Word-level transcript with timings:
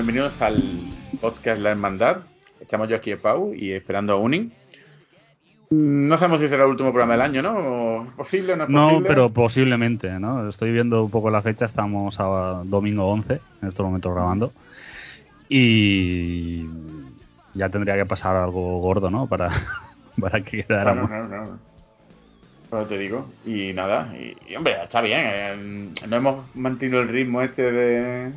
Bienvenidos 0.00 0.40
al 0.40 0.62
podcast 1.20 1.60
La 1.60 1.72
Hermandad. 1.72 2.22
Estamos 2.58 2.88
yo 2.88 2.96
aquí 2.96 3.14
Pau 3.16 3.52
y 3.52 3.72
esperando 3.72 4.14
a 4.14 4.16
Unin. 4.16 4.50
No 5.68 6.16
sabemos 6.16 6.40
si 6.40 6.48
será 6.48 6.64
el 6.64 6.70
último 6.70 6.90
programa 6.90 7.12
del 7.12 7.20
año, 7.20 7.42
¿no? 7.42 8.10
¿Posible 8.16 8.54
o 8.54 8.56
no 8.56 8.64
es 8.64 8.70
posible? 8.70 9.00
No, 9.00 9.06
pero 9.06 9.30
posiblemente, 9.30 10.08
¿no? 10.18 10.48
Estoy 10.48 10.72
viendo 10.72 11.04
un 11.04 11.10
poco 11.10 11.28
la 11.28 11.42
fecha, 11.42 11.66
estamos 11.66 12.18
a 12.18 12.62
domingo 12.64 13.10
11, 13.10 13.40
en 13.60 13.68
estos 13.68 13.84
momentos 13.84 14.14
grabando. 14.14 14.54
Y 15.50 16.64
ya 17.52 17.68
tendría 17.68 17.94
que 17.96 18.06
pasar 18.06 18.36
algo 18.36 18.78
gordo, 18.78 19.10
¿no? 19.10 19.26
Para, 19.26 19.50
para 20.18 20.40
que 20.40 20.64
quedáramos. 20.64 21.10
No, 21.10 21.28
no, 21.28 21.44
no. 21.44 21.58
Pero 22.70 22.86
te 22.86 22.96
digo. 22.96 23.28
Y 23.44 23.74
nada, 23.74 24.14
y, 24.16 24.56
hombre, 24.56 24.82
está 24.82 25.02
bien. 25.02 25.20
eh, 25.22 25.92
no 26.08 26.16
hemos 26.16 26.56
mantenido 26.56 27.02
el 27.02 27.08
ritmo 27.08 27.42
este 27.42 27.70
de, 27.70 28.32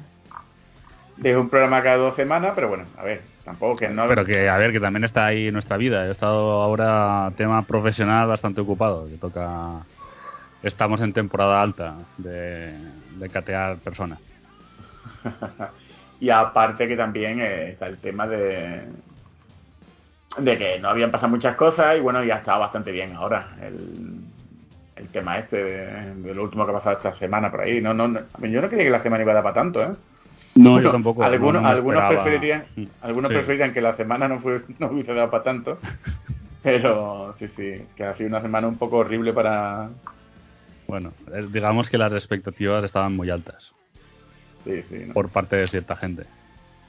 de 1.18 1.38
un 1.38 1.50
programa 1.50 1.84
cada 1.84 1.98
dos 1.98 2.16
semanas, 2.16 2.54
pero 2.56 2.70
bueno, 2.70 2.86
a 2.98 3.04
ver, 3.04 3.22
tampoco 3.44 3.78
que 3.78 3.90
no. 3.90 4.08
Pero 4.08 4.26
que, 4.26 4.50
a 4.50 4.58
ver, 4.58 4.72
que 4.72 4.80
también 4.80 5.04
está 5.04 5.26
ahí 5.26 5.52
nuestra 5.52 5.78
vida. 5.78 6.08
He 6.08 6.12
estado 6.12 6.62
ahora, 6.62 7.32
tema 7.38 7.62
profesional, 7.64 8.28
bastante 8.28 8.62
ocupado. 8.62 9.08
Que 9.08 9.18
toca. 9.18 9.86
Estamos 10.64 11.02
en 11.02 11.12
temporada 11.12 11.62
alta 11.62 11.96
de, 12.18 12.74
de 13.18 13.30
catear 13.30 13.78
personas. 13.78 14.20
y 16.20 16.30
aparte 16.30 16.88
que 16.88 16.96
también 16.96 17.42
eh, 17.42 17.72
está 17.72 17.88
el 17.88 17.98
tema 17.98 18.28
de 18.28 18.88
de 20.38 20.58
que 20.58 20.80
no 20.80 20.90
habían 20.90 21.12
pasado 21.12 21.30
muchas 21.30 21.56
cosas 21.56 21.98
y 21.98 22.00
bueno, 22.00 22.24
ya 22.24 22.38
está 22.38 22.58
bastante 22.58 22.92
bien 22.92 23.14
ahora 23.14 23.56
el, 23.62 24.20
el 24.96 25.08
tema 25.10 25.38
este 25.38 25.64
de, 25.64 26.16
de 26.16 26.34
lo 26.34 26.44
último 26.44 26.66
que 26.66 26.72
ha 26.72 26.76
pasado 26.76 26.98
esta 26.98 27.14
semana 27.14 27.52
por 27.52 27.62
ahí. 27.62 27.82
No, 27.82 27.94
no, 27.94 28.08
yo 28.42 28.62
no 28.62 28.70
creía 28.70 28.86
que 28.86 28.90
la 28.90 29.04
semana 29.04 29.24
iba 29.24 29.32
a 29.32 29.36
dar 29.36 29.44
para 29.44 29.56
tanto, 29.56 29.84
¿eh? 29.84 29.96
No, 30.56 30.72
Bueno, 30.74 30.86
yo 30.86 30.92
tampoco. 30.92 31.24
Algunos, 31.24 31.62
no 31.64 31.68
algunos 31.68 32.04
preferirían, 32.10 32.66
algunos 33.02 33.30
Sí. 33.32 33.38
preferirían 33.38 33.74
que 33.74 33.82
la 33.82 33.96
semana 33.96 34.28
no, 34.28 34.40
fue, 34.40 34.62
no 34.80 34.88
hubiese 34.88 35.14
dado 35.14 35.30
para 35.32 35.44
tanto. 35.44 35.80
Pero 36.64 37.36
sí, 37.40 37.48
sí, 37.56 37.84
que 37.96 38.04
ha 38.04 38.16
sido 38.16 38.30
una 38.30 38.42
semana 38.42 38.68
un 38.68 38.78
poco 38.78 38.98
horrible 38.98 39.34
para. 39.34 39.90
Bueno, 40.88 41.12
digamos 41.52 41.90
que 41.90 41.98
las 41.98 42.14
expectativas 42.14 42.84
estaban 42.84 43.16
muy 43.16 43.30
altas 43.30 43.74
Sí, 44.64 44.84
sí, 44.90 45.06
¿no? 45.08 45.14
por 45.14 45.30
parte 45.30 45.56
de 45.56 45.68
cierta 45.68 45.96
gente. 45.96 46.24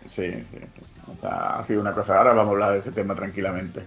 Sí, 0.09 0.31
sí, 0.51 0.59
sí. 0.75 0.83
O 1.11 1.21
sea, 1.21 1.59
ha 1.61 1.67
sido 1.67 1.81
una 1.81 1.93
cosa. 1.93 2.19
Ahora 2.19 2.31
vamos 2.35 2.49
a 2.49 2.51
hablar 2.53 2.73
de 2.75 2.79
ese 2.81 2.93
tema 2.93 3.15
tranquilamente. 3.15 3.83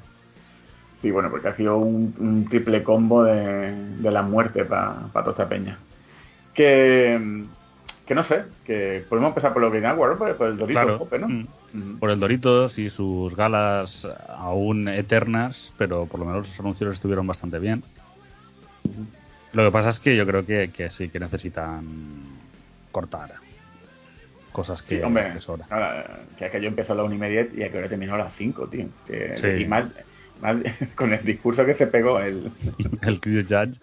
Sí, 1.01 1.11
bueno, 1.11 1.29
porque 1.29 1.49
ha 1.49 1.53
sido 1.53 1.77
un, 1.77 2.13
un 2.17 2.45
triple 2.49 2.81
combo 2.83 3.23
de, 3.23 3.71
de 3.97 4.11
la 4.11 4.23
muerte 4.23 4.65
para 4.65 5.09
toda 5.13 5.31
esta 5.31 5.47
peña. 5.47 5.77
Que, 6.55 7.45
que 8.07 8.15
no 8.15 8.23
sé, 8.23 8.45
que 8.65 9.03
podemos 9.09 9.29
empezar 9.29 9.51
por 9.53 9.61
lo 9.61 9.69
Green 9.69 9.85
Hour, 9.85 10.17
por, 10.17 10.35
por 10.37 10.47
el 10.47 10.57
Dorito 10.57 10.79
Claro. 10.79 10.97
Pope, 10.97 11.19
¿no? 11.19 11.27
Mm. 11.27 11.47
Ujú. 11.73 11.99
Por 11.99 12.09
el 12.11 12.19
Doritos 12.19 12.79
y 12.79 12.89
sus 12.89 13.35
galas 13.35 14.07
aún 14.29 14.87
eternas, 14.87 15.71
pero 15.77 16.05
por 16.05 16.19
lo 16.21 16.25
menos 16.25 16.47
los 16.47 16.59
anuncios 16.59 16.93
estuvieron 16.93 17.27
bastante 17.27 17.59
bien. 17.59 17.83
Lo 19.53 19.65
que 19.65 19.71
pasa 19.71 19.89
es 19.89 19.99
que 19.99 20.15
yo 20.15 20.25
creo 20.25 20.45
que, 20.45 20.69
que 20.71 20.89
sí 20.89 21.09
que 21.09 21.19
necesitan 21.19 21.85
cortar 22.91 23.31
cosas 24.51 24.81
que, 24.81 24.97
Sí, 24.97 25.03
hombre, 25.03 25.31
que 25.33 25.37
es 25.39 25.49
hora. 25.49 25.65
ahora, 25.69 26.19
que 26.37 26.45
es 26.45 26.51
que 26.51 26.61
yo 26.61 26.67
empecé 26.67 26.91
a 26.91 26.95
la 26.95 27.03
una 27.03 27.13
y 27.15 27.17
media 27.17 27.47
y 27.55 27.63
a 27.63 27.69
que 27.69 27.77
hora 27.77 27.89
terminó 27.89 28.15
a 28.15 28.17
las 28.19 28.33
5, 28.35 28.67
tío. 28.67 28.87
Que, 29.05 29.35
Sí. 29.37 29.63
Y 29.63 29.65
más, 29.65 29.85
más 30.41 30.55
con 30.95 31.13
el 31.13 31.23
discurso 31.23 31.65
que 31.65 31.75
se 31.75 31.87
pegó, 31.87 32.19
el, 32.19 32.51
El 33.01 33.19
Chris 33.19 33.45
Judge. 33.47 33.79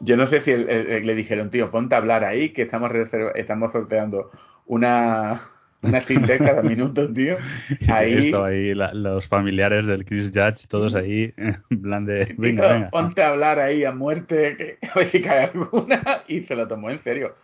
Yo 0.00 0.16
no 0.16 0.26
sé 0.26 0.40
si 0.40 0.50
el- 0.52 1.06
le 1.06 1.14
dijeron, 1.14 1.50
tío, 1.50 1.70
ponte 1.70 1.94
a 1.94 1.98
hablar 1.98 2.24
ahí, 2.24 2.50
que 2.50 2.62
estamos 2.62 2.90
estamos 3.34 3.72
sorteando 3.72 4.30
una, 4.66 5.40
una 5.82 6.00
Steam 6.00 6.26
Deck 6.26 6.38
cada 6.44 6.62
minuto, 6.62 7.12
tío. 7.12 7.36
Ahí, 7.88 8.26
Esto 8.26 8.44
ahí, 8.44 8.74
la- 8.74 8.92
los 8.94 9.26
familiares 9.28 9.86
del 9.86 10.04
Chris 10.04 10.30
Judge, 10.34 10.66
todos 10.68 10.94
ahí, 10.94 11.32
en 11.70 11.82
plan 11.82 12.04
de. 12.04 12.26
tío, 12.26 12.34
Venga, 12.38 12.72
venga. 12.72 12.90
ponte 12.90 13.22
a 13.22 13.28
hablar 13.28 13.58
ahí 13.58 13.84
a 13.84 13.92
muerte, 13.92 14.56
que 14.56 14.78
a 14.88 14.98
ver 14.98 15.10
si 15.10 15.20
cae 15.20 15.44
alguna, 15.52 16.22
y 16.28 16.40
se 16.42 16.54
lo 16.56 16.66
tomó 16.68 16.90
en 16.90 16.98
serio. 17.00 17.34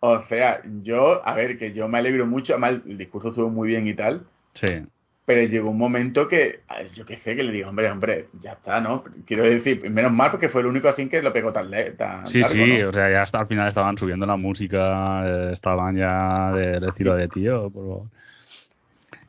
O 0.00 0.18
sea, 0.20 0.60
yo, 0.82 1.24
a 1.26 1.34
ver, 1.34 1.58
que 1.58 1.72
yo 1.72 1.86
me 1.88 1.98
alegro 1.98 2.26
mucho, 2.26 2.54
además 2.54 2.80
el 2.86 2.98
discurso 2.98 3.28
estuvo 3.28 3.50
muy 3.50 3.68
bien 3.68 3.86
y 3.86 3.94
tal, 3.94 4.22
Sí. 4.54 4.82
Pero 5.24 5.48
llegó 5.48 5.70
un 5.70 5.78
momento 5.78 6.26
que, 6.26 6.60
yo 6.94 7.06
qué 7.06 7.16
sé, 7.16 7.36
que 7.36 7.44
le 7.44 7.52
digo, 7.52 7.68
hombre, 7.68 7.88
hombre, 7.90 8.26
ya 8.40 8.52
está, 8.52 8.80
¿no? 8.80 9.04
Quiero 9.24 9.44
decir, 9.44 9.88
menos 9.90 10.12
mal 10.12 10.32
porque 10.32 10.48
fue 10.48 10.62
el 10.62 10.66
único 10.66 10.88
así 10.88 11.08
que 11.08 11.22
lo 11.22 11.32
pegó 11.32 11.52
tan, 11.52 11.70
tan 11.96 12.26
Sí, 12.28 12.40
largo, 12.40 12.54
sí, 12.54 12.78
¿no? 12.78 12.88
o 12.88 12.92
sea, 12.92 13.10
ya 13.10 13.22
hasta 13.22 13.38
al 13.38 13.46
final 13.46 13.68
estaban 13.68 13.96
subiendo 13.96 14.26
la 14.26 14.36
música, 14.36 15.22
eh, 15.24 15.50
estaban 15.52 15.96
ya 15.96 16.50
de, 16.52 16.80
de 16.80 16.88
estilo 16.88 17.14
de 17.14 17.28
tío, 17.28 17.70
por 17.70 17.82
favor. 17.82 18.06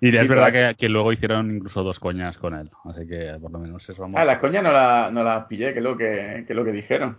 Y 0.01 0.17
es 0.17 0.27
verdad 0.27 0.51
que, 0.51 0.75
que 0.77 0.89
luego 0.89 1.13
hicieron 1.13 1.55
incluso 1.55 1.81
dos 1.81 1.97
coñas 1.97 2.37
con 2.37 2.55
él, 2.55 2.69
así 2.83 3.07
que 3.07 3.37
por 3.39 3.51
lo 3.51 3.59
menos 3.59 3.87
eso 3.87 4.01
vamos. 4.01 4.19
Ah, 4.19 4.25
las 4.25 4.39
coñas 4.39 4.61
no 4.61 4.71
las 4.73 5.13
no 5.13 5.23
las 5.23 5.45
pillé, 5.45 5.71
que 5.71 5.79
es 5.79 5.83
lo 5.83 5.95
que, 5.95 6.43
que 6.45 6.53
es 6.53 6.55
lo 6.55 6.65
que 6.65 6.73
dijeron. 6.73 7.17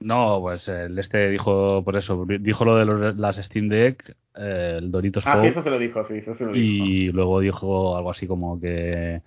No, 0.00 0.38
pues 0.40 0.68
el 0.68 0.96
este 0.98 1.28
dijo 1.28 1.82
por 1.84 1.96
eso, 1.96 2.24
dijo 2.40 2.64
lo 2.64 2.76
de 2.76 2.84
los- 2.84 3.16
las 3.16 3.36
Steam 3.36 3.68
Deck, 3.68 4.14
eh, 4.36 4.76
el 4.78 4.90
Doritos 4.92 5.24
Ah, 5.26 5.44
eso 5.44 5.62
se 5.62 5.70
lo 5.70 5.78
dijo, 5.78 6.04
sí, 6.04 6.14
eso 6.18 6.36
se 6.36 6.44
lo 6.44 6.52
dijo. 6.52 6.84
y 6.84 7.10
luego 7.10 7.40
dijo 7.40 7.96
algo 7.96 8.10
así 8.12 8.26
como 8.28 8.60
que, 8.60 9.22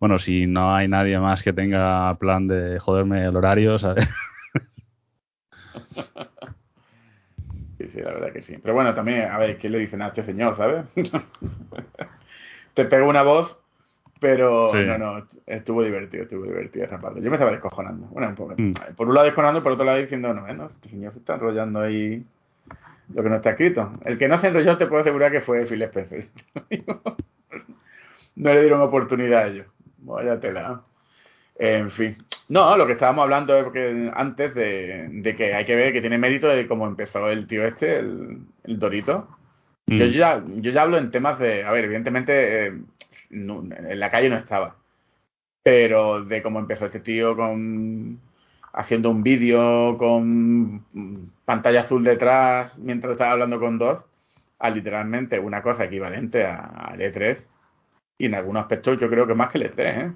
bueno, 0.00 0.18
si 0.18 0.46
no 0.46 0.74
hay 0.74 0.88
nadie 0.88 1.18
más 1.20 1.42
que 1.42 1.52
tenga 1.52 2.16
plan 2.18 2.48
de 2.48 2.78
joderme 2.80 3.24
el 3.26 3.36
horario, 3.36 3.78
¿sabes? 3.78 4.08
Sí, 7.78 7.88
sí, 7.90 8.00
la 8.00 8.12
verdad 8.12 8.32
que 8.32 8.42
sí. 8.42 8.54
Pero 8.60 8.74
bueno, 8.74 8.94
también, 8.94 9.30
a 9.30 9.38
ver, 9.38 9.56
¿qué 9.58 9.68
le 9.68 9.78
dicen 9.78 10.02
a 10.02 10.08
este 10.08 10.24
señor, 10.24 10.56
sabes? 10.56 10.84
Te 12.74 12.84
pegó 12.84 13.08
una 13.08 13.22
voz, 13.22 13.56
pero 14.20 14.70
Sí. 14.72 14.78
no, 14.84 14.98
no, 14.98 15.26
estuvo 15.46 15.82
divertido, 15.82 16.24
estuvo 16.24 16.44
divertido 16.44 16.84
esa 16.86 16.98
parte. 16.98 17.20
Yo 17.22 17.30
me 17.30 17.36
estaba 17.36 17.50
descojonando. 17.52 18.06
Bueno, 18.08 18.28
un 18.28 18.34
poco. 18.34 18.54
Mm. 18.56 18.72
Por 18.96 19.08
un 19.08 19.14
lado 19.14 19.26
descojonando, 19.26 19.62
por 19.62 19.72
otro 19.72 19.84
lado 19.84 19.98
diciendo, 19.98 20.32
no, 20.34 20.42
bueno, 20.42 20.66
este 20.66 20.88
señor 20.88 21.12
se 21.12 21.18
está 21.20 21.34
enrollando 21.34 21.80
ahí 21.80 22.24
lo 23.14 23.22
que 23.22 23.28
no 23.30 23.36
está 23.36 23.50
escrito. 23.50 23.92
El 24.04 24.18
que 24.18 24.28
no 24.28 24.38
se 24.38 24.48
enrolló 24.48 24.76
te 24.76 24.86
puedo 24.86 25.00
asegurar 25.00 25.30
que 25.32 25.40
fue 25.40 25.64
Phil 25.66 25.82
Spencer. 25.82 26.26
no 28.36 28.52
le 28.54 28.60
dieron 28.60 28.80
oportunidad 28.80 29.42
a 29.42 29.46
ellos. 29.48 29.66
Vaya 29.98 30.38
tela. 30.38 30.82
En 31.60 31.90
fin. 31.90 32.16
No, 32.48 32.76
lo 32.76 32.86
que 32.86 32.92
estábamos 32.92 33.24
hablando 33.24 33.56
es 33.56 33.64
porque 33.64 34.10
antes 34.14 34.54
de, 34.54 35.08
de 35.10 35.34
que 35.36 35.54
hay 35.54 35.64
que 35.64 35.74
ver 35.74 35.92
que 35.92 36.00
tiene 36.00 36.16
mérito 36.18 36.46
de 36.48 36.68
cómo 36.68 36.86
empezó 36.86 37.28
el 37.30 37.46
tío 37.46 37.64
este, 37.66 37.98
el, 37.98 38.38
el 38.64 38.78
Dorito. 38.78 39.28
Yo 39.86 40.04
Mm. 40.06 40.10
ya, 40.10 40.42
yo 40.46 40.70
ya 40.70 40.82
hablo 40.82 40.98
en 40.98 41.10
temas 41.10 41.38
de, 41.38 41.64
a 41.64 41.72
ver, 41.72 41.86
evidentemente 41.86 42.66
eh, 42.66 42.72
no- 43.30 43.62
en 43.74 44.00
la 44.00 44.10
calle 44.10 44.28
no 44.30 44.36
estaba, 44.36 44.76
pero 45.62 46.24
de 46.24 46.42
cómo 46.42 46.58
empezó 46.60 46.86
este 46.86 47.00
tío 47.00 47.36
con 47.36 48.20
haciendo 48.72 49.10
un 49.10 49.22
vídeo 49.22 49.96
con 49.98 50.84
pantalla 51.44 51.82
azul 51.82 52.04
detrás 52.04 52.78
mientras 52.78 53.12
estaba 53.12 53.32
hablando 53.32 53.58
con 53.58 53.78
dos, 53.78 54.04
a 54.58 54.70
literalmente 54.70 55.38
una 55.38 55.62
cosa 55.62 55.84
equivalente 55.84 56.44
a, 56.44 56.56
al 56.66 57.00
E3 57.00 57.48
y 58.18 58.26
en 58.26 58.34
algunos 58.34 58.62
aspectos 58.62 59.00
yo 59.00 59.08
creo 59.08 59.26
que 59.26 59.34
más 59.34 59.50
que 59.50 59.58
el 59.58 59.64
E3, 59.72 59.78
¿eh? 59.78 60.12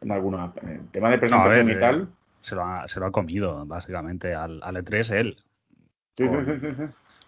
En 0.00 0.12
algunos 0.12 0.50
en 0.62 0.88
temas 0.88 1.10
de 1.12 1.28
No, 1.28 1.36
a 1.42 1.48
ver, 1.48 1.64
presentación 1.64 1.68
y 1.68 1.72
eh, 1.72 1.80
tal. 1.80 2.08
se, 2.42 2.54
lo 2.54 2.64
ha, 2.64 2.88
se 2.88 3.00
lo 3.00 3.06
ha 3.06 3.12
comido, 3.12 3.64
básicamente, 3.66 4.34
al, 4.34 4.62
al 4.62 4.76
E3 4.76 5.10
él. 5.10 5.36
Sí, 6.16 6.24
sí, 6.24 6.28
con- 6.28 6.44
sí, 6.46 6.52
sí, 6.60 6.74
sí. 6.76 6.82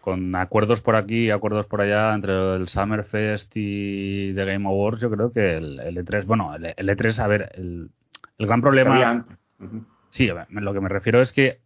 Con 0.06 0.37
acuerdos 0.37 0.81
por 0.82 0.94
aquí, 0.94 1.32
acuerdos 1.32 1.67
por 1.67 1.81
allá 1.81 2.14
entre 2.14 2.55
el 2.55 2.69
Summerfest 2.69 3.50
y 3.56 4.32
The 4.35 4.44
Game 4.44 4.64
Awards, 4.69 5.00
yo 5.00 5.11
creo 5.11 5.32
que 5.32 5.56
el, 5.56 5.81
el 5.81 5.97
E3, 5.99 6.25
bueno, 6.26 6.55
el, 6.55 6.73
el 6.76 6.88
E3, 6.88 7.19
a 7.19 7.26
ver, 7.26 7.50
el, 7.56 7.91
el 8.38 8.47
gran 8.47 8.61
problema, 8.61 8.94
antes. 9.11 9.37
Ujú. 9.58 9.85
sí, 10.11 10.29
a 10.29 10.35
ver, 10.35 10.47
lo 10.50 10.73
que 10.73 10.81
me 10.81 10.88
refiero 10.88 11.20
es 11.20 11.32
que 11.32 11.58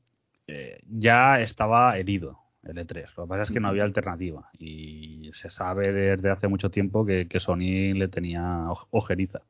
eh, 0.46 0.80
ya 0.88 1.38
estaba 1.42 1.98
herido 1.98 2.38
el 2.62 2.78
E3, 2.78 3.08
lo 3.18 3.24
que 3.24 3.28
pasa 3.28 3.42
es 3.42 3.50
que 3.50 3.60
no 3.60 3.68
había 3.68 3.84
alternativa 3.84 4.48
y 4.58 5.30
se 5.34 5.50
sabe 5.50 5.92
desde 5.92 6.30
hace 6.30 6.48
mucho 6.48 6.70
tiempo 6.70 7.04
que, 7.04 7.28
que 7.28 7.40
Sony 7.40 7.92
le 7.94 8.08
tenía 8.08 8.40
oj- 8.68 8.86
ojeriza 8.90 9.42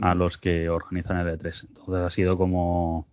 a 0.00 0.16
los 0.16 0.38
que 0.38 0.68
organizan 0.68 1.18
el 1.18 1.38
E3, 1.38 1.66
entonces 1.68 2.04
ha 2.04 2.10
sido 2.10 2.36
como... 2.36 3.06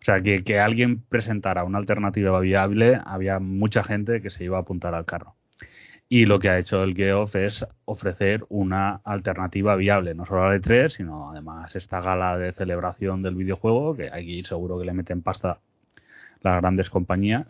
O 0.00 0.04
sea, 0.04 0.20
que, 0.22 0.44
que 0.44 0.60
alguien 0.60 1.00
presentara 1.02 1.64
una 1.64 1.78
alternativa 1.78 2.38
viable, 2.40 3.00
había 3.04 3.38
mucha 3.40 3.82
gente 3.82 4.22
que 4.22 4.30
se 4.30 4.44
iba 4.44 4.58
a 4.58 4.60
apuntar 4.60 4.94
al 4.94 5.04
carro. 5.04 5.34
Y 6.08 6.26
lo 6.26 6.38
que 6.38 6.48
ha 6.48 6.58
hecho 6.58 6.84
el 6.84 6.94
Geoff 6.94 7.34
es 7.34 7.66
ofrecer 7.84 8.44
una 8.48 9.00
alternativa 9.04 9.74
viable, 9.74 10.14
no 10.14 10.24
solo 10.24 10.44
al 10.44 10.62
E3, 10.62 10.90
sino 10.90 11.30
además 11.32 11.74
esta 11.74 12.00
gala 12.00 12.38
de 12.38 12.52
celebración 12.52 13.22
del 13.22 13.34
videojuego, 13.34 13.96
que 13.96 14.10
aquí 14.12 14.44
seguro 14.44 14.78
que 14.78 14.84
le 14.86 14.92
meten 14.92 15.22
pasta 15.22 15.58
las 16.42 16.60
grandes 16.60 16.90
compañías, 16.90 17.46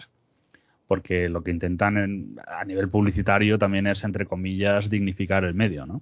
porque 0.88 1.28
lo 1.28 1.42
que 1.42 1.50
intentan 1.50 1.98
en- 1.98 2.36
a 2.46 2.64
nivel 2.64 2.88
publicitario 2.88 3.58
también 3.58 3.86
es, 3.88 4.02
entre 4.04 4.24
comillas, 4.24 4.88
dignificar 4.88 5.44
el 5.44 5.52
medio, 5.52 5.84
¿no? 5.84 6.00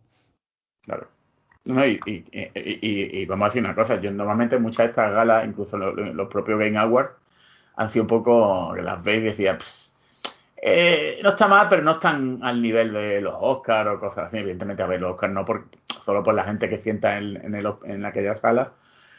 Claro. 0.83 1.09
No, 1.65 1.85
y, 1.87 1.99
y, 2.05 2.25
y- 2.33 3.23
y- 3.23 3.27
vamos 3.27 3.47
a 3.47 3.49
decir 3.49 3.63
una 3.65 3.75
cosa, 3.75 3.99
yo 4.01 4.11
normalmente 4.11 4.59
muchas 4.59 4.79
de 4.87 4.91
estas 4.91 5.13
galas, 5.13 5.47
incluso 5.47 5.79
lo- 5.79 5.93
lo- 5.95 6.13
los, 6.13 6.29
propios 6.29 6.59
Game 6.59 6.77
Awards, 6.79 7.13
han 7.77 7.91
sido 7.91 8.05
un 8.05 8.09
poco, 8.09 8.75
las 8.77 9.03
veis 9.05 9.23
y 9.23 9.27
decía, 9.27 9.59
"Pss, 9.59 9.85
Eh, 10.67 11.21
no 11.23 11.31
está 11.31 11.49
mal, 11.49 11.69
pero 11.71 11.83
no 11.83 11.93
están 11.93 12.41
al 12.43 12.63
nivel 12.63 12.93
de 12.93 13.21
los 13.23 13.35
Oscars 13.39 13.91
o 13.91 14.01
cosas 14.01 14.27
así. 14.27 14.39
Evidentemente, 14.39 14.83
a 14.83 14.87
ver, 14.89 15.01
los 15.01 15.13
Oscars 15.13 15.33
no 15.35 15.45
por, 15.45 15.67
solo 16.05 16.23
por 16.25 16.35
la 16.35 16.45
gente 16.45 16.69
que 16.71 16.81
sienta 16.81 17.19
en, 17.19 17.37
en, 17.45 17.55
el, 17.57 17.67
en 17.85 18.05
aquella 18.07 18.37
sala. 18.37 18.73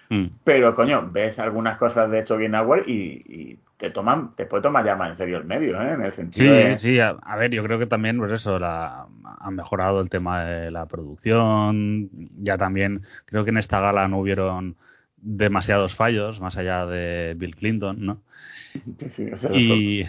Mm. 0.09 0.25
Pero, 0.43 0.75
coño, 0.75 1.09
ves 1.11 1.39
algunas 1.39 1.77
cosas 1.77 2.09
de 2.11 2.19
esto 2.19 2.37
Game 2.37 2.57
Hour 2.57 2.83
y, 2.87 3.23
y, 3.27 3.59
te 3.77 3.89
toman, 3.89 4.35
te 4.35 4.45
puede 4.45 4.63
tomar 4.63 4.85
ya 4.85 4.95
más 4.95 5.11
en 5.11 5.17
serio 5.17 5.37
el 5.37 5.45
medio, 5.45 5.81
¿eh? 5.81 5.93
En 5.93 6.01
el 6.01 6.13
sentido 6.13 6.47
sí, 6.47 6.63
de... 6.63 6.77
sí, 6.77 6.99
a, 6.99 7.09
a, 7.09 7.35
ver, 7.35 7.51
yo 7.51 7.63
creo 7.63 7.77
que 7.77 7.87
también, 7.87 8.17
pues 8.17 8.31
eso, 8.31 8.57
la, 8.57 9.07
han 9.39 9.55
mejorado 9.55 9.99
el 10.01 10.09
tema 10.09 10.45
de 10.45 10.71
la 10.71 10.85
producción. 10.85 12.09
Ya 12.37 12.57
también, 12.57 13.01
creo 13.25 13.43
que 13.43 13.49
en 13.49 13.57
esta 13.57 13.79
gala 13.79 14.07
no 14.07 14.19
hubieron 14.19 14.77
demasiados 15.17 15.95
fallos, 15.95 16.39
más 16.39 16.55
allá 16.55 16.85
de 16.85 17.33
Bill 17.35 17.55
Clinton, 17.55 18.05
¿no? 18.05 18.21
Sí, 19.15 19.29
y, 19.53 20.05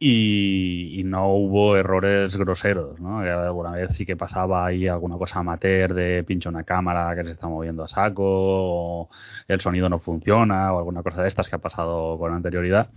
y, 0.00 1.00
y, 1.00 1.04
no 1.04 1.34
hubo 1.34 1.76
errores 1.76 2.36
groseros, 2.36 3.00
¿no? 3.00 3.18
Alguna 3.18 3.72
vez 3.72 3.96
sí 3.96 4.06
que 4.06 4.16
pasaba 4.16 4.66
ahí 4.66 4.86
alguna 4.86 5.16
cosa 5.16 5.40
amateur 5.40 5.92
de 5.92 6.22
pincho 6.24 6.50
una 6.50 6.62
cámara 6.64 7.16
que 7.16 7.24
se 7.24 7.32
está 7.32 7.48
moviendo 7.48 7.82
a 7.84 7.88
saco, 7.88 8.22
o 8.24 9.10
el 9.48 9.60
sonido 9.60 9.88
no 9.88 9.98
funciona, 9.98 10.72
o 10.72 10.78
alguna 10.78 11.02
cosa 11.02 11.22
de 11.22 11.28
estas 11.28 11.48
que 11.48 11.56
ha 11.56 11.58
pasado 11.58 12.16
con 12.18 12.32
anterioridad. 12.32 12.90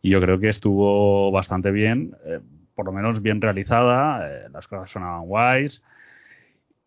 Y 0.00 0.10
yo 0.10 0.20
creo 0.20 0.40
que 0.40 0.48
estuvo 0.48 1.30
bastante 1.30 1.70
bien, 1.70 2.16
eh, 2.24 2.40
por 2.74 2.86
lo 2.86 2.92
menos 2.92 3.22
bien 3.22 3.40
realizada, 3.40 4.26
eh, 4.28 4.48
las 4.52 4.66
cosas 4.68 4.90
sonaban 4.90 5.26
guays. 5.26 5.82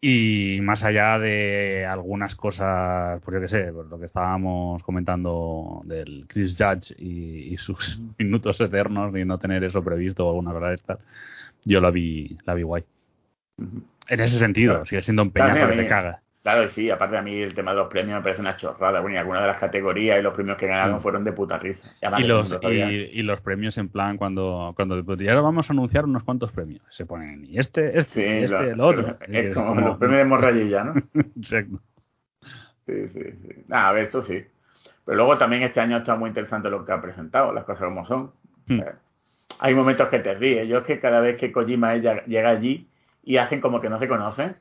Y 0.08 0.62
más 0.62 0.84
allá 0.84 1.18
de 1.18 1.84
algunas 1.84 2.36
cosas, 2.36 3.20
pues 3.24 3.34
yo 3.34 3.42
qué 3.42 3.48
sé, 3.48 3.74
pues 3.74 3.88
lo 3.88 3.98
que 3.98 4.06
estábamos 4.06 4.84
comentando 4.84 5.82
del 5.84 6.26
Chris 6.28 6.56
Judge 6.56 6.94
y, 7.00 7.52
y 7.52 7.58
sus 7.58 8.00
minutos 8.20 8.62
eternos 8.62 9.18
y 9.18 9.26
no 9.26 9.40
tener 9.40 9.64
eso 9.64 9.84
previsto 9.84 10.28
o 10.28 10.30
alguna 10.30 10.52
cosa 10.52 10.68
de 10.68 10.76
estas, 10.76 11.00
yo 11.64 11.82
la 11.82 11.90
vi, 11.90 12.38
la 12.46 12.54
vi 12.54 12.62
guay. 12.62 12.84
En 13.58 14.20
ese 14.20 14.38
sentido, 14.38 14.86
sigue 14.86 15.02
siendo 15.02 15.24
un 15.24 15.32
peñazo 15.32 15.72
que 15.72 15.76
te 15.76 15.88
caga. 15.88 16.22
Claro, 16.46 16.70
sí, 16.70 16.92
aparte 16.92 17.18
a 17.18 17.24
mí 17.24 17.34
el 17.42 17.56
tema 17.56 17.72
de 17.72 17.78
los 17.78 17.88
premios 17.88 18.18
me 18.18 18.22
parece 18.22 18.40
una 18.40 18.56
chorrada. 18.56 19.02
Bueno, 19.02 19.16
y 19.16 19.18
algunas 19.18 19.42
de 19.42 19.48
las 19.48 19.60
categorías 19.60 20.20
y 20.20 20.22
los 20.22 20.36
premios 20.36 20.58
que 20.60 20.68
ganaron 20.68 21.02
fueron 21.02 21.24
de 21.24 21.32
puta 21.32 21.58
risa. 21.58 21.90
Y, 22.20 22.24
los, 22.24 22.44
mundo 22.44 22.60
sabía. 22.62 22.92
y, 22.92 22.96
y 23.14 23.24
los 23.24 23.42
premios 23.42 23.76
en 23.80 23.90
plan 23.90 24.16
cuando, 24.16 24.72
cuando 24.76 25.04
pues, 25.04 25.20
y 25.22 25.28
ahora 25.28 25.42
vamos 25.42 25.68
a 25.68 25.74
anunciar 25.74 26.06
unos 26.06 26.22
cuantos 26.22 26.52
premios. 26.52 26.84
Se 26.92 27.08
ponen 27.08 27.44
y 27.46 27.58
este, 27.58 27.98
este, 27.98 28.14
Sí, 28.14 28.44
este, 28.44 28.48
lo- 28.48 28.62
el 28.62 28.80
otro. 28.80 29.18
Es 29.28 29.56
como, 29.56 29.74
los 29.74 29.98
premios 29.98 30.20
de 30.20 30.26
morrayilla, 30.26 30.84
¿no? 30.84 30.94
Exacto. 31.36 31.80
Sí, 32.86 33.08
sí, 33.08 33.24
sí. 33.24 33.64
Nada, 33.68 33.90
a 33.90 33.94
ver, 33.94 34.06
eso 34.06 34.22
sí. 34.22 34.46
Pero 35.04 35.18
luego 35.18 35.40
también 35.40 35.64
este 35.64 35.80
año 35.80 35.98
está 35.98 36.16
muy 36.16 36.28
interesante 36.28 36.70
lo 36.70 36.86
que 36.86 36.92
ha 36.92 37.02
presentado, 37.02 37.54
las 37.54 37.64
cosas 37.64 37.86
como 37.88 38.06
son. 38.06 38.34
Hmm. 38.68 38.82
Hay 39.58 39.74
momentos 39.74 40.10
que 40.10 40.20
te 40.20 40.36
ríes. 40.36 40.68
Yo 40.68 40.78
es 40.78 40.84
que 40.84 41.00
cada 41.00 41.22
vez 41.22 41.38
que 41.38 41.52
Kojima 41.52 41.96
ella 41.96 42.24
llega 42.26 42.50
allí 42.50 42.88
y 43.24 43.38
hacen 43.38 43.62
como 43.62 43.82
que 43.82 43.90
no 43.90 43.98
se 43.98 44.08
conocen. 44.08 44.58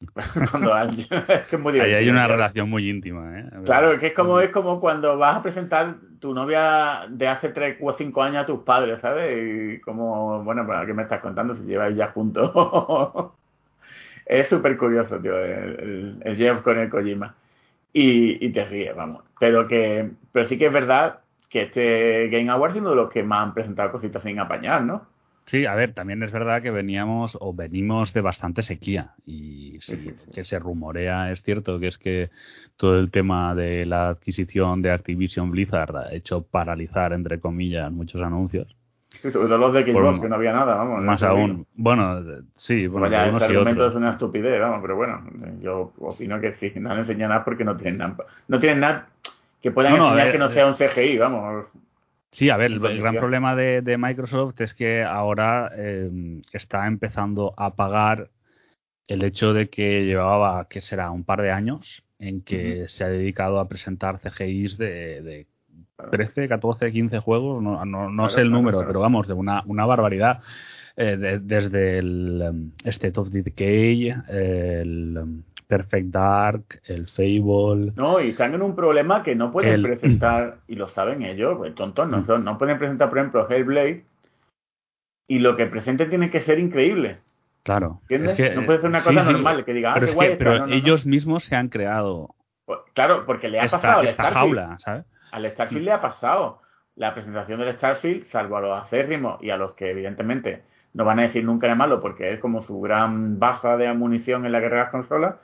Cuando 0.50 0.74
hay- 0.74 1.06
es 1.28 1.46
que 1.46 1.56
es 1.56 1.62
muy 1.62 1.80
Ahí 1.80 1.92
hay 1.94 2.08
una 2.08 2.26
relación 2.26 2.68
muy 2.70 2.88
íntima, 2.88 3.38
¿eh? 3.38 3.44
Claro, 3.64 3.92
es 3.92 4.00
que 4.00 4.08
es 4.08 4.14
como, 4.14 4.40
es 4.40 4.50
como 4.50 4.80
cuando 4.80 5.16
vas 5.18 5.36
a 5.38 5.42
presentar 5.42 5.96
tu 6.20 6.34
novia 6.34 7.06
de 7.08 7.28
hace 7.28 7.48
3 7.50 7.76
o 7.80 7.92
5 7.92 8.22
años 8.22 8.42
a 8.42 8.46
tus 8.46 8.60
padres, 8.60 9.00
¿sabes? 9.00 9.76
Y 9.76 9.80
como, 9.80 10.42
bueno, 10.44 10.66
¿para 10.66 10.86
qué 10.86 10.94
me 10.94 11.02
estás 11.02 11.20
contando 11.20 11.54
si 11.54 11.62
lleváis 11.64 11.96
ya 11.96 12.08
juntos? 12.08 12.52
es 14.26 14.48
súper 14.48 14.76
curioso, 14.76 15.18
tío, 15.20 15.38
el, 15.38 15.52
el, 15.80 16.18
el 16.24 16.36
Jeff 16.36 16.62
con 16.62 16.78
el 16.78 16.90
Kojima. 16.90 17.34
Y, 17.92 18.44
y 18.46 18.52
te 18.52 18.64
ríes, 18.64 18.96
vamos. 18.96 19.24
Pero 19.40 19.68
que 19.68 20.10
pero 20.32 20.46
sí 20.46 20.58
que 20.58 20.66
es 20.66 20.72
verdad 20.72 21.20
que 21.50 21.62
este 21.64 22.28
Game 22.30 22.50
Awards 22.50 22.76
es 22.76 22.80
uno 22.82 22.90
de 22.90 22.96
los 22.96 23.10
que 23.10 23.22
más 23.24 23.40
han 23.42 23.54
presentado 23.54 23.92
cositas 23.92 24.22
sin 24.22 24.38
apañar, 24.40 24.82
¿no? 24.82 25.06
Sí, 25.46 25.66
a 25.66 25.74
ver, 25.74 25.92
también 25.92 26.22
es 26.22 26.32
verdad 26.32 26.62
que 26.62 26.70
veníamos 26.70 27.36
o 27.38 27.52
venimos 27.52 28.12
de 28.14 28.22
bastante 28.22 28.62
sequía 28.62 29.12
y 29.26 29.78
sí, 29.82 30.10
que 30.32 30.42
se 30.42 30.58
rumorea, 30.58 31.30
es 31.32 31.42
cierto, 31.42 31.78
que 31.78 31.88
es 31.88 31.98
que 31.98 32.30
todo 32.76 32.98
el 32.98 33.10
tema 33.10 33.54
de 33.54 33.84
la 33.84 34.08
adquisición 34.08 34.80
de 34.80 34.90
Activision 34.90 35.50
Blizzard 35.50 35.96
ha 35.96 36.14
hecho 36.14 36.42
paralizar, 36.42 37.12
entre 37.12 37.40
comillas, 37.40 37.92
muchos 37.92 38.22
anuncios. 38.22 38.74
Sí, 39.22 39.30
sobre 39.30 39.48
todo 39.48 39.58
los 39.58 39.72
de 39.74 39.82
Xbox, 39.84 40.02
Por- 40.16 40.20
que 40.22 40.28
no 40.28 40.34
había 40.36 40.52
nada, 40.52 40.76
vamos. 40.76 41.02
Más 41.02 41.22
aún, 41.22 41.66
bueno, 41.74 42.20
sí, 42.56 42.86
bueno, 42.86 43.06
Vaya, 43.08 43.26
y 43.26 43.28
argumento 43.30 43.82
otros. 43.82 43.90
es 43.90 43.96
una 43.96 44.10
estupidez, 44.12 44.60
vamos, 44.60 44.80
pero 44.82 44.96
bueno, 44.96 45.22
yo 45.60 45.92
opino 45.98 46.40
que 46.40 46.54
sí, 46.54 46.72
no 46.76 46.90
han 46.90 46.98
enseñado 47.00 47.30
nada 47.34 47.44
porque 47.44 47.64
no 47.64 47.76
tienen 47.76 47.98
nada. 47.98 48.16
No 48.48 48.58
tienen 48.58 48.80
nada 48.80 49.08
que 49.62 49.70
puedan 49.70 49.92
No, 49.92 49.98
no, 49.98 50.04
enseñar 50.08 50.28
eh, 50.28 50.32
que 50.32 50.38
no 50.38 50.46
eh, 50.46 50.52
sea 50.52 50.66
un 50.66 50.74
CGI, 50.74 51.18
vamos. 51.18 51.66
Sí, 52.34 52.50
a 52.50 52.56
ver, 52.56 52.72
el, 52.72 52.80
gran 52.80 53.14
problema 53.14 53.54
de, 53.54 53.80
de 53.80 53.96
Microsoft 53.96 54.60
es 54.60 54.74
que 54.74 55.04
ahora 55.04 55.70
eh, 55.76 56.10
está 56.52 56.88
empezando 56.88 57.54
a 57.56 57.76
pagar 57.76 58.30
el 59.06 59.22
hecho 59.22 59.52
de 59.52 59.68
que 59.68 60.04
llevaba, 60.04 60.66
que 60.68 60.80
será, 60.80 61.12
un 61.12 61.22
par 61.22 61.42
de 61.42 61.52
años 61.52 62.02
en 62.18 62.40
que 62.42 62.88
se 62.88 63.04
ha 63.04 63.08
dedicado 63.08 63.60
a 63.60 63.68
presentar 63.68 64.18
CGIs 64.18 64.76
de, 64.78 65.22
de 65.22 65.46
13, 66.10 66.48
14, 66.48 66.90
15 66.90 67.20
juegos, 67.20 67.62
no, 67.62 67.84
no, 67.84 68.10
no 68.10 68.22
Claro, 68.24 68.28
sé 68.30 68.40
el 68.40 68.48
claro, 68.48 68.58
número, 68.58 68.78
claro. 68.78 68.88
pero 68.88 69.00
vamos, 69.00 69.28
de 69.28 69.34
una, 69.34 69.62
una 69.66 69.86
barbaridad. 69.86 70.40
Eh, 70.96 71.16
de- 71.16 71.38
desde 71.38 71.98
el 71.98 72.42
um, 72.50 72.70
State 72.84 73.18
of 73.18 73.28
Decay, 73.30 74.14
el 74.28 75.18
um, 75.18 75.42
Perfect 75.76 76.06
Dark, 76.12 76.80
el 76.84 77.08
Fable. 77.08 77.92
No, 77.96 78.20
y 78.20 78.30
están 78.30 78.54
en 78.54 78.62
un 78.62 78.76
problema 78.76 79.22
que 79.24 79.34
no 79.34 79.50
pueden 79.50 79.72
El- 79.74 79.82
presentar, 79.90 80.58
y 80.68 80.76
lo 80.76 80.86
saben 80.88 81.22
ellos, 81.24 81.56
pues 81.56 81.74
tontos 81.74 82.08
no 82.08 82.18
Mm. 82.18 82.26
son, 82.26 82.44
no 82.44 82.56
pueden 82.58 82.78
presentar, 82.78 83.08
por 83.08 83.18
ejemplo, 83.18 83.48
Hellblade, 83.50 84.04
y 85.28 85.38
lo 85.40 85.56
que 85.56 85.66
presenten 85.66 86.10
tiene 86.10 86.30
que 86.30 86.42
ser 86.42 86.58
increíble, 86.58 87.18
Claro. 87.64 87.98
¿entiendes? 88.02 88.38
es 88.38 88.50
que, 88.50 88.54
no 88.54 88.66
puede 88.66 88.78
ser 88.80 88.90
una 88.90 89.00
sí, 89.00 89.08
cosa 89.08 89.24
sí, 89.26 89.32
normal, 89.32 89.64
que 89.64 89.72
diga, 89.72 89.90
ah, 89.90 89.94
pero 89.94 90.06
qué 90.06 90.10
es 90.10 90.14
guay 90.14 90.28
que 90.28 90.32
está. 90.34 90.44
pero 90.44 90.58
No, 90.58 90.66
no, 90.66 90.66
no. 90.68 90.74
ellos 90.74 91.06
mismos 91.06 91.44
se 91.44 91.56
han 91.56 91.68
creado 91.70 92.34
Pues, 92.66 92.78
Claro, 92.94 93.24
porque 93.26 93.48
le 93.48 93.58
ha 93.58 93.64
esta, 93.64 93.78
pasado 93.80 94.00
al 94.00 94.06
esta 94.06 94.22
Starfield. 94.30 94.56
jaula, 94.58 94.78
¿sabes? 94.78 95.04
Al 95.32 95.50
Starfield 95.50 95.84
le 95.84 95.92
ha 95.92 96.00
pasado. 96.00 96.60
La 96.96 97.12
presentación 97.12 97.58
del 97.58 97.74
Starfield, 97.74 98.26
salvo 98.26 98.56
a 98.56 98.60
los 98.60 98.70
acérrimos 98.82 99.42
y 99.42 99.50
a 99.50 99.56
los 99.56 99.74
que 99.74 99.90
evidentemente 99.90 100.62
no 100.92 101.04
van 101.04 101.18
a 101.18 101.22
decir 101.22 101.42
nunca 101.44 101.66
de 101.66 101.74
malo 101.74 102.00
porque 102.00 102.30
es 102.32 102.38
como 102.38 102.62
su 102.62 102.80
gran 102.80 103.40
baja 103.40 103.76
de 103.76 103.92
munición 103.94 104.46
en 104.46 104.52
la 104.52 104.60
guerra 104.60 104.76
de 104.76 104.82
las 104.84 104.90
consolas, 104.92 105.34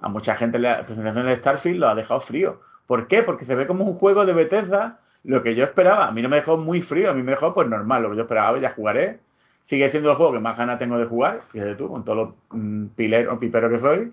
a 0.00 0.08
mucha 0.08 0.36
gente 0.36 0.58
la 0.58 0.84
presentación 0.86 1.26
del 1.26 1.38
Starfield 1.38 1.78
lo 1.78 1.88
ha 1.88 1.94
dejado 1.94 2.20
frío. 2.22 2.60
¿Por 2.86 3.06
qué? 3.08 3.22
Porque 3.22 3.44
se 3.44 3.54
ve 3.54 3.66
como 3.66 3.84
un 3.84 3.98
juego 3.98 4.26
de 4.26 4.32
Bethesda, 4.32 5.00
lo 5.24 5.42
que 5.42 5.54
yo 5.54 5.64
esperaba. 5.64 6.08
A 6.08 6.12
mí 6.12 6.22
no 6.22 6.28
me 6.28 6.36
dejó 6.36 6.56
muy 6.56 6.82
frío, 6.82 7.10
a 7.10 7.14
mí 7.14 7.22
me 7.22 7.32
dejó 7.32 7.54
pues 7.54 7.68
normal, 7.68 8.02
lo 8.02 8.10
que 8.10 8.16
yo 8.16 8.22
esperaba, 8.22 8.58
ya 8.58 8.72
jugaré. 8.72 9.20
Sigue 9.68 9.90
siendo 9.90 10.10
el 10.10 10.16
juego 10.16 10.32
que 10.32 10.40
más 10.40 10.56
ganas 10.56 10.78
tengo 10.78 10.98
de 10.98 11.06
jugar, 11.06 11.42
fíjate 11.52 11.76
tú, 11.76 11.88
con 11.88 12.04
todos 12.04 12.18
los 12.18 12.34
mm, 12.50 12.86
pileros, 12.96 13.38
piperos 13.38 13.70
que 13.70 13.78
soy. 13.78 14.12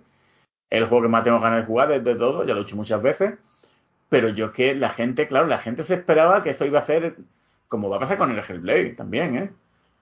El 0.70 0.86
juego 0.88 1.03
que 1.03 1.10
más 1.10 1.24
tengo 1.24 1.39
ganas 1.39 1.62
de 1.62 1.65
jugar 1.65 1.89
de, 1.89 2.00
de 2.01 2.15
todo, 2.15 2.46
ya 2.46 2.53
lo 2.53 2.62
he 2.62 2.63
hecho 2.63 2.75
muchas 2.75 3.01
veces. 3.01 3.36
Pero 4.10 4.29
yo 4.29 4.48
es 4.48 4.51
que 4.51 4.75
la 4.75 4.89
gente, 4.89 5.27
claro, 5.27 5.48
la 5.48 5.60
gente 5.60 5.84
se 5.86 5.96
esperaba 5.96 6.44
que 6.44 6.51
eso 6.51 6.65
iba 6.65 6.79
a 6.79 6.86
ser 6.86 7.15
como 7.67 7.89
va 7.89 7.98
a 7.98 8.00
pasar 8.00 8.17
con 8.17 8.32
el 8.32 8.39
Hellblade 8.39 8.96
también, 8.96 9.36
¿eh? 9.38 9.51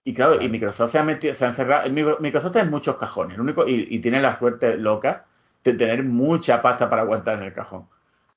Y 0.04 0.13
claro, 0.13 0.39
y 0.39 0.50
Microsoft 0.50 0.92
se 0.92 1.00
ha 1.00 1.04
metido, 1.04 1.34
se 1.34 1.46
ha 1.46 1.50
encerrado. 1.50 1.89
Microsoft 2.20 2.56
es 2.58 2.70
muchos 2.70 2.98
cajones, 2.98 3.36
el 3.36 3.42
único, 3.42 3.68
y, 3.68 3.88
y 3.89 4.00
tiene 4.00 4.22
la 4.22 4.38
suerte 4.38 4.77
loca 4.77 5.25
de 5.66 5.74
tener 5.74 6.04
mucha 6.04 6.62
pasta 6.62 6.90
para 6.90 7.02
aguantar 7.02 7.40
en 7.40 7.46
el 7.46 7.54
cajón. 7.54 7.88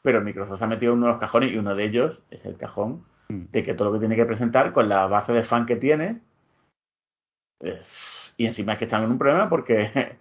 Pero 0.02 0.20
Microsoft 0.22 0.62
ha 0.62 0.66
metido 0.66 0.94
uno 0.94 1.06
de 1.06 1.12
los 1.12 1.20
cajones 1.20 1.52
y 1.52 1.58
uno 1.58 1.74
de 1.74 1.84
ellos 1.84 2.20
es 2.30 2.44
el 2.44 2.56
cajón 2.56 3.04
Mm. 3.30 3.50
de 3.52 3.62
que 3.62 3.74
todo 3.74 3.88
lo 3.88 3.92
que 3.92 3.98
tiene 4.00 4.16
que 4.16 4.24
presentar 4.24 4.72
con 4.72 4.88
la 4.88 5.06
base 5.06 5.32
de 5.32 5.44
fan 5.44 5.66
que 5.66 5.76
tiene. 5.76 6.20
es- 7.60 8.32
y 8.36 8.46
encima 8.46 8.72
es 8.72 8.78
que 8.78 8.84
están 8.84 9.02
en 9.04 9.10
un 9.10 9.18
problema 9.18 9.48
porque 9.50 9.90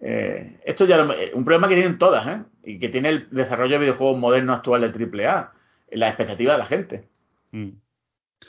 eh, 0.00 0.60
esto 0.64 0.86
ya 0.86 0.96
lo- 0.96 1.12
un 1.34 1.44
problema 1.44 1.68
que 1.68 1.74
tienen 1.74 1.98
todas, 1.98 2.26
¿eh? 2.26 2.42
Y 2.64 2.78
que 2.78 2.88
tiene 2.88 3.08
el 3.08 3.28
desarrollo 3.30 3.72
de 3.74 3.78
videojuegos 3.80 4.16
moderno 4.18 4.52
actual 4.52 4.80
de 4.80 4.88
AAA, 4.92 5.52
la 5.92 6.08
expectativa 6.08 6.52
de 6.52 6.58
la 6.58 6.66
gente. 6.66 7.08
Mm. 7.52 7.70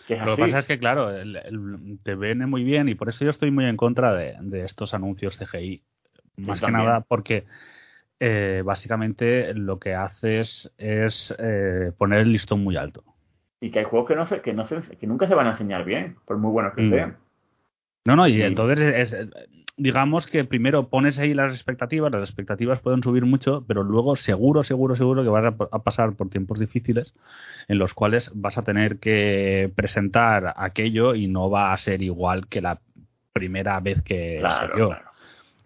Que 0.08 0.18
Lo 0.18 0.36
que 0.36 0.44
pasa 0.44 0.60
es 0.60 0.68
que, 0.68 0.78
claro, 0.78 1.10
el- 1.10 1.36
el- 1.38 2.00
te 2.04 2.14
viene 2.16 2.46
muy 2.46 2.64
bien 2.64 2.88
y 2.88 2.96
por 2.96 3.10
eso 3.10 3.26
yo 3.26 3.32
estoy 3.32 3.50
muy 3.50 3.66
en 3.66 3.76
contra 3.78 4.14
de, 4.14 4.36
de 4.42 4.64
estos 4.66 4.94
anuncios 4.94 5.38
CGI. 5.38 5.82
Más 6.38 6.60
que 6.60 6.68
también. 6.68 6.86
nada 6.86 7.02
porque 7.02 7.46
eh, 8.20 8.62
básicamente 8.66 9.54
lo 9.54 9.80
que 9.80 9.96
haces 9.96 10.74
es 10.78 11.34
eh, 11.40 11.92
poner 11.98 12.20
el 12.20 12.32
listón 12.32 12.64
muy 12.64 12.76
alto. 12.78 13.04
Y 13.62 13.72
que 13.72 13.80
hay 13.80 13.86
juegos 13.86 14.08
que 14.08 14.16
no 14.16 14.26
se, 14.26 14.42
que 14.42 14.54
no 14.54 14.66
se, 14.66 14.82
que 14.82 15.08
nunca 15.08 15.28
se 15.28 15.36
van 15.36 15.48
a 15.48 15.52
enseñar 15.52 15.84
bien, 15.86 16.16
por 16.26 16.38
muy 16.38 16.52
buenos 16.52 16.74
que 16.74 16.82
Mm. 16.84 16.90
sean. 16.90 17.18
No, 18.06 18.16
no, 18.16 18.28
y 18.28 18.38
Sí. 18.38 18.42
entonces 18.42 19.14
es, 19.14 19.28
digamos 19.78 20.28
que 20.28 20.44
primero 20.46 20.88
pones 20.90 21.20
ahí 21.20 21.34
las 21.34 21.54
expectativas, 21.54 22.12
las 22.12 22.24
expectativas 22.30 22.80
pueden 22.80 23.04
subir 23.04 23.26
mucho, 23.26 23.64
pero 23.68 23.84
luego 23.84 24.16
seguro, 24.16 24.64
seguro, 24.64 24.96
seguro 24.96 25.24
que 25.24 25.30
vas 25.30 25.46
a, 25.46 25.56
a 25.72 25.80
pasar 25.84 26.14
por 26.14 26.30
tiempos 26.30 26.60
difíciles 26.60 27.14
en 27.68 27.78
los 27.78 27.94
cuales 27.94 28.32
vas 28.34 28.58
a 28.58 28.64
tener 28.64 28.98
que 29.00 29.72
presentar 29.76 30.54
aquello 30.58 31.14
y 31.16 31.28
no 31.28 31.50
va 31.50 31.74
a 31.74 31.78
ser 31.78 32.02
igual 32.02 32.48
que 32.48 32.62
la 32.62 32.80
primera 33.34 33.80
vez 33.80 34.02
que 34.02 34.38
Claro, 34.40 34.70
salió. 34.70 34.88
claro. 34.88 35.09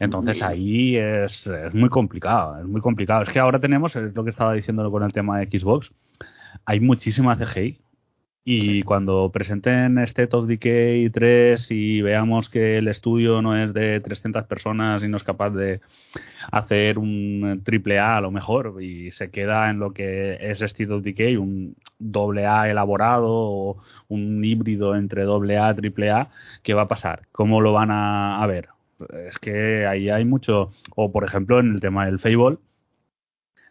Entonces 0.04 0.42
ahí 0.42 0.98
es, 0.98 1.48
es 1.48 1.74
muy 1.74 1.90
complicado, 1.90 2.60
es 2.60 2.66
muy 2.66 2.82
complicado. 2.82 3.24
Es 3.24 3.30
que 3.30 3.40
ahora 3.40 3.60
tenemos, 3.60 3.96
es 3.96 4.14
lo 4.14 4.24
que 4.24 4.30
estaba 4.30 4.54
diciendo 4.54 4.90
con 4.92 5.04
el 5.04 5.14
tema 5.14 5.40
de 5.40 5.46
Xbox, 5.46 5.92
hay 6.66 6.80
muchísima 6.80 7.38
CGI. 7.38 7.80
Y 8.46 8.84
cuando 8.84 9.32
presenten 9.32 9.98
State 10.00 10.36
of 10.36 10.48
Decay 10.48 11.10
3 11.10 11.72
y 11.72 12.02
veamos 12.02 12.50
que 12.50 12.78
el 12.78 12.90
estudio 12.90 13.42
no 13.42 13.56
es 13.58 13.74
de 13.74 14.02
300 14.02 14.44
personas 14.48 15.02
y 15.02 15.08
no 15.08 15.16
es 15.16 15.24
capaz 15.24 15.52
de 15.52 15.80
hacer 16.52 17.00
un 17.00 17.62
triple 17.64 18.00
A 18.00 18.18
a 18.18 18.22
lo 18.22 18.32
mejor 18.32 18.84
y 18.84 19.12
se 19.12 19.32
queda 19.32 19.70
en 19.70 19.80
lo 19.80 19.94
que 19.94 20.38
es 20.42 20.62
State 20.62 20.92
of 20.92 21.04
Decay, 21.04 21.38
un 21.38 21.78
doble 22.00 22.46
A 22.46 22.70
elaborado 22.70 23.30
o 23.32 23.78
un 24.10 24.44
híbrido 24.44 24.98
entre 24.98 25.24
doble 25.24 25.58
A 25.58 25.74
triple 25.74 26.12
A, 26.12 26.30
¿qué 26.64 26.74
va 26.74 26.82
a 26.84 26.88
pasar? 26.90 27.28
¿Cómo 27.32 27.62
lo 27.62 27.72
van 27.72 27.92
a, 27.92 28.44
a 28.44 28.48
ver? 28.48 28.73
Es 29.28 29.38
que 29.40 29.86
ahí 29.86 30.10
hay 30.10 30.26
mucho, 30.26 30.72
o 30.96 31.12
por 31.12 31.24
ejemplo 31.24 31.60
en 31.60 31.74
el 31.74 31.82
tema 31.82 32.06
del 32.06 32.20
Fable, 32.20 32.58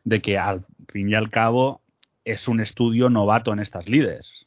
de 0.05 0.21
que 0.21 0.39
al 0.39 0.65
fin 0.89 1.09
y 1.09 1.15
al 1.15 1.31
cabo 1.31 1.81
es 2.25 2.49
un 2.49 2.61
estudio 2.61 3.09
novato 3.09 3.53
en 3.53 3.61
estas 3.61 3.89
líderes 3.89 4.47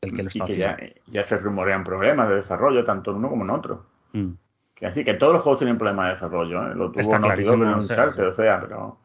el 0.00 0.14
que 0.14 0.22
lo 0.22 0.28
está 0.28 0.44
y 0.44 0.46
que 0.46 0.56
ya, 0.56 0.78
ya, 1.06 1.24
se 1.24 1.38
rumorean 1.38 1.84
problemas 1.84 2.28
de 2.28 2.36
desarrollo, 2.36 2.84
tanto 2.84 3.10
en 3.10 3.18
uno 3.18 3.28
como 3.28 3.44
en 3.44 3.50
otro. 3.50 3.86
Mm. 4.12 4.32
Que 4.74 4.86
así 4.86 5.04
que 5.04 5.14
todos 5.14 5.32
los 5.32 5.42
juegos 5.42 5.58
tienen 5.58 5.78
problemas 5.78 6.06
de 6.06 6.12
desarrollo. 6.14 6.70
¿eh? 6.70 6.74
Lo 6.74 6.92
tuvo 6.92 7.18
no 7.18 7.78
o 7.78 7.82
sea, 7.82 8.08
o 8.08 8.34
sea, 8.34 8.60
pero, 8.60 8.98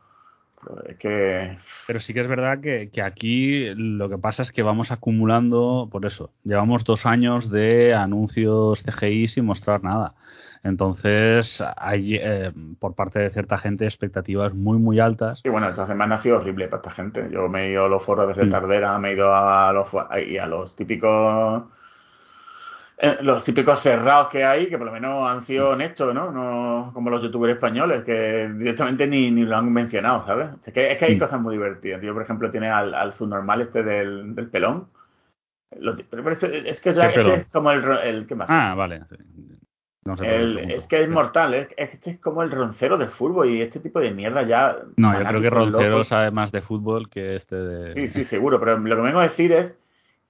pero, 0.62 0.84
es 0.86 0.98
que. 0.98 1.58
Pero 1.88 2.00
sí 2.00 2.14
que 2.14 2.22
es 2.22 2.28
verdad 2.28 2.60
que, 2.60 2.90
que, 2.90 3.02
aquí 3.02 3.74
lo 3.76 4.10
que 4.10 4.18
pasa 4.18 4.44
es 4.44 4.52
que 4.52 4.64
vamos 4.64 4.92
acumulando, 4.92 5.88
por 5.90 6.06
eso, 6.06 6.32
llevamos 6.44 6.84
dos 6.84 7.06
años 7.06 7.50
de 7.50 7.94
anuncios 7.94 8.84
CGI 8.84 9.30
sin 9.30 9.46
mostrar 9.46 9.82
nada. 9.84 10.14
Entonces, 10.64 11.64
hay 11.76 12.16
eh, 12.16 12.52
por 12.80 12.94
parte 12.94 13.20
de 13.20 13.32
cierta 13.32 13.58
gente 13.58 13.86
expectativas 13.86 14.54
muy, 14.54 14.78
muy 14.78 15.00
altas. 15.00 15.42
Y 15.44 15.50
bueno, 15.50 15.70
esta 15.70 15.88
semana 15.88 16.16
ha 16.16 16.22
sido 16.22 16.38
horrible 16.38 16.68
para 16.68 16.82
esta 16.82 16.92
gente. 16.92 17.30
Yo 17.32 17.50
me 17.50 17.66
he 17.66 17.72
ido 17.72 17.86
a 17.86 17.90
los 17.90 18.06
foros 18.06 18.28
de 18.28 18.34
retardera, 18.34 18.98
me 19.00 19.10
he 19.10 19.14
ido 19.14 19.34
a 19.34 19.74
los, 19.74 19.90
y 20.28 20.38
a 20.38 20.46
los 20.46 20.76
típicos 20.76 21.64
eh, 23.04 23.18
los 23.22 23.44
típicos 23.44 23.82
cerrados 23.82 24.28
que 24.28 24.44
hay, 24.44 24.70
que 24.70 24.78
por 24.78 24.86
lo 24.86 24.94
menos 24.94 25.28
han 25.28 25.44
sido 25.48 25.72
honestos, 25.72 26.14
¿no? 26.14 26.32
no 26.32 26.92
como 26.94 27.10
los 27.10 27.24
youtubers 27.24 27.56
españoles, 27.56 28.04
que 28.04 28.48
directamente 28.56 29.08
ni, 29.08 29.32
ni 29.32 29.42
lo 29.42 29.58
han 29.58 29.74
mencionado, 29.74 30.24
¿sabes? 30.24 30.50
Es 30.64 30.72
que, 30.72 30.92
es 30.92 31.00
que 31.00 31.06
hay 31.06 31.18
cosas 31.18 31.42
muy 31.42 31.56
divertidas. 31.56 32.00
Yo, 32.04 32.14
por 32.14 32.22
ejemplo, 32.22 32.52
tiene 32.52 32.70
al, 32.70 32.94
al 32.94 33.14
subnormal 33.14 33.62
este 33.62 33.82
del, 33.82 34.36
del 34.36 34.50
pelón. 34.50 34.90
Lo, 35.80 35.96
pero 36.12 36.32
es, 36.32 36.44
es, 36.44 36.80
que 36.80 36.90
es, 36.92 36.98
es, 36.98 37.14
que 37.16 37.34
es 37.34 37.48
como 37.48 37.72
el, 37.72 37.84
el 38.04 38.28
¿qué 38.28 38.36
más? 38.36 38.48
Ah, 38.52 38.76
vale. 38.78 39.02
No 40.04 40.18
sé 40.18 40.36
el, 40.36 40.58
es 40.72 40.88
que 40.88 41.04
es 41.04 41.10
mortal, 41.10 41.54
es, 41.54 41.68
es, 41.78 41.94
este 41.94 42.12
es 42.12 42.20
como 42.20 42.42
el 42.42 42.50
roncero 42.50 42.98
del 42.98 43.10
fútbol 43.10 43.50
y 43.50 43.62
este 43.62 43.80
tipo 43.80 44.00
de 44.00 44.12
mierda 44.12 44.42
ya. 44.42 44.78
No, 44.98 45.14
yo 45.14 45.26
creo 45.26 45.42
que 45.42 45.50
roncero 45.50 45.90
locos. 45.90 46.08
sabe 46.08 46.32
más 46.32 46.52
de 46.52 46.62
fútbol 46.62 47.08
que 47.08 47.36
este 47.36 47.56
de. 47.56 47.94
Sí, 47.94 48.10
sí, 48.10 48.26
seguro, 48.26 48.60
pero 48.60 48.80
lo 48.80 48.96
que 48.96 49.02
vengo 49.02 49.20
a 49.20 49.28
decir 49.28 49.52
es 49.52 49.78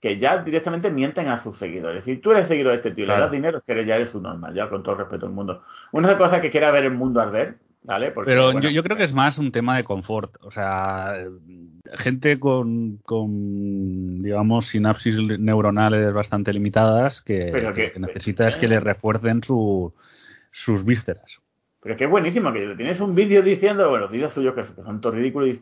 que 0.01 0.17
ya 0.17 0.43
directamente 0.43 0.89
mienten 0.89 1.29
a 1.29 1.41
sus 1.41 1.57
seguidores. 1.57 2.03
Si 2.03 2.17
tú 2.17 2.31
eres 2.31 2.49
seguidor 2.49 2.71
de 2.71 2.77
este 2.77 2.91
tío, 2.91 3.05
claro. 3.05 3.19
le 3.19 3.23
das 3.23 3.31
dinero, 3.31 3.57
es 3.59 3.63
que 3.63 3.85
ya 3.85 3.95
eres 3.95 4.13
un 4.13 4.23
normal, 4.23 4.53
ya 4.53 4.67
con 4.67 4.83
todo 4.83 4.95
respeto 4.95 5.27
al 5.27 5.31
mundo. 5.31 5.63
Una 5.91 6.17
cosa 6.17 6.41
que 6.41 6.51
quiera 6.51 6.71
ver 6.71 6.83
el 6.83 6.91
mundo 6.91 7.21
arder, 7.21 7.57
¿vale? 7.83 8.11
Porque, 8.11 8.31
pero 8.31 8.45
bueno, 8.45 8.61
yo, 8.61 8.69
yo, 8.69 8.83
creo 8.83 8.97
que 8.97 9.03
es 9.03 9.13
más 9.13 9.37
un 9.37 9.51
tema 9.51 9.77
de 9.77 9.83
confort. 9.83 10.35
O 10.41 10.51
sea, 10.51 11.15
gente 11.93 12.39
con, 12.39 12.97
con 12.97 14.21
digamos, 14.21 14.67
sinapsis 14.67 15.15
neuronales 15.39 16.13
bastante 16.13 16.53
limitadas 16.53 17.21
que, 17.21 17.51
que, 17.75 17.91
que 17.91 17.99
necesita 17.99 18.47
es 18.47 18.57
que 18.57 18.67
le 18.67 18.79
refuercen 18.79 19.43
su, 19.43 19.93
sus 20.51 20.85
vísceras. 20.85 21.41
Pero 21.83 21.97
que 21.97 22.03
es 22.03 22.09
buenísimo, 22.09 22.53
que 22.53 22.75
tienes 22.77 22.99
un 22.99 23.15
vídeo 23.15 23.41
diciendo, 23.41 23.89
bueno, 23.89 24.03
los 24.03 24.11
vídeos 24.11 24.31
suyos 24.31 24.53
que, 24.53 24.63
son 24.63 25.01
todos 25.01 25.15
ridículos, 25.15 25.49
y, 25.49 25.61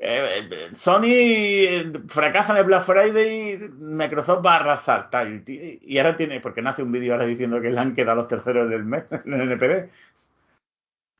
eh, 0.00 0.70
Sony 0.74 1.92
fracasa 2.08 2.52
en 2.52 2.58
el 2.58 2.64
Black 2.64 2.86
Friday, 2.86 3.70
Microsoft 3.78 4.44
va 4.44 4.54
a 4.54 4.56
arrasar, 4.56 5.10
tal, 5.10 5.44
y, 5.46 5.78
y 5.80 5.98
ahora 5.98 6.16
tiene, 6.16 6.40
porque 6.40 6.60
nace 6.60 6.82
un 6.82 6.90
vídeo 6.90 7.12
ahora 7.12 7.26
diciendo 7.26 7.60
que 7.60 7.70
le 7.70 7.78
han 7.78 7.94
quedado 7.94 8.16
los 8.16 8.26
terceros 8.26 8.68
del 8.68 8.84
mes 8.84 9.04
en 9.12 9.32
el 9.40 9.52
NPD, 9.52 9.90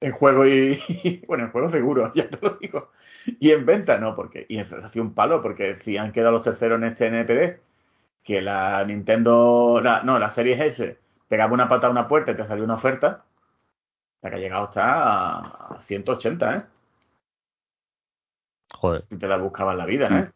en 0.01 0.13
juego 0.13 0.47
y, 0.47 0.83
y, 1.05 1.25
bueno, 1.29 1.45
en 1.45 1.51
juego 1.51 1.71
seguro, 1.71 2.13
ya 2.15 2.29
te 2.29 2.39
lo 2.41 2.57
digo. 2.57 2.91
Y 3.39 3.51
en 3.51 3.67
venta 3.67 3.99
no, 3.99 4.17
porque 4.17 4.47
y 4.49 4.59
ha 4.59 4.89
sido 4.89 5.05
un 5.05 5.15
palo, 5.15 5.43
porque 5.43 5.79
si 5.85 5.97
han 5.97 6.13
quedado 6.13 6.33
los 6.33 6.43
terceros 6.43 6.79
en 6.79 6.85
este 6.85 7.07
NPD, 7.07 7.61
que 8.25 8.41
la 8.41 8.85
Nintendo, 8.85 9.81
la, 9.83 10.03
no, 10.03 10.19
la 10.19 10.31
Series 10.31 10.61
S, 10.61 10.99
pegaba 11.29 11.53
una 11.53 11.69
pata 11.69 11.87
a 11.87 11.91
una 11.91 12.09
puerta 12.09 12.33
y 12.33 12.37
te 12.37 12.47
salió 12.47 12.65
una 12.65 12.75
oferta, 12.75 13.25
la 14.23 14.31
que 14.31 14.37
ha 14.37 14.39
llegado 14.39 14.65
está 14.65 15.75
a 15.77 15.81
180, 15.83 16.57
¿eh? 16.57 16.65
Joder. 18.73 19.05
Si 19.09 19.19
te 19.19 19.27
la 19.27 19.37
buscabas 19.37 19.77
la 19.77 19.87
vida, 19.87 20.09
¿eh? 20.09 20.31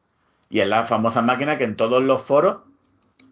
Y 0.51 0.61
es 0.61 0.69
la 0.69 0.85
famosa 0.87 1.23
máquina 1.23 1.59
que 1.59 1.65
en 1.65 1.77
todos 1.77 2.03
los 2.03 2.25
foros, 2.27 2.59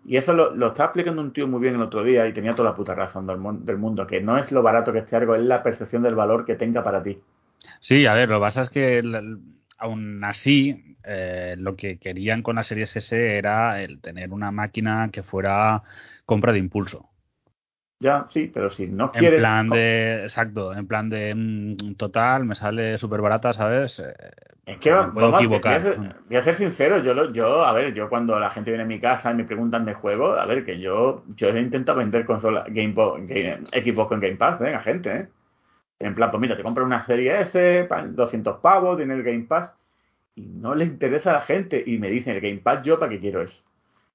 y 0.04 0.16
eso 0.16 0.32
lo, 0.32 0.54
lo 0.54 0.68
está 0.68 0.84
explicando 0.84 1.22
un 1.22 1.32
tío 1.32 1.46
muy 1.46 1.60
bien 1.60 1.74
el 1.74 1.82
otro 1.82 2.02
día 2.02 2.26
y 2.26 2.32
tenía 2.32 2.54
toda 2.54 2.70
la 2.70 2.74
puta 2.74 2.94
razón 2.94 3.26
del, 3.26 3.38
del 3.64 3.78
mundo, 3.78 4.06
que 4.06 4.20
no 4.20 4.36
es 4.38 4.50
lo 4.50 4.62
barato 4.62 4.92
que 4.92 5.00
esté 5.00 5.16
algo, 5.16 5.34
es 5.34 5.42
la 5.42 5.62
percepción 5.62 6.02
del 6.02 6.14
valor 6.14 6.44
que 6.44 6.56
tenga 6.56 6.82
para 6.82 7.02
ti. 7.02 7.18
Sí, 7.80 8.06
a 8.06 8.14
ver, 8.14 8.28
lo 8.28 8.36
que 8.36 8.42
pasa 8.42 8.62
es 8.62 8.70
que 8.70 8.98
el, 8.98 9.38
aún 9.78 10.24
así, 10.24 10.96
eh, 11.04 11.54
lo 11.58 11.76
que 11.76 11.98
querían 11.98 12.42
con 12.42 12.56
la 12.56 12.62
Series 12.62 12.96
S 12.96 13.38
era 13.38 13.82
el 13.82 14.00
tener 14.00 14.32
una 14.32 14.50
máquina 14.50 15.08
que 15.12 15.22
fuera 15.22 15.82
compra 16.24 16.52
de 16.52 16.58
impulso. 16.58 17.08
Ya, 18.00 18.26
sí, 18.30 18.50
pero 18.52 18.68
si 18.70 18.88
no 18.88 19.12
quieres... 19.12 19.34
En 19.34 19.38
plan 19.38 19.68
de... 19.68 20.22
Exacto, 20.24 20.74
en 20.74 20.88
plan 20.88 21.08
de... 21.08 21.34
Mm, 21.36 21.94
total, 21.94 22.44
me 22.44 22.56
sale 22.56 22.98
súper 22.98 23.20
barata, 23.20 23.52
¿sabes? 23.52 24.02
Es 24.64 24.78
que 24.78 24.92
puedo 25.12 25.36
equivocar. 25.36 25.82
Voy 25.82 25.90
a, 25.90 25.94
ser, 25.94 26.16
voy 26.28 26.36
a, 26.36 26.44
ser, 26.44 26.56
sincero, 26.56 26.98
yo, 26.98 27.14
lo, 27.14 27.32
yo, 27.32 27.64
a 27.64 27.72
ver, 27.72 27.94
yo 27.94 28.08
cuando 28.08 28.38
la 28.38 28.50
gente 28.50 28.70
viene 28.70 28.84
a 28.84 28.86
mi 28.86 29.00
casa 29.00 29.32
y 29.32 29.34
me 29.34 29.44
preguntan 29.44 29.84
de 29.84 29.94
juego, 29.94 30.34
a 30.34 30.46
ver, 30.46 30.64
que 30.64 30.78
yo 30.78 31.24
yo 31.34 31.48
he 31.48 31.60
intentado 31.60 31.98
vender 31.98 32.24
consola 32.24 32.64
Game, 32.68 32.94
Game 32.94 33.66
Xbox 33.72 34.08
con 34.08 34.20
Game 34.20 34.36
Pass, 34.36 34.60
¿eh? 34.60 34.74
A 34.74 34.80
gente, 34.80 35.16
¿eh? 35.16 35.28
En 35.98 36.14
plan, 36.14 36.30
pues 36.30 36.40
mira, 36.40 36.56
te 36.56 36.62
compras 36.62 36.86
una 36.86 37.04
serie 37.06 37.40
S, 37.40 37.88
200 37.88 38.58
pavos, 38.58 38.96
tiene 38.96 39.14
el 39.14 39.22
Game 39.22 39.44
Pass, 39.44 39.74
y 40.36 40.42
no 40.42 40.74
le 40.74 40.84
interesa 40.84 41.30
a 41.30 41.34
la 41.34 41.40
gente, 41.42 41.82
y 41.84 41.98
me 41.98 42.08
dicen, 42.08 42.34
el 42.34 42.40
Game 42.40 42.58
Pass, 42.58 42.82
¿yo 42.82 42.98
para 42.98 43.10
qué 43.10 43.20
quiero 43.20 43.42
eso? 43.42 43.62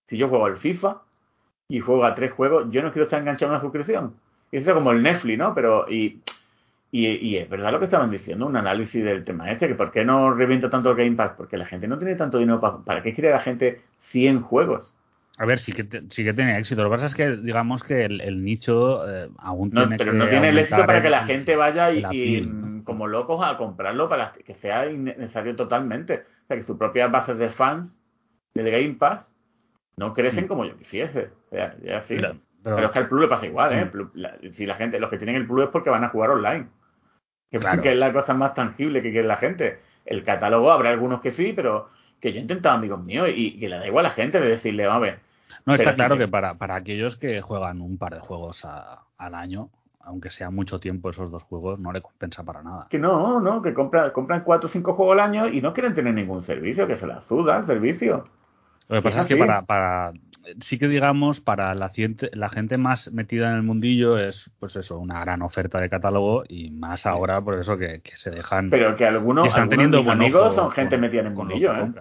Si 0.07 0.17
yo 0.17 0.29
juego 0.29 0.45
al 0.45 0.57
FIFA 0.57 1.01
y 1.69 1.79
juego 1.79 2.05
a 2.05 2.15
tres 2.15 2.31
juegos, 2.31 2.67
yo 2.71 2.81
no 2.81 2.91
quiero 2.93 3.05
estar 3.05 3.19
enganchado 3.19 3.51
a 3.51 3.55
una 3.55 3.61
suscripción. 3.61 4.15
Y 4.51 4.57
eso 4.57 4.69
es 4.69 4.73
como 4.73 4.91
el 4.91 5.03
Netflix, 5.03 5.37
¿no? 5.37 5.53
Pero, 5.53 5.89
y, 5.89 6.21
y, 6.91 7.07
y, 7.07 7.37
es 7.37 7.49
verdad 7.49 7.71
lo 7.71 7.79
que 7.79 7.85
estaban 7.85 8.09
diciendo, 8.09 8.45
un 8.45 8.55
análisis 8.55 9.03
del 9.03 9.25
tema 9.25 9.51
este, 9.51 9.67
que 9.67 9.75
por 9.75 9.91
qué 9.91 10.05
no 10.05 10.33
revienta 10.33 10.69
tanto 10.69 10.91
el 10.91 10.97
Game 10.97 11.15
Pass, 11.15 11.33
porque 11.35 11.57
la 11.57 11.65
gente 11.65 11.87
no 11.87 11.97
tiene 11.97 12.15
tanto 12.15 12.37
dinero 12.37 12.59
para... 12.59 12.77
¿Para 12.77 13.03
qué 13.03 13.13
quiere 13.13 13.31
la 13.31 13.41
gente 13.41 13.81
100 14.11 14.41
juegos? 14.41 14.93
A 15.39 15.45
ver, 15.45 15.59
sí 15.59 15.71
que, 15.71 15.83
sí 16.09 16.23
que 16.23 16.33
tiene 16.33 16.57
éxito. 16.57 16.81
Lo 16.81 16.89
que 16.89 16.95
pasa 16.95 17.05
es 17.05 17.13
que, 17.13 17.37
digamos 17.37 17.83
que 17.83 18.05
el, 18.05 18.21
el 18.21 18.43
nicho 18.43 19.07
eh, 19.07 19.29
aún 19.37 19.69
no, 19.71 19.81
tiene 19.81 19.97
pero 19.97 20.11
que 20.11 20.17
no 20.17 20.27
tiene 20.27 20.49
el 20.49 20.57
éxito 20.57 20.83
para 20.85 21.01
que 21.01 21.11
la 21.11 21.25
gente 21.25 21.55
vaya 21.55 21.91
y, 21.91 22.81
como 22.83 23.05
locos 23.05 23.45
a 23.45 23.57
comprarlo 23.57 24.09
para 24.09 24.33
que 24.33 24.55
sea 24.55 24.89
innecesario 24.89 25.55
totalmente. 25.55 26.25
O 26.45 26.47
sea, 26.47 26.57
que 26.57 26.63
sus 26.63 26.77
propias 26.77 27.11
bases 27.11 27.37
de 27.37 27.51
fans 27.51 27.95
del 28.55 28.71
Game 28.71 28.95
Pass 28.95 29.31
no 29.97 30.13
crecen 30.13 30.45
mm. 30.45 30.47
como 30.47 30.65
yo 30.65 30.75
quisiese. 30.75 31.29
O 31.47 31.49
sea, 31.51 31.75
ya 31.83 32.01
sí. 32.01 32.15
Pero, 32.15 32.37
pero, 32.63 32.75
pero, 32.75 32.87
es 32.87 32.93
que 32.93 32.99
al 32.99 33.07
Plus 33.07 33.21
le 33.21 33.27
pasa 33.27 33.45
igual, 33.45 33.73
¿eh? 33.73 33.85
Mm. 33.85 34.09
La, 34.15 34.37
si 34.53 34.65
la 34.65 34.75
gente, 34.75 34.99
los 34.99 35.11
que 35.11 35.17
tienen 35.17 35.35
el 35.35 35.45
Plus 35.45 35.65
es 35.65 35.69
porque 35.69 35.91
van 35.91 36.03
a 36.03 36.09
jugar 36.09 36.31
online. 36.31 36.67
Que, 37.51 37.59
claro. 37.59 37.81
que 37.81 37.91
es 37.91 37.97
la 37.97 38.11
cosa 38.11 38.33
más 38.33 38.53
tangible 38.53 39.01
que 39.01 39.11
quiere 39.11 39.27
la 39.27 39.37
gente. 39.37 39.79
El 40.05 40.23
catálogo 40.23 40.71
habrá 40.71 40.89
algunos 40.89 41.21
que 41.21 41.31
sí, 41.31 41.53
pero 41.55 41.89
que 42.19 42.33
yo 42.33 42.39
he 42.39 42.41
intentado, 42.41 42.75
amigos 42.75 43.03
míos, 43.03 43.29
y, 43.33 43.59
que 43.59 43.69
le 43.69 43.77
da 43.77 43.87
igual 43.87 44.05
a 44.05 44.09
la 44.09 44.15
gente 44.15 44.39
de 44.39 44.49
decirle, 44.49 44.85
a 44.85 44.99
ver, 44.99 45.19
no, 45.65 45.75
está 45.75 45.93
claro 45.95 46.15
sí 46.15 46.19
que, 46.19 46.25
que 46.25 46.31
para, 46.31 46.55
para 46.55 46.75
aquellos 46.75 47.17
que 47.17 47.41
juegan 47.41 47.81
un 47.81 47.97
par 47.97 48.13
de 48.15 48.21
juegos 48.21 48.63
a, 48.63 49.03
al 49.17 49.35
año, 49.35 49.69
aunque 50.07 50.31
sea 50.31 50.49
mucho 50.49 50.79
tiempo 50.79 51.09
esos 51.09 51.29
dos 51.29 51.43
juegos, 51.43 51.79
no 51.79 51.91
le 51.91 52.01
compensa 52.01 52.43
para 52.43 52.63
nada. 52.63 52.87
Que 52.89 52.97
no, 52.97 53.41
no, 53.41 53.61
que 53.61 53.73
compran, 53.73 54.11
compran 54.11 54.43
cuatro 54.43 54.69
o 54.69 54.71
cinco 54.71 54.93
juegos 54.93 55.13
al 55.13 55.19
año 55.19 55.47
y 55.47 55.61
no 55.61 55.73
quieren 55.73 55.93
tener 55.93 56.13
ningún 56.13 56.41
servicio, 56.41 56.87
que 56.87 56.95
se 56.95 57.05
la 57.05 57.21
suda 57.21 57.57
el 57.57 57.65
servicio. 57.65 58.25
Lo 58.89 58.97
que 58.97 59.01
pasa 59.01 59.19
es, 59.19 59.25
es 59.25 59.27
que 59.27 59.37
para, 59.37 59.63
para, 59.63 60.13
sí 60.61 60.79
que 60.79 60.87
digamos, 60.87 61.39
para 61.41 61.75
la 61.75 61.89
gente, 61.89 62.29
la 62.33 62.49
gente 62.49 62.77
más 62.77 63.11
metida 63.11 63.49
en 63.49 63.55
el 63.55 63.63
mundillo 63.63 64.17
es, 64.17 64.49
pues 64.59 64.75
eso, 64.75 64.97
una 64.97 65.19
gran 65.19 65.41
oferta 65.41 65.79
de 65.79 65.89
catálogo 65.89 66.43
y 66.47 66.71
más 66.71 67.05
ahora 67.05 67.41
por 67.41 67.59
eso 67.59 67.77
que, 67.77 68.01
que 68.01 68.17
se 68.17 68.31
dejan. 68.31 68.69
Pero 68.69 68.95
que 68.95 69.05
algunos, 69.05 69.43
que 69.43 69.49
están 69.49 69.63
algunos 69.63 69.91
teniendo 69.91 70.03
mis 70.03 70.11
amigos 70.11 70.55
son 70.55 70.71
gente 70.71 70.97
metida 70.97 71.21
en 71.21 71.27
el 71.27 71.33
mundillo, 71.33 71.75
¿eh? 71.75 71.91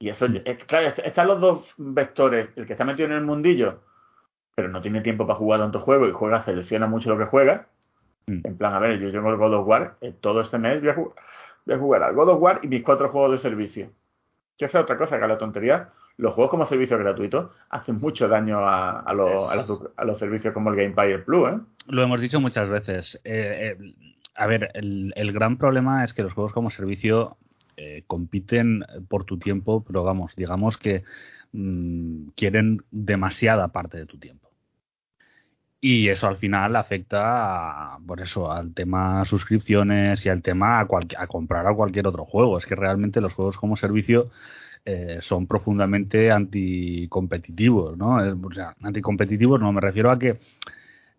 Y 0.00 0.10
eso, 0.10 0.26
es, 0.26 0.64
claro, 0.64 0.94
están 1.02 1.26
los 1.26 1.40
dos 1.40 1.74
vectores. 1.76 2.50
El 2.54 2.66
que 2.66 2.74
está 2.74 2.84
metido 2.84 3.08
en 3.08 3.14
el 3.14 3.24
mundillo, 3.24 3.80
pero 4.54 4.68
no 4.68 4.80
tiene 4.80 5.00
tiempo 5.00 5.26
para 5.26 5.38
jugar 5.38 5.60
tanto 5.60 5.80
juego 5.80 6.06
y 6.06 6.12
juega, 6.12 6.44
selecciona 6.44 6.86
mucho 6.86 7.10
lo 7.10 7.18
que 7.18 7.24
juega. 7.24 7.66
Mm. 8.26 8.40
En 8.44 8.58
plan, 8.58 8.74
a 8.74 8.78
ver, 8.78 9.00
yo 9.00 9.10
tengo 9.10 9.30
el 9.30 9.36
God 9.36 9.54
of 9.54 9.66
War, 9.66 9.96
eh, 10.00 10.14
todo 10.20 10.42
este 10.42 10.58
mes 10.58 10.80
voy 10.80 10.90
a, 10.90 10.94
jugar, 10.94 11.14
voy 11.66 11.74
a 11.74 11.78
jugar 11.78 12.02
al 12.04 12.14
God 12.14 12.28
of 12.28 12.40
War 12.40 12.60
y 12.62 12.68
mis 12.68 12.84
cuatro 12.84 13.08
juegos 13.08 13.32
de 13.32 13.38
servicio. 13.38 13.90
Que 14.58 14.66
es 14.66 14.74
otra 14.74 14.96
cosa, 14.96 15.18
que 15.18 15.24
a 15.24 15.28
la 15.28 15.38
tontería, 15.38 15.90
los 16.16 16.34
juegos 16.34 16.50
como 16.50 16.66
servicio 16.66 16.98
gratuito 16.98 17.52
hacen 17.70 17.96
mucho 17.96 18.28
daño 18.28 18.58
a, 18.58 19.00
a, 19.00 19.14
lo, 19.14 19.48
a, 19.48 19.54
los, 19.54 19.82
a, 19.96 20.04
los, 20.04 20.18
servicios 20.18 20.52
como 20.52 20.70
el 20.70 20.76
Game 20.76 20.90
Pass 20.90 21.08
y 21.08 21.12
el 21.12 21.22
Plus. 21.22 21.48
¿eh? 21.48 21.58
Lo 21.86 22.02
hemos 22.02 22.20
dicho 22.20 22.40
muchas 22.40 22.68
veces. 22.68 23.20
Eh, 23.24 23.76
eh, 23.78 23.94
a 24.34 24.46
ver, 24.46 24.70
el, 24.74 25.12
el 25.16 25.32
gran 25.32 25.56
problema 25.56 26.04
es 26.04 26.12
que 26.12 26.22
los 26.22 26.32
juegos 26.32 26.52
como 26.52 26.70
servicio 26.70 27.36
eh, 27.80 28.02
compiten 28.08 28.84
por 29.08 29.24
tu 29.24 29.38
tiempo, 29.38 29.84
pero 29.86 30.02
vamos, 30.02 30.34
digamos 30.34 30.76
que 30.76 31.04
mm, 31.52 32.30
quieren 32.34 32.82
demasiada 32.90 33.68
parte 33.68 33.98
de 33.98 34.06
tu 34.06 34.18
tiempo. 34.18 34.47
Y 35.80 36.08
eso 36.08 36.26
al 36.26 36.38
final 36.38 36.74
afecta 36.76 37.94
a, 37.94 37.98
por 38.04 38.20
eso, 38.20 38.50
al 38.50 38.74
tema 38.74 39.24
suscripciones 39.24 40.26
y 40.26 40.28
al 40.28 40.42
tema 40.42 40.80
a, 40.80 40.88
a 41.18 41.26
comprar 41.28 41.66
a 41.66 41.74
cualquier 41.74 42.06
otro 42.08 42.24
juego. 42.24 42.58
Es 42.58 42.66
que 42.66 42.74
realmente 42.74 43.20
los 43.20 43.34
juegos 43.34 43.56
como 43.56 43.76
servicio 43.76 44.30
eh, 44.84 45.18
son 45.20 45.46
profundamente 45.46 46.30
anticompetitivos, 46.30 47.98
¿no? 47.98 48.18
Sea, 48.54 48.74
anticompetitivos 48.82 49.60
no, 49.60 49.70
me 49.70 49.80
refiero 49.82 50.10
a 50.10 50.18
que 50.18 50.38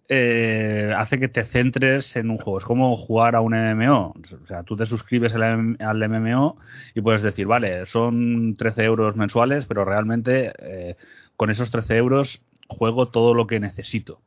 eh, 0.07 0.91
hace 0.97 1.19
que 1.19 1.27
te 1.27 1.43
centres 1.43 2.15
en 2.15 2.31
un 2.31 2.39
juego. 2.39 2.57
Es 2.57 2.65
como 2.65 2.97
jugar 2.97 3.35
a 3.35 3.41
un 3.41 3.53
MMO. 3.53 4.15
O 4.43 4.47
sea, 4.47 4.63
tú 4.63 4.75
te 4.75 4.87
suscribes 4.87 5.35
al, 5.35 6.09
MMO 6.09 6.57
y 6.95 7.01
puedes 7.01 7.21
decir, 7.21 7.45
vale, 7.45 7.85
son 7.85 8.55
13 8.57 8.83
euros 8.83 9.15
mensuales, 9.15 9.67
pero 9.67 9.85
realmente 9.85 10.51
eh, 10.57 10.95
con 11.37 11.51
esos 11.51 11.69
13 11.69 11.95
euros 11.97 12.41
juego 12.67 13.09
todo 13.09 13.35
lo 13.35 13.45
que 13.45 13.59
necesito. 13.59 14.19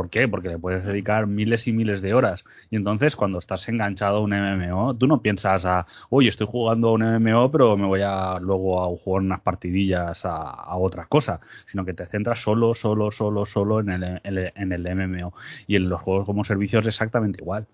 ¿Por 0.00 0.08
qué? 0.08 0.26
Porque 0.26 0.48
le 0.48 0.58
puedes 0.58 0.86
dedicar 0.86 1.26
miles 1.26 1.66
y 1.66 1.72
miles 1.74 2.00
de 2.00 2.14
horas. 2.14 2.42
Y 2.70 2.76
entonces, 2.76 3.16
cuando 3.16 3.38
estás 3.38 3.68
enganchado 3.68 4.16
a 4.16 4.20
un 4.20 4.30
MMO, 4.30 4.96
tú 4.96 5.06
no 5.06 5.20
piensas 5.20 5.66
a, 5.66 5.86
oye, 6.08 6.30
estoy 6.30 6.46
jugando 6.46 6.88
a 6.88 6.92
un 6.92 7.02
MMO, 7.02 7.50
pero 7.50 7.76
me 7.76 7.84
voy 7.84 8.00
a 8.00 8.38
luego 8.40 8.82
a 8.82 8.86
jugar 8.96 9.22
unas 9.22 9.42
partidillas 9.42 10.24
a, 10.24 10.74
otra 10.78 11.04
cosa, 11.04 11.40
sino 11.70 11.84
que 11.84 11.92
te 11.92 12.06
centras 12.06 12.38
solo, 12.38 12.74
solo, 12.74 13.12
solo, 13.12 13.44
solo 13.44 13.80
en 13.80 13.90
el, 13.90 14.22
en 14.24 14.72
el 14.72 14.96
MMO. 14.96 15.34
Y 15.66 15.76
en 15.76 15.90
los 15.90 16.00
juegos 16.00 16.24
como 16.24 16.44
servicios 16.44 16.86
exactamente 16.86 17.42
igual. 17.42 17.66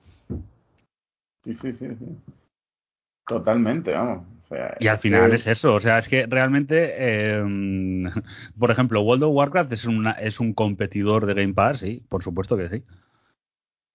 Sí, 1.45 1.55
sí, 1.55 1.73
sí, 1.75 1.87
sí. 1.97 2.07
Totalmente, 3.27 3.93
vamos 3.93 4.37
y 4.79 4.87
al 4.87 4.99
final 4.99 5.33
es... 5.33 5.47
eso, 5.47 5.75
o 5.75 5.81
sea, 5.81 5.99
es 5.99 6.09
que 6.09 6.27
realmente, 6.27 6.95
eh, 6.97 7.43
por 8.59 8.71
ejemplo, 8.71 9.03
World 9.03 9.25
of 9.25 9.35
Warcraft 9.35 9.73
es, 9.73 9.85
una, 9.85 10.13
es 10.13 10.39
un 10.41 10.53
competidor 10.53 11.27
de 11.27 11.35
Game 11.35 11.55
Pass, 11.55 11.81
sí, 11.81 12.03
por 12.09 12.23
supuesto 12.23 12.57
que 12.57 12.69
sí. 12.69 12.83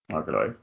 No, 0.10 0.26
que 0.26 0.32
lo 0.32 0.46
es. 0.46 0.54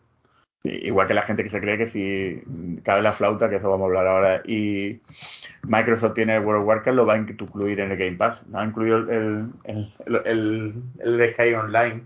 Igual 0.65 1.07
que 1.07 1.15
la 1.15 1.23
gente 1.23 1.45
que 1.45 1.51
se 1.51 1.61
cree 1.61 1.79
que 1.79 1.89
si 1.89 2.83
cabe 2.83 3.01
la 3.01 3.13
flauta, 3.13 3.49
que 3.49 3.57
eso 3.57 3.71
vamos 3.71 3.85
a 3.85 3.87
hablar 3.87 4.07
ahora, 4.07 4.43
y 4.45 5.01
Microsoft 5.63 6.15
tiene 6.15 6.39
World 6.41 6.63
of 6.63 6.69
Warcraft, 6.69 6.97
lo 6.97 7.07
va 7.07 7.15
a 7.15 7.19
incluir 7.19 7.81
en 7.81 7.93
el 7.93 7.97
Game 7.97 8.17
Pass. 8.17 8.47
No 8.49 8.59
ha 8.59 8.65
incluido 8.65 8.99
el, 8.99 9.51
el, 9.65 9.93
el, 10.27 10.75
el, 10.99 11.33
Sky 11.33 11.55
Online. 11.55 12.03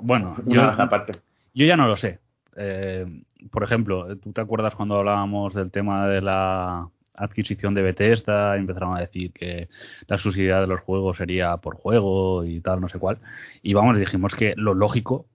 Bueno, 0.00 0.36
yo, 0.44 0.62
yo 1.54 1.64
ya 1.64 1.76
no 1.76 1.86
lo 1.86 1.96
sé. 1.96 2.18
Eh, 2.56 3.06
por 3.50 3.62
ejemplo, 3.64 4.16
¿tú 4.18 4.32
te 4.32 4.40
acuerdas 4.40 4.74
cuando 4.74 4.96
hablábamos 4.96 5.54
del 5.54 5.70
tema 5.70 6.08
de 6.08 6.20
la 6.20 6.88
adquisición 7.14 7.74
de 7.74 7.82
Bethesda? 7.82 8.56
Empezaron 8.56 8.96
a 8.96 9.00
decir 9.00 9.32
que 9.32 9.68
la 10.06 10.18
subsidiariedad 10.18 10.62
de 10.62 10.66
los 10.68 10.80
juegos 10.80 11.16
sería 11.18 11.56
por 11.58 11.76
juego 11.76 12.44
y 12.44 12.60
tal, 12.60 12.80
no 12.80 12.88
sé 12.88 12.98
cuál. 12.98 13.18
Y 13.62 13.74
vamos, 13.74 13.98
dijimos 13.98 14.34
que 14.34 14.54
lo 14.56 14.74
lógico 14.74 15.26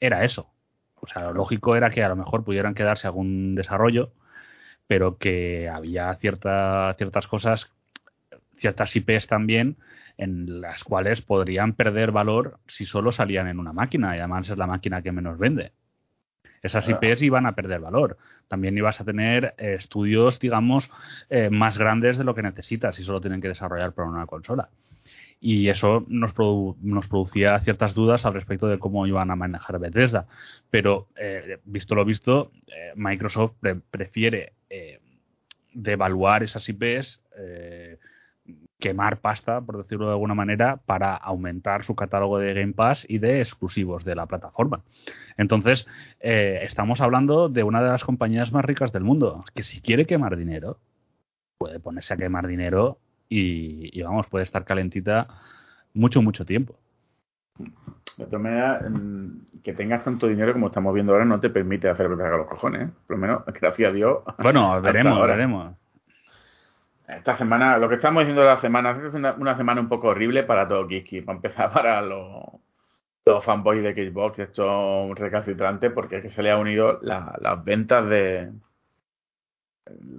era 0.00 0.24
eso. 0.24 0.50
O 0.96 1.06
sea, 1.06 1.24
lo 1.24 1.34
lógico 1.34 1.76
era 1.76 1.90
que 1.90 2.02
a 2.02 2.08
lo 2.08 2.16
mejor 2.16 2.44
pudieran 2.44 2.74
quedarse 2.74 3.06
algún 3.06 3.54
desarrollo, 3.54 4.12
pero 4.86 5.18
que 5.18 5.68
había 5.68 6.14
cierta, 6.16 6.94
ciertas 6.98 7.26
cosas, 7.28 7.72
ciertas 8.56 8.94
IPs 8.96 9.28
también, 9.28 9.78
en 10.18 10.60
las 10.60 10.84
cuales 10.84 11.22
podrían 11.22 11.74
perder 11.74 12.12
valor 12.12 12.58
si 12.66 12.86
solo 12.86 13.12
salían 13.12 13.48
en 13.48 13.58
una 13.60 13.72
máquina, 13.72 14.16
y 14.16 14.20
además 14.20 14.48
es 14.50 14.58
la 14.58 14.66
máquina 14.66 15.02
que 15.02 15.12
menos 15.12 15.38
vende 15.38 15.72
esas 16.62 16.88
IPs 16.88 17.22
iban 17.22 17.46
a 17.46 17.54
perder 17.54 17.80
valor. 17.80 18.16
También 18.48 18.76
ibas 18.76 19.00
a 19.00 19.04
tener 19.04 19.54
eh, 19.58 19.74
estudios, 19.74 20.38
digamos, 20.40 20.90
eh, 21.30 21.50
más 21.50 21.78
grandes 21.78 22.18
de 22.18 22.24
lo 22.24 22.34
que 22.34 22.42
necesitas 22.42 22.98
y 22.98 23.04
solo 23.04 23.20
tienen 23.20 23.40
que 23.40 23.48
desarrollar 23.48 23.92
para 23.92 24.08
una 24.08 24.26
consola. 24.26 24.68
Y 25.40 25.68
eso 25.68 26.04
nos, 26.08 26.34
nos 26.82 27.08
producía 27.08 27.60
ciertas 27.60 27.94
dudas 27.94 28.26
al 28.26 28.34
respecto 28.34 28.66
de 28.66 28.78
cómo 28.78 29.06
iban 29.06 29.30
a 29.30 29.36
manejar 29.36 29.78
Bethesda. 29.78 30.26
Pero, 30.70 31.08
eh, 31.16 31.58
visto 31.64 31.94
lo 31.94 32.04
visto, 32.04 32.50
Microsoft 32.96 33.52
prefiere 33.90 34.52
devaluar 35.72 36.42
esas 36.42 36.68
IPs 36.68 37.20
quemar 38.78 39.18
pasta, 39.18 39.60
por 39.60 39.76
decirlo 39.78 40.06
de 40.06 40.12
alguna 40.12 40.34
manera, 40.34 40.80
para 40.86 41.14
aumentar 41.14 41.84
su 41.84 41.96
catálogo 41.96 42.38
de 42.38 42.54
Game 42.54 42.72
Pass 42.72 43.04
y 43.08 43.18
de 43.18 43.40
exclusivos 43.40 44.04
de 44.04 44.14
la 44.14 44.26
plataforma. 44.26 44.82
Entonces, 45.36 45.86
eh, 46.20 46.60
estamos 46.62 47.00
hablando 47.00 47.48
de 47.48 47.62
una 47.62 47.82
de 47.82 47.88
las 47.88 48.04
compañías 48.04 48.52
más 48.52 48.64
ricas 48.64 48.92
del 48.92 49.04
mundo, 49.04 49.44
que 49.54 49.62
si 49.62 49.80
quiere 49.80 50.06
quemar 50.06 50.36
dinero, 50.36 50.78
puede 51.58 51.80
ponerse 51.80 52.14
a 52.14 52.16
quemar 52.16 52.46
dinero 52.46 52.98
y, 53.28 54.00
vamos, 54.02 54.26
puede 54.28 54.44
estar 54.44 54.64
calentita 54.64 55.28
mucho, 55.92 56.22
mucho 56.22 56.44
tiempo. 56.44 56.76
De 58.16 58.24
todas 58.26 58.40
maneras, 58.40 58.82
mm, 58.88 59.62
que 59.62 59.72
tengas 59.72 60.04
tanto 60.04 60.28
dinero 60.28 60.52
como 60.52 60.68
estamos 60.68 60.94
viendo 60.94 61.12
ahora 61.12 61.24
no 61.24 61.40
te 61.40 61.50
permite 61.50 61.88
hacer 61.88 62.08
que 62.08 62.14
los 62.16 62.46
cojones. 62.46 62.88
¿eh? 62.88 62.92
Por 63.06 63.16
lo 63.16 63.20
menos, 63.20 63.42
gracias 63.60 63.90
a 63.90 63.92
Dios. 63.92 64.18
Bueno, 64.38 64.80
veremos, 64.80 65.20
veremos. 65.26 65.74
Esta 67.08 67.36
semana, 67.36 67.78
lo 67.78 67.88
que 67.88 67.94
estamos 67.94 68.20
diciendo 68.20 68.42
de 68.42 68.48
la 68.48 68.60
semana, 68.60 68.90
es 68.90 69.14
una, 69.14 69.56
semana 69.56 69.80
un 69.80 69.88
poco 69.88 70.08
horrible 70.08 70.42
para 70.42 70.68
todo 70.68 70.86
Kiski. 70.86 71.22
Para 71.22 71.36
empezar, 71.36 71.72
para 71.72 72.02
los, 72.02 72.44
los 73.24 73.44
fanboys 73.44 73.82
de 73.82 73.94
Xbox, 73.94 74.38
esto 74.38 74.62
es 74.62 75.10
un 75.10 75.16
recalcitrante 75.16 75.88
porque 75.88 76.16
es 76.16 76.22
que 76.22 76.30
se 76.30 76.42
le 76.42 76.50
ha 76.50 76.58
unido 76.58 77.00
las 77.00 77.64
ventas 77.64 78.08
de. 78.08 78.50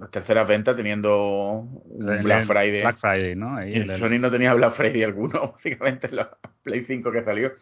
Las 0.00 0.10
terceras 0.10 0.48
ventas 0.48 0.74
teniendo 0.74 1.60
un 1.60 2.22
Black 2.24 2.46
Friday. 2.46 2.80
Black 2.80 2.98
Friday, 2.98 3.36
¿no? 3.36 3.56
Sony 3.96 4.18
no 4.18 4.28
tenía 4.28 4.52
Black 4.54 4.74
Friday 4.74 5.04
alguno, 5.04 5.52
básicamente, 5.52 6.08
la 6.10 6.36
Play 6.64 6.84
5 6.84 7.12
que 7.12 7.22
salió, 7.22 7.52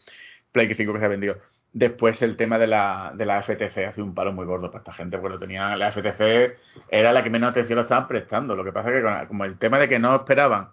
Play 0.53 0.73
5 0.75 0.91
que 0.95 0.99
se 0.99 1.05
ha 1.05 1.09
vendido. 1.09 1.37
Después 1.73 2.23
el 2.23 2.37
tema 2.37 2.59
de 2.59 2.67
la, 2.67 3.13
de 3.15 3.27
la 3.27 3.43
FTC 3.43 3.87
hace 3.87 4.03
un 4.03 4.15
palo 4.15 4.33
muy 4.33 4.47
gordo 4.47 4.71
para 4.71 4.79
esta 4.79 4.93
gente, 4.93 5.19
porque 5.19 5.39
tenía 5.39 5.77
la 5.77 5.93
FTC 5.93 6.57
era 6.89 7.13
la 7.13 7.23
que 7.23 7.31
menos 7.31 7.51
atención 7.51 7.77
lo 7.77 7.83
estaban 7.83 8.09
prestando. 8.09 8.57
Lo 8.57 8.65
que 8.65 8.73
pasa 8.73 8.91
es 8.91 9.03
que 9.03 9.29
como 9.29 9.45
el 9.45 9.59
tema 9.59 9.79
de 9.79 9.89
que 9.89 9.99
no 9.99 10.17
esperaban, 10.17 10.71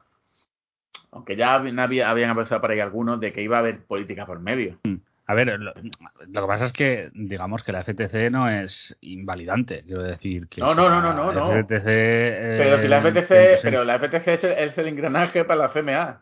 aunque 1.12 1.36
ya 1.36 1.56
había, 1.56 2.10
habían 2.10 2.30
empezado 2.30 2.62
para 2.62 2.74
ahí 2.74 2.80
algunos, 2.80 3.20
de 3.20 3.34
que 3.34 3.42
iba 3.42 3.58
a 3.58 3.60
haber 3.60 3.84
política 3.84 4.26
por 4.26 4.40
medio. 4.40 4.78
Mm. 4.84 4.96
A 5.28 5.34
ver, 5.34 5.60
lo, 5.60 5.74
que 5.74 6.48
pasa 6.48 6.66
es 6.66 6.72
que, 6.72 7.10
digamos 7.14 7.64
que 7.64 7.72
la 7.72 7.84
FTC 7.84 8.30
no 8.30 8.48
es 8.48 8.96
invalidante, 9.02 9.84
quiero 9.84 10.04
decir 10.04 10.48
que... 10.48 10.62
No, 10.62 10.76
no, 10.76 10.88
no, 10.88 11.02
no, 11.02 11.32
no. 11.32 11.64
FTC, 11.64 11.84
pero 11.84 12.80
si 12.80 12.88
la 12.88 13.02
FTC, 13.02 13.62
pero 13.64 13.84
la 13.84 13.98
FTC 13.98 14.28
es 14.28 14.44
el, 14.44 14.52
es 14.52 14.78
el 14.78 14.88
engranaje 14.88 15.44
para 15.44 15.62
la 15.62 15.70
CMA. 15.70 16.22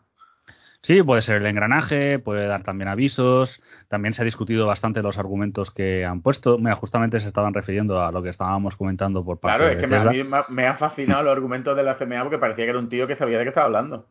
Sí, 0.84 1.02
puede 1.02 1.22
ser 1.22 1.36
el 1.36 1.46
engranaje, 1.46 2.18
puede 2.18 2.46
dar 2.46 2.62
también 2.62 2.88
avisos. 2.88 3.62
También 3.88 4.12
se 4.12 4.20
ha 4.20 4.24
discutido 4.26 4.66
bastante 4.66 5.00
los 5.00 5.16
argumentos 5.16 5.70
que 5.70 6.04
han 6.04 6.20
puesto. 6.20 6.58
Mira, 6.58 6.76
justamente 6.76 7.20
se 7.20 7.26
estaban 7.26 7.54
refiriendo 7.54 8.02
a 8.02 8.12
lo 8.12 8.22
que 8.22 8.28
estábamos 8.28 8.76
comentando 8.76 9.24
por 9.24 9.38
parte 9.38 9.64
de 9.64 9.76
Claro, 9.78 10.10
es 10.10 10.14
que 10.14 10.24
me, 10.24 10.42
me, 10.50 10.66
ha 10.66 10.74
fascinado 10.74 11.22
los 11.22 11.32
argumentos 11.32 11.74
de 11.74 11.84
la 11.84 11.96
CMA 11.96 12.20
porque 12.20 12.36
parecía 12.36 12.66
que 12.66 12.70
era 12.70 12.78
un 12.78 12.90
tío 12.90 13.06
que 13.06 13.16
sabía 13.16 13.38
de 13.38 13.44
qué 13.44 13.48
estaba 13.48 13.64
hablando. 13.64 14.06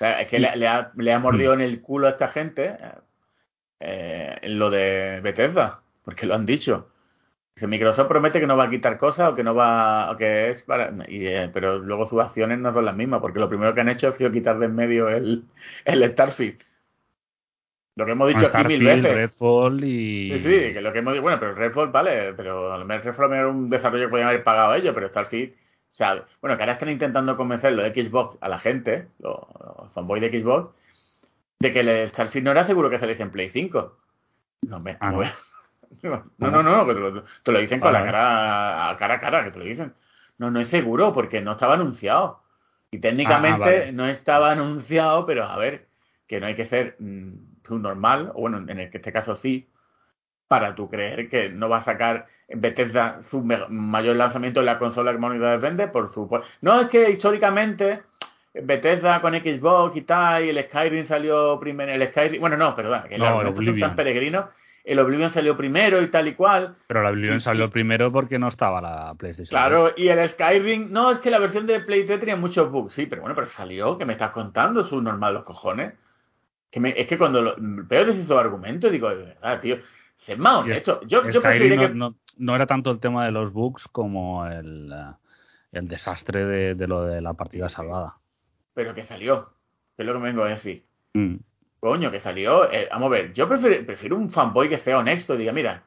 es 0.00 0.26
que 0.28 0.38
le, 0.38 0.48
ha, 0.66 0.90
le, 0.96 1.12
ha, 1.12 1.18
mordido 1.18 1.52
en 1.52 1.60
el 1.60 1.82
culo 1.82 2.06
a 2.06 2.10
esta 2.10 2.28
gente 2.28 2.78
eh, 3.78 4.36
en 4.40 4.58
lo 4.58 4.70
de 4.70 5.20
Bethesda, 5.22 5.82
porque 6.02 6.24
lo 6.24 6.34
han 6.34 6.46
dicho. 6.46 6.88
Microsoft 7.66 8.08
promete 8.08 8.40
que 8.40 8.46
no 8.46 8.56
va 8.56 8.64
a 8.64 8.70
quitar 8.70 8.98
cosas 8.98 9.30
o 9.30 9.34
que 9.34 9.42
no 9.42 9.54
va, 9.54 10.10
o 10.10 10.16
que 10.16 10.50
es 10.50 10.62
para, 10.62 10.92
eh, 11.08 11.50
pero 11.52 11.78
luego 11.78 12.06
sus 12.06 12.20
acciones 12.20 12.58
no 12.58 12.72
son 12.72 12.84
las 12.84 12.96
mismas, 12.96 13.20
porque 13.20 13.40
lo 13.40 13.48
primero 13.48 13.74
que 13.74 13.80
han 13.80 13.88
hecho 13.88 14.08
ha 14.08 14.12
sido 14.12 14.30
quitar 14.30 14.58
de 14.58 14.66
en 14.66 14.74
medio 14.74 15.08
el, 15.08 15.44
el 15.84 16.12
Starfield. 16.12 16.58
Lo 17.96 18.06
que 18.06 18.12
hemos 18.12 18.28
dicho 18.28 18.46
aquí 18.52 18.64
mil 18.68 18.84
veces. 18.84 19.12
Redfall 19.12 19.82
y... 19.82 20.30
Sí, 20.34 20.40
sí, 20.40 20.72
que 20.72 20.80
lo 20.80 20.92
que 20.92 21.00
hemos 21.00 21.14
dicho, 21.14 21.22
bueno, 21.22 21.40
pero 21.40 21.54
Redfall 21.54 21.90
vale, 21.90 22.32
pero 22.34 22.72
a 22.72 22.78
lo 22.78 22.84
mejor 22.84 23.06
Redfall 23.06 23.32
era 23.32 23.48
un 23.48 23.68
desarrollo 23.68 24.04
que 24.04 24.10
podían 24.10 24.28
haber 24.28 24.44
pagado 24.44 24.74
ellos, 24.74 24.94
pero 24.94 25.08
Starfield, 25.08 25.54
sabe. 25.88 26.22
Bueno, 26.40 26.56
que 26.56 26.62
ahora 26.62 26.74
están 26.74 26.90
intentando 26.90 27.36
convencer 27.36 27.72
lo 27.72 27.82
de 27.82 27.92
Xbox 27.92 28.38
a 28.40 28.48
la 28.48 28.60
gente, 28.60 29.08
los, 29.18 29.40
fanboys 29.94 30.22
de 30.22 30.40
Xbox, 30.40 30.72
de 31.58 31.72
que 31.72 31.80
el 31.80 32.08
Starfield 32.10 32.44
no 32.44 32.52
era 32.52 32.66
seguro 32.66 32.88
que 32.88 33.00
saliese 33.00 33.24
en 33.24 33.30
Play 33.30 33.50
5. 33.50 33.98
No, 34.68 34.78
me, 34.78 34.96
ah, 35.00 35.10
no. 35.10 35.47
No, 36.38 36.50
no, 36.50 36.62
no, 36.62 36.86
que 36.86 36.94
te 37.42 37.52
lo, 37.52 37.58
dicen 37.60 37.80
con 37.80 37.92
la 37.92 38.04
cara 38.04 38.90
a 38.90 38.96
cara 38.96 39.14
a 39.14 39.18
cara, 39.18 39.44
que 39.44 39.50
te 39.50 39.58
lo 39.58 39.64
dicen. 39.64 39.94
No, 40.38 40.50
no 40.50 40.60
es 40.60 40.68
seguro 40.68 41.12
porque 41.12 41.40
no 41.40 41.52
estaba 41.52 41.74
anunciado. 41.74 42.42
Y 42.90 42.98
técnicamente 42.98 43.88
ah, 43.88 43.92
no 43.92 44.06
estaba 44.06 44.52
anunciado, 44.52 45.26
pero 45.26 45.44
a 45.44 45.56
ver, 45.58 45.88
que 46.26 46.40
no 46.40 46.46
hay 46.46 46.54
que 46.54 46.68
ser 46.68 46.96
mm, 46.98 47.32
normal, 47.70 48.30
o 48.34 48.40
bueno, 48.42 48.64
en 48.66 48.80
este 48.80 49.12
caso 49.12 49.36
sí, 49.36 49.68
para 50.46 50.74
tú 50.74 50.88
creer 50.88 51.28
que 51.28 51.50
no 51.50 51.68
va 51.68 51.78
a 51.78 51.84
sacar 51.84 52.26
Bethesda 52.48 53.20
su 53.30 53.42
mayor 53.42 54.16
lanzamiento 54.16 54.60
en 54.60 54.66
la 54.66 54.78
consola 54.78 55.12
que 55.12 55.18
más 55.18 55.30
unidades 55.32 55.60
vende, 55.60 55.88
por 55.88 56.12
supuesto. 56.14 56.48
No 56.62 56.80
es 56.80 56.88
que 56.88 57.10
históricamente 57.10 58.02
Bethesda 58.54 59.20
con 59.20 59.34
Xbox 59.34 59.96
y 59.96 60.02
tal, 60.02 60.44
y 60.44 60.50
el 60.50 60.64
Skyrim 60.64 61.06
salió 61.06 61.60
primero, 61.60 61.92
el 61.92 62.08
Skyrim, 62.08 62.40
bueno, 62.40 62.56
no, 62.56 62.74
perdón, 62.74 63.02
que 63.08 63.18
no, 63.18 63.42
los 63.42 63.54
tan 63.80 63.94
peregrinos 63.94 64.46
el 64.88 64.98
Oblivion 65.00 65.30
salió 65.30 65.54
primero 65.54 66.00
y 66.00 66.06
tal 66.06 66.28
y 66.28 66.34
cual. 66.34 66.76
Pero 66.86 67.00
el 67.00 67.14
Oblivion 67.14 67.42
salió 67.42 67.68
primero 67.70 68.10
porque 68.10 68.38
no 68.38 68.48
estaba 68.48 68.80
la 68.80 69.14
PlayStation. 69.14 69.50
Claro, 69.50 69.92
y 69.94 70.08
el 70.08 70.26
Skyrim, 70.30 70.90
no, 70.90 71.10
es 71.10 71.18
que 71.18 71.30
la 71.30 71.38
versión 71.38 71.66
de 71.66 71.80
Play 71.80 72.06
3 72.06 72.20
tenía 72.20 72.36
muchos 72.36 72.70
bugs, 72.70 72.94
sí, 72.94 73.04
pero 73.04 73.20
bueno, 73.20 73.34
pero 73.34 73.48
salió, 73.48 73.98
que 73.98 74.06
me 74.06 74.14
estás 74.14 74.30
contando, 74.30 74.80
es 74.80 74.90
un 74.90 75.04
normal 75.04 75.34
los 75.34 75.44
cojones. 75.44 75.92
Que 76.70 76.80
me, 76.80 76.94
es 76.96 77.06
que 77.06 77.18
cuando 77.18 77.42
lo, 77.42 77.54
veo 77.58 78.02
esos 78.02 78.30
argumentos, 78.30 78.90
digo, 78.90 79.10
de 79.10 79.24
verdad, 79.24 79.60
tío, 79.60 79.76
es 80.26 80.38
más 80.38 80.56
honesto. 80.56 81.02
Yo, 81.02 81.28
yo 81.30 81.40
no, 81.42 81.50
que... 81.50 82.14
no, 82.38 82.56
era 82.56 82.66
tanto 82.66 82.90
el 82.90 82.98
tema 82.98 83.26
de 83.26 83.32
los 83.32 83.52
bugs 83.52 83.88
como 83.92 84.46
el, 84.46 84.90
eh, 84.90 85.12
el 85.72 85.86
desastre 85.86 86.46
de, 86.46 86.74
de 86.74 86.86
lo 86.86 87.02
de 87.02 87.20
la 87.20 87.34
partida 87.34 87.68
salvada. 87.68 88.16
Pero 88.72 88.94
que 88.94 89.04
salió, 89.04 89.50
que 89.96 90.02
es 90.02 90.06
lo 90.06 90.14
que 90.14 90.18
me 90.20 90.28
vengo 90.28 90.44
a 90.44 90.48
decir. 90.48 90.84
Mm. 91.12 91.36
Coño, 91.80 92.10
que 92.10 92.20
salió. 92.20 92.70
Eh, 92.70 92.88
vamos 92.90 93.06
a 93.06 93.10
ver, 93.10 93.32
yo 93.32 93.48
prefiero, 93.48 93.86
prefiero, 93.86 94.16
un 94.16 94.30
fanboy 94.30 94.68
que 94.68 94.78
sea 94.78 94.98
honesto 94.98 95.34
y 95.34 95.38
diga, 95.38 95.52
mira, 95.52 95.84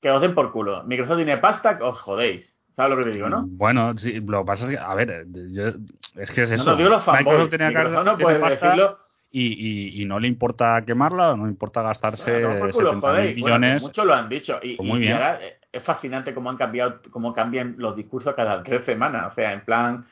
que 0.00 0.10
os 0.10 0.20
den 0.20 0.34
por 0.34 0.52
culo. 0.52 0.82
Microsoft 0.84 1.16
tiene 1.16 1.38
pasta, 1.38 1.78
os 1.80 1.98
jodéis. 2.00 2.56
¿Sabes 2.74 2.90
lo 2.90 2.96
que 2.96 3.10
te 3.10 3.14
digo, 3.14 3.28
no? 3.28 3.44
Bueno, 3.46 3.96
sí, 3.98 4.20
lo 4.20 4.40
que 4.40 4.46
pasa 4.46 4.64
es 4.64 4.70
que, 4.70 4.78
a 4.78 4.94
ver, 4.94 5.26
yo, 5.28 5.68
es 6.16 6.30
que 6.30 6.42
es 6.42 6.50
eso. 6.50 6.64
No, 6.64 6.72
no 6.72 6.76
digo 6.76 6.90
los 6.90 7.04
fanboys. 7.04 7.50
Tenía 7.50 7.68
Microsoft 7.68 8.04
no 8.04 8.18
puede 8.18 8.38
decirlo. 8.38 8.98
Y, 9.30 9.46
y, 9.46 10.02
y, 10.02 10.04
no 10.04 10.20
le 10.20 10.28
importa 10.28 10.82
quemarla, 10.84 11.34
no 11.34 11.44
le 11.44 11.52
importa 11.52 11.80
gastarse 11.80 12.44
bueno, 12.44 12.66
no, 12.66 12.70
culo, 12.70 12.92
millones. 12.92 13.40
Bueno, 13.40 13.78
muchos 13.80 14.04
lo 14.04 14.12
han 14.12 14.28
dicho. 14.28 14.58
Y, 14.62 14.76
pues 14.76 14.86
muy 14.86 14.98
bien. 15.00 15.14
ahora 15.14 15.38
es 15.72 15.82
fascinante 15.82 16.34
cómo 16.34 16.50
han 16.50 16.58
cambiado, 16.58 17.00
cómo 17.10 17.32
cambian 17.32 17.76
los 17.78 17.96
discursos 17.96 18.34
cada 18.34 18.62
tres 18.62 18.84
semanas. 18.84 19.32
O 19.32 19.34
sea, 19.34 19.52
en 19.54 19.62
plan, 19.62 20.04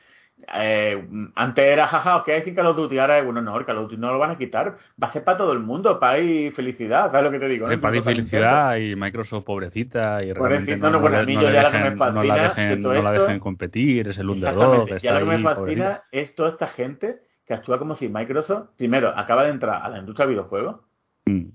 eh, 0.54 1.08
antes 1.34 1.64
era 1.64 1.86
jaja, 1.86 2.16
ok, 2.16 2.28
hay 2.28 2.54
Call 2.54 2.66
of 2.66 2.76
Duty, 2.76 2.98
ahora 2.98 3.18
es 3.18 3.24
bueno, 3.24 3.42
no, 3.42 3.58
el 3.58 3.64
Call 3.64 3.78
of 3.78 3.84
Duty 3.84 3.96
no 3.96 4.12
lo 4.12 4.18
van 4.18 4.30
a 4.30 4.38
quitar, 4.38 4.76
va 5.02 5.08
a 5.08 5.12
ser 5.12 5.24
para 5.24 5.38
todo 5.38 5.52
el 5.52 5.60
mundo, 5.60 5.98
paz 6.00 6.18
y 6.20 6.50
felicidad, 6.50 7.10
¿sabes 7.10 7.24
lo 7.24 7.30
que 7.30 7.38
te 7.38 7.48
digo? 7.48 7.68
¿no? 7.68 7.80
Paz 7.80 7.94
y 7.94 8.02
felicidad 8.02 8.76
y 8.76 8.96
Microsoft 8.96 9.44
pobrecita 9.44 10.22
y 10.22 10.32
realmente 10.32 10.76
no, 10.76 10.90
no, 10.90 11.00
bueno, 11.00 11.18
a 11.18 11.24
mí 11.24 11.34
yo 11.34 11.50
ya 11.50 11.62
la 11.62 11.72
que 11.72 11.78
me 11.78 11.96
fascina 11.96 12.22
no 12.22 12.36
la 12.36 12.42
dejen, 12.42 12.80
no 12.80 13.02
la 13.02 13.12
dejen 13.12 13.40
competir, 13.40 14.08
es 14.08 14.18
el 14.18 14.30
underdog. 14.30 14.98
Ya 14.98 15.18
lo 15.18 15.30
que 15.30 15.36
me 15.36 15.42
fascina 15.42 16.02
es 16.10 16.34
toda 16.34 16.50
esta 16.50 16.68
gente 16.68 17.20
que 17.46 17.54
actúa 17.54 17.78
como 17.78 17.96
si 17.96 18.08
Microsoft, 18.08 18.70
primero, 18.76 19.08
acaba 19.08 19.44
de 19.44 19.50
entrar 19.50 19.82
a 19.82 19.88
la 19.88 19.98
industria 19.98 20.26
del 20.26 20.36
videojuego, 20.36 20.84
mm. 21.26 21.46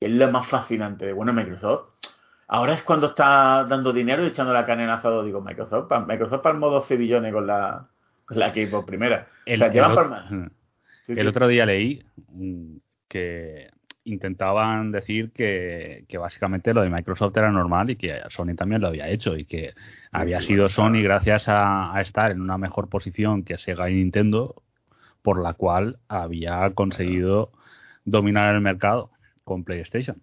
y 0.00 0.04
es 0.04 0.10
lo 0.10 0.30
más 0.30 0.46
fascinante 0.48 1.06
de, 1.06 1.12
bueno, 1.12 1.34
Microsoft, 1.34 1.90
ahora 2.48 2.72
es 2.72 2.82
cuando 2.82 3.08
está 3.08 3.64
dando 3.64 3.92
dinero 3.92 4.24
y 4.24 4.28
echando 4.28 4.54
la 4.54 4.64
carne 4.64 4.84
en 4.84 4.90
asado, 4.90 5.22
digo, 5.22 5.42
Microsoft, 5.42 5.92
Microsoft 6.06 6.40
palmó 6.40 6.70
12 6.70 6.96
billones 6.96 7.32
con 7.32 7.46
la 7.46 7.88
la 8.30 8.52
que 8.52 8.66
por 8.66 8.84
primera. 8.84 9.28
El, 9.46 9.62
otro, 11.26 11.48
día 11.48 11.64
leí 11.64 12.02
mm, 12.32 12.76
que 13.08 13.70
intentaban 14.04 14.90
decir 14.92 15.30
que, 15.32 16.04
básicamente 16.18 16.74
lo 16.74 16.82
de 16.82 16.90
Microsoft 16.90 17.36
era 17.36 17.50
normal 17.50 17.90
y 17.90 17.96
que 17.96 18.20
Sony 18.30 18.54
también 18.56 18.80
lo 18.80 18.88
había 18.88 19.08
hecho 19.08 19.36
y 19.36 19.44
que 19.44 19.74
había 20.12 20.40
sido 20.40 20.68
Sony 20.68 21.02
gracias 21.02 21.44
a, 21.48 21.92
estar 22.00 22.30
en 22.30 22.40
una 22.40 22.58
mejor 22.58 22.88
posición 22.88 23.42
que 23.42 23.58
Sega 23.58 23.90
y 23.90 23.94
Nintendo 23.94 24.62
por 25.22 25.42
la 25.42 25.54
cual 25.54 25.98
había 26.08 26.70
conseguido 26.74 27.52
dominar 28.04 28.54
el 28.54 28.60
mercado 28.60 29.10
con 29.44 29.64
PlayStation. 29.64 30.22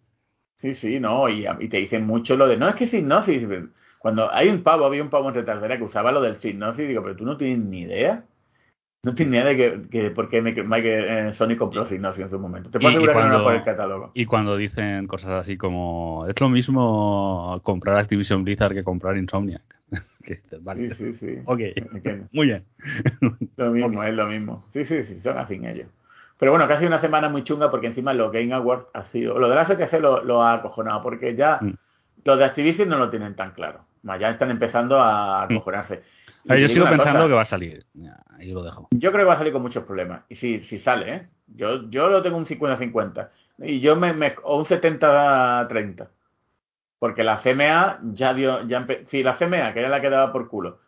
Sí, 0.57 0.73
sí, 0.75 0.99
no, 0.99 1.27
y, 1.29 1.45
te 1.67 1.77
dicen 1.77 2.05
mucho 2.05 2.35
lo 2.35 2.47
de, 2.47 2.57
no, 2.57 2.69
es 2.69 2.75
que 2.75 3.01
no, 3.01 3.21
sí, 3.21 3.45
cuando 4.05 4.31
hay 4.31 4.49
un 4.49 4.61
pavo, 4.61 4.85
había 4.85 5.01
un 5.01 5.09
pavo 5.09 5.29
en 5.29 5.33
retardera 5.33 5.79
que 5.79 5.83
usaba 5.83 6.11
lo 6.11 6.21
del 6.21 6.35
signo, 6.35 6.71
y 6.77 6.83
digo, 6.83 7.01
pero 7.01 7.15
tú 7.15 7.25
no 7.25 7.37
tienes 7.37 7.57
ni 7.65 7.81
idea. 7.81 8.23
No 9.01 9.15
tienes 9.15 9.31
ni 9.31 9.37
idea 9.39 9.47
de 9.47 9.57
que, 9.57 9.89
que 9.89 10.11
por 10.11 10.29
qué 10.29 10.43
eh, 10.45 11.33
Sony 11.33 11.57
compró 11.57 11.87
Signos 11.87 12.19
en 12.19 12.29
su 12.29 12.37
momento. 12.37 12.69
Te 12.69 12.79
puedo 12.79 12.91
asegurar 12.91 13.23
que 13.23 13.29
no 13.35 13.43
por 13.43 13.55
el 13.55 13.63
catálogo. 13.63 14.11
Y 14.13 14.27
cuando 14.27 14.57
dicen 14.57 15.07
cosas 15.07 15.31
así 15.31 15.57
como, 15.57 16.27
es 16.29 16.39
lo 16.39 16.49
mismo 16.49 17.59
comprar 17.63 17.97
Activision 17.97 18.43
Blizzard 18.43 18.75
que 18.75 18.83
comprar 18.83 19.17
Insomniac. 19.17 19.63
Sí, 20.23 20.91
sí, 20.93 21.13
sí. 21.15 21.35
Ok, 21.45 21.59
muy 22.31 22.45
bien. 22.45 22.63
Lo 23.57 23.71
mismo, 23.71 24.03
es 24.03 24.13
lo 24.13 24.27
mismo. 24.27 24.65
Sí, 24.71 24.85
sí, 24.85 25.03
sí, 25.03 25.19
son 25.21 25.37
así 25.37 25.55
ellos. 25.63 25.87
Pero 26.37 26.51
bueno, 26.51 26.67
casi 26.67 26.85
una 26.85 26.99
semana 26.99 27.29
muy 27.29 27.43
chunga 27.43 27.71
porque 27.71 27.87
encima 27.87 28.13
lo 28.13 28.29
Game 28.29 28.53
Awards 28.53 28.87
ha 28.93 29.05
sido... 29.05 29.39
Lo 29.39 29.49
de 29.49 29.55
la 29.55 29.65
FTC 29.65 29.99
lo, 29.99 30.23
lo 30.23 30.43
ha 30.43 30.53
acojonado 30.53 31.01
porque 31.01 31.35
ya 31.35 31.59
mm. 31.61 31.73
los 32.23 32.37
de 32.37 32.45
Activision 32.45 32.89
no 32.89 32.97
lo 32.97 33.09
tienen 33.09 33.35
tan 33.35 33.51
claro 33.51 33.81
ya 34.19 34.29
están 34.29 34.51
empezando 34.51 34.99
a 34.99 35.47
mm. 35.49 35.53
acojonarse. 35.53 36.03
yo 36.45 36.67
sigo 36.67 36.85
pensando 36.85 37.27
que 37.27 37.33
va 37.33 37.41
a 37.41 37.45
salir. 37.45 37.85
Ahí 38.37 38.51
lo 38.51 38.63
dejo. 38.63 38.87
Yo 38.91 39.11
creo 39.11 39.23
que 39.23 39.29
va 39.29 39.33
a 39.33 39.37
salir 39.37 39.53
con 39.53 39.61
muchos 39.61 39.83
problemas. 39.83 40.23
Y 40.29 40.35
si, 40.35 40.59
si 40.61 40.79
sale, 40.79 41.13
¿eh? 41.13 41.27
Yo, 41.47 41.89
yo 41.89 42.09
lo 42.09 42.21
tengo 42.21 42.37
un 42.37 42.45
50-50. 42.45 43.29
Y 43.59 43.79
yo 43.79 43.95
me, 43.95 44.13
me, 44.13 44.35
o 44.43 44.57
un 44.57 44.65
70-30. 44.65 46.07
Porque 46.99 47.23
la 47.23 47.41
CMA 47.41 47.99
ya 48.13 48.33
dio. 48.33 48.65
Ya 48.67 48.85
si 49.07 49.23
la 49.23 49.37
CMA, 49.37 49.73
que 49.73 49.79
era 49.79 49.89
la 49.89 50.01
que 50.01 50.09
daba 50.09 50.31
por 50.31 50.47
culo, 50.47 50.79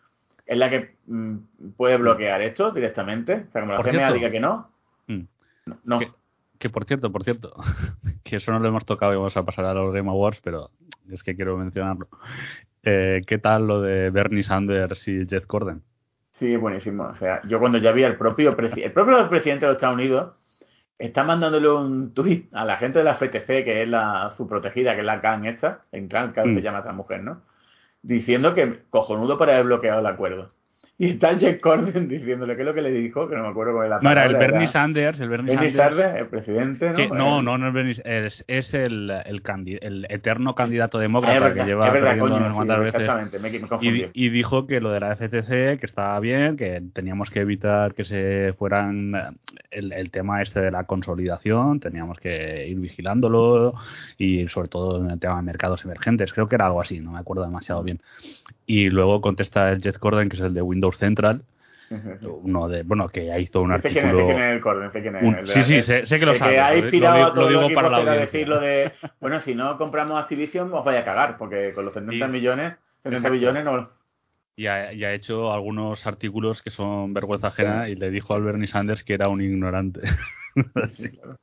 es 0.45 0.57
la 0.57 0.69
que 0.69 0.95
mm, 1.05 1.35
puede 1.75 1.97
bloquear 1.97 2.41
esto 2.41 2.71
directamente. 2.71 3.45
O 3.49 3.51
sea, 3.51 3.61
como 3.61 3.73
la 3.73 3.83
CMA 3.83 4.11
diga 4.11 4.31
que 4.31 4.39
no. 4.39 4.69
Mm. 5.07 5.23
No. 5.83 5.99
Que, 5.99 6.11
que, 6.59 6.69
por 6.69 6.85
cierto, 6.85 7.11
por 7.11 7.23
cierto, 7.23 7.53
que 8.23 8.37
eso 8.37 8.51
no 8.51 8.59
lo 8.59 8.67
hemos 8.67 8.85
tocado 8.85 9.13
y 9.13 9.17
vamos 9.17 9.37
a 9.37 9.43
pasar 9.43 9.65
a 9.65 9.73
los 9.73 9.93
Game 9.93 10.09
Awards, 10.09 10.39
pero 10.41 10.71
es 11.09 11.23
que 11.23 11.35
quiero 11.35 11.57
mencionarlo. 11.57 12.07
Eh, 12.89 13.23
¿Qué 13.27 13.37
tal 13.37 13.67
lo 13.67 13.81
de 13.81 14.09
Bernie 14.11 14.43
Sanders 14.43 15.09
y 15.09 15.27
Jeff 15.27 15.45
Gordon? 15.45 15.83
Sí, 16.39 16.55
buenísimo. 16.55 17.03
O 17.03 17.15
sea, 17.17 17.41
yo 17.43 17.59
cuando 17.59 17.79
ya 17.79 17.91
vi 17.91 18.05
al 18.05 18.15
propio, 18.15 18.55
el 18.57 18.93
propio 18.93 19.29
presidente 19.29 19.65
de 19.65 19.67
los 19.67 19.75
Estados 19.75 19.95
Unidos 19.95 20.31
está 20.97 21.25
mandándole 21.25 21.69
un 21.69 22.13
tuit 22.13 22.47
a 22.53 22.63
la 22.63 22.77
gente 22.77 22.99
de 22.99 23.03
la 23.03 23.15
FTC, 23.15 23.65
que 23.65 23.81
es 23.81 23.89
la 23.89 24.33
su 24.37 24.47
protegida, 24.47 24.93
que 24.93 25.01
es 25.01 25.05
la 25.05 25.19
CAN 25.19 25.45
esta, 25.45 25.83
en 25.91 26.07
CAN, 26.07 26.31
CAN 26.31 26.45
se 26.45 26.61
mm. 26.61 26.63
llama 26.63 26.77
esta 26.77 26.93
mujer, 26.93 27.25
¿no? 27.25 27.41
Diciendo 28.03 28.53
que 28.53 28.83
cojonudo 28.89 29.37
para 29.37 29.55
haber 29.55 29.65
bloqueado 29.65 29.99
el 29.99 30.05
acuerdo. 30.05 30.53
Y 30.99 31.11
está 31.11 31.33
Jack 31.33 31.59
Corden 31.59 32.07
diciéndole 32.09 32.55
qué 32.55 32.63
es 32.63 32.65
lo 32.65 32.73
que 32.73 32.81
le 32.81 32.91
dijo, 32.91 33.29
que 33.29 33.35
no 33.35 33.43
me 33.43 33.49
acuerdo 33.49 33.73
con 33.73 33.85
el 33.85 33.91
No, 34.01 34.11
era 34.11 34.25
el 34.25 34.35
Bernie 34.35 34.67
Sanders, 34.67 35.19
el 35.19 35.29
Bernie, 35.29 35.55
Sanders, 35.55 36.15
el 36.15 36.27
presidente, 36.27 36.89
¿no? 36.89 37.15
no, 37.15 37.41
no, 37.43 37.57
no 37.59 37.67
es 37.67 37.73
Bernie, 37.73 37.95
es, 38.03 38.43
es 38.47 38.73
el, 38.73 39.11
el, 39.25 39.43
el, 39.81 40.07
eterno 40.09 40.55
candidato 40.55 40.97
demócrata 40.97 41.53
que 41.53 41.65
lleva 41.65 41.91
verdad, 41.91 42.17
coño, 42.17 42.37
sí, 42.49 42.67
veces. 42.67 43.01
Exactamente, 43.01 43.39
me, 43.39 43.51
me 43.51 43.67
y, 43.81 44.09
y, 44.13 44.29
dijo 44.29 44.65
que 44.65 44.81
lo 44.81 44.89
de 44.89 44.99
la 44.99 45.15
FTC, 45.15 45.79
que 45.79 45.85
estaba 45.85 46.19
bien, 46.19 46.57
que 46.57 46.81
teníamos 46.93 47.29
que 47.29 47.41
evitar 47.41 47.93
que 47.93 48.03
se 48.03 48.55
fueran 48.57 49.37
el, 49.69 49.93
el 49.93 50.09
tema 50.09 50.41
este 50.41 50.61
de 50.61 50.71
la 50.71 50.85
consolidación, 50.85 51.79
teníamos 51.79 52.19
que 52.19 52.67
ir 52.67 52.79
vigilándolo 52.79 53.75
y 54.17 54.47
sobre 54.47 54.67
todo 54.67 55.03
en 55.03 55.11
el 55.11 55.19
tema 55.19 55.35
de 55.35 55.43
mercados 55.43 55.85
emergentes, 55.85 56.33
creo 56.33 56.49
que 56.49 56.55
era 56.55 56.65
algo 56.65 56.81
así, 56.81 56.99
no 56.99 57.11
me 57.11 57.19
acuerdo 57.19 57.43
demasiado 57.43 57.83
bien. 57.83 58.01
Y 58.65 58.89
luego 58.89 59.21
contesta 59.21 59.71
el 59.71 59.81
Jeff 59.81 59.97
Gordon, 59.97 60.27
que 60.27 60.35
es 60.35 60.41
el 60.41 60.53
de 60.53 60.61
Windows 60.61 60.86
Central, 60.95 61.43
uno 62.21 62.67
de 62.67 62.83
bueno 62.83 63.07
que 63.09 63.25
ya 63.25 63.39
hizo 63.39 63.61
un 63.61 63.71
artículo 63.71 64.27
sí 65.45 65.63
sí 65.63 65.81
sé, 65.81 66.03
que 66.03 66.25
lo 66.25 66.33
sabe 66.33 66.55
que 66.55 66.59
ha 66.59 66.77
inspirado 66.77 67.25
a 67.25 67.33
todo 67.33 67.49
lo, 67.49 67.61
digo 67.61 67.73
para 67.73 67.89
la 68.03 68.13
decirlo 68.13 68.59
de 68.59 68.91
bueno 69.21 69.39
si 69.39 69.55
no 69.55 69.77
compramos 69.77 70.19
Activision 70.19 70.73
os 70.73 70.83
vaya 70.83 70.99
a 70.99 71.05
cagar 71.05 71.37
porque 71.37 71.71
con 71.73 71.85
los 71.85 71.93
70 71.93 72.27
millones 72.27 72.73
70 73.03 73.29
billones 73.29 73.63
no 73.63 73.89
y 74.57 74.65
ha, 74.65 75.13
hecho 75.13 75.53
algunos 75.53 76.07
artículos 76.07 76.63
que 76.63 76.71
son 76.71 77.13
vergüenza 77.13 77.49
ajena 77.49 77.89
y 77.89 77.95
le 77.95 78.09
dijo 78.09 78.33
al 78.33 78.41
Bernie 78.41 78.67
Sanders 78.67 79.03
que 79.03 79.13
era 79.13 79.29
un 79.29 79.41
ignorante. 79.41 80.01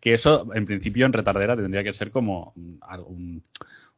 Que 0.00 0.14
eso 0.14 0.54
en 0.54 0.66
principio 0.66 1.04
en 1.04 1.12
retardera 1.12 1.56
tendría 1.56 1.82
que 1.82 1.92
ser 1.92 2.12
como 2.12 2.52
un, 2.54 3.42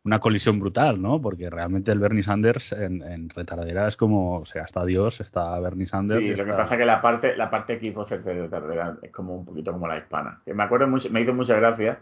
una 0.07 0.21
colisión 0.21 0.61
brutal, 0.61 1.03
¿no? 1.03 1.21
Porque 1.21 1.51
realmente 1.51 1.91
el 1.91 1.99
Bernie 1.99 2.23
Sanders 2.23 2.71
en, 2.71 3.03
en 3.03 3.29
retardera 3.29 3.89
es 3.89 3.97
como, 3.97 4.39
o 4.39 4.47
sea, 4.47 4.63
está 4.63 4.85
Dios, 4.85 5.21
está 5.21 5.59
Bernie 5.59 5.87
Sanders. 5.87 6.21
Sí, 6.21 6.37
lo 6.37 6.45
que 6.45 6.53
pasa 6.53 6.75
es 6.75 6.79
que 6.79 6.87
la 6.87 7.03
parte, 7.03 7.37
la 7.37 7.51
parte 7.51 7.81
Xbox 7.81 8.25
de 8.25 8.43
retardera 8.43 8.97
es 9.03 9.11
como 9.11 9.35
un 9.35 9.45
poquito 9.45 9.73
como 9.73 9.89
la 9.89 9.99
hispana. 9.99 10.41
Que 10.45 10.55
me 10.55 10.63
acuerdo 10.63 10.87
mucho, 10.87 11.11
me 11.11 11.23
hizo 11.23 11.35
mucha 11.35 11.57
gracia 11.57 11.99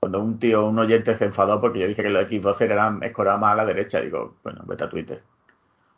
cuando 0.00 0.22
un 0.22 0.38
tío, 0.38 0.66
un 0.66 0.78
oyente 0.78 1.14
se 1.14 1.26
enfadó 1.26 1.60
porque 1.60 1.80
yo 1.80 1.86
dije 1.86 2.02
que 2.02 2.08
los 2.08 2.24
Xbox 2.26 2.62
eran 2.62 3.02
escorados 3.02 3.40
más 3.42 3.52
a 3.52 3.56
la 3.56 3.66
derecha. 3.66 4.00
Digo, 4.00 4.38
bueno, 4.42 4.62
vete 4.66 4.84
a 4.84 4.88
Twitter. 4.88 5.20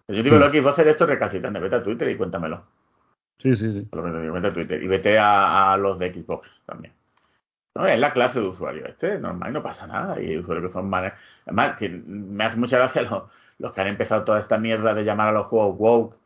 Yo 0.08 0.22
digo, 0.24 0.36
los 0.36 0.50
Xbox 0.50 0.80
esto 0.80 1.04
es 1.04 1.10
recalcitrante, 1.10 1.60
vete 1.60 1.76
a 1.76 1.82
Twitter 1.84 2.08
y 2.08 2.16
cuéntamelo. 2.16 2.64
Sí, 3.38 3.54
sí, 3.54 3.72
sí. 3.72 3.88
vete 3.92 4.46
a 4.48 4.52
Twitter 4.52 4.82
y 4.82 4.88
vete 4.88 5.18
a, 5.18 5.72
a 5.72 5.76
los 5.76 6.00
de 6.00 6.12
Xbox 6.12 6.48
también. 6.66 6.92
No, 7.74 7.86
es 7.86 7.98
la 7.98 8.12
clase 8.12 8.40
de 8.40 8.46
usuario. 8.46 8.86
Este 8.86 9.14
es 9.14 9.20
normal, 9.20 9.52
no 9.52 9.62
pasa 9.62 9.86
nada. 9.86 10.20
Y 10.20 10.36
usuarios 10.38 10.66
que 10.66 10.72
son. 10.72 10.92
Además, 10.94 11.76
que 11.78 11.88
me 11.88 12.44
hace 12.44 12.56
mucha 12.56 12.78
gracia 12.78 13.02
los, 13.02 13.24
los, 13.58 13.72
que 13.72 13.80
han 13.80 13.88
empezado 13.88 14.24
toda 14.24 14.40
esta 14.40 14.58
mierda 14.58 14.94
de 14.94 15.04
llamar 15.04 15.28
a 15.28 15.32
los 15.32 15.46
juegos 15.46 15.76
woke 15.78 16.16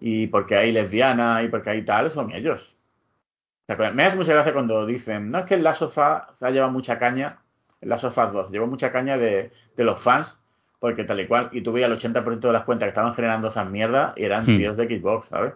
y 0.00 0.26
porque 0.28 0.56
hay 0.56 0.72
lesbianas 0.72 1.44
y 1.44 1.48
porque 1.48 1.70
hay 1.70 1.84
tal, 1.84 2.10
son 2.10 2.32
ellos. 2.32 2.76
me 3.66 4.04
hace 4.04 4.16
mucha 4.16 4.32
gracia 4.32 4.52
cuando 4.52 4.86
dicen, 4.86 5.30
no 5.30 5.38
es 5.38 5.44
que 5.46 5.54
el 5.54 5.64
Last 5.64 5.82
of 5.82 5.94
se 5.94 6.00
ha 6.00 6.50
llevado 6.50 6.72
mucha 6.72 6.98
caña, 6.98 7.38
el 7.80 7.88
Last 7.88 8.04
of 8.04 8.16
2 8.16 8.50
llevó 8.50 8.66
mucha 8.66 8.90
caña 8.90 9.16
de, 9.16 9.52
de 9.76 9.84
los 9.84 10.00
fans, 10.02 10.40
porque 10.78 11.04
tal 11.04 11.20
y 11.20 11.26
cual, 11.26 11.48
y 11.52 11.62
tú 11.62 11.72
veías 11.72 11.90
el 11.90 11.98
80% 11.98 12.40
de 12.40 12.52
las 12.52 12.64
cuentas 12.64 12.86
que 12.86 12.90
estaban 12.90 13.14
generando 13.14 13.48
esas 13.48 13.68
mierdas 13.70 14.12
y 14.16 14.24
eran 14.24 14.44
hmm. 14.44 14.56
tíos 14.56 14.76
de 14.76 14.86
Xbox, 14.86 15.28
¿sabes? 15.28 15.54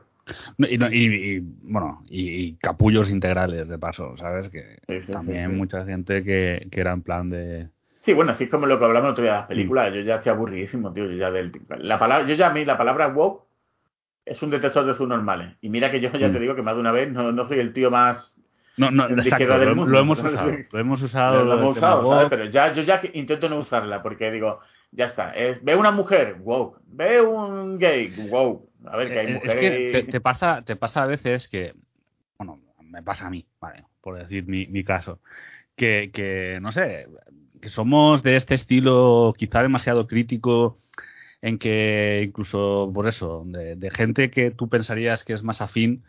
Y, 0.58 0.76
y, 0.76 1.40
bueno, 1.62 2.04
y, 2.08 2.54
capullos 2.54 3.10
integrales 3.10 3.68
de 3.68 3.78
paso, 3.78 4.16
¿sabes? 4.16 4.48
Que 4.48 4.78
también 5.10 5.56
mucha 5.56 5.84
gente 5.84 6.22
que, 6.22 6.68
que 6.70 6.80
era 6.80 6.92
en 6.92 7.02
plan 7.02 7.28
de 7.30 7.68
Sí, 8.04 8.12
bueno, 8.12 8.32
así 8.32 8.44
es 8.44 8.50
como 8.50 8.66
lo 8.66 8.78
que 8.78 8.84
hablamos 8.84 9.12
otro 9.12 9.22
día 9.22 9.32
de 9.32 9.38
las 9.38 9.48
películas. 9.48 9.92
Yo 9.92 10.00
ya 10.00 10.16
estoy 10.16 10.32
aburridísimo, 10.32 10.92
tío. 10.92 11.06
Yo 11.06 11.16
ya, 11.16 11.30
del, 11.30 11.52
la 11.78 11.98
palabra, 12.00 12.26
yo 12.26 12.34
ya 12.34 12.48
a 12.48 12.52
mí 12.52 12.64
la 12.64 12.76
palabra 12.76 13.08
woke 13.08 13.44
es 14.24 14.42
un 14.42 14.50
detector 14.50 14.84
de 14.84 14.94
sus 14.94 15.08
normales. 15.08 15.56
Y 15.60 15.68
mira 15.68 15.90
que 15.90 16.00
yo 16.00 16.10
ya 16.12 16.32
te 16.32 16.40
digo 16.40 16.56
que 16.56 16.62
más 16.62 16.74
de 16.74 16.80
una 16.80 16.90
vez 16.90 17.12
no, 17.12 17.30
no 17.30 17.46
soy 17.46 17.60
el 17.60 17.72
tío 17.72 17.90
más 17.90 18.36
no, 18.76 18.90
no, 18.90 19.08
exacto, 19.08 19.58
del 19.58 19.76
mundo. 19.76 19.92
Lo 19.92 20.00
hemos 20.00 20.18
usado. 20.18 20.52
Lo 20.72 20.78
hemos 20.80 21.02
usado. 21.02 21.44
Lo, 21.44 21.54
hemos 21.54 21.76
usado, 21.76 22.10
¿sabes? 22.10 22.28
Pero 22.30 22.44
ya, 22.46 22.72
yo 22.72 22.82
ya 22.82 23.00
intento 23.12 23.48
no 23.48 23.58
usarla 23.58 24.02
porque 24.02 24.32
digo, 24.32 24.60
ya 24.90 25.06
está. 25.06 25.32
Es, 25.32 25.62
ve 25.62 25.76
una 25.76 25.90
mujer, 25.92 26.36
woke. 26.40 26.80
Ve 26.86 27.20
un 27.20 27.78
gay, 27.78 28.28
woke. 28.30 28.68
A 28.86 28.96
ver, 28.96 29.12
que 29.12 29.18
hay 29.20 29.32
mujeres. 29.32 29.94
Es 29.94 30.04
que 30.04 30.10
te, 30.10 30.20
pasa, 30.20 30.62
te 30.62 30.76
pasa 30.76 31.02
a 31.02 31.06
veces 31.06 31.48
que, 31.48 31.74
bueno, 32.38 32.60
me 32.80 33.02
pasa 33.02 33.26
a 33.26 33.30
mí, 33.30 33.46
vale, 33.60 33.84
por 34.00 34.18
decir 34.18 34.46
mi, 34.46 34.66
mi 34.66 34.84
caso, 34.84 35.20
que, 35.76 36.10
que, 36.12 36.58
no 36.60 36.72
sé, 36.72 37.06
que 37.60 37.68
somos 37.68 38.22
de 38.22 38.36
este 38.36 38.54
estilo 38.54 39.32
quizá 39.36 39.62
demasiado 39.62 40.06
crítico 40.06 40.78
en 41.42 41.58
que 41.58 42.22
incluso 42.24 42.90
por 42.94 43.08
eso, 43.08 43.44
de, 43.46 43.90
gente 43.90 44.30
que 44.30 44.50
tú 44.50 44.68
pensarías 44.68 45.24
que 45.24 45.32
es 45.32 45.42
más 45.42 45.60
afín, 45.60 46.04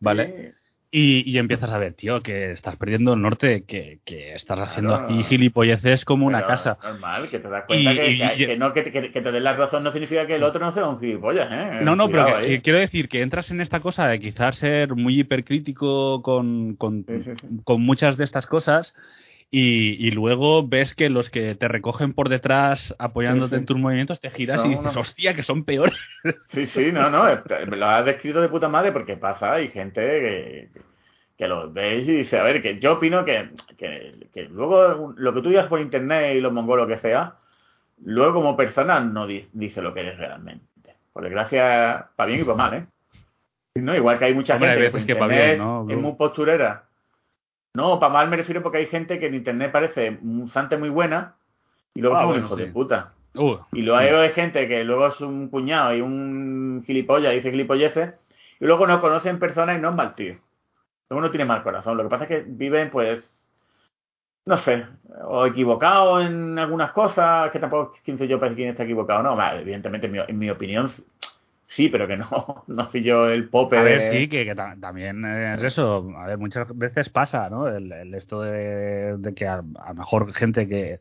¿vale? 0.00 0.54
Y, 0.90 1.36
empiezas 1.36 1.70
a 1.70 1.76
ver, 1.76 1.92
tío, 1.92 2.22
que 2.22 2.52
estás 2.52 2.76
perdiendo 2.76 3.12
el 3.12 3.20
norte, 3.20 3.64
que, 3.66 4.00
estás 4.06 4.58
haciendo 4.58 4.94
aquí 4.94 5.22
gilipolleces 5.24 6.06
como 6.06 6.26
una 6.26 6.46
casa. 6.46 6.78
Normal, 6.82 7.28
que 7.28 7.40
te 7.40 7.48
das 7.48 7.64
cuenta 7.66 7.94
que, 7.94 8.56
no, 8.56 8.72
que, 8.72 8.82
te 8.82 9.32
den 9.32 9.44
la 9.44 9.52
razón 9.52 9.84
no 9.84 9.92
significa 9.92 10.26
que 10.26 10.36
el 10.36 10.42
otro 10.42 10.64
no 10.64 10.72
sea 10.72 10.88
un 10.88 10.98
gilipollas, 10.98 11.48
¿eh? 11.52 11.80
No, 11.82 11.94
no, 11.94 12.08
pero 12.08 12.28
quiero 12.62 12.78
decir 12.78 13.10
que 13.10 13.20
entras 13.20 13.50
en 13.50 13.60
esta 13.60 13.80
cosa 13.80 14.08
de 14.08 14.18
quizás 14.18 14.56
ser 14.56 14.94
muy 14.94 15.20
hipercrítico 15.20 16.22
con, 16.22 16.76
con, 16.76 17.04
con 17.64 17.82
muchas 17.82 18.16
de 18.16 18.24
estas 18.24 18.46
cosas 18.46 18.94
y, 19.50 20.10
luego 20.10 20.66
ves 20.66 20.94
que 20.94 21.08
los 21.08 21.30
que 21.30 21.54
te 21.54 21.68
recogen 21.68 22.12
por 22.12 22.28
detrás 22.28 22.94
apoyándote 22.98 23.56
en 23.56 23.64
tus 23.64 23.78
movimientos 23.78 24.20
te 24.20 24.28
giras 24.30 24.62
y 24.64 24.70
dices, 24.70 24.94
hostia, 24.94 25.34
que 25.34 25.42
son 25.42 25.64
peores. 25.64 25.98
Sí, 26.50 26.66
sí, 26.66 26.92
no, 26.92 27.08
no, 27.08 27.24
lo 27.24 27.86
has 27.86 28.04
descrito 28.04 28.42
de 28.42 28.48
puta 28.48 28.68
madre 28.68 28.92
porque 28.92 29.16
pasa, 29.16 29.54
hay 29.54 29.68
gente 29.68 30.00
que, 30.00 30.68
que 31.36 31.48
lo 31.48 31.72
veis 31.72 32.06
y 32.06 32.16
dice, 32.16 32.38
a 32.38 32.42
ver, 32.42 32.60
que 32.60 32.78
yo 32.78 32.94
opino 32.94 33.24
que, 33.24 33.50
que, 33.78 34.48
luego 34.50 35.14
lo 35.16 35.32
que 35.32 35.40
tú 35.40 35.48
digas 35.48 35.68
por 35.68 35.80
internet 35.80 36.36
y 36.36 36.40
los 36.40 36.52
mongolos 36.52 36.86
que 36.86 36.98
sea, 36.98 37.36
luego 38.04 38.34
como 38.34 38.56
persona 38.56 39.00
no 39.00 39.26
dice 39.26 39.80
lo 39.80 39.94
que 39.94 40.00
eres 40.00 40.18
realmente. 40.18 40.96
Por 41.12 41.24
desgracia, 41.24 42.10
para 42.16 42.26
bien 42.26 42.40
y 42.42 42.44
para 42.44 42.56
mal, 42.56 42.74
¿eh? 42.74 42.86
No, 43.76 43.94
igual 43.94 44.18
que 44.18 44.26
hay 44.26 44.34
mucha 44.34 44.58
gente 44.58 44.90
que, 44.90 45.12
es 45.12 45.98
muy 45.98 46.14
posturera 46.16 46.87
no, 47.78 48.00
para 48.00 48.12
mal 48.12 48.28
me 48.28 48.36
refiero 48.36 48.60
porque 48.60 48.78
hay 48.78 48.86
gente 48.86 49.20
que 49.20 49.26
en 49.26 49.34
internet 49.36 49.70
parece 49.70 50.18
un 50.20 50.48
sante 50.48 50.76
muy 50.76 50.88
buena 50.88 51.36
y 51.94 52.00
luego 52.00 52.16
ah, 52.16 52.24
es 52.24 52.36
un 52.36 52.44
hijo 52.44 52.56
de 52.56 52.66
puta. 52.66 53.12
Uh, 53.36 53.58
y 53.70 53.82
luego 53.82 54.18
hay 54.18 54.30
gente 54.30 54.66
que 54.66 54.82
luego 54.82 55.06
es 55.06 55.20
un 55.20 55.48
puñado 55.48 55.94
y 55.94 56.00
un 56.00 56.82
gilipollas, 56.84 57.32
dice 57.32 57.52
gilipolleces, 57.52 58.14
y 58.58 58.66
luego 58.66 58.84
no 58.88 59.00
conocen 59.00 59.38
personas 59.38 59.78
y 59.78 59.80
no 59.80 59.90
es 59.90 59.94
mal 59.94 60.16
tío. 60.16 60.40
Luego 61.08 61.24
no 61.24 61.30
tiene 61.30 61.44
mal 61.44 61.62
corazón. 61.62 61.96
Lo 61.96 62.02
que 62.02 62.08
pasa 62.08 62.24
es 62.24 62.28
que 62.28 62.44
viven, 62.48 62.90
pues, 62.90 63.48
no 64.44 64.58
sé, 64.58 64.84
o 65.22 65.46
equivocado 65.46 66.20
en 66.20 66.58
algunas 66.58 66.90
cosas, 66.90 67.52
que 67.52 67.60
tampoco 67.60 67.94
quién 68.04 68.18
yo 68.18 68.40
para 68.40 68.56
quién 68.56 68.70
está 68.70 68.82
equivocado. 68.82 69.22
No, 69.22 69.40
evidentemente, 69.52 70.10
en 70.26 70.36
mi 70.36 70.50
opinión, 70.50 70.90
Sí, 71.68 71.88
pero 71.88 72.08
que 72.08 72.16
no, 72.16 72.64
no 72.66 72.92
yo 72.92 73.28
el 73.28 73.48
pope. 73.48 73.78
A 73.78 73.82
ver, 73.82 74.10
sí, 74.10 74.28
que, 74.28 74.54
también 74.80 75.24
es 75.24 75.62
eso. 75.62 76.10
A 76.16 76.26
ver, 76.26 76.38
muchas 76.38 76.76
veces 76.76 77.08
pasa, 77.08 77.48
¿no? 77.50 77.68
El, 77.68 78.14
esto 78.14 78.42
de, 78.42 79.16
que 79.36 79.46
a, 79.46 79.56
lo 79.56 79.94
mejor 79.94 80.32
gente 80.32 80.68
que. 80.68 81.00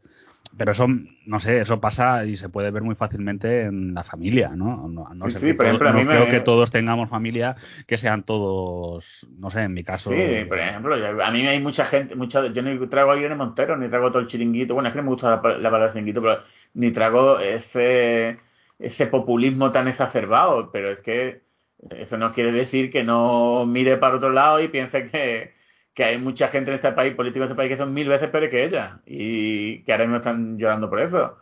Pero 0.58 0.72
eso, 0.72 0.88
no 1.26 1.40
sé, 1.40 1.60
eso 1.60 1.80
pasa 1.80 2.26
y 2.26 2.36
se 2.36 2.50
puede 2.50 2.72
ver 2.72 2.82
muy 2.82 2.96
fácilmente 2.96 3.64
en 3.64 3.94
la 3.94 4.04
familia, 4.04 4.50
¿no? 4.56 4.88
No, 4.88 5.30
sé, 5.30 5.54
por 5.54 5.66
ejemplo, 5.68 5.90
a 5.90 5.94
mí 5.94 6.04
creo 6.04 6.30
que 6.30 6.40
todos 6.40 6.72
tengamos 6.72 7.10
familia 7.10 7.56
que 7.86 7.98
sean 7.98 8.24
todos, 8.24 9.06
no 9.38 9.52
sé, 9.52 9.62
en 9.62 9.74
mi 9.74 9.84
caso. 9.84 10.10
Sí, 10.10 10.46
por 10.48 10.58
ejemplo, 10.58 10.96
a 11.24 11.32
mí 11.32 11.46
hay 11.46 11.60
mucha 11.60 11.86
gente, 11.86 12.16
mucha, 12.16 12.48
yo 12.48 12.62
ni 12.64 12.88
traigo 12.88 13.12
a 13.12 13.18
Irene 13.18 13.36
Montero, 13.36 13.78
ni 13.78 13.88
traigo 13.88 14.10
todo 14.10 14.22
el 14.22 14.28
chiringuito. 14.28 14.74
Bueno, 14.74 14.88
es 14.88 14.94
que 14.94 14.98
no 14.98 15.04
me 15.04 15.10
gusta 15.10 15.30
la, 15.30 15.58
la 15.58 15.70
palabra 15.70 15.92
chiringuito, 15.92 16.22
pero 16.22 16.40
ni 16.74 16.92
trago 16.92 17.40
ese 17.40 18.40
ese 18.80 19.08
populismo 19.08 19.72
tan 19.72 19.88
exacerbado, 19.88 20.72
pero 20.72 20.90
es 20.90 21.02
que 21.02 21.42
eso 21.92 22.18
no 22.18 22.34
quiere 22.34 22.52
decir 22.52 22.92
que 22.92 23.04
no 23.04 23.66
mire 23.66 23.98
para 23.98 24.16
otro 24.18 24.30
lado 24.30 24.62
y 24.62 24.68
piense 24.68 25.10
que, 25.10 25.54
que 25.94 26.04
hay 26.04 26.18
mucha 26.18 26.50
gente 26.50 26.72
en 26.72 26.76
este 26.76 26.92
país, 26.94 27.14
políticos 27.16 27.48
de 27.48 27.54
este 27.54 27.58
país, 27.58 27.70
que 27.70 27.78
son 27.78 27.94
mil 27.94 28.08
veces 28.08 28.30
peores 28.30 28.50
que 28.50 28.64
ella 28.64 29.02
y 29.06 29.84
que 29.84 29.92
ahora 29.92 30.06
mismo 30.06 30.18
están 30.18 30.58
llorando 30.58 30.90
por 30.90 31.00
eso. 31.00 31.38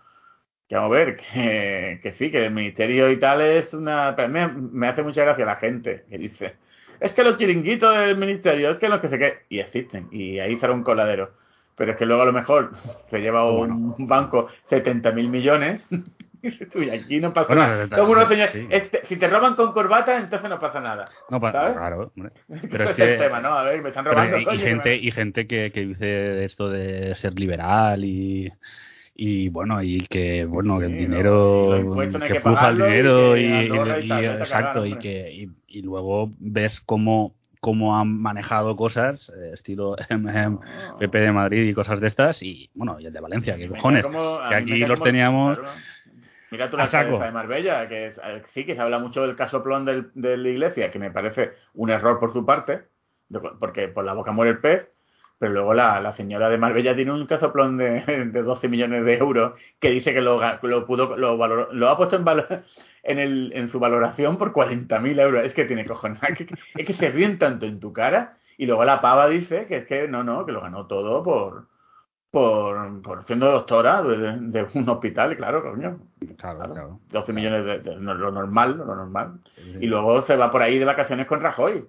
Que 0.67 0.75
vamos 0.75 0.91
a 0.91 0.97
ver, 0.97 1.17
que, 1.17 1.99
que 2.01 2.13
sí, 2.13 2.31
que 2.31 2.45
el 2.45 2.53
ministerio 2.53 3.11
y 3.11 3.17
tal 3.17 3.41
es 3.41 3.73
una... 3.73 4.15
Pero 4.15 4.29
me, 4.29 4.47
me 4.47 4.87
hace 4.87 5.03
mucha 5.03 5.23
gracia 5.23 5.45
la 5.45 5.57
gente 5.57 6.05
que 6.09 6.17
dice, 6.17 6.55
es 6.99 7.13
que 7.13 7.23
los 7.23 7.37
chiringuitos 7.37 7.97
del 7.97 8.17
ministerio, 8.17 8.69
es 8.69 8.79
que 8.79 8.89
los 8.89 8.99
que 8.99 9.09
se 9.09 9.19
que... 9.19 9.39
Y 9.49 9.59
existen, 9.59 10.07
y 10.11 10.39
ahí 10.39 10.57
será 10.57 10.73
un 10.73 10.83
coladero. 10.83 11.33
Pero 11.75 11.91
es 11.91 11.97
que 11.97 12.05
luego 12.05 12.23
a 12.23 12.25
lo 12.25 12.33
mejor 12.33 12.71
se 13.09 13.19
lleva 13.19 13.51
un, 13.51 13.95
banco 14.07 14.47
70 14.69 15.11
mil 15.11 15.29
millones 15.29 15.87
y 16.75 16.89
aquí 16.89 17.19
no 17.19 17.33
pasa 17.33 17.55
nada. 17.55 17.87
este, 18.69 19.05
si 19.05 19.17
te 19.17 19.27
roban 19.27 19.55
con 19.55 19.71
corbata, 19.71 20.17
entonces 20.17 20.49
no 20.49 20.59
pasa 20.59 20.79
nada. 20.79 21.05
No 21.29 21.39
pasa 21.39 21.73
claro. 21.73 22.11
Pero 22.71 22.89
es, 22.89 22.95
que, 22.95 23.07
tema, 23.17 23.39
¿no? 23.39 23.49
A 23.49 23.63
ver, 23.63 23.81
me 23.81 23.89
están 23.89 24.05
robando. 24.05 24.37
y, 24.37 24.57
gente, 24.57 24.95
y 24.95 25.11
gente 25.11 25.47
que, 25.47 25.71
que 25.71 25.85
dice 25.85 26.43
esto 26.45 26.69
de 26.69 27.15
ser 27.15 27.39
liberal 27.39 28.03
y 28.03 28.51
y 29.17 29.47
bueno 29.47 29.81
y 29.81 29.99
que 29.99 30.43
bueno 30.43 30.77
que 30.77 30.87
el 30.87 30.97
dinero 30.97 31.71
que, 32.27 32.41
puja 32.41 32.67
el 32.67 32.75
dinero 32.75 33.37
y, 33.37 33.45
exacto 33.45 34.85
y 34.85 34.97
que 34.99 35.47
y, 35.67 35.81
luego 35.81 36.33
ves 36.37 36.81
cómo 36.81 37.33
cómo 37.61 37.97
han 37.97 38.21
manejado 38.21 38.75
cosas, 38.75 39.33
eh, 39.35 39.51
estilo 39.55 39.95
PP 40.99 41.17
de 41.17 41.31
Madrid 41.31 41.67
y 41.67 41.73
cosas 41.73 41.99
de 41.99 42.05
estas, 42.05 42.43
y 42.43 42.69
bueno, 42.75 42.99
y 42.99 43.07
el 43.07 43.13
de 43.13 43.19
Valencia, 43.19 43.57
que 43.57 43.67
cojones, 43.67 44.05
que 44.49 44.55
aquí 44.55 44.77
los 44.85 45.01
teníamos. 45.01 45.57
Mira 46.55 46.69
tú 46.69 46.77
la 46.77 46.89
cabeza 46.89 47.25
de 47.25 47.31
Marbella, 47.33 47.89
que 47.89 48.05
es, 48.07 48.17
eh, 48.23 48.41
sí, 48.53 48.65
que 48.65 48.75
se 48.75 48.81
habla 48.81 48.97
mucho 48.97 49.21
del 49.21 49.35
caso 49.35 49.61
plon 49.61 49.83
de 49.83 50.37
la 50.37 50.47
iglesia, 50.47 50.89
que 50.89 50.99
me 50.99 51.11
parece 51.11 51.51
un 51.73 51.89
error 51.89 52.17
por 52.17 52.31
su 52.31 52.45
parte, 52.45 52.83
porque 53.59 53.89
por 53.89 54.05
la 54.05 54.13
boca 54.13 54.31
muere 54.31 54.51
el 54.51 54.59
pez, 54.59 54.89
pero 55.37 55.51
luego 55.51 55.73
la, 55.73 55.99
la 55.99 56.13
señora 56.13 56.47
de 56.47 56.57
Marbella 56.57 56.95
tiene 56.95 57.11
un 57.11 57.25
casoplón 57.25 57.77
de, 57.77 58.05
de 58.31 58.41
12 58.41 58.69
millones 58.69 59.03
de 59.03 59.17
euros 59.17 59.59
que 59.81 59.89
dice 59.89 60.13
que 60.13 60.21
lo, 60.21 60.39
lo 60.61 60.85
pudo 60.85 61.17
lo, 61.17 61.37
valoró, 61.37 61.73
lo 61.73 61.89
ha 61.89 61.97
puesto 61.97 62.15
en, 62.15 62.23
valor, 62.23 62.47
en, 63.03 63.19
el, 63.19 63.51
en 63.53 63.69
su 63.69 63.77
valoración 63.81 64.37
por 64.37 64.53
40.000 64.53 65.19
euros. 65.19 65.43
Es 65.43 65.53
que 65.53 65.65
tiene 65.65 65.83
cojones. 65.83 66.21
Es 66.75 66.85
que, 66.87 66.93
se 66.93 67.09
ríen 67.09 67.37
tanto 67.37 67.65
en 67.65 67.81
tu 67.81 67.91
cara 67.91 68.37
y 68.57 68.65
luego 68.65 68.85
la 68.85 69.01
pava 69.01 69.27
dice 69.27 69.65
que 69.67 69.75
es 69.75 69.85
que 69.85 70.07
no, 70.07 70.23
no, 70.23 70.45
que 70.45 70.53
lo 70.53 70.61
ganó 70.61 70.87
todo 70.87 71.21
por 71.21 71.67
por, 72.35 73.01
por 73.01 73.25
siendo 73.25 73.49
doctora 73.49 74.03
de, 74.03 74.67
un 74.73 74.89
hospital, 74.89 75.37
claro, 75.37 75.63
coño. 75.63 76.01
Claro, 76.37 76.59
claro. 76.59 76.99
12 77.09 77.31
millones 77.31 77.65
de, 77.65 77.79
de, 77.79 77.95
lo 77.95 78.29
normal, 78.29 78.75
lo 78.75 78.93
normal. 78.93 79.39
Y 79.79 79.87
luego 79.87 80.21
se 80.23 80.35
va 80.35 80.51
por 80.51 80.61
ahí 80.61 80.77
de 80.77 80.83
vacaciones 80.83 81.27
con 81.27 81.39
Rajoy. 81.39 81.87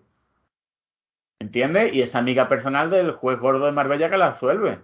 ¿Entiendes? 1.41 1.93
Y 1.95 2.03
es 2.03 2.15
amiga 2.15 2.49
personal 2.49 2.91
del 2.91 3.11
juez 3.11 3.41
gordo 3.41 3.67
de 3.67 3.73
Marbella 3.73 4.09
que 4.09 4.19
la 4.19 4.29
absuelve. 4.29 4.79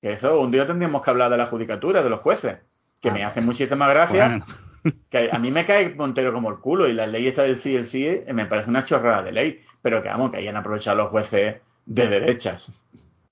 Que 0.00 0.12
eso, 0.12 0.40
un 0.40 0.52
día 0.52 0.68
tendríamos 0.68 1.02
que 1.02 1.10
hablar 1.10 1.32
de 1.32 1.36
la 1.36 1.46
judicatura, 1.46 2.04
de 2.04 2.10
los 2.10 2.20
jueces. 2.20 2.58
Que 3.00 3.10
me 3.10 3.24
ah. 3.24 3.30
hace 3.30 3.40
muchísima 3.40 3.88
gracia. 3.88 4.46
Que 5.08 5.30
a 5.32 5.38
mí 5.38 5.50
me 5.50 5.64
cae 5.64 5.94
Montero 5.94 6.34
como 6.34 6.50
el 6.50 6.58
culo. 6.58 6.86
Y 6.86 6.92
la 6.92 7.06
ley 7.06 7.26
esta 7.26 7.42
del 7.42 7.62
sí, 7.62 7.74
el 7.74 7.88
sí, 7.88 8.20
me 8.34 8.44
parece 8.44 8.68
una 8.68 8.84
chorrada 8.84 9.22
de 9.22 9.32
ley. 9.32 9.64
Pero 9.80 10.02
que 10.02 10.10
vamos, 10.10 10.30
que 10.30 10.36
hayan 10.36 10.58
aprovechado 10.58 10.98
los 10.98 11.08
jueces 11.08 11.56
de 11.86 12.08
derechas. 12.08 12.70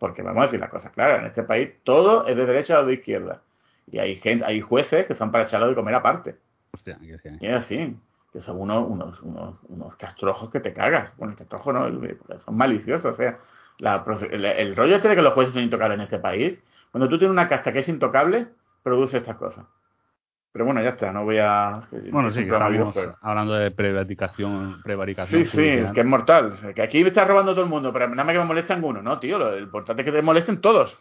Porque 0.03 0.21
vamos 0.21 0.43
a 0.43 0.47
decir 0.47 0.59
la 0.59 0.69
cosa 0.69 0.91
clara, 0.91 1.21
en 1.21 1.27
este 1.27 1.45
país 1.45 1.75
todo 1.85 2.27
es 2.27 2.37
de 2.37 2.45
derecha 2.45 2.81
o 2.81 2.85
de 2.85 2.95
izquierda. 2.95 3.41
Y 3.87 4.01
hay 4.01 4.17
gente, 4.17 4.45
hay 4.45 4.61
jueces 4.61 5.07
que 5.07 5.15
son 5.15 5.31
para 5.31 5.45
echarlo 5.45 5.69
de 5.69 5.77
comer 5.77 5.95
aparte. 5.95 6.35
Hostia, 6.73 6.99
y 7.01 7.13
es 7.47 7.55
así 7.55 7.97
que 8.33 8.41
son 8.41 8.61
unos, 8.61 8.91
unos, 8.91 9.23
unos, 9.23 9.55
unos 9.69 9.95
castrojos 9.95 10.51
que 10.51 10.59
te 10.59 10.73
cagas. 10.73 11.17
Bueno, 11.19 11.35
el 11.35 11.39
castrojo 11.39 11.73
no, 11.73 11.89
son 12.45 12.57
maliciosos. 12.57 13.13
O 13.13 13.17
sea, 13.17 13.39
la, 13.79 14.05
el, 14.33 14.75
rollo 14.75 14.97
este 14.97 15.07
de 15.07 15.15
que 15.15 15.23
los 15.23 15.35
jueces 15.35 15.55
son 15.55 15.63
intocables 15.63 15.95
en 15.99 16.03
este 16.03 16.19
país, 16.19 16.61
cuando 16.91 17.09
tú 17.09 17.17
tienes 17.17 17.31
una 17.31 17.47
casta 17.47 17.73
que 17.73 17.79
es 17.79 17.89
intocable, 17.89 18.49
produce 18.83 19.19
estas 19.19 19.37
cosas. 19.37 19.67
Pero 20.53 20.67
bueno, 20.67 20.83
ya 20.83 20.91
está, 20.91 21.11
no 21.13 21.25
voy 21.25 21.39
a... 21.39 21.83
Bueno, 22.11 22.31
sí, 22.31 22.45
que 22.45 22.51
estamos 22.51 22.95
hablando 23.23 23.55
de 23.55 23.71
prevaricación. 23.71 24.83
prevaricación 24.83 25.47
sí, 25.47 25.51
sí, 25.51 25.67
es 25.67 25.93
que 25.93 26.01
es 26.01 26.07
mortal. 26.07 26.53
Que 26.75 26.83
aquí 26.83 27.03
me 27.03 27.09
está 27.09 27.25
robando 27.25 27.53
todo 27.53 27.65
el 27.65 27.71
mundo, 27.71 27.91
pero 27.91 28.09
nada 28.09 28.25
más 28.25 28.35
que 28.35 28.39
me 28.39 28.45
molesta 28.45 28.75
ninguno, 28.75 29.01
¿no, 29.01 29.19
tío? 29.19 29.39
Lo 29.39 29.59
importante 29.59 30.03
es 30.03 30.07
que 30.07 30.13
te 30.13 30.21
molesten 30.21 30.61
todos. 30.61 30.95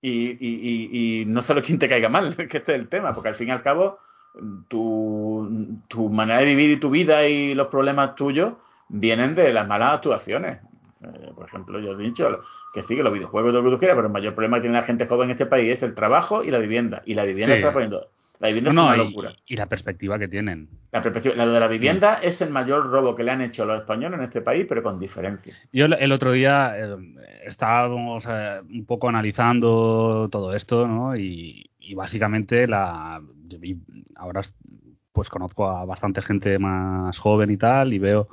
Y, 0.00 0.30
y, 0.30 0.38
y, 0.40 1.20
y 1.20 1.24
no 1.26 1.42
solo 1.42 1.62
quien 1.62 1.78
te 1.78 1.88
caiga 1.88 2.08
mal, 2.08 2.34
que 2.48 2.56
este 2.56 2.74
es 2.74 2.80
el 2.80 2.88
tema, 2.88 3.14
porque 3.14 3.28
al 3.28 3.34
fin 3.34 3.48
y 3.48 3.50
al 3.50 3.62
cabo 3.62 3.98
tu, 4.68 5.78
tu 5.88 6.08
manera 6.08 6.38
de 6.40 6.46
vivir 6.46 6.70
y 6.70 6.80
tu 6.80 6.90
vida 6.90 7.26
y 7.26 7.54
los 7.54 7.68
problemas 7.68 8.14
tuyos 8.14 8.54
vienen 8.88 9.34
de 9.34 9.52
las 9.52 9.66
malas 9.66 9.94
actuaciones. 9.94 10.60
Eh, 11.02 11.32
por 11.34 11.46
ejemplo, 11.46 11.78
yo 11.80 11.92
he 11.92 12.02
dicho 12.02 12.40
que 12.72 12.82
sí, 12.84 12.96
que 12.96 13.02
los 13.02 13.12
videojuegos, 13.12 13.52
todo 13.52 13.62
lo 13.62 13.70
que 13.70 13.76
tú 13.76 13.78
quieras, 13.80 13.96
pero 13.96 14.06
el 14.06 14.12
mayor 14.12 14.34
problema 14.34 14.56
que 14.58 14.62
tiene 14.62 14.76
la 14.78 14.86
gente 14.86 15.06
joven 15.06 15.28
en 15.28 15.32
este 15.32 15.46
país 15.46 15.74
es 15.74 15.82
el 15.82 15.94
trabajo 15.94 16.44
y 16.44 16.50
la 16.50 16.58
vivienda. 16.58 17.02
Y 17.04 17.14
la 17.14 17.24
vivienda 17.24 17.56
está 17.56 17.72
poniendo. 17.72 18.08
La 18.40 18.48
vivienda 18.48 18.70
es 18.70 18.76
una 18.76 18.96
locura. 18.96 19.36
Y, 19.46 19.56
la 19.56 19.66
perspectiva 19.66 20.18
que 20.18 20.26
tienen. 20.26 20.68
La 20.92 21.02
perspectiva, 21.02 21.34
la 21.36 21.46
de 21.46 21.60
la 21.60 21.68
vivienda 21.68 22.14
es 22.14 22.40
el 22.40 22.50
mayor 22.50 22.90
robo 22.90 23.14
que 23.14 23.22
le 23.22 23.30
han 23.30 23.42
hecho 23.42 23.66
los 23.66 23.78
españoles 23.78 24.18
en 24.18 24.24
este 24.24 24.40
país, 24.40 24.66
pero 24.66 24.82
con 24.82 24.98
diferencia. 24.98 25.54
Yo 25.72 25.84
el 25.84 26.12
otro 26.12 26.32
día 26.32 26.74
eh, 26.76 26.96
estábamos 27.44 28.24
un 28.26 28.86
poco 28.86 29.08
analizando 29.08 30.28
todo 30.32 30.54
esto, 30.54 30.88
¿no? 30.88 31.16
Y, 31.16 31.70
básicamente 31.94 32.66
la. 32.66 33.20
ahora 34.14 34.42
pues 35.12 35.28
conozco 35.28 35.68
a 35.68 35.84
bastante 35.84 36.22
gente 36.22 36.58
más 36.58 37.18
joven 37.18 37.50
y 37.50 37.56
tal, 37.56 37.92
y 37.92 37.98
veo 37.98 38.28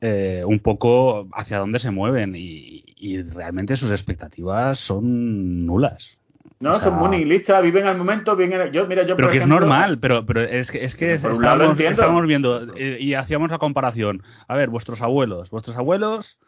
eh, 0.00 0.42
un 0.46 0.60
poco 0.60 1.28
hacia 1.34 1.58
dónde 1.58 1.78
se 1.78 1.90
mueven 1.90 2.34
y, 2.34 3.22
realmente 3.22 3.76
sus 3.76 3.90
expectativas 3.90 4.78
son 4.78 5.66
nulas. 5.66 6.19
No, 6.60 6.78
son 6.78 6.94
muy 6.94 7.08
nihilistas, 7.08 7.62
viven 7.62 7.86
al 7.86 7.96
momento, 7.96 8.36
viven 8.36 8.70
yo, 8.70 8.86
mira, 8.86 9.04
yo 9.04 9.16
Pero 9.16 9.30
que 9.30 9.38
es 9.38 9.46
normal, 9.46 9.98
pero, 9.98 10.26
pero 10.26 10.42
es 10.42 10.70
que, 10.70 10.84
es 10.84 10.94
que 10.94 11.14
estamos, 11.14 12.26
viendo 12.26 12.76
eh, 12.76 12.98
y 13.00 13.14
hacíamos 13.14 13.50
la 13.50 13.56
comparación. 13.56 14.22
A 14.46 14.56
ver, 14.56 14.68
vuestros 14.68 15.00
abuelos, 15.00 15.48
vuestros 15.48 15.78
abuelos, 15.78 16.38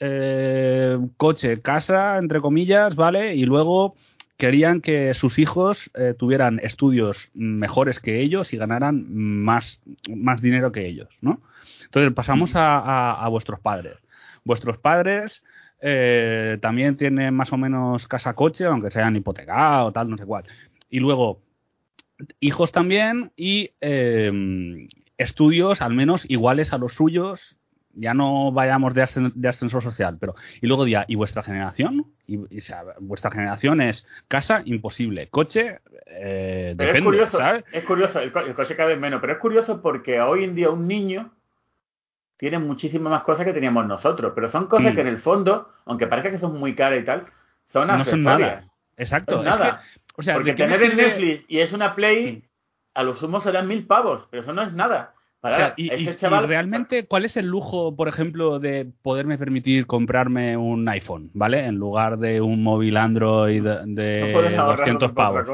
eh, 0.00 0.98
coche, 1.16 1.62
casa, 1.62 2.18
entre 2.18 2.40
comillas, 2.40 2.96
¿vale? 2.96 3.36
Y 3.36 3.44
luego 3.44 3.94
querían 4.38 4.80
que 4.80 5.14
sus 5.14 5.38
hijos 5.38 5.90
tuvieran 6.18 6.58
estudios 6.62 7.30
mejores 7.34 8.00
que 8.00 8.22
ellos 8.22 8.52
y 8.52 8.56
ganaran 8.56 9.04
más, 9.08 9.80
más 10.08 10.42
dinero 10.42 10.72
que 10.72 10.86
ellos, 10.86 11.08
¿no? 11.20 11.40
Entonces 11.84 12.12
pasamos 12.12 12.52
a, 12.54 13.26
vuestros 13.30 13.60
padres. 13.60 13.98
Vuestros 14.44 14.78
padres 14.78 15.42
eh, 15.80 16.58
también 16.60 16.96
tienen 16.96 17.34
más 17.34 17.52
o 17.52 17.56
menos 17.56 18.06
casa-coche, 18.06 18.66
aunque 18.66 18.90
sean 18.90 19.16
hipotecados, 19.16 19.92
tal, 19.92 20.10
no 20.10 20.18
sé 20.18 20.26
cuál. 20.26 20.44
Y 20.90 21.00
luego, 21.00 21.40
hijos 22.40 22.72
también 22.72 23.32
y 23.36 23.70
eh, 23.80 24.88
estudios 25.16 25.80
al 25.80 25.94
menos 25.94 26.28
iguales 26.28 26.72
a 26.72 26.78
los 26.78 26.94
suyos. 26.94 27.56
Ya 27.92 28.14
no 28.14 28.52
vayamos 28.52 28.94
de, 28.94 29.02
ascensor 29.02 29.82
social, 29.82 30.16
pero. 30.20 30.36
Y 30.60 30.68
luego 30.68 30.86
ya, 30.86 31.04
¿y 31.08 31.16
vuestra 31.16 31.42
generación? 31.42 32.06
Y, 32.24 32.38
vuestra 33.00 33.32
generación 33.32 33.80
es 33.80 34.06
casa, 34.28 34.62
imposible. 34.64 35.28
Coche, 35.28 35.80
eh, 36.06 36.74
depende, 36.76 36.98
es 37.00 37.04
curioso, 37.04 37.38
es 37.72 37.84
curioso, 37.84 38.20
el, 38.20 38.32
coche 38.32 38.76
cada 38.76 38.90
vez 38.90 38.98
menos, 38.98 39.20
pero 39.20 39.32
es 39.32 39.40
curioso 39.40 39.82
porque 39.82 40.20
hoy 40.20 40.44
en 40.44 40.54
día 40.54 40.70
un 40.70 40.86
niño 40.86 41.32
tienen 42.40 42.66
muchísimas 42.66 43.10
más 43.10 43.22
cosas 43.22 43.44
que 43.44 43.52
teníamos 43.52 43.86
nosotros, 43.86 44.32
pero 44.34 44.50
son 44.50 44.66
cosas 44.66 44.94
que 44.94 45.02
en 45.02 45.08
el 45.08 45.18
fondo, 45.18 45.68
aunque 45.84 46.06
parezca 46.06 46.30
que 46.30 46.38
son 46.38 46.58
muy 46.58 46.74
caras 46.74 47.00
y 47.00 47.04
tal, 47.04 47.26
son 47.66 47.86
no 47.86 48.02
Son 48.02 48.22
nada. 48.22 48.62
Exacto. 48.96 49.42
nada. 49.42 49.82
o 50.16 50.22
sea, 50.22 50.36
Porque 50.36 50.54
tener 50.54 50.82
el 50.82 50.96
Netflix 50.96 51.44
y 51.48 51.58
es 51.58 51.70
una 51.74 51.94
Play, 51.94 52.42
a 52.94 53.02
lo 53.02 53.14
sumo 53.16 53.42
serán 53.42 53.68
mil 53.68 53.86
pavos, 53.86 54.26
pero 54.30 54.42
eso 54.42 54.54
no 54.54 54.62
es 54.62 54.72
nada. 54.72 55.12
Para 55.40 55.74
y, 55.76 55.92
ese 55.92 56.16
chaval... 56.16 56.48
realmente, 56.48 57.06
¿cuál 57.06 57.26
es 57.26 57.36
el 57.36 57.46
lujo, 57.46 57.94
por 57.94 58.08
ejemplo, 58.08 58.58
de 58.58 58.90
poderme 59.02 59.36
permitir 59.36 59.86
comprarme 59.86 60.56
un 60.56 60.88
iPhone, 60.88 61.30
¿vale? 61.34 61.66
En 61.66 61.74
lugar 61.74 62.16
de 62.18 62.40
un 62.40 62.62
móvil 62.62 62.96
Android 62.96 63.62
de 63.62 64.32
200 64.56 65.12
pavos. 65.12 65.46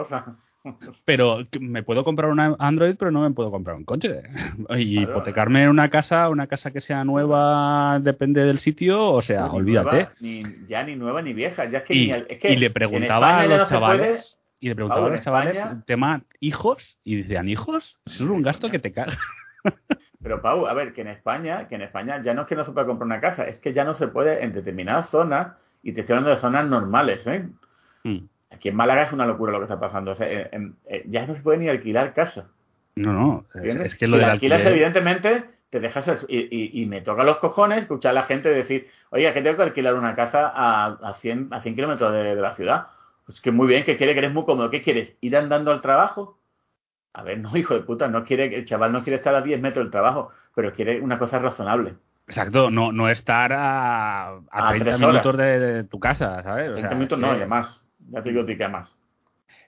Pero 1.05 1.47
me 1.61 1.83
puedo 1.83 2.05
comprar 2.05 2.31
un 2.31 2.41
Android, 2.59 2.97
pero 2.99 3.11
no 3.11 3.23
me 3.23 3.31
puedo 3.31 3.51
comprar 3.51 3.77
un 3.77 3.85
coche. 3.85 4.23
Y 4.71 5.03
hipotecarme 5.03 5.65
en 5.65 5.71
una 5.71 5.91
casa, 5.91 6.29
una 6.29 6.47
casa 6.47 6.73
que 6.73 6.81
sea 6.81 7.05
nueva, 7.05 7.99
depende 8.01 8.45
del 8.45 8.59
sitio, 8.59 9.11
o 9.13 9.23
sea, 9.23 9.47
olvídate. 9.47 10.09
ni, 10.21 10.43
ya 10.67 10.83
ni 10.83 10.97
nueva 10.97 11.23
ni 11.23 11.33
vieja. 11.33 11.65
Ya 11.67 11.79
es 11.79 11.85
que 11.85 11.95
y, 11.95 12.11
es 12.11 12.39
que 12.39 12.57
le 12.57 12.71
preguntaba 12.71 13.41
a 13.41 13.47
los 13.47 13.69
chavales. 13.69 14.37
Y 14.59 14.69
le 14.69 14.75
preguntaba 14.75 15.07
a 15.07 15.11
los 15.11 15.21
chavales 15.21 15.59
tema 15.85 16.23
hijos 16.41 16.97
y 17.05 17.17
decían, 17.17 17.49
¿hijos? 17.49 17.99
Eso 18.07 18.25
es 18.25 18.31
un 18.31 18.43
gasto 18.43 18.71
que 18.71 18.79
te 18.79 18.93
caga. 18.93 19.19
Pero 20.23 20.43
Pau, 20.43 20.67
a 20.67 20.75
ver, 20.75 20.93
que 20.93 21.03
en 21.03 21.09
España, 21.09 21.69
que 21.69 21.77
en 21.77 21.83
España 21.83 22.21
ya 22.21 22.35
no 22.35 22.43
es 22.43 22.49
que 22.49 22.57
no 22.57 22.65
se 22.65 22.73
pueda 22.73 22.87
comprar 22.87 23.07
una 23.07 23.21
casa, 23.21 23.45
es 23.45 23.61
que 23.61 23.73
ya 23.73 23.85
no 23.85 23.95
se 23.95 24.09
puede 24.09 24.43
en 24.43 24.53
determinadas 24.53 25.09
zonas, 25.09 25.53
y 25.85 25.93
te 25.93 26.01
estoy 26.01 26.15
hablando 26.15 26.35
de 26.35 26.41
zonas 26.41 26.67
normales, 26.67 27.25
¿eh? 27.29 27.49
Mm. 28.03 28.27
Aquí 28.57 28.71
en 28.71 28.77
Málaga 28.77 29.03
es 29.03 29.13
una 29.13 29.27
locura 29.27 29.53
lo 29.53 29.59
que 29.59 29.65
está 29.65 29.79
pasando. 29.79 30.17
Eh, 30.19 30.71
ya 31.07 31.27
no 31.27 31.35
se 31.35 31.43
puede 31.43 31.59
ni 31.59 31.69
alquilar 31.69 32.15
casa. 32.15 32.47
No, 32.95 33.13
no. 33.13 33.45
Es, 33.63 33.95
que 33.97 34.07
lo 34.07 34.17
si 34.17 34.25
alquilas, 34.25 34.65
evidentemente, 34.65 35.45
te 35.69 35.79
dejas. 35.79 36.25
Y, 36.27 36.83
y, 36.83 36.87
me 36.87 37.03
toca 37.03 37.23
los 37.23 37.37
cojones 37.37 37.83
escuchar 37.83 38.13
a 38.13 38.15
la 38.15 38.23
gente 38.23 38.49
decir, 38.49 38.89
oiga, 39.11 39.35
que 39.35 39.43
tengo 39.43 39.59
que 39.59 39.65
alquilar 39.65 39.95
una 39.95 40.15
casa 40.15 40.51
a, 40.55 40.87
a 40.87 41.15
100, 41.15 41.49
a 41.51 41.61
100 41.61 41.75
kilómetros 41.75 42.13
de, 42.15 42.35
la 42.35 42.55
ciudad. 42.55 42.87
Pues 43.27 43.43
que 43.43 43.53
muy 43.53 43.67
bien, 43.67 43.85
que 43.85 43.99
quiere, 43.99 44.15
que 44.15 44.21
eres 44.21 44.33
muy 44.33 44.47
cómodo. 44.47 44.71
¿Qué 44.71 44.81
quieres? 44.81 45.15
¿Ir 45.21 45.37
andando 45.37 45.71
al 45.71 45.83
trabajo? 45.83 46.39
A 47.13 47.23
ver, 47.23 47.39
no, 47.39 47.55
hijo 47.55 47.75
de 47.75 47.81
puta, 47.81 48.09
no 48.09 48.25
quiere, 48.25 48.57
el 48.57 48.65
chaval 48.65 48.93
no 48.93 49.05
quiere 49.05 49.19
estar 49.19 49.35
a 49.35 49.43
10 49.43 49.61
metros 49.61 49.85
del 49.85 49.93
trabajo, 49.93 50.31
pero 50.55 50.73
quiere 50.73 51.03
una 51.03 51.19
cosa 51.19 51.39
razonable. 51.39 51.95
Exacto, 52.27 52.71
no, 52.71 52.91
no 52.91 53.11
estar 53.11 53.53
a, 53.53 54.39
a, 54.51 54.69
30 54.71 54.99
minutos 54.99 55.37
de, 55.37 55.85
tu 55.85 56.01
casa, 56.01 56.43
¿sabes? 56.43 56.73
30 56.73 56.95
minutos 56.95 57.19
no, 57.19 57.31
además 57.31 57.86
ya 58.11 58.23
te 58.23 58.31
digo 58.31 58.47
que 58.47 58.69
más. 58.69 58.97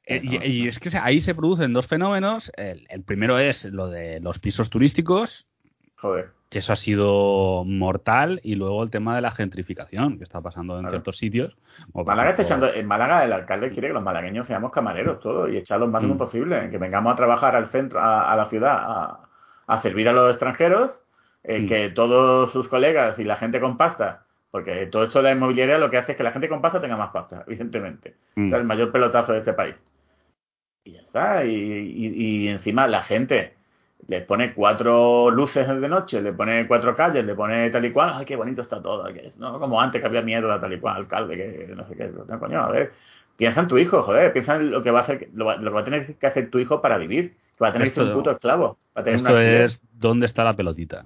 Eh, 0.07 0.21
y, 0.23 0.67
es 0.67 0.79
que 0.79 0.91
ahí 0.97 1.21
se 1.21 1.35
producen 1.35 1.73
dos 1.73 1.87
fenómenos. 1.87 2.51
El, 2.57 3.03
primero 3.05 3.39
es 3.39 3.65
lo 3.67 3.89
de 3.89 4.21
los 4.21 4.39
pisos 4.39 4.71
turísticos. 4.71 5.47
Joder. 5.97 6.31
Que 6.49 6.61
eso 6.61 6.73
ha 6.73 6.77
sido 6.77 7.65
mortal. 7.67 8.41
Y 8.43 8.55
luego 8.55 8.83
el 8.83 8.91
tema 8.91 9.15
de 9.15 9.21
la 9.21 9.33
gentrificación 9.33 10.17
que 10.17 10.25
está 10.25 10.41
pasando 10.41 10.81
en 10.81 10.89
ciertos 10.89 11.19
sitios. 11.19 11.57
Málaga 11.93 12.31
está 12.31 12.43
echando, 12.43 12.73
en 12.73 12.87
Málaga 12.87 13.23
el 13.25 13.33
alcalde 13.33 13.71
quiere 13.71 13.89
que 13.89 13.95
los 13.95 14.03
malagueños 14.03 14.47
seamos 14.47 14.73
camareros 14.73 15.21
todos 15.21 15.51
y 15.53 15.59
echar 15.59 15.79
lo 15.79 15.89
más 15.89 16.03
mm. 16.03 16.17
posible. 16.17 16.71
Que 16.71 16.79
vengamos 16.79 17.13
a 17.13 17.17
trabajar 17.17 17.55
al 17.55 17.69
centro, 17.69 18.01
a, 18.03 18.35
la 18.35 18.47
ciudad, 18.47 19.19
a, 19.67 19.83
servir 19.83 20.09
a 20.09 20.15
los 20.15 20.31
extranjeros. 20.31 21.03
Eh, 21.45 21.61
mm. 21.61 21.69
Que 21.69 21.91
todos 21.91 22.51
sus 22.53 22.67
colegas 22.69 23.19
y 23.19 23.25
la 23.25 23.37
gente 23.37 23.61
con 23.61 23.77
pasta 23.77 24.25
porque 24.51 24.87
todo 24.87 25.05
esto 25.05 25.19
de 25.19 25.25
la 25.25 25.33
inmobiliaria 25.33 25.79
lo 25.79 25.91
que 25.91 25.99
hace 25.99 26.13
es 26.13 26.19
que 26.19 26.25
la 26.25 26.33
gente 26.33 26.49
con 26.49 26.63
pasta 26.63 26.81
tenga 26.81 26.97
más 26.97 27.11
pasta, 27.11 27.45
evidentemente. 27.47 28.17
Mm. 28.37 28.55
el 28.55 28.65
mayor 28.65 28.93
pelotazo 28.93 29.33
de 29.33 29.39
este 29.39 29.53
país. 29.53 29.75
Y 30.85 30.93
ya 30.93 31.01
está. 31.01 31.45
Y, 31.45 32.49
encima 32.49 32.87
la 32.87 33.03
gente 33.03 33.55
le 34.07 34.23
pone 34.23 34.55
cuatro 34.55 35.31
luces 35.31 35.69
de 35.69 35.89
noche, 35.89 36.23
le 36.23 36.33
pone 36.33 36.67
cuatro 36.67 36.95
calles, 36.95 37.25
le 37.25 37.35
pone 37.35 37.69
tal 37.71 37.85
y 37.85 37.93
cual. 37.93 38.13
¡Ay, 38.15 38.25
qué 38.25 38.37
bonito 38.37 38.63
está 38.63 38.81
todo! 38.81 39.05
Que 39.13 39.27
es, 39.27 39.39
¿no? 39.39 39.59
Como 39.59 39.81
antes 39.81 40.01
que 40.01 40.07
había 40.07 40.23
mierda 40.23 40.61
tal 40.61 40.73
y 40.73 40.81
cual, 40.81 40.97
alcalde, 40.97 41.37
que 41.37 41.75
no 41.75 41.87
sé 41.87 41.97
qué. 41.97 42.11
No, 42.29 42.39
coño, 42.39 42.61
a 42.61 42.71
ver. 42.71 42.93
Piensa 43.37 43.61
en 43.61 43.69
tu 43.69 43.77
hijo, 43.77 44.03
joder. 44.03 44.33
Piensa 44.33 44.57
en 44.57 44.71
lo 44.71 44.83
que 44.83 44.91
va 44.91 45.01
a 45.01 45.03
hacer, 45.03 45.29
lo, 45.35 45.47
que 45.47 45.69
va 45.69 45.81
a 45.81 45.85
tener 45.85 46.17
que 46.17 46.27
hacer 46.27 46.51
tu 46.51 46.59
hijo 46.59 46.81
para 46.81 46.97
vivir. 46.97 47.37
Que 47.57 47.65
va 47.65 47.69
a 47.69 47.73
tener 47.73 47.89
que 47.89 47.95
ser 47.95 48.05
un 48.05 48.15
puto 48.15 48.31
esclavo. 48.31 48.79
esto 49.05 49.39
es 49.39 49.83
dónde 49.93 50.27
está 50.27 50.43
la 50.43 50.57
pelotita. 50.57 51.05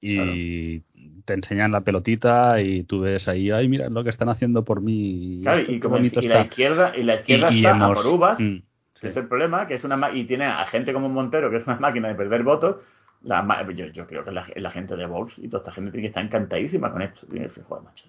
Y 0.00 0.82
te 1.26 1.34
enseñan 1.34 1.72
la 1.72 1.82
pelotita 1.82 2.60
y 2.62 2.84
tú 2.84 3.00
ves 3.00 3.28
ahí, 3.28 3.50
ay, 3.50 3.68
mira 3.68 3.90
lo 3.90 4.02
que 4.04 4.10
están 4.10 4.28
haciendo 4.28 4.64
por 4.64 4.80
mí. 4.80 5.40
Claro, 5.42 5.60
y, 5.66 5.78
como 5.80 5.98
y 5.98 6.08
la 6.08 6.42
izquierda, 6.42 6.92
y 6.96 7.02
la 7.02 7.16
izquierda 7.16 7.50
está 7.50 7.84
a 7.84 7.92
por 7.92 8.06
uvas, 8.06 8.40
mm, 8.40 8.56
es 9.02 9.16
el 9.16 9.26
problema, 9.26 9.66
que 9.66 9.74
es 9.74 9.84
una 9.84 10.10
y 10.12 10.24
tiene 10.24 10.46
a 10.46 10.64
gente 10.66 10.92
como 10.92 11.08
Montero, 11.08 11.50
que 11.50 11.58
es 11.58 11.66
una 11.66 11.76
máquina 11.76 12.08
de 12.08 12.14
perder 12.14 12.42
votos. 12.42 12.76
La, 13.22 13.44
yo, 13.74 13.86
yo 13.86 14.06
creo 14.06 14.24
que 14.24 14.30
la, 14.30 14.70
gente 14.70 14.94
de 14.94 15.06
Vox 15.06 15.34
y 15.38 15.48
toda 15.48 15.62
esta 15.62 15.72
gente 15.72 15.90
tiene 15.90 16.02
que 16.02 16.08
estar 16.08 16.24
encantadísima 16.24 16.92
con 16.92 17.02
esto. 17.02 17.26
Tiene 17.26 17.48
macho. 17.48 18.04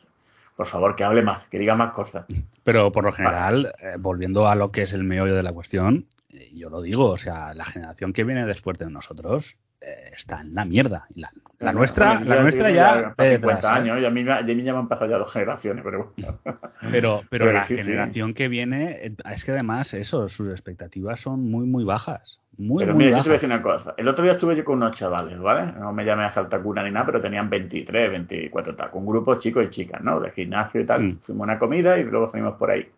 Por 0.55 0.68
favor, 0.68 0.95
que 0.95 1.03
hable 1.03 1.24
más, 1.24 1.47
que 1.47 1.57
diga 1.57 1.76
más 1.76 1.91
cosas. 1.91 2.26
Pero 2.63 2.91
por 2.91 3.03
lo 3.03 3.11
general, 3.11 3.74
eh, 3.80 3.95
volviendo 3.97 4.47
a 4.47 4.55
lo 4.55 4.72
que 4.72 4.84
es 4.84 4.93
el 4.93 5.03
meollo 5.03 5.36
de 5.36 5.43
la 5.43 5.53
cuestión, 5.53 6.05
eh, 6.30 6.51
yo 6.53 6.70
lo 6.70 6.82
digo, 6.82 7.09
o 7.09 7.18
sea, 7.18 7.53
la 7.55 7.65
generación 7.65 8.13
que 8.13 8.24
viene 8.24 8.45
después 8.45 8.78
de 8.78 8.89
nosotros 8.89 9.55
eh, 9.80 10.11
está 10.15 10.41
en 10.41 10.55
la 10.55 10.65
mierda. 10.65 11.05
La, 11.15 11.32
la 11.59 11.71
nuestra, 11.71 12.19
la 12.19 12.41
nuestra 12.41 12.71
ya. 12.71 13.13
50 13.17 13.73
años, 13.73 14.01
y 14.01 14.05
a 14.05 14.09
mí, 14.09 14.23
ya 14.23 14.73
me 14.73 14.80
han 14.80 14.88
pasado 14.88 15.09
ya 15.09 15.17
dos 15.17 15.32
generaciones, 15.32 15.84
pero 15.84 16.13
Pero, 16.91 17.23
pero, 17.30 17.51
la 17.51 17.65
generación 17.65 18.34
que 18.34 18.47
viene, 18.47 19.05
eh, 19.05 19.15
es 19.32 19.45
que 19.45 19.51
además, 19.51 19.93
eso, 19.93 20.30
sus 20.30 20.49
expectativas 20.49 21.19
son 21.19 21.49
muy, 21.49 21.65
muy 21.67 21.84
bajas. 21.84 22.39
Muy, 22.57 22.84
pero 22.84 22.95
muy 22.95 23.05
mira, 23.05 23.17
yo 23.17 23.23
te 23.23 23.30
voy 23.30 23.34
a 23.36 23.39
decir 23.39 23.49
una 23.49 23.61
cosa. 23.61 23.93
El 23.97 24.07
otro 24.07 24.23
día 24.23 24.34
estuve 24.34 24.55
yo 24.55 24.65
con 24.65 24.78
unos 24.78 24.95
chavales, 24.95 25.38
¿vale? 25.39 25.71
No 25.73 25.93
me 25.93 26.03
llamé 26.03 26.23
a 26.23 26.34
Saltacuna 26.34 26.84
ni 26.84 26.89
nada, 26.89 27.05
pero 27.05 27.21
tenían 27.21 27.49
23, 27.49 28.11
24 28.11 28.75
tal. 28.75 28.89
Con 28.89 29.05
grupos 29.05 29.39
chicos 29.39 29.63
y 29.65 29.69
chicas, 29.69 30.01
¿no? 30.01 30.19
De 30.19 30.32
gimnasio 30.32 30.82
y 30.82 30.86
tal. 30.86 31.03
Mm. 31.03 31.19
Fuimos 31.19 31.47
a 31.47 31.51
una 31.51 31.59
comida 31.59 31.99
y 31.99 32.03
luego 32.03 32.32
salimos 32.32 32.55
por 32.55 32.71
ahí. 32.71 32.89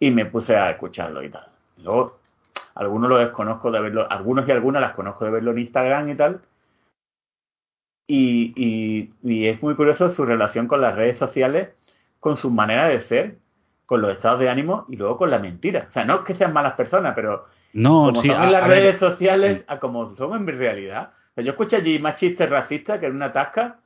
Y 0.00 0.10
me 0.10 0.24
puse 0.24 0.56
a 0.56 0.70
escucharlo 0.70 1.22
y 1.22 1.28
tal. 1.28 1.46
Luego 1.82 2.18
algunos 2.74 3.08
los 3.08 3.20
desconozco 3.20 3.70
de 3.70 3.80
verlo, 3.80 4.06
algunos 4.10 4.48
y 4.48 4.52
algunas 4.52 4.82
las 4.82 4.92
conozco 4.92 5.24
de 5.24 5.30
verlo 5.30 5.52
en 5.52 5.58
Instagram 5.58 6.08
y 6.08 6.14
tal. 6.14 6.40
Y, 8.06 9.10
y, 9.22 9.46
es 9.46 9.62
muy 9.62 9.74
curioso 9.76 10.12
su 10.12 10.24
relación 10.24 10.66
con 10.68 10.80
las 10.80 10.94
redes 10.94 11.16
sociales, 11.16 11.70
con 12.20 12.36
su 12.36 12.50
manera 12.50 12.88
de 12.88 13.00
ser, 13.00 13.38
con 13.86 14.02
los 14.02 14.12
estados 14.12 14.40
de 14.40 14.50
ánimo 14.50 14.84
y 14.88 14.96
luego 14.96 15.16
con 15.16 15.30
la 15.30 15.38
mentira. 15.38 15.86
O 15.88 15.92
sea, 15.92 16.04
no 16.04 16.16
es 16.16 16.20
que 16.22 16.34
sean 16.34 16.52
malas 16.52 16.74
personas, 16.74 17.14
pero 17.14 17.46
No, 17.72 18.06
como 18.06 18.22
sí, 18.22 18.28
son 18.28 18.42
en 18.42 18.52
las 18.52 18.68
ver, 18.68 18.78
redes 18.78 18.98
sociales, 18.98 19.64
a 19.66 19.78
como 19.78 20.14
son 20.16 20.34
en 20.36 20.58
realidad. 20.58 21.12
O 21.30 21.34
sea, 21.34 21.44
yo 21.44 21.52
escucho 21.52 21.76
allí 21.76 21.98
más 21.98 22.16
chistes 22.16 22.50
racistas 22.50 22.98
que 22.98 23.06
en 23.06 23.16
una 23.16 23.32
tasca 23.32 23.80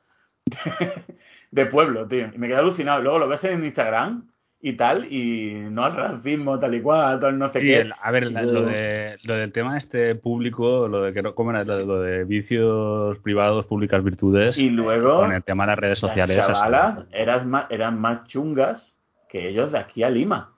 de, 0.45 1.05
de 1.51 1.65
pueblo, 1.67 2.05
tío. 2.07 2.29
Y 2.33 2.37
me 2.37 2.47
quedo 2.47 2.59
alucinado. 2.59 3.01
Luego 3.01 3.19
lo 3.19 3.27
ves 3.29 3.43
en 3.45 3.63
Instagram 3.63 4.29
y 4.61 4.73
tal, 4.73 5.05
y 5.11 5.53
no 5.71 5.83
al 5.85 5.95
racismo, 5.95 6.59
tal 6.59 6.75
y 6.75 6.81
cual, 6.81 7.19
tal 7.19 7.39
no 7.39 7.49
sé 7.49 7.61
Sí, 7.61 7.65
qué. 7.67 7.79
el- 7.81 7.93
a 8.01 8.11
ver, 8.11 8.29
la- 8.31 8.41
lo, 8.41 8.63
de, 8.63 9.17
lo 9.23 9.35
del 9.35 9.51
tema 9.53 9.77
este 9.77 10.15
público, 10.15 10.87
lo 10.89 11.01
de 11.03 11.13
que 11.13 11.21
no, 11.21 11.33
¿cómo 11.33 11.51
era? 11.51 11.63
Lo 11.63 12.01
de, 12.01 12.25
vicios 12.25 13.17
privados, 13.19 13.65
públicas 13.67 14.03
virtudes, 14.03 14.57
Y 14.57 14.69
luego, 14.69 15.17
con 15.21 15.31
el 15.31 15.43
tema 15.43 15.63
de 15.63 15.67
las 15.67 15.79
redes 15.79 15.99
sociales. 15.99 16.35
las 16.35 16.47
chavalas 16.47 16.99
eran 17.11 17.49
más, 17.49 17.67
eran 17.69 17.99
más 18.01 18.25
chungas 18.27 18.97
que 19.29 19.47
ellos 19.47 19.71
de 19.71 19.77
aquí 19.79 20.03
a 20.03 20.09
Lima. 20.09 20.51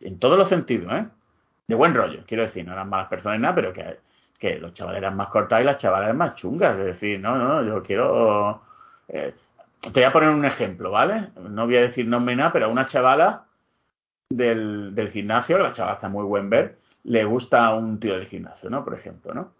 En 0.00 0.18
todos 0.18 0.38
los 0.38 0.48
sentidos, 0.48 0.92
¿eh? 0.92 1.06
De 1.66 1.74
buen 1.74 1.94
rollo, 1.94 2.20
quiero 2.26 2.42
decir, 2.44 2.64
no 2.66 2.72
eran 2.72 2.88
malas 2.88 3.08
personas 3.08 3.38
ni 3.38 3.42
nada, 3.42 3.54
pero 3.54 3.72
que, 3.72 3.98
que 4.38 4.58
los 4.58 4.74
chavales 4.74 4.98
eran 5.00 5.16
más 5.16 5.28
cortados 5.28 5.62
y 5.62 5.66
las 5.66 5.78
chavalas 5.78 6.04
eran 6.06 6.18
más 6.18 6.34
chungas. 6.36 6.78
Es 6.78 6.84
decir, 6.86 7.18
no, 7.18 7.36
no, 7.36 7.64
yo 7.64 7.82
quiero... 7.82 8.62
eh, 9.08 9.34
te 9.82 9.90
voy 9.90 10.04
a 10.04 10.12
poner 10.12 10.30
un 10.30 10.44
ejemplo, 10.44 10.90
¿vale? 10.90 11.30
No 11.36 11.66
voy 11.66 11.76
a 11.76 11.82
decir 11.82 12.06
nombre 12.06 12.36
nada, 12.36 12.52
pero 12.52 12.66
a 12.66 12.68
una 12.68 12.86
chavala 12.86 13.46
del, 14.30 14.94
del 14.94 15.10
gimnasio, 15.10 15.58
la 15.58 15.72
chavala 15.72 15.96
está 15.96 16.08
muy 16.08 16.24
buen 16.24 16.48
ver, 16.48 16.78
le 17.04 17.24
gusta 17.24 17.66
a 17.66 17.74
un 17.74 17.98
tío 17.98 18.14
del 18.14 18.28
gimnasio, 18.28 18.70
¿no? 18.70 18.84
Por 18.84 18.94
ejemplo, 18.94 19.34
¿no? 19.34 19.54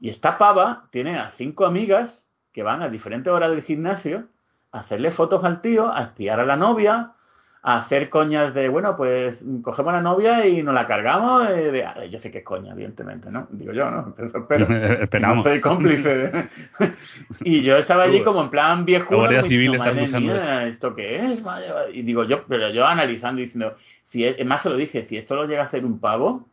Y 0.00 0.10
esta 0.10 0.38
pava 0.38 0.88
tiene 0.90 1.18
a 1.18 1.32
cinco 1.36 1.66
amigas 1.66 2.26
que 2.52 2.62
van 2.62 2.82
a 2.82 2.88
diferentes 2.88 3.32
horas 3.32 3.50
del 3.50 3.62
gimnasio 3.62 4.28
a 4.70 4.80
hacerle 4.80 5.10
fotos 5.10 5.44
al 5.44 5.60
tío, 5.60 5.92
a 5.92 6.02
espiar 6.02 6.38
a 6.40 6.46
la 6.46 6.56
novia, 6.56 7.14
a 7.62 7.78
hacer 7.80 8.08
coñas 8.08 8.54
de, 8.54 8.68
bueno, 8.68 8.96
pues 8.96 9.44
cogemos 9.62 9.92
a 9.92 9.96
la 9.96 10.02
novia 10.02 10.46
y 10.46 10.62
nos 10.62 10.74
la 10.74 10.86
cargamos. 10.86 11.48
eh, 11.48 11.72
de- 11.72 11.84
ah, 11.84 12.04
yo 12.06 12.20
sé 12.20 12.30
que 12.30 12.38
es 12.38 12.44
coña, 12.44 12.72
evidentemente, 12.72 13.30
¿no? 13.30 13.48
Digo 13.50 13.72
yo, 13.72 13.90
¿no? 13.90 14.14
Esperamos. 15.02 15.44
No 15.44 15.50
soy 15.50 15.60
cómplice. 15.60 16.48
y 17.40 17.62
yo 17.62 17.76
estaba 17.76 18.04
allí 18.04 18.18
como 18.24 18.42
en 18.42 18.50
plan 18.50 18.84
viejo. 18.84 19.10
La 19.12 19.16
Guardia 19.18 19.42
Civil 19.48 19.74
está 19.74 19.84
escuchando 20.04 20.32
¿esto 20.68 20.94
qué 20.94 21.32
es? 21.32 21.42
Madre 21.42 21.66
mía". 21.68 21.76
Y 21.92 22.02
digo 22.02 22.24
yo, 22.24 22.44
pero 22.46 22.70
yo 22.70 22.86
analizando 22.86 23.40
y 23.40 23.44
diciendo, 23.46 23.76
si 24.06 24.24
es, 24.24 24.44
más 24.46 24.62
se 24.62 24.70
lo 24.70 24.76
dije, 24.76 25.06
si 25.08 25.16
esto 25.16 25.34
lo 25.36 25.46
llega 25.46 25.62
a 25.62 25.66
hacer 25.66 25.84
un 25.84 25.98
pavo 26.00 26.48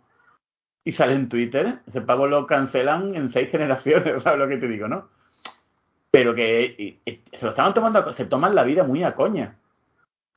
y 0.84 0.92
sale 0.94 1.14
en 1.14 1.30
Twitter, 1.30 1.80
ese 1.88 2.02
pavo 2.02 2.28
lo 2.28 2.46
cancelan 2.48 3.16
en 3.16 3.32
seis 3.32 3.50
generaciones, 3.50 4.22
¿sabes 4.24 4.40
lo 4.40 4.48
que 4.48 4.58
te 4.58 4.68
digo, 4.68 4.88
no? 4.88 5.08
Pero 6.12 6.34
que 6.34 6.76
y- 6.78 7.10
y 7.10 7.22
se 7.38 7.44
lo 7.46 7.52
estaban 7.52 7.74
tomando, 7.74 8.12
se 8.14 8.26
toman 8.26 8.56
la 8.56 8.64
vida 8.64 8.84
muy 8.84 9.04
a 9.04 9.14
coña. 9.16 9.56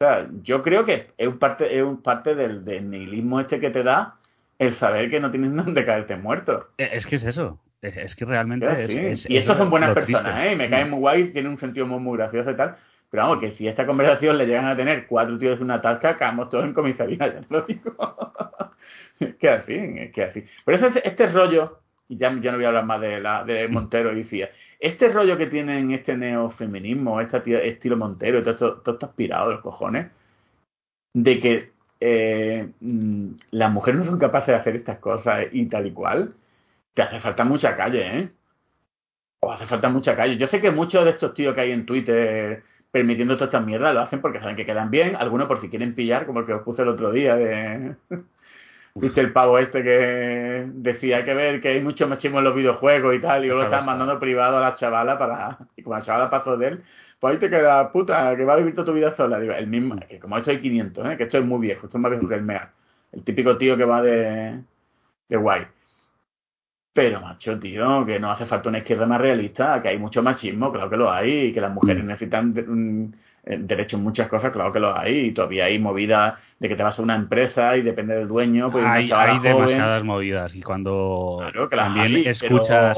O 0.01 0.05
sea, 0.05 0.29
yo 0.43 0.63
creo 0.63 0.85
que 0.85 1.09
es 1.19 1.27
un 1.27 1.39
parte, 1.41 1.77
es 1.77 1.83
un 1.83 2.01
parte 2.03 2.35
del, 2.37 2.65
del 2.65 2.89
nihilismo 2.89 3.41
este 3.41 3.59
que 3.59 3.71
te 3.71 3.83
da 3.83 4.17
el 4.59 4.77
saber 4.77 5.11
que 5.11 5.19
no 5.19 5.31
tienes 5.31 5.55
dónde 5.65 5.85
caerte 5.85 6.17
muerto. 6.17 6.69
Eh, 6.79 6.91
Es 6.93 7.05
que 7.07 7.17
es 7.17 7.25
eso. 7.25 7.59
Es, 7.83 7.97
es 7.97 8.15
que 8.17 8.25
realmente 8.25 8.67
es, 8.85 8.93
sí. 8.93 8.99
es- 8.99 9.31
y 9.31 9.37
es 9.37 9.43
estos 9.43 9.59
son 9.59 9.71
buenas 9.71 9.91
personas, 9.95 10.35
triste. 10.35 10.49
¿eh? 10.51 10.53
Y 10.53 10.57
me 10.57 10.71
caen 10.71 10.91
muy 10.91 10.99
guay, 11.01 11.33
tienen 11.33 11.51
un 11.53 11.59
sentido 11.59 11.87
muy, 11.87 11.99
muy 11.99 12.17
gracioso 12.17 12.51
y 12.51 12.57
tal. 12.57 12.77
Pero 13.11 13.23
vamos, 13.25 13.41
que 13.41 13.53
si 13.53 13.67
esta 13.67 13.87
conversación 13.87 14.37
le 14.39 14.47
llegan 14.47 14.67
a 14.67 14.77
tener 14.77 15.07
cuatro 15.07 15.39
tíos 15.39 15.57
en 15.57 15.65
una 15.65 15.81
tasca, 15.81 16.11
acabamos 16.11 16.49
todos 16.51 16.65
en 16.65 16.75
comisaría, 16.75 17.17
ya 17.19 17.41
lo 17.49 17.63
digo. 17.63 17.97
es 19.21 19.35
que 19.37 19.49
así, 19.49 19.75
es 19.75 20.13
que 20.13 20.23
así. 20.25 20.45
Pero 20.65 20.87
ese, 20.89 21.09
este 21.09 21.27
rollo, 21.29 21.81
ya, 22.09 22.31
ya 22.41 22.51
no 22.51 22.59
voy 22.59 22.65
a 22.65 22.69
hablar 22.69 22.85
más 22.87 23.01
de, 23.01 23.21
la, 23.21 23.45
de 23.45 23.69
Montero 23.69 24.17
y 24.17 24.25
Cía, 24.25 24.51
este 24.81 25.09
rollo 25.09 25.37
que 25.37 25.47
tienen 25.47 25.91
este 25.93 26.17
neofeminismo, 26.17 27.21
este 27.21 27.69
estilo 27.69 27.97
Montero 27.97 28.43
todo 28.43 28.51
esto, 28.53 28.77
todo 28.81 28.95
esto 28.95 29.07
aspirado 29.07 29.49
de 29.49 29.55
los 29.55 29.63
cojones, 29.63 30.09
de 31.15 31.41
que 31.41 31.73
eh, 32.01 32.71
mm, 32.81 33.31
las 33.53 33.73
mujeres 33.73 34.01
no 34.01 34.07
son 34.07 34.19
capaces 34.19 34.49
de 34.49 34.55
hacer 34.55 34.77
estas 34.77 34.99
cosas 34.99 35.47
y 35.53 35.67
tal 35.67 35.87
y 35.87 35.93
cual, 35.93 36.35
te 36.95 37.03
hace 37.03 37.21
falta 37.21 37.45
mucha 37.45 37.77
calle, 37.77 38.19
¿eh? 38.19 38.31
O 39.41 39.53
hace 39.53 39.67
falta 39.67 39.89
mucha 39.89 40.17
calle. 40.17 40.37
Yo 40.37 40.47
sé 40.49 40.61
que 40.61 40.71
muchos 40.73 41.05
de 41.05 41.11
estos 41.13 41.35
tíos 41.35 41.55
que 41.55 41.61
hay 41.61 41.73
en 41.73 41.87
Twitter 41.87 42.65
permitiendo 42.91 43.37
todas 43.37 43.49
estas 43.49 43.67
mierdas 43.67 43.95
lo 43.95 44.01
hacen 44.01 44.21
porque 44.21 44.41
saben 44.41 44.57
que 44.57 44.67
quedan 44.67 44.91
bien, 44.91 45.15
algunos 45.17 45.47
por 45.47 45.61
si 45.61 45.69
quieren 45.69 45.95
pillar, 45.95 46.27
como 46.27 46.41
el 46.41 46.47
que 46.47 46.55
os 46.55 46.63
puse 46.63 46.83
el 46.83 46.89
otro 46.89 47.13
día 47.13 47.37
de... 47.37 47.97
¿Viste 49.01 49.21
el 49.21 49.33
pavo 49.33 49.59
este 49.59 49.83
que 49.83 50.67
decía 50.75 51.25
que 51.25 51.35
ver 51.35 51.61
que 51.61 51.69
hay 51.69 51.81
mucho 51.81 52.09
machismo 52.09 52.39
en 52.39 52.45
los 52.45 52.55
videojuegos 52.55 53.15
y 53.15 53.21
tal, 53.21 53.45
y 53.45 53.49
luego 53.49 53.63
lo 53.63 53.67
están 53.67 53.87
mandando 53.87 54.19
privado 54.19 54.59
a 54.59 54.61
la 54.61 54.75
chavala 54.75 55.19
para... 55.19 55.59
Y 55.77 55.83
como 55.83 55.97
la 55.97 56.03
chavala 56.03 56.31
pasó 56.31 56.57
de 56.57 56.69
él, 56.69 56.85
pues 57.21 57.35
ahí 57.35 57.41
te 57.41 57.51
queda 57.51 57.91
puta, 57.93 58.37
que 58.37 58.45
va 58.45 58.55
a 58.55 58.57
vivir 58.57 58.75
toda 58.75 58.87
tu 58.87 58.93
vida 58.93 59.15
sola. 59.15 59.41
Digo, 59.41 59.53
el 59.55 59.67
mismo, 59.67 59.97
que 60.09 60.19
como 60.19 60.37
esto 60.37 60.51
hay 60.51 60.61
500, 60.61 61.07
¿eh? 61.07 61.17
que 61.17 61.25
esto 61.25 61.39
es 61.39 61.45
muy 61.45 61.61
viejo, 61.61 61.87
esto 61.87 61.99
es 61.99 62.03
más 62.03 62.11
viejo 62.11 62.29
que 62.29 62.35
el 62.35 62.43
MEA. 62.43 62.73
El 63.13 63.25
típico 63.25 63.57
tío 63.57 63.77
que 63.77 63.85
va 63.85 64.03
de, 64.03 64.63
de 65.29 65.37
guay. 65.37 65.67
Pero, 66.93 67.21
macho, 67.21 67.59
tío, 67.61 68.05
que 68.05 68.19
no 68.19 68.31
hace 68.31 68.45
falta 68.47 68.69
una 68.69 68.79
izquierda 68.79 69.07
más 69.07 69.21
realista, 69.21 69.81
que 69.81 69.89
hay 69.89 69.99
mucho 69.99 70.23
machismo, 70.23 70.73
claro 70.73 70.91
que 70.91 70.97
lo 70.97 71.11
hay, 71.11 71.47
y 71.47 71.53
que 71.53 71.61
las 71.61 71.73
mujeres 71.73 72.05
necesitan 72.05 72.53
eh, 73.49 73.57
derechos 73.59 73.99
en 73.99 74.05
muchas 74.05 74.29
cosas, 74.29 74.53
claro 74.53 74.71
que 74.73 74.79
lo 74.79 74.97
hay, 74.97 75.27
y 75.27 75.33
todavía 75.33 75.65
hay 75.65 75.79
movidas 75.79 76.35
de 76.59 76.69
que 76.69 76.77
te 76.77 76.83
vas 76.83 76.99
a 76.99 77.03
una 77.03 77.17
empresa 77.17 77.77
y 77.77 77.83
depende 77.83 78.15
del 78.15 78.29
dueño, 78.29 78.71
pues 78.71 78.85
hay, 78.85 79.11
hay 79.11 79.39
demasiadas 79.39 80.05
movidas 80.05 80.55
y 80.55 80.63
cuando 80.63 81.39
Claro 81.41 81.69
también 81.69 82.17
hay, 82.17 82.27
escuchas, 82.27 82.97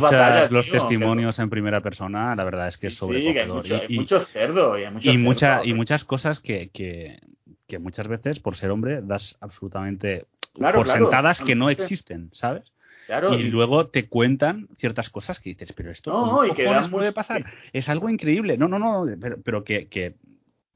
batallas, 0.00 0.50
los 0.50 0.64
tío, 0.66 0.72
testimonios 0.72 1.38
en 1.38 1.50
primera 1.50 1.80
persona, 1.80 2.34
la 2.34 2.44
verdad 2.44 2.68
es 2.68 2.78
que 2.78 2.88
es 2.88 2.98
Sí, 2.98 3.06
que 3.32 3.40
hay, 3.40 3.48
mucho, 3.48 3.74
hay 3.76 3.86
y, 3.88 3.94
y- 3.94 3.98
muchos 3.98 4.28
cerdos 4.28 4.78
y 4.78 4.84
hay 4.84 5.14
y, 5.14 5.18
mucha- 5.18 5.64
y 5.64 5.72
muchas 5.74 6.04
cosas 6.04 6.40
que, 6.40 6.70
que, 6.70 7.20
que 7.68 7.78
muchas 7.78 8.08
veces, 8.08 8.40
por 8.40 8.56
ser 8.56 8.70
hombre, 8.70 9.00
das 9.02 9.36
absolutamente 9.40 10.26
Claro, 10.54 10.78
por 10.78 10.86
claro. 10.86 11.06
sentadas 11.06 11.40
que 11.42 11.54
no 11.54 11.68
Sí. 11.68 11.72
existen, 11.72 12.30
¿sabes? 12.32 12.73
Claro, 13.06 13.34
y 13.34 13.42
luego 13.44 13.88
te 13.88 14.08
cuentan 14.08 14.68
ciertas 14.78 15.10
cosas 15.10 15.38
que 15.38 15.50
dices, 15.50 15.72
pero 15.72 15.90
esto 15.90 16.10
No, 16.10 16.20
¿cómo 16.22 16.44
y 16.44 16.52
que 16.52 16.68
puede 16.90 17.12
pasar? 17.12 17.44
Es 17.72 17.88
algo 17.88 18.08
increíble. 18.08 18.56
No, 18.56 18.66
no, 18.66 18.78
no, 18.78 19.06
pero, 19.20 19.36
pero 19.44 19.64
que, 19.64 19.88
que 19.88 20.14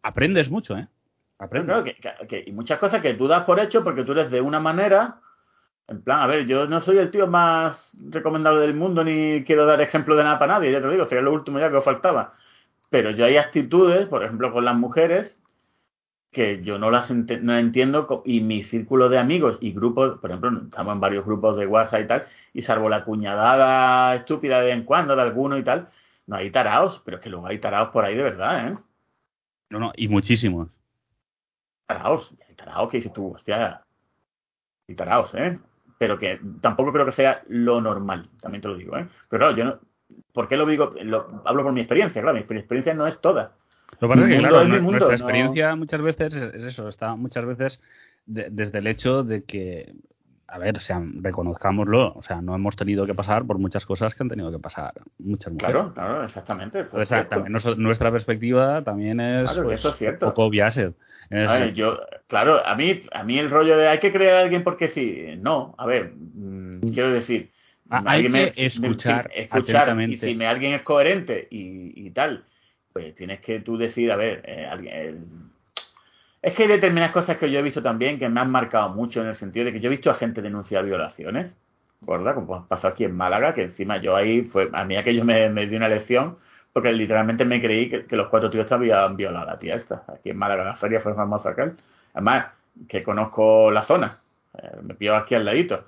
aprendes 0.03 0.51
mucho, 0.51 0.77
¿eh? 0.77 0.89
Aprendes. 1.39 1.95
claro, 2.01 2.27
que, 2.27 2.45
y 2.47 2.53
muchas 2.53 2.79
cosas 2.79 3.01
que 3.01 3.15
tú 3.15 3.29
das 3.29 3.45
por 3.45 3.61
hecho 3.61 3.85
porque 3.85 4.05
tú 4.05 4.13
eres 4.13 4.31
de 4.31 4.41
una 4.41 4.61
manera. 4.61 5.21
En 5.87 6.03
plan, 6.03 6.21
a 6.21 6.27
ver, 6.27 6.47
yo 6.47 6.67
no 6.67 6.83
soy 6.83 6.99
el 6.99 7.11
tío 7.11 7.27
más 7.27 7.97
recomendable 8.11 8.61
del 8.61 8.75
mundo 8.75 9.03
ni 9.03 9.43
quiero 9.45 9.65
dar 9.65 9.81
ejemplo 9.81 10.17
de 10.17 10.25
nada 10.25 10.39
para 10.39 10.55
nadie, 10.55 10.71
ya 10.71 10.83
te 10.83 10.91
digo, 10.91 11.07
sería 11.07 11.23
lo 11.23 11.33
último 11.33 11.59
ya 11.59 11.71
que 11.71 11.77
os 11.77 11.85
faltaba. 11.85 12.35
Pero 12.91 13.11
yo 13.11 13.25
hay 13.25 13.39
actitudes, 13.39 14.07
por 14.07 14.23
ejemplo, 14.23 14.53
con 14.53 14.67
las 14.67 14.77
mujeres, 14.77 15.38
que 16.31 16.63
yo 16.63 16.79
no 16.79 16.91
las 16.91 17.11
ente- 17.11 17.41
no 17.41 17.57
entiendo 17.57 18.23
y 18.25 18.41
mi 18.43 18.63
círculo 18.65 19.09
de 19.09 19.19
amigos 19.19 19.59
y 19.61 19.73
grupos, 19.73 20.19
por 20.21 20.31
ejemplo, 20.31 20.51
estamos 20.65 20.95
en 20.95 21.01
varios 21.01 21.25
grupos 21.25 21.57
de 21.57 21.67
WhatsApp 21.67 22.01
y 22.03 22.07
tal, 22.07 22.27
y 22.53 22.63
salvo 22.63 22.89
la 22.89 23.05
cuñadada 23.05 24.15
estúpida 24.17 24.61
de 24.61 24.67
vez 24.67 24.75
en 24.77 24.85
cuando 24.85 25.17
de 25.17 25.23
alguno 25.23 25.57
y 25.59 25.65
tal, 25.65 25.89
no 26.27 26.37
hay 26.37 26.51
taraos, 26.51 27.03
pero 27.05 27.17
es 27.19 27.23
que 27.23 27.31
luego 27.31 27.47
hay 27.47 27.59
taraos 27.59 27.91
por 27.91 28.05
ahí 28.05 28.15
de 28.17 28.23
verdad, 28.23 28.69
¿eh? 28.69 28.79
No, 29.71 29.79
no, 29.81 29.93
y 29.97 30.09
muchísimos. 30.09 30.69
taraos, 31.87 32.35
hay 32.49 32.55
taraos 32.55 32.89
que 32.91 32.99
dices 32.99 33.13
tú, 33.13 33.33
hostia, 33.35 33.85
hay 34.89 34.95
taraos, 34.97 35.35
¿eh? 35.35 35.59
Pero 35.99 36.19
que 36.19 36.41
tampoco 36.61 36.93
creo 36.93 37.07
que 37.07 37.13
sea 37.13 37.43
lo 37.49 37.81
normal, 37.81 38.31
también 38.41 38.63
te 38.63 38.69
lo 38.69 38.77
digo, 38.77 38.97
¿eh? 38.97 39.09
Pero 39.29 39.41
claro, 39.41 39.57
yo 39.57 39.65
no, 39.65 39.81
¿por 40.33 40.49
qué 40.49 40.57
lo 40.57 40.67
digo? 40.67 40.95
Lo- 41.03 41.43
hablo 41.45 41.63
por 41.65 41.73
mi 41.73 41.81
experiencia, 41.81 42.23
claro, 42.23 42.37
mi 42.37 42.43
experiencia 42.59 42.95
no 42.95 43.07
es 43.07 43.21
toda. 43.21 43.58
Lo 44.01 44.09
que 44.09 44.15
pasa 44.15 44.29
es 44.29 44.35
que, 44.35 44.39
claro, 44.39 44.65
mundo, 44.69 44.79
nuestra 44.91 44.99
no- 45.09 45.13
experiencia 45.15 45.77
muchas 45.77 46.03
veces 46.03 46.35
es, 46.35 46.55
es 46.55 46.65
eso, 46.65 46.89
está 46.89 47.15
muchas 47.17 47.45
veces 47.47 47.81
de- 48.27 48.49
desde 48.51 48.79
el 48.79 48.87
hecho 48.87 49.25
de 49.25 49.45
que, 49.45 49.93
a 50.47 50.59
ver, 50.59 50.77
o 50.77 50.81
sea, 50.81 51.03
reconozcámoslo, 51.21 52.13
o 52.15 52.23
sea, 52.23 52.41
no 52.41 52.55
hemos 52.55 52.77
tenido 52.77 53.07
que 53.07 53.15
pasar 53.15 53.45
por 53.45 53.59
muchas 53.59 53.85
cosas 53.87 54.15
que 54.15 54.23
han 54.23 54.29
tenido 54.29 54.51
que 54.53 54.59
pasar 54.59 54.93
muchas 55.19 55.53
mujeres. 55.53 55.75
Claro, 55.75 55.95
claro, 55.95 56.25
exactamente. 56.25 56.79
eso 56.81 56.87
es 56.89 56.93
Entonces, 56.93 57.09
cierto. 57.09 57.31
también 57.31 57.53
nos- 57.53 57.79
nuestra 57.79 58.13
perspectiva 58.13 58.83
también 58.83 59.21
es 59.21 59.51
Claro, 59.51 59.65
pues, 59.65 59.81
eso 59.81 59.91
es 59.91 59.97
cierto. 59.97 60.27
un 60.27 60.33
poco 60.33 60.51
biased. 60.51 60.93
Es- 61.31 61.49
A 61.49 61.55
ver, 61.59 61.75
yo, 61.75 61.99
claro, 62.27 62.65
a 62.65 62.75
mí, 62.75 63.03
a 63.13 63.23
mí 63.25 63.39
el 63.39 63.51
rollo 63.51 63.77
de 63.77 63.89
hay 63.89 63.99
que 63.99 64.13
creer 64.13 64.35
a 64.35 64.41
alguien 64.41 64.63
porque 64.65 64.89
sí, 64.89 65.35
no, 65.41 65.75
a 65.77 65.87
ver, 65.87 66.13
mm, 66.15 66.89
quiero 66.93 67.11
decir, 67.13 67.51
Ah, 67.91 68.03
hay 68.07 68.23
que 68.25 68.29
me- 68.29 68.53
escuchar 68.55 69.29
me- 69.29 69.41
escuchar, 69.41 69.99
y 70.11 70.19
si 70.19 70.35
me 70.35 70.47
alguien 70.47 70.75
es 70.75 70.83
coherente 70.83 71.49
y, 71.51 71.93
y 72.07 72.11
tal, 72.11 72.45
pues 72.93 73.15
tienes 73.15 73.41
que 73.41 73.61
tú 73.61 73.77
decir, 73.77 74.11
a 74.13 74.17
ver, 74.17 74.43
eh, 74.45 75.19
es 76.43 76.55
que 76.55 76.63
hay 76.65 76.69
determinadas 76.69 77.13
cosas 77.13 77.37
que 77.37 77.51
yo 77.51 77.59
he 77.59 77.63
visto 77.63 77.83
también 77.83 78.19
que 78.19 78.29
me 78.29 78.41
han 78.41 78.51
marcado 78.51 78.91
mucho 78.91 79.21
en 79.21 79.29
el 79.29 79.35
sentido 79.35 79.67
de 79.67 79.73
que 79.73 79.81
yo 79.81 79.89
he 79.89 79.97
visto 79.97 80.11
a 80.11 80.15
gente 80.15 80.43
denunciar 80.43 80.85
violaciones, 80.85 81.55
¿verdad? 82.01 82.35
Como 82.35 82.67
pasó 82.69 82.89
aquí 82.89 83.05
en 83.05 83.17
Málaga, 83.17 83.55
que 83.55 83.65
encima 83.65 83.97
yo 83.99 84.15
ahí 84.15 84.43
fue, 84.43 84.71
a 84.73 84.85
mí 84.85 84.97
aquello 84.97 85.25
me, 85.25 85.49
me 85.51 85.67
dio 85.67 85.79
una 85.79 85.89
lección 85.89 86.39
porque 86.73 86.93
literalmente 86.93 87.45
me 87.45 87.61
creí 87.61 87.91
que, 87.91 88.17
los 88.17 88.29
cuatro 88.29 88.51
tíos 88.51 88.67
te 88.67 88.75
habían 88.75 89.17
violado 89.17 89.49
a 89.49 89.53
la 89.53 89.59
tía 89.59 89.75
esta. 89.75 90.05
Aquí 90.07 90.31
en 90.31 90.37
Málaga 90.37 90.65
la 90.65 90.77
feria 90.77 91.01
fue 91.01 91.15
famosa 91.15 91.51
aquel. 91.51 91.77
Además, 92.15 92.47
que 92.89 93.03
conozco 93.03 93.71
la 93.73 93.83
zona, 93.83 94.21
eh, 94.57 94.77
me 94.83 94.95
pilló 94.95 95.17
aquí 95.17 95.35
al 95.35 95.45
ladito. 95.45 95.87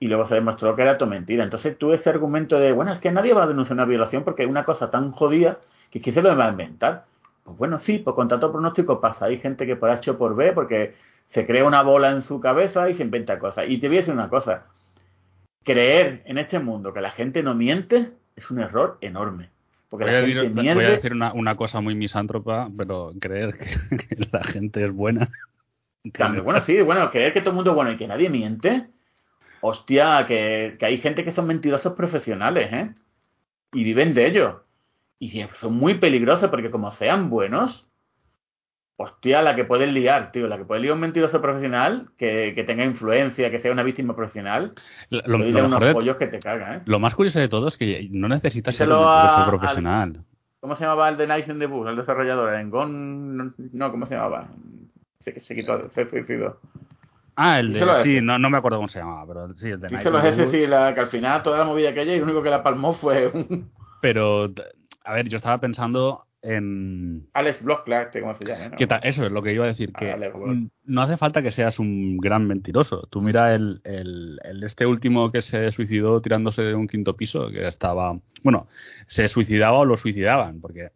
Y 0.00 0.08
luego 0.08 0.26
se 0.26 0.34
demostró 0.34 0.74
que 0.74 0.82
era 0.82 0.96
todo 0.96 1.08
mentira. 1.10 1.44
Entonces 1.44 1.76
tuve 1.76 1.96
ese 1.96 2.10
argumento 2.10 2.58
de, 2.58 2.72
bueno, 2.72 2.92
es 2.92 3.00
que 3.00 3.12
nadie 3.12 3.34
va 3.34 3.44
a 3.44 3.46
denunciar 3.46 3.74
una 3.74 3.84
violación 3.84 4.24
porque 4.24 4.44
es 4.44 4.48
una 4.48 4.64
cosa 4.64 4.90
tan 4.90 5.12
jodida 5.12 5.58
que 5.94 6.00
quizás 6.00 6.22
se 6.24 6.28
lo 6.28 6.36
va 6.36 6.46
a 6.46 6.50
inventar. 6.50 7.04
Pues 7.44 7.56
bueno, 7.56 7.78
sí, 7.78 7.98
por 7.98 8.16
contra 8.16 8.40
todo 8.40 8.50
pronóstico 8.52 9.00
pasa. 9.00 9.26
Hay 9.26 9.38
gente 9.38 9.64
que 9.64 9.76
por 9.76 9.90
H 9.90 10.10
o 10.10 10.18
por 10.18 10.34
B, 10.34 10.52
porque 10.52 10.94
se 11.28 11.46
crea 11.46 11.64
una 11.64 11.82
bola 11.82 12.10
en 12.10 12.22
su 12.22 12.40
cabeza 12.40 12.90
y 12.90 12.96
se 12.96 13.02
inventa 13.04 13.38
cosas. 13.38 13.66
Y 13.68 13.78
te 13.78 13.86
voy 13.86 13.98
a 13.98 14.00
decir 14.00 14.12
una 14.14 14.28
cosa, 14.28 14.66
creer 15.62 16.22
en 16.26 16.38
este 16.38 16.58
mundo 16.58 16.92
que 16.92 17.00
la 17.00 17.12
gente 17.12 17.42
no 17.44 17.54
miente 17.54 18.10
es 18.34 18.50
un 18.50 18.58
error 18.60 18.98
enorme. 19.02 19.50
Porque 19.88 20.04
Voy 20.06 20.12
la 20.12 20.18
a, 20.18 20.22
gente 20.22 20.34
decir, 20.40 20.54
miente. 20.54 20.74
voy 20.74 20.84
a 20.84 20.90
decir 20.90 21.12
una, 21.12 21.32
una 21.32 21.56
cosa 21.56 21.80
muy 21.80 21.94
misántropa, 21.94 22.68
pero 22.76 23.12
creer 23.20 23.56
que, 23.56 23.96
que 24.16 24.28
la 24.32 24.42
gente 24.42 24.84
es 24.84 24.92
buena. 24.92 25.30
También, 26.12 26.44
bueno, 26.44 26.60
sí, 26.60 26.80
bueno, 26.82 27.08
creer 27.12 27.32
que 27.32 27.40
todo 27.40 27.50
el 27.50 27.56
mundo 27.56 27.70
es 27.70 27.76
bueno 27.76 27.92
y 27.92 27.96
que 27.96 28.08
nadie 28.08 28.28
miente. 28.30 28.88
Hostia, 29.60 30.26
que, 30.26 30.76
que 30.78 30.86
hay 30.86 30.98
gente 30.98 31.22
que 31.24 31.30
son 31.30 31.46
mentirosos 31.46 31.92
profesionales, 31.92 32.68
¿eh? 32.72 32.94
Y 33.72 33.84
viven 33.84 34.12
de 34.12 34.26
ello. 34.26 34.63
Y 35.24 35.46
son 35.60 35.74
muy 35.74 35.94
peligrosos 35.94 36.50
porque 36.50 36.70
como 36.70 36.90
sean 36.90 37.30
buenos, 37.30 37.88
hostia, 38.96 39.42
la 39.42 39.56
que 39.56 39.64
pueden 39.64 39.94
liar, 39.94 40.30
tío, 40.32 40.46
la 40.48 40.56
que 40.56 40.64
puede 40.64 40.82
liar 40.82 40.94
un 40.94 41.00
mentiroso 41.00 41.40
profesional 41.40 42.10
que, 42.16 42.52
que 42.54 42.62
tenga 42.64 42.84
influencia, 42.84 43.50
que 43.50 43.60
sea 43.60 43.72
una 43.72 43.82
víctima 43.82 44.14
profesional, 44.14 44.74
Lo, 45.10 45.20
lo, 45.26 45.38
lo 45.38 45.38
lo 45.38 45.44
mejor 45.52 45.64
unos 45.66 45.80
de- 45.80 45.92
pollos 45.92 46.16
que 46.16 46.26
te 46.26 46.38
cagan, 46.40 46.74
¿eh? 46.76 46.82
lo 46.84 46.98
más 46.98 47.14
curioso 47.14 47.38
de 47.40 47.48
todo 47.48 47.68
es 47.68 47.76
que 47.76 48.08
no 48.12 48.28
necesitas 48.28 48.76
ser 48.76 48.88
un 48.88 48.94
Díselo 48.96 49.08
a- 49.08 49.22
mentiroso 49.22 49.40
al- 49.42 49.58
profesional. 49.58 50.24
¿Cómo 50.60 50.74
se 50.76 50.84
llamaba 50.84 51.08
el 51.10 51.16
de 51.16 51.26
Nice 51.26 51.52
in 51.52 51.58
the 51.58 51.66
Bush, 51.66 51.88
el 51.88 51.96
desarrollador? 51.96 52.54
¿En 52.54 52.70
Gon? 52.70 53.54
No, 53.72 53.90
¿cómo 53.90 54.06
se 54.06 54.14
llamaba? 54.14 54.48
Se, 55.18 55.38
se 55.40 55.54
quitó, 55.54 55.90
se 55.90 56.06
suicidó. 56.06 56.58
Ah, 57.36 57.60
el 57.60 57.72
díselo 57.72 57.96
de. 57.98 58.04
Sí, 58.04 58.12
ese. 58.16 58.22
no, 58.22 58.38
no 58.38 58.48
me 58.48 58.58
acuerdo 58.58 58.78
cómo 58.78 58.88
se 58.88 58.98
llamaba, 59.00 59.26
pero 59.26 59.54
sí, 59.56 59.68
el 59.70 59.80
de 59.80 59.88
in 59.88 59.98
the 60.02 60.10
jefes 60.20 60.38
Woods. 60.38 60.54
y 60.54 60.66
la, 60.66 60.94
que 60.94 61.00
al 61.00 61.08
final 61.08 61.42
toda 61.42 61.58
la 61.58 61.64
movida 61.64 61.90
aquella 61.90 62.14
y 62.14 62.18
lo 62.18 62.24
único 62.24 62.42
que 62.42 62.50
la 62.50 62.62
palmó 62.62 62.94
fue 62.94 63.26
un 63.28 63.70
Pero, 64.00 64.52
a 65.04 65.14
ver, 65.14 65.28
yo 65.28 65.36
estaba 65.36 65.58
pensando 65.58 66.26
en. 66.42 67.28
Alex 67.34 67.62
Block, 67.62 67.84
claro, 67.84 68.06
este, 68.06 68.20
¿cómo 68.20 68.34
se 68.34 68.44
llama? 68.44 68.68
¿no? 68.68 68.76
¿Qué 68.76 68.86
tal? 68.86 69.00
Eso 69.02 69.24
es 69.24 69.32
lo 69.32 69.42
que 69.42 69.52
iba 69.52 69.64
a 69.64 69.68
decir, 69.68 69.92
que 69.92 70.10
Ah, 70.10 70.14
Alex 70.14 70.34
mm, 70.34 70.66
no 70.84 71.02
hace 71.02 71.16
falta 71.16 71.42
que 71.42 71.52
seas 71.52 71.78
un 71.78 72.16
gran 72.18 72.46
mentiroso. 72.46 73.06
Tú 73.10 73.20
mira 73.20 73.54
el, 73.54 73.80
el, 73.84 74.38
el 74.42 74.62
este 74.64 74.86
último 74.86 75.30
que 75.30 75.42
se 75.42 75.70
suicidó 75.72 76.20
tirándose 76.20 76.62
de 76.62 76.74
un 76.74 76.88
quinto 76.88 77.16
piso, 77.16 77.50
que 77.50 77.66
estaba, 77.68 78.18
bueno, 78.42 78.66
se 79.06 79.28
suicidaba 79.28 79.78
o 79.78 79.84
lo 79.84 79.96
suicidaban, 79.96 80.60
porque 80.60 80.90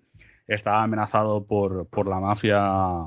estaba 0.48 0.82
amenazado 0.82 1.44
por, 1.44 1.86
por 1.88 2.08
la 2.08 2.18
mafia 2.20 2.58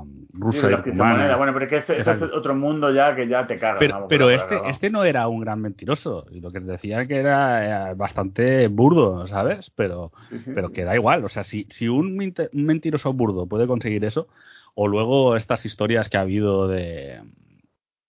Sí, 0.04 0.28
rusa 0.32 0.68
de 0.68 0.72
y 0.74 0.90
rumana. 0.92 1.36
Bueno, 1.36 1.52
pero 1.52 1.64
es 1.64 1.70
que 1.70 1.76
ese, 1.78 2.00
ese 2.00 2.12
es 2.12 2.22
otro 2.22 2.54
mundo 2.54 2.92
ya 2.92 3.14
que 3.16 3.26
ya 3.26 3.46
te 3.46 3.58
caga. 3.58 3.78
Pero, 3.80 3.94
vamos, 3.94 4.06
pero 4.08 4.30
este, 4.30 4.60
este 4.68 4.90
no 4.90 5.04
era 5.04 5.26
un 5.28 5.40
gran 5.40 5.60
mentiroso. 5.60 6.24
Y 6.30 6.40
lo 6.40 6.52
que 6.52 6.60
te 6.60 6.66
decía 6.66 7.06
que 7.06 7.16
era 7.16 7.92
bastante 7.94 8.68
burdo, 8.68 9.26
¿sabes? 9.26 9.70
Pero, 9.74 10.12
Sí, 10.30 10.38
sí. 10.38 10.52
pero 10.54 10.70
que 10.70 10.84
da 10.84 10.94
igual. 10.94 11.24
O 11.24 11.28
sea, 11.28 11.42
si, 11.44 11.66
si 11.68 11.88
un, 11.88 12.16
un 12.16 12.64
mentiroso 12.64 13.12
burdo 13.12 13.46
puede 13.46 13.66
conseguir 13.66 14.04
eso, 14.04 14.28
o 14.74 14.86
luego 14.88 15.34
estas 15.36 15.64
historias 15.66 16.08
que 16.08 16.16
ha 16.16 16.22
habido 16.22 16.68
de. 16.68 17.20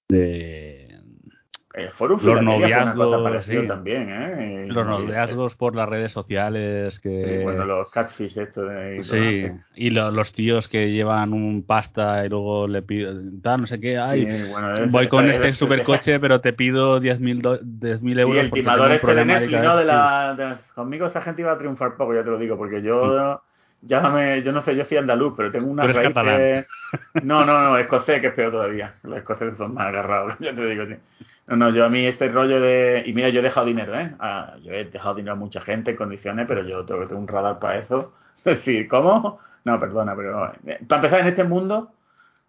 de 0.09 0.82
El 1.73 1.89
Forum 1.89 2.19
los 2.21 2.43
noviazgos, 2.43 3.45
sí. 3.45 3.67
también, 3.67 4.07
¿eh? 4.09 4.67
Los 4.69 4.85
noviazgos 4.85 5.55
por 5.55 5.75
las 5.75 5.89
redes 5.89 6.11
sociales 6.11 6.99
que. 6.99 7.37
sí, 7.39 7.43
bueno, 7.43 7.65
los 7.65 7.89
catfish 7.89 8.37
estos 8.37 8.69
de... 8.69 9.03
Sí, 9.03 9.45
esto. 9.45 9.57
y 9.75 9.89
lo- 9.89 10.11
los 10.11 10.33
tíos 10.33 10.67
que 10.67 10.91
llevan 10.91 11.33
un 11.33 11.63
pasta 11.65 12.23
y 12.25 12.29
luego 12.29 12.67
le 12.67 12.83
piden, 12.83 13.41
tal, 13.41 13.61
no 13.61 13.67
sé 13.67 13.79
qué, 13.79 13.97
ay, 13.97 14.23
Sí, 14.23 14.43
bueno, 14.51 14.87
voy 14.91 15.07
con 15.07 15.25
es- 15.27 15.35
este 15.35 15.47
es- 15.49 15.57
supercoche, 15.57 16.19
pero 16.19 16.41
te 16.41 16.53
pido 16.53 16.99
10.000 16.99 17.41
do- 17.41 17.59
10.000 17.59 18.17
Y 18.17 18.21
euros. 18.21 18.37
el 18.37 18.51
timador 18.51 18.91
este 18.91 19.15
de 19.15 19.25
Netflix. 19.25 19.63
¿no? 19.63 19.75
De 19.75 19.85
la, 19.85 20.35
de- 20.35 20.55
conmigo 20.75 21.07
esa 21.07 21.21
gente 21.21 21.41
iba 21.41 21.53
a 21.53 21.57
triunfar 21.57 21.97
poco, 21.97 22.13
ya 22.13 22.23
te 22.23 22.29
lo 22.29 22.37
digo, 22.37 22.55
porque 22.55 22.83
yo 22.83 23.41
ya 23.81 24.01
me, 24.09 24.43
yo 24.43 24.51
no 24.51 24.61
sé, 24.61 24.75
yo 24.75 24.85
soy 24.85 24.97
andaluz, 24.97 25.33
pero 25.35 25.51
tengo 25.51 25.69
una 25.71 25.83
raíz 25.87 26.13
No, 27.23 27.43
no, 27.45 27.61
no, 27.69 27.77
escocés, 27.77 28.21
que 28.21 28.27
es 28.27 28.33
peor 28.33 28.51
todavía. 28.51 28.93
Los 29.03 29.17
escoceses 29.17 29.57
son 29.57 29.73
más 29.73 29.87
agarrados, 29.87 30.35
ya 30.39 30.55
te 30.55 30.67
digo, 30.67 30.85
tío. 30.85 30.97
No, 31.47 31.55
no, 31.57 31.69
yo 31.71 31.83
a 31.85 31.89
mí 31.89 32.05
este 32.05 32.29
rollo 32.29 32.61
de... 32.61 33.03
Y 33.05 33.13
mira, 33.13 33.29
yo 33.29 33.39
he 33.39 33.43
dejado 33.43 33.65
dinero, 33.65 33.93
¿eh? 33.99 34.15
Ah, 34.19 34.55
yo 34.61 34.71
he 34.71 34.85
dejado 34.85 35.15
dinero 35.15 35.33
a 35.33 35.37
mucha 35.37 35.59
gente 35.61 35.91
en 35.91 35.97
condiciones, 35.97 36.45
pero 36.47 36.63
yo 36.63 36.85
tengo 36.85 37.01
que 37.01 37.07
tener 37.07 37.21
un 37.21 37.27
radar 37.27 37.59
para 37.59 37.79
eso. 37.79 38.13
Es 38.37 38.43
decir, 38.45 38.87
¿cómo? 38.87 39.39
No, 39.65 39.79
perdona, 39.79 40.15
pero... 40.15 40.51
eh, 40.65 40.79
Para 40.87 40.99
empezar, 41.01 41.19
en 41.21 41.27
este 41.27 41.43
mundo, 41.43 41.91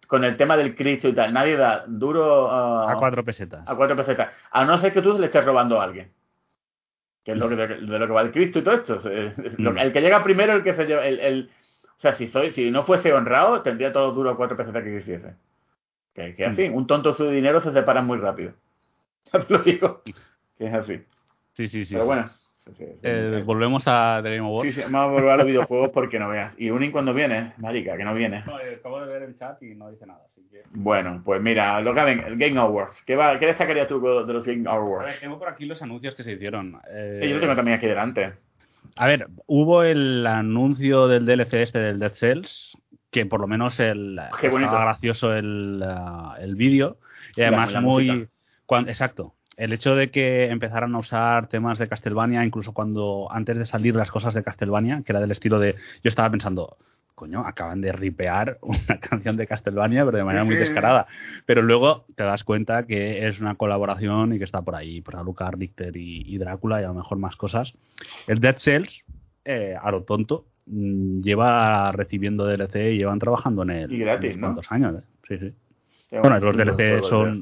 con 0.07 0.23
el 0.23 0.35
tema 0.37 0.55
del 0.57 0.75
Cristo 0.75 1.07
y 1.07 1.13
tal, 1.13 1.33
nadie 1.33 1.55
da 1.57 1.83
duro 1.87 2.49
A 2.51 2.97
cuatro 2.99 3.23
pesetas. 3.23 3.63
a 3.67 3.75
cuatro 3.75 3.95
pesetas. 3.95 4.29
A 4.51 4.65
no 4.65 4.77
ser 4.79 4.91
que 4.93 5.01
tú 5.01 5.17
le 5.17 5.25
estés 5.27 5.43
robando 5.45 5.79
a 5.79 5.83
alguien. 5.85 6.11
Que 7.23 7.31
es 7.31 7.37
lo 7.37 7.49
que, 7.49 7.55
de 7.55 7.99
lo 7.99 8.07
que 8.07 8.13
va 8.13 8.21
el 8.21 8.31
Cristo 8.31 8.59
y 8.59 8.61
todo 8.63 8.75
esto. 8.75 9.01
Mm. 9.57 9.77
El 9.77 9.91
que 9.93 10.01
llega 10.01 10.23
primero, 10.23 10.53
el 10.53 10.63
que 10.63 10.73
se 10.75 10.85
lleva. 10.85 11.05
El, 11.05 11.19
el- 11.19 11.49
o 11.97 11.99
sea, 11.99 12.15
si 12.15 12.27
soy, 12.27 12.51
si 12.51 12.71
no 12.71 12.83
fuese 12.83 13.13
honrado, 13.13 13.61
tendría 13.61 13.91
todo 13.93 14.11
duro 14.11 14.29
a 14.31 14.37
cuatro 14.37 14.55
pesetas 14.57 14.83
que 14.83 14.97
quisiese. 14.99 15.33
Que, 16.13 16.35
que 16.35 16.45
así, 16.45 16.69
un 16.69 16.87
tonto 16.87 17.13
su 17.13 17.27
dinero 17.29 17.61
se 17.61 17.71
separa 17.73 18.01
muy 18.01 18.17
rápido. 18.17 18.51
Lo 19.49 19.59
digo. 19.59 20.01
Que 20.57 20.67
es 20.67 20.73
así. 20.73 21.01
Sí, 21.53 21.67
sí, 21.67 21.85
sí. 21.85 21.93
Pero 21.93 22.03
sí. 22.03 22.07
bueno. 22.07 22.27
sí, 22.65 22.73
sí, 22.77 22.85
sí. 22.85 22.99
Eh, 23.03 23.43
volvemos 23.45 23.83
a 23.87 24.19
The 24.23 24.35
Game 24.35 24.47
Awards. 24.47 24.69
Sí, 24.73 24.81
sí, 24.81 24.81
vamos 24.89 25.09
a 25.09 25.13
volver 25.13 25.29
a 25.31 25.37
los 25.37 25.45
videojuegos 25.47 25.89
porque 25.93 26.19
no 26.19 26.29
veas. 26.29 26.53
Y 26.59 26.69
Unin 26.69 26.91
cuando 26.91 27.13
viene, 27.13 27.53
marica, 27.57 27.95
que 27.97 28.03
no 28.03 28.13
viene. 28.13 28.43
No, 28.45 28.59
eh, 28.59 28.75
acabo 28.79 29.01
de 29.01 29.07
ver 29.11 29.23
el 29.23 29.37
chat 29.37 29.61
y 29.63 29.75
no 29.75 29.89
dice 29.91 30.05
nada. 30.05 30.21
Así 30.31 30.41
que... 30.49 30.63
Bueno, 30.73 31.21
pues 31.23 31.41
mira, 31.41 31.79
lo 31.81 31.93
que 31.93 32.03
ven, 32.03 32.19
el 32.25 32.37
Game 32.37 32.59
Awards. 32.59 33.03
¿Qué, 33.05 33.15
va, 33.15 33.37
¿Qué 33.39 33.47
destacarías 33.47 33.87
tú 33.87 34.01
de 34.01 34.33
los 34.33 34.45
Game 34.45 34.69
A 34.69 34.73
Awards? 34.73 35.05
ver, 35.11 35.19
tengo 35.19 35.37
por 35.39 35.49
aquí 35.49 35.65
los 35.65 35.81
anuncios 35.81 36.15
que 36.15 36.23
se 36.23 36.33
hicieron. 36.33 36.79
Eh, 36.89 37.25
Yo 37.27 37.35
lo 37.35 37.39
tengo 37.41 37.55
también 37.55 37.77
aquí 37.77 37.87
delante. 37.87 38.33
A 38.97 39.07
ver, 39.07 39.27
hubo 39.47 39.83
el 39.83 40.25
anuncio 40.25 41.07
del 41.07 41.25
DLC 41.25 41.53
este 41.55 41.79
del 41.79 41.99
Dead 41.99 42.13
Cells, 42.13 42.77
que 43.11 43.25
por 43.25 43.41
lo 43.41 43.47
menos 43.47 43.79
el, 43.79 44.19
Qué 44.39 44.47
bonito. 44.49 44.69
estaba 44.69 44.85
gracioso 44.85 45.33
el, 45.33 45.83
ah, 45.85 46.35
el 46.39 46.55
vídeo. 46.55 46.97
Y 47.35 47.41
La- 47.41 47.47
además 47.47 47.71
la 47.73 47.81
muy... 47.81 48.07
música. 48.09 48.31
Exacto. 48.87 49.33
El 49.57 49.71
hecho 49.71 49.95
de 49.95 50.11
que 50.11 50.49
empezaran 50.49 50.93
a 50.95 50.99
usar 50.99 51.47
temas 51.47 51.79
de 51.79 51.87
Castlevania, 51.87 52.43
incluso 52.43 52.73
cuando 52.73 53.27
antes 53.31 53.57
de 53.57 53.65
salir 53.65 53.95
las 53.95 54.11
cosas 54.11 54.33
de 54.33 54.43
Castlevania, 54.43 55.01
que 55.05 55.13
era 55.13 55.21
del 55.21 55.31
estilo 55.31 55.59
de... 55.59 55.75
Yo 56.03 56.09
estaba 56.09 56.29
pensando, 56.29 56.77
coño, 57.15 57.39
acaban 57.39 57.79
de 57.79 57.93
ripear 57.93 58.57
una 58.61 58.99
canción 58.99 59.37
de 59.37 59.47
Castlevania, 59.47 60.03
pero 60.03 60.17
de 60.17 60.23
manera 60.25 60.43
muy 60.43 60.55
descarada. 60.55 61.07
Pero 61.45 61.61
luego 61.61 62.05
te 62.15 62.23
das 62.23 62.43
cuenta 62.43 62.85
que 62.85 63.27
es 63.27 63.39
una 63.39 63.55
colaboración 63.55 64.33
y 64.33 64.37
que 64.37 64.43
está 64.43 64.61
por 64.61 64.75
ahí, 64.75 65.01
por 65.01 65.15
Alucard, 65.15 65.57
Richter 65.57 65.95
y, 65.95 66.23
y 66.27 66.37
Drácula 66.37 66.81
y 66.81 66.83
a 66.83 66.89
lo 66.89 66.95
mejor 66.95 67.17
más 67.17 67.37
cosas. 67.37 67.73
El 68.27 68.41
Dead 68.41 68.57
Cells, 68.57 69.05
eh, 69.45 69.75
a 69.81 69.89
lo 69.89 70.03
tonto, 70.03 70.47
mm, 70.65 71.21
lleva 71.21 71.93
recibiendo 71.93 72.45
DLC 72.45 72.91
y 72.91 72.97
llevan 72.97 73.19
trabajando 73.19 73.63
en 73.63 73.69
él 73.69 73.93
Y 73.93 73.99
gratis, 73.99 74.35
¿no? 74.37 74.59
años. 74.69 74.95
¿eh? 74.95 75.03
Sí, 75.29 75.37
sí. 75.37 75.53
Bueno, 76.11 76.39
los 76.39 76.57
DLC 76.57 77.03
son-. 77.03 77.41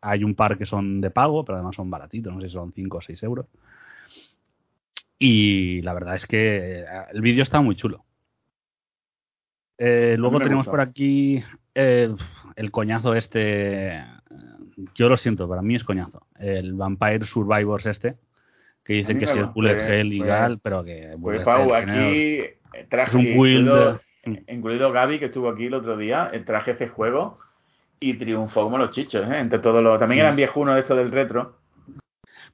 Hay 0.00 0.24
un 0.24 0.34
par 0.34 0.58
que 0.58 0.66
son 0.66 1.00
de 1.00 1.10
pago, 1.10 1.44
pero 1.44 1.56
además 1.56 1.76
son 1.76 1.90
baratitos, 1.90 2.32
no 2.32 2.40
sé 2.40 2.48
si 2.48 2.54
son 2.54 2.72
5 2.72 2.98
o 2.98 3.00
6 3.00 3.22
euros. 3.22 3.46
Y 5.18 5.82
la 5.82 5.94
verdad 5.94 6.14
es 6.14 6.26
que 6.26 6.80
eh, 6.80 6.84
el 7.12 7.20
vídeo 7.20 7.42
está 7.42 7.60
muy 7.60 7.74
chulo. 7.74 8.04
Eh, 9.78 10.16
luego 10.18 10.38
tenemos 10.38 10.66
gusta. 10.66 10.70
por 10.72 10.80
aquí 10.80 11.42
eh, 11.74 12.14
el 12.56 12.70
coñazo 12.70 13.14
este. 13.14 14.04
Yo 14.94 15.08
lo 15.08 15.16
siento, 15.16 15.48
para 15.48 15.62
mí 15.62 15.74
es 15.76 15.84
coñazo. 15.84 16.26
El 16.38 16.74
Vampire 16.74 17.24
Survivors 17.24 17.86
este, 17.86 18.16
que 18.84 18.94
dicen 18.94 19.18
que 19.18 19.26
si 19.26 19.38
es 19.38 19.52
bullet 19.52 19.78
eh, 19.78 20.00
hell 20.00 20.12
y 20.12 20.18
pues- 20.18 20.58
pero 20.62 20.84
que. 20.84 21.16
Pues 21.20 21.42
Pau, 21.44 21.72
aquí 21.74 22.42
traje 22.88 23.10
Es 23.10 23.14
un 23.14 23.24
build, 23.24 23.66
incluido, 23.66 24.00
eh, 24.24 24.44
incluido 24.48 24.92
Gaby 24.92 25.18
que 25.18 25.26
estuvo 25.26 25.48
aquí 25.48 25.66
el 25.66 25.74
otro 25.74 25.96
día, 25.96 26.30
traje 26.44 26.72
ese 26.72 26.88
juego 26.88 27.38
y 28.00 28.14
triunfó 28.14 28.64
como 28.64 28.78
los 28.78 28.90
chichos, 28.90 29.26
¿eh? 29.28 29.38
Entre 29.38 29.58
todos 29.58 29.82
los. 29.82 29.98
También 29.98 30.20
Mm. 30.20 30.24
eran 30.24 30.36
viejunos 30.36 30.74
de 30.74 30.80
esto 30.82 30.94
del 30.96 31.10
retro. 31.10 31.56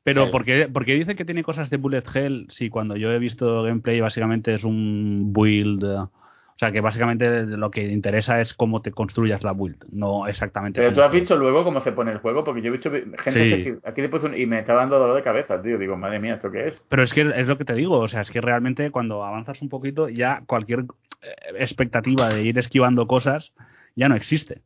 Pero 0.03 0.31
porque, 0.31 0.69
porque 0.73 0.95
dice 0.95 1.17
que 1.17 1.25
tiene 1.25 1.43
cosas 1.43 1.71
de 1.71 1.79
Bullet 1.79 2.05
Hell, 2.15 2.47
si 2.51 2.69
cuando 2.69 2.97
yo 2.97 3.11
he 3.11 3.19
visto 3.19 3.63
gameplay 3.63 4.01
básicamente 4.01 4.55
es 4.55 4.63
un 4.65 5.33
build, 5.33 5.83
eh, 5.83 5.97
o 5.97 6.59
sea 6.59 6.71
que 6.71 6.83
básicamente 6.83 7.47
lo 7.47 7.71
que 7.71 7.87
interesa 7.87 8.41
es 8.41 8.53
cómo 8.53 8.83
te 8.83 8.93
construyas 8.93 9.43
la 9.43 9.53
build, 9.55 9.83
no 9.93 10.27
exactamente. 10.29 10.79
Pero 10.81 10.95
tú 10.95 11.01
has 11.01 11.11
visto 11.11 11.37
luego 11.37 11.65
cómo 11.65 11.81
se 11.81 11.93
pone 11.93 12.13
el 12.13 12.19
juego, 12.19 12.45
porque 12.45 12.61
yo 12.61 12.69
he 12.69 12.73
visto 12.73 12.91
gente 12.91 13.57
Sí. 13.57 13.65
que- 13.65 13.79
aquí 13.85 14.03
después 14.03 14.23
un- 14.25 14.37
y 14.37 14.45
me 14.45 14.59
está 14.59 14.75
dando 14.75 14.99
dolor 14.99 15.17
de 15.17 15.23
cabeza, 15.23 15.61
tío. 15.63 15.79
Digo, 15.79 15.97
madre 15.97 16.21
mía, 16.21 16.35
¿esto 16.35 16.51
qué 16.51 16.69
es? 16.69 16.83
Pero 16.89 17.03
es 17.03 17.13
que 17.15 17.23
es 17.23 17.47
lo 17.47 17.57
que 17.57 17.65
te 17.65 17.75
digo, 17.75 17.99
o 17.99 18.09
sea, 18.09 18.21
es 18.21 18.31
que 18.31 18.43
realmente 18.43 18.91
cuando 18.91 19.25
avanzas 19.25 19.63
un 19.63 19.71
poquito 19.71 20.09
ya 20.11 20.43
cualquier 20.47 20.81
eh, 21.23 21.35
expectativa 21.59 22.29
de 22.29 22.43
ir 22.43 22.59
esquivando 22.59 23.07
cosas 23.07 23.53
ya 23.97 24.11
no 24.11 24.17
existe. 24.17 24.61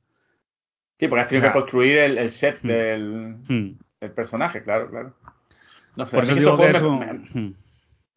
Sí, 0.98 1.08
porque 1.08 1.22
has 1.22 1.28
tenido 1.28 1.42
O 1.42 1.46
sea, 1.46 1.52
que 1.52 1.58
construir 1.60 1.98
el, 1.98 2.18
el 2.18 2.30
set 2.30 2.58
mm. 2.62 2.66
del, 2.68 3.36
Hmm. 3.48 3.78
del 4.00 4.10
personaje, 4.12 4.62
claro, 4.62 4.90
claro. 4.90 5.12
No 5.96 6.06
sé, 6.06 6.14
Por 6.16 6.24
eso 6.24 6.34
digo 6.34 6.50
que 6.56 6.56
juegos 6.56 6.76
es 6.76 6.82
me, 6.82 6.88
un- 6.88 6.98
me- 6.98 7.40
Hmm. 7.40 7.54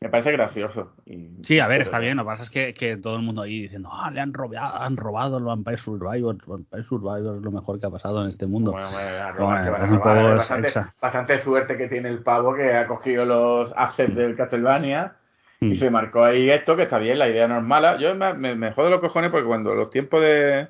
me 0.02 0.10
parece 0.10 0.32
gracioso. 0.32 0.94
y- 1.06 1.30
Sí, 1.44 1.60
a 1.60 1.68
ver, 1.68 1.82
está 1.84 2.00
bien. 2.00 2.18
Lo 2.18 2.24
que 2.24 2.28
pasa 2.28 2.44
es 2.44 2.50
que, 2.50 2.74
que 2.74 2.98
todo 2.98 3.16
el 3.18 3.22
mundo 3.22 3.44
ahí 3.44 3.62
diciendo, 3.62 3.90
ah, 3.92 4.10
le 4.12 4.20
han 4.20 4.34
robado, 4.34 4.78
han 4.82 4.98
robado 4.98 5.38
el 5.38 5.44
Vampire 5.44 5.78
Survivor. 5.78 6.38
Vampire 6.46 6.84
Survivor 6.84 7.36
es 7.38 7.42
lo 7.44 7.52
mejor 7.52 7.80
que 7.80 7.86
ha 7.86 7.90
pasado 7.92 8.24
en 8.24 8.30
este 8.30 8.48
mundo. 8.48 8.72
Bueno, 8.72 8.92
bueno, 8.92 9.32
robar, 9.34 9.70
Bueno, 9.70 9.98
robar. 10.04 10.38
bastante, 10.38 10.70
bastante 11.00 11.40
suerte 11.44 11.78
que 11.78 11.88
tiene 11.88 12.10
el 12.10 12.24
pavo 12.24 12.56
que 12.56 12.74
ha 12.74 12.88
cogido 12.88 13.26
los 13.26 13.72
assets 13.78 14.16
del 14.16 14.36
Castlevania 14.36 15.14
Hmm. 15.60 15.72
y 15.72 15.76
se 15.76 15.92
marcó 15.92 16.24
ahí 16.24 16.50
esto, 16.50 16.76
que 16.76 16.84
está 16.84 16.98
bien, 16.98 17.20
la 17.20 17.30
idea 17.30 17.48
no 17.48 17.58
es 17.60 17.64
mala. 17.64 17.98
Yo 18.00 18.16
me, 18.16 18.34
me, 18.34 18.56
me 18.56 18.72
jodo 18.74 18.90
los 18.90 19.02
cojones 19.02 19.30
porque 19.30 19.46
cuando 19.46 19.76
los 19.76 19.92
tiempos 19.92 20.20
de 20.22 20.68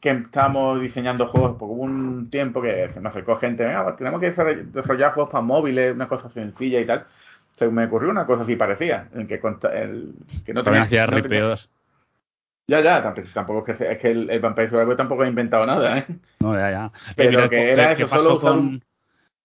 que 0.00 0.10
estábamos 0.10 0.80
diseñando 0.80 1.26
juegos, 1.26 1.56
porque 1.58 1.74
hubo 1.74 1.82
un 1.82 2.30
tiempo 2.30 2.60
que 2.62 2.88
se 2.90 3.00
me 3.00 3.08
acercó 3.08 3.36
gente, 3.36 3.64
venga, 3.64 3.96
tenemos 3.96 4.20
que 4.20 4.30
desarrollar 4.30 5.12
juegos 5.12 5.32
para 5.32 5.42
móviles, 5.42 5.94
una 5.94 6.08
cosa 6.08 6.28
sencilla 6.28 6.80
y 6.80 6.86
tal. 6.86 7.06
Se 7.52 7.68
me 7.68 7.84
ocurrió 7.84 8.10
una 8.10 8.26
cosa 8.26 8.42
así 8.42 8.56
parecía, 8.56 9.08
en 9.14 9.26
que, 9.26 9.34
el, 9.34 10.14
que 10.44 10.54
no 10.54 10.62
tenía... 10.62 10.82
hacía 10.82 11.06
no 11.06 11.56
Ya, 12.66 12.80
ya, 12.80 13.14
tampoco 13.34 13.70
es 13.70 13.76
que, 13.76 13.92
es 13.92 13.98
que 13.98 14.10
el, 14.10 14.30
el 14.30 14.40
Vampire 14.40 14.68
Survivor 14.68 14.96
tampoco 14.96 15.22
ha 15.22 15.28
inventado 15.28 15.66
nada, 15.66 15.98
¿eh? 15.98 16.06
No, 16.40 16.54
ya, 16.54 16.70
ya. 16.70 16.92
Pero 17.14 17.50
que 17.50 17.72
era 17.72 17.92
eso, 17.92 18.06
solo 18.06 18.36
usar 18.36 18.52
un 18.52 18.82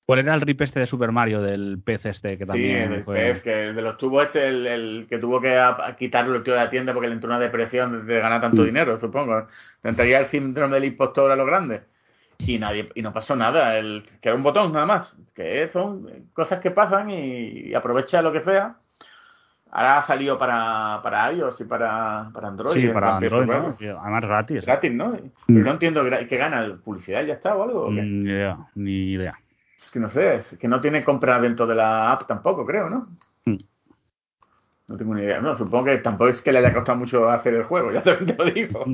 ¿Cuál 0.07 0.19
era 0.19 0.35
el 0.35 0.39
rip 0.39 0.61
este 0.61 0.79
de 0.79 0.85
Super 0.85 1.11
Mario, 1.11 1.41
del 1.41 1.81
pez 1.83 2.05
este 2.05 2.37
que 2.37 2.45
también 2.45 2.87
Sí, 2.87 2.93
el 2.93 3.03
pez, 3.03 3.41
que 3.41 3.73
de 3.73 3.81
los 3.81 3.97
tubos 3.97 4.23
este, 4.23 4.47
el, 4.47 5.05
que 5.09 5.17
tuvo 5.17 5.41
que 5.41 5.59
quitarlo 5.99 6.37
el 6.37 6.43
tío 6.43 6.53
de 6.53 6.61
la 6.61 6.69
tienda 6.69 6.93
porque 6.93 7.09
le 7.09 7.15
entró 7.15 7.29
una 7.29 7.39
depresión 7.39 8.07
de 8.07 8.19
ganar 8.21 8.39
tanto 8.39 8.61
mm. 8.61 8.65
dinero, 8.65 8.97
supongo. 8.99 9.47
Entraría 9.87 10.19
el 10.19 10.27
síndrome 10.27 10.75
del 10.75 10.85
impostor 10.85 11.31
a 11.31 11.35
lo 11.35 11.45
grande. 11.45 11.81
Y 12.39 12.59
nadie 12.59 12.89
y 12.93 13.01
no 13.01 13.11
pasó 13.13 13.35
nada, 13.35 13.77
el, 13.77 14.03
que 14.21 14.29
era 14.29 14.35
un 14.35 14.43
botón 14.43 14.71
nada 14.73 14.85
más. 14.85 15.17
Que 15.33 15.69
son 15.69 16.29
cosas 16.33 16.59
que 16.59 16.71
pasan 16.71 17.09
y, 17.09 17.73
aprovecha 17.73 18.21
lo 18.21 18.31
que 18.31 18.41
sea. 18.41 18.75
Ahora 19.71 19.99
ha 19.99 20.07
salido 20.07 20.37
para, 20.37 21.01
para 21.03 21.31
iOS 21.33 21.61
y 21.61 21.65
para, 21.65 22.29
para 22.33 22.47
Android. 22.47 22.79
Sí, 22.79 22.87
para 22.93 23.17
Android, 23.17 23.47
¿no? 23.47 23.75
Además 24.01 24.23
gratis. 24.23 24.65
Gratis, 24.65 24.93
¿no? 24.93 25.09
Mm. 25.09 25.31
Pero 25.47 25.63
no 25.63 25.71
entiendo 25.71 26.03
que 26.03 26.37
gana, 26.37 26.79
¿publicidad 26.83 27.25
ya 27.25 27.33
está 27.33 27.55
o 27.55 27.63
algo? 27.63 27.91
Ni 27.91 28.29
idea, 28.29 28.57
ni 28.75 29.11
idea 29.11 29.37
que 29.97 29.99
no 29.99 30.09
sé, 30.09 30.35
es 30.35 30.57
que 30.59 30.67
no 30.67 30.79
tiene 30.79 31.03
compra 31.03 31.39
dentro 31.39 31.65
de 31.65 31.75
la 31.75 32.11
app 32.11 32.27
tampoco, 32.27 32.65
creo, 32.65 32.89
¿no? 32.89 33.07
Hmm. 33.45 33.57
No 34.87 34.97
tengo 34.97 35.15
ni 35.15 35.23
idea. 35.23 35.41
No, 35.41 35.57
supongo 35.57 35.85
que 35.85 35.97
tampoco 35.97 36.29
es 36.29 36.41
que 36.41 36.51
le 36.51 36.59
haya 36.59 36.73
costado 36.73 36.99
mucho 36.99 37.27
hacer 37.29 37.55
el 37.55 37.63
juego, 37.63 37.91
ya 37.93 38.03
te 38.03 38.35
lo 38.35 38.45
digo. 38.45 38.85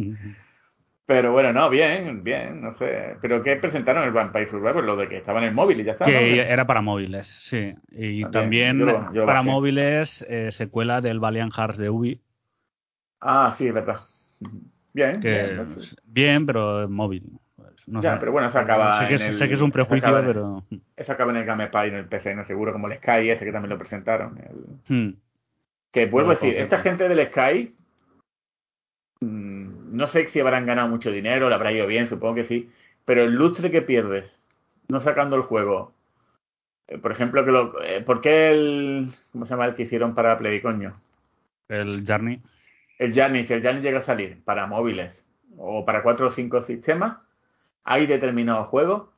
Pero 1.05 1.33
bueno, 1.33 1.51
no, 1.51 1.69
bien, 1.69 2.23
bien, 2.23 2.61
no 2.61 2.75
sé. 2.75 3.17
¿Pero 3.21 3.43
qué 3.43 3.57
presentaron 3.57 4.05
el 4.05 4.11
Vampire 4.11 4.49
Survivor? 4.49 4.83
Lo 4.83 4.95
de 4.95 5.09
que 5.09 5.17
estaba 5.17 5.39
en 5.39 5.49
el 5.49 5.53
móvil 5.53 5.81
y 5.81 5.83
ya 5.83 5.93
está. 5.93 6.05
Que 6.05 6.39
era 6.41 6.65
para 6.65 6.81
móviles, 6.81 7.27
sí. 7.49 7.75
Y 7.91 8.23
también 8.25 8.85
para 9.25 9.43
móviles, 9.43 10.25
eh, 10.29 10.51
secuela 10.51 11.01
del 11.01 11.19
Valiant 11.19 11.53
Hearts 11.53 11.77
de 11.77 11.89
Ubi. 11.89 12.21
Ah, 13.19 13.53
sí, 13.57 13.67
es 13.67 13.73
verdad. 13.73 13.97
Bien, 14.93 15.19
bien, 15.19 15.69
bien, 16.05 16.45
pero 16.45 16.87
móvil 16.87 17.39
ya, 17.85 18.19
pero 18.19 18.31
bueno, 18.31 18.49
se 18.49 18.57
acaba. 18.57 19.01
Sé 19.01 19.07
que, 19.07 19.15
en 19.15 19.21
el, 19.21 19.37
sé 19.37 19.47
que 19.47 19.55
es 19.55 19.61
un 19.61 19.71
prejuicio, 19.71 20.09
pero. 20.25 20.63
Eso 20.95 21.11
acaba 21.11 21.31
en 21.31 21.37
el 21.37 21.45
Game 21.45 21.67
Pie, 21.67 21.87
en 21.87 21.95
el 21.95 22.05
PC, 22.05 22.35
no 22.35 22.45
seguro, 22.45 22.71
como 22.71 22.87
el 22.87 22.97
Sky, 22.97 23.29
ese 23.29 23.45
que 23.45 23.51
también 23.51 23.69
lo 23.69 23.77
presentaron. 23.77 24.39
Hmm. 24.87 25.09
Que 25.91 26.05
vuelvo 26.07 26.31
a 26.31 26.33
decir, 26.35 26.55
esta 26.55 26.79
gente 26.79 27.07
del 27.07 27.27
Sky. 27.27 27.75
Mm, 29.23 29.95
no 29.95 30.07
sé 30.07 30.27
si 30.29 30.39
habrán 30.39 30.65
ganado 30.65 30.89
mucho 30.89 31.11
dinero, 31.11 31.49
le 31.49 31.55
habrá 31.55 31.71
ido 31.71 31.87
bien, 31.87 32.07
supongo 32.07 32.35
que 32.35 32.45
sí. 32.45 32.69
Pero 33.05 33.23
el 33.23 33.33
lustre 33.33 33.71
que 33.71 33.81
pierdes, 33.81 34.25
no 34.87 35.01
sacando 35.01 35.35
el 35.35 35.43
juego. 35.43 35.93
Eh, 36.87 36.97
por 36.97 37.11
ejemplo, 37.11 37.45
que 37.45 37.51
lo, 37.51 37.81
eh, 37.83 38.01
¿por 38.01 38.21
qué 38.21 38.51
el. 38.51 39.13
¿Cómo 39.31 39.45
se 39.45 39.51
llama 39.51 39.65
el 39.65 39.75
que 39.75 39.83
hicieron 39.83 40.15
para 40.15 40.37
Play, 40.37 40.61
coño? 40.61 40.99
El 41.69 42.05
Journey. 42.05 42.41
El 42.99 43.13
Journey, 43.13 43.45
si 43.45 43.53
el 43.53 43.63
Journey 43.63 43.81
llega 43.81 43.99
a 43.99 44.03
salir 44.03 44.43
para 44.43 44.67
móviles 44.67 45.25
o 45.57 45.85
para 45.85 46.03
cuatro 46.03 46.27
o 46.27 46.31
cinco 46.31 46.61
sistemas 46.63 47.17
hay 47.83 48.05
determinados 48.07 48.67
juegos 48.67 49.09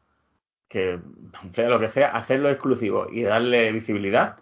que, 0.70 1.00
sea 1.54 1.70
lo 1.70 1.80
que 1.80 1.90
sea, 1.90 2.10
hacerlo 2.10 2.50
exclusivo 2.50 3.08
y 3.12 3.24
darle 3.24 3.72
visibilidad 3.72 4.38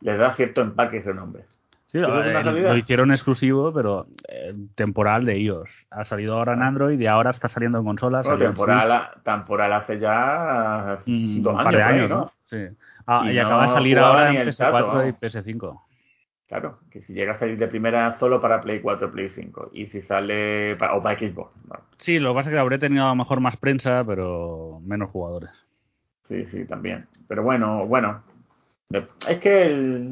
les 0.00 0.18
da 0.18 0.34
cierto 0.34 0.60
empaque 0.60 0.98
y 0.98 1.00
renombre. 1.00 1.44
Sí, 1.90 1.96
lo, 1.98 2.22
lo, 2.22 2.76
hicieron 2.76 3.10
exclusivo, 3.12 3.72
pero 3.72 4.08
eh, 4.28 4.54
temporal 4.74 5.24
de 5.24 5.38
iOS. 5.38 5.70
Ha 5.90 6.04
salido 6.04 6.34
ahora 6.34 6.52
en 6.52 6.62
ah. 6.62 6.66
Android 6.66 7.00
y 7.00 7.06
ahora 7.06 7.30
está 7.30 7.48
saliendo 7.48 7.78
en 7.78 7.84
consolas. 7.86 8.26
temporal, 8.38 9.10
temporal 9.24 9.72
hace 9.72 9.98
ya 9.98 10.98
mm, 11.06 11.42
dos 11.42 11.58
años, 11.58 12.10
¿no? 12.10 12.30
Sí. 12.44 12.66
Ah, 13.06 13.32
y, 13.32 13.38
acaba 13.38 13.62
de 13.62 13.68
salir 13.70 13.98
ahora 13.98 14.30
en 14.30 14.48
PS4 14.48 15.08
y 15.08 15.12
PS5. 15.12 15.80
Claro, 16.46 16.78
que 16.90 17.02
si 17.02 17.14
llega 17.14 17.34
a 17.34 17.38
salir 17.38 17.56
de 17.56 17.68
primera 17.68 18.18
solo 18.18 18.38
para 18.38 18.60
Play 18.60 18.80
4 18.80 19.10
Play 19.10 19.30
5 19.30 19.70
y 19.72 19.86
si 19.86 20.02
sale 20.02 20.76
para, 20.76 20.94
o 20.94 21.02
para 21.02 21.18
Xbox. 21.18 21.52
Sí, 21.98 22.18
lo 22.18 22.30
que 22.30 22.34
pasa 22.36 22.50
es 22.50 22.54
que 22.54 22.60
habré 22.60 22.78
tenido 22.78 23.06
a 23.06 23.08
lo 23.08 23.16
mejor 23.16 23.40
más 23.40 23.56
prensa, 23.56 24.04
pero 24.06 24.80
menos 24.84 25.10
jugadores. 25.10 25.50
Sí, 26.24 26.44
sí, 26.50 26.66
también. 26.66 27.06
Pero 27.28 27.42
bueno, 27.42 27.86
bueno. 27.86 28.22
Es 29.26 29.38
que 29.38 30.10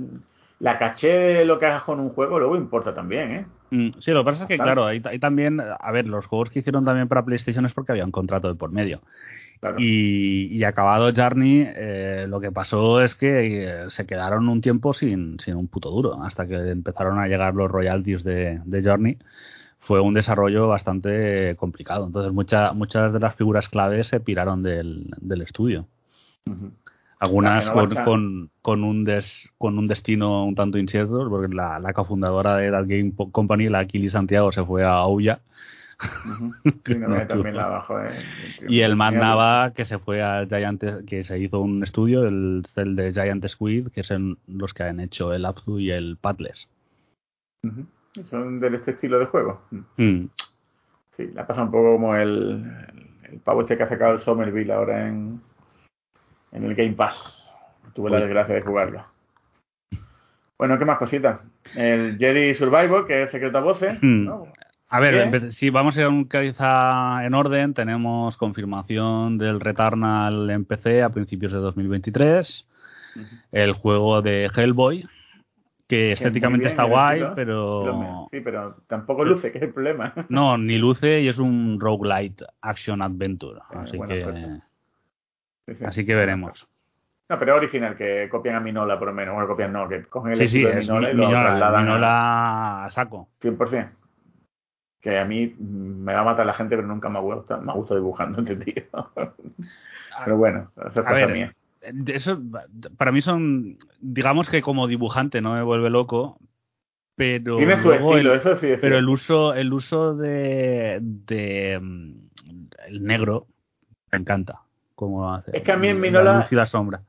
la 0.59 0.79
caché 0.79 1.09
de 1.09 1.45
lo 1.45 1.59
que 1.59 1.67
hagas 1.67 1.83
con 1.83 2.01
un 2.01 2.11
juego 2.11 2.39
luego 2.39 2.57
importa 2.57 2.95
también, 2.95 3.33
¿eh? 3.33 3.47
Mm, 3.71 3.99
sí, 3.99 4.13
lo 4.13 4.21
que 4.21 4.31
pasa 4.31 4.43
es 4.45 4.49
que, 4.49 4.59
claro, 4.59 4.87
ahí, 4.87 5.01
también, 5.19 5.61
a 5.61 5.93
ver, 5.93 6.07
los 6.07 6.27
juegos 6.27 6.51
que 6.51 6.61
hicieron 6.61 6.85
también 6.85 7.09
para 7.09 7.25
PlayStation 7.25 7.67
es 7.67 7.73
porque 7.73 7.93
había 7.93 8.05
un 8.05 8.13
contrato 8.13 8.49
de 8.49 8.55
por 8.55 8.71
medio. 8.71 9.01
Y, 9.79 10.63
acabado 10.65 11.13
Journey, 11.15 11.67
eh, 11.67 12.27
lo 12.29 12.41
que 12.41 12.53
pasó 12.53 13.01
es 13.01 13.15
que 13.15 13.65
eh, 13.65 13.91
se 13.91 14.07
quedaron 14.07 14.49
un 14.49 14.61
tiempo 14.61 14.93
sin, 14.93 15.41
sin, 15.41 15.57
un 15.57 15.67
puto 15.67 15.91
duro, 15.91 16.23
hasta 16.23 16.47
que 16.47 16.55
empezaron 16.55 17.19
a 17.19 17.27
llegar 17.27 17.55
los 17.55 17.71
royalties 17.71 18.23
de, 18.23 18.61
de 18.65 18.83
Journey. 18.83 19.19
Fue 19.81 20.01
un 20.01 20.15
desarrollo 20.15 20.69
bastante 20.69 21.57
complicado. 21.57 22.07
Entonces, 22.07 22.33
muchas 22.33 22.75
muchas 22.75 23.13
de 23.13 23.21
las 23.21 23.35
figuras 23.35 23.69
claves 23.69 24.09
se 24.09 24.21
piraron 24.21 24.63
del, 24.63 25.11
del 25.21 25.43
estudio. 25.43 25.87
Algunas 27.19 27.71
con, 28.05 28.51
con, 28.61 28.85
un 28.85 29.05
des, 29.05 29.51
con 29.57 29.79
un 29.79 29.89
destino 29.89 30.45
un 30.45 30.55
tanto 30.55 30.77
incierto, 30.77 31.29
porque 31.31 31.55
la, 31.55 31.79
la 31.79 31.95
cofundadora 31.95 32.57
de 32.57 32.71
That 32.71 32.85
Game 32.87 33.13
Company, 33.33 33.71
la 33.71 33.87
Kili 33.87 34.11
Santiago, 34.11 34.53
se 34.53 34.65
fue 34.65 34.85
a 34.85 35.03
Ouya 35.03 35.41
y 38.69 38.81
el 38.81 38.97
Matt 38.97 39.15
Nava 39.15 39.73
que 39.75 39.87
se 39.87 39.99
fue 39.99 40.23
a 40.23 40.47
Giant, 40.47 40.83
que 41.07 41.25
se 41.25 41.39
hizo 41.39 41.61
un 41.61 41.83
estudio, 41.83 42.27
el, 42.27 42.63
de 42.75 43.13
Giant 43.13 43.47
Squid, 43.47 43.89
que 43.89 44.05
son 44.05 44.39
los 44.47 44.75
que 44.75 44.83
han 44.83 45.01
hecho 45.01 45.33
el 45.33 45.47
Abzu 45.47 45.79
y 45.79 45.91
el 45.91 46.19
Padless. 46.21 46.69
Son 48.25 48.61
de 48.61 48.69
este 48.69 48.91
estilo 48.91 49.19
de 49.19 49.27
juego. 49.27 49.63
Mm. 49.97 50.27
Sí, 51.17 51.31
la 51.33 51.47
pasa 51.47 51.63
un 51.63 51.71
poco 51.71 51.95
como 51.95 52.15
el, 52.15 52.71
el 53.31 53.41
pavo 53.41 53.63
este 53.63 53.79
que 53.79 53.85
ha 53.85 53.89
sacado 53.89 54.13
el 54.13 54.21
Somerville 54.21 54.73
ahora 54.73 55.09
en, 55.09 55.41
en 56.53 56.65
el 56.65 56.75
Game 56.75 56.93
Pass. 56.93 57.51
Tuve 57.95 58.11
la 58.11 58.21
desgracia 58.21 58.55
de 58.55 58.63
jugarlo. 58.63 59.05
Bueno, 60.59 60.79
¿qué 60.79 60.85
más 60.85 60.99
cositas? 60.99 61.45
El 61.75 62.17
Jedi 62.19 62.55
Survivor, 62.55 63.07
que 63.07 63.25
es 63.25 63.31
secreto 63.31 63.59
a 63.59 63.63
voces. 63.63 63.99
Mm. 64.01 64.29
A 64.89 65.01
ver, 65.01 65.53
si 65.53 65.71
vamos 65.71 65.99
a 65.99 66.03
ir 66.03 66.55
en 66.57 67.35
orden, 67.35 67.75
tenemos 67.75 68.37
confirmación 68.37 69.37
del 69.37 69.61
Returnal 69.61 70.49
en 70.49 70.65
PC 70.65 71.03
a 71.03 71.11
principios 71.11 71.53
de 71.53 71.59
2023. 71.59 72.67
El 73.51 73.73
juego 73.73 74.23
de 74.23 74.49
Hellboy, 74.55 75.07
que 75.89 76.13
estéticamente 76.13 76.69
está 76.69 76.85
guay, 76.85 77.23
pero... 77.35 78.27
Sí, 78.31 78.41
pero 78.41 78.77
tampoco 78.87 79.25
luce, 79.25 79.53
que 79.53 79.59
es 79.59 79.65
el 79.65 79.73
problema. 79.73 80.13
No, 80.29 80.57
ni 80.59 80.79
luce 80.79 81.21
y 81.21 81.29
es 81.29 81.39
un 81.39 81.79
roguelite 81.81 82.45
action 82.61 83.03
adventure. 83.03 83.59
Eh, 83.59 83.79
así 83.79 83.99
que... 84.07 84.61
Así 85.85 86.07
que 86.07 86.15
veremos. 86.15 86.69
No, 87.29 87.39
pero 87.39 87.55
es 87.55 87.59
original, 87.59 87.97
que 87.97 88.29
copian 88.29 88.55
a 88.57 88.61
Minola 88.61 88.99
por 88.99 89.09
lo 89.09 89.15
menos. 89.15 89.35
Bueno, 89.35 89.49
copian 89.49 89.73
no, 89.73 89.89
que 89.89 90.05
cogen 90.05 90.33
el 90.33 90.43
estilo 90.43 90.69
de 90.69 90.77
Minola 90.77 91.11
y 91.11 91.15
lo 91.15 91.29
trasladan 91.29 91.85
Minola 91.85 92.85
a 92.85 92.91
saco. 92.91 93.29
100% 93.43 93.91
que 95.07 95.21
a 95.21 95.25
mí 95.25 95.55
me 95.61 96.15
va 96.15 96.23
a 96.23 96.25
matar 96.25 96.45
la 96.45 96.53
gente, 96.53 96.75
pero 96.75 96.89
nunca 96.89 97.09
me 97.09 97.19
ha 97.19 97.23
gustado, 97.23 97.63
me 97.63 97.71
ha 97.71 97.75
gustado 97.77 98.01
dibujando, 98.01 98.41
entendido. 98.41 99.13
pero 100.25 100.37
bueno, 100.37 100.73
eso 100.85 101.01
es 101.01 101.07
cosa 101.07 101.27
mía. 101.29 101.55
Eso, 102.09 102.41
para 102.97 103.13
mí 103.13 103.23
son, 103.23 103.79
digamos 104.01 104.49
que 104.49 104.63
como 104.63 104.89
dibujante 104.89 105.41
no 105.41 105.55
me 105.55 105.63
vuelve 105.63 105.91
loco, 105.91 106.41
pero 107.15 107.57
tiene 107.57 107.81
su 107.81 107.93
estilo, 107.93 108.35
eso 108.35 108.57
sí. 108.57 108.73
Pero 108.81 108.99
el 108.99 109.09
uso, 109.09 109.55
el 109.55 109.73
uso 109.73 110.17
de, 110.17 110.99
de 111.01 111.79
mm, 111.81 112.13
el 112.89 113.05
negro 113.05 113.47
me 114.11 114.19
encanta. 114.19 114.63
Como 114.97 115.33
hace, 115.33 115.57
es 115.57 115.63
que 115.63 115.71
a 115.71 115.77
mí 115.77 115.87
en 115.87 116.01
Minola 116.01 116.49
la 116.51 116.67
sombra. 116.67 117.03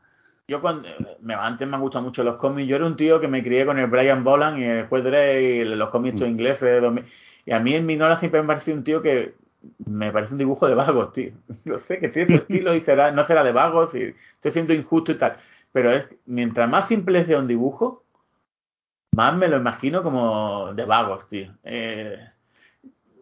Yo 0.48 0.62
cuando 0.62 0.88
me, 1.22 1.34
antes 1.34 1.68
me 1.68 1.76
han 1.76 1.82
gustado 1.82 2.06
mucho 2.06 2.24
los 2.24 2.36
cómics. 2.36 2.70
Yo 2.70 2.76
era 2.76 2.86
un 2.86 2.96
tío 2.96 3.20
que 3.20 3.28
me 3.28 3.44
crié 3.44 3.66
con 3.66 3.80
el 3.80 3.88
Brian 3.88 4.24
Boland 4.24 4.60
y 4.60 4.64
el 4.64 4.88
juez 4.88 5.04
y 5.42 5.64
los 5.64 5.90
cómics 5.90 6.22
mm. 6.22 6.26
ingleses 6.26 6.62
de 6.62 6.82
2000 6.82 7.06
y 7.48 7.54
a 7.54 7.62
mí 7.62 7.74
en 7.74 7.86
Minola 7.86 8.20
siempre 8.20 8.42
me 8.42 8.48
parecido 8.48 8.76
un 8.76 8.84
tío 8.84 9.02
que 9.02 9.36
me 9.86 10.12
parece 10.12 10.34
un 10.34 10.38
dibujo 10.38 10.68
de 10.68 10.76
vagos, 10.76 11.14
tío. 11.14 11.32
Yo 11.66 11.80
sé 11.80 11.98
que 11.98 12.10
tiene 12.10 12.36
su 12.36 12.42
estilo 12.42 12.76
y 12.76 12.82
será, 12.82 13.12
no 13.12 13.26
será 13.26 13.42
de 13.42 13.54
vagos 13.54 13.96
y 13.96 14.14
estoy 14.36 14.52
siendo 14.52 14.74
injusto 14.74 15.14
y 15.14 15.18
tal. 15.18 15.38
Pero 15.72 15.90
es, 15.92 16.08
mientras 16.26 16.70
más 16.70 16.90
simple 16.90 17.26
sea 17.26 17.40
un 17.40 17.48
dibujo, 17.48 18.04
más 19.16 19.34
me 19.38 19.48
lo 19.48 19.56
imagino 19.56 20.04
como 20.04 20.74
de 20.74 20.84
vagos, 20.84 21.30
tío. 21.30 21.56
Eh, 21.64 22.20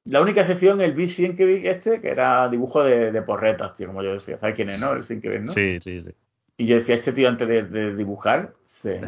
la 0.05 0.21
única 0.21 0.41
excepción, 0.41 0.81
el 0.81 0.93
b 0.93 1.05
vi 1.07 1.67
este, 1.67 1.99
que 1.99 2.09
era 2.09 2.47
dibujo 2.47 2.83
de, 2.83 3.21
porretas, 3.23 3.75
tío, 3.75 3.87
como 3.87 4.03
yo 4.03 4.13
decía. 4.13 4.37
¿Sabes 4.37 4.55
quién 4.55 4.69
es, 4.69 4.79
no? 4.79 4.93
El 4.93 5.03
Sienkiewicz, 5.03 5.41
¿no? 5.41 5.53
Sí, 5.53 5.79
sí, 5.81 6.01
sí. 6.01 6.09
Y 6.57 6.67
yo 6.67 6.75
decía, 6.75 6.95
este 6.95 7.11
tío 7.11 7.27
antes 7.27 7.47
de, 7.47 7.95
dibujar 7.95 8.53
se, 8.65 9.01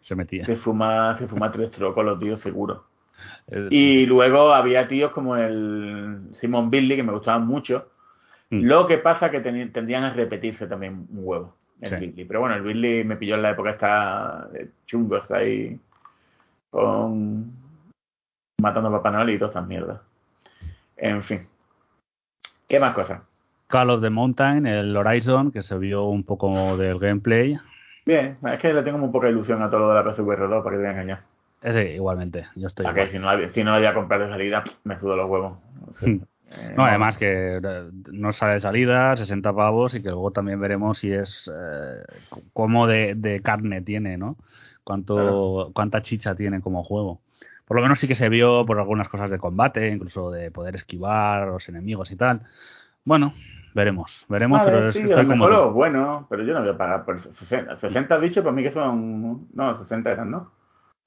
se 0.00 0.14
metía. 0.14 0.46
Se 0.46 0.56
fuma, 0.56 1.18
se 1.18 1.26
fuma 1.26 1.50
tres 1.50 1.72
trócolos, 1.72 2.18
tío, 2.20 2.36
seguro. 2.36 2.84
Y 3.70 4.04
luego 4.04 4.52
había 4.52 4.86
tíos 4.88 5.10
como 5.10 5.34
el 5.34 6.28
Simon 6.32 6.68
Billy, 6.68 6.96
que 6.96 7.02
me 7.02 7.12
gustaban 7.12 7.46
mucho. 7.46 7.88
Mm. 8.50 8.64
Lo 8.64 8.86
que 8.86 8.98
pasa 8.98 9.30
que 9.30 9.40
tendrían 9.40 10.04
a 10.04 10.12
repetirse 10.12 10.66
también 10.66 11.06
un 11.10 11.20
huevo, 11.22 11.56
el 11.80 11.96
Billy. 11.96 12.26
Pero 12.26 12.40
bueno, 12.40 12.56
el 12.56 12.62
Billy 12.62 13.04
me 13.04 13.16
pilló 13.16 13.36
en 13.36 13.42
la 13.42 13.50
época 13.52 13.70
esta 13.70 14.48
de 14.52 14.68
chungos 14.84 15.30
ahí 15.30 15.80
con 16.70 17.52
matando 18.60 18.90
a 18.90 18.92
Papá 18.92 19.10
Noel 19.10 19.30
y 19.30 19.38
todas 19.38 19.52
estas 19.52 19.66
mierdas. 19.66 20.00
En 20.98 21.22
fin. 21.22 21.46
¿Qué 22.68 22.78
más 22.78 22.92
cosas? 22.92 23.22
Call 23.68 23.90
of 23.90 24.02
the 24.02 24.10
Mountain, 24.10 24.66
el 24.66 24.96
Horizon, 24.96 25.52
que 25.52 25.62
se 25.62 25.78
vio 25.78 26.04
un 26.04 26.24
poco 26.24 26.76
del 26.76 26.98
gameplay. 26.98 27.58
Bien, 28.04 28.38
es 28.42 28.58
que 28.58 28.72
le 28.72 28.82
tengo 28.82 29.10
poco 29.12 29.26
de 29.26 29.32
ilusión 29.32 29.62
a 29.62 29.70
todo 29.70 29.80
lo 29.80 29.88
de 29.88 29.94
la 29.94 30.14
PSVR 30.14 30.48
2 30.48 30.64
para 30.64 30.76
que 30.76 30.82
te 30.82 30.90
engañar. 30.90 31.20
Sí, 31.62 31.94
igualmente, 31.94 32.46
yo 32.54 32.68
estoy. 32.68 32.86
si 33.10 33.18
no, 33.18 33.26
la, 33.26 33.48
si 33.50 33.64
no 33.64 33.72
la 33.72 33.78
voy 33.78 33.86
a 33.86 33.94
comprar 33.94 34.20
de 34.20 34.28
salida, 34.28 34.64
me 34.84 34.98
sudo 34.98 35.16
los 35.16 35.28
huevos. 35.28 35.58
Eh, 36.50 36.72
no, 36.74 36.86
además 36.86 37.18
que 37.18 37.60
eh, 37.62 37.90
no 38.10 38.32
sale 38.32 38.54
de 38.54 38.60
salida, 38.60 39.14
60 39.14 39.52
pavos 39.52 39.94
y 39.94 40.02
que 40.02 40.08
luego 40.08 40.30
también 40.30 40.58
veremos 40.58 40.98
si 40.98 41.12
es 41.12 41.50
eh, 41.54 42.02
cómo 42.54 42.86
de, 42.86 43.42
carne 43.44 43.82
tiene, 43.82 44.16
¿no? 44.16 44.38
Cuánto, 44.82 45.70
cuánta 45.74 46.00
chicha 46.00 46.34
tiene 46.34 46.62
como 46.62 46.82
juego. 46.82 47.20
Por 47.68 47.76
lo 47.76 47.82
menos 47.82 48.00
sí 48.00 48.08
que 48.08 48.14
se 48.14 48.30
vio 48.30 48.64
por 48.64 48.78
algunas 48.78 49.08
cosas 49.08 49.30
de 49.30 49.38
combate, 49.38 49.88
incluso 49.88 50.30
de 50.30 50.50
poder 50.50 50.74
esquivar 50.74 51.42
a 51.42 51.46
los 51.46 51.68
enemigos 51.68 52.10
y 52.10 52.16
tal. 52.16 52.40
Bueno, 53.04 53.34
veremos, 53.74 54.24
veremos, 54.28 54.62
pero 54.64 54.90
sí, 54.90 55.00
estoy 55.00 55.26
como... 55.26 55.70
bueno, 55.72 56.26
pero 56.30 56.42
yo 56.44 56.54
no 56.54 56.60
voy 56.60 56.70
a 56.70 56.78
pagar 56.78 57.04
por 57.04 57.20
60. 57.20 57.76
60 57.76 58.14
has 58.14 58.20
dicho, 58.22 58.42
para 58.42 58.54
mí 58.54 58.62
que 58.62 58.72
son, 58.72 59.48
no, 59.52 59.76
60 59.76 60.10
eran, 60.10 60.30
¿no? 60.30 60.50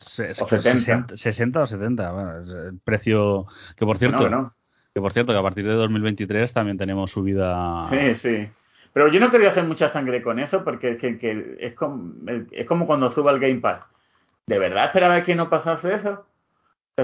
o 0.01 0.47
70. 0.47 1.17
60, 1.17 1.61
o 1.61 1.67
70, 1.67 2.11
bueno, 2.11 2.37
el 2.37 2.79
precio 2.83 3.45
que 3.75 3.85
por 3.85 3.97
cierto, 3.97 4.53
que 4.93 5.01
por 5.01 5.13
cierto 5.13 5.31
que 5.31 5.39
a 5.39 5.43
partir 5.43 5.65
de 5.65 5.73
2023 5.73 6.53
también 6.53 6.77
tenemos 6.77 7.11
subida. 7.11 7.87
Sí, 7.89 8.15
sí. 8.15 8.49
Pero 8.93 9.07
yo 9.07 9.19
no 9.19 9.31
quería 9.31 9.51
hacer 9.51 9.63
mucha 9.63 9.89
sangre 9.91 10.21
con 10.21 10.39
eso 10.39 10.63
porque 10.63 10.97
que, 10.97 11.17
que 11.17 11.57
es, 11.59 11.75
como, 11.75 12.13
es 12.51 12.65
como 12.65 12.85
cuando 12.85 13.11
suba 13.11 13.31
el 13.31 13.39
Game 13.39 13.59
Pass. 13.59 13.83
¿De 14.47 14.59
verdad 14.59 14.85
esperaba 14.85 15.23
que 15.23 15.35
no 15.35 15.49
pasase 15.49 15.93
eso? 15.93 16.25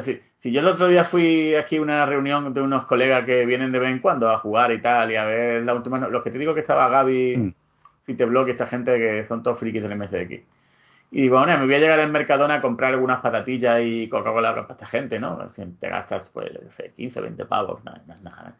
Si, 0.03 0.51
yo 0.51 0.61
el 0.61 0.67
otro 0.67 0.87
día 0.87 1.05
fui 1.05 1.55
aquí 1.55 1.77
a 1.77 1.81
una 1.81 2.05
reunión 2.05 2.53
de 2.53 2.61
unos 2.61 2.85
colegas 2.85 3.25
que 3.25 3.45
vienen 3.45 3.71
de 3.71 3.79
vez 3.79 3.89
en 3.89 3.99
cuando 3.99 4.29
a 4.29 4.39
jugar 4.39 4.71
y 4.71 4.81
tal, 4.81 5.11
y 5.11 5.15
a 5.15 5.25
ver 5.25 5.63
la 5.63 5.73
última. 5.73 5.99
Los 6.07 6.23
que 6.23 6.31
te 6.31 6.37
digo 6.37 6.53
que 6.53 6.61
estaba 6.61 6.89
Gaby, 6.89 7.37
mm. 7.37 7.53
Fiteblock, 8.05 8.49
esta 8.49 8.67
gente 8.67 8.97
que 8.97 9.25
son 9.27 9.43
todos 9.43 9.59
frikis 9.59 9.83
del 9.83 9.97
MSX. 9.97 10.43
Y 11.09 11.21
digo, 11.21 11.37
bueno, 11.37 11.57
me 11.57 11.65
voy 11.65 11.75
a 11.75 11.79
llegar 11.79 11.99
al 11.99 12.11
Mercadona 12.11 12.55
a 12.55 12.61
comprar 12.61 12.93
algunas 12.93 13.21
patatillas 13.21 13.81
y 13.81 14.09
Coca-Cola 14.09 14.53
para 14.53 14.73
esta 14.73 14.85
gente, 14.85 15.19
¿no? 15.19 15.51
Si 15.53 15.63
te 15.65 15.89
gastas, 15.89 16.29
pues, 16.33 16.51
no 16.61 16.71
sé, 16.71 16.91
15, 16.97 17.21
20 17.21 17.45
pavos, 17.45 17.83
nada, 17.83 18.03
nada. 18.21 18.55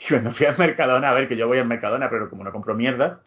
Y 0.00 0.08
cuando 0.08 0.30
fui 0.30 0.46
al 0.46 0.56
Mercadona, 0.56 1.10
a 1.10 1.14
ver 1.14 1.26
que 1.26 1.36
yo 1.36 1.48
voy 1.48 1.58
al 1.58 1.66
Mercadona, 1.66 2.08
pero 2.08 2.30
como 2.30 2.44
no 2.44 2.52
compro 2.52 2.74
mierdas, 2.74 3.18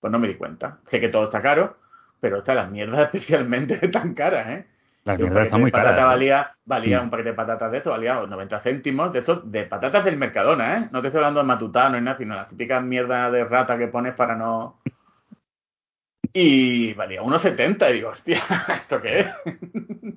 pues 0.00 0.10
no 0.10 0.18
me 0.18 0.28
di 0.28 0.34
cuenta. 0.34 0.78
Sé 0.88 1.00
que 1.00 1.08
todo 1.08 1.24
está 1.24 1.40
caro, 1.40 1.78
pero 2.20 2.38
está 2.38 2.54
las 2.54 2.70
mierdas 2.70 3.00
especialmente 3.14 3.76
tan 3.88 4.14
caras, 4.14 4.48
¿eh? 4.48 4.66
La 5.04 5.16
mierda 5.16 5.42
está 5.42 5.58
muy 5.58 5.72
cara. 5.72 5.98
¿eh? 5.98 6.04
valía, 6.04 6.56
valía 6.64 7.00
mm. 7.00 7.04
un 7.04 7.10
paquete 7.10 7.30
de 7.30 7.34
patatas 7.34 7.72
de 7.72 7.78
esto, 7.78 7.90
valía 7.90 8.24
90 8.24 8.60
céntimos 8.60 9.12
de 9.12 9.18
estos, 9.18 9.50
de 9.50 9.64
patatas 9.64 10.04
del 10.04 10.16
Mercadona, 10.16 10.76
¿eh? 10.78 10.88
No 10.92 11.00
te 11.00 11.08
estoy 11.08 11.18
hablando 11.18 11.40
de 11.40 11.46
matutano 11.46 11.96
ni 11.96 12.04
nada, 12.04 12.16
sino 12.16 12.36
las 12.36 12.48
típicas 12.48 12.82
mierdas 12.82 13.32
de 13.32 13.44
rata 13.44 13.76
que 13.76 13.88
pones 13.88 14.14
para 14.14 14.36
no. 14.36 14.80
Y 16.34 16.94
valía 16.94 17.20
1,70. 17.20 17.90
Y 17.90 17.92
digo, 17.94 18.10
hostia, 18.10 18.42
¿esto 18.80 19.02
qué 19.02 19.20
es? 19.20 19.26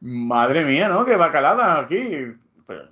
Madre 0.00 0.64
mía, 0.64 0.88
¿no? 0.88 1.04
Qué 1.04 1.16
bacalada 1.16 1.78
aquí. 1.80 2.34
Pero 2.66 2.88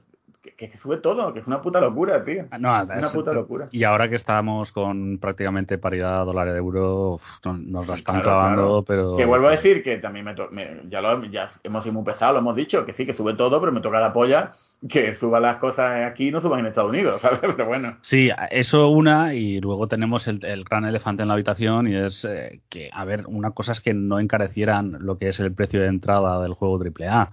que, 0.57 0.77
sube 0.79 0.99
todo, 0.99 1.33
que 1.33 1.41
es 1.41 1.47
una 1.47 1.63
puta 1.63 1.81
locura, 1.81 2.25
tío. 2.25 2.47
Ah, 2.51 2.59
no, 2.59 2.83
es 2.83 2.89
una 2.89 3.11
puta 3.11 3.33
locura. 3.33 3.69
Y 3.73 3.85
ahora 3.85 4.09
que 4.09 4.17
estamos 4.17 4.73
con 4.73 5.19
prácticamente 5.19 5.79
paridad 5.79 6.25
dólar 6.25 6.53
de 6.53 6.59
euro, 6.59 7.21
nos 7.45 7.89
la 7.89 7.95
están 7.95 8.21
clavando, 8.23 8.85
pero. 8.87 9.17
Que 9.17 9.25
vuelvo 9.25 9.49
a 9.49 9.53
decir 9.53 9.83
que 9.83 9.97
también 9.99 10.25
me, 10.25 10.83
ya, 10.89 11.01
lo, 11.01 11.25
ya 11.25 11.51
hemos 11.63 11.85
sido 11.85 11.95
muy 11.95 12.05
pesados, 12.05 12.35
lo 12.35 12.41
hemos 12.41 12.57
dicho, 12.57 12.85
que 12.85 12.93
sí, 12.93 13.07
que 13.07 13.15
sube 13.15 13.35
todo, 13.35 13.61
pero 13.61 13.73
me 13.73 13.81
toca 13.81 14.01
la 14.01 14.13
polla 14.13 14.53
que 14.89 15.17
suban 15.17 15.43
las 15.43 15.57
cosas 15.57 16.05
aquí 16.05 16.29
y 16.29 16.31
no 16.31 16.41
suban 16.41 16.61
en 16.61 16.67
Estados 16.67 16.91
Unidos, 16.91 17.21
¿sabes? 17.23 17.41
Pero 17.41 17.67
bueno. 17.67 17.97
Sí, 18.03 18.31
eso 18.51 18.89
una, 18.89 19.35
y 19.35 19.61
luego 19.61 19.89
tenemos 19.89 20.27
el, 20.29 20.65
gran 20.65 20.85
elefante 20.85 21.23
en 21.23 21.29
la 21.29 21.35
habitación, 21.35 21.89
y 21.89 21.97
es 21.97 22.25
eh, 22.25 22.61
que, 22.69 22.91
a 22.93 23.05
ver, 23.05 23.25
una 23.27 23.51
cosa 23.53 23.73
es 23.73 23.81
que 23.81 23.95
no 23.95 24.21
encarecieran 24.21 24.99
lo 25.01 25.19
que 25.19 25.29
es 25.29 25.41
el 25.41 25.53
precio 25.53 25.81
de 25.81 25.89
entrada 25.89 26.41
del 26.43 26.55
juego 26.55 26.79
AAA 26.83 27.33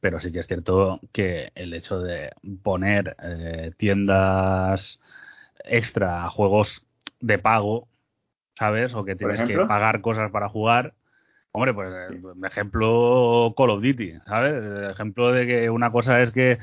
pero 0.00 0.20
sí 0.20 0.32
que 0.32 0.40
es 0.40 0.46
cierto 0.46 1.00
que 1.12 1.52
el 1.54 1.74
hecho 1.74 2.00
de 2.00 2.30
poner 2.62 3.16
eh, 3.22 3.72
tiendas 3.76 4.98
extra 5.64 6.24
a 6.24 6.30
juegos 6.30 6.82
de 7.20 7.38
pago, 7.38 7.86
¿sabes? 8.58 8.94
O 8.94 9.04
que 9.04 9.16
tienes 9.16 9.42
que 9.42 9.58
pagar 9.58 10.00
cosas 10.00 10.30
para 10.30 10.48
jugar. 10.48 10.94
Hombre, 11.52 11.74
pues 11.74 11.92
ejemplo 12.44 13.54
Call 13.56 13.70
of 13.70 13.82
Duty, 13.82 14.14
¿sabes? 14.26 14.64
El 14.64 14.90
ejemplo 14.90 15.32
de 15.32 15.46
que 15.46 15.70
una 15.70 15.90
cosa 15.90 16.22
es 16.22 16.30
que 16.30 16.58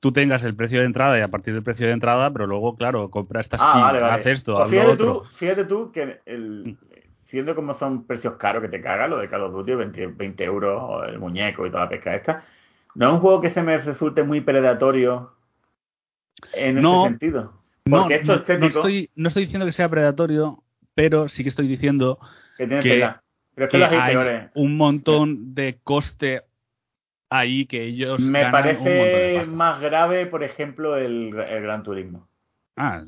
tú 0.00 0.12
tengas 0.12 0.44
el 0.44 0.54
precio 0.54 0.80
de 0.80 0.86
entrada 0.86 1.18
y 1.18 1.22
a 1.22 1.28
partir 1.28 1.54
del 1.54 1.64
precio 1.64 1.86
de 1.86 1.92
entrada, 1.92 2.32
pero 2.32 2.46
luego, 2.46 2.76
claro, 2.76 3.10
compra 3.10 3.40
esta 3.40 3.56
ah, 3.58 3.80
vale, 3.80 3.98
haces 3.98 4.38
esto, 4.38 4.56
pues 4.56 4.70
fíjate 4.70 4.96
Tú, 4.96 5.24
fíjate 5.38 5.64
tú 5.64 5.90
que 5.92 6.20
el, 6.24 6.78
siendo 7.26 7.54
como 7.54 7.74
son 7.74 8.06
precios 8.06 8.36
caros 8.36 8.62
que 8.62 8.68
te 8.68 8.80
cagan, 8.80 9.10
lo 9.10 9.18
de 9.18 9.28
Call 9.28 9.42
of 9.42 9.52
Duty, 9.52 9.74
20, 9.74 10.06
20 10.06 10.44
euros, 10.44 11.08
el 11.08 11.18
muñeco 11.18 11.66
y 11.66 11.70
toda 11.70 11.84
la 11.84 11.88
pesca 11.88 12.14
esta, 12.14 12.44
no 12.98 13.06
es 13.06 13.12
un 13.12 13.20
juego 13.20 13.40
que 13.40 13.52
se 13.52 13.62
me 13.62 13.78
resulte 13.78 14.24
muy 14.24 14.40
predatorio 14.40 15.30
en 16.52 16.78
ese 16.78 17.02
sentido. 17.04 17.52
Porque 17.84 18.16
esto 18.16 18.42
no, 18.48 18.58
no, 18.58 18.66
estoy, 18.66 19.10
no 19.14 19.28
estoy 19.28 19.44
diciendo 19.44 19.66
que 19.66 19.72
sea 19.72 19.88
predatorio, 19.88 20.64
pero 20.94 21.28
sí 21.28 21.44
que 21.44 21.48
estoy 21.48 21.68
diciendo 21.68 22.18
que, 22.56 23.04
hay 23.72 24.48
un 24.54 24.76
montón 24.76 25.54
de 25.54 25.78
coste 25.84 26.42
ahí 27.30 27.66
que 27.66 27.84
ellos. 27.84 28.18
Me 28.18 28.50
parece 28.50 29.44
más 29.46 29.80
grave, 29.80 30.26
por 30.26 30.42
ejemplo, 30.42 30.96
el, 30.96 31.30
Gran 31.30 31.84
Turismo. 31.84 32.28
Ah, 32.74 33.04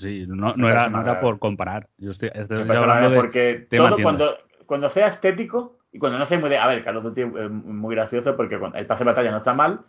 sí, 0.00 0.26
no, 0.28 0.68
era, 0.68 1.18
por 1.22 1.38
comparar. 1.38 1.88
Yo 1.96 2.10
estoy, 2.10 2.30
hablando 2.34 3.08
de 3.08 3.16
porque 3.16 3.66
todo 3.70 3.96
cuando, 4.02 4.36
cuando 4.66 4.90
sea 4.90 5.08
estético, 5.08 5.79
y 5.92 5.98
cuando 5.98 6.18
no 6.18 6.26
sé 6.26 6.38
muy 6.38 6.50
de. 6.50 6.58
A 6.58 6.66
ver, 6.66 6.84
Carlos 6.84 7.02
Duty 7.02 7.20
es 7.22 7.50
muy 7.50 7.94
gracioso 7.94 8.36
porque 8.36 8.54
el 8.54 8.86
pase 8.86 9.04
de 9.04 9.10
batalla 9.10 9.30
no 9.30 9.38
está 9.38 9.54
mal, 9.54 9.80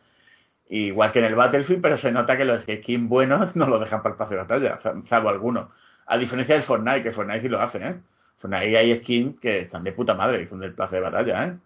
igual 0.69 1.11
que 1.11 1.19
en 1.19 1.25
el 1.25 1.35
Battlefield, 1.35 1.81
pero 1.81 1.97
se 1.97 2.11
nota 2.11 2.37
que 2.37 2.45
los 2.45 2.63
skins 2.63 3.07
buenos 3.09 3.55
no 3.55 3.67
lo 3.67 3.79
dejan 3.79 4.01
para 4.01 4.13
el 4.13 4.17
pase 4.17 4.35
de 4.35 4.41
batalla, 4.41 4.79
salvo 5.09 5.29
algunos. 5.29 5.69
A 6.07 6.17
diferencia 6.17 6.55
del 6.55 6.63
Fortnite, 6.63 7.03
que 7.03 7.11
Fortnite 7.11 7.41
sí 7.41 7.49
lo 7.49 7.59
hace, 7.59 7.77
¿eh? 7.79 7.95
Fortnite 8.39 8.77
hay 8.77 8.99
skins 8.99 9.39
que 9.39 9.59
están 9.61 9.83
de 9.83 9.91
puta 9.91 10.15
madre 10.15 10.41
y 10.41 10.47
son 10.47 10.59
del 10.59 10.73
pase 10.73 10.95
de 10.95 11.01
batalla, 11.01 11.43
¿eh? 11.45 11.57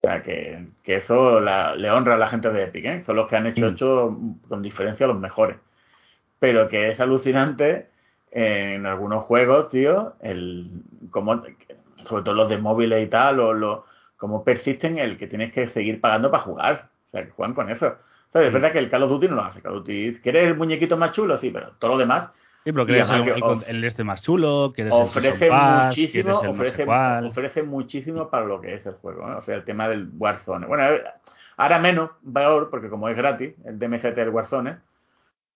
O 0.00 0.06
sea, 0.06 0.22
que, 0.22 0.68
que 0.84 0.96
eso 0.96 1.40
le 1.40 1.90
honra 1.90 2.14
a 2.14 2.18
la 2.18 2.28
gente 2.28 2.50
de 2.50 2.64
Epic, 2.64 2.84
¿eh? 2.84 3.02
Son 3.04 3.16
los 3.16 3.28
que 3.28 3.36
han 3.36 3.46
hecho, 3.48 3.66
hecho 3.68 4.16
con 4.48 4.62
diferencia 4.62 5.08
los 5.08 5.18
mejores. 5.18 5.56
Pero 6.38 6.68
que 6.68 6.90
es 6.90 7.00
alucinante 7.00 7.88
en 8.30 8.86
algunos 8.86 9.24
juegos, 9.24 9.68
tío, 9.70 10.14
el 10.20 10.70
cómo 11.10 11.42
sobre 12.06 12.22
todo 12.22 12.34
los 12.34 12.48
de 12.48 12.58
móviles 12.58 13.06
y 13.06 13.08
tal, 13.08 13.40
o 13.40 13.52
los, 13.52 13.80
como 14.16 14.44
persisten 14.44 14.98
el 14.98 15.16
que 15.16 15.26
tienes 15.26 15.52
que 15.52 15.68
seguir 15.70 16.00
pagando 16.00 16.30
para 16.30 16.42
jugar. 16.42 16.88
O 17.08 17.10
sea, 17.10 17.24
que 17.24 17.30
juegan 17.30 17.54
con 17.54 17.70
eso. 17.70 17.96
O 18.32 18.38
es 18.38 18.52
verdad 18.52 18.72
que 18.72 18.78
el 18.78 18.90
Call 18.90 19.04
of 19.04 19.10
Duty 19.10 19.28
no 19.28 19.36
lo 19.36 19.42
hace. 19.42 19.62
Call 19.62 19.76
of 19.76 19.78
Duty, 19.80 20.20
¿quieres 20.22 20.46
el 20.46 20.56
muñequito 20.56 20.96
más 20.96 21.12
chulo? 21.12 21.38
Sí, 21.38 21.50
pero 21.50 21.72
todo 21.78 21.92
lo 21.92 21.98
demás. 21.98 22.30
Sí, 22.64 22.72
pero 22.72 22.84
quieres 22.84 23.08
el, 23.66 23.84
este 23.84 24.04
más 24.04 24.20
chulo, 24.20 24.72
quieres 24.74 24.92
ofrece 24.92 25.50
muchísimo, 25.50 26.38
ofrece, 26.40 26.84
ofrece 26.84 27.62
muchísimo 27.62 28.28
para 28.28 28.44
lo 28.44 28.60
que 28.60 28.74
es 28.74 28.84
el 28.84 28.94
juego. 28.94 29.24
O 29.24 29.40
sea, 29.40 29.54
el 29.54 29.64
tema 29.64 29.88
del 29.88 30.10
Warzone. 30.18 30.66
Bueno, 30.66 30.84
ahora 31.56 31.78
menos 31.78 32.10
valor, 32.20 32.68
porque 32.68 32.90
como 32.90 33.08
es 33.08 33.16
gratis, 33.16 33.54
el 33.64 33.78
DMCT 33.78 34.16
del 34.16 34.30
Warzone, 34.30 34.76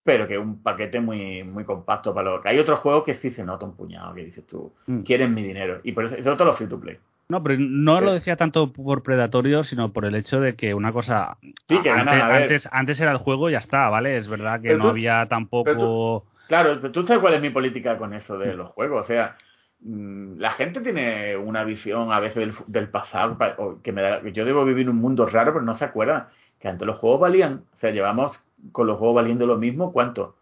pero 0.05 0.27
que 0.27 0.35
es 0.35 0.41
un 0.41 0.63
paquete 0.63 1.01
muy, 1.01 1.45
muy 1.45 1.65
compacto 1.65 2.15
para 2.15 2.31
lo 2.31 2.41
que 2.41 2.49
hay 2.49 2.59
otros 2.59 2.81
juegos 2.81 3.05
que 3.05 3.15
sí 3.15 3.31
se 3.31 3.45
nota 3.45 3.67
un 3.67 3.77
puñado, 3.77 4.15
que 4.15 4.25
dices 4.25 4.47
tú, 4.47 4.73
mm. 4.87 5.01
quieren 5.03 5.35
mi 5.35 5.43
dinero. 5.43 5.81
Y 5.85 5.93
por 5.93 6.07
eso, 6.07 6.17
eso 6.17 6.37
todo 6.37 6.47
lo 6.47 6.55
free 6.55 6.69
to 6.69 6.81
play. 6.81 6.99
No, 7.29 7.43
pero 7.43 7.57
no 7.59 8.01
lo 8.03 8.13
decía 8.13 8.37
tanto 8.37 8.73
por 8.73 9.03
predatorio, 9.03 9.65
sino 9.65 9.91
por 9.93 10.05
el 10.05 10.15
hecho 10.17 10.39
de 10.39 10.55
que 10.55 10.75
una 10.75 10.93
cosa. 10.93 11.39
Sí, 11.67 11.81
que 11.83 11.89
antes, 11.89 12.69
antes, 12.71 13.01
era 13.01 13.13
el 13.13 13.17
juego 13.17 13.49
y 13.49 13.53
ya 13.53 13.59
está, 13.59 13.89
¿vale? 13.89 14.19
Es 14.19 14.29
verdad 14.29 14.61
que 14.61 14.75
no 14.75 14.89
había 14.89 15.27
tampoco. 15.29 16.27
claro, 16.49 16.79
pero 16.81 16.93
tú 16.93 17.07
sabes 17.07 17.23
cuál 17.23 17.33
es 17.33 17.41
mi 17.41 17.49
política 17.49 17.97
con 17.97 18.13
eso 18.13 18.37
de 18.37 18.55
los 18.55 18.69
juegos. 18.73 19.01
O 19.01 19.07
sea, 19.07 19.37
mm, 19.81 20.37
la 20.41 20.51
gente 20.51 20.81
tiene 20.81 21.37
una 21.37 21.65
visión 21.65 22.13
a 22.13 22.21
veces 22.21 22.55
del, 22.67 22.89
pasado 22.91 23.39
que 23.83 23.93
me 23.93 24.03
da, 24.03 24.23
yo 24.29 24.45
debo 24.45 24.67
vivir 24.67 24.85
en 24.85 24.91
un 24.91 25.01
mundo 25.01 25.25
raro, 25.25 25.55
pero 25.55 25.65
no 25.65 25.75
se 25.75 25.87
acuerda 25.87 26.31
que 26.61 26.69
antes 26.69 26.87
los 26.87 26.99
juegos 26.99 27.21
valían. 27.21 27.65
O 27.75 27.79
sea, 27.79 27.93
llevamos 27.93 28.42
con 28.71 28.87
los 28.87 28.99
juegos 28.99 29.17
valiendo 29.17 29.47
lo 29.47 29.57
mismo, 29.57 29.93
¿cuánto? 29.93 30.37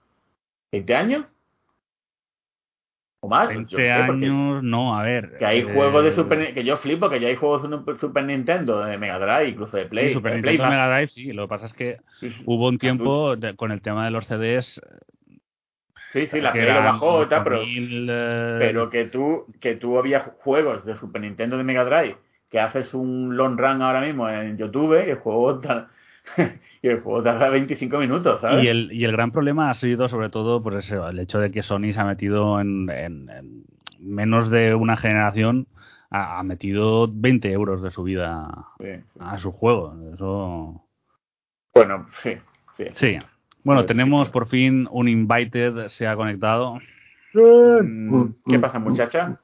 ¿20 0.72 0.94
años? 0.94 1.24
O 3.20 3.28
más. 3.28 3.48
20 3.48 3.70
yo 3.70 3.76
qué 3.78 3.92
sé, 3.92 4.02
porque 4.06 4.26
años, 4.26 4.62
no, 4.62 4.96
a 4.96 5.02
ver. 5.02 5.36
Que 5.38 5.46
hay 5.46 5.60
eh, 5.60 5.64
juegos 5.74 6.04
de 6.04 6.14
Super 6.14 6.54
que 6.54 6.64
yo 6.64 6.76
flipo, 6.78 7.08
que 7.10 7.20
ya 7.20 7.28
hay 7.28 7.36
juegos 7.36 7.62
de 7.86 7.98
Super 7.98 8.24
Nintendo, 8.24 8.82
de 8.84 8.98
Mega 8.98 9.18
Drive, 9.18 9.48
incluso 9.50 9.76
de 9.76 9.86
Play. 9.86 10.08
sí, 10.08 10.14
Super 10.14 10.34
de 10.36 10.42
Play 10.42 10.58
Nintendo 10.58 10.76
más. 10.76 10.86
Mega 10.88 10.96
Drive, 10.96 11.08
sí. 11.08 11.32
Lo 11.32 11.44
que 11.44 11.48
pasa 11.48 11.66
es 11.66 11.74
que 11.74 11.98
hubo 12.46 12.68
un 12.68 12.78
tiempo 12.78 13.36
de- 13.36 13.56
con 13.56 13.72
el 13.72 13.82
tema 13.82 14.04
de 14.06 14.10
los 14.10 14.26
CDs. 14.26 14.80
Sí, 16.12 16.26
sí, 16.26 16.40
la 16.40 16.52
Play 16.52 16.72
lo 16.72 16.80
bajó 16.82 17.22
y 17.22 17.26
tal, 17.26 17.44
pero, 17.44 17.60
8.000, 17.60 18.08
eh, 18.10 18.56
pero 18.58 18.90
que 18.90 19.04
tú, 19.04 19.46
que 19.60 19.76
tú 19.76 19.96
había 19.98 20.20
juegos 20.42 20.84
de 20.84 20.96
Super 20.96 21.22
Nintendo 21.22 21.56
de 21.56 21.62
Mega 21.64 21.84
Drive, 21.84 22.16
que 22.48 22.58
haces 22.58 22.94
un 22.94 23.36
long 23.36 23.56
run 23.56 23.80
ahora 23.82 24.00
mismo 24.00 24.28
en 24.28 24.56
YouTube, 24.58 25.06
y 25.06 25.10
el 25.10 25.18
juego 25.18 25.60
y 26.82 26.88
el 26.88 27.00
juego 27.00 27.22
tarda 27.22 27.50
25 27.50 27.98
minutos, 27.98 28.40
¿sabes? 28.40 28.64
Y 28.64 28.68
el, 28.68 28.92
y 28.92 29.04
el 29.04 29.12
gran 29.12 29.30
problema 29.32 29.70
ha 29.70 29.74
sido 29.74 30.08
sobre 30.08 30.28
todo 30.30 30.62
pues 30.62 30.86
eso, 30.86 31.08
el 31.08 31.18
hecho 31.18 31.38
de 31.40 31.50
que 31.50 31.62
Sony 31.62 31.92
se 31.92 32.00
ha 32.00 32.04
metido 32.04 32.60
en, 32.60 32.88
en- 32.90 33.28
en 33.30 33.64
menos 33.98 34.50
de 34.50 34.74
una 34.74 34.96
generación, 34.96 35.66
ha, 36.10 36.38
ha 36.38 36.42
metido 36.42 37.08
20 37.12 37.50
euros 37.52 37.82
de 37.82 37.90
su 37.90 38.02
vida 38.02 38.48
Sí, 38.80 38.86
sí. 39.12 39.18
a 39.20 39.38
su 39.38 39.52
juego. 39.52 39.94
Eso 40.14 40.84
Bueno, 41.74 42.06
sí, 42.22 42.36
sí. 42.76 42.84
sí. 42.94 43.18
Bueno, 43.62 43.84
tenemos 43.84 44.30
por 44.30 44.46
fin 44.48 44.88
un 44.90 45.06
invited, 45.08 45.88
se 45.88 46.06
ha 46.06 46.14
conectado. 46.14 46.78
Mm, 47.34 48.24
¿Qué 48.50 48.58
pasa, 48.58 48.78
muchacha? 48.78 49.38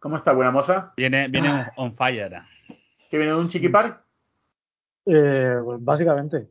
¿Cómo 0.00 0.16
está, 0.16 0.32
buena 0.32 0.50
moza? 0.50 0.92
Viene, 0.96 1.28
viene 1.28 1.50
on- 1.50 1.66
on 1.76 1.96
fire. 1.96 2.42
¿Que 3.10 3.16
viene 3.18 3.32
de 3.32 3.38
un 3.38 3.48
chiquipar? 3.48 4.02
Eh, 5.06 5.56
pues 5.64 5.84
básicamente. 5.84 6.48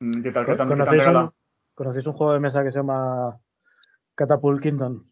Mm, 0.00 0.22
¿Qué 0.22 0.32
tal? 0.32 0.44
¿Qué 0.46 0.56
¿Conocéis 0.56 1.06
un, 1.06 1.30
conocéis 1.74 2.06
un 2.06 2.12
juego 2.12 2.32
de 2.34 2.40
mesa 2.40 2.62
que 2.62 2.70
se 2.70 2.78
llama 2.78 3.38
Catapult 4.14 4.62
Kingdom? 4.62 5.04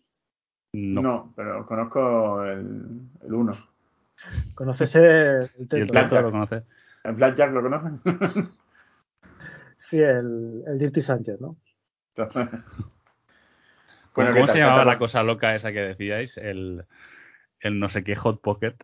No. 0.72 1.02
No. 1.02 1.32
pero 1.36 1.64
conozco 1.64 2.44
el, 2.44 3.00
el 3.22 3.32
uno. 3.32 3.56
¿Conoces 4.54 4.94
el, 4.96 5.04
el 5.04 5.68
¿Y 5.72 5.80
el? 5.80 5.86
Blackjack. 5.90 6.22
Lo 6.22 6.30
conoce? 6.30 6.62
¿El 7.04 7.14
Blackjack 7.14 7.52
lo 7.52 7.62
conocen? 7.62 8.00
Sí, 9.90 9.98
el, 9.98 10.64
el 10.66 10.78
Dirty 10.78 11.02
Sánchez, 11.02 11.40
¿no? 11.40 11.56
¿Cómo, 12.16 12.26
bueno, 14.16 14.32
¿qué 14.32 14.40
cómo 14.40 14.46
tal? 14.46 14.46
se 14.46 14.52
¿Qué 14.54 14.58
llamaba 14.60 14.84
la 14.86 14.98
cosa 14.98 15.22
loca 15.22 15.54
esa 15.54 15.72
que 15.72 15.80
decíais? 15.80 16.36
El, 16.38 16.86
el 17.60 17.78
no 17.78 17.88
sé 17.90 18.02
qué 18.02 18.16
Hot 18.16 18.40
Pocket. 18.40 18.74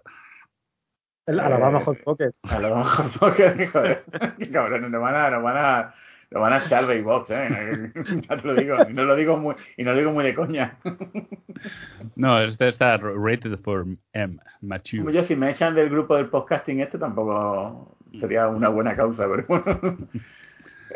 El 1.27 1.39
Eh, 1.39 1.43
Alabama 1.43 1.81
Hot 1.85 1.99
Pocket. 2.03 2.31
A 2.43 2.59
lo 2.59 2.77
mejor 2.77 3.07
porque, 3.19 3.67
joder, 3.67 4.03
qué 4.39 4.51
cabrones, 4.51 4.91
nos 4.91 5.01
van 5.01 5.15
a, 5.15 5.31
nos 5.31 5.43
van 5.43 5.57
a, 5.57 5.95
nos 6.31 6.41
van 6.43 6.53
a 6.53 6.59
echar 6.59 6.87
de 6.87 7.03
box, 7.03 7.31
eh. 7.31 7.93
Ya 8.29 8.37
te 8.37 8.47
lo 8.47 8.55
digo, 8.55 8.77
y 8.89 8.93
no 8.95 9.05
lo 9.05 9.15
digo 9.17 9.37
muy, 9.37 9.55
y 9.77 9.85
no 9.85 9.93
lo 9.93 9.99
digo 9.99 10.13
muy 10.13 10.25
de 10.25 10.35
coña. 10.35 10.79
No, 12.17 12.41
este 12.43 12.69
está 12.69 12.97
rated 12.97 13.59
for 13.63 13.87
M, 14.13 14.39
mature. 14.61 15.13
Yo 15.13 15.25
si 15.25 15.37
me 15.37 15.51
echan 15.51 15.75
del 15.75 15.91
grupo 15.91 16.17
del 16.17 16.27
podcasting 16.29 16.81
este 16.81 16.99
tampoco 16.99 17.97
sería 18.19 18.49
una 18.49 18.69
buena 18.69 18.97
causa, 18.97 19.27
pero 19.31 19.45
bueno. 19.47 19.99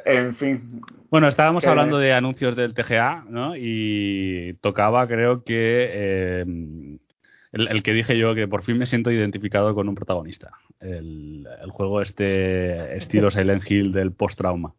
En 0.04 0.34
fin, 0.34 0.82
Bueno, 1.08 1.28
estábamos 1.28 1.62
Que- 1.62 1.70
hablando 1.70 1.98
de 1.98 2.12
anuncios 2.12 2.56
del 2.56 2.74
TGA, 2.74 3.24
¿no? 3.28 3.54
Y 3.56 4.54
tocaba, 4.60 5.06
creo 5.06 5.44
que 5.44 5.88
eh, 5.92 6.44
el, 7.54 7.68
el 7.68 7.82
que 7.82 7.92
dije 7.92 8.18
yo 8.18 8.34
que 8.34 8.48
por 8.48 8.62
fin 8.62 8.78
me 8.78 8.86
siento 8.86 9.10
identificado 9.10 9.74
con 9.74 9.88
un 9.88 9.94
protagonista. 9.94 10.52
El, 10.80 11.46
el 11.62 11.70
juego 11.70 12.02
este 12.02 12.96
estilo 12.96 13.30
Silent 13.32 13.68
Hill 13.68 13.92
del 13.92 14.12
post-trauma. 14.12 14.74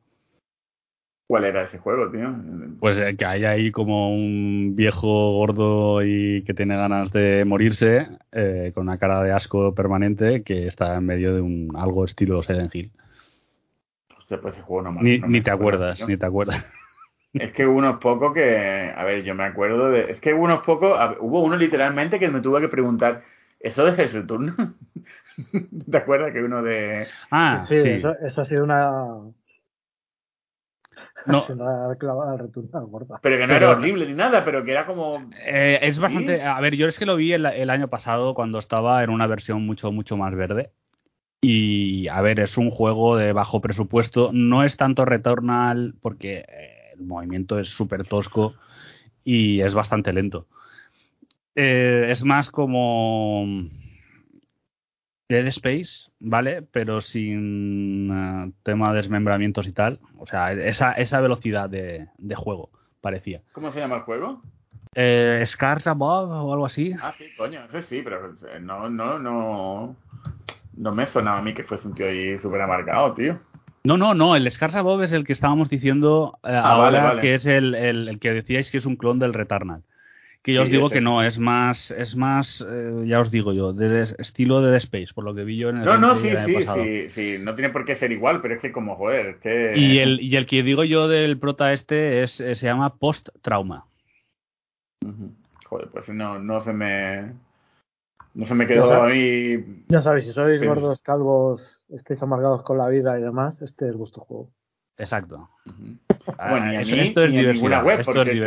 ¿cuál 1.28 1.46
era 1.46 1.64
ese 1.64 1.80
juego, 1.80 2.12
tío? 2.12 2.36
Pues 2.80 2.98
eh, 3.00 3.16
que 3.18 3.26
hay 3.26 3.46
ahí 3.46 3.72
como 3.72 4.14
un 4.14 4.76
viejo 4.76 5.34
gordo 5.34 6.04
y 6.04 6.44
que 6.44 6.54
tiene 6.54 6.76
ganas 6.76 7.12
de 7.12 7.44
morirse, 7.46 8.08
eh, 8.32 8.72
con 8.74 8.84
una 8.84 8.98
cara 8.98 9.24
de 9.24 9.32
asco 9.32 9.74
permanente, 9.74 10.44
que 10.44 10.68
está 10.68 10.96
en 10.96 11.06
medio 11.06 11.34
de 11.34 11.42
un 11.42 11.72
algo 11.76 12.06
estilo 12.06 12.44
Silent 12.44 12.74
Hill. 12.74 12.92
Hostia, 14.18 14.40
pues 14.40 14.56
ese 14.56 14.64
juego 14.64 14.84
no 14.84 14.92
me 14.92 15.02
Ni, 15.02 15.20
no 15.20 15.28
ni 15.28 15.40
me 15.40 15.42
te 15.42 15.52
acuerdas, 15.52 16.08
ni 16.08 16.18
te 16.18 16.26
acuerdas. 16.26 16.64
Es 17.36 17.52
que 17.52 17.66
hubo 17.66 17.78
unos 17.78 17.98
pocos 18.00 18.34
que, 18.34 18.94
a 18.96 19.04
ver, 19.04 19.24
yo 19.24 19.36
me 19.36 19.44
acuerdo 19.44 19.90
de, 19.90 20.12
es 20.12 20.20
que 20.22 20.34
hubo 20.34 20.44
unos 20.46 20.66
pocos, 20.66 20.98
a- 21.00 21.16
hubo 21.20 21.44
uno 21.44 21.58
literalmente 21.58 22.18
que 22.20 22.30
me 22.30 22.40
tuve 22.42 22.62
que 22.62 22.70
preguntar, 22.70 23.24
¿eso 23.60 23.84
de 23.86 23.92
Jesús 23.94 24.26
Turno? 24.26 24.56
¿Te 25.92 25.98
acuerdas 25.98 26.32
que 26.32 26.42
uno 26.44 26.62
de, 26.64 27.08
Ah, 27.32 27.66
sí, 27.68 27.82
sí. 27.82 27.90
Eso, 27.90 28.14
eso 28.26 28.42
ha 28.42 28.46
sido 28.46 28.64
una, 28.64 28.90
No. 31.26 31.38
ha 31.40 31.46
sido 31.46 31.56
una 31.64 31.96
clavada 31.98 32.38
returnada 32.38 32.86
gorda. 32.86 33.20
pero 33.22 33.36
que 33.38 33.42
no 33.48 33.54
Pero- 33.54 33.68
era 33.70 33.78
horrible 33.78 34.06
ni 34.08 34.14
nada, 34.14 34.46
pero 34.46 34.64
que 34.64 34.72
era 34.72 34.86
como, 34.86 35.30
Eh, 35.46 35.80
es 35.82 36.00
bastante. 36.00 36.36
Sí. 36.38 36.42
A 36.42 36.60
ver, 36.62 36.76
yo 36.76 36.88
es 36.88 36.98
que 36.98 37.06
lo 37.06 37.16
vi 37.16 37.34
el, 37.34 37.46
el 37.46 37.70
año 37.70 37.88
pasado 37.90 38.34
cuando 38.34 38.60
estaba 38.60 39.04
en 39.04 39.10
una 39.10 39.28
versión 39.28 39.66
mucho, 39.66 39.92
mucho 39.92 40.16
más 40.18 40.34
verde. 40.36 40.72
Y 41.42 42.08
a 42.08 42.22
ver, 42.22 42.40
es 42.40 42.58
un 42.58 42.72
juego 42.72 43.18
de 43.18 43.34
bajo 43.34 43.62
presupuesto. 43.62 44.30
No 44.34 44.64
es 44.64 44.78
tanto 44.78 45.06
Returnal 45.06 45.94
porque 46.02 46.46
eh, 46.48 46.75
el 46.98 47.06
movimiento 47.06 47.60
es 47.60 47.70
súper 47.70 48.06
tosco 48.06 48.56
y 49.24 49.62
es 49.62 49.74
bastante 49.74 50.14
lento. 50.14 50.48
Eh, 51.56 52.08
es 52.10 52.24
más 52.24 52.52
como 52.52 53.46
Dead 55.30 55.48
Space, 55.48 56.12
¿vale? 56.20 56.62
Pero 56.62 57.02
sin 57.02 58.12
eh, 58.12 58.52
tema 58.64 58.92
de 58.92 58.98
desmembramientos 58.98 59.68
y 59.68 59.72
tal. 59.72 60.00
O 60.18 60.28
sea, 60.28 60.52
esa, 60.52 60.92
esa 60.94 61.22
velocidad 61.22 61.70
de, 61.70 62.08
de 62.18 62.36
juego 62.36 62.70
parecía. 63.02 63.42
¿cómo 63.52 63.72
se 63.72 63.80
llama 63.80 63.98
el 63.98 64.02
juego? 64.02 64.42
Eh, 64.96 65.44
Scars 65.48 65.88
Above 65.88 66.32
o 66.32 66.54
algo 66.54 66.66
así. 66.66 66.94
Ah, 67.02 67.14
sí, 67.18 67.26
coño, 67.38 67.66
ese 67.66 67.84
sí, 67.84 68.02
pero 68.04 68.34
eh, 68.50 68.60
no, 68.62 68.90
no, 68.90 69.20
no, 69.20 69.96
no 70.74 70.92
me 70.96 71.06
sonaba 71.08 71.40
a 71.40 71.42
mí 71.42 71.54
que 71.54 71.64
fuese 71.64 71.88
un 71.88 71.96
tío 71.96 72.08
ahí 72.08 72.40
súper 72.40 72.62
amargado, 72.62 73.14
tío. 73.14 73.40
No, 73.86 73.98
no, 73.98 74.14
no, 74.14 74.36
el 74.36 74.50
Scars 74.50 74.76
Above 74.76 75.06
es 75.06 75.12
el 75.12 75.24
que 75.26 75.34
estábamos 75.34 75.70
diciendo 75.70 76.40
eh, 76.44 76.50
Ah, 76.52 76.72
ahora, 76.74 76.86
vale, 76.86 77.00
vale. 77.02 77.22
que 77.22 77.36
es 77.36 77.46
el, 77.46 77.76
el- 77.76 78.08
el 78.08 78.20
que 78.20 78.34
decíais 78.34 78.72
que 78.72 78.78
es 78.80 78.86
un 78.86 78.96
clon 78.96 79.20
del 79.20 79.34
Returnal. 79.34 79.84
Que 80.42 80.54
yo 80.54 80.62
os 80.62 80.70
digo 80.70 80.92
que 80.92 81.02
no, 81.02 81.24
es 81.24 81.40
más, 81.40 81.90
es 81.90 82.16
más, 82.16 82.64
eh, 82.70 83.04
ya 83.08 83.20
os 83.20 83.32
digo 83.32 83.52
yo, 83.52 83.74
de, 83.74 84.16
estilo 84.20 84.62
de 84.62 84.70
Dead 84.70 84.78
Space, 84.78 85.08
por 85.14 85.24
lo 85.24 85.34
que 85.34 85.44
vi 85.44 85.58
yo 85.58 85.70
en 85.70 85.78
el 85.78 85.86
No, 85.86 85.98
no, 85.98 86.14
sí, 86.16 86.30
sí, 86.46 86.54
pasado. 86.54 86.84
sí, 86.84 87.10
sí, 87.10 87.38
no 87.40 87.56
tiene 87.56 87.72
por 87.72 87.84
qué 87.84 87.96
ser 87.96 88.12
igual, 88.12 88.42
pero 88.42 88.54
es 88.54 88.62
que 88.62 88.72
como, 88.72 88.96
joder, 88.96 89.26
es 89.26 89.38
que... 89.38 89.74
Y 89.76 89.98
el, 89.98 90.22
y 90.22 90.36
el 90.36 90.46
que 90.46 90.62
digo 90.62 90.84
yo 90.84 91.08
del 91.08 91.40
prota 91.40 91.74
este 91.74 92.22
es, 92.22 92.40
eh, 92.40 92.56
se 92.56 92.68
llama 92.68 92.96
Post 92.98 93.30
Trauma. 93.42 93.86
Joder, 95.66 95.90
pues 95.92 96.10
no, 96.10 96.38
no 96.38 96.62
se 96.62 96.74
me... 96.74 97.34
No 98.36 98.46
se 98.46 98.54
me 98.54 98.68
quedó 98.68 98.92
a 98.94 99.08
mí... 99.08 99.86
Ya 99.88 100.02
sabéis, 100.02 100.26
si 100.26 100.34
sois 100.34 100.60
Sí. 100.60 100.68
gordos, 100.68 101.02
calvos, 101.02 101.82
estáis 101.90 102.22
amargados 102.22 102.64
con 102.64 102.78
la 102.78 102.88
vida 102.90 103.18
y 103.18 103.24
demás, 103.24 103.62
este 103.62 103.88
es 103.88 103.96
vuestro 103.96 104.24
juego. 104.24 104.52
Exacto. 104.98 105.50
Ah, 106.38 106.50
Bueno, 106.52 106.66
ni 106.68 106.76
a 106.76 106.82
eso- 106.82 106.92
mí 106.96 107.00
esto 107.02 107.24
es 107.24 107.32
ni 107.32 107.38
a 107.38 107.42
diversidad, 107.42 107.54
ninguna 107.54 107.84
web, 107.84 108.00
esto 108.02 108.12
porque 108.14 108.32
es 108.32 108.40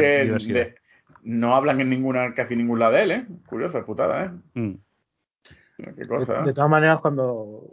que 0.47 0.53
de- 0.53 0.74
no 1.22 1.57
hablan 1.57 1.80
en 1.80 1.89
ninguna, 1.89 2.34
casi 2.34 2.55
ningún 2.55 2.78
lado 2.80 2.93
de 2.93 3.03
él, 3.03 3.11
¿eh? 3.12 3.26
Curiosa 3.47 3.84
putada, 3.84 4.26
¿eh? 4.26 4.30
Mm. 4.61 4.74
Qué 5.78 5.93
De, 5.93 6.07
cosa, 6.07 6.43
de 6.43 6.53
todas 6.53 6.68
maneras, 6.70 7.01
cuando 7.01 7.66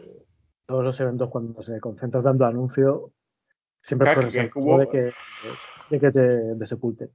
todos 0.64 0.84
los 0.84 0.98
eventos, 1.00 1.28
cuando 1.28 1.62
se 1.62 1.78
concentran 1.80 2.24
dando 2.24 2.46
anuncio, 2.46 3.10
siempre 3.82 4.12
Claro, 4.14 4.30
que 4.30 4.50
hubo- 4.54 4.78
de 4.78 4.88
que, 4.88 5.12
de 5.90 6.00
que 6.00 6.10
te 6.12 6.20
desepulten. 6.54 7.10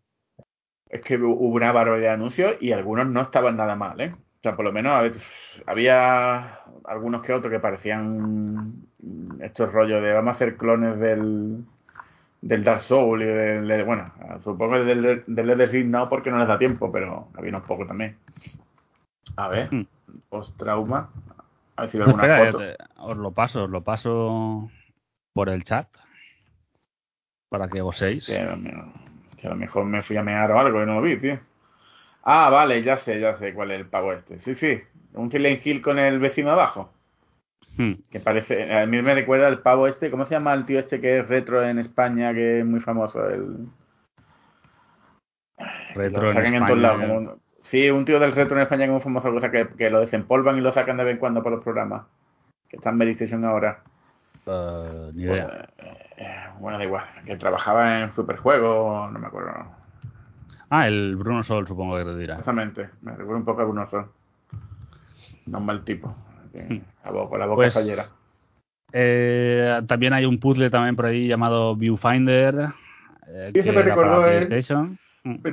Es 0.90 1.02
que 1.02 1.18
hubo 1.18 1.34
una 1.48 1.72
barbaridad 1.72 2.10
de 2.10 2.14
anuncios 2.14 2.56
y 2.60 2.72
algunos 2.72 3.08
no 3.08 3.22
estaban 3.22 3.58
nada 3.58 3.76
mal, 3.76 4.00
¿eh? 4.00 4.16
O 4.42 4.44
sea, 4.44 4.56
por 4.56 4.66
lo 4.66 4.72
menos 4.74 4.94
a 4.94 5.02
ver, 5.04 5.14
había 5.68 6.56
algunos 6.86 7.22
que 7.22 7.32
otros 7.32 7.52
que 7.52 7.60
parecían 7.60 8.74
estos 9.40 9.72
rollos 9.72 10.02
de 10.02 10.14
vamos 10.14 10.30
a 10.32 10.36
hacer 10.36 10.58
clones 10.58 11.00
del, 11.00 11.64
del 12.42 12.64
Dark 12.64 12.82
Souls 12.82 13.22
y 13.22 13.28
del, 13.28 13.68
del- 13.68 13.86
bueno, 13.86 14.12
supongo 14.44 14.74
que 14.74 14.80
del, 14.80 15.24
del 15.28 15.70
Ring 15.70 15.92
no 15.92 16.10
porque 16.10 16.32
no 16.32 16.40
les 16.40 16.48
da 16.48 16.58
tiempo, 16.58 16.92
pero 16.92 17.28
había 17.36 17.50
unos 17.52 17.68
pocos 17.68 17.88
también. 17.88 18.18
A 19.36 19.48
ver, 19.48 19.70
Hmm. 19.72 19.84
post 20.30 20.58
trauma. 20.58 21.12
A 21.76 21.84
ver 21.84 21.92
si 21.92 21.98
veo 22.00 22.08
No, 22.08 22.14
alguna 22.14 22.28
espera, 22.36 22.52
foto. 22.52 22.64
eh, 22.64 22.76
os 22.98 23.18
lo 23.18 23.32
paso, 23.32 23.64
os 23.66 23.70
lo 23.70 23.84
paso 23.84 24.72
por 25.34 25.50
el 25.50 25.64
chat 25.64 25.88
para 27.48 27.68
que 27.70 27.82
goséis. 27.82 28.28
Mejor- 28.28 28.92
que 29.38 29.46
a 29.48 29.50
lo 29.52 29.56
mejor 29.56 29.86
me 29.86 30.02
fui 30.02 30.18
a 30.18 30.24
mear 30.24 30.50
o 30.52 30.58
algo 30.60 30.82
y 30.82 30.86
no 30.88 30.96
lo 30.96 31.02
vi, 31.04 31.20
tío. 31.20 31.40
Ah, 32.24 32.50
vale, 32.50 32.84
ya 32.84 32.98
sé, 32.98 33.20
ya 33.20 33.36
sé 33.36 33.54
cuál 33.54 33.72
es 33.72 33.80
el 33.80 33.88
pago 33.88 34.14
este. 34.14 34.40
Sí, 34.42 34.56
sí, 34.56 34.80
un 35.14 35.32
Silent 35.32 35.66
Hill 35.66 35.82
con 35.82 36.00
el 36.00 36.20
vecino 36.20 36.52
abajo. 36.52 36.94
Hmm. 37.78 37.94
Que 38.10 38.20
parece, 38.20 38.74
a 38.74 38.86
mí 38.86 39.02
me 39.02 39.14
recuerda 39.14 39.48
el 39.48 39.60
pavo 39.60 39.88
este, 39.88 40.12
¿cómo 40.12 40.26
se 40.26 40.36
llama 40.36 40.54
el 40.54 40.66
tío 40.66 40.80
este 40.80 41.00
que 41.00 41.20
es 41.20 41.28
retro 41.28 41.64
en 41.64 41.80
España, 41.80 42.34
que 42.34 42.60
es 42.60 42.66
muy 42.66 42.80
famoso? 42.80 43.28
El, 43.30 43.68
Retro 45.96 46.32
en 46.32 46.54
en 46.54 46.66
todos 46.66 46.80
lados. 46.80 47.02
España. 47.04 47.30
sí, 47.64 47.90
un 47.90 48.06
tío 48.06 48.20
del 48.20 48.32
retro 48.34 48.58
en 48.58 48.64
España 48.64 48.86
que 48.86 48.86
es 48.86 48.92
muy 48.92 49.02
famoso, 49.02 49.32
cosa 49.32 49.52
que, 49.52 49.68
que 49.78 49.90
lo 49.90 50.00
desempolvan 50.00 50.58
y 50.58 50.62
lo 50.62 50.72
sacan 50.72 50.98
de 50.98 51.04
vez 51.04 51.14
en 51.14 51.20
cuando 51.20 51.44
por 51.44 51.52
los 51.52 51.64
programas. 51.64 52.04
Que 52.70 52.78
está 52.78 52.90
en 52.90 52.98
Meditation 52.98 53.44
ahora. 53.46 53.84
Eh, 54.46 55.12
ni 55.14 55.24
idea. 55.24 55.70
eh, 56.18 56.48
bueno, 56.60 56.78
da 56.78 56.84
igual. 56.84 57.04
Que 57.26 57.36
trabajaba 57.36 58.02
en 58.02 58.14
Superjuego, 58.14 59.10
no 59.12 59.20
me 59.20 59.28
acuerdo. 59.28 59.81
Ah, 60.74 60.88
el 60.88 61.16
Bruno 61.18 61.44
Sol, 61.44 61.68
supongo 61.68 61.98
que 61.98 62.06
te 62.06 62.18
dirá. 62.18 62.34
Exactamente, 62.36 62.90
me 63.02 63.12
recuerda 63.12 63.38
un 63.40 63.46
poco 63.46 63.62
a 63.62 63.66
Bruno 63.66 63.86
Sol. 63.88 64.06
No 65.46 65.58
es 65.60 65.64
mal 65.64 65.84
tipo. 65.84 66.16
Hmm. 66.54 66.80
la 67.06 67.12
boca, 67.12 67.38
la 67.38 67.46
boca 67.46 67.56
Pues- 67.58 67.74
fallera. 67.74 68.06
Eh, 68.94 69.82
también 69.88 70.12
hay 70.14 70.26
un 70.26 70.38
puzzle 70.40 70.70
también 70.70 70.96
por 70.98 71.06
ahí 71.06 71.28
llamado 71.28 71.76
Viewfinder. 71.76 72.70
eh, 73.28 73.52
que 73.54 73.72
me 73.72 73.82
recordó, 73.82 74.26
eh. 74.28 74.46
PlayStation. 74.46 74.98
Mm. 75.24 75.36
Me 75.44 75.52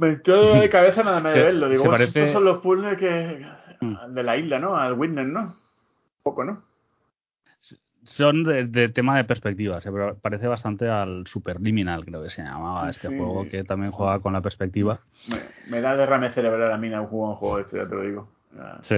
me 0.00 0.12
estoy 0.12 0.58
de 0.60 0.68
cabeza 0.70 1.02
nada 1.04 1.20
más 1.20 1.32
de 1.34 1.40
Se- 1.40 1.46
verlo. 1.46 1.68
Digo, 1.68 1.82
se 1.84 1.88
"Bueno, 1.88 2.02
parece- 2.04 2.18
estos 2.20 2.32
son 2.34 2.44
los 2.44 2.58
puzzles 2.58 2.98
que. 2.98 3.46
Mm. 3.80 4.14
de 4.14 4.22
la 4.24 4.36
isla, 4.36 4.58
¿no? 4.58 4.76
Al 4.76 4.94
Witness, 4.94 5.26
¿no? 5.28 5.40
Un 5.42 5.54
poco, 6.24 6.44
¿no? 6.44 6.62
Son 8.08 8.42
de, 8.44 8.66
de 8.66 8.88
tema 8.88 9.16
de 9.16 9.24
perspectiva, 9.24 9.80
se 9.80 9.92
pa- 9.92 10.14
parece 10.14 10.46
bastante 10.46 10.88
al 10.88 11.26
Superliminal, 11.26 12.04
creo 12.04 12.22
que 12.22 12.30
se 12.30 12.42
llamaba 12.42 12.88
este 12.90 13.08
sí. 13.08 13.16
juego, 13.16 13.48
que 13.48 13.64
también 13.64 13.92
juega 13.92 14.18
con 14.20 14.32
la 14.32 14.40
perspectiva. 14.40 15.00
Me, 15.28 15.40
me 15.70 15.80
da 15.80 15.94
derrame 15.96 16.30
cerebral 16.30 16.72
a 16.72 16.78
mí 16.78 16.88
juego, 16.88 17.30
un 17.30 17.34
juego 17.36 17.58
este, 17.58 17.76
ya 17.76 17.88
te 17.88 17.94
lo 17.94 18.02
digo. 18.02 18.28
Sí. 18.82 18.96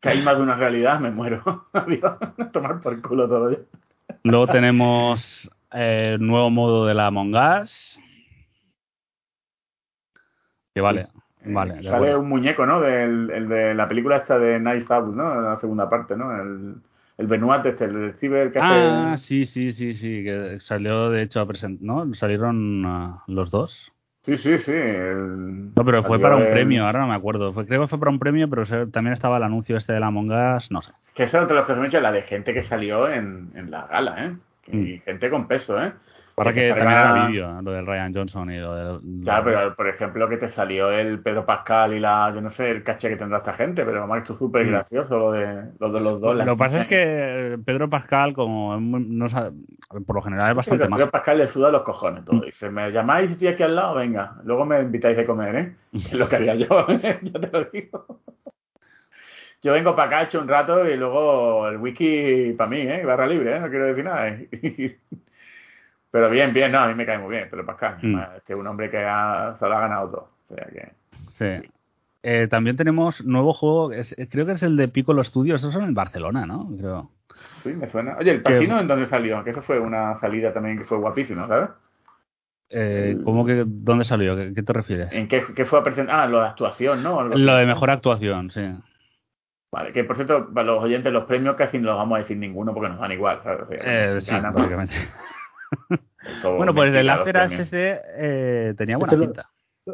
Que 0.00 0.08
hay 0.08 0.22
más 0.22 0.36
de 0.36 0.42
una 0.42 0.54
realidad, 0.54 1.00
me 1.00 1.10
muero. 1.10 1.66
Adiós. 1.72 2.16
Tomar 2.52 2.80
por 2.80 3.00
culo 3.02 3.28
todo. 3.28 3.50
Luego 4.22 4.46
tenemos 4.46 5.50
eh, 5.72 6.16
nuevo 6.20 6.48
modo 6.50 6.86
de 6.86 6.94
la 6.94 7.06
Among 7.08 7.34
Us. 7.34 7.98
Que 10.74 10.80
vale, 10.80 11.08
vale. 11.44 11.74
de 11.74 11.82
Sale 11.82 12.16
un 12.16 12.28
muñeco, 12.28 12.64
¿no? 12.64 12.80
Del, 12.80 13.30
el 13.30 13.48
de 13.48 13.74
la 13.74 13.88
película 13.88 14.18
esta 14.18 14.38
de 14.38 14.60
Nice 14.60 14.86
Out, 14.88 15.14
¿no? 15.14 15.40
La 15.40 15.56
segunda 15.56 15.90
parte, 15.90 16.16
¿no? 16.16 16.30
El, 16.40 16.76
el 17.20 17.26
Benoit 17.26 17.64
este, 17.66 17.84
el 17.84 18.14
ciber 18.14 18.50
que 18.52 18.58
Ah, 18.60 19.12
hace... 19.12 19.24
sí, 19.24 19.46
sí, 19.46 19.72
sí, 19.72 19.94
sí, 19.94 20.24
que 20.24 20.56
salió 20.60 21.10
de 21.10 21.22
hecho 21.22 21.40
a 21.40 21.46
presentar, 21.46 21.84
¿no? 21.84 22.14
Salieron 22.14 22.82
ah, 22.86 23.22
los 23.28 23.50
dos. 23.50 23.92
Sí, 24.24 24.36
sí, 24.38 24.58
sí. 24.58 24.72
el- 24.72 25.72
No, 25.74 25.84
pero 25.84 26.02
fue 26.02 26.18
salió 26.18 26.22
para 26.22 26.36
un 26.36 26.42
el- 26.42 26.52
premio, 26.52 26.84
ahora 26.84 27.00
no 27.00 27.08
me 27.08 27.14
acuerdo. 27.14 27.52
Fue, 27.52 27.66
creo 27.66 27.82
que 27.82 27.88
fue 27.88 27.98
para 27.98 28.10
un 28.10 28.18
premio, 28.18 28.48
pero 28.50 28.64
también 28.90 29.12
estaba 29.14 29.36
el 29.38 29.42
anuncio 29.44 29.76
este 29.76 29.92
de 29.92 30.00
la 30.00 30.08
Among 30.08 30.30
Us, 30.56 30.70
no 30.70 30.82
sé. 30.82 30.92
Que 31.14 31.24
es 31.24 31.32
de 31.32 31.40
los 31.40 31.66
que 31.66 31.72
os 31.72 31.78
he 31.78 31.82
dicho, 31.82 32.00
la 32.00 32.12
de 32.12 32.22
gente 32.22 32.52
que 32.52 32.64
salió 32.64 33.08
en, 33.10 33.50
en 33.54 33.70
la 33.70 33.86
gala, 33.86 34.24
¿eh? 34.26 34.32
Que- 34.62 34.76
Mm. 34.76 34.86
Y 34.86 34.98
gente 35.00 35.30
con 35.30 35.48
peso, 35.48 35.82
¿eh? 35.82 35.92
Para 36.34 36.52
Que 36.52 36.60
que 36.60 36.72
te 36.72 36.78
también 36.80 36.98
era 36.98 37.26
vídeo, 37.26 37.62
lo 37.62 37.72
del 37.72 37.86
Ryan 37.86 38.14
Johnson 38.14 38.50
y 38.50 38.58
lo 38.58 38.74
del... 38.74 39.22
Claro, 39.24 39.44
pero 39.44 39.74
por 39.76 39.88
ejemplo 39.88 40.28
que 40.28 40.36
te 40.38 40.50
salió 40.50 40.90
el 40.90 41.20
Pedro 41.20 41.44
Pascal 41.44 41.92
y 41.92 42.00
la, 42.00 42.32
yo 42.34 42.40
no 42.40 42.50
sé, 42.50 42.70
el 42.70 42.82
caché 42.82 43.08
que 43.10 43.16
tendrá 43.16 43.38
esta 43.38 43.52
gente, 43.52 43.84
pero 43.84 44.10
ha 44.10 44.18
hecho 44.18 44.36
súper 44.36 44.64
Mm. 44.66 44.70
gracioso 44.70 45.18
lo 45.18 45.32
de, 45.32 45.64
lo 45.78 45.92
de 45.92 46.00
los 46.00 46.20
dos. 46.20 46.36
Lo 46.36 46.44
que 46.44 46.58
pasa 46.58 46.82
es 46.82 46.88
que 46.88 47.58
Pedro 47.64 47.90
Pascal, 47.90 48.32
como 48.32 48.78
no 48.80 49.28
sabe- 49.28 49.52
por 50.06 50.16
lo 50.16 50.22
general 50.22 50.50
es 50.50 50.56
bastante 50.56 50.84
Pedro 50.84 50.98
más. 50.98 51.10
Pascal 51.10 51.38
le 51.38 51.48
suda 51.48 51.70
los 51.70 51.82
cojones 51.82 52.22
Mm. 52.22 52.24
todo. 52.24 52.40
Dice, 52.40 52.70
me 52.70 52.90
llamáis 52.90 53.28
y 53.28 53.32
estoy 53.32 53.48
aquí 53.48 53.62
al 53.62 53.76
lado, 53.76 53.96
venga. 53.96 54.36
Luego 54.44 54.64
me 54.64 54.80
invitáis 54.80 55.16
de 55.16 55.26
comer, 55.26 55.54
¿eh? 55.56 55.74
Es 55.92 56.12
lo 56.14 56.28
que 56.28 56.36
haría 56.36 56.54
yo, 56.54 56.86
¿eh? 56.88 57.18
ya 57.22 57.40
te 57.40 57.48
lo 57.52 57.64
digo. 57.64 58.20
Yo 59.62 59.74
vengo 59.74 59.94
para 59.94 60.08
acá, 60.08 60.22
echo 60.22 60.40
un 60.40 60.48
rato 60.48 60.88
y 60.88 60.96
luego 60.96 61.68
el 61.68 61.76
wiki 61.76 62.54
para 62.56 62.70
mí, 62.70 62.78
¿eh? 62.80 63.04
Barra 63.04 63.26
libre, 63.26 63.56
¿eh? 63.56 63.60
No 63.60 63.68
quiero 63.68 63.84
decir 63.86 64.04
nada. 64.04 64.28
¿eh? 64.28 64.48
Pero 66.10 66.28
bien, 66.30 66.52
bien, 66.52 66.72
no, 66.72 66.78
a 66.80 66.88
mí 66.88 66.94
me 66.94 67.06
cae 67.06 67.18
muy 67.18 67.30
bien, 67.30 67.48
Pedro 67.50 67.64
Pascal. 67.66 67.96
Mm. 68.02 68.16
Además, 68.16 68.42
Que 68.46 68.52
es 68.54 68.58
un 68.58 68.66
hombre 68.66 68.90
que 68.90 68.98
ha, 68.98 69.54
se 69.58 69.66
lo 69.68 69.74
ha 69.76 69.80
ganado 69.80 70.10
todo. 70.10 70.28
O 70.48 70.54
sea 70.54 70.66
que... 70.66 70.92
Sí. 71.30 71.68
Eh, 72.22 72.48
también 72.50 72.76
tenemos 72.76 73.24
nuevo 73.24 73.54
juego, 73.54 73.92
es- 73.92 74.14
eh, 74.18 74.28
creo 74.30 74.44
que 74.44 74.52
es 74.52 74.62
el 74.62 74.76
de 74.76 74.88
Piccolo 74.88 75.22
Studios, 75.24 75.60
esos 75.60 75.72
son 75.72 75.84
en 75.84 75.94
Barcelona, 75.94 76.44
¿no? 76.46 76.68
Creo. 76.76 77.10
Sí, 77.62 77.70
me 77.70 77.88
suena. 77.88 78.16
Oye, 78.18 78.32
el 78.32 78.42
Pasino 78.42 78.78
en 78.78 78.86
dónde 78.88 79.06
salió, 79.08 79.42
que 79.42 79.50
eso 79.50 79.62
fue 79.62 79.78
una 79.80 80.18
salida 80.20 80.52
también 80.52 80.76
que 80.78 80.84
fue 80.84 80.98
guapísimo, 80.98 81.46
¿sabes? 81.46 81.70
Eh, 82.68 83.16
¿Cómo 83.24 83.44
que, 83.46 83.64
dónde 83.66 84.04
salió? 84.04 84.36
¿Qué, 84.36 84.52
qué 84.54 84.62
te 84.62 84.72
refieres? 84.72 85.08
¿En 85.12 85.26
qué, 85.28 85.42
qué 85.56 85.64
fue 85.64 85.78
a 85.78 85.84
presentar? 85.84 86.20
Ah, 86.20 86.26
lo 86.26 86.40
de 86.40 86.46
actuación, 86.48 87.02
¿no? 87.02 87.18
Algo 87.20 87.34
así. 87.34 87.42
Lo 87.42 87.56
de 87.56 87.66
mejor 87.66 87.90
actuación, 87.90 88.50
sí. 88.50 88.60
Vale, 89.72 89.92
que 89.92 90.04
por 90.04 90.16
cierto, 90.16 90.52
para 90.52 90.66
los 90.66 90.82
oyentes, 90.82 91.12
los 91.12 91.24
premios 91.24 91.56
casi 91.56 91.78
no 91.78 91.88
los 91.88 91.96
vamos 91.96 92.16
a 92.16 92.20
decir 92.20 92.36
ninguno 92.36 92.74
porque 92.74 92.90
nos 92.90 93.00
dan 93.00 93.12
igual, 93.12 93.40
¿sabes? 93.42 93.60
O 93.62 93.66
sea, 93.66 93.78
Eh, 94.16 94.20
sí, 94.20 94.34
básicamente. 94.34 94.94
Bueno, 96.42 96.74
pues 96.74 96.94
el 96.94 97.08
Us 97.08 97.30
premios. 97.30 97.60
ese 97.62 98.00
eh, 98.16 98.74
tenía 98.76 98.96
buena 98.98 99.12
Este 99.12 99.24
lo- 99.24 99.32
pinta. 99.32 99.50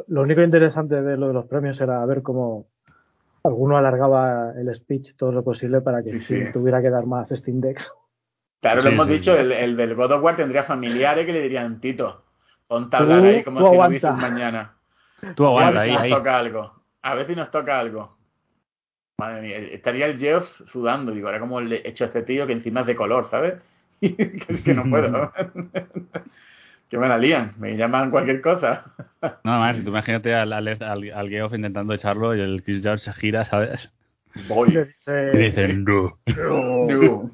Lo 0.07 0.21
único 0.21 0.41
interesante 0.41 1.01
de 1.01 1.17
lo 1.17 1.27
de 1.27 1.33
los 1.33 1.45
premios 1.45 1.79
era 1.79 2.05
ver 2.05 2.21
cómo 2.21 2.67
alguno 3.43 3.77
alargaba 3.77 4.51
el 4.51 4.73
speech 4.75 5.15
todo 5.15 5.31
lo 5.31 5.43
posible 5.43 5.81
para 5.81 6.03
que 6.03 6.19
Sí, 6.21 6.43
tuviera 6.51 6.81
que 6.81 6.89
dar 6.89 7.05
más 7.05 7.29
Steam 7.29 7.61
Decks. 7.61 7.89
Claro, 8.61 8.81
Sí, 8.81 8.87
lo 8.87 8.93
hemos 8.93 9.07
sí, 9.07 9.13
dicho, 9.13 9.33
sí. 9.33 9.39
el, 9.39 9.51
el 9.53 9.77
del 9.77 9.95
God 9.95 10.11
of 10.11 10.23
War 10.23 10.35
tendría 10.35 10.63
familiares 10.63 11.25
que 11.25 11.31
le 11.33 11.41
dirían, 11.41 11.79
Tito, 11.79 12.25
ponte 12.67 12.95
a 12.97 12.99
hablar 12.99 13.23
ahí 13.23 13.43
como 13.43 13.59
tú 13.59 13.65
si 13.65 13.69
no 13.69 13.73
aguanta. 13.73 13.89
hubiese 13.89 14.07
un 14.07 14.19
mañana. 14.19 14.77
Tú 15.35 15.45
a 15.45 15.47
aguanta 15.49 15.71
ver 15.71 15.79
ahí, 15.81 15.93
nos 15.93 16.01
ahí. 16.03 16.09
toca 16.11 16.37
algo. 16.37 16.83
A 17.01 17.15
ver 17.15 17.27
si 17.27 17.35
nos 17.35 17.49
toca 17.51 17.79
algo. 17.79 18.17
Madre 19.19 19.41
mía, 19.41 19.57
estaría 19.57 20.05
el 20.05 20.19
Geoff 20.19 20.47
sudando, 20.67 21.11
digo, 21.11 21.27
ahora 21.27 21.39
como 21.39 21.59
le 21.61 21.77
he 21.77 21.89
hecho 21.89 22.03
a 22.03 22.07
este 22.07 22.23
tío 22.23 22.45
que 22.45 22.53
encima 22.53 22.81
es 22.81 22.85
de 22.87 22.95
color, 22.95 23.27
¿sabes? 23.29 23.55
Que 24.01 24.45
es 24.49 24.61
que 24.61 24.73
no 24.73 24.83
puedo. 24.89 25.31
que 26.89 26.97
me 26.97 27.07
la 27.07 27.17
lían, 27.17 27.51
me 27.59 27.75
llaman 27.75 28.11
cualquier 28.11 28.41
cosa. 28.41 28.93
Nada 29.43 29.59
más, 29.59 29.83
tú 29.83 29.89
imagínate 29.89 30.33
al, 30.33 30.53
al, 30.53 30.67
al, 30.67 31.11
al 31.13 31.29
Geoff 31.29 31.53
intentando 31.53 31.93
echarlo 31.93 32.35
y 32.35 32.39
el 32.41 32.63
Chris 32.63 32.81
George 32.83 33.03
se 33.05 33.13
gira, 33.13 33.45
¿sabes? 33.45 33.89
Y 34.35 34.47
Voy. 34.47 34.69
Y 35.33 35.37
dicen, 35.37 35.83
no. 35.83 36.17
No. 36.27 37.31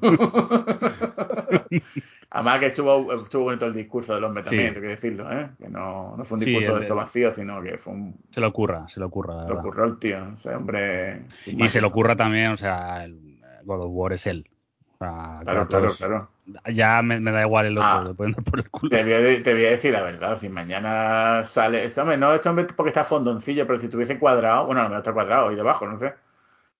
Además 2.30 2.58
que 2.58 2.66
estuvo, 2.66 3.12
estuvo 3.22 3.44
bonito 3.44 3.66
el 3.66 3.74
discurso 3.74 4.14
del 4.14 4.24
hombre 4.24 4.42
también, 4.42 4.68
Sí. 4.68 4.74
tengo 4.74 4.82
que 4.82 4.88
decirlo, 4.94 5.30
¿eh? 5.32 5.50
Que 5.58 5.68
no, 5.68 6.16
no 6.16 6.24
fue 6.24 6.36
un 6.38 6.44
Sí, 6.44 6.50
discurso 6.50 6.72
el- 6.72 6.78
de 6.78 6.84
esto 6.86 6.96
vacío, 6.96 7.34
sino 7.34 7.62
que 7.62 7.78
fue 7.78 7.92
un... 7.92 8.16
Se 8.30 8.40
lo 8.40 8.48
ocurra, 8.48 8.88
se 8.88 8.98
lo 9.00 9.06
ocurra, 9.06 9.34
la 9.44 9.48
Lo 9.48 9.58
ocurrió 9.60 9.84
el 9.84 9.98
tío, 9.98 10.18
ese 10.34 10.54
hombre... 10.54 11.26
Y 11.46 11.68
se 11.68 11.80
le 11.80 11.86
ocurra 11.86 12.16
también, 12.16 12.50
o 12.52 12.56
sea, 12.56 13.04
el 13.04 13.38
God 13.64 13.82
of 13.82 13.90
War 13.92 14.12
es 14.14 14.26
él. 14.26 14.48
O 14.94 14.96
sea, 14.98 15.40
Claro, 15.42 15.68
claro, 15.68 15.94
claro. 15.96 16.30
Ya 16.72 17.00
me, 17.02 17.20
me 17.20 17.32
da 17.32 17.40
igual 17.42 17.66
el 17.66 17.78
otro, 17.78 17.88
Ah. 17.88 18.04
dar 18.04 18.14
por 18.44 18.58
el 18.58 18.70
culo. 18.70 18.90
Te 18.90 19.02
voy, 19.02 19.12
a, 19.14 19.18
de- 19.20 19.36
te 19.42 19.54
voy 19.54 19.64
a 19.64 19.70
decir 19.70 19.92
la 19.92 20.02
verdad, 20.02 20.38
si 20.40 20.48
mañana 20.50 21.46
sale... 21.48 21.84
Este 21.84 22.00
hombre, 22.00 22.18
no 22.18 22.32
este 22.34 22.48
hombre 22.48 22.66
porque 22.76 22.90
está 22.90 23.04
fondoncillo, 23.04 23.66
pero 23.66 23.80
si 23.80 23.88
tuviese 23.88 24.18
cuadrado, 24.18 24.66
bueno, 24.66 24.82
lo 24.82 24.88
mejor 24.90 24.98
está 25.02 25.12
cuadrado 25.14 25.48
ahí 25.48 25.56
debajo, 25.56 25.86
no 25.86 25.98
sé. 25.98 26.12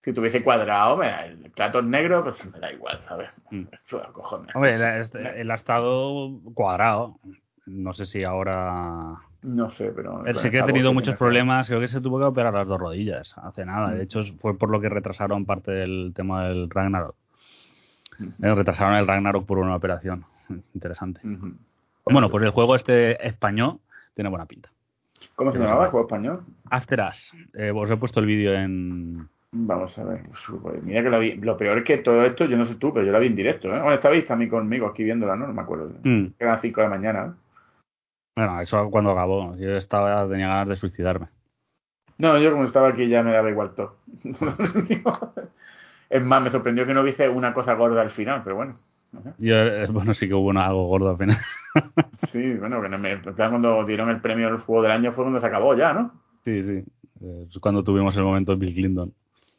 Si 0.03 0.13
tuviese 0.13 0.43
cuadrado, 0.43 0.99
me 0.99 1.07
da, 1.07 1.25
el 1.25 1.51
plato 1.51 1.79
es 1.79 1.85
negro, 1.87 2.23
pues 2.23 2.45
me 2.45 2.59
da 2.61 2.71
igual, 2.71 3.01
¿sabes? 3.09 3.31
Mm. 3.51 3.63
Cojones. 4.13 4.55
Hombre, 4.55 4.75
él, 4.75 5.51
ha- 5.51 5.55
estado 5.55 6.31
cuadrado. 6.53 7.17
No 7.65 7.95
sé 7.95 8.05
si 8.05 8.23
ahora. 8.23 9.15
No 9.41 9.71
sé, 9.71 9.93
pero... 9.97 10.27
Él 10.27 10.37
sé 10.37 10.51
que 10.51 10.61
ha 10.61 10.67
tenido 10.67 10.93
muchos 10.93 11.17
problemas. 11.17 11.69
Creo 11.69 11.81
que 11.81 11.89
se 11.89 12.03
tuvo 12.03 12.19
que 12.19 12.25
operar 12.27 12.53
las 12.53 12.67
dos 12.69 12.79
rodillas 12.79 13.35
hace 13.39 13.65
nada. 13.65 13.89
Mm. 13.89 13.93
De 13.95 14.03
hecho, 14.05 14.21
fue 14.41 14.59
por 14.59 14.69
lo 14.69 14.79
que 14.83 14.91
retrasaron 14.91 15.47
parte 15.47 15.71
del 15.73 16.13
tema 16.15 16.49
del 16.49 16.69
Ragnarok. 16.69 17.15
Eh, 18.21 18.55
retrasaron 18.55 18.95
el 18.95 19.07
Ragnarok 19.07 19.47
por 19.47 19.59
una 19.59 19.77
operación. 19.77 20.25
Interesante. 20.75 21.21
Bueno, 22.05 22.31
pues 22.31 22.45
el 22.45 22.51
juego 22.51 22.77
este 22.77 23.27
español 23.27 23.79
tiene 24.15 24.31
buena 24.31 24.47
pinta. 24.47 24.71
¿Cómo 25.37 25.53
se 25.53 25.59
a 25.59 25.63
llamaba 25.63 25.87
el 25.87 25.91
juego 25.91 26.07
español? 26.07 26.45
After 26.71 27.01
Us. 27.01 27.33
Eh, 27.55 27.73
os 27.75 27.91
he 27.91 27.97
puesto 27.97 28.21
el 28.21 28.27
vídeo 28.27 28.55
en. 28.55 29.29
Vamos 29.53 29.97
a 29.99 30.05
ver. 30.05 30.23
Pues 30.63 30.83
mira 30.83 31.03
que 31.03 31.11
lo 31.11 31.21
vi. 31.21 31.35
Lo 31.37 31.57
peor 31.57 31.79
es 31.79 31.85
que 31.85 31.99
todo 31.99 32.25
esto, 32.25 32.45
yo 32.45 32.57
no 32.57 32.65
sé 32.65 32.77
tú, 32.77 32.93
pero 32.93 33.07
yo 33.07 33.13
la 33.13 33.19
vi 33.19 33.29
en 33.29 33.37
directo. 33.37 33.69
¿eh? 33.69 33.79
Bueno, 33.79 33.95
estabais 33.95 34.27
también 34.27 34.51
conmigo 34.51 34.87
aquí 34.87 35.05
viéndola, 35.05 35.37
¿no? 35.37 35.47
No 35.47 35.55
me 35.55 35.63
acuerdo. 35.63 35.91
Mm. 36.03 36.27
Eran 36.39 36.61
5 36.61 36.81
de 36.81 36.89
la 36.89 36.95
mañana. 36.95 37.37
Bueno, 38.37 38.61
eso 38.61 38.91
cuando 38.91 39.13
acabó. 39.13 39.57
Yo 39.57 39.77
estaba, 39.77 40.29
tenía 40.29 40.49
ganas 40.49 40.69
de 40.69 40.77
suicidarme. 40.77 41.29
No, 42.19 42.39
yo 42.39 42.53
como 42.53 42.65
estaba 42.65 42.89
aquí 42.89 43.09
ya 43.09 43.23
me 43.23 43.33
daba 43.33 43.51
igual 43.51 43.75
todo. 43.75 43.97
es 46.11 46.23
más, 46.23 46.43
me 46.43 46.51
sorprendió 46.51 46.87
que 46.87 46.95
no 46.95 47.03
hubiese 47.03 47.29
una 47.29 47.53
cosa 47.53 47.75
gorda 47.75 48.03
al 48.03 48.11
final, 48.11 48.43
pero 48.45 48.57
bueno. 48.57 48.79
Yo, 49.39 49.55
eh, 49.57 49.87
bueno, 49.91 50.13
sí 50.15 50.27
que 50.29 50.35
hubo 50.35 50.49
una- 50.49 50.67
algo 50.67 50.87
gordo 50.89 51.11
al 51.11 51.19
final. 51.19 51.39
Sí, 52.33 52.55
bueno, 52.55 52.81
que 52.81 52.89
no 52.89 52.99
me, 52.99 53.21
cuando 53.21 53.85
dieron 53.85 54.09
el 54.09 54.21
premio 54.21 54.49
al 54.49 54.59
juego 54.59 54.83
del 54.83 54.93
año 54.93 55.13
fue 55.13 55.25
cuando 55.25 55.41
se 55.41 55.47
acabó 55.47 55.75
ya, 55.77 55.93
¿no? 55.93 56.13
Sí, 56.45 56.63
sí. 56.63 56.85
Eh, 57.21 57.47
Es 57.51 57.59
cuando 57.59 57.83
tuvimos 57.83 58.17
el 58.17 58.23
momento 58.25 58.53
de 58.53 58.59
Bill 58.59 58.75
Clinton. 58.75 59.13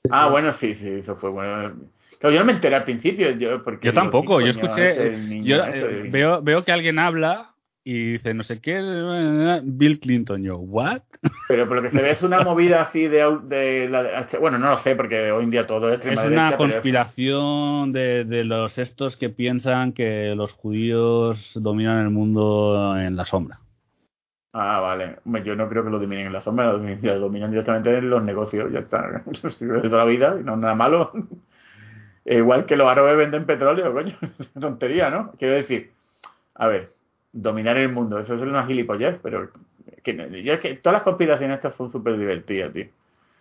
Ah, 0.10 0.30
bueno, 0.30 0.54
sí, 0.60 0.74
sí, 0.76 0.88
eso 0.90 1.16
fue 1.18 1.30
bueno. 1.32 1.74
Claro, 2.20 2.34
yo 2.34 2.40
no 2.40 2.46
me 2.46 2.54
enteré 2.54 2.76
al 2.76 2.84
principio. 2.84 3.32
Yo, 3.32 3.64
porque 3.64 3.88
Yo 3.88 3.94
tampoco, 3.94 4.38
¿qué 4.40 4.46
yo 4.46 4.50
escuché. 4.52 4.96
Yo 5.44 5.58
ese? 5.64 5.98
eh, 6.06 6.10
veo, 6.10 6.42
veo 6.42 6.64
que 6.64 6.72
alguien 6.72 7.00
habla 7.00 7.55
y 7.88 8.14
dice 8.14 8.34
no 8.34 8.42
sé 8.44 8.60
qué, 8.60 9.62
Bill 9.64 10.00
Clinton. 10.00 10.44
Yo, 10.44 10.58
¿what? 10.58 11.02
Pero 11.48 11.68
por 11.68 11.78
lo 11.78 11.84
que 11.84 11.92
se 11.92 12.02
ve 12.02 12.10
es 12.12 12.24
una 12.24 12.42
movida 12.42 12.82
así 12.82 13.08
de, 13.08 13.38
de 13.44 13.88
la- 13.88 14.28
bueno, 14.42 14.58
no 14.58 14.72
lo 14.72 14.78
sé, 14.78 14.96
porque 14.96 15.32
hoy 15.32 15.44
en 15.44 15.52
día 15.52 15.68
todo 15.68 15.94
es 15.94 16.04
Es 16.04 16.18
una 16.18 16.48
pero 16.48 16.58
conspiración 16.58 17.94
de, 17.94 18.26
de 18.26 18.44
los 18.44 18.80
estos 18.80 19.16
que 19.16 19.30
piensan 19.30 19.94
que 19.94 20.34
los 20.36 20.52
judíos 20.54 21.52
dominan 21.54 22.00
el 22.00 22.10
mundo 22.10 22.98
en 22.98 23.16
la 23.16 23.26
sombra. 23.26 23.60
Ah, 24.54 24.80
vale. 24.80 25.18
Yo 25.44 25.56
no 25.56 25.70
creo 25.70 25.84
que 25.84 25.92
lo 25.92 26.00
dominen 26.00 26.28
en 26.28 26.34
la 26.34 26.42
sombra, 26.42 26.66
lo 26.68 26.80
dominan, 26.80 27.00
lo 27.04 27.20
dominan 27.20 27.52
directamente 27.52 27.96
en 27.96 28.10
los 28.10 28.24
negocios, 28.24 28.72
ya 28.72 28.80
está. 28.80 29.24
De 29.60 29.82
toda 29.82 29.98
la 30.00 30.06
vida, 30.06 30.38
y 30.40 30.44
no 30.44 30.54
es 30.54 30.60
nada 30.60 30.76
malo. 30.76 31.12
E 32.28 32.38
igual 32.38 32.66
que 32.66 32.76
los 32.76 32.90
árabes 32.90 33.16
venden 33.18 33.46
petróleo, 33.46 33.94
coño. 33.94 34.18
Tontería, 34.60 35.12
¿no? 35.12 35.34
Quiero 35.38 35.54
decir, 35.54 35.92
a 36.56 36.68
ver, 36.68 36.95
dominar 37.36 37.78
el 37.78 37.92
mundo. 37.92 38.18
Eso 38.18 38.34
es 38.34 38.42
una 38.42 38.66
gilipollez, 38.66 39.20
pero 39.22 39.52
que, 40.04 40.16
yo 40.44 40.54
es 40.54 40.60
que 40.60 40.76
todas 40.76 40.96
las 40.96 41.04
conspiraciones 41.04 41.58
estas 41.58 41.76
son 41.76 41.92
súper 41.92 42.18
divertidas, 42.18 42.74
tío. 42.74 42.86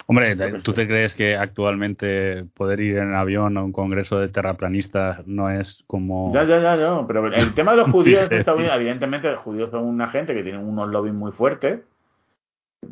Hombre, 0.06 0.36
¿tú 0.62 0.74
te 0.74 0.86
crees 0.86 1.14
que 1.14 1.34
actualmente 1.34 2.44
poder 2.54 2.80
ir 2.80 2.98
en 2.98 3.14
avión 3.14 3.56
a 3.56 3.62
un 3.62 3.72
congreso 3.72 4.18
de 4.18 4.28
terraplanistas 4.28 5.26
no 5.26 5.48
es 5.48 5.82
como... 5.86 6.30
Ya, 6.34 6.44
ya, 6.44 6.60
ya, 6.60 6.76
ya. 6.76 7.06
Pero 7.06 7.32
el 7.32 7.54
tema 7.54 7.70
de 7.70 7.78
los 7.78 7.90
judíos 7.92 8.30
en 8.30 8.38
Estados 8.38 8.58
Unidos, 8.58 8.76
evidentemente 8.76 9.30
los 9.30 9.40
judíos 9.40 9.70
son 9.70 9.84
una 9.84 10.08
gente 10.08 10.34
que 10.34 10.42
tiene 10.42 10.58
unos 10.58 10.88
lobbies 10.88 11.14
muy 11.14 11.32
fuertes, 11.32 11.80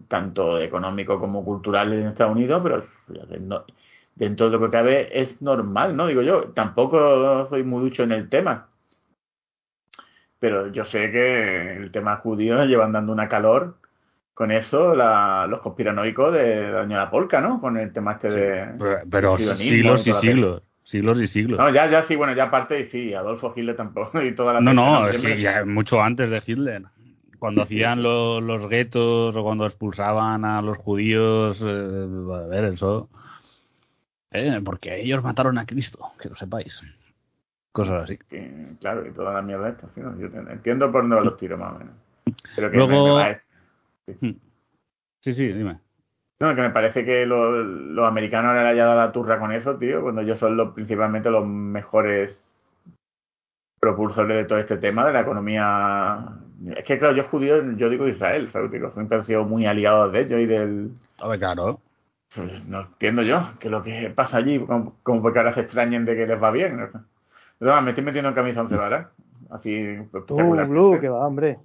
tanto 0.09 0.59
económico 0.59 1.21
como 1.21 1.45
cultural 1.45 1.93
en 1.93 2.07
Estados 2.07 2.35
Unidos, 2.35 2.63
pero 2.63 2.85
dentro 4.15 4.47
de 4.47 4.53
lo 4.53 4.65
que 4.65 4.71
cabe 4.71 5.21
es 5.21 5.43
normal, 5.43 5.95
¿no? 5.95 6.07
Digo 6.07 6.23
yo, 6.23 6.45
tampoco 6.55 7.47
soy 7.51 7.63
muy 7.63 7.83
ducho 7.83 8.05
en 8.05 8.13
el 8.13 8.31
tema. 8.31 8.69
Pero 10.43 10.73
yo 10.73 10.85
sé 10.85 11.13
que 11.13 11.77
el 11.77 11.93
tema 11.93 12.17
judío 12.17 12.65
llevan 12.65 12.91
dando 12.91 13.13
una 13.13 13.29
calor 13.29 13.77
con 14.35 14.51
eso 14.51 14.93
la, 14.93 15.47
los 15.49 15.61
conspiranoicos 15.61 16.33
de 16.33 16.85
la 16.89 17.09
Polka, 17.13 17.41
¿no? 17.41 17.61
Con 17.61 17.77
el 17.77 17.93
tema 17.93 18.15
este 18.15 18.29
de. 18.29 19.03
Pero, 19.09 19.37
siglos 19.37 20.05
y 20.05 20.13
siglos. 20.15 20.63
Siglos 20.83 21.23
y 21.23 21.29
siglos. 21.29 21.61
No, 21.61 21.71
ya, 21.71 21.89
ya 21.89 22.03
sí, 22.07 22.17
bueno, 22.17 22.35
ya 22.35 22.47
aparte, 22.47 22.81
y 22.81 22.87
sí, 22.87 23.15
Adolfo 23.15 23.55
Hitler 23.55 23.77
tampoco. 23.77 24.21
Y 24.21 24.35
toda 24.35 24.55
la 24.55 24.61
no, 24.61 24.75
no, 24.75 25.07
es 25.07 25.19
que 25.19 25.41
ya 25.41 25.65
mucho 25.65 26.03
antes 26.03 26.29
de 26.29 26.43
Hitler. 26.45 26.83
Cuando 27.39 27.63
hacían 27.63 28.03
los, 28.03 28.43
los 28.43 28.69
guetos 28.69 29.37
o 29.37 29.43
cuando 29.45 29.65
expulsaban 29.65 30.45
a 30.45 30.61
los 30.61 30.77
judíos, 30.77 31.63
eh, 31.65 32.09
a 32.35 32.47
ver, 32.49 32.65
eso. 32.65 33.09
Eh, 34.33 34.61
porque 34.65 35.03
ellos 35.03 35.23
mataron 35.23 35.57
a 35.59 35.67
Cristo, 35.67 36.01
que 36.21 36.31
lo 36.31 36.35
sepáis. 36.35 36.83
Cosas 37.73 38.05
así. 38.05 38.19
claro, 38.81 39.07
y 39.07 39.13
toda 39.13 39.33
la 39.33 39.43
mierda 39.43 39.71
esta. 39.71 39.89
Yo 39.97 40.27
entiendo 40.51 40.93
por 40.93 41.03
dónde 41.03 41.25
los 41.25 41.37
tiros 41.39 41.59
más 41.59 41.75
o 41.75 41.79
menos. 41.79 41.95
Pero 42.55 42.71
que 42.71 42.77
Luego, 42.77 43.19
Hmm. 44.21 44.33
Sí, 45.21 45.35
sí, 45.35 45.53
dime. 45.53 45.79
No, 46.41 46.55
que 46.57 46.63
me 46.63 46.71
parece 46.71 47.05
que 47.05 47.25
los, 47.25 48.07
americanos 48.07 48.55
le 48.55 48.61
hayan 48.61 48.89
dado 48.89 48.99
la 48.99 49.13
turra 49.13 49.39
con 49.39 49.53
eso, 49.53 49.79
tío, 49.79 50.03
cuando 50.03 50.23
ellos 50.23 50.39
son 50.39 50.57
los, 50.57 50.75
principalmente 50.75 51.31
los 51.31 51.47
mejores 51.47 52.49
propulsores 53.79 54.37
de 54.37 54.45
todo 54.45 54.59
este 54.59 54.77
tema 54.79 55.05
de 55.05 55.13
la 55.13 55.21
economía. 55.21 56.19
Es 56.77 56.85
que, 56.85 56.99
claro, 56.99 57.15
yo 57.15 57.25
judío, 57.25 57.73
yo 57.77 57.89
digo 57.89 58.09
Israel, 58.09 58.51
¿sabes? 58.51 58.71
siempre 58.93 59.19
han 59.19 59.25
sido 59.25 59.45
muy 59.45 59.67
aliados 59.67 60.13
de 60.13 60.21
ellos 60.21 60.41
y 60.41 60.47
del. 60.47 60.91
A 61.19 61.29
ver, 61.29 61.39
claro. 61.39 61.81
Pues 62.35 62.67
no 62.67 62.81
entiendo 62.81 63.23
yo 63.23 63.57
que 63.61 63.71
lo 63.71 63.83
que 63.83 64.13
pasa 64.15 64.39
allí, 64.39 64.59
como, 64.59 64.97
como 65.05 65.23
porque 65.23 65.39
ahora 65.39 65.55
se 65.55 65.61
extrañen 65.61 66.05
de 66.05 66.17
que 66.17 66.27
les 66.27 66.43
va 66.43 66.51
bien. 66.51 66.77
¿no? 66.77 67.05
Me 67.63 67.91
estoy 67.91 68.05
metiendo 68.05 68.29
en 68.29 68.35
camisa 68.35 68.63
once 68.63 68.77
varas. 68.77 69.09
Así. 69.51 69.97
Tú, 70.27 70.37
Blue, 70.37 70.99
que 71.01 71.09
va, 71.09 71.27
hombre. 71.27 71.59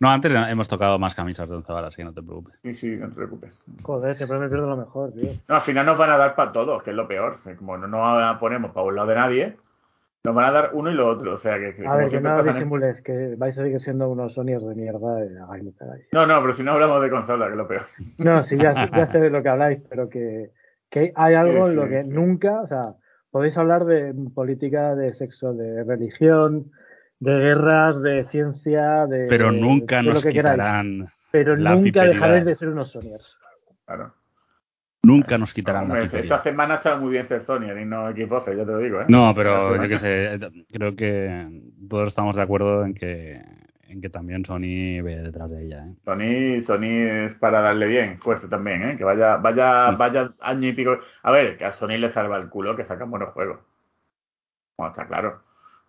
No, 0.00 0.10
antes 0.10 0.32
hemos 0.48 0.68
tocado 0.68 0.98
más 0.98 1.14
camisas 1.14 1.48
de 1.48 1.56
once 1.56 1.70
varas, 1.70 1.88
así 1.88 1.96
que 1.96 2.04
no 2.04 2.14
te 2.14 2.22
preocupes. 2.22 2.54
Sí, 2.62 2.74
sí, 2.74 2.96
no 2.96 3.08
te 3.08 3.14
preocupes. 3.14 3.52
Joder, 3.82 4.16
siempre 4.16 4.38
me 4.38 4.48
pierdo 4.48 4.68
lo 4.68 4.76
mejor, 4.76 5.12
tío. 5.12 5.32
No, 5.48 5.56
al 5.56 5.62
final 5.62 5.84
nos 5.84 5.98
van 5.98 6.10
a 6.10 6.16
dar 6.16 6.34
para 6.34 6.52
todos, 6.52 6.82
que 6.82 6.90
es 6.90 6.96
lo 6.96 7.06
peor. 7.06 7.36
Como 7.58 7.76
no 7.76 7.86
nos 7.86 8.38
ponemos 8.38 8.70
para 8.72 8.86
un 8.86 8.94
lado 8.94 9.08
de 9.08 9.14
nadie, 9.14 9.56
nos 10.24 10.34
van 10.34 10.44
a 10.46 10.50
dar 10.50 10.70
uno 10.72 10.90
y 10.90 10.94
lo 10.94 11.06
otro. 11.06 11.34
O 11.34 11.38
sea, 11.38 11.58
que, 11.58 11.86
a 11.86 11.96
ver, 11.96 12.08
que 12.08 12.20
no 12.20 12.42
disimules, 12.42 13.02
que 13.02 13.34
vais 13.36 13.58
a 13.58 13.62
seguir 13.62 13.80
siendo 13.82 14.08
unos 14.08 14.32
Sonyers 14.32 14.64
de 14.66 14.74
mierda. 14.74 15.18
no, 16.12 16.26
no, 16.26 16.40
pero 16.40 16.54
si 16.54 16.62
no 16.62 16.72
hablamos 16.72 17.02
de 17.02 17.10
consola, 17.10 17.46
que 17.46 17.52
es 17.52 17.58
lo 17.58 17.68
peor. 17.68 17.86
No, 18.16 18.42
sí, 18.42 18.56
ya, 18.56 18.90
ya 18.90 19.06
sé 19.12 19.20
de 19.20 19.28
lo 19.28 19.42
que 19.42 19.48
habláis, 19.50 19.82
pero 19.90 20.08
que, 20.08 20.52
que 20.88 21.12
hay 21.14 21.34
algo 21.34 21.68
en 21.68 21.76
lo 21.76 21.86
que 21.86 22.02
nunca, 22.02 22.62
o 22.62 22.66
sea, 22.66 22.94
podéis 23.34 23.58
hablar 23.58 23.84
de 23.84 24.14
política, 24.32 24.94
de 24.94 25.12
sexo, 25.12 25.54
de 25.54 25.82
religión, 25.82 26.70
de 27.18 27.36
guerras, 27.36 28.00
de 28.00 28.28
ciencia, 28.30 29.08
de. 29.08 29.26
Pero 29.28 29.50
nunca 29.50 30.02
nos 30.02 30.24
quitarán. 30.24 31.08
Pero 31.32 31.56
nunca 31.56 32.04
dejaréis 32.04 32.44
de 32.44 32.54
ser 32.54 32.68
unos 32.68 32.92
Sonyers. 32.92 33.36
Claro. 33.86 34.14
Nunca 35.02 35.36
nos 35.36 35.52
quitarán 35.52 35.88
la 35.88 36.02
Esta 36.04 36.44
semana 36.44 36.76
está 36.76 36.96
muy 36.96 37.10
bien 37.10 37.26
ser 37.26 37.42
Sonier 37.42 37.76
y 37.76 37.84
no 37.84 38.08
Xbox, 38.12 38.46
yo 38.46 38.64
te 38.64 38.70
lo 38.70 38.78
digo, 38.78 39.00
¿eh? 39.00 39.06
No, 39.08 39.34
pero 39.34 39.82
yo 39.82 39.88
que 39.88 39.98
sé, 39.98 40.38
creo 40.70 40.94
que 40.94 41.60
todos 41.90 42.06
estamos 42.06 42.36
de 42.36 42.42
acuerdo 42.42 42.84
en 42.84 42.94
que 42.94 43.42
en 43.94 44.00
que 44.00 44.10
también 44.10 44.44
Sony 44.44 45.02
ve 45.02 45.22
detrás 45.22 45.50
de 45.50 45.66
ella, 45.66 45.86
¿eh? 45.86 45.94
Sony, 46.04 46.62
Sony 46.64 47.26
es 47.26 47.34
para 47.36 47.60
darle 47.60 47.86
bien, 47.86 48.20
fuerza 48.20 48.48
también, 48.48 48.82
¿eh? 48.82 48.96
Que 48.96 49.04
vaya, 49.04 49.36
vaya, 49.36 49.92
vaya 49.92 50.32
año 50.40 50.68
y 50.68 50.72
pico. 50.72 50.98
A 51.22 51.30
ver, 51.30 51.56
que 51.56 51.64
a 51.64 51.72
Sony 51.72 51.96
le 51.98 52.12
salva 52.12 52.36
el 52.36 52.48
culo 52.48 52.76
que 52.76 52.84
sacan 52.84 53.10
buenos 53.10 53.32
juegos. 53.32 53.60
Bueno, 54.76 54.92
está 54.92 55.06
claro 55.06 55.42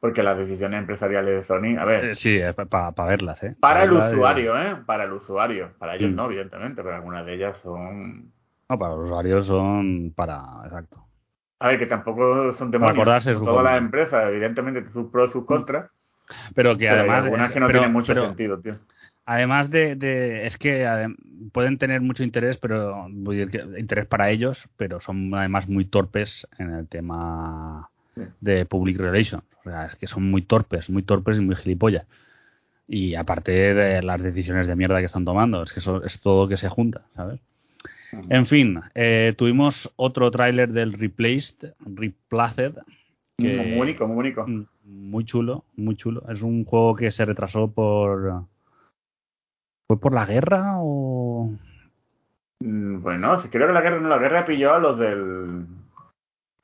porque 0.05 0.21
las 0.21 0.37
decisiones 0.37 0.81
empresariales 0.81 1.33
de 1.33 1.43
Sony, 1.43 1.79
a 1.79 1.85
ver. 1.85 2.05
Eh, 2.05 2.15
sí, 2.15 2.39
para 2.69 2.91
verlas, 3.05 3.41
¿eh? 3.43 3.55
Para, 3.59 3.85
el 3.85 3.93
usuario, 3.93 4.55
¿eh? 4.55 4.75
Para 4.85 5.05
el 5.05 5.13
usuario. 5.13 5.71
Para 5.79 5.95
ellos 5.95 6.11
mm. 6.11 6.15
no, 6.15 6.25
evidentemente, 6.25 6.83
pero 6.83 6.95
algunas 6.95 7.25
de 7.25 7.33
ellas 7.33 7.57
son. 7.63 8.31
No, 8.69 8.77
para 8.77 8.95
los 8.95 9.05
usuarios 9.05 9.47
son 9.47 10.13
para. 10.15 10.43
Exacto. 10.65 11.03
A 11.57 11.69
ver, 11.69 11.79
que 11.79 11.87
tampoco 11.87 12.53
son 12.53 12.69
demonios. 12.69 12.95
Acordarse 12.95 13.33
todas 13.33 13.63
las 13.63 13.79
empresas, 13.79 14.29
evidentemente, 14.29 14.87
sus 14.91 15.09
pros 15.09 15.31
sus 15.31 15.43
contras. 15.43 15.89
Pero 16.53 16.77
que 16.77 16.89
además. 16.89 17.19
Hay 17.19 17.23
algunas 17.25 17.51
que 17.51 17.59
no 17.59 17.69
tienen 17.69 17.93
mucho 17.93 18.13
sentido, 18.13 18.59
tío. 18.59 18.75
Además 19.27 19.71
de, 19.71 19.95
de, 19.95 20.45
es 20.45 20.57
que 20.57 20.87
pueden 21.51 21.79
tener 21.79 22.01
mucho 22.01 22.23
interés, 22.23 22.57
pero 22.57 23.07
interés 23.77 24.05
para 24.05 24.29
ellos, 24.29 24.69
pero 24.77 25.01
son 25.01 25.33
además 25.33 25.67
muy 25.67 25.85
torpes 25.85 26.47
en 26.59 26.71
el 26.71 26.87
tema 26.87 27.89
de 28.39 28.65
public 28.65 28.99
relations. 28.99 29.43
O 29.61 29.63
sea, 29.69 29.85
es 29.87 29.95
que 29.95 30.05
son 30.05 30.29
muy 30.29 30.43
torpes, 30.43 30.89
muy 30.91 31.01
torpes 31.01 31.37
y 31.37 31.41
muy 31.41 31.55
gilipollas. 31.55 32.05
Y 32.87 33.15
aparte 33.15 33.51
de 33.51 34.01
las 34.03 34.21
decisiones 34.21 34.67
de 34.67 34.75
mierda 34.75 34.99
que 34.99 35.07
están 35.07 35.25
tomando, 35.25 35.63
es 35.63 35.73
que 35.73 35.79
eso 35.79 36.03
es 36.03 36.21
todo 36.21 36.47
que 36.47 36.57
se 36.57 36.69
junta, 36.69 37.01
¿sabes? 37.15 37.39
En 38.29 38.45
fin, 38.45 38.79
eh, 38.93 39.33
tuvimos 39.37 39.91
otro 39.95 40.29
tráiler 40.31 40.71
del 40.71 40.93
Replaced, 40.93 41.73
Replaced. 41.79 42.73
Que, 43.37 43.57
muy 43.57 43.79
único, 43.79 44.07
muy 44.07 44.17
único. 44.17 44.45
Muy 44.85 45.25
chulo, 45.25 45.65
muy 45.75 45.95
chulo. 45.95 46.23
Es 46.29 46.41
un 46.41 46.63
juego 46.63 46.95
que 46.95 47.11
se 47.11 47.25
retrasó 47.25 47.71
por... 47.71 48.43
¿Fue 49.87 49.99
por 49.99 50.13
la 50.13 50.25
guerra 50.25 50.75
o...? 50.77 51.51
Mm, 52.59 53.01
bueno, 53.01 53.37
si 53.39 53.49
creo 53.49 53.67
que 53.67 53.73
la 53.73 53.81
guerra 53.81 53.99
no, 53.99 54.09
la 54.09 54.17
guerra 54.17 54.45
pilló 54.45 54.73
a 54.73 54.79
los 54.79 54.97
del 54.97 55.65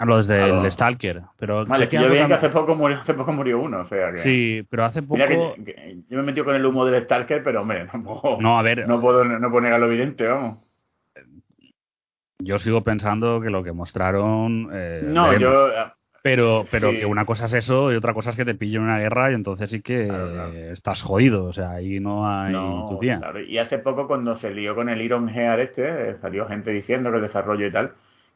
a 0.02 0.06
los 0.06 0.28
del 0.28 0.72
Stalker. 0.72 1.22
Pero 1.38 1.66
vale, 1.66 1.88
que 1.88 1.98
yo 2.00 2.10
vi 2.10 2.18
que 2.18 2.34
hace 2.34 2.50
poco, 2.50 2.76
murió, 2.76 2.98
hace 2.98 3.14
poco 3.14 3.32
murió 3.34 3.60
uno, 3.60 3.82
o 3.82 3.86
sea 3.86 4.12
que... 4.12 4.18
Sí, 4.18 4.66
pero 4.68 4.86
hace 4.86 5.04
poco... 5.04 5.20
yo 5.20 6.18
me 6.18 6.24
metí 6.24 6.42
con 6.42 6.56
el 6.56 6.66
humo 6.66 6.86
del 6.86 7.04
Stalker, 7.04 7.44
pero 7.44 7.62
hombre, 7.62 7.88
no, 7.94 8.38
no, 8.40 8.58
a 8.58 8.64
ver, 8.64 8.88
no 8.88 9.00
puedo 9.00 9.24
no 9.24 9.52
poner 9.52 9.74
a 9.74 9.78
lo 9.78 9.86
evidente, 9.86 10.26
vamos. 10.26 10.58
Yo 12.40 12.58
sigo 12.58 12.84
pensando 12.84 13.42
que 13.42 13.52
lo 13.52 13.64
que 13.64 13.74
mostraron... 13.74 14.70
Eh, 14.74 15.02
no, 15.06 15.38
yo... 15.38 15.68
Pero, 16.24 16.66
pero 16.70 16.92
que 16.92 17.06
una 17.06 17.26
cosa 17.26 17.46
es 17.46 17.54
eso 17.54 17.92
y 17.92 17.96
otra 17.96 18.14
cosa 18.14 18.30
es 18.30 18.36
que 18.36 18.46
te 18.46 18.54
pillen 18.54 18.84
una 18.84 19.00
guerra 19.00 19.32
y 19.32 19.34
entonces 19.34 19.72
sí 19.72 19.82
que 19.82 20.08
estás 20.72 21.02
jodido. 21.02 21.46
O 21.46 21.54
sea, 21.54 21.72
ahí 21.72 22.00
no 22.00 22.30
hay 22.30 22.54
tu 22.54 23.00
tía. 23.00 23.18
Claro. 23.18 23.42
Y 23.42 23.58
hace 23.58 23.80
poco 23.80 24.08
cuando 24.08 24.36
se 24.38 24.52
lió 24.52 24.76
con 24.76 24.90
el 24.90 25.02
Iron 25.02 25.30
Heart 25.30 25.60
este, 25.60 26.20
salió 26.20 26.48
gente 26.48 26.72
diciendo 26.72 27.10
que 27.10 27.18
el 27.18 27.24
desarrollo 27.24 27.66
y 27.66 27.72
tal 27.72 27.94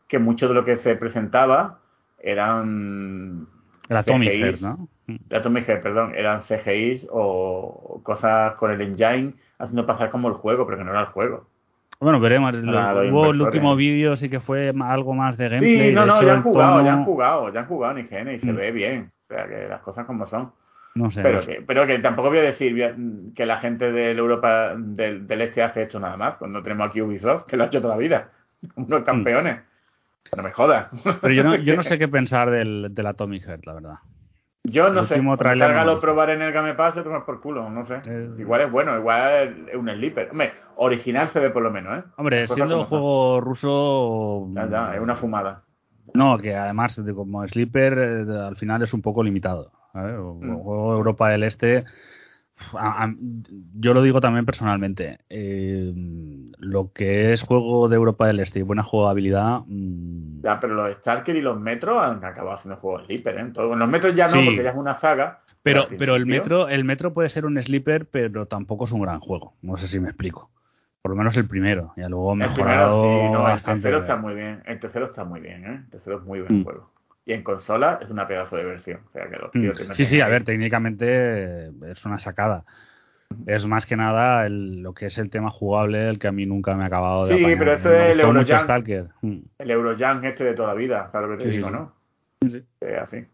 que 0.07 0.19
mucho 0.19 0.47
de 0.47 0.53
lo 0.53 0.65
que 0.65 0.77
se 0.77 0.95
presentaba 0.95 1.79
eran 2.19 3.47
la 3.87 4.03
CGIs, 4.03 4.61
¿no? 4.61 4.87
La 5.29 5.39
Atomic 5.39 5.65
perdón, 5.65 6.13
eran 6.15 6.41
CGIs 6.43 7.07
o 7.11 8.01
cosas 8.03 8.55
con 8.55 8.71
el 8.71 8.81
engine 8.81 9.35
haciendo 9.59 9.85
pasar 9.85 10.09
como 10.09 10.27
el 10.27 10.33
juego, 10.35 10.65
pero 10.65 10.77
que 10.77 10.83
no 10.83 10.91
era 10.91 11.01
el 11.01 11.07
juego. 11.07 11.47
Bueno, 11.99 12.19
veremos. 12.19 12.53
hubo 12.53 13.31
el 13.31 13.41
último 13.41 13.75
vídeo 13.75 14.15
sí 14.15 14.29
que 14.29 14.39
fue 14.39 14.73
algo 14.81 15.13
más 15.13 15.37
de 15.37 15.49
gameplay. 15.49 15.89
Sí, 15.89 15.95
no, 15.95 16.05
no, 16.05 16.21
ya 16.21 16.33
han 16.33 16.43
jugado, 16.43 16.83
ya 16.83 16.93
han 16.93 17.05
jugado, 17.05 17.53
ya 17.53 17.59
han 17.61 17.65
jugado 17.67 17.97
en 17.97 18.05
IGN 18.05 18.35
y 18.35 18.39
se 18.39 18.51
mm. 18.51 18.55
ve 18.55 18.71
bien. 18.71 19.11
O 19.29 19.33
sea, 19.33 19.47
que 19.47 19.67
las 19.67 19.81
cosas 19.81 20.05
como 20.05 20.25
son. 20.25 20.51
No 20.95 21.11
sé. 21.11 21.21
Pero, 21.21 21.41
Que, 21.41 21.61
pero 21.65 21.85
que 21.85 21.99
tampoco 21.99 22.29
voy 22.29 22.37
a 22.37 22.43
decir 22.43 22.75
que 23.35 23.45
la 23.45 23.57
gente 23.57 23.91
de 23.91 24.11
Europa 24.11 24.73
del, 24.77 25.29
Este 25.41 25.63
hace 25.63 25.83
esto 25.83 25.99
nada 25.99 26.17
más. 26.17 26.37
Cuando 26.37 26.61
tenemos 26.61 26.87
aquí 26.87 27.01
Ubisoft, 27.01 27.45
que 27.45 27.57
lo 27.57 27.63
ha 27.63 27.67
hecho 27.67 27.81
toda 27.81 27.95
la 27.95 27.99
vida. 27.99 28.29
Unos 28.75 29.01
mm. 29.01 29.03
campeones. 29.03 29.59
No 30.35 30.43
me 30.43 30.51
jodas. 30.51 30.89
Pero 31.21 31.33
yo 31.33 31.43
no, 31.43 31.55
yo 31.55 31.75
no 31.75 31.83
sé 31.83 31.97
qué 31.97 32.07
pensar 32.07 32.49
del, 32.49 32.89
del 32.91 33.05
Atomic 33.07 33.45
Heart, 33.45 33.65
la 33.65 33.73
verdad. 33.73 33.95
Yo 34.65 34.89
no 34.89 35.05
sé. 35.05 35.21
Cárgalo 35.37 35.99
probar 35.99 36.31
en 36.31 36.41
el 36.41 36.51
Game 36.51 36.73
Pass, 36.73 36.95
te 36.95 37.03
tomas 37.03 37.23
por 37.23 37.39
culo, 37.39 37.69
no 37.69 37.85
sé. 37.85 38.01
Eh, 38.05 38.29
igual 38.39 38.61
es 38.61 38.71
bueno, 38.71 38.97
igual 38.97 39.67
es 39.71 39.75
un 39.75 39.89
sleeper. 39.89 40.29
Hombre, 40.31 40.53
original 40.75 41.29
se 41.31 41.39
ve 41.39 41.49
por 41.51 41.63
lo 41.63 41.71
menos, 41.71 41.99
¿eh? 41.99 42.03
Hombre, 42.17 42.47
siendo 42.47 42.79
un 42.79 42.85
juego 42.85 43.41
ruso. 43.41 44.47
Ya, 44.53 44.69
ya, 44.69 44.95
es 44.95 44.99
una 44.99 45.15
fumada. 45.15 45.63
No, 46.13 46.37
que 46.37 46.55
además, 46.55 46.99
como 47.13 47.47
sleeper, 47.47 47.97
eh, 47.97 48.37
al 48.47 48.55
final 48.55 48.81
es 48.81 48.93
un 48.93 49.01
poco 49.01 49.23
limitado. 49.23 49.71
¿sabes? 49.93 50.15
Mm. 50.17 50.57
juego 50.57 50.95
Europa 50.95 51.29
del 51.29 51.43
Este 51.43 51.85
yo 53.73 53.93
lo 53.93 54.01
digo 54.01 54.21
también 54.21 54.45
personalmente. 54.45 55.19
Eh, 55.29 55.93
lo 56.59 56.91
que 56.93 57.33
es 57.33 57.41
juego 57.41 57.89
de 57.89 57.95
Europa 57.95 58.27
del 58.27 58.39
Este 58.39 58.59
y 58.59 58.63
buena 58.63 58.83
jugabilidad. 58.83 59.61
Mm, 59.67 60.41
ya, 60.41 60.59
pero 60.59 60.75
los 60.75 60.97
Starker 60.97 61.35
y 61.35 61.41
los 61.41 61.59
Metros 61.59 62.01
han 62.03 62.23
acabado 62.23 62.57
haciendo 62.57 62.79
juegos 62.79 63.05
Sleeper, 63.05 63.37
¿eh? 63.37 63.51
los 63.55 63.89
Metros 63.89 64.15
ya 64.15 64.27
no, 64.27 64.43
porque 64.43 64.63
ya 64.63 64.71
es 64.71 64.75
una 64.75 64.95
saga. 64.99 65.41
Pero, 65.63 65.87
pero 65.97 66.15
el 66.15 66.27
metro, 66.27 66.69
el 66.69 66.83
metro 66.83 67.11
puede 67.11 67.27
ser 67.29 67.43
un 67.43 67.59
sleeper, 67.59 68.05
pero 68.05 68.45
tampoco 68.45 68.85
es 68.85 68.91
un 68.91 69.01
gran 69.01 69.19
juego. 69.19 69.55
No 69.63 69.77
sé 69.77 69.87
si 69.87 69.99
me 69.99 70.09
explico. 70.09 70.51
Por 71.01 71.09
lo 71.09 71.17
menos 71.17 71.35
el 71.37 71.47
primero. 71.47 71.91
Y 71.97 72.01
luego 72.01 72.35
mejorado. 72.35 73.03
El, 73.03 73.31
primero, 73.31 73.49
el 73.51 73.63
tercero 73.63 73.97
está 73.97 74.15
muy 74.15 74.35
bien. 74.35 74.61
El 74.65 74.79
tercero 74.79 75.05
está 75.05 75.23
muy 75.23 75.39
bien, 75.39 75.65
¿eh? 75.65 75.81
El 75.85 75.89
tercero 75.89 76.19
es 76.19 76.23
muy 76.23 76.41
buen 76.41 76.59
mm. 76.59 76.63
juego. 76.65 76.91
Y 77.25 77.33
en 77.33 77.41
consola 77.41 77.97
es 77.99 78.11
una 78.11 78.27
pedazo 78.27 78.55
de 78.55 78.65
versión. 78.65 79.01
O 79.07 79.11
sea 79.11 79.27
que 79.27 79.37
los 79.37 79.49
mm. 79.53 79.93
Sí, 79.93 80.05
sí, 80.05 80.21
a 80.21 80.27
ver, 80.27 80.43
técnicamente 80.43 81.67
es 81.91 82.05
una 82.05 82.19
sacada. 82.19 82.63
Es 83.47 83.65
más 83.65 83.85
que 83.85 83.95
nada 83.95 84.45
el, 84.45 84.81
lo 84.81 84.93
que 84.93 85.07
es 85.07 85.17
el 85.17 85.29
tema 85.29 85.51
jugable, 85.51 86.09
el 86.09 86.19
que 86.19 86.27
a 86.27 86.31
mí 86.31 86.45
nunca 86.45 86.75
me 86.75 86.83
ha 86.83 86.87
acabado 86.87 87.25
de 87.25 87.37
Sí, 87.37 87.55
pero 87.57 87.73
esto 87.73 87.91
es 87.91 88.11
el 88.11 88.19
Eurojunk. 88.19 89.45
El 89.59 89.71
Eurojunk 89.71 90.23
este 90.23 90.43
de 90.43 90.53
toda 90.53 90.69
la 90.69 90.73
vida, 90.73 91.09
claro 91.11 91.29
que 91.29 91.43
te 91.43 91.49
digo, 91.49 91.69
¿no? 91.69 91.93
Sí. 92.41 92.63
así. 93.01 93.25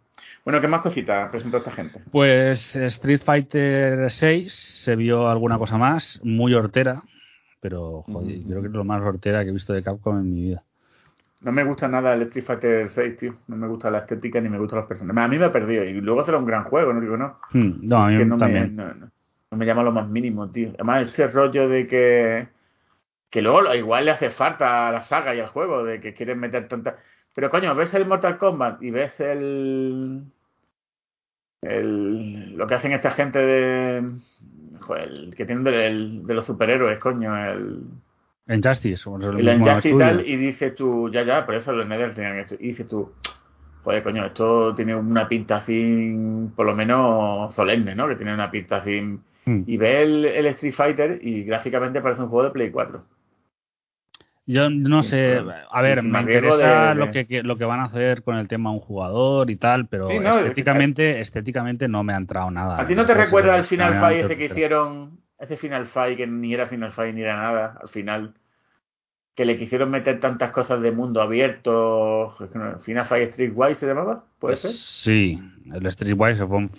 Bueno, 0.44 0.60
¿qué 0.60 0.68
más 0.68 0.82
cositas 0.82 1.30
presentó 1.30 1.58
esta 1.58 1.72
gente? 1.72 2.02
Pues 2.12 2.76
Street 2.76 3.22
Fighter 3.24 4.10
6 4.10 4.54
se 4.84 4.96
vio 4.96 5.30
alguna 5.30 5.58
cosa 5.58 5.78
más, 5.78 6.20
muy 6.24 6.54
hortera, 6.54 7.04
pero 7.60 8.02
joder, 8.04 8.40
mm. 8.40 8.48
creo 8.48 8.62
que 8.62 8.68
es 8.68 8.74
lo 8.74 8.84
más 8.84 9.02
hortera 9.02 9.44
que 9.44 9.50
he 9.50 9.54
visto 9.54 9.74
de 9.74 9.84
Capcom 9.84 10.18
en 10.18 10.34
mi 10.34 10.42
vida. 10.42 10.64
No 11.42 11.52
me 11.52 11.64
gusta 11.64 11.88
nada 11.88 12.14
el 12.14 12.22
Street 12.24 12.46
Fighter 12.46 12.92
6, 12.92 13.18
tío. 13.18 13.36
No 13.48 13.56
me 13.56 13.68
gusta 13.68 13.90
la 13.90 14.00
estética 14.00 14.40
ni 14.40 14.50
me 14.50 14.60
gustan 14.60 14.80
los 14.80 14.88
personajes. 14.88 15.24
A 15.24 15.28
mí 15.28 15.40
me 15.40 15.46
ha 15.46 15.52
perdido. 15.52 15.84
Y 15.84 15.94
luego 16.00 16.24
será 16.24 16.38
un 16.38 16.46
gran 16.46 16.66
juego, 16.66 16.94
no 16.94 17.02
digo 17.02 17.18
no. 17.18 17.40
Hmm, 17.52 17.80
no, 17.82 18.04
a 18.04 18.10
mí 18.10 18.38
también. 18.38 18.76
Me, 18.76 18.84
no, 18.84 19.12
me 19.52 19.66
llama 19.66 19.84
lo 19.84 19.92
más 19.92 20.08
mínimo, 20.08 20.50
tío. 20.50 20.70
Además, 20.76 21.10
ese 21.10 21.28
rollo 21.28 21.68
de 21.68 21.88
que. 21.88 22.48
Que 23.30 23.42
luego 23.42 23.74
igual 23.74 24.06
le 24.06 24.12
hace 24.12 24.30
falta 24.30 24.90
a 24.90 24.92
la 24.92 25.02
saga 25.02 25.34
y 25.34 25.40
al 25.40 25.48
juego, 25.48 25.84
de 25.84 26.02
que 26.02 26.14
quieren 26.14 26.40
meter 26.40 26.68
tantas. 26.68 26.96
Pero 27.34 27.50
coño, 27.50 27.74
ves 27.76 27.94
el 27.94 28.06
Mortal 28.06 28.38
Kombat 28.38 28.82
y 28.84 28.92
ves 28.92 29.20
el. 29.20 30.24
el 31.62 32.56
lo 32.56 32.68
que 32.68 32.76
hacen 32.76 32.92
esta 32.92 33.12
gente 33.12 33.40
de. 33.40 34.12
Joder, 34.82 35.04
el 35.10 35.36
que 35.36 35.46
tienen 35.46 35.64
de, 35.64 35.72
de 36.26 36.34
los 36.34 36.46
superhéroes, 36.46 36.98
coño, 37.00 37.36
el. 37.38 37.84
Injustice. 38.48 39.00
El 39.40 39.48
Injustice 39.62 39.96
y 39.96 39.98
tal, 39.98 40.28
y 40.28 40.36
dice 40.36 40.72
tú, 40.72 41.10
ya, 41.10 41.24
ya, 41.24 41.46
por 41.46 41.56
eso 41.56 41.72
los 41.72 41.88
Nether 41.88 42.14
tenían 42.14 42.38
esto. 42.38 42.56
Y 42.56 42.70
dice 42.70 42.84
tú, 42.84 43.14
joder, 43.84 44.04
coño, 44.04 44.26
esto 44.26 44.76
tiene 44.76 44.96
una 44.96 45.28
pinta 45.30 45.58
así, 45.58 46.50
por 46.56 46.66
lo 46.66 46.76
menos 46.76 47.54
solemne, 47.56 47.96
¿no? 47.96 48.08
Que 48.08 48.16
tiene 48.16 48.34
una 48.34 48.52
pinta 48.52 48.78
así. 48.78 49.20
Hmm. 49.52 49.64
Y 49.68 49.78
ve 49.78 50.02
el, 50.02 50.46
Street 50.48 50.74
Fighter 50.74 51.20
y 51.22 51.44
gráficamente 51.44 52.02
parece 52.02 52.22
un 52.22 52.30
juego 52.30 52.46
de 52.46 52.52
Play 52.52 52.72
4. 52.72 53.06
Yo 54.48 54.70
no 54.70 55.04
sé, 55.04 55.40
a 55.72 55.82
ver, 55.82 56.02
me 56.04 56.20
interesa 56.20 56.94
Lo, 56.94 57.12
que, 57.12 57.26
lo 57.44 57.58
que 57.58 57.66
van 57.66 57.80
a 57.80 57.86
hacer 57.86 58.24
con 58.24 58.38
el 58.38 58.48
tema 58.48 58.72
un 58.72 58.80
jugador 58.80 59.50
y 59.50 59.56
tal, 59.56 59.88
pero 59.88 60.10
estéticamente, 60.10 61.22
estéticamente 61.22 61.88
no 61.88 62.04
me 62.04 62.14
ha 62.14 62.18
entrado 62.18 62.50
nada. 62.52 62.82
¿A 62.82 62.88
ti 62.88 62.96
no 62.96 63.06
te 63.06 63.14
recuerda 63.14 63.58
el 63.58 63.66
Final 63.66 64.00
Fight 64.00 64.26
ese 64.26 64.38
que 64.38 64.46
hicieron 64.46 65.22
ese 65.40 65.58
Final 65.58 65.88
Fight 65.88 66.18
que 66.18 66.28
ni 66.28 66.54
era 66.54 66.68
Final 66.68 66.92
Fight 66.92 67.16
ni 67.16 67.22
era 67.22 67.36
nada, 67.36 67.78
al 67.82 67.90
final, 67.90 68.34
que 69.42 69.46
le 69.46 69.58
quisieron 69.58 69.90
meter 69.90 70.20
tantas 70.20 70.52
cosas 70.52 70.84
de 70.84 70.92
mundo 70.92 71.20
abierto, 71.20 72.32
Final 72.86 73.06
Fight 73.08 73.32
Streetwise 73.32 73.80
se 73.80 73.88
llamaba, 73.88 74.24
¿puede 74.38 74.56
ser? 74.56 74.70
Sí, 74.70 75.42
el 75.74 75.92
Streetwise 75.92 76.46
fue 76.46 76.58
un 76.58 76.72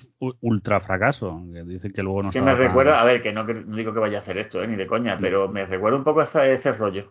ultra 0.42 0.80
fracaso, 0.80 1.42
que 1.52 1.64
dice 1.64 1.92
que 1.92 2.04
luego 2.04 2.22
no 2.22 2.30
Que 2.30 2.40
me 2.40 2.54
recuerda, 2.54 3.00
a 3.00 3.04
ver, 3.04 3.20
que 3.20 3.32
no, 3.32 3.44
digo 3.44 3.92
que 3.92 3.98
vaya 3.98 4.18
a 4.18 4.20
hacer 4.20 4.38
esto, 4.38 4.62
eh, 4.62 4.68
ni 4.68 4.76
de 4.76 4.86
coña, 4.86 5.18
pero 5.20 5.48
me 5.48 5.66
recuerda 5.66 5.98
un 5.98 6.04
poco 6.04 6.20
a 6.20 6.46
ese, 6.46 6.72
rollo. 6.72 7.10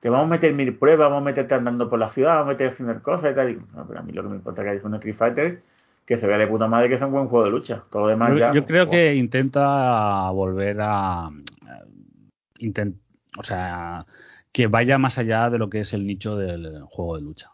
Te 0.00 0.10
vamos 0.10 0.26
a 0.26 0.30
meter 0.32 0.52
mil 0.52 0.76
pruebas, 0.76 1.08
vamos 1.08 1.22
a 1.22 1.24
meterte 1.24 1.54
andando 1.54 1.88
por 1.88 1.98
la 1.98 2.10
ciudad, 2.10 2.34
vamos 2.34 2.48
a 2.48 2.52
meter 2.52 2.72
haciendo 2.72 3.02
cosas 3.02 3.32
y 3.32 3.34
tal. 3.34 3.56
no, 3.74 3.86
pero 3.88 4.00
a 4.00 4.02
mí 4.02 4.12
lo 4.12 4.22
que 4.22 4.28
me 4.28 4.36
importa 4.36 4.60
es 4.60 4.66
que 4.66 4.70
hay 4.72 4.80
un 4.84 4.94
Street 4.96 5.16
Fighter 5.16 5.62
que 6.04 6.18
se 6.18 6.26
vea 6.26 6.36
de 6.36 6.46
puta 6.46 6.68
madre 6.68 6.90
que 6.90 6.96
es 6.96 7.00
un 7.00 7.12
buen 7.12 7.28
juego 7.28 7.46
de 7.46 7.52
lucha. 7.52 7.84
Todo 7.90 8.02
lo 8.02 8.08
demás 8.08 8.32
yo, 8.32 8.36
ya. 8.36 8.52
Yo 8.52 8.66
creo 8.66 8.90
que 8.90 9.14
intenta 9.14 10.28
volver 10.28 10.76
a. 10.78 11.30
Intent, 12.58 12.96
o 13.38 13.42
sea, 13.42 14.04
que 14.52 14.66
vaya 14.66 14.98
más 14.98 15.18
allá 15.18 15.50
de 15.50 15.58
lo 15.58 15.70
que 15.70 15.80
es 15.80 15.92
el 15.92 16.06
nicho 16.06 16.36
del 16.36 16.82
juego 16.84 17.16
de 17.16 17.22
lucha. 17.22 17.50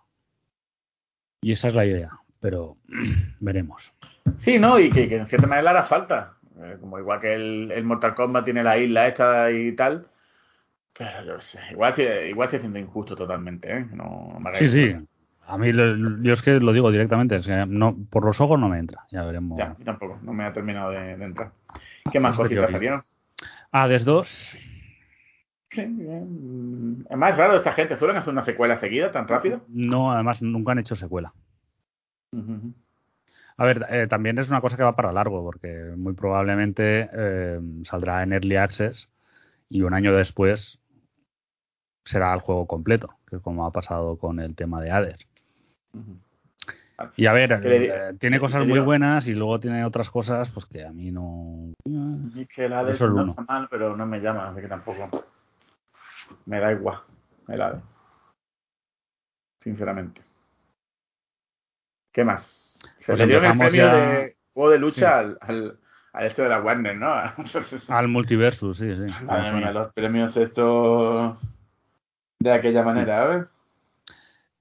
Y 1.42 1.52
esa 1.52 1.68
es 1.68 1.74
la 1.74 1.84
idea, 1.84 2.10
pero 2.40 2.76
veremos. 3.40 3.92
Sí, 4.38 4.58
¿no? 4.58 4.78
Y 4.78 4.90
que, 4.90 5.04
en 5.04 5.26
cierta 5.26 5.46
manera 5.46 5.70
hará 5.70 5.84
falta. 5.84 6.34
Eh, 6.58 6.78
como 6.80 6.98
igual 6.98 7.20
que 7.20 7.34
el, 7.34 7.84
Mortal 7.84 8.14
Kombat 8.14 8.44
tiene 8.44 8.62
la 8.62 8.78
isla 8.78 9.06
esta 9.06 9.50
y 9.50 9.72
tal. 9.72 10.06
Pero 10.98 11.24
yo 11.24 11.40
sé, 11.40 11.60
igual, 11.72 11.94
igual 12.28 12.46
estoy 12.46 12.60
siendo 12.60 12.78
injusto 12.78 13.14
totalmente, 13.14 13.70
¿eh? 13.70 13.86
No, 13.92 14.38
me 14.40 14.54
sí, 14.56 14.68
sí. 14.70 14.96
A 15.48 15.58
mí, 15.58 15.70
yo 16.22 16.32
es 16.32 16.42
que 16.42 16.58
lo 16.58 16.72
digo 16.72 16.90
directamente, 16.90 17.38
no, 17.68 17.96
por 18.10 18.24
los 18.24 18.40
ojos 18.40 18.58
no 18.58 18.68
me 18.68 18.80
entra, 18.80 19.04
ya 19.12 19.22
veremos. 19.22 19.56
Ya, 19.58 19.76
tampoco, 19.84 20.18
no 20.22 20.32
me 20.32 20.42
ha 20.42 20.52
terminado 20.52 20.90
de, 20.90 21.12
entrar. 21.12 21.52
¿Qué 22.10 22.18
más 22.18 22.36
cositas 22.36 22.70
salieron? 22.70 23.04
Hades 23.70 24.04
2. 24.04 24.28
Es 25.78 27.16
más 27.16 27.36
raro 27.36 27.56
esta 27.56 27.72
gente, 27.72 27.96
¿suelen 27.96 28.16
hacer 28.16 28.32
una 28.32 28.44
secuela 28.44 28.78
seguida 28.78 29.10
tan 29.10 29.28
rápido? 29.28 29.62
No, 29.68 30.12
además 30.12 30.42
nunca 30.42 30.72
han 30.72 30.78
hecho 30.78 30.96
secuela. 30.96 31.32
A 33.58 33.64
ver, 33.64 33.86
eh, 33.88 34.06
también 34.08 34.38
es 34.38 34.48
una 34.48 34.60
cosa 34.60 34.76
que 34.76 34.82
va 34.82 34.96
para 34.96 35.12
largo, 35.12 35.42
porque 35.42 35.94
muy 35.96 36.12
probablemente 36.12 37.08
eh, 37.12 37.60
saldrá 37.84 38.22
en 38.22 38.32
Early 38.32 38.56
Access 38.56 39.08
y 39.68 39.82
un 39.82 39.94
año 39.94 40.14
después 40.14 40.78
será 42.04 42.34
el 42.34 42.40
juego 42.40 42.66
completo, 42.66 43.14
que 43.28 43.36
es 43.36 43.42
como 43.42 43.66
ha 43.66 43.72
pasado 43.72 44.16
con 44.18 44.40
el 44.40 44.54
tema 44.54 44.80
de 44.80 44.90
Hades. 44.90 45.26
Y 47.16 47.26
a 47.26 47.32
ver, 47.32 47.60
eh, 47.64 48.14
tiene 48.18 48.40
cosas 48.40 48.66
muy 48.66 48.80
buenas 48.80 49.26
y 49.26 49.34
luego 49.34 49.60
tiene 49.60 49.84
otras 49.84 50.10
cosas 50.10 50.50
pues 50.50 50.66
que 50.66 50.84
a 50.84 50.92
mí 50.92 51.10
no... 51.10 51.72
Es 52.38 52.48
que 52.48 52.66
el 52.66 52.72
Hades 52.72 53.00
no 53.00 53.28
está 53.28 53.42
mal, 53.42 53.68
pero 53.70 53.96
no 53.96 54.06
me 54.06 54.20
llama, 54.20 54.48
así 54.48 54.60
que 54.60 54.68
tampoco... 54.68 55.08
Me 56.44 56.60
da 56.60 56.72
igual 56.72 56.98
el 57.48 57.62
Hades. 57.62 57.82
Sinceramente. 59.62 60.22
¿Qué 62.12 62.24
más? 62.24 62.80
Se 63.00 63.06
pues 63.06 63.18
le 63.18 63.26
dieron 63.26 63.44
el 63.44 63.58
premio 63.58 63.86
de 63.88 64.36
juego 64.54 64.70
de 64.70 64.78
lucha 64.78 65.18
al, 65.18 65.38
al, 65.40 65.78
esto 66.20 66.42
de 66.42 66.48
la 66.48 66.62
Warner, 66.62 66.96
¿no? 66.96 67.12
al 67.88 68.08
multiversus, 68.08 68.78
sí, 68.78 68.96
sí. 68.96 69.14
los 69.72 69.92
premios 69.92 70.36
estos 70.36 71.36
de 72.40 72.52
aquella 72.52 72.82
manera, 72.82 73.22
a 73.22 73.26
ver. 73.26 73.48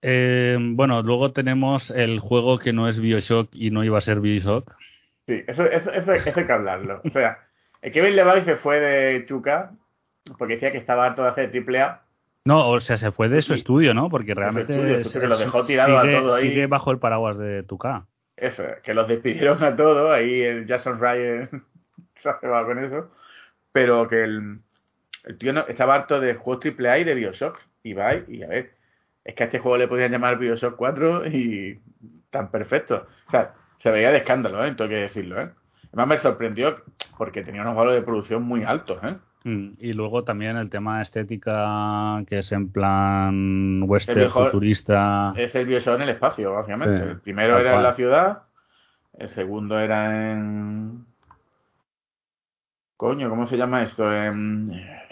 Eh, 0.01 0.57
bueno, 0.59 1.01
luego 1.01 1.31
tenemos 1.31 1.91
el 1.91 2.19
juego 2.19 2.59
que 2.59 2.73
no 2.73 2.87
es 2.87 2.99
Bioshock 2.99 3.49
y 3.53 3.71
no 3.71 3.83
iba 3.83 3.97
a 3.97 4.01
ser 4.01 4.19
Bioshock. 4.19 4.75
Sí, 5.27 5.43
eso, 5.47 5.65
eso, 5.65 5.91
eso, 5.91 6.11
hay 6.11 6.45
que 6.45 6.51
hablarlo. 6.51 7.01
O 7.03 7.09
sea, 7.09 7.39
el 7.81 7.91
Kevin 7.91 8.15
Levi 8.15 8.41
se 8.41 8.57
fue 8.57 8.79
de 8.79 9.25
Chuka 9.25 9.71
porque 10.37 10.55
decía 10.55 10.71
que 10.71 10.77
estaba 10.77 11.05
harto 11.05 11.23
de 11.23 11.29
hacer 11.29 11.51
triple 11.51 11.81
A. 11.81 12.01
No, 12.45 12.69
o 12.69 12.79
sea, 12.79 12.97
se 12.97 13.11
fue 13.11 13.27
de 13.27 13.41
su 13.41 13.53
estudio, 13.53 13.93
¿no? 13.93 14.09
Porque 14.09 14.35
realmente. 14.35 14.73
Estudio, 14.73 15.21
que 15.21 15.27
lo 15.27 15.37
dejó 15.37 15.65
tirado 15.65 15.97
a 15.97 16.03
todo 16.03 16.35
ahí. 16.35 16.49
Sigue 16.49 16.67
bajo 16.67 16.91
el 16.91 16.99
paraguas 16.99 17.37
de 17.37 17.63
Tuca. 17.63 18.05
Eso, 18.37 18.63
que 18.83 18.93
los 18.93 19.07
despidieron 19.07 19.63
a 19.63 19.75
todo. 19.75 20.11
Ahí 20.11 20.41
el 20.41 20.67
Jason 20.67 20.99
Ryan 20.99 21.49
se 22.21 22.29
cebado 22.39 22.67
con 22.67 22.77
eso. 22.77 23.11
Pero 23.71 24.07
que 24.07 24.23
el, 24.23 24.59
el 25.23 25.37
tío 25.37 25.53
no, 25.53 25.61
estaba 25.67 25.95
harto 25.95 26.19
de 26.19 26.35
juegos 26.35 26.61
triple 26.61 26.89
A 26.89 26.99
y 26.99 27.03
de 27.03 27.15
Bioshock. 27.15 27.59
Y 27.81 27.93
va 27.93 28.15
y 28.15 28.43
a 28.43 28.47
ver, 28.47 28.75
es 29.23 29.33
que 29.33 29.43
a 29.43 29.45
este 29.47 29.59
juego 29.59 29.77
le 29.77 29.87
podían 29.87 30.11
llamar 30.11 30.37
Bioshock 30.37 30.75
4 30.75 31.27
y 31.27 31.81
tan 32.29 32.51
perfecto. 32.51 33.07
O 33.27 33.31
sea, 33.31 33.53
se 33.79 33.89
veía 33.89 34.11
de 34.11 34.17
escándalo, 34.17 34.63
¿eh? 34.63 34.73
Tengo 34.75 34.89
que 34.89 34.95
decirlo, 34.95 35.41
¿eh? 35.41 35.49
Además 35.87 36.07
me 36.07 36.17
sorprendió 36.17 36.83
porque 37.17 37.43
tenía 37.43 37.61
unos 37.61 37.75
valores 37.75 38.01
de 38.01 38.05
producción 38.05 38.43
muy 38.43 38.63
altos, 38.63 39.03
¿eh? 39.03 39.15
Mm, 39.45 39.73
y 39.77 39.93
luego 39.93 40.23
también 40.23 40.57
el 40.57 40.71
tema 40.71 41.03
estética, 41.03 42.23
que 42.27 42.39
es 42.39 42.51
en 42.51 42.71
plan 42.71 43.83
western 43.83 44.31
futurista. 44.31 45.33
Es 45.37 45.53
el 45.53 45.67
Bioshock 45.67 45.97
en 45.97 46.01
el 46.01 46.09
espacio, 46.09 46.51
básicamente. 46.51 47.11
el 47.11 47.19
primero 47.19 47.59
era 47.59 47.75
en 47.75 47.83
la 47.83 47.93
ciudad, 47.93 48.41
el 49.13 49.29
segundo 49.29 49.77
era 49.77 50.31
en. 50.31 51.05
Coño, 52.97 53.29
¿cómo 53.29 53.45
se 53.45 53.55
llama 53.55 53.83
esto? 53.83 54.11
En, 54.11 54.69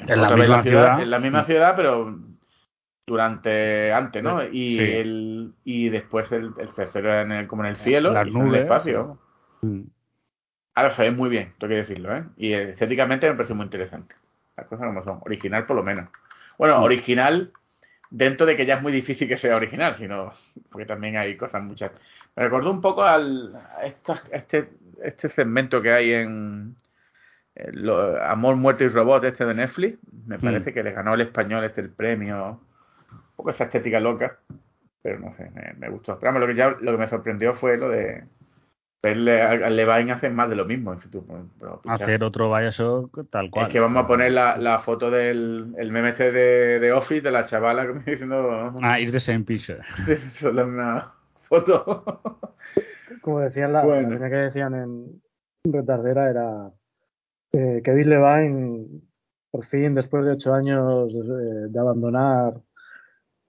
la 0.08 0.36
misma 0.36 0.64
ciudad, 0.64 1.00
En 1.00 1.12
la 1.12 1.20
misma 1.20 1.44
mm. 1.44 1.46
ciudad, 1.46 1.76
pero 1.76 2.18
durante 3.06 3.94
antes, 3.94 4.24
¿no? 4.24 4.44
Y 4.44 4.80
el 4.80 5.54
y 5.64 5.90
después 5.90 6.32
el, 6.32 6.56
tercero 6.76 7.10
era 7.10 7.22
en 7.22 7.32
el, 7.34 7.48
como 7.48 7.66
en 7.66 7.70
el 7.70 7.78
cielo, 7.78 8.20
en 8.20 8.48
el 8.48 8.56
espacio. 8.56 9.20
Mm. 9.62 9.82
Ahora 10.74 10.96
se 10.96 11.04
ve 11.04 11.12
muy 11.12 11.30
bien, 11.30 11.54
tengo 11.60 11.70
que 11.70 11.78
decirlo, 11.78 12.16
¿eh? 12.16 12.24
Y 12.36 12.54
estéticamente 12.54 13.30
me 13.30 13.36
parece 13.36 13.54
muy 13.54 13.66
interesante. 13.66 14.16
Las 14.58 14.68
cosas 14.68 14.88
como 14.88 15.04
son. 15.04 15.20
Original 15.26 15.66
por 15.66 15.76
lo 15.76 15.84
menos. 15.84 16.10
Bueno, 16.58 16.82
original 16.82 17.52
dentro 18.10 18.46
de 18.46 18.56
que 18.56 18.66
ya 18.66 18.76
es 18.76 18.82
muy 18.82 18.92
difícil 18.92 19.28
que 19.28 19.38
sea 19.38 19.56
original, 19.56 19.96
sino 19.98 20.32
porque 20.70 20.86
también 20.86 21.18
hay 21.18 21.36
cosas 21.36 21.64
muchas. 21.64 21.92
Me 22.36 22.44
recordó 22.44 22.70
un 22.72 22.82
poco 22.82 23.04
al 23.04 23.56
a 23.56 23.86
este 23.86 24.70
este 25.04 25.30
segmento 25.30 25.82
que 25.82 25.92
hay 25.92 26.14
en, 26.14 26.76
Amor, 28.24 28.56
Muerte 28.56 28.86
y 28.86 28.88
Robot 28.88 29.24
este 29.26 29.46
de 29.46 29.54
Netflix. 29.54 29.98
Me 30.28 30.38
mm. 30.38 30.42
parece 30.42 30.74
que 30.74 30.84
le 30.84 30.92
ganó 30.92 31.14
el 31.14 31.22
español 31.22 31.64
este 31.64 31.82
el 31.82 31.90
premio 31.90 32.62
un 33.12 33.36
poco 33.36 33.50
esa 33.50 33.66
estética 33.66 34.00
loca, 34.00 34.38
pero 35.02 35.20
no 35.20 35.34
sé, 35.34 35.52
me, 35.78 35.90
gustó. 35.90 36.18
Pero 36.20 36.38
lo 36.38 36.48
que, 36.48 36.56
ya, 36.56 36.70
lo 36.70 36.92
que 36.92 36.98
me 36.98 37.08
sorprendió 37.08 37.56
fue 37.56 37.78
lo 37.78 37.90
de 37.90 38.24
verle 39.04 39.42
a 39.42 39.70
Levine 39.70 40.14
hacer 40.14 40.32
más 40.32 40.50
de 40.50 40.56
lo 40.56 40.64
mismo. 40.64 40.96
hacer 41.86 42.24
otro 42.24 42.56
Bioshock 42.56 43.30
tal 43.30 43.52
cual. 43.52 43.68
Es 43.68 43.74
que 43.74 43.82
vamos 43.82 44.02
a 44.02 44.08
poner 44.08 44.32
la, 44.32 44.58
la 44.58 44.80
foto 44.80 45.12
del 45.12 45.74
el 45.78 45.92
meme 45.92 46.10
este 46.10 46.32
de, 46.32 46.80
de, 46.80 46.92
Office 46.94 47.22
de 47.22 47.32
la 47.32 47.46
chavala 47.46 47.86
que 47.86 47.94
me 47.94 48.00
está 48.00 48.12
diciendo. 48.12 48.74
Ah, 48.82 49.00
it's 49.00 49.12
the 49.12 49.20
same 49.20 49.44
picture. 49.44 49.82
Es 50.08 50.42
la 50.42 50.64
misma 50.64 51.14
foto. 51.50 52.22
Como 53.22 53.42
decían 53.42 53.74
la, 53.74 53.84
bueno. 53.84 54.18
que 54.18 54.36
decían 54.36 54.74
en 54.74 55.22
Retardera 55.66 56.30
era 56.30 56.72
eh, 57.52 57.82
Kevin 57.84 58.10
Levine 58.10 58.88
por 59.52 59.66
fin 59.66 59.96
después 59.96 60.26
de 60.26 60.32
ocho 60.32 60.54
años 60.54 61.14
de, 61.14 61.68
de 61.68 61.80
abandonar 61.80 62.54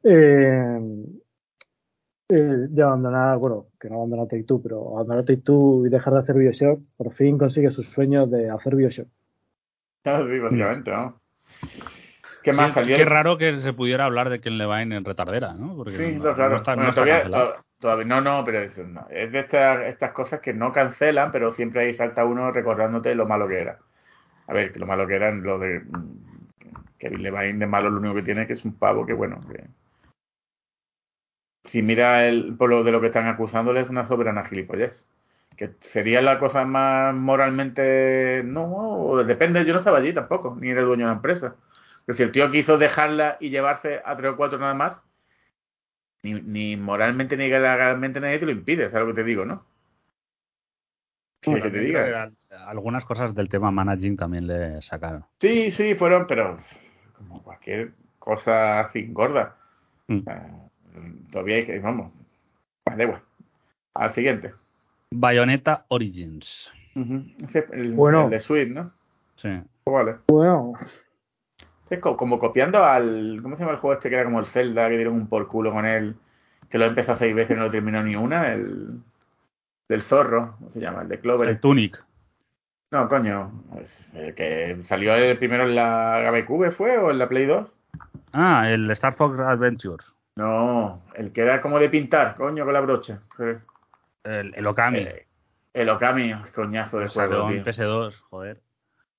eh, 0.03 0.81
eh, 2.35 2.67
de 2.69 2.83
abandonar, 2.83 3.39
bueno, 3.39 3.67
que 3.79 3.89
no 3.89 3.97
abandonar 3.97 4.27
Take 4.27 4.45
Two, 4.45 4.63
pero 4.63 4.95
abandonar 4.95 5.25
Take 5.25 5.43
Two 5.43 5.87
y 5.87 5.91
dejar 5.91 6.15
de 6.15 6.21
hacer 6.21 6.37
Bioshock, 6.37 6.81
por 6.97 7.13
fin 7.15 7.39
consigue 7.39 7.71
sus 7.71 7.87
sueños 7.93 8.31
de 8.31 8.51
hacer 8.51 8.75
Bioshock. 8.75 9.09
Claro, 10.03 10.29
sí, 10.29 10.39
básicamente, 10.39 10.91
¿no? 10.91 11.21
¿Qué 12.43 12.53
más 12.53 12.75
salió? 12.75 12.97
Qué 12.97 13.05
raro 13.05 13.39
que 13.39 13.61
se 13.61 13.73
pudiera 13.73 14.05
hablar 14.05 14.29
de 14.29 14.41
Ken 14.41 14.59
Levine 14.59 14.97
en 14.97 15.05
retardera, 15.05 15.55
¿no? 15.55 15.75
Porque 15.77 15.93
sí, 15.93 16.17
no, 16.17 16.35
claro. 16.35 16.57
No 16.57 16.93
todavía, 16.93 17.31
todavía, 17.79 18.05
no, 18.05 18.21
no, 18.21 18.45
pero 18.45 18.59
es, 18.59 18.77
es 18.77 19.33
de 19.33 19.39
estas, 19.39 19.81
estas 19.87 20.13
cosas 20.13 20.41
que 20.41 20.53
no 20.53 20.73
cancelan, 20.73 21.33
pero 21.33 21.53
siempre 21.53 21.83
ahí 21.83 21.95
falta 21.95 22.25
uno 22.25 22.51
recordándote 22.51 23.15
lo 23.15 23.27
malo 23.27 23.49
que 23.49 23.61
era. 23.61 23.79
A 24.47 24.53
ver, 24.53 24.73
que 24.73 24.79
lo 24.79 24.87
malo 24.87 25.07
que 25.07 25.15
era 25.15 25.31
lo 25.31 25.59
de 25.59 25.83
Kevin 26.99 27.23
Levine 27.23 27.59
de 27.59 27.67
malo 27.67 27.89
lo 27.89 27.99
único 27.99 28.17
que 28.17 28.23
tiene 28.23 28.43
es 28.43 28.47
que 28.47 28.53
es 28.55 28.65
un 28.65 28.75
pavo 28.75 29.07
que, 29.07 29.15
bueno, 29.15 29.41
que 29.51 29.65
si 31.65 31.83
mira 31.83 32.27
el, 32.27 32.55
por 32.57 32.71
lo 32.71 32.85
de 32.85 32.93
lo 32.93 33.01
que 33.01 33.09
están 33.09 33.27
acusándole 33.27 33.81
es 33.81 33.91
una 33.91 34.07
soberana 34.07 34.45
gilipollez. 34.45 35.09
Que 35.57 35.71
sería 35.81 36.21
la 36.21 36.39
cosa 36.39 36.65
más 36.65 37.15
moralmente. 37.15 38.43
No, 38.45 39.23
depende, 39.25 39.65
yo 39.65 39.73
no 39.73 39.79
estaba 39.79 39.99
allí 39.99 40.13
tampoco, 40.13 40.57
ni 40.61 40.71
era 40.71 40.81
el 40.81 40.87
dueño 40.87 41.05
de 41.05 41.11
la 41.13 41.17
empresa. 41.17 41.57
Pero 42.05 42.17
si 42.17 42.23
el 42.23 42.33
tío 42.33 42.51
quiso 42.51 42.77
dejarla 42.77 43.37
y 43.41 43.51
llevarse 43.51 44.03
a 44.05 44.17
tres 44.17 44.33
o 44.33 44.37
cuatro 44.37 44.59
nada 44.59 44.75
más, 44.75 45.03
ni, 46.23 46.35
ni 46.35 46.77
moralmente 46.77 47.37
ni 47.37 47.49
legalmente 47.49 48.21
nadie 48.21 48.41
te 48.41 48.47
lo 48.47 48.53
impide, 48.53 48.87
es 48.87 48.95
algo 48.95 49.09
que 49.09 49.23
te 49.23 49.25
digo, 49.25 49.45
¿no? 49.45 49.65
que 51.41 51.71
te 51.71 51.79
diga. 51.79 52.31
Algunas 52.67 53.05
cosas 53.05 53.35
del 53.35 53.49
tema 53.49 53.71
managing 53.71 54.17
también 54.17 54.47
le 54.47 54.81
sacaron. 54.83 55.25
Sí, 55.41 55.71
sí, 55.71 55.95
fueron, 55.95 56.27
pero 56.27 56.57
como 57.13 57.43
cualquier 57.43 57.93
cosa 58.19 58.81
así 58.81 59.07
gorda. 59.13 59.57
Mm 60.09 60.21
todavía 61.31 61.57
hay 61.57 61.67
que, 61.67 61.79
vamos, 61.79 62.13
da 62.85 63.03
igual. 63.03 63.23
Al 63.95 64.13
siguiente. 64.15 64.55
Bayonetta 65.11 65.85
Origins. 65.89 66.71
el, 66.95 67.93
bueno. 67.93 68.29
de 68.29 68.41
Switch, 68.41 68.69
¿no? 68.69 68.93
Sí. 69.37 69.49
Vale. 69.87 70.17
Bueno. 70.29 70.73
Es 71.91 72.01
como, 72.01 72.39
copiando 72.39 72.85
al. 72.85 73.41
¿Cómo 73.43 73.57
se 73.57 73.63
llama 73.63 73.75
el 73.75 73.81
juego 73.81 73.95
este 73.95 74.09
que 74.09 74.17
era 74.17 74.25
como 74.25 74.41
el 74.41 74.47
Zelda, 74.47 74.89
que 74.89 74.97
dieron 74.97 75.15
un 75.15 75.29
por 75.29 75.47
culo 75.47 75.73
con 75.73 75.87
él? 75.87 76.17
Que 76.69 76.79
lo 76.79 76.87
empezó 76.87 77.15
seis 77.17 77.35
veces 77.35 77.53
y 77.53 77.55
no 77.55 77.67
lo 77.67 77.71
terminó 77.71 78.03
ni 78.03 78.17
una. 78.17 78.53
El. 78.53 79.01
Del 79.87 80.03
zorro, 80.03 80.55
¿cómo 80.59 80.71
se 80.71 80.81
llama? 80.81 81.03
El 81.03 81.09
de 81.09 81.21
Clover. 81.21 81.49
El 81.49 81.61
Tunic. 81.61 82.03
No, 82.91 83.09
coño. 83.09 83.51
el 84.15 84.35
que 84.35 84.79
salió 84.85 85.15
el 85.15 85.37
primero 85.37 85.65
en 85.65 85.75
la 85.75 86.21
GameCube, 86.21 86.71
¿fue? 86.71 86.97
¿O 86.97 87.11
en 87.11 87.19
la 87.19 87.29
Play 87.29 87.45
2? 87.45 87.69
Ah, 88.33 88.71
el 88.71 88.91
Star 88.93 89.15
Fox 89.15 89.39
Adventures. 89.39 90.14
No, 90.37 91.03
el 91.15 91.33
que 91.33 91.43
era 91.43 91.61
como 91.61 91.79
de 91.79 91.89
pintar, 91.89 92.37
coño, 92.37 92.65
con 92.65 92.75
la 92.75 92.81
brocha. 92.81 93.23
El, 94.25 94.55
el 94.55 94.67
Okami. 94.67 94.99
Eh, 94.99 95.27
el 95.73 95.89
Okami, 95.89 96.33
coñazo 96.55 96.99
de 96.99 97.09
juego. 97.09 97.49
Tío. 97.49 97.65
PS2, 97.65 98.21
joder. 98.31 98.61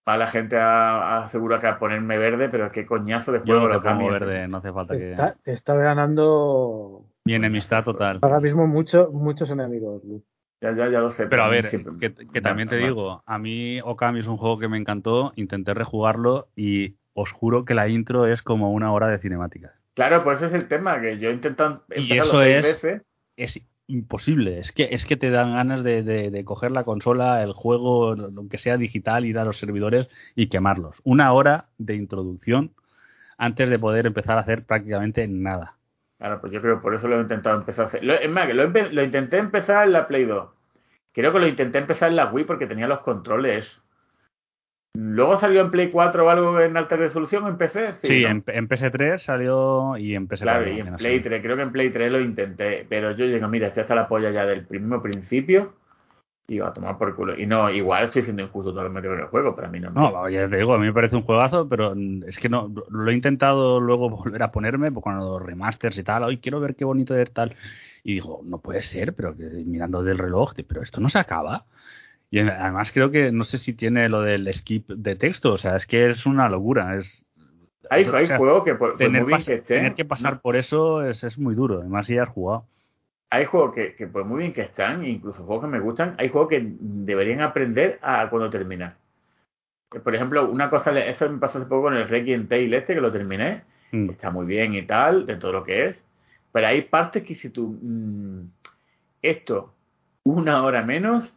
Para 0.04 0.18
la 0.20 0.28
gente 0.28 0.58
asegura 0.60 1.60
que 1.60 1.68
a 1.68 1.80
ponerme 1.80 2.18
verde, 2.18 2.50
pero 2.50 2.72
qué 2.72 2.86
coñazo 2.86 3.32
de 3.32 3.40
juego. 3.40 3.62
Yo 3.62 3.70
el 3.72 3.78
Okami. 3.78 4.10
verde, 4.10 4.48
no 4.48 4.58
hace 4.58 4.72
falta 4.72 4.96
que. 4.96 5.16
Te 5.44 5.54
está 5.54 5.74
ganando. 5.76 7.06
Mi 7.24 7.34
enemistad 7.34 7.84
total. 7.84 8.20
Ahora 8.22 8.40
mismo 8.40 8.68
mucho, 8.68 9.10
muchos 9.12 9.50
enemigos. 9.50 10.04
Ya, 10.62 10.76
ya, 10.76 10.90
ya 10.90 11.00
lo 11.00 11.10
sé. 11.10 11.28
Pero 11.28 11.44
a 11.44 11.50
ver, 11.50 11.70
que, 12.00 12.42
también 12.42 12.68
te 12.70 12.78
digo, 12.78 13.24
a 13.26 13.38
mí 13.38 13.80
Okami 13.82 14.20
es 14.20 14.28
un 14.28 14.38
juego 14.38 14.60
que 14.60 14.68
me 14.68 14.78
encantó, 14.78 15.32
intenté 15.36 15.74
rejugarlo 15.74 16.48
y 16.56 16.96
os 17.14 17.32
juro 17.32 17.66
que 17.66 17.74
la 17.74 17.88
intro 17.88 18.28
es 18.28 18.42
como 18.42 18.72
una 18.72 18.92
hora 18.92 19.08
de 19.08 19.18
cinemática. 19.18 19.74
Claro, 19.96 20.24
pues 20.24 20.42
ese 20.42 20.48
es 20.48 20.64
el 20.64 20.68
tema, 20.68 21.00
que 21.00 21.18
yo 21.18 21.30
he 21.30 21.34
intentado 21.34 21.84
y 21.96 22.18
eso 22.18 22.42
es, 22.42 22.86
es 23.38 23.62
imposible. 23.88 24.60
Es 24.60 24.72
que, 24.72 24.90
es 24.92 25.06
que 25.06 25.16
te 25.16 25.30
dan 25.30 25.54
ganas 25.54 25.84
de, 25.84 26.04
de, 26.04 26.46
coger 26.46 26.72
la 26.72 26.84
consola, 26.84 27.42
el 27.42 27.54
juego, 27.54 28.14
lo 28.16 28.48
que 28.50 28.58
sea 28.58 28.78
digital, 28.78 29.26
ir 29.26 29.38
a 29.38 29.46
los 29.46 29.58
servidores 29.58 30.08
y 30.36 30.48
quemarlos. 30.48 31.00
Una 31.04 31.32
hora 31.32 31.68
de 31.78 31.96
introducción 31.96 32.72
antes 33.38 33.70
de 33.70 33.80
poder 33.80 34.06
empezar 34.06 34.38
a 34.38 34.42
hacer 34.42 34.66
prácticamente 34.66 35.28
nada. 35.28 35.76
Claro, 36.18 36.42
pues 36.42 36.52
yo 36.54 36.62
creo 36.62 36.76
que 36.76 36.82
por 36.82 36.96
eso 36.96 37.08
lo 37.08 37.18
he 37.18 37.22
intentado 37.22 37.58
empezar 37.58 37.86
a 37.86 37.88
hacer. 37.88 38.04
es 38.04 38.30
más, 38.30 38.48
que 38.48 38.54
lo, 38.54 38.68
lo, 38.68 39.04
intenté 39.04 39.38
empezar 39.38 39.86
en 39.86 39.94
la 39.94 40.08
Play 40.08 40.26
2. 40.26 40.50
Creo 41.14 41.32
que 41.32 41.40
lo 41.40 41.48
intenté 41.48 41.78
empezar 41.78 42.10
en 42.10 42.18
la 42.18 42.32
Wii 42.32 42.46
porque 42.46 42.68
tenía 42.68 42.88
los 42.88 43.00
controles 43.00 43.66
Luego 44.96 45.38
salió 45.38 45.62
en 45.62 45.72
Play 45.72 45.90
4 45.90 46.26
o 46.26 46.30
algo 46.30 46.60
en 46.60 46.78
alta 46.78 46.96
resolución 46.96 47.48
en 47.48 47.58
PC. 47.58 47.96
Sí, 48.02 48.24
en, 48.24 48.44
PS3 48.44 49.18
salió 49.20 49.98
y 49.98 50.16
en 50.16 50.28
PS3. 50.28 50.42
Claro, 50.42 50.68
y 50.68 50.80
en 50.80 50.96
Play 50.96 51.20
3, 51.20 51.42
creo 51.42 51.56
que 51.56 51.64
en 51.64 51.72
Play 51.72 51.90
3 51.90 52.12
lo 52.12 52.20
intenté, 52.20 52.86
pero 52.88 53.12
yo 53.12 53.26
digo, 53.26 53.48
mira, 53.48 53.68
estoy 53.68 53.82
hasta 53.82 53.96
la 53.96 54.08
polla 54.08 54.32
ya 54.32 54.46
del 54.46 54.66
mismo 54.70 55.02
principio 55.02 55.74
y 56.48 56.60
va 56.60 56.68
a 56.68 56.74
tomar 56.74 56.98
por 56.98 57.16
culo. 57.16 57.38
Y 57.38 57.46
no, 57.46 57.70
igual 57.70 58.06
estoy 58.06 58.22
siendo 58.22 58.44
injusto 58.44 58.72
totalmente 58.72 59.10
con 59.10 59.20
el 59.20 59.26
juego, 59.26 59.56
pero 59.56 59.68
a 59.68 59.72
mí 59.72 59.80
no. 59.80 59.90
No, 59.90 60.30
ya 60.30 60.48
te 60.50 60.58
digo, 60.58 60.74
a 60.74 60.78
mí 60.78 60.86
me 60.86 60.94
parece 60.94 61.16
un 61.16 61.24
juegazo, 61.24 61.68
pero 61.68 61.96
es 62.28 62.40
que 62.40 62.50
no, 62.50 62.72
lo 62.90 63.12
he 63.12 63.14
intentado 63.14 63.80
luego 63.80 64.10
volver 64.24 64.44
a 64.44 64.52
ponerme 64.52 64.92
pues, 64.92 65.04
cuando 65.04 65.40
los 65.40 65.42
remasters 65.42 65.98
y 65.98 66.04
tal, 66.04 66.24
hoy 66.24 66.38
quiero 66.38 66.60
ver 66.60 66.76
qué 66.76 66.86
bonito 66.86 67.16
es 67.18 67.32
tal. 67.32 67.56
Y 68.04 68.14
digo, 68.14 68.42
no 68.44 68.60
puede 68.60 68.82
ser, 68.84 69.14
pero 69.14 69.36
que, 69.36 69.44
mirando 69.44 70.04
del 70.04 70.20
reloj, 70.20 70.54
pero 70.68 70.84
esto 70.84 71.02
no 71.02 71.10
se 71.10 71.18
acaba. 71.18 71.66
Y 72.32 72.40
además 72.40 72.92
creo 72.92 73.12
que 73.12 73.32
no 73.32 73.44
sé 73.44 73.60
si 73.60 73.74
tiene 73.74 74.10
lo 74.10 74.22
del 74.22 74.52
skip 74.54 74.90
de 74.90 75.16
texto, 75.16 75.54
o 75.54 75.58
sea, 75.58 75.76
es 75.76 75.86
que 75.86 76.10
es 76.10 76.26
una 76.26 76.50
locura. 76.50 76.98
Es, 76.98 77.24
hay, 77.90 78.06
hay 78.06 78.28
juegos 78.28 78.64
que 78.64 78.76
por, 78.76 78.98
tener, 78.98 79.22
muy 79.22 79.34
bien 79.34 79.46
que 79.46 79.54
estén, 79.54 79.78
tener 79.78 79.96
que 79.96 80.06
pasar 80.06 80.42
por 80.42 80.56
eso 80.56 81.04
es, 81.04 81.24
es 81.24 81.38
muy 81.38 81.56
duro, 81.56 81.80
además 81.80 82.08
si 82.08 82.18
has 82.18 82.30
jugado. 82.30 82.68
Hay 83.30 83.46
juegos 83.46 83.74
que, 83.74 83.96
que, 83.96 84.08
por 84.08 84.26
muy 84.26 84.40
bien 84.40 84.54
que 84.54 84.62
están, 84.62 85.06
incluso 85.06 85.44
juegos 85.44 85.66
que 85.66 85.72
me 85.72 85.80
gustan, 85.80 86.16
hay 86.18 86.30
juegos 86.30 86.50
que 86.50 86.64
deberían 86.64 87.42
aprender 87.42 88.00
a 88.02 88.30
cuando 88.30 88.50
terminar. 88.50 88.98
Por 89.90 90.16
ejemplo, 90.16 90.50
una 90.50 90.70
cosa, 90.70 90.92
eso 91.00 91.30
me 91.30 91.38
pasó 91.38 91.60
hace 91.60 91.68
poco 91.68 91.84
con 91.84 91.96
el 91.96 92.08
Requiem 92.08 92.48
Tale 92.48 92.76
este, 92.76 92.96
que 92.96 93.02
lo 93.02 93.12
terminé, 93.12 93.64
mm. 93.92 94.10
está 94.10 94.30
muy 94.30 94.46
bien 94.46 94.74
y 94.74 94.82
tal, 94.84 95.26
de 95.26 95.36
todo 95.36 95.54
lo 95.54 95.64
que 95.64 95.86
es, 95.86 96.06
pero 96.52 96.68
hay 96.68 96.84
partes 96.84 97.24
que 97.24 97.36
si 97.36 97.50
tú, 97.50 97.78
mmm, 97.82 98.48
esto, 99.22 99.74
una 100.24 100.64
hora 100.64 100.84
menos, 100.84 101.36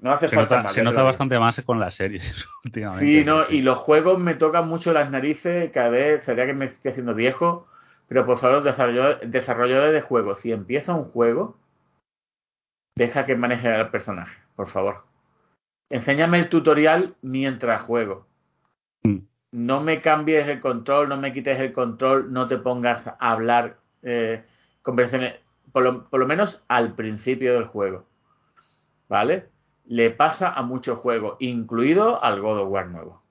No 0.00 0.12
hace 0.12 0.28
se 0.28 0.36
falta 0.36 0.58
nota, 0.58 0.68
Se 0.70 0.82
nota 0.82 1.02
bastante 1.02 1.38
más 1.38 1.60
con 1.62 1.80
las 1.80 1.94
series 1.94 2.46
últimamente. 2.64 3.06
Sí, 3.06 3.24
no, 3.24 3.48
y 3.48 3.62
los 3.62 3.78
juegos 3.78 4.18
me 4.18 4.34
tocan 4.34 4.68
mucho 4.68 4.92
las 4.92 5.10
narices, 5.10 5.70
cada 5.72 5.90
vez 5.90 6.24
sería 6.24 6.46
que 6.46 6.54
me 6.54 6.66
estoy 6.66 6.92
haciendo 6.92 7.14
viejo, 7.14 7.66
pero 8.06 8.24
por 8.24 8.38
favor, 8.38 8.62
desarrolladores, 8.62 9.92
de 9.92 10.00
juegos, 10.00 10.40
si 10.40 10.52
empieza 10.52 10.94
un 10.94 11.04
juego, 11.04 11.56
deja 12.96 13.26
que 13.26 13.36
maneje 13.36 13.68
al 13.68 13.90
personaje, 13.90 14.38
por 14.54 14.68
favor. 14.68 15.04
Enséñame 15.90 16.38
el 16.38 16.48
tutorial 16.48 17.16
mientras 17.22 17.82
juego. 17.82 18.26
Mm. 19.02 19.18
No 19.50 19.80
me 19.80 20.00
cambies 20.00 20.46
el 20.46 20.60
control, 20.60 21.08
no 21.08 21.16
me 21.16 21.32
quites 21.32 21.58
el 21.58 21.72
control, 21.72 22.32
no 22.32 22.46
te 22.46 22.58
pongas 22.58 23.06
a 23.06 23.16
hablar 23.18 23.78
eh, 24.02 24.44
conversaciones 24.82 25.36
por 25.72 25.82
lo, 26.18 26.26
menos 26.26 26.64
al 26.68 26.94
principio 26.94 27.54
del 27.54 27.66
juego. 27.66 28.06
¿Vale? 29.08 29.50
Le 29.84 30.10
pasa 30.10 30.52
a 30.52 30.62
muchos 30.62 30.98
juegos, 30.98 31.36
incluido 31.40 32.22
al 32.22 32.40
God 32.40 32.60
of 32.60 32.70
War 32.70 32.88
nuevo. 32.88 33.22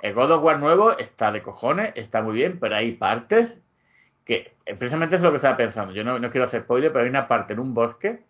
El 0.00 0.14
God 0.14 0.32
of 0.32 0.42
War 0.42 0.58
nuevo 0.58 0.96
está 0.98 1.30
de 1.30 1.42
cojones, 1.42 1.92
está 1.94 2.22
muy 2.22 2.34
bien, 2.34 2.58
pero 2.58 2.76
hay 2.76 2.92
partes 2.92 3.58
que 4.24 4.56
eh, 4.64 4.74
precisamente 4.74 5.16
es 5.16 5.22
lo 5.22 5.30
que 5.30 5.36
estaba 5.36 5.56
pensando. 5.56 5.92
Yo 5.92 6.04
no, 6.04 6.18
no 6.18 6.30
quiero 6.30 6.46
hacer 6.46 6.62
spoiler, 6.62 6.92
pero 6.92 7.04
hay 7.04 7.10
una 7.10 7.28
parte 7.28 7.52
en 7.52 7.60
un 7.60 7.74
bosque, 7.74 8.24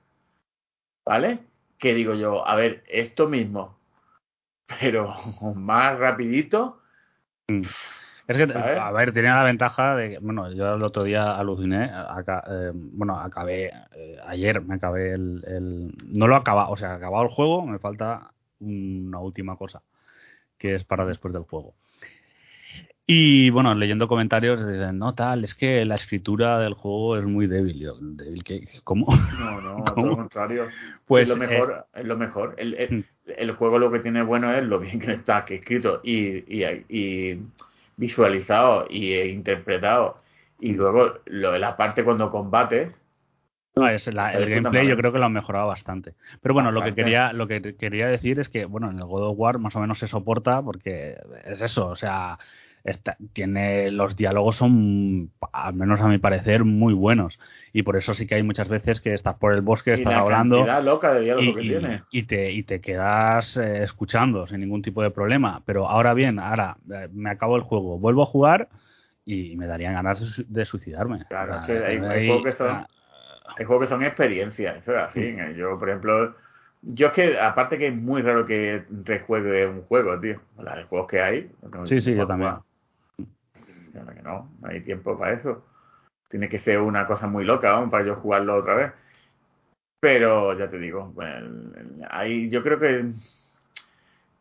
¿vale? 1.05 1.41
Que 1.79 1.95
digo 1.95 2.15
yo, 2.15 2.47
a 2.47 2.57
ver, 2.57 2.85
esto 2.89 3.29
mismo, 3.29 3.79
pero 4.81 5.15
más 5.55 5.99
rapidito. 5.99 6.81
Es 8.29 8.37
que, 8.37 8.53
a 8.53 8.93
ver, 8.93 9.13
tenía 9.13 9.35
la 9.35 9.43
ventaja 9.43 9.97
de 9.97 10.11
que, 10.11 10.19
bueno, 10.19 10.53
yo 10.53 10.75
el 10.75 10.83
otro 10.83 11.03
día 11.03 11.37
aluciné, 11.37 11.87
eh, 11.87 12.71
bueno, 12.73 13.17
acabé, 13.17 13.73
eh, 13.97 14.17
ayer 14.27 14.61
me 14.63 14.77
acabé 14.77 15.13
el, 15.13 15.93
no 16.07 16.29
lo 16.29 16.37
acaba, 16.37 16.69
o 16.69 16.77
sea, 16.77 16.95
acabado 16.95 17.25
el 17.25 17.31
juego, 17.31 17.67
me 17.67 17.79
falta 17.79 18.31
una 18.61 19.19
última 19.19 19.57
cosa, 19.57 19.83
que 20.57 20.77
es 20.77 20.85
para 20.85 21.05
después 21.05 21.35
del 21.35 21.43
juego. 21.43 21.75
Y 23.05 23.51
bueno, 23.51 23.75
leyendo 23.75 24.07
comentarios 24.07 24.65
dicen, 24.67 24.99
no 24.99 25.15
tal, 25.15 25.43
es 25.43 25.55
que 25.55 25.85
la 25.85 25.97
escritura 25.97 26.61
del 26.61 26.75
juego 26.75 27.17
es 27.19 27.25
muy 27.25 27.49
débil. 27.49 27.81
Yo, 27.81 27.97
¿débil 28.01 28.45
qué? 28.45 28.69
¿Cómo? 28.85 29.07
No, 29.39 29.61
no, 29.61 29.85
todo 29.95 30.07
lo 30.07 30.17
contrario. 30.17 30.69
Pues 31.05 31.25
es 31.25 31.29
lo 31.29 31.37
mejor, 31.37 31.87
es 31.93 32.05
lo 32.05 32.17
mejor. 32.17 32.55
El, 32.59 32.75
el, 32.75 32.99
mm. 32.99 33.05
el, 33.37 33.53
juego 33.53 33.81
lo 33.81 33.91
que 33.91 33.99
tiene 33.99 34.23
bueno 34.23 34.51
es 34.53 34.63
lo 34.63 34.79
bien 34.79 35.01
que 35.01 35.13
está 35.13 35.45
que 35.45 35.57
escrito 35.57 36.01
y, 36.05 36.45
y, 36.47 36.65
y 36.89 37.43
visualizado 37.97 38.87
y 38.89 39.15
interpretado. 39.15 40.17
Y 40.61 40.73
luego 40.75 41.21
lo 41.27 41.53
de 41.53 41.59
la 41.59 41.77
parte 41.77 42.05
cuando 42.05 42.31
combates, 42.31 43.03
no, 43.75 43.89
es 43.89 44.07
el 44.07 44.17
gameplay 44.17 44.87
yo 44.87 44.97
creo 44.99 45.13
que 45.13 45.19
lo 45.19 45.25
han 45.25 45.33
mejorado 45.33 45.67
bastante. 45.67 46.15
Pero 46.43 46.53
bueno, 46.53 46.71
lo 46.73 46.83
que 46.83 46.95
quería 46.95 47.33
lo 47.33 47.49
que 47.49 47.75
quería 47.77 48.07
decir 48.07 48.39
es 48.39 48.51
que 48.51 48.67
bueno, 48.67 48.91
en 48.91 48.99
el 48.99 49.07
God 49.07 49.31
of 49.31 49.39
War 49.39 49.59
más 49.59 49.75
o 49.77 49.81
menos 49.81 49.99
se 49.99 50.09
soporta 50.09 50.61
porque 50.61 51.17
es 51.45 51.61
eso, 51.63 51.87
o 51.87 51.97
sea, 51.97 52.39
tiene 53.33 53.91
los 53.93 54.17
diálogos 54.17 54.57
son 54.57 55.31
al 55.53 55.75
menos 55.75 56.01
a 56.01 56.09
mi 56.09 56.19
parecer 56.19 56.65
muy 56.65 56.95
buenos 56.95 57.39
y 57.73 57.83
por 57.83 57.97
eso 57.97 58.13
sí 58.13 58.27
que 58.27 58.35
hay 58.35 58.43
muchas 58.43 58.69
veces 58.69 59.01
que 59.01 59.15
estás 59.15 59.37
por 59.37 59.55
el 59.55 59.61
bosque 59.61 59.93
estás 59.93 60.15
hablando 60.15 60.65
loca 60.83 61.15
de 61.15 61.21
diálogo 61.21 61.51
y, 61.51 61.55
que 61.55 61.61
tiene. 61.61 62.03
y, 62.11 62.25
te 62.25 62.51
y 62.51 62.63
te 62.65 62.81
quedas 62.81 63.57
eh, 63.57 63.85
escuchando 63.85 64.49
sin 64.49 64.61
ningún 64.61 64.83
tipo 64.83 65.01
de 65.03 65.11
problema 65.11 65.63
pero 65.65 65.89
ahora 65.89 66.13
bien 66.13 66.41
ahora 66.41 66.77
eh, 66.93 67.09
me 67.13 67.31
acabo 67.31 67.57
el 67.57 67.63
juego 67.63 67.99
vuelvo 67.99 68.25
a 68.25 68.27
jugar 68.27 68.69
y 69.25 69.55
me 69.57 69.69
darían 69.69 69.95
ganas 69.95 70.43
de, 70.49 70.65
suicidarme 70.65 71.25
claro 71.29 71.55
es 71.55 71.67
que 71.67 71.85
hay, 71.85 72.27
juegos 72.27 72.45
que 72.45 72.53
son 72.53 72.87
hay 73.57 73.65
juegos 73.65 73.85
que 73.85 73.91
son 73.91 74.03
experiencias 74.03 74.79
eso 74.79 74.97
es 74.97 75.03
así 75.03 75.21
¿eh? 75.21 75.55
yo 75.57 75.79
por 75.79 75.89
ejemplo 75.89 76.35
yo 76.85 77.07
es 77.07 77.13
que, 77.13 77.39
aparte 77.39 77.79
que 77.79 77.87
es 77.87 77.95
muy 77.95 78.23
raro 78.23 78.45
que 78.45 78.83
rejuegue 79.05 79.69
un 79.69 79.83
juego, 79.83 80.19
tío. 80.19 80.41
Los 80.59 80.85
juegos 80.87 81.07
que 81.07 81.21
hay. 81.21 81.49
sí, 81.85 82.01
sí, 82.01 82.13
yo 82.17 82.27
también 82.27 82.57
que 83.93 84.23
no, 84.23 84.51
no 84.61 84.69
hay 84.69 84.81
tiempo 84.81 85.19
para 85.19 85.33
eso. 85.35 85.65
Tiene 86.29 86.49
que 86.49 86.59
ser 86.59 86.81
una 86.81 87.07
cosa 87.07 87.27
muy 87.27 87.45
loca 87.45 87.83
para 87.91 88.05
yo 88.05 88.17
jugarlo 88.17 88.57
otra 88.57 88.75
vez. 88.75 88.93
Pero 90.01 90.59
ya 90.59 90.69
te 90.69 90.79
digo, 90.79 91.15
ahí 92.11 92.51
yo 92.51 92.63
creo 92.63 92.79
que 92.79 93.13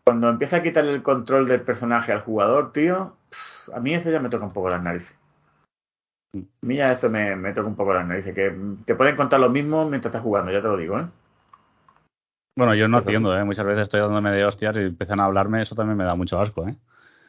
cuando 0.04 0.30
empieza 0.30 0.58
a 0.58 0.64
quitarle 0.64 0.94
el 0.94 1.04
control 1.04 1.48
del 1.48 1.62
personaje 1.62 2.12
al 2.12 2.22
jugador, 2.22 2.72
tío, 2.72 3.16
a 3.74 3.80
mí 3.80 3.94
eso 3.94 4.10
ya 4.10 4.20
me 4.20 4.30
toca 4.30 4.46
un 4.46 4.54
poco 4.54 4.70
las 4.70 4.82
narices. 4.82 5.16
A 6.34 6.66
mí 6.66 6.78
ya 6.78 6.94
eso 6.94 7.10
me, 7.10 7.36
me 7.36 7.54
toca 7.54 7.68
un 7.68 7.76
poco 7.76 7.94
las 7.94 8.08
narices. 8.08 8.34
Que 8.34 8.56
te 8.86 8.96
pueden 8.96 9.16
contar 9.16 9.40
lo 9.40 9.50
mismo 9.50 9.88
mientras 9.88 10.12
estás 10.12 10.24
jugando, 10.24 10.52
ya 10.52 10.62
te 10.62 10.68
lo 10.68 10.78
digo, 10.78 11.00
¿eh? 11.00 11.08
Bueno, 12.58 12.74
yo 12.76 12.88
no 12.88 13.00
entiendo, 13.00 13.38
¿eh? 13.38 13.44
Muchas 13.44 13.66
veces 13.66 13.84
estoy 13.84 14.02
dándome 14.02 14.32
de 14.32 14.46
hostias 14.46 14.76
y 14.76 14.80
empiezan 14.80 15.20
a 15.20 15.26
hablarme, 15.26 15.62
eso 15.62 15.76
también 15.76 15.98
me 15.98 16.04
da 16.04 16.16
mucho 16.16 16.40
asco, 16.40 16.68
¿eh? 16.68 16.76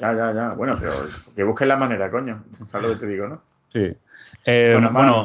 Ya, 0.03 0.13
ya, 0.15 0.33
ya. 0.33 0.55
Bueno, 0.55 0.77
pero 0.81 1.07
que 1.37 1.45
busques 1.45 1.69
la 1.69 1.77
manera, 1.77 2.11
coño. 2.11 2.43
¿Sabes 2.69 2.89
lo 2.89 2.95
que 2.95 3.01
te 3.01 3.07
digo, 3.07 3.29
no? 3.29 3.41
Sí. 3.69 3.95
Eh, 4.45 4.73
bueno, 4.73 4.93
bueno 4.93 5.25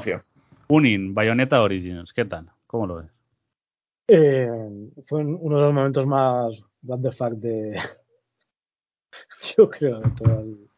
Unin, 0.67 1.15
Bayonetta 1.15 1.63
Origins, 1.63 2.13
¿qué 2.13 2.25
tal? 2.25 2.45
¿Cómo 2.67 2.85
lo 2.85 2.97
ves? 2.97 3.07
Eh, 4.07 4.47
fue 5.07 5.23
uno 5.23 5.55
de 5.57 5.63
los 5.63 5.73
momentos 5.73 6.05
más 6.05 6.53
what 6.83 6.99
the 7.01 7.11
fuck 7.11 7.31
de 7.31 7.77
yo 9.57 9.69
creo 9.69 9.99
de 9.99 10.11
todo 10.11 10.39
el, 10.39 10.69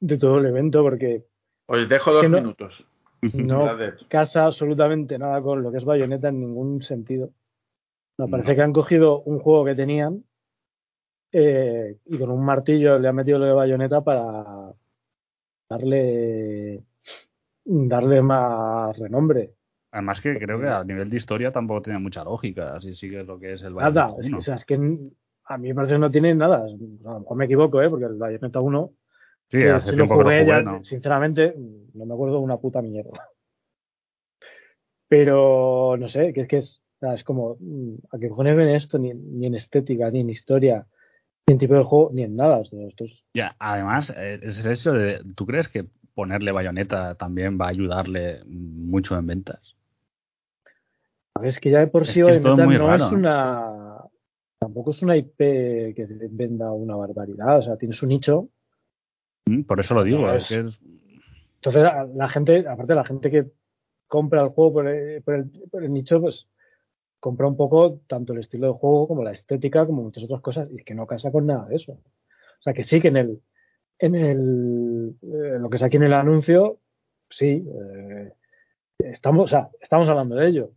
de 0.00 0.18
todo 0.18 0.38
el 0.38 0.46
evento 0.46 0.82
porque 0.82 1.24
Oye, 1.66 1.86
dejo 1.86 2.12
dos 2.12 2.28
minutos. 2.28 2.84
No 3.32 3.70
casa 4.08 4.44
absolutamente 4.44 5.16
nada 5.16 5.40
con 5.40 5.62
lo 5.62 5.70
que 5.70 5.78
es 5.78 5.84
Bayonetta 5.84 6.28
en 6.28 6.40
ningún 6.40 6.82
sentido. 6.82 7.30
Me 8.18 8.28
parece 8.28 8.54
que 8.54 8.62
han 8.62 8.72
cogido 8.72 9.20
un 9.20 9.38
juego 9.38 9.64
que 9.64 9.74
tenían 9.74 10.24
eh, 11.36 11.96
y 12.06 12.16
con 12.16 12.30
un 12.30 12.44
martillo 12.44 12.96
le 12.96 13.08
ha 13.08 13.12
metido 13.12 13.40
lo 13.40 13.46
de 13.46 13.52
bayoneta 13.52 14.02
para 14.02 14.72
darle 15.68 16.84
darle 17.64 18.22
más 18.22 18.96
renombre. 18.96 19.54
Además 19.90 20.20
que 20.20 20.38
creo 20.38 20.60
que 20.60 20.68
a 20.68 20.84
nivel 20.84 21.10
de 21.10 21.16
historia 21.16 21.50
tampoco 21.50 21.82
tiene 21.82 21.98
mucha 21.98 22.22
lógica, 22.22 22.76
así 22.76 22.94
sigue 22.94 23.24
lo 23.24 23.40
que 23.40 23.54
es 23.54 23.62
el 23.62 23.74
Bayonetta 23.74 24.06
Nada, 24.06 24.16
que, 24.22 24.34
o 24.36 24.40
sea, 24.40 24.54
es 24.54 24.64
que 24.64 24.74
a 24.74 25.58
mí 25.58 25.68
me 25.68 25.74
parece 25.74 25.94
que 25.94 25.98
no 25.98 26.10
tiene 26.10 26.34
nada. 26.36 26.58
A 26.58 27.12
lo 27.12 27.20
mejor 27.20 27.36
me 27.36 27.46
equivoco, 27.46 27.82
¿eh? 27.82 27.90
porque 27.90 28.06
el 28.06 28.14
Bayonetta 28.14 28.60
1 28.60 28.92
Sí, 29.48 29.62
hace 29.64 29.90
si 29.90 29.96
tiempo 29.96 30.24
que 30.24 30.46
ya, 30.46 30.82
Sinceramente, 30.82 31.54
no 31.94 32.06
me 32.06 32.14
acuerdo 32.14 32.36
de 32.36 32.42
una 32.42 32.58
puta 32.58 32.80
mierda. 32.80 33.28
Pero, 35.08 35.96
no 35.98 36.08
sé, 36.08 36.32
que 36.32 36.42
es 36.42 36.48
que 36.48 36.58
es, 36.58 36.82
es 37.00 37.24
como, 37.24 37.56
mm, 37.58 37.94
¿a 38.12 38.18
qué 38.18 38.28
cojones 38.28 38.56
ven 38.56 38.68
esto? 38.68 38.98
Ni, 38.98 39.12
ni 39.14 39.46
en 39.46 39.56
estética, 39.56 40.10
ni 40.10 40.20
en 40.20 40.30
historia, 40.30 40.86
ni 41.46 41.52
en 41.52 41.58
tipo 41.58 41.74
de 41.74 41.84
juego, 41.84 42.10
ni 42.12 42.22
en 42.22 42.36
nada. 42.36 42.62
Estos. 42.62 43.24
Ya, 43.34 43.56
además, 43.58 44.12
eh, 44.16 44.40
es 44.42 44.58
el 44.58 44.72
hecho 44.72 44.92
de. 44.92 45.22
¿Tú 45.34 45.46
crees 45.46 45.68
que 45.68 45.86
ponerle 46.14 46.52
bayoneta 46.52 47.16
también 47.16 47.58
va 47.60 47.66
a 47.66 47.70
ayudarle 47.70 48.42
mucho 48.46 49.16
en 49.16 49.26
ventas? 49.26 49.76
A 51.34 51.40
ver, 51.40 51.50
es 51.50 51.60
que 51.60 51.70
ya 51.70 51.80
de 51.80 51.88
por 51.88 52.06
sí 52.06 52.20
es 52.20 52.40
no 52.40 52.94
es 52.94 53.12
una. 53.12 53.98
Tampoco 54.58 54.92
es 54.92 55.02
una 55.02 55.16
IP 55.16 55.36
que 55.36 56.06
se 56.06 56.28
venda 56.30 56.72
una 56.72 56.96
barbaridad. 56.96 57.58
O 57.58 57.62
sea, 57.62 57.76
tiene 57.76 57.94
su 57.94 58.06
nicho. 58.06 58.48
Mm, 59.46 59.62
por 59.62 59.80
eso 59.80 59.94
lo 59.94 60.04
digo. 60.04 60.30
es... 60.32 60.50
Entonces, 60.50 61.82
la 62.14 62.28
gente, 62.28 62.66
aparte, 62.68 62.94
la 62.94 63.04
gente 63.04 63.30
que 63.30 63.46
compra 64.06 64.42
el 64.42 64.50
juego 64.50 64.74
por 64.74 64.88
el, 64.88 65.22
por 65.22 65.82
el 65.82 65.92
nicho, 65.92 66.20
pues 66.20 66.46
compra 67.24 67.46
un 67.48 67.56
poco 67.56 68.00
tanto 68.06 68.34
el 68.34 68.40
estilo 68.40 68.66
de 68.66 68.74
juego 68.74 69.08
como 69.08 69.24
la 69.24 69.32
estética, 69.32 69.86
como 69.86 70.02
muchas 70.02 70.24
otras 70.24 70.42
cosas, 70.42 70.68
y 70.70 70.76
es 70.76 70.84
que 70.84 70.94
no 70.94 71.06
casa 71.06 71.32
con 71.32 71.46
nada 71.46 71.66
de 71.68 71.76
eso. 71.76 71.92
O 71.92 72.60
sea, 72.62 72.74
que 72.74 72.84
sí 72.84 73.00
que 73.00 73.08
en 73.08 73.16
el, 73.16 73.40
en 73.98 74.14
el, 74.14 75.16
eh, 75.22 75.58
lo 75.58 75.70
que 75.70 75.78
es 75.78 75.82
aquí 75.82 75.96
en 75.96 76.02
el 76.02 76.12
anuncio, 76.12 76.80
sí, 77.30 77.66
eh, 77.66 78.30
estamos, 78.98 79.44
o 79.44 79.48
sea, 79.48 79.70
estamos 79.80 80.06
hablando 80.06 80.34
de 80.36 80.48
ello. 80.48 80.72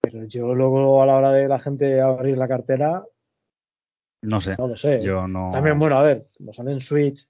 Pero 0.00 0.24
yo 0.24 0.56
luego 0.56 1.00
a 1.00 1.06
la 1.06 1.14
hora 1.14 1.30
de 1.30 1.46
la 1.46 1.60
gente 1.60 2.00
abrir 2.00 2.36
la 2.36 2.48
cartera, 2.48 3.04
no 4.22 4.40
sé. 4.40 4.56
No 4.58 4.66
lo 4.66 4.76
sé. 4.76 5.00
Yo 5.04 5.28
no... 5.28 5.52
También, 5.52 5.78
bueno, 5.78 5.98
a 5.98 6.02
ver, 6.02 6.26
como 6.36 6.52
sale 6.52 6.72
en 6.72 6.80
Switch, 6.80 7.24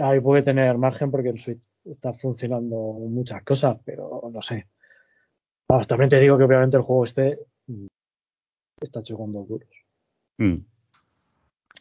ahí 0.00 0.20
puede 0.20 0.44
tener 0.44 0.78
margen 0.78 1.10
porque 1.10 1.30
en 1.30 1.38
Switch 1.38 1.60
está 1.86 2.12
funcionando 2.12 2.76
muchas 2.76 3.42
cosas, 3.42 3.78
pero 3.84 4.30
no 4.32 4.42
sé 4.42 4.68
también 5.88 6.10
te 6.10 6.20
digo 6.20 6.38
que 6.38 6.44
obviamente 6.44 6.76
el 6.76 6.82
juego 6.82 7.04
este 7.04 7.38
está 8.80 9.00
hecho 9.00 9.16
con 9.16 9.32
dos 9.32 9.48
duros. 9.48 9.68
Mm. 10.38 10.56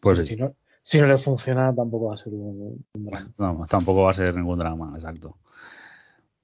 Pues 0.01 0.27
si, 0.27 0.35
no, 0.35 0.53
si 0.81 0.99
no 0.99 1.07
le 1.07 1.17
funciona, 1.17 1.73
tampoco 1.73 2.07
va 2.07 2.15
a 2.15 2.17
ser 2.17 2.33
un, 2.33 2.83
drama. 2.93 3.31
No, 3.37 3.65
tampoco 3.69 4.03
va 4.03 4.11
a 4.11 4.15
ser 4.15 4.35
ningún 4.35 4.59
drama, 4.59 4.93
exacto. 4.95 5.37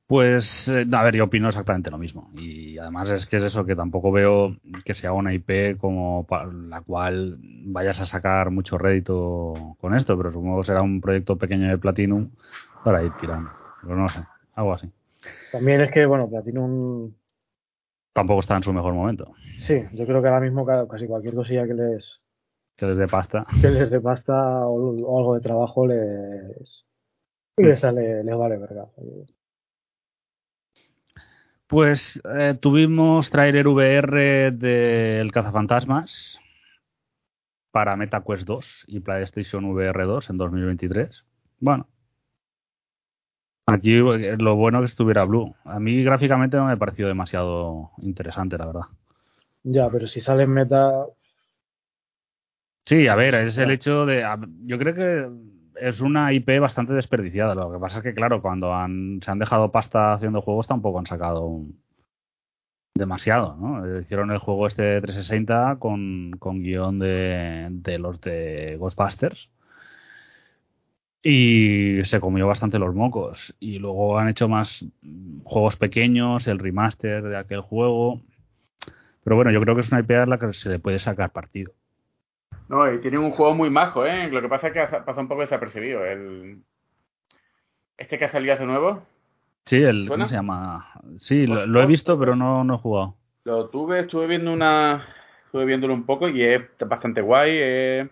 Pues, 0.07 0.67
eh, 0.69 0.87
a 0.91 1.03
ver, 1.03 1.15
yo 1.15 1.25
opino 1.25 1.49
exactamente 1.49 1.91
lo 1.91 1.99
mismo. 1.99 2.31
Y 2.35 2.77
además 2.79 3.11
es 3.11 3.27
que 3.27 3.37
es 3.37 3.43
eso, 3.43 3.65
que 3.65 3.75
tampoco 3.75 4.11
veo 4.11 4.55
que 4.83 4.95
sea 4.95 5.13
una 5.13 5.33
IP 5.33 5.77
como 5.77 6.25
la 6.67 6.81
cual 6.81 7.37
vayas 7.65 7.99
a 7.99 8.07
sacar 8.07 8.49
mucho 8.49 8.77
rédito 8.77 9.75
con 9.79 9.93
esto, 9.93 10.17
pero 10.17 10.31
supongo 10.31 10.61
que 10.61 10.67
será 10.67 10.81
un 10.81 10.99
proyecto 10.99 11.37
pequeño 11.37 11.69
de 11.69 11.77
Platinum 11.77 12.31
para 12.83 13.03
ir 13.03 13.11
tirando. 13.19 13.51
Pero 13.83 13.95
no 13.95 14.09
sé, 14.09 14.25
algo 14.55 14.73
así. 14.73 14.89
También 15.51 15.81
es 15.81 15.91
que, 15.91 16.05
bueno, 16.07 16.27
Platinum 16.27 17.11
tampoco 18.13 18.41
está 18.41 18.55
en 18.57 18.63
su 18.63 18.73
mejor 18.73 18.93
momento. 18.93 19.33
Sí, 19.57 19.81
yo 19.93 20.05
creo 20.05 20.21
que 20.21 20.27
ahora 20.27 20.41
mismo 20.41 20.65
casi 20.87 21.07
cualquier 21.07 21.35
cosilla 21.35 21.67
que 21.67 21.73
les 21.73 22.23
que 22.75 22.85
les 22.85 22.97
dé 22.97 23.07
pasta, 23.07 23.45
que 23.61 23.69
les 23.69 23.89
dé 23.89 23.99
pasta 23.99 24.65
o, 24.65 25.17
algo 25.17 25.35
de 25.35 25.41
trabajo 25.41 25.85
les 25.85 26.85
les 27.57 27.79
sale 27.79 28.23
les 28.23 28.37
vale 28.37 28.57
verga. 28.57 28.87
Pues 31.67 32.19
eh, 32.35 32.55
tuvimos 32.59 33.29
trailer 33.29 33.67
VR 33.67 34.51
del 34.51 35.31
Cazafantasmas 35.31 36.39
para 37.71 37.95
MetaQuest 37.95 38.47
2 38.47 38.85
y 38.87 38.99
PlayStation 39.01 39.65
VR 39.65 40.05
2 40.05 40.31
en 40.31 40.37
2023. 40.37 41.25
Bueno, 41.59 41.87
Aquí 43.73 43.93
eh, 43.93 44.35
lo 44.37 44.55
bueno 44.55 44.79
que 44.79 44.85
estuviera 44.85 45.23
Blue. 45.23 45.55
A 45.65 45.79
mí 45.79 46.03
gráficamente 46.03 46.57
no 46.57 46.65
me 46.65 46.77
pareció 46.77 47.07
demasiado 47.07 47.91
interesante, 48.01 48.57
la 48.57 48.65
verdad. 48.65 48.85
Ya, 49.63 49.89
pero 49.89 50.07
si 50.07 50.21
sale 50.21 50.43
en 50.43 50.51
meta. 50.51 51.05
Sí, 52.85 53.07
a 53.07 53.15
ver, 53.15 53.35
es 53.35 53.57
el 53.57 53.71
hecho 53.71 54.05
de. 54.05 54.25
Yo 54.65 54.77
creo 54.79 54.95
que 54.95 55.29
es 55.81 56.01
una 56.01 56.33
IP 56.33 56.59
bastante 56.59 56.93
desperdiciada. 56.93 57.55
Lo 57.55 57.71
que 57.71 57.79
pasa 57.79 57.99
es 57.99 58.03
que, 58.03 58.13
claro, 58.13 58.41
cuando 58.41 58.73
han, 58.73 59.19
se 59.23 59.31
han 59.31 59.39
dejado 59.39 59.71
pasta 59.71 60.13
haciendo 60.13 60.41
juegos, 60.41 60.67
tampoco 60.67 60.99
han 60.99 61.05
sacado 61.05 61.61
demasiado, 62.95 63.55
¿no? 63.55 63.99
Hicieron 63.99 64.31
el 64.31 64.39
juego 64.39 64.67
este 64.67 64.99
360 65.01 65.77
con, 65.79 66.31
con 66.39 66.63
guion 66.63 66.99
de, 66.99 67.67
de 67.69 67.99
los 67.99 68.19
de 68.21 68.75
Ghostbusters 68.77 69.49
y 71.21 72.03
se 72.05 72.19
comió 72.19 72.47
bastante 72.47 72.79
los 72.79 72.95
mocos. 72.95 73.55
Y 73.59 73.79
luego 73.79 74.19
han 74.19 74.29
hecho 74.29 74.47
más 74.47 74.85
juegos 75.43 75.75
pequeños, 75.75 76.47
el 76.47 76.59
remaster 76.59 77.23
de 77.23 77.37
aquel 77.37 77.61
juego. 77.61 78.21
Pero 79.23 79.35
bueno, 79.35 79.51
yo 79.51 79.61
creo 79.61 79.75
que 79.75 79.81
es 79.81 79.91
una 79.91 80.01
IP 80.01 80.11
a 80.11 80.25
la 80.25 80.39
que 80.39 80.53
se 80.53 80.69
le 80.69 80.79
puede 80.79 80.99
sacar 80.99 81.31
partido. 81.31 81.73
No, 82.69 82.91
y 82.91 83.01
tiene 83.01 83.17
un 83.17 83.31
juego 83.31 83.53
muy 83.53 83.69
majo, 83.69 84.05
¿eh? 84.05 84.29
Lo 84.29 84.41
que 84.41 84.47
pasa 84.47 84.67
es 84.67 84.73
que 84.73 84.79
ha 84.79 85.05
pasado 85.05 85.21
un 85.21 85.27
poco 85.27 85.41
desapercibido. 85.41 86.05
El... 86.05 86.59
Este 87.97 88.17
que 88.17 88.25
ha 88.25 88.31
salido 88.31 88.53
hace 88.53 88.65
nuevo. 88.65 89.03
Sí, 89.65 89.77
el, 89.77 90.07
¿cómo 90.07 90.27
se 90.27 90.35
llama? 90.35 90.87
Sí, 91.17 91.45
lo, 91.45 91.81
he 91.81 91.85
visto, 91.85 92.17
pero 92.17 92.35
no, 92.35 92.63
no 92.63 92.75
he 92.75 92.77
jugado. 92.77 93.15
Lo 93.43 93.69
tuve, 93.69 93.99
estuve 94.01 94.27
viendo 94.27 94.53
una. 94.53 95.03
Estuve 95.45 95.65
viéndolo 95.65 95.93
un 95.93 96.05
poco 96.05 96.29
y 96.29 96.43
es 96.43 96.61
bastante 96.87 97.21
guay. 97.21 98.09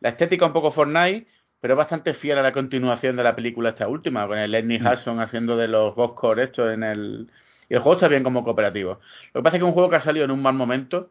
La 0.00 0.10
estética 0.10 0.46
un 0.46 0.52
poco 0.52 0.72
Fortnite, 0.72 1.26
pero 1.60 1.74
es 1.74 1.78
bastante 1.78 2.14
fiel 2.14 2.38
a 2.38 2.42
la 2.42 2.52
continuación 2.52 3.16
de 3.16 3.22
la 3.22 3.36
película 3.36 3.70
esta 3.70 3.86
última, 3.86 4.26
con 4.26 4.38
el 4.38 4.50
Lenny 4.50 4.78
mm. 4.78 4.86
Hudson 4.86 5.20
haciendo 5.20 5.56
de 5.56 5.68
los 5.68 5.94
Core 6.14 6.44
esto 6.44 6.70
en 6.70 6.82
el... 6.82 7.30
Y 7.68 7.74
el 7.74 7.80
juego 7.80 7.96
está 7.96 8.08
bien 8.08 8.24
como 8.24 8.42
cooperativo. 8.42 8.98
Lo 9.32 9.40
que 9.40 9.44
pasa 9.44 9.56
es 9.56 9.60
que 9.60 9.66
es 9.66 9.68
un 9.68 9.74
juego 9.74 9.90
que 9.90 9.96
ha 9.96 10.02
salido 10.02 10.24
en 10.24 10.32
un 10.32 10.42
mal 10.42 10.54
momento. 10.54 11.10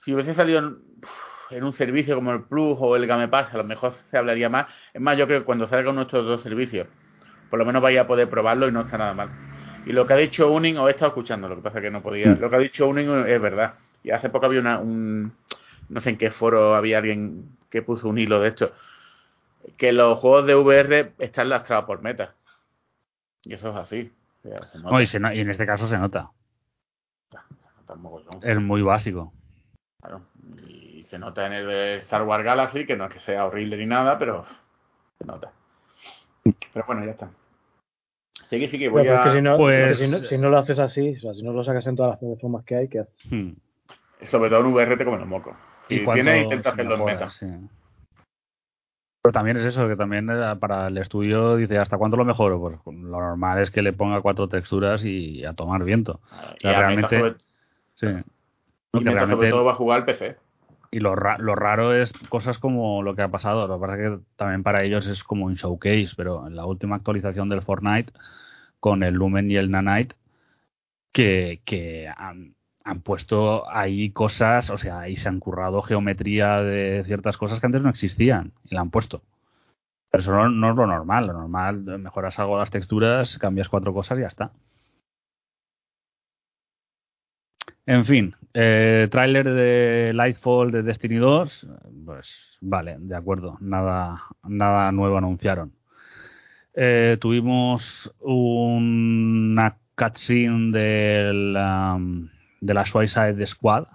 Si 0.00 0.14
hubiese 0.14 0.34
salido 0.34 0.78
en, 1.50 1.64
un 1.64 1.72
servicio 1.74 2.14
como 2.14 2.32
el 2.32 2.44
Plus 2.44 2.78
o 2.80 2.96
el 2.96 3.06
Game 3.06 3.28
Pass, 3.28 3.52
a 3.52 3.58
lo 3.58 3.64
mejor 3.64 3.92
se 4.10 4.16
hablaría 4.16 4.48
más. 4.48 4.68
Es 4.94 5.00
más, 5.02 5.18
yo 5.18 5.26
creo 5.26 5.40
que 5.40 5.44
cuando 5.44 5.68
salgan 5.68 5.94
nuestros 5.94 6.24
dos 6.24 6.42
servicios, 6.42 6.86
por 7.50 7.58
lo 7.58 7.66
menos 7.66 7.82
vaya 7.82 8.02
a 8.02 8.06
poder 8.06 8.30
probarlo 8.30 8.68
y 8.68 8.72
no 8.72 8.82
está 8.82 8.96
nada 8.96 9.12
mal. 9.12 9.28
Y 9.84 9.92
lo 9.92 10.06
que 10.06 10.14
ha 10.14 10.16
dicho 10.16 10.50
Uning, 10.50 10.78
os 10.78 10.88
he 10.88 10.92
estado 10.92 11.08
escuchando, 11.08 11.48
lo 11.48 11.56
que 11.56 11.62
pasa 11.62 11.78
es 11.78 11.82
que 11.82 11.90
no 11.90 12.02
podía. 12.02 12.28
Mm. 12.28 12.40
Lo 12.40 12.48
que 12.48 12.56
ha 12.56 12.60
dicho 12.60 12.86
Uning 12.86 13.26
es 13.26 13.40
verdad. 13.40 13.74
Y 14.02 14.12
hace 14.12 14.30
poco 14.30 14.46
había 14.46 14.60
una, 14.60 14.78
un. 14.78 15.32
No 15.90 16.00
sé 16.00 16.10
en 16.10 16.16
qué 16.16 16.30
foro 16.30 16.74
había 16.74 16.98
alguien 16.98 17.50
que 17.68 17.82
puso 17.82 18.08
un 18.08 18.18
hilo 18.18 18.40
de 18.40 18.48
esto 18.48 18.72
que 19.76 19.92
los 19.92 20.18
juegos 20.18 20.46
de 20.46 20.54
VR 20.54 21.12
están 21.18 21.48
lastrados 21.48 21.86
por 21.86 22.02
meta. 22.02 22.34
Y 23.42 23.54
eso 23.54 23.70
es 23.70 23.76
así. 23.76 24.12
y, 24.44 25.40
en 25.40 25.50
este 25.50 25.66
caso 25.66 25.86
se 25.88 25.98
nota. 25.98 26.30
es 28.42 28.60
muy 28.60 28.82
básico. 28.82 29.32
Claro. 30.00 30.22
Y 30.66 31.02
se 31.04 31.18
nota 31.18 31.46
en 31.46 31.52
el 31.52 31.70
Star 32.00 32.22
Wars 32.22 32.44
Galaxy, 32.44 32.86
que 32.86 32.96
no 32.96 33.06
es 33.06 33.14
que 33.14 33.20
sea 33.20 33.46
horrible 33.46 33.76
ni 33.76 33.86
nada, 33.86 34.18
pero 34.18 34.44
se 35.18 35.26
nota. 35.26 35.52
Pero 36.72 36.84
bueno, 36.86 37.04
ya 37.04 37.12
está. 37.12 37.30
Sí 38.50 38.60
que 38.60 38.68
sí 38.68 38.78
que 38.78 38.88
voy 38.88 39.08
a... 39.08 39.32
Si 39.32 39.42
no, 39.42 39.56
pues... 39.56 39.98
si, 39.98 40.38
no, 40.38 40.50
lo 40.50 40.58
haces 40.58 40.78
así, 40.78 41.14
o 41.14 41.18
sea, 41.18 41.34
si 41.34 41.42
no 41.42 41.52
lo 41.52 41.64
sacas 41.64 41.86
en 41.86 41.96
todas 41.96 42.12
las 42.12 42.18
plataformas 42.20 42.64
que 42.64 42.76
hay, 42.76 42.88
¿qué 42.88 43.00
haces? 43.00 43.32
Hmm. 43.32 43.52
Sobre 44.22 44.50
todo 44.50 44.60
en 44.60 44.72
VR 44.72 44.96
te 44.96 45.04
comen 45.04 45.20
los 45.20 45.28
mocos. 45.28 45.56
Y, 45.88 46.02
y 46.02 46.04
tienes 46.04 46.44
intenta 46.44 46.70
hacerlo 46.70 46.96
en 46.96 47.04
meta. 47.04 47.30
Sí. 47.30 47.46
Pero 49.26 49.32
también 49.32 49.56
es 49.56 49.64
eso, 49.64 49.88
que 49.88 49.96
también 49.96 50.30
eh, 50.30 50.54
para 50.60 50.86
el 50.86 50.98
estudio 50.98 51.56
dice, 51.56 51.78
¿hasta 51.78 51.98
cuánto 51.98 52.16
lo 52.16 52.24
mejoro? 52.24 52.60
Pues 52.84 52.96
lo 52.96 53.18
normal 53.18 53.60
es 53.60 53.72
que 53.72 53.82
le 53.82 53.92
ponga 53.92 54.20
cuatro 54.20 54.48
texturas 54.48 55.04
y 55.04 55.44
a 55.44 55.52
tomar 55.52 55.82
viento. 55.82 56.20
y 56.60 56.68
realmente, 56.68 57.34
sí. 57.96 58.06
Y 58.92 59.02
sobre 59.02 59.50
todo 59.50 59.64
va 59.64 59.72
a 59.72 59.74
jugar 59.74 59.98
al 59.98 60.04
PC. 60.04 60.36
Y 60.92 61.00
lo, 61.00 61.16
lo, 61.16 61.56
raro 61.56 61.92
es 61.92 62.12
cosas 62.28 62.58
como 62.58 63.02
lo 63.02 63.16
que 63.16 63.22
ha 63.22 63.28
pasado. 63.28 63.66
Lo 63.66 63.80
que 63.80 63.80
pasa 63.80 64.00
es 64.00 64.10
que 64.10 64.24
también 64.36 64.62
para 64.62 64.84
ellos 64.84 65.08
es 65.08 65.24
como 65.24 65.46
un 65.46 65.54
showcase, 65.54 66.10
pero 66.16 66.46
en 66.46 66.54
la 66.54 66.64
última 66.64 66.94
actualización 66.94 67.48
del 67.48 67.62
Fortnite, 67.62 68.12
con 68.78 69.02
el 69.02 69.14
Lumen 69.14 69.50
y 69.50 69.56
el 69.56 69.72
Nanite, 69.72 70.14
que, 71.10 71.62
que 71.64 72.08
han, 72.16 72.54
han 72.86 73.00
puesto 73.00 73.68
ahí 73.68 74.10
cosas, 74.10 74.70
o 74.70 74.78
sea, 74.78 75.00
ahí 75.00 75.16
se 75.16 75.28
han 75.28 75.40
currado 75.40 75.82
geometría 75.82 76.62
de 76.62 77.02
ciertas 77.04 77.36
cosas 77.36 77.58
que 77.58 77.66
antes 77.66 77.82
no 77.82 77.90
existían 77.90 78.52
y 78.64 78.76
la 78.76 78.80
han 78.82 78.90
puesto. 78.90 79.22
Pero 80.10 80.22
eso 80.22 80.48
no, 80.48 80.70
es 80.70 80.76
lo 80.76 80.86
normal. 80.86 81.26
Lo 81.26 81.32
normal, 81.32 81.82
mejoras 81.98 82.38
algo 82.38 82.58
las 82.58 82.70
texturas, 82.70 83.38
cambias 83.38 83.68
cuatro 83.68 83.92
cosas 83.92 84.18
y 84.18 84.20
ya 84.22 84.28
está. 84.28 84.52
En 87.86 88.04
fin, 88.04 88.34
eh, 88.54 89.08
tráiler 89.10 89.50
de 89.50 90.12
Lightfall 90.14 90.70
de 90.70 90.82
Destiny 90.84 91.16
2, 91.16 91.68
pues 92.04 92.58
vale, 92.60 92.96
de 92.98 93.16
acuerdo, 93.16 93.58
nada, 93.60 94.22
nada 94.44 94.92
nuevo 94.92 95.18
anunciaron. 95.18 95.72
Eh, 96.74 97.16
tuvimos 97.20 98.14
una 98.20 99.78
cutscene 99.96 100.70
del 100.72 101.56
de 102.60 102.74
la 102.74 102.86
Suicide 102.86 103.46
Squad 103.46 103.86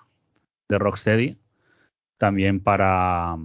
de 0.70 0.78
Rocksteady, 0.78 1.38
también 2.18 2.62
para, 2.62 3.36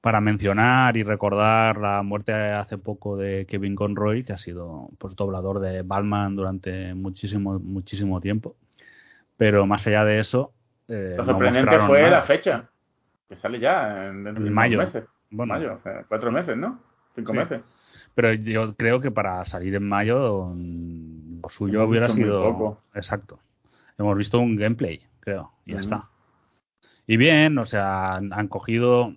para 0.00 0.20
mencionar 0.20 0.96
y 0.96 1.02
recordar 1.02 1.78
la 1.78 2.02
muerte 2.02 2.32
hace 2.32 2.78
poco 2.78 3.16
de 3.16 3.46
Kevin 3.46 3.74
Conroy, 3.74 4.24
que 4.24 4.32
ha 4.32 4.38
sido 4.38 4.88
pues, 4.98 5.14
doblador 5.14 5.60
de 5.60 5.82
Batman 5.82 6.36
durante 6.36 6.94
muchísimo, 6.94 7.58
muchísimo 7.58 8.20
tiempo. 8.20 8.56
Pero 9.36 9.66
más 9.66 9.86
allá 9.86 10.04
de 10.04 10.20
eso. 10.20 10.52
Eh, 10.88 11.14
Lo 11.16 11.24
sorprendente 11.24 11.78
fue 11.80 12.08
la 12.08 12.22
fecha, 12.22 12.70
que 13.28 13.36
sale 13.36 13.58
ya 13.58 14.06
en, 14.06 14.26
en 14.26 14.52
mayo. 14.52 14.78
Meses. 14.78 15.04
Bueno, 15.30 15.54
mayo, 15.54 15.80
cuatro 16.08 16.30
meses, 16.30 16.56
¿no? 16.56 16.78
Cinco 17.14 17.34
meses. 17.34 17.60
Pero 18.14 18.32
yo 18.32 18.74
creo 18.76 19.00
que 19.00 19.10
para 19.10 19.44
salir 19.44 19.74
en 19.74 19.88
mayo 19.88 20.54
lo 20.54 21.48
suyo 21.48 21.84
hubiera 21.84 22.08
sido. 22.10 22.78
Exacto 22.94 23.40
hemos 23.98 24.16
visto 24.16 24.38
un 24.38 24.56
gameplay, 24.56 25.02
creo, 25.20 25.52
y 25.64 25.74
ya 25.74 25.80
está. 25.80 26.08
Y 27.06 27.16
bien, 27.16 27.58
o 27.58 27.66
sea, 27.66 28.14
han, 28.16 28.48
cogido 28.48 29.14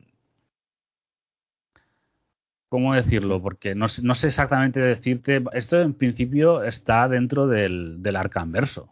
¿Cómo 2.69 2.93
decirlo? 2.93 3.41
Porque 3.41 3.75
no, 3.75 3.87
no, 4.03 4.15
sé 4.15 4.27
exactamente 4.27 4.81
decirte. 4.81 5.41
Esto 5.53 5.79
en 5.79 5.93
principio 5.93 6.63
está 6.63 7.07
dentro 7.07 7.47
del, 7.47 8.03
del 8.03 8.17
Arcanverso. 8.17 8.89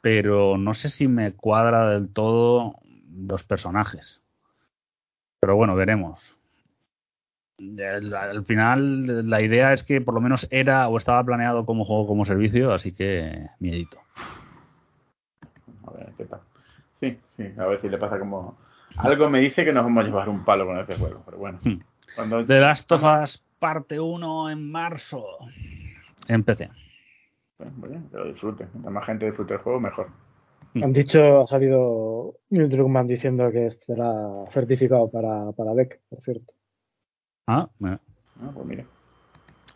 Pero 0.00 0.58
no 0.58 0.74
sé 0.74 0.90
si 0.90 1.06
me 1.06 1.32
cuadra 1.32 1.90
del 1.90 2.12
todo 2.12 2.80
los 3.14 3.44
personajes. 3.44 4.20
Pero 5.40 5.54
bueno, 5.54 5.76
veremos. 5.76 6.33
Al 7.58 8.44
final, 8.44 9.28
la 9.30 9.40
idea 9.40 9.72
es 9.72 9.84
que 9.84 10.00
por 10.00 10.14
lo 10.14 10.20
menos 10.20 10.48
era 10.50 10.88
o 10.88 10.98
estaba 10.98 11.22
planeado 11.22 11.64
como 11.64 11.84
juego 11.84 12.06
como 12.06 12.24
servicio, 12.24 12.72
así 12.72 12.92
que 12.92 13.48
miedito. 13.60 13.98
A 15.86 15.92
ver 15.92 16.12
qué 16.16 16.24
tal. 16.24 16.40
Sí, 17.00 17.18
sí, 17.36 17.44
a 17.56 17.66
ver 17.66 17.80
si 17.80 17.88
le 17.88 17.98
pasa 17.98 18.18
como. 18.18 18.58
Algo 18.96 19.30
me 19.30 19.40
dice 19.40 19.64
que 19.64 19.72
nos 19.72 19.84
vamos 19.84 20.04
a 20.04 20.06
llevar 20.06 20.28
un 20.28 20.44
palo 20.44 20.66
con 20.66 20.78
este 20.78 20.96
juego, 20.96 21.22
pero 21.24 21.38
bueno. 21.38 21.58
Hmm. 21.62 21.78
Cuando... 22.14 22.44
The 22.44 22.60
Last 22.60 22.90
of 22.92 23.02
Us 23.02 23.42
parte 23.58 23.98
1 23.98 24.50
en 24.50 24.70
marzo. 24.70 25.24
En 26.28 26.44
PC. 26.44 26.70
Bueno, 27.58 28.02
que 28.10 28.16
lo 28.16 28.26
disfrute. 28.26 28.66
Cuanta 28.66 28.90
más 28.90 29.06
gente 29.06 29.26
disfrute 29.26 29.54
el 29.54 29.60
juego, 29.60 29.80
mejor. 29.80 30.08
Han 30.74 30.92
dicho, 30.92 31.40
ha 31.40 31.46
salido 31.46 32.34
Neil 32.50 32.68
Druckmann 32.68 33.06
diciendo 33.06 33.50
que 33.52 33.70
será 33.70 34.44
certificado 34.52 35.08
para, 35.10 35.52
para 35.52 35.72
Beck, 35.72 36.00
por 36.08 36.20
cierto. 36.20 36.54
Ah, 37.46 37.68
ah, 37.84 37.98
pues 38.54 38.66
mira. 38.66 38.84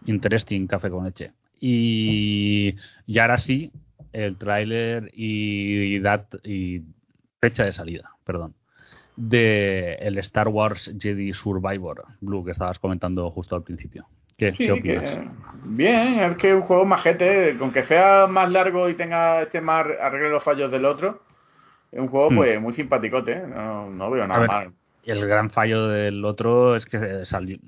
Interesting 0.07 0.67
café 0.67 0.91
con 0.91 1.05
leche. 1.05 1.33
Y, 1.61 2.77
y 3.07 3.19
ahora 3.19 3.39
sí, 3.39 3.73
el 4.13 4.37
tráiler 4.37 5.11
y, 5.15 5.97
y 6.45 6.83
fecha 7.41 7.65
de 7.65 7.73
salida, 7.73 8.13
perdón, 8.25 8.55
de 9.17 9.95
el 9.95 10.19
Star 10.19 10.49
Wars 10.49 10.95
Jedi 10.99 11.33
Survivor, 11.35 12.05
Blue, 12.21 12.45
que 12.45 12.53
estabas 12.53 12.79
comentando 12.79 13.31
justo 13.31 13.57
al 13.57 13.65
principio. 13.65 14.07
¿Qué, 14.37 14.71
opinas? 14.71 15.19
bien, 15.65 16.21
es 16.21 16.37
que 16.37 16.55
un 16.55 16.63
juego 16.63 16.85
majete, 16.85 17.57
con 17.59 17.73
que 17.73 17.83
sea 17.83 18.29
más 18.29 18.49
largo 18.49 18.89
y 18.89 18.95
tenga 18.95 19.43
este 19.43 19.61
más 19.61 19.85
arregle 20.01 20.31
los 20.31 20.45
fallos 20.45 20.71
del 20.71 20.85
otro, 20.85 21.23
es 21.91 21.99
un 21.99 22.07
juego 22.07 22.31
hmm. 22.31 22.37
pues 22.37 22.61
muy 22.61 22.73
simpaticote, 22.73 23.33
¿eh? 23.33 23.43
no, 23.49 23.91
no 23.91 24.11
veo 24.13 24.29
nada 24.29 24.47
mal 24.47 24.73
el 25.13 25.27
gran 25.27 25.51
fallo 25.51 25.89
del 25.89 26.25
otro 26.25 26.77
es 26.77 26.87
que 26.87 27.25
salió. 27.25 27.59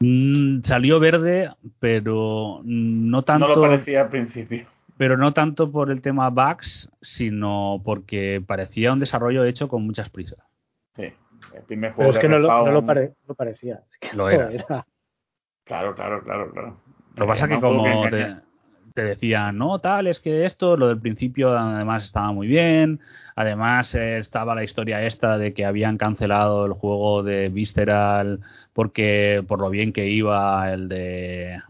Mm, 0.00 0.62
salió 0.62 1.00
verde, 1.00 1.50
pero 1.80 2.60
no 2.64 3.22
tanto. 3.22 3.48
No 3.48 3.54
lo 3.56 3.60
parecía 3.62 4.02
al 4.02 4.08
principio. 4.08 4.66
Pero 4.96 5.16
no 5.16 5.32
tanto 5.32 5.70
por 5.70 5.90
el 5.90 6.00
tema 6.00 6.30
bugs, 6.30 6.90
sino 7.00 7.80
porque 7.84 8.42
parecía 8.44 8.92
un 8.92 8.98
desarrollo 8.98 9.44
hecho 9.44 9.68
con 9.68 9.86
muchas 9.86 10.10
prisas. 10.10 10.40
Sí. 10.94 11.12
El 11.54 11.62
primer 11.62 11.92
juego 11.92 12.10
pero 12.10 12.18
es 12.18 12.22
que 12.22 12.28
no 12.28 12.38
lo, 12.38 12.48
no 12.48 12.72
lo, 12.72 13.34
parecía. 13.36 13.82
Es 13.90 13.98
que 13.98 14.16
lo 14.16 14.28
era. 14.28 14.50
Claro, 15.64 15.94
claro, 15.94 16.22
claro, 16.24 16.50
claro. 16.50 16.80
Lo 17.14 17.24
que 17.24 17.28
pasa 17.28 17.44
es 17.44 17.50
que 17.50 17.60
como 17.60 18.08
te, 18.08 18.36
te 18.98 19.04
decían, 19.04 19.56
no, 19.58 19.78
tal, 19.78 20.08
es 20.08 20.20
que 20.20 20.44
esto, 20.44 20.76
lo 20.76 20.88
del 20.88 20.98
principio 21.00 21.56
además 21.56 22.04
estaba 22.04 22.32
muy 22.32 22.48
bien, 22.48 23.00
Además, 23.38 23.94
eh, 23.94 24.18
estaba 24.18 24.56
la 24.56 24.64
historia 24.64 25.04
esta 25.06 25.38
de 25.38 25.54
que 25.54 25.64
habían 25.64 25.96
cancelado 25.96 26.66
el 26.66 26.72
juego 26.72 27.22
de 27.22 27.48
Visceral 27.50 28.40
porque 28.72 29.44
por 29.46 29.60
lo 29.60 29.70
bien 29.70 29.92
que 29.92 30.08
iba 30.08 30.72
el 30.72 30.88
de 30.88 31.60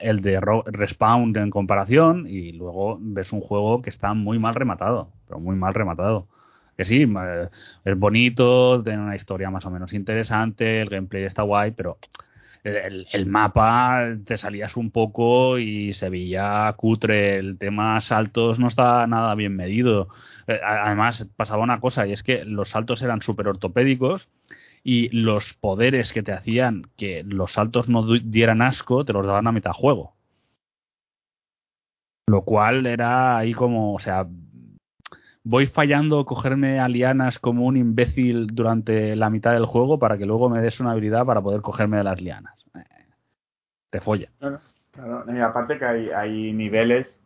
el 0.00 0.20
de 0.20 0.38
Respawn 0.66 1.34
en 1.34 1.48
comparación 1.48 2.26
y 2.28 2.52
luego 2.52 2.98
ves 3.00 3.32
un 3.32 3.40
juego 3.40 3.80
que 3.80 3.88
está 3.88 4.12
muy 4.12 4.38
mal 4.38 4.54
rematado, 4.54 5.08
pero 5.26 5.40
muy 5.40 5.56
mal 5.56 5.72
rematado. 5.72 6.28
Que 6.76 6.84
sí, 6.84 7.06
es 7.86 7.98
bonito, 7.98 8.82
tiene 8.82 9.00
una 9.00 9.16
historia 9.16 9.48
más 9.50 9.64
o 9.64 9.70
menos 9.70 9.94
interesante, 9.94 10.82
el 10.82 10.90
gameplay 10.90 11.24
está 11.24 11.40
guay, 11.40 11.70
pero 11.70 11.96
el, 12.64 13.26
mapa 13.26 14.16
te 14.24 14.38
salías 14.38 14.76
un 14.76 14.90
poco 14.90 15.58
y 15.58 15.92
se 15.92 16.08
veía 16.08 16.72
cutre, 16.76 17.36
el 17.36 17.58
tema 17.58 18.00
saltos 18.00 18.58
no 18.58 18.68
estaba 18.68 19.06
nada 19.06 19.34
bien 19.34 19.54
medido. 19.54 20.08
Eh, 20.46 20.60
además, 20.64 21.28
pasaba 21.36 21.62
una 21.62 21.80
cosa, 21.80 22.06
y 22.06 22.12
es 22.12 22.22
que 22.22 22.44
los 22.44 22.70
saltos 22.70 23.02
eran 23.02 23.22
súper 23.22 23.48
ortopédicos 23.48 24.28
y 24.82 25.08
los 25.10 25.54
poderes 25.54 26.12
que 26.12 26.22
te 26.22 26.32
hacían 26.32 26.86
que 26.96 27.22
los 27.24 27.52
saltos 27.52 27.88
no 27.88 28.06
dieran 28.18 28.62
asco 28.62 29.04
te 29.04 29.12
los 29.12 29.26
daban 29.26 29.46
a 29.46 29.52
mitad 29.52 29.72
juego. 29.72 30.14
Lo 32.26 32.42
cual 32.42 32.86
era 32.86 33.36
ahí 33.36 33.52
como, 33.52 33.94
o 33.94 33.98
sea, 33.98 34.26
voy 35.44 35.66
fallando 35.66 36.24
cogerme 36.24 36.80
a 36.80 36.88
lianas 36.88 37.38
como 37.38 37.66
un 37.66 37.76
imbécil 37.76 38.48
durante 38.48 39.14
la 39.14 39.30
mitad 39.30 39.52
del 39.52 39.66
juego 39.66 39.98
para 39.98 40.18
que 40.18 40.26
luego 40.26 40.48
me 40.48 40.60
des 40.60 40.80
una 40.80 40.92
habilidad 40.92 41.24
para 41.26 41.42
poder 41.42 41.60
cogerme 41.60 41.98
de 41.98 42.04
las 42.04 42.20
lianas. 42.20 42.66
Eh, 42.74 42.84
te 43.90 44.00
folla. 44.00 44.30
y 44.40 45.38
aparte 45.38 45.78
que 45.78 45.84
hay, 45.84 46.10
hay 46.10 46.52
niveles 46.52 47.20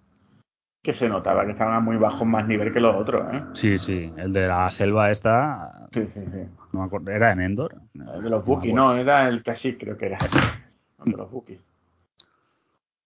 que 0.82 0.92
se 0.94 1.08
notaba 1.08 1.44
que 1.44 1.52
estaban 1.52 1.74
a 1.74 1.80
muy 1.80 1.96
bajo 1.96 2.24
más 2.24 2.46
nivel 2.46 2.72
que 2.72 2.80
los 2.80 2.94
otros, 2.94 3.32
¿eh? 3.34 3.42
Sí, 3.54 3.78
sí, 3.78 4.12
el 4.16 4.32
de 4.32 4.46
la 4.46 4.70
selva 4.70 5.10
esta. 5.10 5.88
Sí, 5.92 6.06
sí, 6.06 6.20
sí. 6.32 6.38
No 6.72 6.80
me 6.80 6.86
acuerdo, 6.86 7.10
¿Era 7.10 7.32
en 7.32 7.40
Endor? 7.40 7.74
El 7.94 8.22
de 8.22 8.30
los 8.30 8.44
Bookies, 8.44 8.74
no, 8.74 8.94
era 8.94 9.28
el 9.28 9.42
Kashyyyk, 9.42 9.78
creo 9.78 9.96
que 9.96 10.06
era. 10.06 10.18
el 11.04 11.12
de 11.12 11.18
los 11.18 11.30
Bookies. 11.30 11.60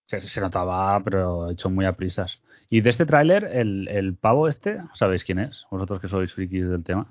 Se, 0.05 0.21
se 0.21 0.41
notaba, 0.41 0.99
pero 1.03 1.49
hecho 1.49 1.69
muy 1.69 1.85
a 1.85 1.93
prisas. 1.93 2.39
Y 2.73 2.81
de 2.81 2.89
este 2.89 3.05
tráiler, 3.05 3.43
el, 3.53 3.87
el 3.87 4.15
pavo 4.15 4.47
este, 4.47 4.79
¿sabéis 4.95 5.23
quién 5.23 5.37
es? 5.37 5.63
Vosotros 5.69 6.01
que 6.01 6.07
sois 6.07 6.33
frikis 6.33 6.67
del 6.67 6.83
tema. 6.83 7.05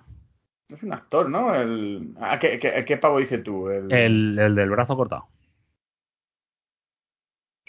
Es 0.69 0.83
un 0.83 0.93
actor, 0.93 1.31
¿no? 1.31 1.55
El... 1.55 2.17
¿A 2.21 2.41
qué, 2.41 2.59
qué, 2.85 2.97
pavo 2.97 3.21
dices 3.21 3.45
tú? 3.45 3.69
El... 3.69 3.93
el... 3.93 4.39
El, 4.41 4.57
del 4.57 4.71
brazo 4.71 4.97
cortado. 4.97 5.29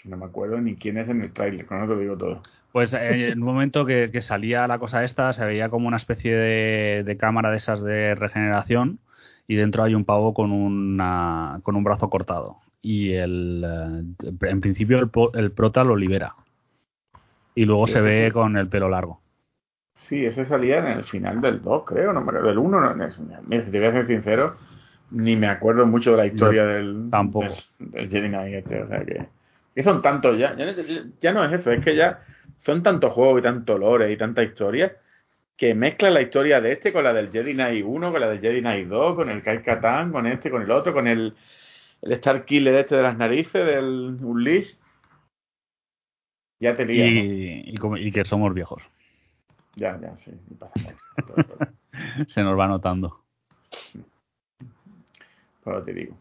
No 0.06 0.16
me 0.16 0.24
acuerdo 0.24 0.60
ni 0.60 0.74
quién 0.74 0.98
es 0.98 1.08
en 1.08 1.22
el 1.22 1.32
tráiler, 1.32 1.66
con 1.66 1.78
eso 1.78 1.94
te 1.94 2.00
digo 2.00 2.18
todo. 2.18 2.42
Pues 2.72 2.92
eh, 2.94 3.28
en 3.28 3.38
un 3.38 3.46
momento 3.46 3.86
que, 3.86 4.10
que, 4.10 4.22
salía 4.22 4.66
la 4.66 4.80
cosa 4.80 5.04
esta, 5.04 5.32
se 5.32 5.44
veía 5.44 5.68
como 5.68 5.86
una 5.86 5.98
especie 5.98 6.34
de, 6.34 7.04
de, 7.04 7.16
cámara 7.16 7.52
de 7.52 7.58
esas 7.58 7.80
de 7.80 8.16
regeneración 8.16 8.98
y 9.46 9.54
dentro 9.54 9.84
hay 9.84 9.94
un 9.94 10.04
pavo 10.04 10.34
con, 10.34 10.50
una, 10.50 11.60
con 11.62 11.76
un 11.76 11.84
brazo 11.84 12.10
cortado. 12.10 12.56
Y 12.82 13.12
el, 13.12 13.64
eh, 13.64 14.26
en 14.50 14.60
principio 14.60 14.98
el, 14.98 15.10
el 15.34 15.52
prota 15.52 15.84
lo 15.84 15.94
libera 15.94 16.34
y 17.54 17.64
luego 17.64 17.86
se 17.86 18.00
ve 18.00 18.32
con 18.32 18.56
el 18.56 18.68
pelo 18.68 18.88
largo. 18.88 19.20
Sí, 19.94 20.24
ese 20.26 20.44
salía 20.44 20.78
en 20.78 20.98
el 20.98 21.04
final 21.04 21.40
del 21.40 21.62
2, 21.62 21.84
creo, 21.84 22.12
no 22.12 22.20
me 22.20 22.30
acuerdo. 22.30 22.48
Del 22.48 22.58
1, 22.58 22.80
no, 22.80 22.94
mira, 22.94 23.64
si 23.64 23.70
te 23.70 23.78
voy 23.78 23.88
a 23.88 23.92
ser 23.92 24.06
sincero, 24.06 24.56
ni 25.10 25.36
me 25.36 25.46
acuerdo 25.46 25.86
mucho 25.86 26.10
de 26.12 26.16
la 26.16 26.26
historia 26.26 26.66
del, 26.66 27.08
tampoco. 27.10 27.54
del, 27.78 28.10
Jedi 28.10 28.28
Knight 28.28 28.54
este, 28.54 28.82
o 28.82 28.88
sea 28.88 29.04
que, 29.04 29.26
que 29.74 29.82
son 29.82 30.02
tantos 30.02 30.36
ya, 30.36 30.56
ya, 31.20 31.32
no 31.32 31.44
es 31.44 31.52
eso, 31.52 31.70
es 31.70 31.84
que 31.84 31.94
ya 31.94 32.20
son 32.56 32.82
tantos 32.82 33.12
juegos 33.12 33.38
y 33.38 33.42
tantos 33.42 33.78
lores 33.78 34.10
y 34.12 34.16
tanta 34.16 34.42
historia 34.42 34.96
que 35.56 35.74
mezcla 35.74 36.10
la 36.10 36.22
historia 36.22 36.60
de 36.60 36.72
este 36.72 36.92
con 36.92 37.04
la 37.04 37.12
del 37.12 37.30
Jedi 37.30 37.52
Knight 37.52 37.84
1, 37.86 38.10
con 38.10 38.20
la 38.20 38.28
del 38.28 38.40
Jedi 38.40 38.60
Knight 38.60 38.88
2, 38.88 39.14
con 39.14 39.30
el 39.30 39.42
Kai 39.42 39.62
Katan, 39.62 40.10
con 40.10 40.26
este, 40.26 40.50
con 40.50 40.62
el 40.62 40.70
otro, 40.72 40.92
con 40.92 41.06
el, 41.06 41.34
el 42.02 42.12
Star 42.12 42.44
Killer 42.44 42.74
este 42.74 42.96
de 42.96 43.02
las 43.02 43.16
narices, 43.16 43.64
del 43.64 44.18
Unleashed 44.20 44.78
ya 46.64 46.74
te 46.74 46.90
y, 46.90 47.74
y, 47.76 48.12
que 48.12 48.24
somos 48.24 48.54
viejos. 48.54 48.82
Ya, 49.76 50.00
ya, 50.00 50.16
sí. 50.16 50.32
Se 52.28 52.42
nos 52.42 52.58
va 52.58 52.68
notando. 52.68 53.20
Pero 55.62 55.82
te 55.82 55.92
digo. 55.92 56.16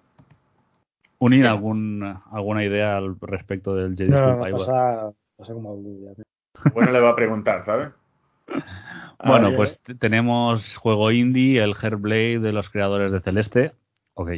¿Unir 1.19 1.47
algún, 1.47 2.03
alguna 2.29 2.65
idea 2.65 2.97
al 2.97 3.17
respecto 3.21 3.73
del 3.73 3.95
Jedi 3.95 4.09
no, 4.09 4.39
pasa, 4.41 5.13
pasa 5.37 5.53
como 5.53 5.77
Bueno, 6.73 6.91
le 6.91 6.99
va 6.99 7.11
a 7.11 7.15
preguntar, 7.15 7.63
¿sabes? 7.63 7.89
Bueno, 9.25 9.55
pues 9.55 9.81
tenemos 10.01 10.75
juego 10.75 11.09
indie, 11.09 11.63
el 11.63 11.75
Hairblade 11.81 12.39
de 12.39 12.51
los 12.51 12.69
creadores 12.69 13.13
de 13.13 13.21
Celeste. 13.21 13.71
Ok. 14.15 14.31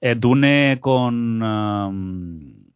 Eh, 0.00 0.14
Dune 0.14 0.78
con 0.80 1.42
um, 1.42 2.69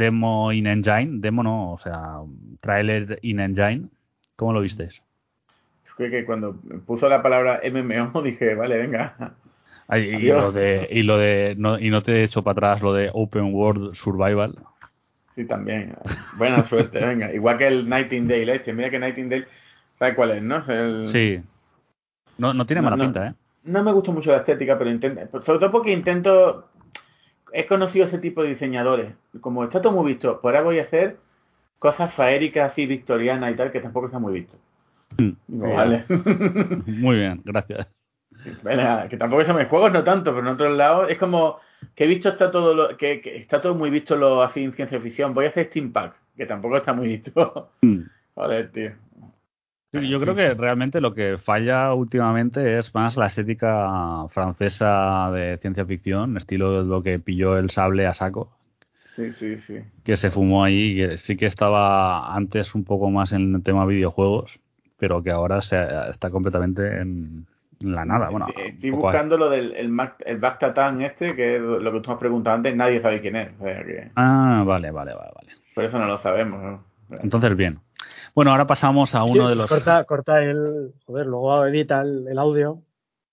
demo 0.00 0.50
in 0.50 0.66
engine, 0.66 1.20
demo 1.20 1.42
no, 1.42 1.72
o 1.72 1.78
sea, 1.78 2.20
trailer 2.60 3.18
in 3.22 3.38
engine. 3.38 3.88
¿Cómo 4.36 4.54
lo 4.54 4.60
visteis? 4.62 5.02
Fue 5.96 6.10
que 6.10 6.24
cuando 6.24 6.56
puso 6.86 7.08
la 7.08 7.22
palabra 7.22 7.60
MMO 7.62 8.22
dije, 8.24 8.54
vale, 8.54 8.78
venga. 8.78 9.34
y, 9.94 10.28
lo 10.28 10.50
de, 10.50 10.88
y 10.90 11.02
lo 11.02 11.18
de 11.18 11.54
no, 11.58 11.78
y 11.78 11.90
no 11.90 12.02
te 12.02 12.12
he 12.12 12.24
hecho 12.24 12.42
para 12.42 12.52
atrás 12.52 12.82
lo 12.82 12.94
de 12.94 13.10
Open 13.12 13.54
World 13.54 13.94
Survival. 13.94 14.54
Sí, 15.34 15.44
también. 15.44 15.92
Buena 16.38 16.64
suerte, 16.70 17.04
venga. 17.04 17.32
Igual 17.32 17.58
que 17.58 17.66
el 17.66 17.88
Nightingale 17.88 18.56
este. 18.56 18.72
Mira 18.72 18.88
que 18.88 18.98
Nightingale, 18.98 19.46
¿sabes 19.98 20.14
cuál 20.14 20.30
es, 20.30 20.42
no? 20.42 20.64
Sí. 21.08 21.42
No, 22.38 22.54
no 22.54 22.64
tiene 22.64 22.80
mala 22.80 22.96
pinta, 22.96 23.28
¿eh? 23.28 23.34
No 23.64 23.84
me 23.84 23.92
gusta 23.92 24.10
mucho 24.10 24.30
la 24.30 24.38
estética, 24.38 24.78
pero 24.78 24.90
intento, 24.90 25.42
sobre 25.42 25.58
todo 25.58 25.70
porque 25.70 25.92
intento 25.92 26.69
he 27.52 27.66
conocido 27.66 28.06
ese 28.06 28.18
tipo 28.18 28.42
de 28.42 28.50
diseñadores. 28.50 29.14
Como 29.40 29.64
está 29.64 29.80
todo 29.80 29.92
muy 29.92 30.12
visto, 30.12 30.40
por 30.40 30.54
ahora 30.54 30.64
voy 30.64 30.78
a 30.78 30.82
hacer 30.82 31.18
cosas 31.78 32.12
faéricas 32.14 32.72
así 32.72 32.86
victorianas 32.86 33.52
y 33.52 33.56
tal, 33.56 33.72
que 33.72 33.80
tampoco 33.80 34.06
está 34.06 34.18
muy 34.18 34.34
visto. 34.34 34.56
Mm. 35.18 35.32
vale. 35.48 36.04
muy 36.86 37.16
bien, 37.16 37.40
gracias. 37.44 37.88
Bueno, 38.62 39.08
que 39.08 39.16
tampoco 39.16 39.44
se 39.44 39.52
me 39.52 39.66
juegos 39.66 39.92
no 39.92 40.02
tanto, 40.02 40.32
pero 40.32 40.46
en 40.46 40.54
otros 40.54 40.76
lados 40.76 41.10
es 41.10 41.18
como 41.18 41.58
que 41.94 42.04
he 42.04 42.06
visto 42.06 42.28
está 42.28 42.50
todo 42.50 42.74
lo, 42.74 42.96
que, 42.96 43.20
está 43.24 43.60
todo 43.60 43.74
muy 43.74 43.90
visto 43.90 44.16
lo 44.16 44.42
así 44.42 44.62
en 44.64 44.72
ciencia 44.72 45.00
ficción. 45.00 45.34
Voy 45.34 45.46
a 45.46 45.48
hacer 45.48 45.66
Steampunk, 45.66 46.12
que 46.36 46.46
tampoco 46.46 46.76
está 46.78 46.92
muy 46.92 47.08
visto. 47.08 47.70
Mm. 47.82 48.00
Joder, 48.34 48.70
tío 48.70 48.92
yo 49.92 50.20
creo 50.20 50.34
que 50.34 50.54
realmente 50.54 51.00
lo 51.00 51.14
que 51.14 51.38
falla 51.38 51.92
últimamente 51.94 52.78
es 52.78 52.94
más 52.94 53.16
la 53.16 53.26
estética 53.26 54.26
francesa 54.30 55.30
de 55.32 55.58
ciencia 55.58 55.84
ficción, 55.84 56.36
estilo 56.36 56.82
de 56.82 56.88
lo 56.88 57.02
que 57.02 57.18
pilló 57.18 57.58
el 57.58 57.70
sable 57.70 58.06
a 58.06 58.14
saco. 58.14 58.52
Sí, 59.16 59.32
sí, 59.32 59.58
sí. 59.60 59.78
Que 60.04 60.16
se 60.16 60.30
fumó 60.30 60.64
ahí, 60.64 60.96
que 60.96 61.18
sí 61.18 61.36
que 61.36 61.46
estaba 61.46 62.34
antes 62.34 62.74
un 62.74 62.84
poco 62.84 63.10
más 63.10 63.32
en 63.32 63.54
el 63.54 63.62
tema 63.62 63.84
videojuegos, 63.84 64.60
pero 64.98 65.22
que 65.22 65.30
ahora 65.30 65.60
se, 65.62 65.76
está 66.10 66.30
completamente 66.30 67.00
en, 67.00 67.46
la 67.80 68.04
nada. 68.04 68.28
Bueno, 68.28 68.46
estoy 68.56 68.90
buscando 68.90 69.38
lo 69.38 69.48
del 69.48 69.72
el, 69.74 69.98
el 70.26 71.02
este, 71.02 71.34
que 71.34 71.56
es 71.56 71.62
lo 71.62 71.92
que 71.92 72.00
tú 72.00 72.10
me 72.10 72.14
has 72.14 72.20
preguntado 72.20 72.56
antes, 72.56 72.76
nadie 72.76 73.00
sabe 73.00 73.20
quién 73.20 73.36
es. 73.36 73.50
Ah, 74.16 74.62
vale, 74.66 74.90
vale, 74.90 75.14
vale, 75.14 75.30
vale. 75.34 75.52
Por 75.74 75.84
eso 75.84 75.98
no 75.98 76.06
lo 76.06 76.18
sabemos. 76.18 76.80
Entonces, 77.22 77.56
bien. 77.56 77.80
Bueno, 78.34 78.50
ahora 78.52 78.66
pasamos 78.66 79.14
a 79.14 79.24
uno 79.24 79.48
de 79.48 79.54
los. 79.54 79.68
Corta, 79.68 80.04
corta 80.04 80.42
el. 80.42 80.92
Joder, 81.06 81.26
luego 81.26 81.66
edita 81.66 82.02
el, 82.02 82.38
audio. 82.38 82.82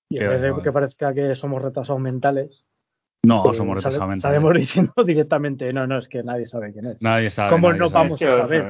Y 0.09 0.19
en 0.19 0.29
vez 0.29 0.41
de 0.41 0.61
que 0.63 0.71
parezca 0.71 1.13
que 1.13 1.35
somos 1.35 1.61
retrasados 1.61 2.01
mentales. 2.01 2.63
No, 3.23 3.43
pues 3.43 3.57
somos 3.57 3.75
retrasados 3.75 4.07
mentales. 4.07 4.35
Sabemos 4.35 4.53
diciendo 4.57 4.93
directamente, 5.05 5.73
no, 5.73 5.85
no, 5.85 5.97
es 5.97 6.07
que 6.07 6.23
nadie 6.23 6.45
sabe 6.45 6.71
quién 6.71 6.85
es. 6.85 7.01
Nadie 7.01 7.29
sabe. 7.29 7.49
¿Cómo 7.49 7.73
no 7.73 7.89
vamos 7.89 8.21
a 8.21 8.37
saber? 8.37 8.65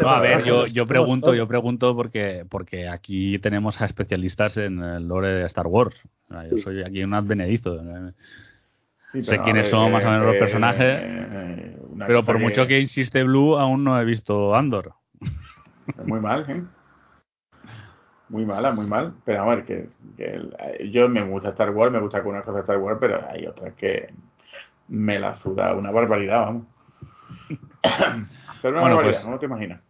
No, 0.00 0.08
a 0.08 0.20
ver, 0.20 0.44
yo, 0.44 0.66
yo 0.66 0.86
pregunto, 0.86 1.34
yo 1.34 1.46
pregunto 1.46 1.94
porque, 1.94 2.44
porque 2.48 2.88
aquí 2.88 3.38
tenemos 3.38 3.80
a 3.80 3.86
especialistas 3.86 4.56
en 4.56 4.82
el 4.82 5.06
lore 5.06 5.28
de 5.28 5.46
Star 5.46 5.66
Wars. 5.66 6.00
Yo 6.50 6.58
soy 6.58 6.82
aquí 6.82 7.04
un 7.04 7.14
advenedizo. 7.14 7.78
sé 9.12 9.38
quiénes 9.44 9.68
son 9.68 9.92
más 9.92 10.04
o 10.04 10.10
menos 10.10 10.26
los 10.26 10.36
personajes. 10.36 11.00
Eh, 11.02 11.76
pero 12.06 12.24
por 12.24 12.38
mucho 12.38 12.66
que 12.66 12.80
insiste 12.80 13.22
Blue, 13.22 13.56
aún 13.56 13.84
no 13.84 14.00
he 14.00 14.04
visto 14.04 14.54
Andor. 14.54 14.94
Muy 16.04 16.20
mal, 16.20 16.44
¿eh? 16.48 16.62
Muy 18.28 18.46
mala, 18.46 18.72
muy 18.72 18.86
mal. 18.86 19.12
Pero 19.24 19.42
a 19.42 19.54
ver, 19.54 19.64
que, 19.64 19.88
yo 20.90 21.08
me 21.08 21.22
gusta 21.22 21.50
Star 21.50 21.70
Wars, 21.70 21.92
me 21.92 22.00
gusta 22.00 22.18
algunas 22.18 22.42
cosas 22.44 22.56
de 22.56 22.60
Star 22.62 22.78
Wars, 22.78 22.96
pero 22.98 23.22
hay 23.28 23.46
otras 23.46 23.74
que 23.74 24.12
me 24.88 25.18
la 25.18 25.34
suda 25.34 25.74
una 25.74 25.90
barbaridad, 25.90 26.40
vamos. 26.40 26.66
pero 28.62 28.74
una 28.74 28.88
barbaridad, 28.88 29.20
pues 29.20 29.26
no 29.26 29.38
te 29.38 29.46
imaginas. 29.46 29.80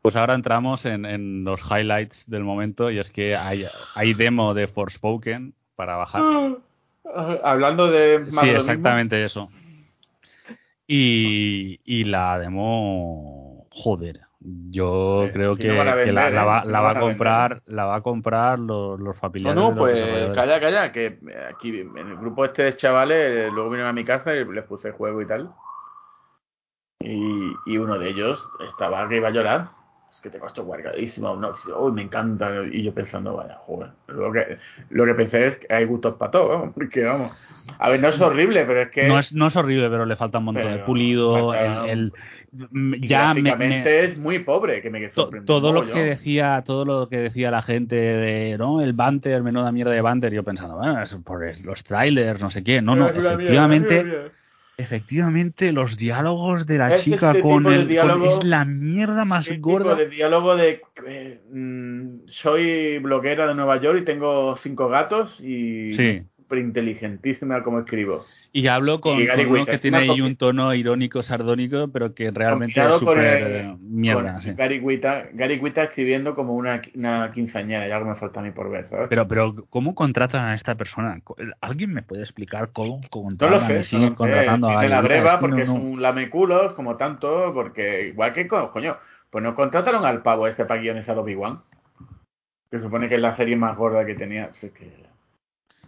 Pues 0.00 0.16
ahora 0.16 0.34
entramos 0.34 0.86
en, 0.86 1.44
los 1.44 1.60
highlights 1.70 2.28
del 2.30 2.42
momento 2.42 2.90
y 2.90 2.98
es 2.98 3.10
que 3.10 3.36
hay, 3.36 3.66
hay 3.94 4.14
demo 4.14 4.54
de 4.54 4.66
Forspoken 4.66 5.52
para 5.76 5.96
bajar. 5.96 6.22
Hablando 7.44 7.90
de... 7.90 8.24
sí, 8.30 8.48
exactamente 8.48 9.22
eso. 9.24 9.48
Y, 10.86 11.80
y 11.84 12.04
la 12.04 12.38
demo... 12.38 13.66
Joder, 13.70 14.20
yo 14.40 15.28
creo 15.34 15.54
que, 15.56 15.68
la, 15.68 15.84
va, 15.84 16.90
a 16.90 16.98
comprar, 16.98 17.62
la 17.66 17.84
va 17.84 17.96
a 17.96 18.00
comprar 18.00 18.58
los, 18.58 18.98
los 18.98 19.16
familiares. 19.18 19.54
No, 19.54 19.70
no, 19.70 19.76
pues 19.76 20.32
calla, 20.32 20.58
calla, 20.58 20.92
que 20.92 21.18
aquí 21.52 21.80
en 21.80 21.96
el 21.96 22.16
grupo 22.16 22.46
este 22.46 22.62
de 22.62 22.74
chavales 22.74 23.52
luego 23.52 23.68
vinieron 23.68 23.90
a 23.90 23.92
mi 23.92 24.04
casa 24.04 24.34
y 24.34 24.44
les 24.46 24.64
puse 24.64 24.92
juego 24.92 25.20
y 25.20 25.26
tal. 25.26 25.50
Y, 27.00 27.52
y 27.66 27.76
uno 27.76 27.98
de 27.98 28.08
ellos 28.08 28.48
estaba 28.70 29.06
que 29.08 29.16
iba 29.16 29.28
a 29.28 29.32
llorar. 29.32 29.68
es 30.10 30.20
que 30.22 30.30
tengo 30.30 30.46
esto 30.46 30.64
guardadísimo, 30.64 31.36
no, 31.36 31.54
uy, 31.78 31.92
me 31.92 32.02
encanta. 32.02 32.50
Y 32.72 32.82
yo 32.82 32.94
pensando, 32.94 33.36
vaya, 33.36 33.56
joder. 33.66 33.90
Lo 34.08 34.32
que, 34.32 34.58
lo 34.88 35.04
que 35.04 35.14
pensé 35.14 35.48
es 35.48 35.58
que 35.58 35.74
hay 35.74 35.84
gustos 35.84 36.14
para 36.14 36.30
todo, 36.30 36.72
porque 36.72 37.04
vamos. 37.04 37.32
A 37.78 37.90
ver, 37.90 38.00
no 38.00 38.08
es 38.08 38.18
horrible, 38.18 38.64
pero 38.64 38.80
es 38.80 38.88
que. 38.88 39.06
No 39.06 39.18
es, 39.18 39.34
no 39.34 39.48
es 39.48 39.56
horrible, 39.56 39.90
pero 39.90 40.06
le 40.06 40.16
falta 40.16 40.38
un 40.38 40.44
montón 40.44 40.72
de 40.72 40.78
pulido. 40.78 41.52
el, 41.54 42.12
ya 43.00 43.32
me, 43.34 44.04
es 44.04 44.18
muy 44.18 44.40
pobre 44.40 44.82
que 44.82 44.90
me 44.90 45.08
todo 45.08 45.72
lo 45.72 45.86
que 45.86 46.02
decía 46.02 46.62
todo 46.66 46.84
lo 46.84 47.08
que 47.08 47.18
decía 47.18 47.50
la 47.50 47.62
gente 47.62 47.94
de 47.94 48.58
no 48.58 48.80
el 48.80 48.92
banter 48.92 49.42
menuda 49.42 49.70
mierda 49.70 49.92
de 49.92 50.00
banter 50.00 50.32
yo 50.32 50.42
pensando 50.42 50.76
bueno 50.76 51.00
es 51.00 51.14
por 51.24 51.40
los 51.64 51.84
trailers 51.84 52.40
no 52.40 52.50
sé 52.50 52.64
qué 52.64 52.82
no 52.82 52.96
no 52.96 53.08
efectivamente 53.08 54.32
efectivamente 54.76 55.72
los 55.72 55.96
diálogos 55.96 56.66
de 56.66 56.78
la 56.78 56.96
chica 56.98 57.30
este 57.30 57.42
con 57.42 57.66
el 57.66 57.90
es 57.90 58.44
la 58.44 58.64
mierda 58.64 59.24
más 59.24 59.48
gorda. 59.58 59.94
de 59.94 60.08
diálogo 60.08 60.56
de 60.56 60.82
eh, 61.06 61.40
mm, 61.52 62.26
soy 62.26 62.98
bloguera 62.98 63.46
de 63.46 63.54
Nueva 63.54 63.80
York 63.80 64.00
y 64.00 64.04
tengo 64.04 64.56
cinco 64.56 64.88
gatos 64.88 65.38
y 65.40 65.92
sí. 65.92 66.22
súper 66.36 66.58
inteligentísima 66.58 67.62
como 67.62 67.80
escribo 67.80 68.24
y 68.52 68.66
hablo 68.66 69.00
con, 69.00 69.16
uno 69.16 69.66
que 69.66 69.78
tiene 69.78 69.98
ahí 69.98 70.20
un 70.20 70.36
tono 70.36 70.74
irónico, 70.74 71.22
sardónico, 71.22 71.88
pero 71.88 72.14
que 72.14 72.30
realmente 72.30 72.80
es 72.80 72.94
súper 72.96 73.76
mierda. 73.80 74.40
Gary, 74.54 74.80
Guita, 74.80 75.84
escribiendo 75.84 76.34
como 76.34 76.54
una, 76.54 76.82
una 76.94 77.30
quinceañera, 77.30 77.86
ya 77.86 77.96
algo 77.96 78.10
me 78.10 78.16
falta 78.16 78.40
a 78.40 78.42
mí 78.42 78.50
por 78.50 78.70
ver, 78.70 78.86
¿sabes? 78.88 79.08
Pero, 79.08 79.28
pero 79.28 79.54
¿cómo 79.70 79.94
contratan 79.94 80.48
a 80.48 80.54
esta 80.54 80.74
persona? 80.74 81.20
¿Alguien 81.60 81.92
me 81.92 82.02
puede 82.02 82.22
explicar 82.22 82.70
cómo, 82.72 83.00
cómo 83.10 83.30
no 83.30 83.48
lo 83.48 83.60
sé, 83.60 83.82
siguen 83.82 84.14
contratando 84.14 84.68
a 84.68 84.84
la 84.84 85.00
breva 85.00 85.38
porque 85.38 85.62
es 85.62 85.68
un 85.68 86.02
lameculos, 86.02 86.72
como 86.72 86.96
tanto, 86.96 87.52
porque 87.54 88.08
igual 88.08 88.32
que, 88.32 88.48
coño, 88.48 88.96
pues 89.30 89.44
nos 89.44 89.54
contrataron 89.54 90.04
al 90.04 90.22
pavo 90.22 90.46
este 90.46 90.64
para 90.64 90.80
guionizar 90.80 91.16
Obi-Wan. 91.18 91.62
Que 92.70 92.78
supone 92.78 93.08
que 93.08 93.16
es 93.16 93.20
la 93.20 93.36
serie 93.36 93.56
más 93.56 93.76
gorda 93.76 94.06
que 94.06 94.14
tenía. 94.14 94.50
que 94.52 95.09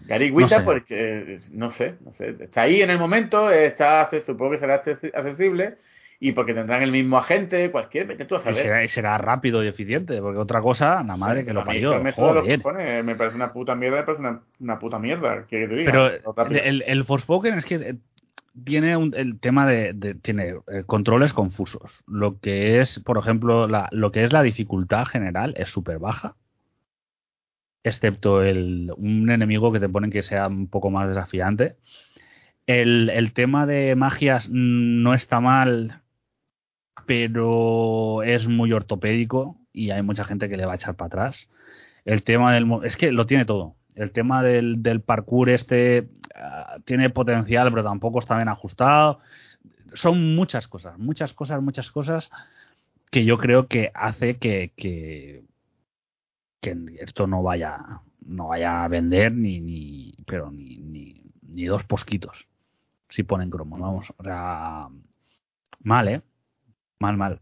Gary 0.06 0.30
Wita, 0.30 0.64
porque 0.64 1.38
no 1.52 1.70
sé, 1.70 1.94
no 2.04 2.12
sé, 2.12 2.36
está 2.40 2.62
ahí 2.62 2.82
en 2.82 2.90
el 2.90 2.98
momento, 2.98 3.50
está, 3.50 4.08
supongo 4.24 4.52
que 4.52 4.58
será 4.58 4.74
accesible 4.74 5.76
y 6.20 6.32
porque 6.32 6.54
tendrán 6.54 6.82
el 6.82 6.92
mismo 6.92 7.18
agente, 7.18 7.70
cualquier, 7.72 8.06
vete 8.06 8.24
tú 8.24 8.36
a 8.36 8.40
saber. 8.40 8.84
Y 8.84 8.88
será, 8.88 9.18
rápido 9.18 9.64
y 9.64 9.66
eficiente, 9.66 10.20
porque 10.20 10.38
otra 10.38 10.60
cosa, 10.60 11.02
la 11.02 11.16
madre 11.16 11.44
que 11.44 11.52
lo 11.52 11.64
parió. 11.64 12.00
Me, 12.00 13.02
me 13.02 13.16
parece 13.16 13.34
una 13.34 13.52
puta 13.52 13.74
mierda, 13.74 13.98
me 13.98 14.02
parece 14.04 14.22
una, 14.60 14.78
puta 14.78 15.00
mierda, 15.00 15.46
que 15.48 15.66
te 15.66 15.74
diga. 15.74 15.90
Pero 15.90 16.54
el, 16.60 16.84
el 16.86 17.04
Forspoken 17.04 17.54
es 17.54 17.64
que 17.64 17.96
tiene 18.64 18.96
un, 18.96 19.14
el 19.16 19.40
tema 19.40 19.66
de, 19.66 20.16
tiene 20.22 20.54
eh, 20.68 20.84
controles 20.86 21.32
confusos. 21.32 22.04
Lo 22.06 22.38
que 22.38 22.80
es, 22.80 23.00
por 23.00 23.18
ejemplo, 23.18 23.66
la, 23.66 23.88
lo 23.90 24.12
que 24.12 24.24
es 24.24 24.32
la 24.32 24.42
dificultad 24.42 25.06
general 25.06 25.54
es 25.56 25.70
súper 25.70 25.98
baja 25.98 26.36
excepto 27.84 28.42
el, 28.42 28.92
un 28.96 29.30
enemigo 29.30 29.72
que 29.72 29.80
te 29.80 29.88
ponen 29.88 30.10
que 30.10 30.22
sea 30.22 30.48
un 30.48 30.68
poco 30.68 30.90
más 30.90 31.08
desafiante. 31.08 31.76
El, 32.66 33.10
el 33.10 33.32
tema 33.32 33.66
de 33.66 33.94
magias 33.96 34.48
no 34.50 35.14
está 35.14 35.40
mal, 35.40 36.02
pero 37.06 38.22
es 38.22 38.46
muy 38.46 38.72
ortopédico 38.72 39.58
y 39.72 39.90
hay 39.90 40.02
mucha 40.02 40.24
gente 40.24 40.48
que 40.48 40.56
le 40.56 40.66
va 40.66 40.72
a 40.72 40.76
echar 40.76 40.94
para 40.94 41.06
atrás. 41.06 41.48
El 42.04 42.22
tema 42.22 42.52
del... 42.54 42.66
Es 42.84 42.96
que 42.96 43.12
lo 43.12 43.26
tiene 43.26 43.44
todo. 43.44 43.76
El 43.94 44.12
tema 44.12 44.42
del, 44.42 44.82
del 44.82 45.00
parkour 45.00 45.50
este 45.50 46.08
ah, 46.34 46.78
tiene 46.84 47.10
potencial, 47.10 47.70
pero 47.70 47.84
tampoco 47.84 48.20
está 48.20 48.36
bien 48.36 48.48
ajustado. 48.48 49.20
Son 49.94 50.34
muchas 50.34 50.68
cosas, 50.68 50.98
muchas 50.98 51.32
cosas, 51.34 51.60
muchas 51.62 51.90
cosas 51.90 52.30
que 53.10 53.24
yo 53.24 53.36
creo 53.36 53.66
que 53.66 53.90
hace 53.94 54.38
que, 54.38 54.72
que 54.74 55.42
que 56.62 56.74
esto 57.00 57.26
no 57.26 57.42
vaya 57.42 57.76
no 58.24 58.48
vaya 58.48 58.84
a 58.84 58.88
vender 58.88 59.32
ni 59.32 59.60
ni 59.60 60.14
pero 60.26 60.50
ni 60.50 60.78
ni, 60.78 61.22
ni 61.42 61.64
dos 61.66 61.84
posquitos 61.84 62.46
si 63.10 63.24
ponen 63.24 63.50
cromo 63.50 63.78
vamos 63.78 64.14
o 64.16 64.22
sea 64.22 64.88
mal 65.82 66.08
eh 66.08 66.22
mal 66.98 67.16
mal. 67.16 67.40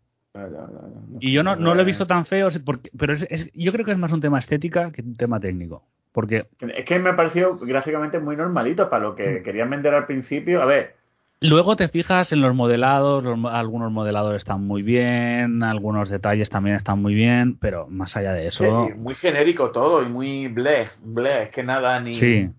Y 1.18 1.32
yo 1.32 1.42
no, 1.42 1.56
no 1.56 1.74
lo 1.74 1.82
he 1.82 1.84
visto 1.84 2.06
tan 2.06 2.24
feo 2.24 2.48
porque, 2.64 2.90
pero 2.96 3.14
es, 3.14 3.50
yo 3.52 3.72
creo 3.72 3.84
que 3.84 3.90
es 3.90 3.98
más 3.98 4.12
un 4.12 4.20
tema 4.20 4.38
estética 4.38 4.92
que 4.92 5.02
un 5.02 5.16
tema 5.16 5.40
técnico 5.40 5.84
porque 6.12 6.46
es 6.60 6.84
que 6.84 6.98
me 6.98 7.10
ha 7.10 7.16
parecido 7.16 7.56
gráficamente 7.58 8.18
muy 8.18 8.36
normalito 8.36 8.88
para 8.88 9.04
lo 9.04 9.14
que 9.14 9.40
mm. 9.40 9.42
querían 9.42 9.70
vender 9.70 9.94
al 9.94 10.06
principio. 10.06 10.62
A 10.62 10.66
ver 10.66 10.96
Luego 11.40 11.74
te 11.74 11.88
fijas 11.88 12.32
en 12.32 12.42
los 12.42 12.54
modelados, 12.54 13.24
algunos 13.50 13.90
modelados 13.90 14.36
están 14.36 14.66
muy 14.66 14.82
bien, 14.82 15.62
algunos 15.62 16.10
detalles 16.10 16.50
también 16.50 16.76
están 16.76 17.00
muy 17.00 17.14
bien, 17.14 17.56
pero 17.58 17.86
más 17.88 18.14
allá 18.16 18.34
de 18.34 18.48
eso... 18.48 18.90
muy 18.96 19.14
genérico 19.14 19.70
todo 19.70 20.02
y 20.02 20.08
muy 20.08 20.48
bleh, 20.48 20.88
bleh, 21.02 21.48
que 21.50 21.62
nada 21.62 21.98
ni... 21.98 22.14
Sí. 22.14 22.50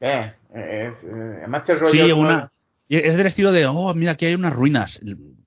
Eh, 0.00 0.32
es, 0.54 1.04
eh, 1.04 1.44
Master 1.46 1.78
rollo 1.78 2.06
sí, 2.06 2.12
una... 2.12 2.50
Es 2.88 3.16
del 3.16 3.26
estilo 3.26 3.52
de, 3.52 3.66
oh, 3.66 3.92
mira, 3.94 4.12
aquí 4.12 4.24
hay 4.24 4.34
unas 4.34 4.54
ruinas, 4.54 4.98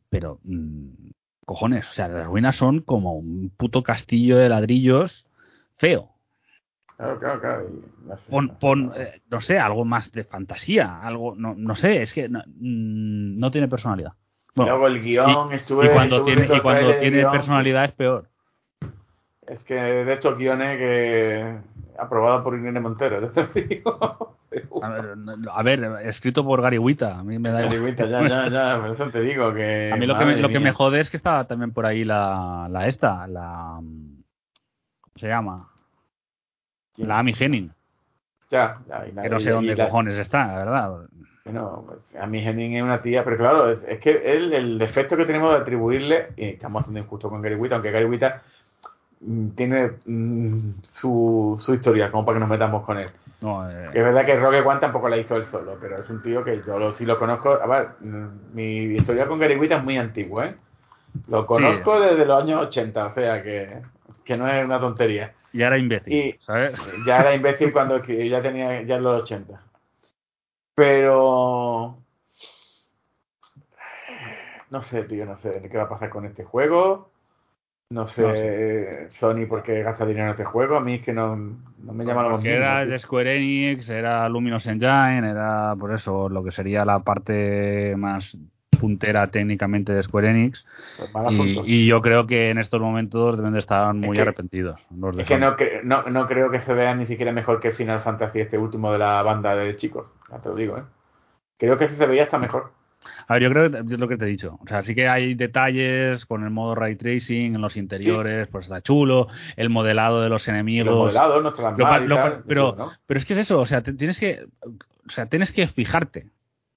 pero... 0.10 0.40
Mm, 0.44 1.04
cojones, 1.46 1.90
o 1.90 1.94
sea, 1.94 2.08
las 2.08 2.26
ruinas 2.26 2.56
son 2.56 2.82
como 2.82 3.14
un 3.14 3.52
puto 3.56 3.84
castillo 3.84 4.38
de 4.38 4.50
ladrillos 4.50 5.26
feo. 5.78 6.12
Claro, 6.98 7.20
claro, 7.20 7.41
claro. 7.41 8.60
pon, 8.60 8.94
eh, 8.95 9.22
no 9.30 9.41
sé, 9.41 9.60
algo 9.60 9.84
más 9.84 10.11
de 10.11 10.24
fantasía, 10.24 11.02
algo, 11.02 11.36
no, 11.36 11.56
no 11.57 11.76
sé, 11.76 12.02
es 12.02 12.14
que 12.14 12.30
no, 12.30 12.40
mm, 12.40 13.40
no 13.40 13.52
tiene 13.52 13.68
personalidad. 13.68 14.14
Luego 14.56 14.88
el 14.88 15.02
guion 15.02 15.52
y, 15.52 15.56
estuve. 15.56 15.88
Y 15.88 15.90
cuando 15.90 16.24
tiene, 16.24 16.45
y 16.45 16.61
cuando 16.61 16.95
tiene 16.98 17.26
personalidad 17.28 17.86
es 17.86 17.91
peor. 17.94 18.30
Es 19.48 19.64
que 19.64 19.74
de 19.74 20.14
hecho 20.14 20.36
guiones 20.36 20.78
que 20.78 21.57
aprobado 21.98 22.44
por 22.44 22.57
Irene 22.57 22.80
Montero, 22.80 23.30
te 23.32 23.61
digo. 23.61 24.38
A 25.52 25.64
ver, 25.64 25.84
escrito 26.03 26.45
por 26.45 26.61
Gary 26.61 26.78
Wita, 26.78 27.20
a 27.20 27.24
mí 27.24 27.40
me 27.40 27.49
da 27.49 27.61
Gary 27.61 27.80
Wita, 27.80 28.06
ya, 28.06 28.28
ya, 28.28 28.49
ya, 28.49 28.80
por 28.82 28.91
eso 28.91 29.10
te 29.10 29.22
digo 29.22 29.53
que... 29.53 29.90
A 29.91 29.98
mí 29.98 30.06
lo 30.06 30.18
que, 30.18 30.26
me, 30.26 30.38
lo 30.38 30.49
que 30.49 30.60
me 30.60 30.72
jode 30.72 30.99
es 30.99 31.10
que 31.10 31.18
estaba 31.18 31.45
también 31.48 31.72
por 31.72 31.86
ahí 31.86 32.06
la, 32.06 32.68
la 32.70 32.88
esta, 32.88 33.26
la... 33.28 33.80
¿Cómo 33.80 35.15
se 35.15 35.28
llama? 35.28 35.73
La 36.98 37.20
Amy 37.20 37.34
Henning. 37.38 37.72
Ya, 38.49 38.78
que 39.22 39.30
no 39.30 39.40
sé 39.40 39.49
dónde 39.49 39.76
cojones 39.76 40.15
está, 40.15 40.48
la 40.48 40.57
verdad. 40.57 41.07
Bueno, 41.44 41.84
pues 41.88 42.15
Amy 42.22 42.40
Henning 42.40 42.76
es 42.76 42.84
una 42.84 43.02
tía, 43.02 43.24
pero 43.24 43.38
claro, 43.38 43.70
es, 43.70 43.99
que 43.99 44.11
el, 44.11 44.53
el, 44.53 44.78
defecto 44.78 45.18
que 45.18 45.26
tenemos 45.26 45.52
de 45.52 45.60
atribuirle, 45.60 46.30
y 46.38 46.45
estamos 46.49 46.82
haciendo 46.82 47.02
injusto 47.02 47.30
con 47.30 47.41
Gary 47.41 47.56
Witta, 47.56 47.76
aunque 47.76 47.91
Gary 47.91 48.06
Witta 48.06 48.41
mm, 49.22 49.49
tiene 49.49 49.91
mm, 50.06 50.82
su, 50.84 51.56
su 51.60 51.74
historia, 51.74 52.11
como 52.11 52.24
para 52.24 52.38
que 52.38 52.40
nos 52.41 52.49
metamos 52.49 52.84
con 52.86 52.98
él. 52.99 53.10
No, 53.41 53.70
eh, 53.70 53.90
Es 53.94 54.03
verdad 54.03 54.26
que 54.26 54.38
Rogue 54.38 54.61
One 54.61 54.80
tampoco 54.80 55.10
la 55.10 55.18
hizo 55.18 55.36
él 55.36 55.44
solo, 55.44 55.78
pero 55.82 55.98
es 55.98 56.10
un 56.10 56.22
tío 56.22 56.45
que 56.45 56.61
yo 56.65 56.80
lo, 56.80 56.95
sí 56.95 57.06
lo 57.06 57.20
conozco. 57.20 57.60
A 57.61 57.68
ver, 57.68 57.90
mm, 57.99 58.53
mi 58.53 58.76
historia 58.95 59.28
con 59.28 59.38
Gary 59.38 59.57
Witta 59.57 59.78
es 59.78 59.84
muy 59.84 59.98
antigua, 59.98 60.45
¿eh? 60.45 60.56
Lo 61.28 61.45
conozco 61.45 61.99
desde 61.99 62.26
los 62.26 62.41
años 62.41 62.61
80, 62.68 63.06
o 63.06 63.14
sea 63.14 63.44
que, 63.44 63.82
que 64.24 64.38
no 64.38 64.48
es 64.48 64.64
una 64.64 64.80
tontería. 64.80 65.34
Ya 65.54 65.68
era 65.68 65.78
imbécil, 65.78 66.38
¿sabes? 66.42 66.80
Ya 67.06 67.20
era 67.20 67.36
imbécil 67.36 67.72
cuando 67.72 68.04
ya 68.04 68.42
tenía 68.42 68.82
ya 68.82 68.96
en 68.96 69.04
los 69.04 69.22
80. 69.22 69.62
Pero 70.76 71.98
no 74.72 74.82
sé, 74.82 75.04
tío, 75.04 75.26
no 75.26 75.36
sé 75.36 75.62
qué 75.70 75.78
va 75.78 75.84
a 75.84 75.90
pasar 75.90 76.10
con 76.10 76.26
este 76.26 76.44
juego. 76.44 77.12
No 77.92 78.08
sé, 78.08 79.08
Sony 79.12 79.46
por 79.48 79.62
qué 79.62 79.84
gasta 79.84 80.04
dinero 80.04 80.26
en 80.26 80.32
este 80.32 80.46
juego. 80.46 80.78
A 80.78 80.80
mí 80.80 80.96
es 80.96 81.04
que 81.04 81.14
no, 81.14 81.36
no 81.36 81.94
me 81.94 82.04
llama 82.04 82.24
la 82.24 82.30
atención. 82.30 82.56
Era 82.56 82.86
de 82.88 82.98
Square 82.98 83.38
Enix, 83.38 83.88
era 83.88 84.28
Luminous 84.30 84.66
Engine, 84.66 85.30
era 85.30 85.76
por 85.76 85.94
eso 85.94 86.28
lo 86.28 86.44
que 86.44 86.52
sería 86.52 86.84
la 86.86 87.00
parte 87.00 87.94
más 87.96 88.36
puntera 88.84 89.28
técnicamente 89.28 89.94
de 89.94 90.04
Square 90.04 90.30
Enix. 90.30 90.66
Pues 90.98 91.38
y, 91.66 91.86
yo 91.86 92.02
creo 92.02 92.28
que 92.28 92.50
en 92.50 92.58
estos 92.58 92.82
momentos 92.82 93.38
deben 93.38 93.54
de 93.54 93.60
estar 93.60 93.94
muy 93.94 94.20
arrepentidos. 94.20 94.78
es 95.18 95.26
que 95.26 95.38
no, 95.38 95.56
no, 95.84 96.04
no, 96.10 96.28
creo 96.28 96.52
que 96.52 96.60
se 96.60 96.74
vea 96.74 96.94
ni 96.94 97.08
siquiera 97.08 97.32
mejor 97.32 97.62
que 97.62 97.72
Final 97.72 98.02
Fantasy, 98.02 98.42
este 98.42 98.58
último 98.58 98.92
de 98.92 98.98
la 98.98 99.24
banda 99.24 99.56
de 99.56 99.74
chicos. 99.78 100.08
Ya 100.30 100.42
te 100.42 100.50
lo 100.50 100.56
digo, 100.56 100.78
¿eh? 100.78 100.84
Creo 101.58 101.78
que 101.78 101.88
si 101.88 101.96
se 101.96 102.06
veía 102.06 102.24
está 102.24 102.38
mejor. 102.38 102.74
A 103.30 103.36
ver, 103.36 103.44
yo 103.44 103.50
creo 103.52 103.72
que 103.72 103.94
es 103.94 104.00
lo 104.00 104.10
que 104.10 104.18
te 104.18 104.26
he 104.26 104.28
dicho. 104.28 104.60
O 104.62 104.68
sea, 104.68 104.84
sí 104.84 104.94
que 104.94 105.08
hay 105.08 105.34
detalles 105.34 106.26
con 106.26 106.44
el 106.44 106.50
modo 106.50 106.76
ray 106.76 106.98
tracing 106.98 107.56
en 107.56 107.62
los 107.62 107.78
interiores, 107.78 108.50
pues 108.50 108.66
está 108.66 108.82
chulo. 108.82 109.30
El 109.56 109.70
modelado 109.70 110.22
de 110.22 110.28
los 110.28 110.46
enemigos. 110.50 110.90
El 110.90 110.96
modelado, 110.96 111.42
no 111.42 112.44
pero, 112.46 112.92
pero 113.06 113.18
es 113.18 113.26
que 113.26 113.32
es 113.32 113.40
eso. 113.40 113.62
O 113.62 113.66
sea, 113.66 113.82
tienes 113.82 114.20
que, 114.20 114.46
o 115.08 115.10
sea, 115.10 115.28
tienes 115.28 115.54
que 115.54 115.68
fijarte. 115.68 116.33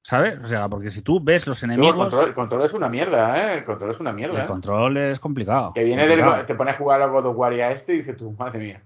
¿Sabes? 0.07 0.39
O 0.41 0.47
sea, 0.47 0.69
porque 0.69 0.93
si 0.93 1.03
tú 1.03 1.19
ves 1.21 1.49
los 1.49 1.61
enemigos. 1.65 2.13
el, 2.25 2.33
control, 2.33 2.63
es 2.65 2.73
una 2.73 2.89
mierda, 2.89 3.37
¿eh? 3.55 3.59
El 3.59 3.65
control 3.65 3.91
es 3.91 3.99
una 3.99 4.13
mierda. 4.13 4.39
El 4.39 4.45
¿eh? 4.45 4.47
control 4.47 4.97
es 4.99 5.19
complicado. 5.19 5.73
Que 5.75 5.83
viene 5.83 6.07
del. 6.07 6.23
Te 6.47 6.55
pones 6.55 6.75
a 6.75 6.79
jugar 6.79 7.03
a 7.03 7.07
God 7.07 7.27
of 7.27 7.37
War 7.37 7.53
y 7.53 7.61
a 7.61 7.73
este 7.73 7.95
y 7.95 7.97
dices 7.97 8.17
tú, 8.17 8.31
madre 8.39 8.61
mía. 8.61 8.83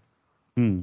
Mm. 0.54 0.80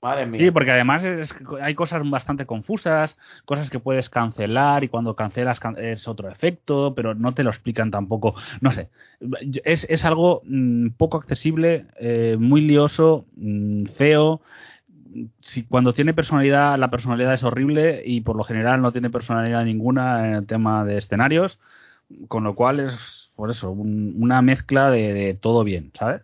Madre 0.00 0.24
mía. 0.24 0.40
Sí, 0.40 0.50
porque 0.52 0.70
además 0.70 1.04
es- 1.04 1.34
hay 1.60 1.74
cosas 1.74 2.00
bastante 2.08 2.46
confusas, 2.46 3.18
cosas 3.44 3.68
que 3.68 3.78
puedes 3.78 4.08
cancelar 4.08 4.84
y 4.84 4.88
cuando 4.88 5.14
cancelas 5.14 5.60
can- 5.60 5.76
es 5.76 6.08
otro 6.08 6.30
efecto, 6.30 6.94
pero 6.96 7.14
no 7.14 7.34
te 7.34 7.42
lo 7.42 7.50
explican 7.50 7.90
tampoco. 7.90 8.36
No 8.62 8.72
sé, 8.72 8.88
es, 9.64 9.84
es 9.90 10.02
algo 10.06 10.40
mm, 10.44 10.92
poco 10.96 11.18
accesible, 11.18 11.84
eh, 12.00 12.38
muy 12.40 12.62
lioso, 12.62 13.26
mm, 13.36 13.84
feo. 13.98 14.40
Si, 15.40 15.64
cuando 15.64 15.92
tiene 15.92 16.14
personalidad, 16.14 16.78
la 16.78 16.90
personalidad 16.90 17.34
es 17.34 17.42
horrible 17.42 18.02
y 18.04 18.20
por 18.20 18.36
lo 18.36 18.44
general 18.44 18.82
no 18.82 18.92
tiene 18.92 19.10
personalidad 19.10 19.64
ninguna 19.64 20.26
en 20.28 20.34
el 20.34 20.46
tema 20.46 20.84
de 20.84 20.98
escenarios, 20.98 21.58
con 22.28 22.44
lo 22.44 22.54
cual 22.54 22.80
es, 22.80 23.30
por 23.36 23.50
eso, 23.50 23.70
un- 23.70 24.14
una 24.18 24.42
mezcla 24.42 24.90
de, 24.90 25.12
de 25.14 25.34
todo 25.34 25.64
bien, 25.64 25.92
¿sabes? 25.98 26.22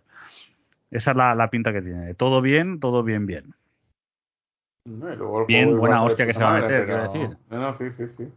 Esa 0.90 1.12
es 1.12 1.16
la, 1.16 1.34
la 1.34 1.50
pinta 1.50 1.72
que 1.72 1.82
tiene. 1.82 2.06
de 2.06 2.14
Todo 2.14 2.40
bien, 2.40 2.80
todo 2.80 3.02
bien, 3.02 3.26
bien. 3.26 3.54
No, 4.86 5.46
Bien, 5.46 5.76
buena 5.78 6.02
hostia 6.04 6.26
que 6.26 6.34
se 6.34 6.44
va 6.44 6.56
a 6.58 6.60
meter, 6.60 6.84
quiero 6.84 7.02
decir. 7.02 7.36
No, 7.50 7.58
no, 7.58 7.72
sí, 7.72 7.90
sí, 7.90 8.06
sí. 8.06 8.28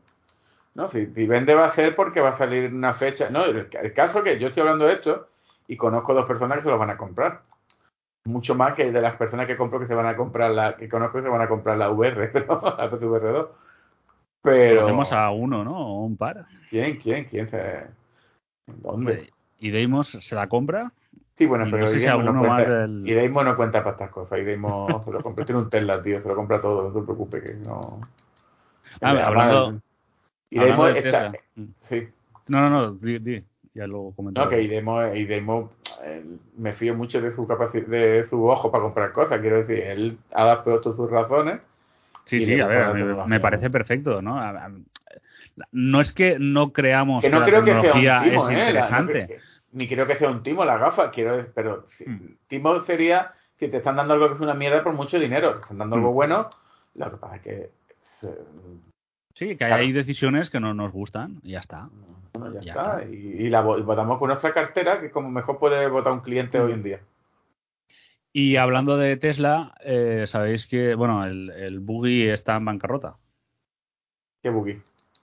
No, 0.75 0.89
si, 0.89 1.07
si 1.07 1.25
vende 1.25 1.55
va 1.55 1.65
a 1.67 1.73
ser 1.73 1.95
porque 1.95 2.21
va 2.21 2.29
a 2.29 2.37
salir 2.37 2.73
una 2.73 2.93
fecha. 2.93 3.29
No, 3.29 3.45
el, 3.45 3.67
el 3.71 3.93
caso 3.93 4.23
que 4.23 4.39
yo 4.39 4.47
estoy 4.47 4.61
hablando 4.61 4.85
de 4.85 4.93
esto 4.93 5.27
y 5.67 5.75
conozco 5.75 6.13
dos 6.13 6.25
personas 6.25 6.57
que 6.59 6.63
se 6.63 6.69
lo 6.69 6.77
van 6.77 6.91
a 6.91 6.97
comprar. 6.97 7.41
Mucho 8.27 8.55
más 8.55 8.73
que 8.73 8.91
de 8.91 9.01
las 9.01 9.15
personas 9.15 9.47
que 9.47 9.55
compro 9.55 9.79
que 9.79 9.85
se 9.85 9.95
van 9.95 10.05
a 10.05 10.15
comprar 10.17 10.51
la, 10.51 10.75
que 10.75 10.89
conozco 10.89 11.17
que 11.17 11.23
se 11.23 11.29
van 11.29 11.41
a 11.41 11.47
comprar 11.47 11.77
la 11.77 11.89
VR, 11.91 12.31
¿no? 12.47 12.61
la 12.77 12.89
PSVR 12.89 13.31
2. 13.31 13.47
Pero. 14.41 14.81
Conocemos 14.81 15.13
a 15.13 15.29
uno, 15.31 15.63
¿no? 15.63 15.77
O 15.77 16.05
un 16.05 16.17
par. 16.17 16.45
¿Quién, 16.69 16.97
quién, 16.97 17.23
quién 17.25 17.49
se. 17.49 17.85
¿Dónde? 18.65 19.29
Y 19.59 19.69
Deimos 19.71 20.09
se 20.09 20.35
la 20.35 20.47
compra. 20.47 20.91
Sí, 21.37 21.45
bueno, 21.45 21.67
y 21.67 21.71
pero 21.71 21.85
no 21.85 21.89
sé 21.91 21.99
si 21.99 22.05
no 22.05 22.39
cuenta, 22.39 22.79
del- 22.79 23.07
Ideimo 23.07 23.43
no 23.43 23.55
cuenta 23.55 23.79
para 23.83 23.91
estas 23.95 24.09
cosas. 24.09 24.39
Ideimo 24.39 25.01
se 25.05 25.11
lo 25.11 25.21
compra. 25.21 25.45
Tiene 25.45 25.61
un 25.61 25.69
Tesla, 25.69 26.01
tío. 26.01 26.19
Se 26.21 26.27
lo 26.27 26.35
compra 26.35 26.59
todo. 26.59 26.89
No 26.89 26.99
te 26.99 27.05
preocupes, 27.05 27.43
que 27.43 27.53
no. 27.53 28.01
Ah, 29.01 29.11
hablando- 29.27 29.79
Ideimo 30.49 30.83
Hablando 30.83 31.01
de 31.01 31.07
está. 31.07 31.31
Sí. 31.79 32.07
No, 32.47 32.61
no, 32.61 32.69
no, 32.69 32.91
di, 32.91 33.19
di. 33.19 33.43
Ya 33.77 33.87
lo 33.87 34.11
comenté. 34.15 34.39
No, 34.41 34.49
que 34.49 34.61
Ideimo, 34.61 35.05
Ideimo 35.13 35.71
eh, 36.03 36.23
me 36.57 36.73
fío 36.73 36.95
mucho 36.95 37.21
de 37.21 37.31
su 37.31 37.47
capacidad, 37.47 37.85
de 37.85 38.25
su 38.25 38.43
ojo 38.45 38.71
para 38.71 38.83
comprar 38.83 39.11
cosas. 39.11 39.39
Quiero 39.39 39.57
decir, 39.57 39.79
él 39.83 40.17
ha 40.33 40.43
adaptado 40.43 40.81
sus 40.91 41.09
razones. 41.09 41.61
Sí, 42.25 42.43
sí, 42.43 42.59
a 42.59 42.67
ver, 42.67 42.93
me, 43.27 43.39
parece 43.39 43.69
perfecto, 43.69 44.21
¿no? 44.21 44.37
A- 44.39 44.49
a- 44.49 44.71
No 45.71 46.01
es 46.01 46.11
que 46.13 46.37
no 46.39 46.71
creamos 46.73 47.23
Que 47.23 47.29
no 47.29 47.39
la 47.39 47.45
creo 47.45 47.63
que 47.63 47.71
sea 47.79 47.93
un 47.93 48.29
timo, 48.29 48.49
es 48.49 48.55
¿eh? 48.57 48.57
La- 48.57 48.63
no 48.63 48.67
interesante. 48.69 49.13
creo 49.13 49.27
que- 49.27 49.39
ni 49.73 49.87
creo 49.87 50.07
que 50.07 50.15
sea 50.15 50.29
un 50.29 50.43
timo 50.43 50.65
la 50.65 50.77
gafa. 50.77 51.11
Quiero 51.11 51.45
pero 51.53 51.85
si- 51.87 52.07
Mm. 52.09 52.35
timo 52.47 52.81
sería 52.81 53.31
si 53.59 53.67
te 53.67 53.77
están 53.77 53.95
dando 53.95 54.13
algo 54.15 54.27
que 54.29 54.35
es 54.35 54.39
una 54.41 54.53
mierda 54.53 54.83
por 54.83 54.93
mucho 54.93 55.19
dinero. 55.19 55.53
Te 55.53 55.61
están 55.61 55.77
dando 55.77 55.95
algo 55.95 56.11
Mm. 56.11 56.15
bueno. 56.15 56.49
Lo 56.95 57.11
que 57.11 57.17
pasa 57.17 57.35
es 57.37 57.41
que. 57.41 57.69
Sí, 59.37 59.55
que 59.55 59.63
hay, 59.65 59.69
Claro. 59.69 59.75
hay 59.83 59.91
decisiones 59.91 60.49
que 60.49 60.59
no 60.59 60.73
nos 60.73 60.91
gustan 60.91 61.39
y 61.43 61.51
ya 61.51 61.59
está. 61.59 61.89
Bueno, 62.33 62.55
ya, 62.55 62.61
Ya 62.61 62.71
está. 62.73 63.01
está. 63.01 63.09
Y, 63.13 63.15
y 63.45 63.49
la 63.49 63.61
votamos 63.61 64.17
con 64.17 64.29
nuestra 64.29 64.51
cartera, 64.51 64.99
que 64.99 65.11
como 65.11 65.29
mejor 65.29 65.59
puede 65.59 65.87
votar 65.89 66.13
un 66.13 66.21
cliente 66.21 66.59
hoy 66.59 66.71
en 66.71 66.83
día. 66.83 66.99
Y 68.33 68.55
hablando 68.57 68.97
de 68.97 69.15
Tesla, 69.17 69.75
eh, 69.83 70.25
sabéis 70.27 70.67
que, 70.67 70.95
bueno, 70.95 71.25
el, 71.25 71.49
el 71.51 71.79
Buggy 71.79 72.27
está 72.29 72.55
en 72.57 72.65
bancarrota. 72.65 73.15
Qué 74.43 74.49
buggy. 74.49 74.79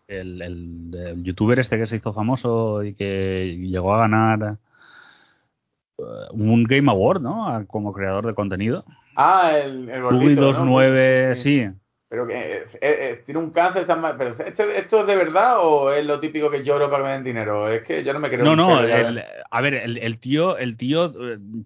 El, 0.08 0.42
el- 0.42 0.94
el 0.94 1.22
youtuber 1.24 1.58
este 1.58 1.78
que 1.78 1.86
se 1.86 1.96
hizo 1.96 2.12
famoso 2.12 2.82
y 2.84 2.94
que 2.94 3.56
llegó 3.60 3.94
a 3.94 3.98
ganar 4.00 4.58
eh, 5.98 6.02
un 6.32 6.64
Game 6.64 6.90
Award, 6.90 7.20
¿no? 7.20 7.64
Como 7.66 7.92
creador 7.92 8.26
de 8.26 8.34
contenido. 8.34 8.84
Ah, 9.16 9.52
el, 9.58 9.88
el 9.88 10.02
gordito, 10.02 10.46
Buggy 10.46 10.58
¿no? 10.64 10.76
29, 10.76 11.36
sí. 11.36 11.68
Pero 12.14 12.28
que 12.28 12.34
eh, 12.34 12.56
eh, 12.74 12.78
eh, 12.80 13.22
tiene 13.26 13.40
un 13.40 13.50
cáncer, 13.50 13.82
está 13.82 13.96
mal. 13.96 14.14
Pero 14.16 14.30
¿esto, 14.30 14.62
¿esto 14.62 15.00
es 15.00 15.06
de 15.08 15.16
verdad 15.16 15.56
o 15.60 15.90
es 15.90 16.06
lo 16.06 16.20
típico 16.20 16.48
que 16.48 16.62
lloro 16.62 16.88
para 16.88 17.02
que 17.02 17.08
me 17.08 17.12
den 17.14 17.24
dinero? 17.24 17.66
Es 17.68 17.82
que 17.82 18.04
yo 18.04 18.12
no 18.12 18.20
me 18.20 18.28
creo. 18.30 18.44
No, 18.44 18.54
no, 18.54 18.80
el- 18.80 19.20
a 19.50 19.60
ver, 19.60 19.74
el, 19.74 19.98
el 19.98 20.18
tío, 20.20 20.56
el 20.56 20.76
tío 20.76 21.12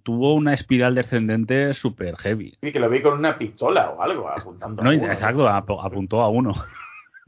tuvo 0.02 0.32
una 0.32 0.54
espiral 0.54 0.94
descendente 0.94 1.74
súper 1.74 2.16
heavy. 2.16 2.56
Sí, 2.62 2.72
que 2.72 2.80
lo 2.80 2.88
vi 2.88 3.02
con 3.02 3.12
una 3.18 3.36
pistola 3.36 3.90
o 3.90 4.00
algo 4.00 4.26
apuntando. 4.26 4.82
No, 4.82 4.88
a 4.88 4.94
uno. 4.94 5.12
exacto, 5.12 5.46
ap- 5.46 5.70
apuntó 5.82 6.22
a 6.22 6.30
uno. 6.30 6.54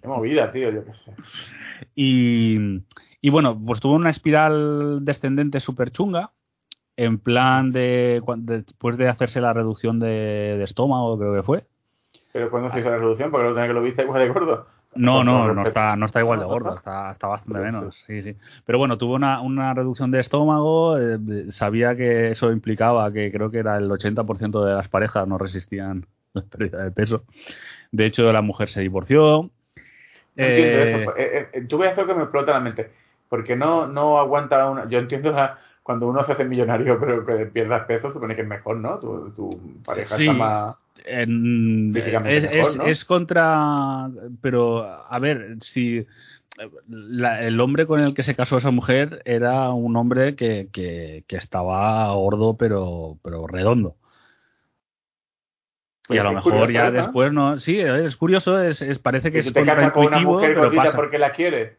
Qué 0.00 0.08
movida, 0.08 0.50
tío, 0.50 0.70
yo 0.70 0.86
qué 0.86 0.94
sé. 0.94 1.12
Y, 1.94 2.56
y 3.20 3.28
bueno, 3.30 3.60
pues 3.64 3.80
tuvo 3.80 3.92
una 3.94 4.08
espiral 4.08 5.04
descendente 5.04 5.60
súper 5.60 5.90
chunga. 5.90 6.30
En 6.96 7.18
plan 7.18 7.72
de, 7.72 8.22
después 8.38 8.96
de 8.96 9.08
hacerse 9.08 9.40
la 9.40 9.52
reducción 9.52 9.98
de, 9.98 10.06
de 10.56 10.64
estómago, 10.64 11.18
creo 11.18 11.34
que 11.34 11.42
fue. 11.42 11.64
Pero 12.34 12.50
cuando 12.50 12.68
se 12.68 12.80
hizo 12.80 12.90
la 12.90 12.98
reducción, 12.98 13.30
porque 13.30 13.46
lo 13.48 13.54
tenía 13.54 13.68
que 13.68 13.74
lo 13.74 13.80
viste 13.80 14.02
igual 14.02 14.20
de 14.20 14.28
gordo. 14.28 14.66
No, 14.96 15.24
no, 15.24 15.52
no 15.52 15.62
está, 15.62 15.96
no 15.96 16.06
está 16.06 16.20
igual 16.20 16.40
de 16.40 16.44
¿No 16.44 16.50
gordo, 16.50 16.76
está? 16.76 17.10
está, 17.12 17.26
bastante 17.28 17.60
menos. 17.60 17.96
Sí, 18.06 18.22
sí. 18.22 18.36
Pero 18.66 18.78
bueno, 18.78 18.98
tuvo 18.98 19.14
una, 19.14 19.40
una 19.40 19.72
reducción 19.72 20.10
de 20.10 20.20
estómago, 20.20 20.98
eh, 20.98 21.18
sabía 21.50 21.96
que 21.96 22.32
eso 22.32 22.52
implicaba 22.52 23.12
que 23.12 23.32
creo 23.32 23.50
que 23.50 23.58
era 23.58 23.76
el 23.76 23.90
80% 23.90 24.64
de 24.64 24.74
las 24.74 24.88
parejas 24.88 25.26
no 25.26 25.38
resistían 25.38 26.06
la 26.34 26.42
pérdida 26.42 26.84
de 26.84 26.90
peso. 26.90 27.24
De 27.92 28.06
hecho, 28.06 28.32
la 28.32 28.42
mujer 28.42 28.68
se 28.68 28.80
divorció. 28.80 29.50
No 30.36 30.46
entiendo 30.46 30.78
eso. 30.78 31.16
eh, 31.16 31.48
eh, 31.52 31.62
tú 31.68 31.78
ves 31.78 31.92
eso 31.92 32.06
que 32.06 32.14
me 32.14 32.22
explota 32.22 32.52
la 32.52 32.60
mente. 32.60 32.90
Porque 33.28 33.56
no, 33.56 33.86
no 33.86 34.18
aguanta 34.18 34.68
una. 34.70 34.88
Yo 34.88 34.98
entiendo 34.98 35.32
la- 35.32 35.58
cuando 35.82 36.06
uno 36.06 36.24
se 36.24 36.32
hace 36.32 36.44
millonario, 36.44 36.98
pero 37.00 37.24
que 37.26 37.46
pierdas 37.46 37.84
peso, 37.86 38.10
supone 38.10 38.34
que 38.36 38.42
es 38.42 38.48
mejor, 38.48 38.76
¿no? 38.78 38.98
Tu, 38.98 39.30
tu 39.32 39.60
pareja 39.84 40.16
Sí. 40.16 40.26
está 40.26 40.32
más. 40.32 40.78
En- 41.04 41.90
Físicamente 41.92 42.36
es, 42.36 42.42
mejor, 42.44 42.58
es- 42.70 42.76
¿no? 42.76 42.84
es 42.86 43.04
contra. 43.04 44.08
Pero, 44.40 44.84
a 44.84 45.18
ver, 45.18 45.56
si. 45.60 46.06
la- 46.88 47.42
el 47.42 47.60
hombre 47.60 47.84
con 47.86 48.00
el 48.00 48.14
que 48.14 48.22
se 48.22 48.36
casó 48.36 48.58
esa 48.58 48.70
mujer 48.70 49.22
era 49.24 49.70
un 49.70 49.96
hombre 49.96 50.36
que, 50.36 50.68
que, 50.72 51.24
que 51.26 51.36
estaba 51.36 52.12
gordo, 52.14 52.56
pero, 52.56 53.18
pero 53.22 53.46
redondo. 53.48 53.96
Pues 56.06 56.16
y 56.16 56.20
a 56.20 56.24
lo 56.24 56.32
mejor 56.32 56.52
curioso, 56.52 56.72
ya 56.72 56.84
¿no? 56.90 56.92
después 56.92 57.32
no. 57.32 57.58
Sí, 57.60 57.78
es 57.80 58.14
curioso, 58.16 58.60
es, 58.60 58.82
es- 58.82 58.98
parece 58.98 59.28
que 59.30 59.34
Que 59.34 59.38
es 59.40 59.52
te 59.52 59.64
con 59.90 60.06
una 60.06 60.20
mujer 60.20 60.50
pero 60.50 60.60
gordita 60.64 60.82
pasa. 60.84 60.96
porque 60.96 61.18
la 61.18 61.32
quieres. 61.32 61.78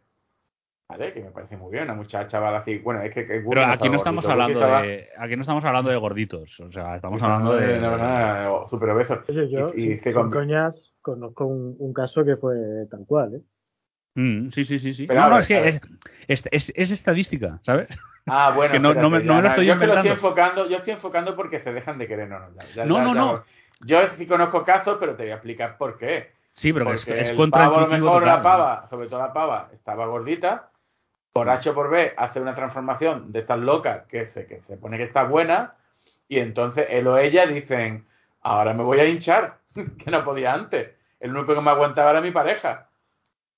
Vale, 0.88 1.14
que 1.14 1.22
me 1.24 1.32
parece 1.32 1.58
muy 1.58 1.72
bien, 1.72 1.86
una 1.86 1.96
muchacha 1.96 2.40
va 2.40 2.58
así. 2.58 2.78
Bueno, 2.78 3.02
es 3.02 3.14
que. 3.14 3.26
que 3.26 3.42
Pero 3.48 3.66
aquí 3.66 3.90
no 3.90 3.96
estamos 3.98 4.24
hablando 4.26 4.60
de. 4.60 4.88
de, 4.88 5.08
aquí 5.18 5.36
no 5.36 5.42
estamos 5.42 5.66
hablando 5.66 5.90
de 5.90 5.98
gorditos, 5.98 6.60
o 6.60 6.72
sea, 6.72 6.96
estamos 6.96 7.22
hablando 7.24 7.56
de, 7.56 7.80
No, 7.80 7.98
no, 7.98 8.44
no, 8.62 8.68
super 8.68 8.90
obeso. 8.92 9.20
Oye, 9.28 9.50
yo, 9.50 9.72
Y- 9.76 9.94
y 9.94 10.00
sin- 10.00 10.14
con- 10.14 10.30
coñas, 10.32 10.94
conozco 11.02 11.46
un, 11.48 11.76
un 11.80 11.92
caso 11.94 12.24
que 12.24 12.36
fue 12.38 12.56
tal 12.92 13.04
cual, 13.08 13.36
¿eh? 13.36 13.42
Mm, 14.18 14.50
sí, 14.52 14.64
sí, 14.64 14.78
sí, 14.80 14.94
sí. 14.94 15.08
Pero 15.08 15.22
no, 15.22 15.30
no, 15.32 15.40
es 15.40 15.48
que 15.48 15.68
es, 15.68 15.82
es, 16.28 16.44
es- 16.52 16.74
es 16.76 16.92
estadística, 16.92 17.60
¿sabes? 17.64 17.90
Ah, 18.28 18.54
bueno, 18.56 18.74
Que 18.74 18.80
no- 18.80 18.94
no 18.94 19.10
me- 19.10 19.18
espérate, 19.18 19.26
no 19.28 19.36
me 19.36 19.42
lo 19.42 19.48
estoy 19.50 19.66
yo 19.66 19.80
que 19.80 19.88
lo 19.88 19.94
estoy 19.96 20.10
inventando. 20.10 20.14
enfocando, 20.14 20.70
yo 20.70 20.78
estoy 20.78 20.94
enfocando 20.94 21.36
porque 21.36 21.60
se 21.62 21.74
dejan 21.74 21.98
de 21.98 22.08
querer, 22.08 22.30
no, 22.30 22.40
no, 22.40 22.50
ya, 22.54 22.64
ya, 22.76 22.86
No, 22.86 22.98
ya, 22.98 23.04
no, 23.04 23.14
ya 23.16 23.20
no. 23.22 23.32
voy. 23.32 23.40
Yo 23.82 23.98
sí 24.18 24.26
conozco 24.28 24.64
casos, 24.64 24.98
pero 25.00 25.16
te 25.16 25.24
voy 25.24 25.32
a 25.32 25.36
explicar 25.36 25.78
por 25.78 25.98
qué. 25.98 26.32
Sí, 26.54 26.72
pero 26.72 26.94
es, 26.94 27.06
es 27.08 27.30
el 27.32 27.50
pavo, 27.50 27.76
a 27.78 27.82
lo 27.82 27.88
mejor 27.88 28.22
total. 28.22 28.26
la 28.26 28.42
pava, 28.42 28.88
sobre 28.88 29.08
todo 29.08 29.20
la 29.20 29.34
pava, 29.34 29.70
estaba 29.74 30.06
gordita, 30.06 30.70
por 31.36 31.50
H 31.50 31.70
o 31.70 31.74
por 31.74 31.90
B 31.90 32.14
hace 32.16 32.40
una 32.40 32.56
transformación 32.56 33.34
de 33.34 33.40
estas 33.40 33.60
locas 33.60 34.06
que 34.08 34.26
se, 34.28 34.48
que 34.48 34.62
se 34.62 34.78
pone 34.78 34.96
que 34.96 35.04
está 35.04 35.26
buena, 35.26 35.74
y 36.30 36.40
entonces 36.40 36.88
él 36.90 37.06
o 37.08 37.18
ella 37.18 37.46
dicen, 37.46 38.06
ahora 38.42 38.74
me 38.74 38.84
voy 38.84 39.00
a 39.00 39.06
hinchar, 39.06 39.58
que 39.98 40.10
no 40.12 40.24
podía 40.24 40.54
antes. 40.54 40.92
El 41.20 41.36
único 41.36 41.54
que 41.54 41.60
me 41.60 41.72
aguantaba 41.72 42.12
era 42.12 42.22
mi 42.22 42.32
pareja. 42.32 42.88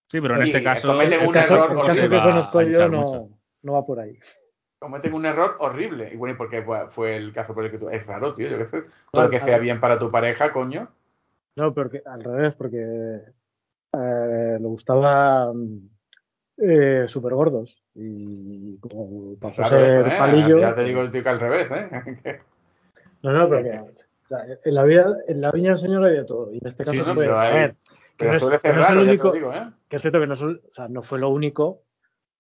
Sí, 0.08 0.20
pero 0.20 0.38
en 0.38 0.48
Y 0.48 0.50
este 0.50 0.64
caso. 0.64 0.88
comete 0.88 1.18
El 1.22 1.28
un 1.28 1.34
caso, 1.34 1.54
error 1.54 1.72
el 1.72 1.78
horrible. 1.78 1.96
caso 1.96 2.10
que 2.10 2.16
va 2.16 2.22
a 2.24 2.26
conozco 2.26 2.62
yo 2.64 2.68
hinchar 2.68 2.90
no, 3.62 3.74
va 3.74 3.86
por 3.86 4.00
ahí. 4.00 4.18
Cometen 4.80 5.14
un 5.14 5.26
error 5.28 5.58
horrible. 5.60 6.10
Y 6.12 6.18
bueno, 6.18 6.34
¿y 6.34 6.38
por 6.38 6.50
qué 6.50 6.64
fue, 6.64 6.90
fue 6.90 7.16
el 7.16 7.32
caso 7.32 7.54
por 7.54 7.64
el 7.64 7.70
que 7.70 7.78
tú... 7.78 7.90
Es 7.90 8.08
raro, 8.08 8.34
tío, 8.34 8.48
yo 8.50 8.58
qué 8.58 8.66
sé. 8.66 8.84
Todo 9.12 9.30
que 9.30 9.40
sea 9.40 9.60
bien 9.60 9.80
para 9.80 10.00
tu 10.00 10.10
pareja, 10.10 10.52
coño. 10.52 10.88
No, 11.56 11.76
porque 11.76 12.02
al 12.04 12.24
revés, 12.24 12.56
porque 12.56 12.80
eh, 13.94 14.58
le 14.60 14.68
gustaban 14.68 15.92
eh, 16.58 17.06
súper 17.08 17.34
gordos. 17.34 17.78
Y 17.96 18.78
como 18.80 19.36
pasó 19.40 19.64
a 19.64 19.70
ser 19.70 20.08
¿eh? 20.08 20.16
palillo. 20.18 20.60
Ya 20.60 20.76
te 20.76 20.84
digo, 20.84 21.10
tío, 21.10 21.24
que 21.24 21.30
al 21.30 21.40
revés, 21.40 21.68
¿eh? 21.72 22.40
No, 23.24 23.32
no, 23.34 23.50
pero 23.50 23.64
que, 23.64 23.80
o 23.80 24.28
sea, 24.28 24.40
en 24.64 24.76
la 24.76 24.84
vida, 24.84 25.18
en 25.28 25.42
la 25.42 25.52
viña 25.52 25.70
del 25.72 25.80
señor 25.80 26.06
de 26.06 26.24
todo. 26.24 26.54
Y 26.54 26.60
en 26.60 26.68
este 26.68 26.84
caso, 26.86 26.92
Sí, 26.92 26.98
no, 27.00 27.16
pues, 27.16 27.28
pero 27.28 27.38
ver, 27.40 27.72
que 27.72 27.78
Pero 28.18 28.30
no 28.32 28.36
es- 28.38 28.42
suele 28.44 28.58
que 28.58 28.62
ser 28.62 28.76
no 28.76 28.82
es 28.84 28.90
el 28.90 28.96
ya 28.98 29.02
te 29.04 29.10
único- 29.10 29.28
lo 29.28 29.34
digo, 29.34 29.54
¿eh? 29.54 29.68
que 29.90 29.96
es 29.96 30.02
cierto 30.02 30.20
que 30.20 30.28
no, 30.28 30.36
sol- 30.36 30.62
o 30.70 30.74
sea, 30.74 30.88
no 30.88 31.02
fue 31.04 31.20
lo 31.20 31.30
único, 31.30 31.82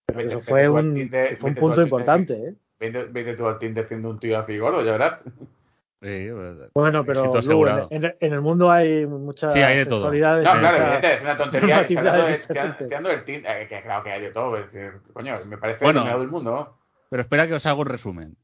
pero 0.06 0.20
Vete- 0.20 0.28
eso 0.30 0.42
fue 0.42 0.70
un, 0.70 0.94
Tinder- 0.96 1.38
fue 1.38 1.50
un 1.50 1.56
punto 1.56 1.82
importante, 1.82 2.34
¿eh? 2.34 2.54
Vete, 2.80 3.06
vete 3.06 3.36
tú 3.36 3.48
al 3.48 3.58
Tinder 3.58 3.88
siendo 3.88 4.10
un 4.10 4.20
tío 4.20 4.38
así 4.38 4.58
gordo, 4.60 4.84
ya 4.84 4.92
verás. 4.92 5.24
Sí, 6.00 6.28
pues, 6.32 6.72
Bueno, 6.76 7.04
pero 7.04 7.42
luego, 7.42 7.88
en, 7.90 8.14
en 8.20 8.34
el 8.34 8.42
mundo 8.42 8.70
hay 8.70 9.08
muchas 9.08 9.52
Sí, 9.52 9.60
hay 9.60 9.78
de 9.78 9.86
todo. 9.88 10.02
sexualidades 10.02 10.46
No, 10.46 10.60
claro, 10.60 10.78
evidente, 10.78 11.14
es 11.16 11.22
una 11.24 11.38
tontería. 11.38 11.78
Del 11.88 13.24
Tinder, 13.24 13.62
eh, 13.62 13.68
que 13.68 13.82
claro 13.82 14.04
que 14.04 14.12
hay 14.12 14.22
de 14.22 14.30
todo. 14.32 14.58
Es 14.58 14.72
decir, 14.72 14.92
coño, 15.14 15.40
me 15.46 15.58
parece 15.58 15.84
Bueno. 15.84 16.02
el 16.02 16.06
mejor 16.06 16.22
del 16.22 16.30
mundo. 16.30 16.78
Pero 17.10 17.22
espera 17.24 17.48
que 17.48 17.56
os 17.56 17.66
hago 17.66 17.82
un 17.82 17.88
resumen. 17.88 18.36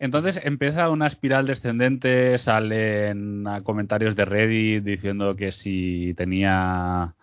Entonces 0.00 0.40
empieza 0.42 0.90
una 0.90 1.06
espiral 1.06 1.46
descendente, 1.46 2.38
salen 2.38 3.44
comentarios 3.64 4.16
de 4.16 4.24
Reddit 4.24 4.82
diciendo 4.84 5.36
que 5.36 5.52
si 5.52 6.14
tenía 6.16 7.14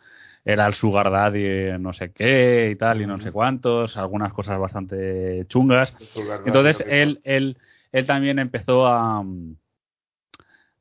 era 0.43 0.67
el 0.67 0.73
sugar 0.73 1.09
daddy 1.09 1.77
no 1.79 1.91
sé 1.93 2.11
qué 2.11 2.69
y 2.71 2.75
tal 2.75 3.01
y 3.01 3.07
no 3.07 3.19
sé 3.19 3.31
cuántos, 3.31 3.97
algunas 3.97 4.31
cosas 4.31 4.59
bastante 4.59 5.45
chungas. 5.47 5.95
Entonces 6.45 6.85
él, 6.87 7.19
él, 7.23 7.57
él 7.91 8.05
también 8.05 8.39
empezó 8.39 8.85
a, 8.85 9.23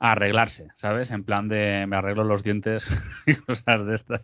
a 0.00 0.12
arreglarse, 0.12 0.68
¿sabes? 0.74 1.10
En 1.10 1.24
plan 1.24 1.48
de 1.48 1.86
me 1.88 1.96
arreglo 1.96 2.24
los 2.24 2.42
dientes 2.42 2.86
y 3.26 3.34
cosas 3.36 3.86
de 3.86 3.94
estas. 3.94 4.22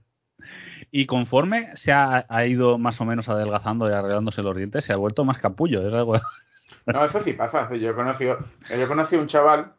Y 0.90 1.06
conforme 1.06 1.76
se 1.76 1.92
ha, 1.92 2.26
ha, 2.28 2.46
ido 2.46 2.78
más 2.78 3.00
o 3.00 3.04
menos 3.04 3.28
adelgazando 3.28 3.88
y 3.88 3.92
arreglándose 3.92 4.42
los 4.42 4.56
dientes, 4.56 4.84
se 4.84 4.92
ha 4.92 4.96
vuelto 4.96 5.24
más 5.24 5.38
capullo. 5.38 5.86
Es 5.86 5.94
algo, 5.94 6.14
no, 6.86 7.04
eso 7.04 7.20
sí 7.20 7.34
pasa. 7.34 7.72
Yo 7.74 7.90
he 7.90 7.94
conocido, 7.94 8.38
yo 8.68 8.76
he 8.76 8.88
conocido 8.88 9.22
un 9.22 9.28
chaval. 9.28 9.72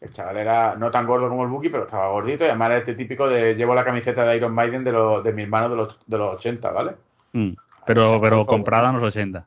El 0.00 0.12
chaval 0.12 0.38
era 0.38 0.76
no 0.76 0.90
tan 0.90 1.06
gordo 1.06 1.28
como 1.28 1.44
el 1.44 1.50
Buki, 1.50 1.68
pero 1.68 1.84
estaba 1.84 2.08
gordito. 2.08 2.44
Y 2.44 2.48
además 2.48 2.70
era 2.70 2.78
este 2.78 2.94
típico 2.94 3.28
de 3.28 3.54
llevo 3.54 3.74
la 3.74 3.84
camiseta 3.84 4.24
de 4.24 4.36
Iron 4.36 4.54
Maiden 4.54 4.82
de, 4.82 4.92
los, 4.92 5.22
de 5.22 5.32
mi 5.32 5.42
hermano 5.42 5.68
de 5.68 5.76
los, 5.76 5.98
de 6.06 6.18
los 6.18 6.36
80, 6.36 6.70
¿vale? 6.70 6.92
Mm, 7.32 7.52
pero 7.86 8.20
pero 8.20 8.46
comprada 8.46 8.88
en 8.88 8.94
los 8.94 9.04
80. 9.04 9.46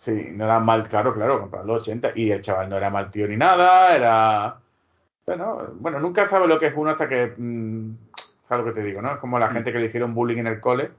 Sí, 0.00 0.28
no 0.32 0.44
era 0.44 0.58
mal, 0.60 0.88
claro, 0.88 1.14
claro, 1.14 1.40
comprada 1.40 1.64
en 1.64 1.68
los 1.68 1.82
80. 1.82 2.12
Y 2.14 2.30
el 2.30 2.40
chaval 2.40 2.68
no 2.68 2.76
era 2.76 2.90
mal 2.90 3.10
tío 3.10 3.28
ni 3.28 3.36
nada, 3.36 3.94
era. 3.94 4.56
Bueno, 5.26 5.68
bueno 5.74 6.00
nunca 6.00 6.28
sabe 6.28 6.48
lo 6.48 6.58
que 6.58 6.66
es 6.66 6.74
uno 6.76 6.90
hasta 6.90 7.06
que. 7.06 7.34
Mmm, 7.36 7.92
¿Sabes 8.48 8.64
lo 8.64 8.72
que 8.72 8.80
te 8.80 8.86
digo, 8.86 9.00
no? 9.00 9.12
Es 9.12 9.18
como 9.18 9.38
la 9.38 9.48
mm. 9.48 9.52
gente 9.52 9.72
que 9.72 9.78
le 9.78 9.86
hicieron 9.86 10.14
bullying 10.14 10.38
en 10.38 10.46
el 10.48 10.60
cole 10.60 10.90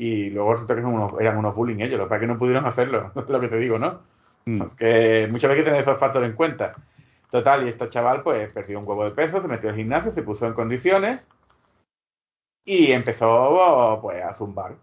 y 0.00 0.30
luego 0.30 0.54
resulta 0.54 0.74
que 0.74 0.80
unos, 0.80 1.12
eran 1.20 1.36
unos 1.36 1.54
bullying 1.54 1.80
ellos, 1.80 2.00
lo 2.00 2.08
que 2.08 2.18
que 2.18 2.26
no 2.26 2.38
pudieron 2.38 2.66
hacerlo, 2.66 3.12
es 3.16 3.28
lo 3.28 3.40
que 3.40 3.48
te 3.48 3.58
digo, 3.58 3.78
¿no? 3.78 4.00
Mm. 4.46 4.62
Que 4.76 5.28
muchas 5.30 5.50
veces 5.50 5.66
tener 5.66 5.82
esos 5.82 6.00
factores 6.00 6.30
en 6.30 6.36
cuenta. 6.36 6.74
Total, 7.30 7.64
y 7.64 7.68
este 7.68 7.88
chaval 7.90 8.22
pues 8.22 8.52
perdió 8.52 8.80
un 8.80 8.88
huevo 8.88 9.04
de 9.04 9.12
peso, 9.12 9.40
se 9.40 9.46
metió 9.46 9.68
al 9.68 9.76
gimnasio, 9.76 10.10
se 10.10 10.22
puso 10.22 10.46
en 10.46 10.54
condiciones 10.54 11.28
y 12.64 12.90
empezó 12.90 14.00
pues 14.02 14.24
a 14.24 14.34
zumbar. 14.34 14.74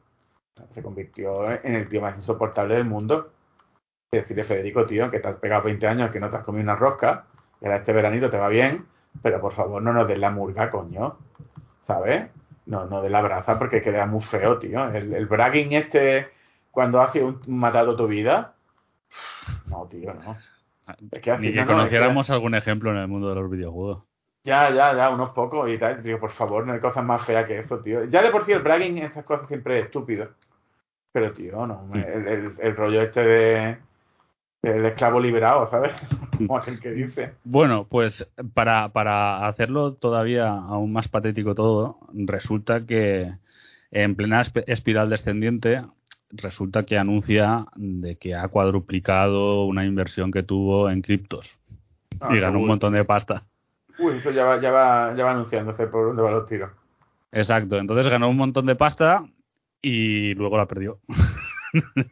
Se 0.71 0.81
convirtió 0.81 1.51
en 1.51 1.75
el 1.75 1.89
tío 1.89 2.01
más 2.01 2.15
insoportable 2.15 2.75
del 2.75 2.85
mundo. 2.85 3.31
Es 4.11 4.27
decir, 4.27 4.43
Federico, 4.43 4.85
tío, 4.85 5.09
que 5.09 5.19
te 5.19 5.27
has 5.27 5.35
pegado 5.35 5.63
20 5.63 5.87
años, 5.87 6.11
que 6.11 6.19
no 6.19 6.29
te 6.29 6.37
has 6.37 6.43
comido 6.43 6.63
una 6.63 6.75
rosca, 6.75 7.25
y 7.61 7.65
ahora 7.65 7.77
este 7.77 7.93
veranito 7.93 8.29
te 8.29 8.37
va 8.37 8.47
bien, 8.47 8.85
pero 9.21 9.41
por 9.41 9.53
favor 9.53 9.81
no 9.81 9.91
nos 9.91 10.07
des 10.07 10.19
la 10.19 10.31
murga, 10.31 10.69
coño. 10.69 11.17
¿Sabes? 11.85 12.29
No, 12.65 12.85
no 12.85 13.01
de 13.01 13.09
la 13.09 13.21
braza 13.21 13.57
porque 13.57 13.81
queda 13.81 14.05
muy 14.05 14.21
feo, 14.21 14.59
tío. 14.59 14.89
El, 14.89 15.13
el 15.13 15.25
bragging 15.25 15.73
este, 15.73 16.29
cuando 16.71 17.01
has 17.01 17.11
sido 17.11 17.39
matado 17.47 17.95
tu 17.95 18.07
vida, 18.07 18.53
no, 19.67 19.85
tío, 19.87 20.13
no. 20.13 20.37
Es 21.11 21.21
que 21.21 21.37
Ni 21.37 21.53
que 21.53 21.65
conociéramos 21.65 22.29
algún 22.29 22.55
ejemplo 22.55 22.91
en 22.91 22.97
el 22.97 23.07
mundo 23.07 23.29
de 23.29 23.35
los 23.35 23.49
videojuegos. 23.49 24.03
Ya, 24.43 24.69
ya, 24.69 24.95
ya, 24.95 25.09
unos 25.09 25.31
pocos 25.31 25.69
y 25.69 25.77
tal. 25.77 26.01
Digo, 26.01 26.19
por 26.19 26.31
favor, 26.31 26.65
no 26.65 26.73
hay 26.73 26.79
cosas 26.79 27.03
más 27.03 27.25
feas 27.25 27.45
que 27.45 27.59
eso, 27.59 27.79
tío. 27.79 28.05
Ya 28.05 28.21
de 28.21 28.31
por 28.31 28.45
sí 28.45 28.53
el 28.53 28.61
bragging, 28.61 28.99
esas 28.99 29.25
cosas 29.25 29.47
siempre 29.47 29.79
es 29.79 29.85
estúpido. 29.85 30.29
Pero, 31.11 31.33
tío, 31.33 31.67
no. 31.67 31.83
Mm. 31.87 31.95
El, 31.95 32.55
el, 32.57 32.75
rollo 32.75 33.01
este 33.01 33.23
de. 33.23 33.77
El 34.67 34.85
esclavo 34.85 35.19
liberado, 35.19 35.65
¿sabes? 35.67 35.93
Como 36.37 36.57
aquel 36.57 36.79
que 36.79 36.91
dice. 36.91 37.33
Bueno, 37.43 37.87
pues 37.89 38.29
para, 38.53 38.89
para 38.89 39.47
hacerlo 39.47 39.93
todavía 39.93 40.49
aún 40.49 40.91
más 40.91 41.07
patético 41.07 41.55
todo, 41.55 41.97
resulta 42.13 42.85
que 42.85 43.33
en 43.91 44.15
plena 44.15 44.43
espiral 44.67 45.09
descendiente 45.09 45.83
resulta 46.31 46.83
que 46.83 46.97
anuncia 46.97 47.65
de 47.75 48.17
que 48.17 48.35
ha 48.35 48.47
cuadruplicado 48.49 49.65
una 49.65 49.85
inversión 49.85 50.31
que 50.31 50.43
tuvo 50.43 50.89
en 50.89 51.01
criptos 51.01 51.49
ah, 52.19 52.29
y 52.35 52.39
ganó 52.39 52.59
un 52.59 52.67
montón 52.67 52.93
de 52.93 53.05
pasta. 53.05 53.43
Uy, 53.97 54.17
esto 54.17 54.31
ya 54.31 54.43
va, 54.43 54.59
ya 54.59 54.71
va, 54.71 55.15
ya 55.15 55.23
va 55.23 55.31
anunciándose 55.31 55.87
por 55.87 56.07
dónde 56.07 56.21
va 56.21 56.31
los 56.31 56.45
tiros. 56.45 56.71
Exacto, 57.31 57.77
entonces 57.77 58.11
ganó 58.11 58.29
un 58.29 58.37
montón 58.37 58.65
de 58.65 58.75
pasta 58.75 59.23
y 59.81 60.33
luego 60.33 60.57
la 60.57 60.65
perdió. 60.65 60.99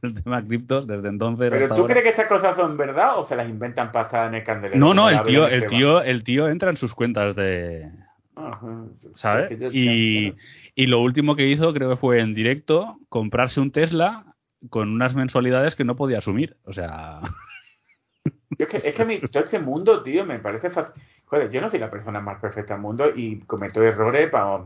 el 0.01 0.23
tema 0.23 0.45
criptos 0.45 0.87
desde 0.87 1.09
entonces. 1.09 1.49
¿Pero 1.49 1.75
tú 1.75 1.85
crees 1.85 2.03
que 2.03 2.09
estas 2.09 2.27
cosas 2.27 2.55
son 2.55 2.77
verdad 2.77 3.17
o 3.17 3.25
se 3.25 3.35
las 3.35 3.49
inventan 3.49 3.91
pasta 3.91 4.27
en 4.27 4.35
el 4.35 4.43
candelero? 4.43 4.79
No, 4.79 4.93
no, 4.93 5.09
el 5.09 5.23
tío, 5.23 5.47
el 5.47 5.67
tío, 5.67 6.01
el 6.01 6.23
tío 6.23 6.47
entra 6.49 6.69
en 6.69 6.77
sus 6.77 6.93
cuentas 6.93 7.35
de. 7.35 7.89
¿Sabes? 9.13 9.51
y, 9.71 10.33
y 10.75 10.87
lo 10.87 11.01
último 11.01 11.35
que 11.35 11.47
hizo, 11.47 11.73
creo 11.73 11.89
que 11.89 11.95
fue 11.95 12.19
en 12.19 12.33
directo, 12.33 12.97
comprarse 13.07 13.61
un 13.61 13.71
Tesla 13.71 14.25
con 14.69 14.89
unas 14.89 15.15
mensualidades 15.15 15.75
que 15.75 15.85
no 15.85 15.95
podía 15.95 16.17
asumir. 16.17 16.57
O 16.65 16.73
sea. 16.73 17.21
es 18.57 18.67
que, 18.67 18.77
es 18.77 18.93
que 18.93 19.01
a 19.01 19.05
mí, 19.05 19.19
todo 19.19 19.43
este 19.43 19.59
mundo, 19.59 20.03
tío, 20.03 20.25
me 20.25 20.39
parece 20.39 20.69
fácil. 20.69 21.01
Joder, 21.25 21.49
yo 21.49 21.61
no 21.61 21.69
soy 21.69 21.79
la 21.79 21.89
persona 21.89 22.19
más 22.19 22.39
perfecta 22.39 22.73
del 22.73 22.81
mundo 22.81 23.11
y 23.15 23.39
cometo 23.39 23.81
errores 23.81 24.29
para, 24.29 24.63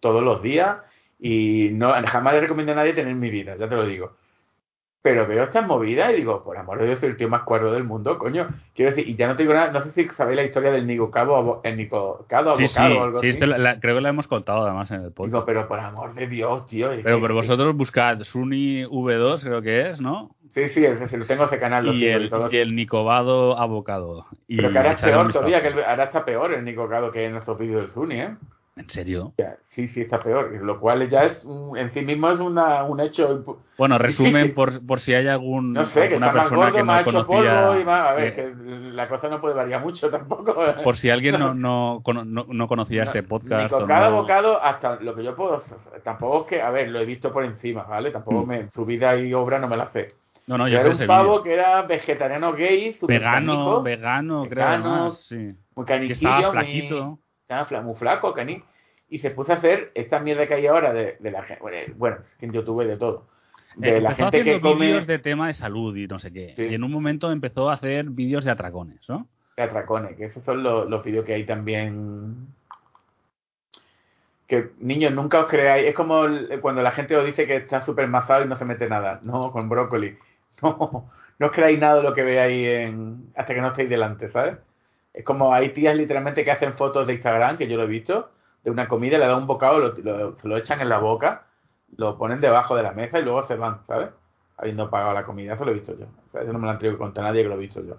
todos 0.00 0.22
los 0.22 0.42
días 0.42 0.78
y 1.20 1.70
no 1.72 1.92
jamás 2.06 2.34
le 2.34 2.40
recomiendo 2.40 2.72
a 2.72 2.76
nadie 2.76 2.94
tener 2.94 3.14
mi 3.14 3.30
vida, 3.30 3.56
ya 3.56 3.68
te 3.68 3.76
lo 3.76 3.86
digo. 3.86 4.16
Pero 5.02 5.26
veo 5.26 5.44
estas 5.44 5.66
movidas 5.66 6.12
y 6.12 6.16
digo, 6.16 6.44
por 6.44 6.58
amor 6.58 6.78
de 6.78 6.86
Dios, 6.86 7.00
soy 7.00 7.08
el 7.08 7.16
tío 7.16 7.30
más 7.30 7.42
cuerdo 7.42 7.72
del 7.72 7.84
mundo, 7.84 8.18
coño. 8.18 8.48
Quiero 8.74 8.90
decir, 8.90 9.08
y 9.08 9.16
ya 9.16 9.28
no 9.28 9.36
te 9.36 9.44
digo 9.44 9.54
nada, 9.54 9.72
no 9.72 9.80
sé 9.80 9.92
si 9.92 10.06
sabéis 10.10 10.36
la 10.36 10.44
historia 10.44 10.70
del 10.70 10.86
Nico 10.86 11.10
Cabo, 11.10 11.62
el 11.64 11.76
Nico 11.78 12.26
Cabo 12.28 12.54
sí, 12.58 12.64
abocado 12.64 12.88
sí, 12.90 12.98
o 12.98 13.02
algo 13.04 13.20
sí, 13.20 13.28
así. 13.30 13.38
creo 13.38 13.94
que 13.94 14.00
la 14.02 14.08
hemos 14.10 14.28
contado 14.28 14.64
además 14.64 14.90
en 14.90 15.00
el 15.02 15.12
podcast. 15.12 15.32
Digo, 15.32 15.46
pero 15.46 15.68
por 15.68 15.80
amor 15.80 16.12
de 16.14 16.26
Dios, 16.26 16.66
tío. 16.66 16.90
Pero, 17.02 17.18
pero 17.18 17.34
vosotros 17.34 17.74
buscad 17.74 18.22
Suni 18.24 18.84
V2, 18.84 19.42
creo 19.42 19.62
que 19.62 19.88
es, 19.88 20.02
¿no? 20.02 20.36
Sí, 20.50 20.68
sí, 20.68 20.84
ese, 20.84 21.16
lo 21.16 21.24
tengo 21.26 21.44
ese 21.44 21.58
canal. 21.58 21.86
Y, 21.94 22.06
el, 22.06 22.24
y, 22.24 22.56
y 22.56 22.58
el 22.58 22.74
Nicobado 22.74 23.56
Abocado. 23.56 24.26
Y 24.48 24.56
pero 24.56 24.70
que 24.70 24.78
ahora 24.78 24.92
es 24.92 25.00
peor 25.00 25.32
todavía, 25.32 25.62
que 25.62 25.68
el, 25.68 25.84
ahora 25.84 26.04
está 26.04 26.24
peor 26.26 26.52
el 26.52 26.64
Nicocado 26.64 27.10
que 27.10 27.24
en 27.24 27.36
estos 27.36 27.58
vídeos 27.58 27.82
del 27.82 27.90
Suni, 27.90 28.20
¿eh? 28.20 28.36
¿En 28.80 28.88
serio? 28.88 29.34
Sí, 29.68 29.88
sí, 29.88 30.00
está 30.00 30.18
peor. 30.20 30.52
Lo 30.62 30.80
cual 30.80 31.06
ya 31.06 31.24
es, 31.24 31.44
en 31.76 31.92
sí 31.92 32.00
mismo 32.00 32.30
es 32.30 32.40
una, 32.40 32.82
un 32.84 32.98
hecho. 33.00 33.44
Bueno, 33.76 33.98
resumen 33.98 34.54
por, 34.54 34.84
por 34.86 35.00
si 35.00 35.12
hay 35.12 35.28
algún. 35.28 35.74
No 35.74 35.84
sé, 35.84 36.08
que 36.08 36.14
está 36.14 36.32
más 36.32 36.50
gordo, 36.50 36.72
que 36.72 36.82
más 36.82 37.06
hecho 37.06 37.26
polvo 37.26 37.78
y 37.78 37.84
más. 37.84 38.08
A 38.08 38.14
ver, 38.14 38.34
que 38.34 38.54
la 38.56 39.06
cosa 39.06 39.28
no 39.28 39.38
puede 39.38 39.54
variar 39.54 39.82
mucho 39.82 40.10
tampoco. 40.10 40.56
Por 40.82 40.96
si 40.96 41.10
alguien 41.10 41.38
no, 41.38 41.54
no, 41.54 42.02
no, 42.04 42.46
no 42.48 42.68
conocía 42.68 43.02
este 43.02 43.22
podcast. 43.22 43.72
Ni 43.74 43.86
cada 43.86 44.08
bocado, 44.08 44.62
hasta 44.62 44.98
lo 45.00 45.14
que 45.14 45.24
yo 45.24 45.36
puedo. 45.36 45.60
Tampoco 46.02 46.40
es 46.40 46.46
que, 46.46 46.62
a 46.62 46.70
ver, 46.70 46.88
lo 46.88 46.98
he 46.98 47.04
visto 47.04 47.30
por 47.30 47.44
encima, 47.44 47.82
¿vale? 47.82 48.10
Tampoco 48.10 48.46
mm. 48.46 48.48
me, 48.48 48.70
su 48.70 48.86
vida 48.86 49.14
y 49.16 49.34
obra 49.34 49.58
no 49.58 49.68
me 49.68 49.76
la 49.76 49.90
sé. 49.90 50.14
No, 50.46 50.56
no, 50.56 50.68
yo 50.68 50.80
era 50.80 50.90
un 50.90 51.06
pavo 51.06 51.42
que 51.42 51.52
era 51.52 51.82
vegetariano 51.82 52.54
gay, 52.54 52.96
vegano, 53.02 53.82
vegano, 53.82 54.42
creo. 54.48 54.66
Vegano, 54.66 55.12
sí. 55.12 55.54
Muy 55.76 55.84
caniquillo, 55.84 56.28
estaba 56.28 56.52
flaquito. 56.52 57.18
estaba 57.46 57.82
muy 57.82 57.94
flaco, 57.94 58.32
cani 58.32 58.64
y 59.10 59.18
se 59.18 59.32
puso 59.32 59.52
a 59.52 59.56
hacer 59.56 59.90
esta 59.94 60.20
mierda 60.20 60.46
que 60.46 60.54
hay 60.54 60.66
ahora 60.66 60.92
de, 60.92 61.16
de 61.18 61.30
la 61.30 61.42
gente. 61.42 61.92
Bueno, 61.96 62.18
es 62.20 62.36
que 62.36 62.46
en 62.46 62.52
YouTube 62.52 62.84
de 62.84 62.96
todo. 62.96 63.26
De 63.76 63.96
eh, 63.96 64.00
la 64.00 64.14
gente 64.14 64.42
que 64.44 64.60
come. 64.60 64.86
vídeos 64.86 65.06
de 65.06 65.18
tema 65.18 65.48
de 65.48 65.54
salud 65.54 65.96
y 65.96 66.06
no 66.06 66.18
sé 66.18 66.32
qué. 66.32 66.54
Y 66.56 66.74
en 66.74 66.84
un 66.84 66.92
momento 66.92 67.30
empezó 67.30 67.70
a 67.70 67.74
hacer 67.74 68.06
vídeos 68.06 68.44
de 68.44 68.52
atracones, 68.52 69.08
¿no? 69.08 69.26
De 69.56 69.64
atracones, 69.64 70.16
que 70.16 70.26
esos 70.26 70.44
son 70.44 70.62
los, 70.62 70.88
los 70.88 71.04
vídeos 71.04 71.24
que 71.24 71.34
hay 71.34 71.44
también. 71.44 72.48
Que 74.46 74.70
niños, 74.78 75.12
nunca 75.12 75.40
os 75.40 75.46
creáis. 75.46 75.86
Es 75.86 75.94
como 75.94 76.24
cuando 76.60 76.82
la 76.82 76.92
gente 76.92 77.16
os 77.16 77.24
dice 77.24 77.46
que 77.46 77.56
está 77.56 77.82
súper 77.82 78.06
masado 78.06 78.44
y 78.44 78.48
no 78.48 78.56
se 78.56 78.64
mete 78.64 78.88
nada. 78.88 79.20
No, 79.22 79.52
con 79.52 79.68
brócoli. 79.68 80.16
No, 80.62 81.08
no 81.38 81.46
os 81.46 81.52
creáis 81.52 81.78
nada 81.78 81.96
de 81.96 82.02
lo 82.02 82.12
que 82.12 82.22
veáis 82.22 82.68
en, 82.68 83.32
hasta 83.34 83.54
que 83.54 83.62
no 83.62 83.68
estéis 83.68 83.88
delante, 83.88 84.28
¿sabes? 84.28 84.58
Es 85.14 85.24
como 85.24 85.54
hay 85.54 85.70
tías 85.70 85.96
literalmente 85.96 86.44
que 86.44 86.50
hacen 86.50 86.74
fotos 86.74 87.06
de 87.06 87.14
Instagram, 87.14 87.56
que 87.56 87.66
yo 87.66 87.78
lo 87.78 87.84
he 87.84 87.86
visto, 87.86 88.30
de 88.64 88.70
una 88.70 88.88
comida, 88.88 89.18
le 89.18 89.26
dan 89.26 89.38
un 89.38 89.46
bocado, 89.46 89.78
lo, 89.78 90.36
se 90.36 90.48
lo 90.48 90.56
echan 90.56 90.80
en 90.80 90.88
la 90.88 90.98
boca, 90.98 91.44
lo 91.96 92.16
ponen 92.18 92.40
debajo 92.40 92.76
de 92.76 92.82
la 92.82 92.92
mesa 92.92 93.18
y 93.18 93.22
luego 93.22 93.42
se 93.42 93.56
van, 93.56 93.80
¿sabes? 93.86 94.10
Habiendo 94.56 94.90
pagado 94.90 95.14
la 95.14 95.24
comida, 95.24 95.54
eso 95.54 95.64
lo 95.64 95.70
he 95.70 95.74
visto 95.74 95.96
yo. 95.98 96.06
O 96.26 96.28
sea, 96.30 96.44
yo 96.44 96.52
no 96.52 96.58
me 96.58 96.66
lo 96.66 96.72
han 96.72 96.78
tenido 96.78 96.96
que 96.96 97.02
contar 97.02 97.24
a 97.24 97.28
nadie 97.28 97.42
que 97.42 97.48
lo 97.48 97.54
he 97.54 97.58
visto 97.58 97.82
yo. 97.84 97.96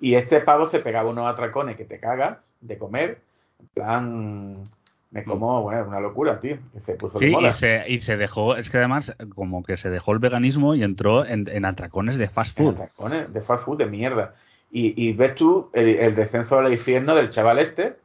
Y 0.00 0.14
este 0.14 0.40
pavo 0.40 0.66
se 0.66 0.80
pegaba 0.80 1.10
unos 1.10 1.26
atracones 1.26 1.76
que 1.76 1.84
te 1.84 1.98
cagas 1.98 2.54
de 2.60 2.78
comer, 2.78 3.22
en 3.58 3.68
plan, 3.68 4.64
me 5.10 5.24
como, 5.24 5.62
bueno, 5.62 5.80
es 5.80 5.88
una 5.88 6.00
locura, 6.00 6.38
tío. 6.38 6.58
Que 6.72 6.80
se 6.80 6.94
puso 6.94 7.18
sí, 7.18 7.34
Y, 7.34 7.50
se, 7.52 7.84
y 7.88 7.98
se 8.00 8.16
dejó, 8.16 8.56
es 8.56 8.70
que 8.70 8.76
además, 8.78 9.16
como 9.34 9.64
que 9.64 9.76
se 9.76 9.90
dejó 9.90 10.12
el 10.12 10.18
veganismo 10.18 10.74
y 10.74 10.84
entró 10.84 11.24
en, 11.24 11.48
en 11.48 11.64
atracones 11.64 12.18
de 12.18 12.28
fast 12.28 12.56
food. 12.56 12.74
atracones 12.74 13.32
de 13.32 13.40
fast 13.40 13.64
food 13.64 13.78
de 13.78 13.86
mierda. 13.86 14.34
Y, 14.70 15.02
y 15.02 15.14
ves 15.14 15.34
tú 15.34 15.70
el, 15.72 15.88
el 15.88 16.14
descenso 16.14 16.58
al 16.58 16.70
infierno 16.70 17.14
del 17.14 17.30
chaval 17.30 17.58
este, 17.58 17.96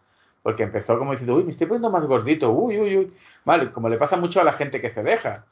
porque 0.43 0.63
empezó 0.63 0.99
como 0.99 1.11
diciendo, 1.11 1.35
uy, 1.35 1.45
me 1.45 1.51
estoy 1.51 1.67
poniendo 1.67 1.89
más 1.89 2.05
gordito, 2.05 2.51
uy, 2.51 2.79
uy, 2.79 2.97
uy. 2.97 3.13
Vale, 3.45 3.71
como 3.71 3.89
le 3.89 3.97
pasa 3.97 4.17
mucho 4.17 4.41
a 4.41 4.43
la 4.43 4.53
gente 4.53 4.81
que 4.81 4.91
se 4.91 5.01
deja. 5.01 5.45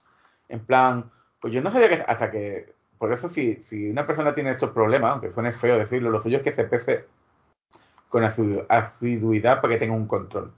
En 0.49 0.59
plan, 0.59 1.09
pues 1.39 1.53
yo 1.53 1.61
no 1.61 1.71
sabía 1.71 1.89
que 1.89 2.03
hasta 2.05 2.29
que, 2.29 2.73
por 2.97 3.13
eso 3.13 3.29
si, 3.29 3.55
si 3.63 3.89
una 3.89 4.05
persona 4.05 4.35
tiene 4.35 4.51
estos 4.51 4.71
problemas, 4.71 5.13
aunque 5.13 5.31
suene 5.31 5.53
feo 5.53 5.79
decirlo, 5.79 6.11
lo 6.11 6.21
suyo 6.21 6.37
es 6.37 6.43
que 6.43 6.51
se 6.51 6.65
pese 6.65 7.05
con 8.09 8.25
asiduidad 8.25 9.61
para 9.61 9.73
que 9.73 9.79
tenga 9.79 9.95
un 9.95 10.07
control. 10.07 10.51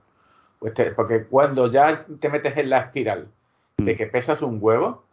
Pues 0.58 0.74
porque 0.96 1.26
cuando 1.26 1.70
ya 1.70 2.06
te 2.20 2.30
metes 2.30 2.58
en 2.58 2.72
la 2.72 2.80
espiral 2.80 3.28
de 3.78 3.94
mm. 3.94 3.98
que 3.98 4.08
pesas 4.08 4.42
un 4.42 4.58
huevo, 4.60 5.04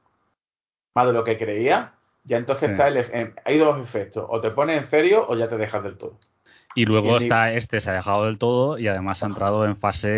más 0.94 1.06
de 1.06 1.12
lo 1.12 1.24
que 1.24 1.36
creía, 1.36 1.92
ya 2.24 2.38
entonces 2.38 2.70
está 2.70 2.88
el, 2.88 3.34
hay 3.44 3.58
dos 3.58 3.80
efectos, 3.86 4.24
o 4.28 4.40
te 4.40 4.50
pones 4.50 4.82
en 4.82 4.88
serio 4.88 5.26
o 5.28 5.36
ya 5.36 5.48
te 5.48 5.58
dejas 5.58 5.82
del 5.82 5.98
todo. 5.98 6.16
Y 6.74 6.84
luego 6.84 7.18
está 7.18 7.52
este, 7.52 7.80
se 7.80 7.90
ha 7.90 7.94
dejado 7.94 8.26
del 8.26 8.38
todo 8.38 8.78
y 8.78 8.86
además 8.86 9.22
ha 9.22 9.26
entrado 9.26 9.64
en 9.64 9.76
fase, 9.76 10.08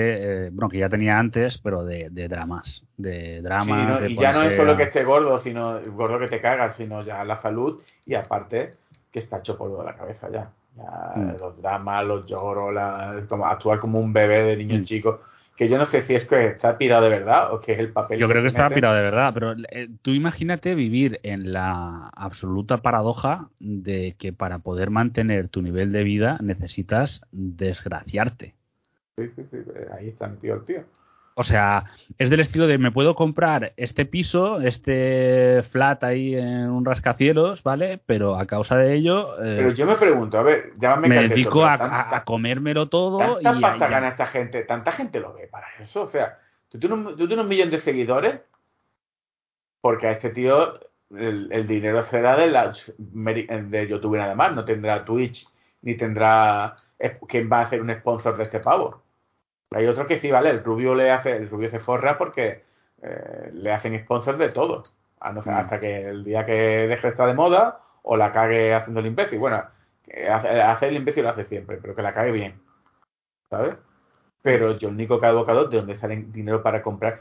eh, 0.47 0.51
bueno, 0.53 0.69
que 0.69 0.79
ya 0.79 0.89
tenía 0.89 1.19
antes, 1.19 1.59
pero 1.59 1.83
de, 1.85 2.11
dramas. 2.11 2.83
De 2.97 3.41
dramas. 3.41 4.09
y 4.09 4.17
ya 4.17 4.33
no 4.33 4.43
es 4.43 4.57
solo 4.57 4.77
que 4.77 4.85
esté 4.85 5.03
gordo, 5.03 5.39
sino 5.39 5.81
gordo 5.93 6.19
que 6.19 6.29
te 6.29 6.41
cagas, 6.41 6.77
sino 6.77 7.03
ya 7.03 7.25
la 7.25 7.41
salud 7.41 7.81
y 8.05 8.15
aparte 8.15 8.75
que 9.11 9.21
está 9.21 9.39
hecho 9.39 9.57
polvo 9.57 9.79
de 9.79 9.85
la 9.85 9.97
cabeza 9.97 10.29
ya. 10.31 10.51
ya 10.77 11.13
mm. 11.17 11.37
Los 11.41 11.61
dramas, 11.61 12.05
los 12.05 12.27
lloros, 12.27 13.27
como 13.29 13.47
actuar 13.47 13.79
como 13.79 13.99
un 13.99 14.13
bebé 14.13 14.43
de 14.43 14.57
niño 14.57 14.81
mm. 14.81 14.85
chico 14.85 15.21
que 15.57 15.69
yo 15.69 15.79
no 15.79 15.85
sé 15.85 16.03
si 16.03 16.15
es 16.15 16.25
que 16.25 16.47
está 16.47 16.79
pirado 16.79 17.05
de 17.05 17.11
verdad 17.11 17.53
o 17.53 17.61
que 17.61 17.73
es 17.73 17.79
el 17.79 17.93
papel. 17.93 18.19
Yo 18.19 18.29
creo 18.29 18.43
que 18.43 18.49
está 18.49 18.71
pirado 18.71 18.95
de 18.95 19.03
verdad, 19.03 19.33
pero 19.35 19.55
eh, 19.71 19.89
tú 20.03 20.13
imagínate 20.13 20.75
vivir 20.75 21.21
en 21.23 21.53
la 21.53 22.09
absoluta 22.09 22.79
paradoja 22.79 23.49
de 23.61 24.17
que 24.19 24.33
para 24.33 24.61
poder 24.61 24.91
mantener 24.91 25.49
tu 25.49 25.63
nivel 25.63 25.93
de 25.93 26.05
vida 26.05 26.39
necesitas 26.43 27.23
desgraciarte. 27.33 28.55
Sí, 29.17 29.29
sí, 29.37 29.43
sí, 29.51 29.59
ahí 29.97 30.09
está 30.09 30.27
metido 30.27 30.57
el 30.57 30.65
tío. 30.65 30.85
O 31.35 31.45
sea, 31.45 31.85
es 32.19 32.31
del 32.31 32.41
estilo 32.41 32.67
de 32.67 32.79
me 32.79 32.91
puedo 32.91 33.15
comprar 33.15 33.73
este 33.77 34.05
piso, 34.05 34.61
este 34.61 35.63
flat 35.71 36.05
ahí 36.05 36.35
en 36.35 36.71
un 36.71 36.85
rascacielos, 36.85 37.63
¿vale? 37.63 38.01
Pero 38.05 38.37
a 38.37 38.47
causa 38.47 38.77
de 38.77 38.95
ello. 38.95 39.35
Eh, 39.43 39.57
Pero 39.57 39.73
yo 39.73 39.87
me 39.87 39.97
pregunto, 39.97 40.39
a 40.39 40.43
ver, 40.43 40.73
llámame 40.79 41.09
Me 41.09 41.29
dedico 41.29 41.65
a, 41.65 42.23
comérmelo 42.25 42.89
todo. 42.89 43.39
¿Tanta 43.39 43.59
y 43.59 43.63
pasta 43.63 43.89
gana 43.89 44.09
esta 44.09 44.27
gente? 44.27 44.63
¿Tanta 44.65 44.93
gente 44.93 45.21
lo 45.21 45.33
ve 45.33 45.49
para 45.51 45.69
eso? 45.81 46.03
O 46.03 46.09
sea, 46.09 46.39
tú 46.69 46.79
tienes 46.79 46.99
un, 46.99 47.05
tú 47.17 47.27
tienes 47.27 47.45
un 47.45 47.49
millón 47.49 47.71
de 47.71 47.79
seguidores 47.79 48.41
porque 49.81 50.07
a 50.07 50.13
este 50.13 50.31
tío 50.31 50.79
el, 51.11 51.67
dinero 51.67 52.03
será 52.03 52.37
de, 52.37 52.47
la, 52.47 52.73
de 52.99 53.89
YouTube 53.89 54.17
nada 54.17 54.35
más, 54.35 54.55
no 54.55 54.65
tendrá 54.65 55.05
Twitch 55.05 55.47
ni 55.83 55.97
tendrá. 55.97 56.77
¿Quién 57.29 57.51
va 57.51 57.59
a 57.59 57.63
hacer 57.63 57.83
un 57.83 57.93
sponsor 57.93 58.37
de 58.37 58.45
este 58.45 58.61
pavo? 58.61 59.03
Hay 59.75 59.87
otro 59.87 60.07
que 60.07 60.21
sí, 60.21 60.31
¿vale? 60.31 60.51
El 60.51 60.65
Rubio 60.65 60.95
le 60.95 61.11
hace, 61.11 61.37
el 61.37 61.49
Rubio 61.49 61.69
se 61.69 61.79
forra 61.79 62.19
porque 62.19 62.65
eh, 63.03 63.51
le 63.53 63.73
hacen 63.73 63.99
sponsors 64.05 64.39
de 64.39 64.51
todo. 64.51 64.85
A 65.21 65.33
no 65.33 65.43
ser, 65.43 65.55
mm. 65.55 65.57
hasta 65.57 65.81
que 65.81 66.09
el 66.09 66.25
día 66.25 66.45
que 66.45 66.53
deje 66.53 67.07
de 67.07 67.11
estar 67.13 67.27
de 67.27 67.35
moda 67.35 67.79
o 68.03 68.17
la 68.17 68.33
cague 68.33 68.75
haciendo 68.75 69.01
el 69.01 69.07
imbécil. 69.07 69.39
Bueno, 69.39 69.63
hacer 70.31 70.89
el 70.89 70.97
imbécil 70.97 71.25
lo 71.25 71.31
hace 71.31 71.45
siempre, 71.45 71.79
pero 71.81 71.95
que 71.95 72.03
la 72.03 72.15
cague 72.15 72.33
bien. 72.33 72.61
¿Sabes? 73.49 73.77
Pero 74.43 74.77
yo 74.77 74.89
el 74.89 74.95
único 74.95 75.21
que 75.21 75.27
ha 75.27 75.31
evocado 75.31 75.69
de 75.69 75.79
dónde 75.79 75.97
sale 75.97 76.17
dinero 76.29 76.63
para 76.63 76.83
comprar. 76.83 77.21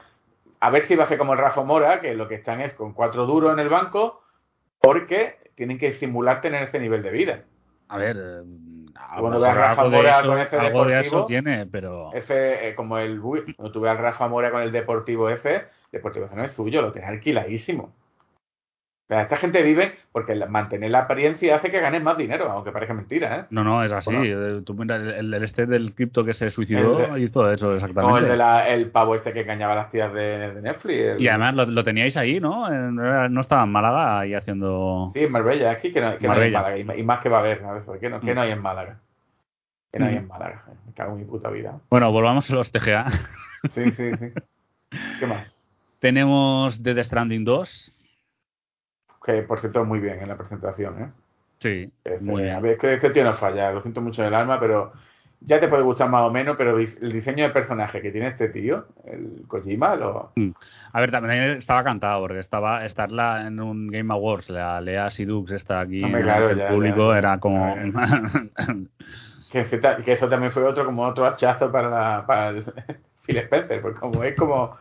A 0.60 0.70
ver 0.70 0.86
si 0.86 0.96
va 0.96 1.04
a 1.04 1.08
ser 1.08 1.18
como 1.18 1.34
el 1.34 1.40
Rafa 1.40 1.64
Mora, 1.64 2.02
que 2.02 2.14
lo 2.14 2.28
que 2.28 2.36
están 2.36 2.62
es 2.62 2.74
con 2.74 2.94
cuatro 2.94 3.26
duros 3.26 3.54
en 3.54 3.60
el 3.60 3.70
banco, 3.70 4.22
porque 4.80 5.38
tienen 5.56 5.78
que 5.78 5.94
simular 5.94 6.42
tener 6.42 6.64
ese 6.64 6.80
nivel 6.80 7.04
de 7.04 7.12
vida. 7.12 7.44
A 7.88 7.98
ver, 7.98 8.44
cuando 9.20 9.40
veas 9.40 9.56
Rafa 9.56 9.86
Mora 9.86 10.24
con 10.24 10.40
ese 10.40 10.58
deportivo, 10.58 11.26
tiene, 11.26 11.66
pero 11.66 12.12
ese 12.14 12.70
eh, 12.70 12.76
como 12.76 12.98
el 12.98 13.20
cuando 13.20 13.72
tú 13.72 13.82
veas 13.82 13.98
Rafa 13.98 14.28
Mora 14.28 14.52
con 14.52 14.62
el 14.62 14.72
deportivo 14.72 15.30
ese, 15.30 15.66
deportivo 15.92 16.26
ese 16.26 16.36
no 16.36 16.44
es 16.44 16.52
suyo, 16.52 16.82
lo 16.82 16.92
tiene 16.92 17.08
alquiladísimo 17.08 17.94
esta 19.20 19.36
gente 19.36 19.62
vive 19.64 19.94
porque 20.12 20.36
mantener 20.46 20.92
la 20.92 21.00
apariencia 21.00 21.56
hace 21.56 21.70
que 21.70 21.82
ganes 21.82 22.02
más 22.02 22.18
dinero, 22.18 22.50
aunque 22.50 22.72
parezca 22.72 22.94
mentira, 22.94 23.40
¿eh? 23.40 23.46
No, 23.50 23.64
no, 23.64 23.84
es 23.84 23.92
así. 23.92 24.14
Eh, 24.16 24.62
tú 24.66 24.74
mira, 24.74 24.96
el, 24.96 25.34
este 25.44 25.66
del 25.66 25.94
cripto 25.94 26.24
que 26.24 26.34
se 26.34 26.50
suicidó 26.50 27.18
hizo 27.18 27.50
eso 27.52 27.76
exactamente. 27.76 28.14
O 28.14 28.18
el, 28.18 28.28
de 28.30 28.38
la, 28.38 28.68
el 28.70 28.90
pavo 28.90 29.16
este 29.16 29.34
que 29.34 29.42
engañaba 29.42 29.74
a 29.74 29.76
las 29.78 29.90
tías 29.90 30.14
de, 30.14 30.62
Netflix. 30.62 31.20
Y 31.20 31.28
además 31.28 31.68
lo, 31.68 31.84
teníais 31.84 32.16
ahí, 32.16 32.40
¿no? 32.40 32.70
No 32.70 33.42
estaba 33.42 33.64
en 33.64 33.72
Málaga 33.72 34.20
ahí 34.20 34.34
haciendo... 34.34 35.06
Sí, 35.12 35.24
en 35.24 35.32
Marbella, 35.32 35.72
aquí 35.72 35.92
que 35.92 36.00
no, 36.00 36.18
que 36.18 36.28
no 36.28 36.34
hay 36.34 36.48
en 36.48 36.54
Málaga. 36.54 36.78
Y, 36.78 37.04
más 37.04 37.20
que 37.20 37.30
va 37.30 37.38
a 37.38 37.40
haber, 37.42 37.62
¿no? 37.62 38.00
¿Qué 38.00 38.10
no, 38.10 38.22
que 38.22 38.34
no 38.34 38.42
hay 38.42 38.52
en 38.52 38.62
Málaga? 38.62 39.00
Que 39.92 40.00
no 40.00 40.06
hay 40.06 40.16
en 40.16 40.26
mm. 40.26 40.30
Málaga. 40.30 40.64
Me 40.86 40.94
cago 40.94 41.14
en 41.14 41.20
mi 41.20 41.26
puta 41.26 41.50
vida. 41.50 41.80
Bueno, 41.90 42.12
volvamos 42.12 42.50
a 42.50 42.54
los 42.54 42.72
TGA. 42.72 43.08
Sí, 43.70 43.92
sí, 43.92 44.16
sí. 44.16 44.28
¿Qué 45.20 45.28
más? 45.28 45.68
Tenemos 46.00 46.82
The 46.82 47.04
Stranding 47.04 47.44
2 47.44 47.94
que 49.24 49.44
por 49.44 49.60
cierto 49.60 49.86
muy 49.86 50.00
bien 50.00 50.20
en 50.22 50.30
la 50.30 50.38
presentación, 50.38 51.02
¿eh? 51.02 51.10
Sí, 51.60 51.92
muy 52.22 52.44
bien. 52.44 52.56
A 52.56 52.60
ver, 52.60 52.78
es 52.82 53.00
que, 53.00 53.10
tío 53.12 53.24
no 53.24 53.34
falla, 53.34 53.72
lo 53.72 53.82
siento 53.82 54.02
mucho 54.02 54.24
en 54.24 54.30
el 54.30 54.34
alma, 54.34 54.60
pero 54.60 54.94
ya 55.42 55.60
te 55.60 55.68
puede 55.68 55.84
gustar 55.84 56.10
más 56.10 56.24
o 56.24 56.32
menos, 56.32 56.56
pero 56.58 56.78
el 56.78 57.12
diseño 57.12 57.46
de 57.46 57.52
personaje 57.52 58.02
que 58.02 58.12
tiene 58.12 58.30
este 58.30 58.50
tío, 58.50 58.86
el 59.06 59.44
Kojima, 59.48 59.96
lo... 59.96 60.32
Mm. 60.36 60.52
A 60.92 61.00
ver, 61.00 61.12
también 61.12 61.44
estaba 61.52 61.84
cantado, 61.84 62.22
porque 62.22 62.40
estaba 62.40 62.84
estarla 62.86 63.46
en 63.46 63.60
un 63.60 63.88
Game 63.88 64.12
Awards, 64.12 64.50
la 64.50 64.82
Lea 64.82 65.12
Sidux 65.12 65.52
está 65.52 65.82
aquí 65.82 66.04
en 66.04 66.16
el 66.16 66.68
público, 66.68 67.14
era 67.14 67.40
como... 67.40 67.76
que, 69.52 69.66
que, 70.04 70.12
eso 70.14 70.30
también 70.30 70.52
fue 70.52 70.64
otro 70.64 70.84
como 70.84 71.04
otro 71.04 71.28
hachazo 71.28 71.72
para, 71.72 71.90
la, 71.90 72.26
para 72.26 72.50
el 72.50 72.66
Phil 73.26 73.38
Spencer, 73.38 73.82
porque 73.82 74.00
como 74.00 74.24
es 74.24 74.36
como 74.36 74.78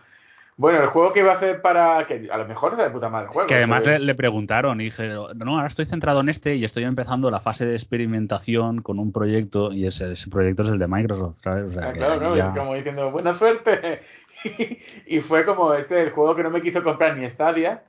bueno, 0.61 0.83
el 0.83 0.89
juego 0.89 1.11
que 1.15 1.21
iba 1.21 1.33
a 1.33 1.37
hacer 1.37 1.63
para. 1.63 2.05
que 2.07 2.29
a 2.31 2.37
lo 2.37 2.47
mejor 2.47 2.73
es 2.73 2.79
de 2.79 2.91
puta 2.91 3.09
madre 3.09 3.29
el 3.29 3.33
juego. 3.33 3.49
Que 3.49 3.55
además 3.55 3.83
le, 3.87 4.15
preguntaron 4.15 4.79
y 4.83 4.85
dije, 4.85 5.09
no, 5.09 5.55
ahora 5.57 5.69
estoy 5.69 5.87
centrado 5.87 6.21
en 6.21 6.29
este 6.29 6.55
y 6.57 6.65
estoy 6.65 6.85
empezando 6.85 7.31
la 7.31 7.41
fase 7.41 7.65
de 7.65 7.75
experimentación 7.75 8.83
con 8.83 8.99
un 8.99 9.11
proyecto 9.11 9.73
y 9.73 9.87
ese, 9.87 10.13
proyecto 10.31 10.65
es 10.65 10.69
el 10.69 10.79
de 10.79 10.87
Microsoft, 10.87 11.39
¿sabes? 11.43 11.79
Ah, 11.79 11.95
claro, 11.95 12.21
¿no? 12.21 12.37
Y 12.37 12.43
como 12.55 12.75
diciendo, 12.75 13.11
buena 13.11 13.35
suerte. 13.37 14.01
y 15.07 15.21
fue 15.21 15.47
como 15.47 15.73
este, 15.73 16.03
el 16.03 16.11
juego 16.11 16.35
que 16.35 16.43
no 16.43 16.51
me 16.51 16.61
quiso 16.61 16.83
comprar 16.83 17.17
ni 17.17 17.27
Stadia. 17.31 17.83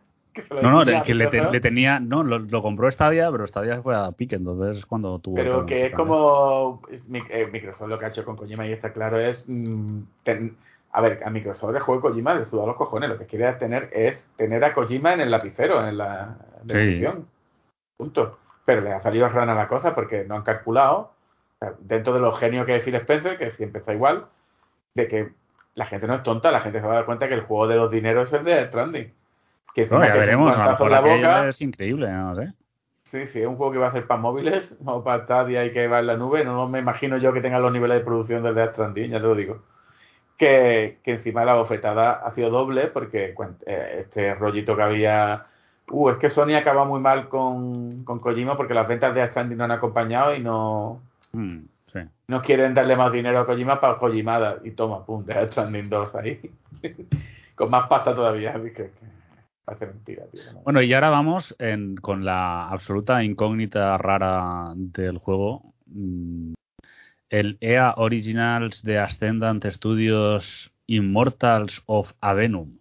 no, 0.62 0.86
no, 0.86 1.04
que 1.04 1.14
le, 1.14 1.28
tenía. 1.60 2.00
No, 2.00 2.24
lo, 2.24 2.62
compró 2.62 2.90
Stadia, 2.90 3.30
pero 3.34 3.46
Stadia 3.48 3.82
fue 3.82 3.98
a 3.98 4.14
pique, 4.14 4.38
entonces 4.38 4.78
es 4.78 4.86
cuando 4.86 5.20
tuvo. 5.20 5.36
Pero 5.36 5.66
que 5.66 5.88
es 5.88 5.94
como. 5.94 6.82
Eh, 7.30 7.50
Microsoft 7.52 7.90
lo 7.90 8.00
que 8.00 8.06
ha 8.06 8.08
hecho 8.08 8.24
con 8.24 8.38
Kojima 8.38 8.66
y 8.66 8.72
está 8.72 8.94
claro 8.94 9.20
es. 9.20 9.44
Mm, 9.46 10.04
a 10.94 11.02
ver, 11.02 11.22
a 11.24 11.30
Microsoft 11.30 11.76
el 11.76 11.82
juego 11.82 12.02
de 12.02 12.10
Kojima 12.10 12.36
le 12.36 12.46
suda 12.46 12.66
los 12.66 12.76
cojones. 12.76 13.10
Lo 13.10 13.18
que 13.18 13.26
quiere 13.26 13.52
tener 13.54 13.90
es 13.94 14.30
tener 14.36 14.64
a 14.64 14.74
Kojima 14.74 15.14
en 15.14 15.22
el 15.22 15.32
lapicero, 15.32 15.86
en 15.88 15.98
la 15.98 16.38
edición. 16.68 17.28
Punto. 17.98 18.40
Pero 18.66 18.82
le 18.82 18.94
ha 18.94 19.02
salido 19.02 19.28
rana 19.30 19.56
la 19.56 19.68
cosa 19.68 19.96
porque 19.96 20.26
no 20.26 20.36
han 20.36 20.44
calculado, 20.44 21.14
dentro 21.80 22.14
de 22.14 22.20
los 22.20 22.38
genios 22.38 22.66
que 22.66 22.76
es 22.76 22.84
Phil 22.84 22.96
Spencer, 22.96 23.38
que 23.38 23.52
siempre 23.52 23.80
está 23.80 23.94
igual, 23.94 24.26
de 24.94 25.08
que 25.08 25.30
la 25.76 25.86
gente 25.86 26.08
no 26.08 26.16
es 26.16 26.24
tonta, 26.24 26.52
la 26.52 26.62
gente 26.62 26.80
se 26.80 26.86
va 26.86 26.94
a 26.94 26.96
dar 26.98 27.06
cuenta 27.06 27.28
que 27.28 27.36
el 27.36 27.42
juego 27.42 27.68
de 27.68 27.76
los 27.76 27.90
dineros 27.90 28.32
es 28.32 28.40
el 28.40 28.46
de 28.46 28.68
Stranding. 28.68 29.14
Que, 29.74 29.88
no, 29.88 30.06
ya 30.06 30.16
veremos, 30.16 30.56
a 30.56 30.78
lo 30.78 30.90
la 30.90 31.00
boca, 31.00 31.48
es 31.48 31.62
increíble, 31.62 32.12
no 32.12 32.36
sé. 32.36 32.54
Sí, 33.06 33.28
sí, 33.28 33.42
es 33.42 33.48
un 33.48 33.56
juego 33.56 33.72
que 33.72 33.78
va 33.78 33.88
a 33.88 33.92
ser 33.92 34.06
para 34.06 34.20
móviles 34.20 34.78
o 34.86 35.04
para 35.04 35.24
Stadia 35.24 35.66
y 35.66 35.72
que 35.72 35.88
va 35.88 36.00
en 36.00 36.08
la 36.08 36.18
nube. 36.18 36.44
No 36.44 36.68
me 36.68 36.80
imagino 36.80 37.18
yo 37.18 37.32
que 37.32 37.42
tenga 37.42 37.60
los 37.60 37.72
niveles 37.72 38.00
de 38.00 38.06
producción 38.06 38.44
del 38.44 38.56
de 38.56 38.68
Stranding, 38.68 39.12
ya 39.12 39.18
te 39.18 39.24
lo 39.24 39.36
digo 39.36 39.71
que, 40.42 40.98
encima 41.06 41.46
la 41.46 41.54
bofetada 41.54 42.14
ha 42.14 42.32
sido 42.32 42.50
doble 42.50 42.88
porque 42.88 43.36
eh, 43.68 43.98
este 44.00 44.34
rollito 44.34 44.76
que 44.76 44.82
había... 44.82 45.46
Uh, 45.92 46.10
es 46.10 46.18
que 46.18 46.32
Sony 46.32 46.56
acaba 46.56 46.84
muy 46.84 47.00
mal 47.00 47.30
con, 47.30 48.04
con 48.04 48.20
Kojima 48.20 48.58
porque 48.58 48.74
las 48.74 48.88
ventas 48.88 49.14
de 49.14 49.28
Stranding 49.28 49.58
no 49.58 49.66
han 49.66 49.72
acompañado 49.72 50.34
y 50.34 50.40
no... 50.40 51.02
Mm, 51.34 51.60
no 52.28 52.42
quieren 52.42 52.74
darle 52.74 52.96
más 52.96 53.12
dinero 53.12 53.40
a 53.40 53.46
Kojima 53.46 53.80
para 53.80 53.96
Kojimada. 53.96 54.58
Y 54.64 54.72
toma, 54.72 55.06
pum, 55.06 55.24
deja 55.26 55.48
Stranding 55.48 55.90
2 55.90 56.16
ahí. 56.16 56.40
con 57.56 57.70
más 57.70 57.88
pasta 57.88 58.16
todavía. 58.16 58.54
Así 58.56 58.74
que, 58.74 58.90
parece 59.64 59.86
mentira, 59.88 60.24
tío. 60.32 60.42
Bueno, 60.64 60.82
y 60.82 60.92
ahora 60.94 61.10
vamos 61.10 61.56
en, 61.60 61.98
con 61.98 62.26
la 62.26 62.70
absoluta 62.70 63.24
incógnita 63.24 63.98
rara 63.98 64.72
del 64.76 65.18
juego. 65.18 65.74
El 67.32 67.58
EA 67.62 67.94
Originals 67.96 68.84
de 68.84 69.00
Ascendant 69.00 69.66
Studios 69.66 70.74
Immortals 70.86 71.82
of 71.86 72.12
Avenum. 72.20 72.78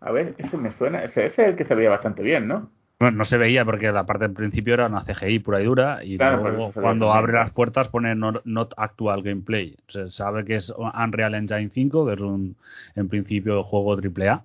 a 0.00 0.12
ver, 0.12 0.34
ese 0.38 0.56
me 0.56 0.72
suena. 0.72 1.04
Ese, 1.04 1.26
es 1.26 1.38
el 1.38 1.56
que 1.56 1.66
se 1.66 1.74
veía 1.74 1.90
bastante 1.90 2.22
bien, 2.22 2.48
¿no? 2.48 2.70
Bueno, 2.98 3.18
no 3.18 3.26
se 3.26 3.36
veía 3.36 3.66
porque 3.66 3.92
la 3.92 4.06
parte 4.06 4.24
del 4.24 4.32
principio 4.32 4.72
era 4.72 4.86
una 4.86 5.04
CGI 5.04 5.40
pura 5.40 5.60
y 5.60 5.64
dura 5.66 6.02
y 6.02 6.16
luego 6.16 6.72
cuando 6.72 7.12
abre 7.12 7.34
las 7.34 7.50
puertas 7.50 7.88
pone 7.88 8.14
not, 8.14 8.72
actual 8.78 9.22
gameplay. 9.22 9.76
Se 9.88 10.10
sabe 10.10 10.46
que 10.46 10.56
es 10.56 10.70
Unreal 10.70 11.34
Engine 11.34 11.68
5, 11.68 12.06
que 12.06 12.14
es 12.14 12.20
un 12.22 12.56
en 12.94 13.08
principio 13.10 13.62
juego 13.62 13.92
AAA, 13.92 14.42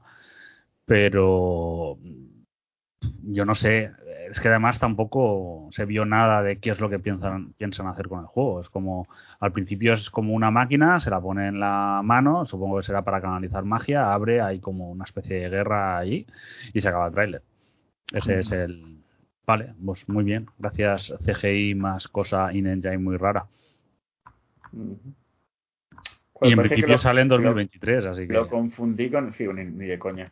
pero 0.84 1.98
yo 3.23 3.45
no 3.45 3.56
sé, 3.56 3.91
es 4.32 4.40
que 4.40 4.48
además 4.48 4.80
tampoco 4.80 5.69
se 5.72 5.86
vio 5.86 6.06
nada 6.06 6.41
de 6.41 6.60
qué 6.60 6.72
es 6.72 6.80
lo 6.80 6.90
que 6.90 6.99
piensan, 6.99 7.53
piensan 7.53 7.88
hacer 7.88 8.07
con 8.07 8.22
el 8.22 8.26
juego. 8.26 8.61
Es 8.61 8.69
como, 8.69 9.07
al 9.40 9.52
principio 9.52 9.94
es 9.94 10.10
como 10.10 10.34
una 10.34 10.52
máquina, 10.52 10.99
se 10.99 11.10
la 11.10 11.19
pone 11.19 11.48
en 11.48 11.60
la 11.60 12.02
mano, 12.03 12.45
supongo 12.45 12.78
que 12.78 12.86
será 12.86 13.03
para 13.03 13.22
canalizar 13.22 13.64
magia, 13.65 14.14
abre, 14.14 14.41
hay 14.41 14.60
como 14.60 14.90
una 14.90 15.06
especie 15.06 15.38
de 15.38 15.49
guerra 15.49 15.98
ahí 15.98 16.26
y 16.73 16.82
se 16.82 16.88
acaba 16.88 17.07
el 17.07 17.14
tráiler. 17.14 17.41
Ese 18.11 18.40
es 18.40 18.52
el... 18.52 19.03
Vale, 19.45 19.73
pues 19.84 20.07
muy 20.07 20.23
bien. 20.23 20.48
Gracias 20.57 21.14
CGI 21.26 21.76
más 21.76 22.07
cosa 22.07 22.53
in-engine 22.53 22.98
muy 22.99 23.18
rara. 23.18 23.48
y 26.41 26.52
en 26.52 26.60
principio 26.60 26.98
sale 26.98 27.22
en 27.22 27.28
2023, 27.28 28.06
así 28.06 28.28
que... 28.28 28.34
Lo 28.34 28.48
confundí 28.48 29.10
con... 29.10 29.32
Sí, 29.32 29.48
ni 29.48 29.86
de 29.86 29.99
coña. 29.99 30.32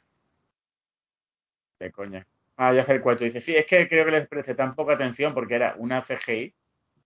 De 1.79 1.91
coña. 1.91 2.25
Ah, 2.61 2.73
ya 2.73 2.85
sé 2.85 2.91
el 2.91 3.01
4. 3.01 3.23
Dice, 3.23 3.39
sí, 3.39 3.55
es 3.55 3.65
que 3.65 3.87
creo 3.87 4.03
que 4.03 4.11
les 4.11 4.27
presté 4.27 4.53
tan 4.53 4.75
poca 4.75 4.93
atención 4.93 5.33
porque 5.33 5.55
era 5.55 5.75
una 5.77 6.01
CGI 6.01 6.53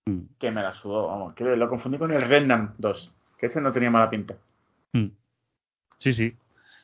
mm. 0.08 0.20
que 0.40 0.50
me 0.50 0.64
la 0.64 0.74
sudó. 0.74 1.10
Vamos, 1.10 1.36
creo 1.36 1.52
que 1.52 1.58
lo 1.58 1.70
confundí 1.70 2.00
con 2.00 2.12
el 2.12 2.24
Remnant 2.24 2.72
2, 2.80 3.14
que 3.38 3.46
ese 3.46 3.62
no 3.62 3.72
tenía 3.72 3.92
mala 3.92 4.10
pinta. 4.10 4.34
Mm. 4.94 5.10
Sí, 6.00 6.14
sí. 6.14 6.36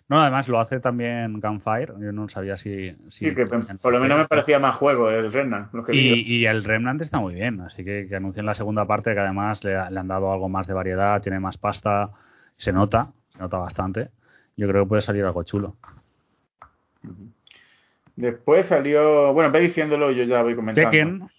No, 0.08 0.22
además 0.22 0.48
lo 0.48 0.60
hace 0.60 0.80
también 0.80 1.40
Gunfire. 1.40 1.94
Yo 2.00 2.12
no 2.12 2.30
sabía 2.30 2.60
si. 2.60 2.96
sí, 3.10 3.34
que 3.34 3.48
por 3.48 3.92
lo 3.92 4.00
menos 4.00 4.20
me 4.20 4.28
parecía 4.28 4.60
más 4.60 4.76
juego 4.76 5.10
el 5.10 5.32
Remnant. 5.32 5.70
y, 5.92 6.46
el 6.46 6.64
Remnant 6.64 7.02
está 7.02 7.20
muy 7.20 7.34
bien, 7.34 7.62
así 7.62 7.84
que, 7.84 8.06
que 8.08 8.16
anuncien 8.16 8.46
la 8.46 8.54
segunda 8.54 8.86
parte, 8.86 9.16
que 9.16 9.20
además 9.20 9.64
le, 9.64 9.76
han 9.76 10.08
dado 10.08 10.32
algo 10.32 10.48
más 10.48 10.68
de 10.68 10.76
variedad, 10.76 11.22
tiene 11.24 11.40
más 11.40 11.58
pasta, 11.58 12.12
se 12.58 12.72
nota, 12.72 13.14
se 13.34 13.40
nota 13.40 13.58
bastante. 13.58 14.10
Yo 14.58 14.68
creo 14.68 14.84
que 14.84 14.90
puede 14.90 15.02
salir 15.02 15.26
algo 15.26 15.42
chulo. 15.44 15.76
Después 18.20 18.66
salió. 18.66 19.34
Bueno, 19.34 19.50
ve 19.50 19.62
diciéndolo, 19.62 20.12
yo 20.12 20.26
ya 20.26 20.44
voy 20.44 20.54
comentando. 20.54 20.92
Tekken. 20.92 21.30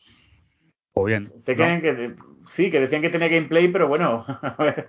O 0.95 1.05
bien. 1.05 1.31
Tekken, 1.45 1.83
que 1.83 2.17
sí, 2.57 2.71
que 2.71 2.81
decían 2.81 3.03
que 3.03 3.11
tenía 3.11 3.29
gameplay, 3.29 3.69
pero 3.69 3.87
bueno, 3.87 4.25
a 4.43 4.57
ver. 4.59 4.89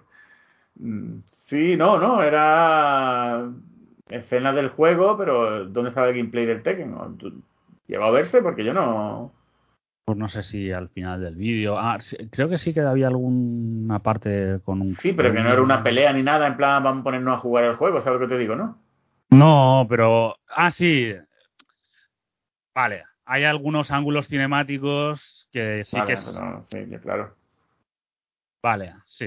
Mm, 0.75 1.19
sí, 1.27 1.75
no, 1.75 1.99
no, 1.99 2.23
era 2.23 3.51
escenas 4.07 4.55
del 4.55 4.69
juego, 4.69 5.17
pero 5.17 5.65
¿dónde 5.65 5.89
estaba 5.89 6.07
el 6.07 6.15
gameplay 6.15 6.45
del 6.45 6.63
Tekken? 6.63 6.95
¿Llegó 7.87 8.05
a 8.05 8.11
verse? 8.11 8.41
Porque 8.41 8.63
yo 8.63 8.73
no... 8.73 9.33
Pues 10.05 10.17
no 10.17 10.29
sé 10.29 10.43
si 10.43 10.71
al 10.71 10.87
final 10.89 11.19
del 11.19 11.35
vídeo. 11.35 11.77
Ah, 11.77 11.99
creo 12.31 12.47
que 12.47 12.57
sí 12.57 12.73
que 12.73 12.79
había 12.79 13.07
alguna 13.07 13.99
parte 13.99 14.61
con 14.63 14.81
un. 14.81 14.95
Sí, 14.95 15.11
pero 15.11 15.33
que 15.33 15.41
no 15.41 15.49
era 15.49 15.61
una 15.61 15.83
pelea 15.83 16.13
ni 16.13 16.23
nada, 16.23 16.47
en 16.47 16.55
plan, 16.55 16.81
vamos 16.83 17.01
a 17.01 17.03
ponernos 17.03 17.35
a 17.35 17.39
jugar 17.39 17.65
el 17.65 17.75
juego, 17.75 18.01
¿sabes 18.01 18.19
lo 18.19 18.27
que 18.27 18.33
te 18.33 18.39
digo, 18.39 18.55
no? 18.55 18.77
No, 19.29 19.85
pero. 19.89 20.37
Ah, 20.47 20.71
sí. 20.71 21.13
Vale, 22.73 23.03
hay 23.25 23.43
algunos 23.43 23.91
ángulos 23.91 24.27
cinemáticos 24.27 25.47
que 25.51 25.83
sí 25.85 25.97
que. 26.05 26.17
sí, 26.17 26.97
claro. 27.01 27.35
Vale, 28.61 28.93
sí. 29.05 29.25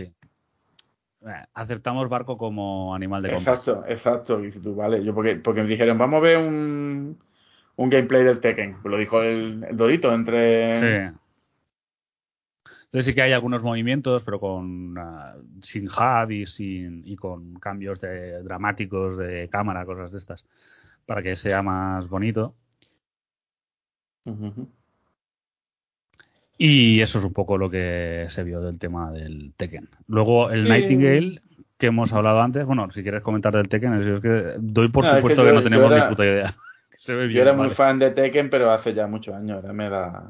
Eh, 1.27 1.45
aceptamos 1.55 2.09
barco 2.09 2.37
como 2.37 2.95
animal 2.95 3.23
de 3.23 3.33
combate. 3.33 3.51
Exacto, 3.51 3.85
exacto. 3.89 4.45
Y 4.45 4.53
si 4.53 4.61
tú, 4.61 4.75
vale, 4.75 5.03
yo 5.03 5.15
porque, 5.15 5.37
porque 5.37 5.63
me 5.63 5.69
dijeron, 5.69 5.97
vamos 5.97 6.19
a 6.19 6.21
ver 6.21 6.39
un, 6.39 7.19
un 7.77 7.91
gameplay 7.91 8.25
del 8.25 8.41
Tekken. 8.41 8.77
Lo 8.85 8.99
dijo 8.99 9.23
el, 9.23 9.67
Dorito 9.73 10.13
entre. 10.13 10.81
Sí. 10.81 11.17
Entonces 12.85 13.07
sí 13.07 13.15
que 13.15 13.23
hay 13.23 13.33
algunos 13.33 13.63
movimientos, 13.63 14.23
pero 14.23 14.39
con 14.39 14.97
ah, 14.99 15.35
sin 15.63 15.89
HUD 15.89 16.31
y, 16.31 16.47
sin, 16.47 17.03
y 17.05 17.17
con 17.17 17.55
cambios 17.55 18.01
de, 18.01 18.43
dramáticos 18.43 19.19
de 19.19 19.49
cámara, 19.51 19.85
cosas 19.85 20.13
de 20.13 20.19
estas, 20.19 20.45
para 21.05 21.23
que 21.23 21.35
sea 21.35 21.61
más 21.63 22.09
bonito. 22.09 22.55
Y 26.57 27.01
eso 27.01 27.19
es 27.19 27.25
un 27.25 27.33
poco 27.33 27.59
lo 27.59 27.69
que 27.69 28.27
se 28.31 28.45
vio 28.45 28.61
del 28.61 28.79
tema 28.79 29.11
del 29.11 29.53
Tekken. 29.57 29.89
Luego 30.07 30.51
el 30.51 30.69
Nightingale, 30.69 31.43
que 31.79 31.87
hemos 31.89 32.13
hablado 32.13 32.41
antes, 32.41 32.65
bueno, 32.65 32.91
si 32.91 33.03
quieres 33.03 33.23
comentar 33.23 33.55
del 33.55 33.69
Tekken, 33.69 33.95
es 33.95 34.21
que 34.21 34.55
doy 34.59 34.89
por 34.89 35.05
supuesto 35.05 35.45
que, 35.45 35.53
no 35.53 35.63
tenemos 35.63 35.91
ni 35.91 36.01
puta 36.09 36.25
idea. 36.25 36.55
yo 37.07 37.43
era 37.43 37.53
muy 37.53 37.71
fan 37.71 37.99
de 37.99 38.13
Tekken, 38.13 38.51
pero 38.51 38.71
hace 38.71 38.95
ya 38.95 39.07
muchos 39.07 39.35
años. 39.35 39.57
Ahora 39.57 39.73
me 39.73 39.91
la. 39.91 40.23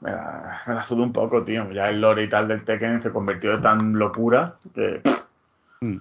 Me 0.00 0.10
la, 0.10 0.62
me 0.66 0.74
la 0.74 0.84
sudo 0.84 1.02
un 1.02 1.12
poco, 1.12 1.44
tío. 1.44 1.70
Ya 1.72 1.88
el 1.88 2.00
lore 2.00 2.24
y 2.24 2.28
tal 2.28 2.48
del 2.48 2.64
Tekken 2.64 3.02
se 3.02 3.10
convirtió 3.10 3.54
en 3.54 3.62
tan 3.62 3.92
locura 3.94 4.56
que. 4.74 5.00
Mm. 5.80 5.98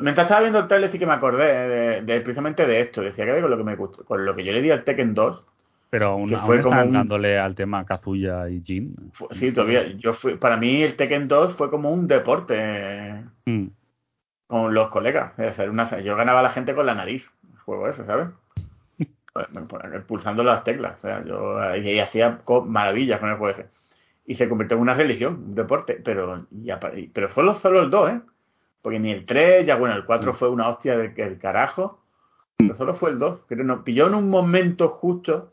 mientras 0.00 0.24
estaba 0.24 0.40
viendo 0.40 0.58
el 0.60 0.66
trailer 0.66 0.90
sí 0.90 0.98
que 0.98 1.06
me 1.06 1.12
acordé 1.12 2.00
de, 2.00 2.20
precisamente 2.22 2.66
de 2.66 2.80
esto. 2.80 3.02
Decía 3.02 3.26
que 3.26 3.40
con 3.42 3.50
lo 3.50 3.58
que 3.58 3.64
me 3.64 3.76
gustó, 3.76 4.04
con 4.04 4.24
lo 4.24 4.34
que 4.34 4.44
yo 4.44 4.52
le 4.52 4.62
di 4.62 4.70
al 4.70 4.84
Tekken 4.84 5.12
2 5.12 5.49
pero 5.90 6.10
aún, 6.10 6.30
fue 6.46 6.62
como 6.62 6.76
dándole 6.76 7.36
al 7.36 7.56
tema 7.56 7.84
Kazuya 7.84 8.48
y 8.48 8.62
Jin. 8.62 8.94
Sí, 9.32 9.50
todavía. 9.50 9.88
Yo 9.96 10.14
fui, 10.14 10.36
para 10.36 10.56
mí 10.56 10.82
el 10.82 10.94
Tekken 10.94 11.26
2 11.26 11.56
fue 11.56 11.68
como 11.68 11.90
un 11.90 12.06
deporte 12.06 13.24
mm. 13.44 13.66
con 14.46 14.72
los 14.72 14.88
colegas. 14.88 15.32
una, 15.68 15.98
yo 15.98 16.14
ganaba 16.14 16.38
a 16.38 16.44
la 16.44 16.50
gente 16.50 16.76
con 16.76 16.86
la 16.86 16.94
nariz, 16.94 17.28
el 17.52 17.58
juego 17.58 17.88
ese, 17.88 18.04
¿sabes? 18.04 18.28
Pues, 19.32 20.04
pulsando 20.08 20.42
las 20.42 20.64
teclas. 20.64 20.96
O 20.98 21.02
sea, 21.02 21.24
yo 21.24 21.76
y, 21.76 22.00
hacía 22.00 22.40
maravillas 22.66 23.20
con 23.20 23.30
el 23.30 23.36
juego 23.36 23.56
ese. 23.56 23.68
Y 24.26 24.34
se 24.34 24.48
convirtió 24.48 24.76
en 24.76 24.82
una 24.82 24.94
religión, 24.94 25.44
un 25.46 25.54
deporte. 25.54 26.00
Pero 26.04 26.46
ya, 26.50 26.80
pero 26.80 27.28
fue 27.28 27.54
solo 27.54 27.80
el 27.80 27.90
2, 27.90 28.10
¿eh? 28.10 28.20
Porque 28.82 28.98
ni 28.98 29.12
el 29.12 29.26
3, 29.26 29.66
ya 29.66 29.76
bueno, 29.76 29.94
el 29.94 30.04
4 30.04 30.32
mm. 30.32 30.36
fue 30.36 30.48
una 30.50 30.68
hostia 30.68 30.96
del, 30.96 31.14
del 31.14 31.38
carajo. 31.38 32.00
Pero 32.56 32.74
solo 32.74 32.94
fue 32.94 33.10
el 33.10 33.20
2. 33.20 33.42
Que 33.48 33.56
nos 33.56 33.82
pilló 33.82 34.08
en 34.08 34.14
un 34.14 34.28
momento 34.28 34.88
justo 34.88 35.50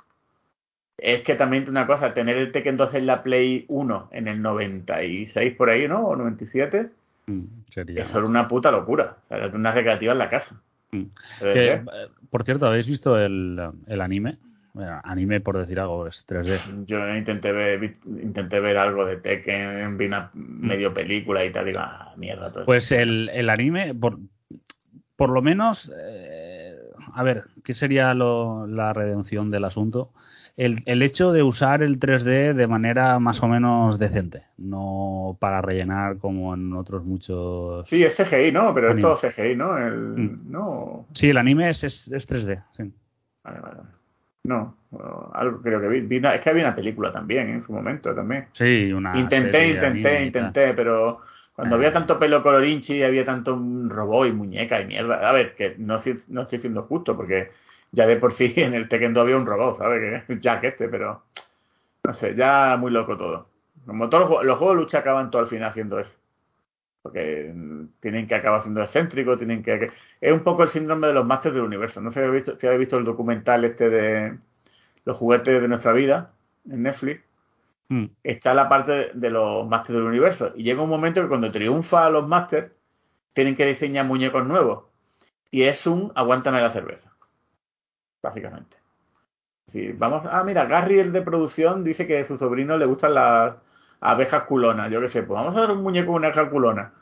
es 0.98 1.24
que 1.24 1.36
también 1.36 1.70
una 1.70 1.86
cosa, 1.86 2.14
tener 2.14 2.38
el 2.38 2.52
Tekken 2.52 2.78
2 2.78 2.96
en 2.96 3.06
la 3.06 3.24
Play 3.24 3.66
1 3.68 4.10
en 4.12 4.28
el 4.28 4.42
96 4.42 5.54
por 5.54 5.70
ahí, 5.70 5.88
¿no? 5.88 6.06
O 6.06 6.16
97. 6.16 6.90
Mm, 7.28 7.44
sería... 7.70 8.04
Eso 8.04 8.18
era 8.18 8.28
una 8.28 8.48
puta 8.48 8.72
locura. 8.72 9.18
O 9.26 9.28
sea, 9.28 9.38
era 9.38 9.56
una 9.56 9.72
recreativa 9.72 10.14
en 10.14 10.20
la 10.20 10.30
casa. 10.30 10.60
Mm. 10.92 11.04
Eh, 11.42 11.82
por 12.30 12.44
cierto, 12.46 12.66
¿habéis 12.66 12.88
visto 12.88 13.18
el, 13.18 13.60
el 13.88 14.02
anime? 14.02 14.38
anime 15.04 15.42
por 15.42 15.58
decir 15.58 15.80
algo, 15.80 16.08
es 16.08 16.26
3D. 16.28 16.86
Yo 16.86 17.16
intenté 17.16 17.52
ver, 17.52 17.96
intenté 18.06 18.60
ver 18.60 18.78
algo 18.78 19.06
de 19.06 19.18
Tekken, 19.18 19.98
vi 19.98 20.06
una 20.06 20.30
mm. 20.34 20.68
medio 20.68 20.94
película 20.94 21.44
y 21.44 21.52
tal, 21.52 21.66
digo, 21.66 21.80
ah, 21.80 22.14
mierda. 22.18 22.52
Todo 22.52 22.66
pues 22.66 22.92
el, 22.92 23.30
el, 23.30 23.50
anime, 23.50 23.94
por, 23.96 24.20
por 25.16 25.30
lo 25.30 25.42
menos, 25.42 25.92
eh, 26.00 26.76
a 27.14 27.24
ver, 27.24 27.46
¿qué 27.64 27.74
sería 27.74 28.14
lo, 28.14 28.68
la 28.68 28.94
redención 28.94 29.52
del 29.52 29.66
asunto? 29.66 30.12
El, 30.58 30.82
el, 30.86 31.04
hecho 31.04 31.32
de 31.32 31.44
usar 31.44 31.84
el 31.84 32.00
3D 32.00 32.54
de 32.54 32.68
manera 32.68 33.20
más 33.20 33.42
o 33.44 33.48
menos 33.48 34.00
decente, 34.00 34.44
no 34.58 35.38
para 35.40 35.62
rellenar 35.62 36.18
como 36.18 36.56
en 36.56 36.74
otros 36.74 37.06
muchos. 37.06 37.88
Sí, 37.88 38.04
es 38.04 38.16
CGI, 38.16 38.52
¿no? 38.52 38.74
Pero 38.74 38.92
es 38.92 39.00
todo 39.00 39.16
CGI, 39.16 39.56
¿no? 39.56 39.78
El, 39.78 39.94
mm. 39.94 40.52
no. 40.52 41.06
Sí, 41.14 41.30
el 41.30 41.38
anime 41.38 41.70
es, 41.70 41.84
es, 41.84 42.10
3D, 42.10 42.64
sí. 42.76 42.92
Vale, 43.44 43.60
vale. 43.60 43.78
No, 44.44 44.78
algo 45.34 45.62
creo 45.62 45.80
que 45.80 45.90
vi, 45.90 46.26
es 46.26 46.42
que 46.42 46.50
había 46.50 46.64
una 46.64 46.76
película 46.76 47.12
también 47.12 47.50
en 47.50 47.64
su 47.64 47.72
momento 47.72 48.16
también. 48.16 48.48
Sí, 48.54 48.92
una. 48.92 49.16
Intenté, 49.18 49.70
intenté, 49.70 50.26
intenté, 50.26 50.74
pero 50.74 51.22
cuando 51.54 51.76
había 51.76 51.92
tanto 51.92 52.18
pelo 52.18 52.42
colorinchi, 52.42 53.04
había 53.04 53.26
tanto 53.26 53.60
robot 53.90 54.28
y 54.28 54.32
muñeca 54.32 54.82
y 54.82 54.86
mierda. 54.86 55.28
A 55.28 55.34
ver, 55.34 55.54
que 55.56 55.76
no, 55.78 56.00
no 56.30 56.42
estoy 56.44 56.60
siendo 56.60 56.84
justo 56.84 57.16
porque 57.16 57.52
ya 57.92 58.06
de 58.06 58.18
por 58.18 58.34
sí 58.34 58.54
en 58.58 58.74
el 58.74 58.90
Tekken 58.90 59.14
2 59.14 59.24
había 59.24 59.38
un 59.38 59.46
robot, 59.46 59.78
¿sabes? 59.78 60.24
Que 60.26 60.40
Jack 60.42 60.64
este, 60.66 60.90
pero 60.90 61.24
no 62.04 62.14
sé, 62.14 62.36
ya 62.36 62.78
muy 62.80 62.92
loco 62.92 63.18
todo. 63.18 63.50
Como 63.86 64.10
todos 64.10 64.44
los, 64.44 64.58
juegos 64.58 64.76
de 64.76 64.82
lucha 64.82 65.00
acaban 65.00 65.32
todo 65.32 65.42
al 65.42 65.48
final 65.48 65.70
haciendo 65.70 66.00
eso. 66.00 66.12
Porque 67.02 67.54
tienen 68.02 68.28
que 68.28 68.36
acabar 68.36 68.62
siendo 68.62 68.82
excéntricos, 68.82 69.38
tienen 69.38 69.64
que, 69.64 69.92
Es 70.20 70.34
un 70.34 70.42
poco 70.42 70.64
el 70.64 70.70
síndrome 70.70 71.08
de 71.08 71.14
los 71.14 71.26
masters 71.26 71.56
del 71.56 71.64
universo. 71.64 72.02
No 72.02 72.12
sé 72.12 72.20
si 72.20 72.26
habéis 72.26 72.46
visto, 72.46 72.60
si 72.60 72.68
habéis 72.68 72.80
visto 72.82 72.98
el 72.98 73.06
documental 73.06 73.64
este 73.64 73.90
de 73.90 74.38
los 75.06 75.18
juguetes 75.18 75.62
de 75.62 75.68
nuestra 75.70 75.94
vida 75.94 76.34
en 76.70 76.84
Netflix. 76.84 77.24
Hmm. 77.90 78.08
Está 78.24 78.54
la 78.54 78.68
parte 78.68 79.12
de 79.14 79.30
los 79.30 79.66
masters 79.68 80.00
del 80.00 80.08
universo. 80.08 80.54
Y 80.56 80.64
llega 80.64 80.82
un 80.82 80.90
momento 80.90 81.22
que 81.22 81.30
cuando 81.30 81.52
triunfa 81.52 82.06
a 82.06 82.10
los 82.10 82.28
masters, 82.28 82.72
tienen 83.34 83.56
que 83.56 83.66
diseñar 83.66 84.06
muñecos 84.06 84.46
nuevos. 84.46 84.86
Y 85.50 85.64
es 85.64 85.88
un 85.88 86.12
aguántame 86.16 86.60
la 86.60 86.74
cerveza 86.74 87.07
básicamente. 88.28 88.78
Sí, 89.72 89.92
vamos, 89.94 90.26
ah, 90.30 90.44
mira, 90.44 90.66
Gary, 90.66 91.00
el 91.00 91.12
de 91.12 91.22
producción, 91.22 91.84
dice 91.84 92.08
que 92.08 92.20
a 92.20 92.28
su 92.28 92.38
sobrino 92.38 92.78
le 92.78 92.86
gustan 92.86 93.14
las 93.16 93.56
abejas 94.00 94.44
culonas. 94.44 94.92
Yo 94.92 95.02
qué 95.02 95.10
sé, 95.10 95.24
pues 95.24 95.40
vamos 95.40 95.58
a 95.58 95.62
dar 95.62 95.72
un 95.72 95.84
muñeco 95.84 96.08
con 96.08 96.18
una 96.18 96.28
abeja 96.28 96.50
culona. 96.50 96.94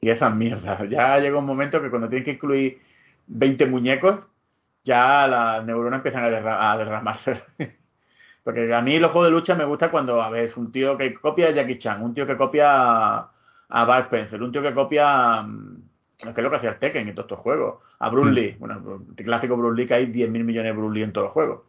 Y 0.00 0.10
esas 0.10 0.34
mierdas. 0.34 0.80
Ya 0.90 1.18
llega 1.18 1.38
un 1.38 1.46
momento 1.46 1.82
que 1.82 1.90
cuando 1.90 2.08
tienen 2.08 2.24
que 2.24 2.32
incluir 2.32 2.80
20 3.26 3.66
muñecos, 3.66 4.26
ya 4.84 5.26
las 5.28 5.64
neuronas 5.64 5.98
empiezan 5.98 6.24
a, 6.24 6.76
derramarse. 6.78 7.42
Porque 8.44 8.74
a 8.74 8.82
mí 8.82 8.98
los 8.98 9.12
juegos 9.12 9.28
de 9.28 9.32
lucha 9.36 9.54
me 9.54 9.64
gusta 9.64 9.90
cuando, 9.90 10.22
a 10.22 10.30
ver, 10.30 10.46
es 10.46 10.56
un 10.56 10.72
tío 10.72 10.96
que 10.98 11.12
copia 11.14 11.48
a 11.48 11.50
Jackie 11.52 11.78
Chan, 11.78 12.02
un 12.02 12.14
tío 12.14 12.26
que 12.26 12.36
copia 12.36 12.68
a, 13.18 13.32
a 13.68 13.84
Bud 13.84 14.04
Spencer, 14.04 14.42
un 14.42 14.52
tío 14.52 14.62
que 14.62 14.74
copia 14.74 15.42
mm, 15.42 15.77
que 16.18 16.28
es 16.28 16.38
lo 16.38 16.50
que 16.50 16.56
hacía 16.56 16.70
el 16.70 16.78
Tekken 16.78 17.08
en 17.08 17.14
todos 17.14 17.26
estos 17.26 17.40
juegos. 17.40 17.82
A 18.00 18.10
Bruce 18.10 18.30
mm. 18.30 18.34
Lee, 18.34 18.56
bueno, 18.58 19.04
el 19.16 19.24
clásico 19.24 19.56
Bruce 19.56 19.80
Lee 19.80 19.86
que 19.86 19.94
hay 19.94 20.06
10.000 20.06 20.28
millones 20.44 20.72
de 20.72 20.78
Bruce 20.78 20.94
Lee 20.94 21.04
en 21.04 21.12
todos 21.12 21.26
los 21.26 21.32
juegos. 21.32 21.62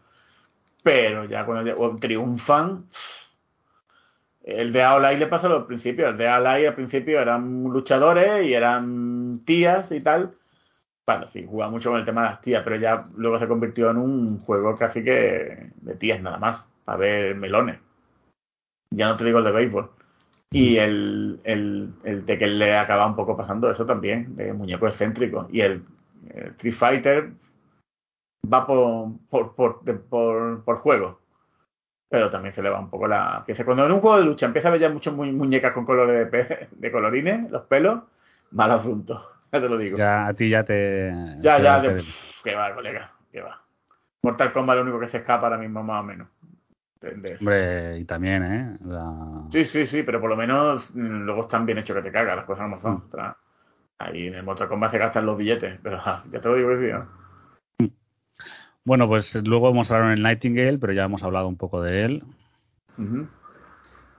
Pero 0.84 1.26
ya 1.26 1.46
cuando 1.46 1.96
triunfan, 1.98 2.86
el 4.44 4.74
de 4.74 4.84
Aolai 4.84 5.18
le 5.18 5.28
pasa 5.28 5.48
al 5.48 5.66
principio. 5.66 6.08
El 6.10 6.18
de 6.18 6.28
Aolai 6.28 6.66
al 6.66 6.76
principio 6.76 7.20
eran 7.20 7.64
luchadores 7.64 8.46
y 8.46 8.54
eran 8.54 9.44
tías 9.46 9.92
y 9.92 10.02
tal. 10.02 10.36
Bueno, 11.06 11.28
sí, 11.28 11.46
jugaba 11.48 11.72
mucho 11.72 11.90
con 11.90 12.00
el 12.00 12.06
tema 12.06 12.22
de 12.24 12.30
las 12.30 12.42
tías, 12.42 12.64
pero 12.64 12.76
ya 12.78 13.08
luego 13.16 13.40
se 13.40 13.48
convirtió 13.48 13.90
en 13.90 13.98
un 13.98 14.40
juego 14.40 14.78
casi 14.78 15.04
que 15.04 15.72
de 15.76 15.96
tías 15.96 16.22
nada 16.22 16.38
más, 16.38 16.70
a 16.86 16.98
ver 16.98 17.36
melones. 17.36 17.80
Ya 18.92 19.08
no 19.08 19.18
te 19.18 19.26
digo 19.26 19.40
el 19.40 19.46
de 19.46 19.52
béisbol. 19.52 19.92
Y 20.52 20.78
el, 20.78 21.40
el, 21.44 21.94
el 22.04 22.26
de 22.26 22.38
que 22.38 22.48
le 22.48 22.76
acaba 22.76 23.06
un 23.06 23.16
poco 23.16 23.38
pasando 23.38 23.70
eso 23.70 23.86
también, 23.86 24.36
de 24.36 24.52
muñeco 24.54 24.88
excéntrico. 24.88 25.48
Y 25.52 25.62
el, 25.62 25.84
Street 26.58 26.74
Fighter, 26.74 27.32
va 28.52 28.66
por, 28.66 29.12
por, 29.30 29.56
por, 29.56 30.64
por, 30.64 30.78
juego. 30.80 31.20
Pero 32.10 32.30
también 32.30 32.54
se 32.56 32.64
le 32.64 32.70
va 32.70 32.80
un 32.80 32.90
poco 32.90 33.08
la 33.08 33.44
pieza. 33.46 33.64
Cuando 33.64 33.86
en 33.86 33.92
un 33.92 34.00
juego 34.02 34.18
de 34.18 34.26
lucha 34.26 34.48
empieza 34.48 34.70
a 34.70 34.72
ver 34.72 34.82
ya 34.82 34.90
muchas 34.90 35.14
muñecas 35.14 35.74
con 35.74 35.86
colores 35.86 36.32
de, 36.32 36.68
de 36.72 36.92
colorines, 36.92 37.50
los 37.52 37.64
pelos, 37.64 38.02
mal 38.52 38.72
asunto. 38.72 39.22
Ya 39.52 39.60
te 39.60 39.68
lo 39.68 39.80
digo. 39.80 39.98
Ya, 39.98 40.28
a 40.28 40.34
ti 40.36 40.48
ya 40.48 40.64
te. 40.64 41.12
Ya, 41.40 41.58
ya. 41.58 41.82
que 42.44 42.54
va, 42.54 42.72
colega. 42.76 43.12
Que 43.32 43.42
va. 43.42 43.60
Mortal 44.22 44.54
Kombat 44.54 44.76
lo 44.76 44.84
único 44.84 45.00
que 45.00 45.08
se 45.08 45.18
escapa 45.18 45.48
ahora 45.48 45.58
mismo, 45.58 45.82
más 45.82 46.02
o 46.02 46.04
menos. 46.04 46.28
Hombre, 47.02 48.00
y 48.00 48.06
también, 48.06 48.44
¿eh? 48.44 48.78
Sí, 49.52 49.66
sí, 49.66 49.88
sí, 49.88 50.04
pero 50.04 50.20
por 50.20 50.30
lo 50.30 50.36
menos 50.36 50.90
mm, 50.94 51.24
luego 51.24 51.42
están 51.44 51.66
bien 51.66 51.78
hechos 51.78 51.96
que 51.96 52.02
te 52.04 52.12
cagas, 52.12 52.36
las 52.36 52.46
cosas 52.46 52.70
no 52.70 52.78
son. 52.78 52.96
Mm. 52.96 53.34
Ahí 54.00 54.28
en 54.28 54.36
el 54.36 54.44
Mortal 54.44 54.68
Kombat 54.68 54.92
se 54.92 54.98
gastan 54.98 55.26
los 55.26 55.38
billetes, 55.38 55.80
pero 55.82 55.98
ya 56.32 56.42
te 56.42 56.50
lo 56.50 56.56
digo 56.56 56.70
que 56.70 56.78
sí. 57.78 57.84
Mm. 57.84 57.88
Bueno, 58.84 59.08
pues 59.08 59.36
luego 59.46 59.70
hablado 59.92 60.14
en 60.14 60.24
Nightingale, 60.24 60.78
pero 60.78 60.94
ya 60.94 61.06
hemos 61.06 61.24
hablado 61.24 61.48
un 61.48 61.58
poco 61.58 61.82
de 61.82 62.04
él. 62.04 62.24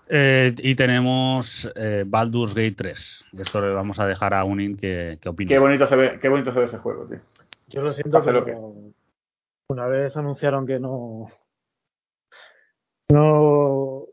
eh, 0.09 0.55
y 0.59 0.75
tenemos 0.75 1.71
eh, 1.75 2.05
Baldur's 2.07 2.55
Gate 2.55 2.75
3. 2.77 3.25
Esto 3.39 3.61
le 3.61 3.73
vamos 3.75 3.99
a 4.01 4.07
dejar 4.07 4.33
a 4.33 4.45
Unin 4.45 4.77
que, 4.77 5.19
que 5.21 5.29
opine. 5.29 5.49
Qué 5.49 5.59
bonito 5.59 5.87
se 5.87 5.97
ve, 5.97 6.19
qué 6.21 6.29
bonito 6.29 6.53
se 6.53 6.61
ve 6.61 6.65
ese 6.65 6.79
juego, 6.79 7.07
tío. 7.07 7.21
Yo 7.69 7.83
lo 7.83 7.93
siento, 7.93 8.23
pero 8.23 8.75
una 9.69 9.87
vez 9.87 10.17
anunciaron 10.17 10.67
que 10.67 10.81
no 10.81 11.29
no, 13.11 14.07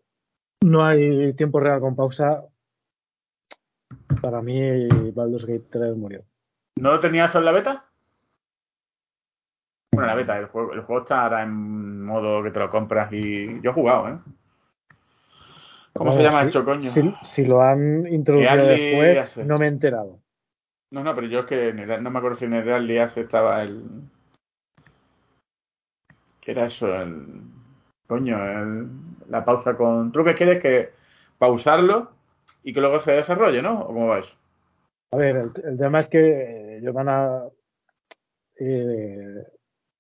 no 0.61 0.85
hay 0.85 1.33
tiempo 1.33 1.59
real 1.59 1.79
con 1.79 1.95
pausa. 1.95 2.43
Para 4.21 4.41
mí, 4.41 4.87
Baldur's 5.11 5.45
Gate 5.45 5.67
3 5.69 5.95
murió. 5.95 6.23
¿No 6.77 6.91
lo 6.91 6.99
tenías 6.99 7.33
en 7.35 7.45
la 7.45 7.51
beta? 7.51 7.85
Bueno, 9.91 10.07
la 10.07 10.15
beta, 10.15 10.37
el 10.37 10.45
juego, 10.47 10.73
el 10.73 10.81
juego 10.81 11.01
está 11.01 11.23
ahora 11.23 11.43
en 11.43 12.03
modo 12.03 12.43
que 12.43 12.51
te 12.51 12.59
lo 12.59 12.69
compras 12.69 13.11
y 13.11 13.61
yo 13.61 13.71
he 13.71 13.73
jugado, 13.73 14.09
¿eh? 14.09 14.19
¿Cómo 15.93 16.11
se 16.11 16.21
llama 16.21 16.43
esto, 16.43 16.63
coño? 16.63 16.91
Si, 17.23 17.45
lo 17.45 17.61
han 17.61 18.05
introducido 18.05 18.67
después, 18.67 19.37
no 19.47 19.57
me 19.57 19.65
he 19.65 19.69
enterado. 19.69 20.19
No, 20.91 21.03
no, 21.03 21.15
pero 21.15 21.27
yo 21.27 21.39
es 21.39 21.45
que 21.47 21.73
no 21.73 22.11
me 22.11 22.19
acuerdo 22.19 22.37
si 22.37 22.45
en 22.45 22.53
el 22.53 22.63
Real 22.63 22.89
estaba 22.89 23.63
el. 23.63 23.83
¿Qué 26.39 26.51
era 26.51 26.67
eso? 26.67 26.87
El 26.93 27.41
coño, 28.07 28.37
la 29.29 29.45
pausa 29.45 29.75
con 29.75 30.11
truques 30.11 30.35
quieres 30.35 30.61
que 30.61 30.89
pausarlo 31.37 32.09
y 32.63 32.73
que 32.73 32.81
luego 32.81 32.99
se 32.99 33.11
desarrolle, 33.11 33.61
¿no? 33.61 33.81
¿O 33.81 33.87
cómo 33.87 34.07
va 34.07 34.19
eso? 34.19 34.35
A 35.11 35.17
ver, 35.17 35.51
el, 35.63 35.77
tema 35.77 35.99
es 35.99 36.07
que 36.07 36.77
ellos 36.77 36.93
van 36.93 37.09
a. 37.09 37.43
Eh, 38.59 39.43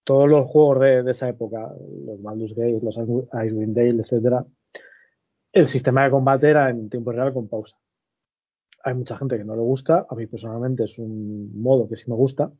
todos 0.03 0.29
los 0.29 0.47
juegos 0.47 0.79
de, 0.79 1.11
esa 1.11 1.27
época, 1.27 1.69
los 2.05 2.21
Baldur's 2.21 2.55
Gate, 2.55 2.79
los 2.81 2.97
Icewind 2.97 3.75
Dale, 3.75 4.01
etcétera, 4.01 4.45
el 5.51 5.67
sistema 5.67 6.05
de 6.05 6.11
combate 6.11 6.49
era 6.49 6.69
en 6.69 6.89
tiempo 6.89 7.11
real 7.11 7.33
con 7.33 7.49
pausa. 7.49 7.75
Hay 8.83 8.93
mucha 8.93 9.17
gente 9.17 9.37
que 9.37 9.43
no 9.43 9.55
le 9.55 9.61
gusta, 9.61 10.05
a 10.09 10.15
mí 10.15 10.25
personalmente 10.27 10.85
es 10.85 10.97
un 10.97 11.61
modo 11.61 11.89
que 11.89 11.97
sí 11.97 12.09
me 12.09 12.15
gusta, 12.15 12.51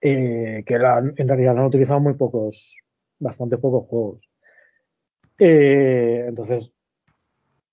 eh, 0.00 0.64
que 0.66 0.74
en 0.74 1.28
realidad 1.28 1.54
lo 1.54 1.60
han 1.60 1.66
utilizado 1.66 2.00
muy 2.00 2.14
pocos 2.14 2.81
bastante 3.22 3.58
pocos 3.58 3.86
juegos. 3.86 4.20
Eh, 5.38 6.26
entonces, 6.28 6.72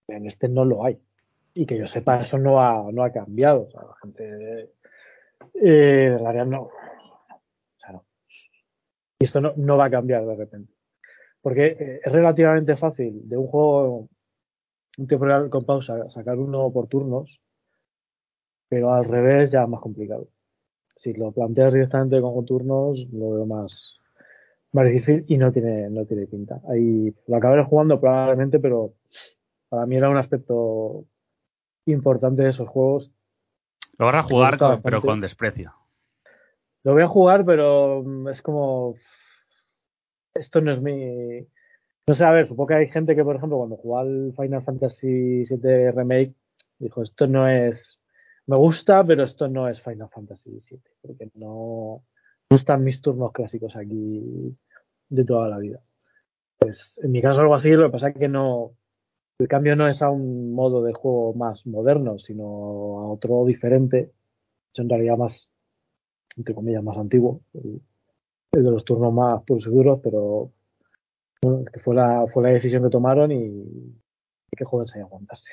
en 0.07 0.27
este 0.27 0.47
no 0.47 0.65
lo 0.65 0.85
hay. 0.85 0.99
Y 1.53 1.65
que 1.65 1.77
yo 1.77 1.87
sepa, 1.87 2.21
eso 2.21 2.37
no 2.37 2.61
ha, 2.61 2.91
no 2.91 3.03
ha 3.03 3.11
cambiado. 3.11 3.63
O 3.67 3.71
sea, 3.71 3.81
la 3.81 3.95
gente 4.01 4.71
eh, 5.55 6.15
del 6.15 6.25
área 6.25 6.45
no. 6.45 6.63
O 6.63 6.71
sea, 7.79 7.93
no. 7.93 8.05
Y 9.19 9.25
esto 9.25 9.41
no, 9.41 9.53
no 9.57 9.77
va 9.77 9.85
a 9.85 9.91
cambiar 9.91 10.25
de 10.25 10.35
repente. 10.35 10.73
Porque 11.41 11.67
eh, 11.67 12.01
es 12.03 12.11
relativamente 12.11 12.77
fácil 12.77 13.27
de 13.27 13.37
un 13.37 13.47
juego, 13.47 14.09
un 14.97 15.07
tiempo 15.07 15.25
real 15.25 15.49
con 15.49 15.65
pausa, 15.65 16.09
sacar 16.09 16.37
uno 16.37 16.71
por 16.71 16.87
turnos, 16.87 17.41
pero 18.69 18.93
al 18.93 19.05
revés 19.05 19.51
ya 19.51 19.63
es 19.63 19.69
más 19.69 19.81
complicado. 19.81 20.27
Si 20.95 21.13
lo 21.13 21.31
planteas 21.31 21.73
directamente 21.73 22.21
con 22.21 22.45
turnos, 22.45 23.07
lo 23.11 23.31
veo 23.31 23.45
más, 23.45 23.98
más 24.71 24.85
difícil 24.87 25.25
y 25.27 25.37
no 25.37 25.51
tiene, 25.51 25.89
no 25.89 26.05
tiene 26.05 26.27
pinta. 26.27 26.61
Ahí 26.69 27.13
lo 27.27 27.37
acabaré 27.37 27.63
jugando 27.63 27.99
probablemente, 27.99 28.59
pero 28.59 28.93
para 29.69 29.85
mí 29.85 29.95
era 29.95 30.09
un 30.09 30.17
aspecto 30.17 31.05
importante 31.85 32.43
de 32.43 32.49
esos 32.49 32.67
juegos. 32.67 33.11
Lo 33.97 34.05
vas 34.05 34.15
a 34.15 34.23
jugar, 34.23 34.57
pero 34.83 35.01
con 35.01 35.21
desprecio. 35.21 35.73
Lo 36.83 36.93
voy 36.93 37.03
a 37.03 37.07
jugar, 37.07 37.45
pero 37.45 38.03
es 38.29 38.41
como. 38.41 38.95
Esto 40.33 40.61
no 40.61 40.71
es 40.71 40.81
mi. 40.81 41.45
No 42.07 42.15
sé, 42.15 42.23
a 42.23 42.31
ver, 42.31 42.47
supongo 42.47 42.67
que 42.67 42.75
hay 42.75 42.87
gente 42.89 43.15
que, 43.15 43.23
por 43.23 43.35
ejemplo, 43.35 43.57
cuando 43.57 43.75
jugó 43.75 43.99
al 43.99 44.33
Final 44.37 44.63
Fantasy 44.63 45.43
VII 45.43 45.91
Remake, 45.91 46.33
dijo: 46.77 47.01
Esto 47.03 47.27
no 47.27 47.47
es. 47.47 47.99
Me 48.45 48.55
gusta, 48.55 49.03
pero 49.03 49.23
esto 49.23 49.47
no 49.47 49.67
es 49.67 49.81
Final 49.81 50.09
Fantasy 50.09 50.51
VII, 50.51 50.79
porque 51.01 51.29
no 51.35 52.03
están 52.55 52.83
mis 52.83 53.01
turnos 53.01 53.31
clásicos 53.31 53.75
aquí 53.75 54.57
de 55.09 55.25
toda 55.25 55.49
la 55.49 55.57
vida. 55.57 55.81
Pues 56.57 56.99
en 57.03 57.11
mi 57.11 57.21
caso 57.21 57.41
algo 57.41 57.55
así, 57.55 57.69
lo 57.69 57.85
que 57.85 57.91
pasa 57.91 58.09
es 58.09 58.17
que 58.17 58.27
no, 58.27 58.73
el 59.39 59.47
cambio 59.47 59.75
no 59.75 59.87
es 59.87 60.01
a 60.01 60.09
un 60.09 60.53
modo 60.53 60.83
de 60.83 60.93
juego 60.93 61.33
más 61.33 61.65
moderno, 61.65 62.19
sino 62.19 62.43
a 62.43 63.07
otro 63.07 63.45
diferente, 63.45 64.11
en 64.75 64.89
realidad 64.89 65.17
más, 65.17 65.49
entre 66.35 66.53
comillas, 66.53 66.83
más 66.83 66.97
antiguo, 66.97 67.41
el, 67.53 67.81
de 68.51 68.71
los 68.71 68.83
turnos 68.83 69.13
más 69.13 69.43
puros 69.43 69.65
y 69.67 69.99
pero 70.01 70.51
bueno, 71.41 71.63
que 71.71 71.79
fue 71.79 71.95
la, 71.95 72.25
fue 72.33 72.43
la 72.43 72.49
decisión 72.49 72.83
que 72.83 72.89
tomaron 72.89 73.31
y, 73.31 73.95
que 74.57 74.65
joderse 74.65 74.99
y 74.99 75.01
aguantarse. 75.01 75.51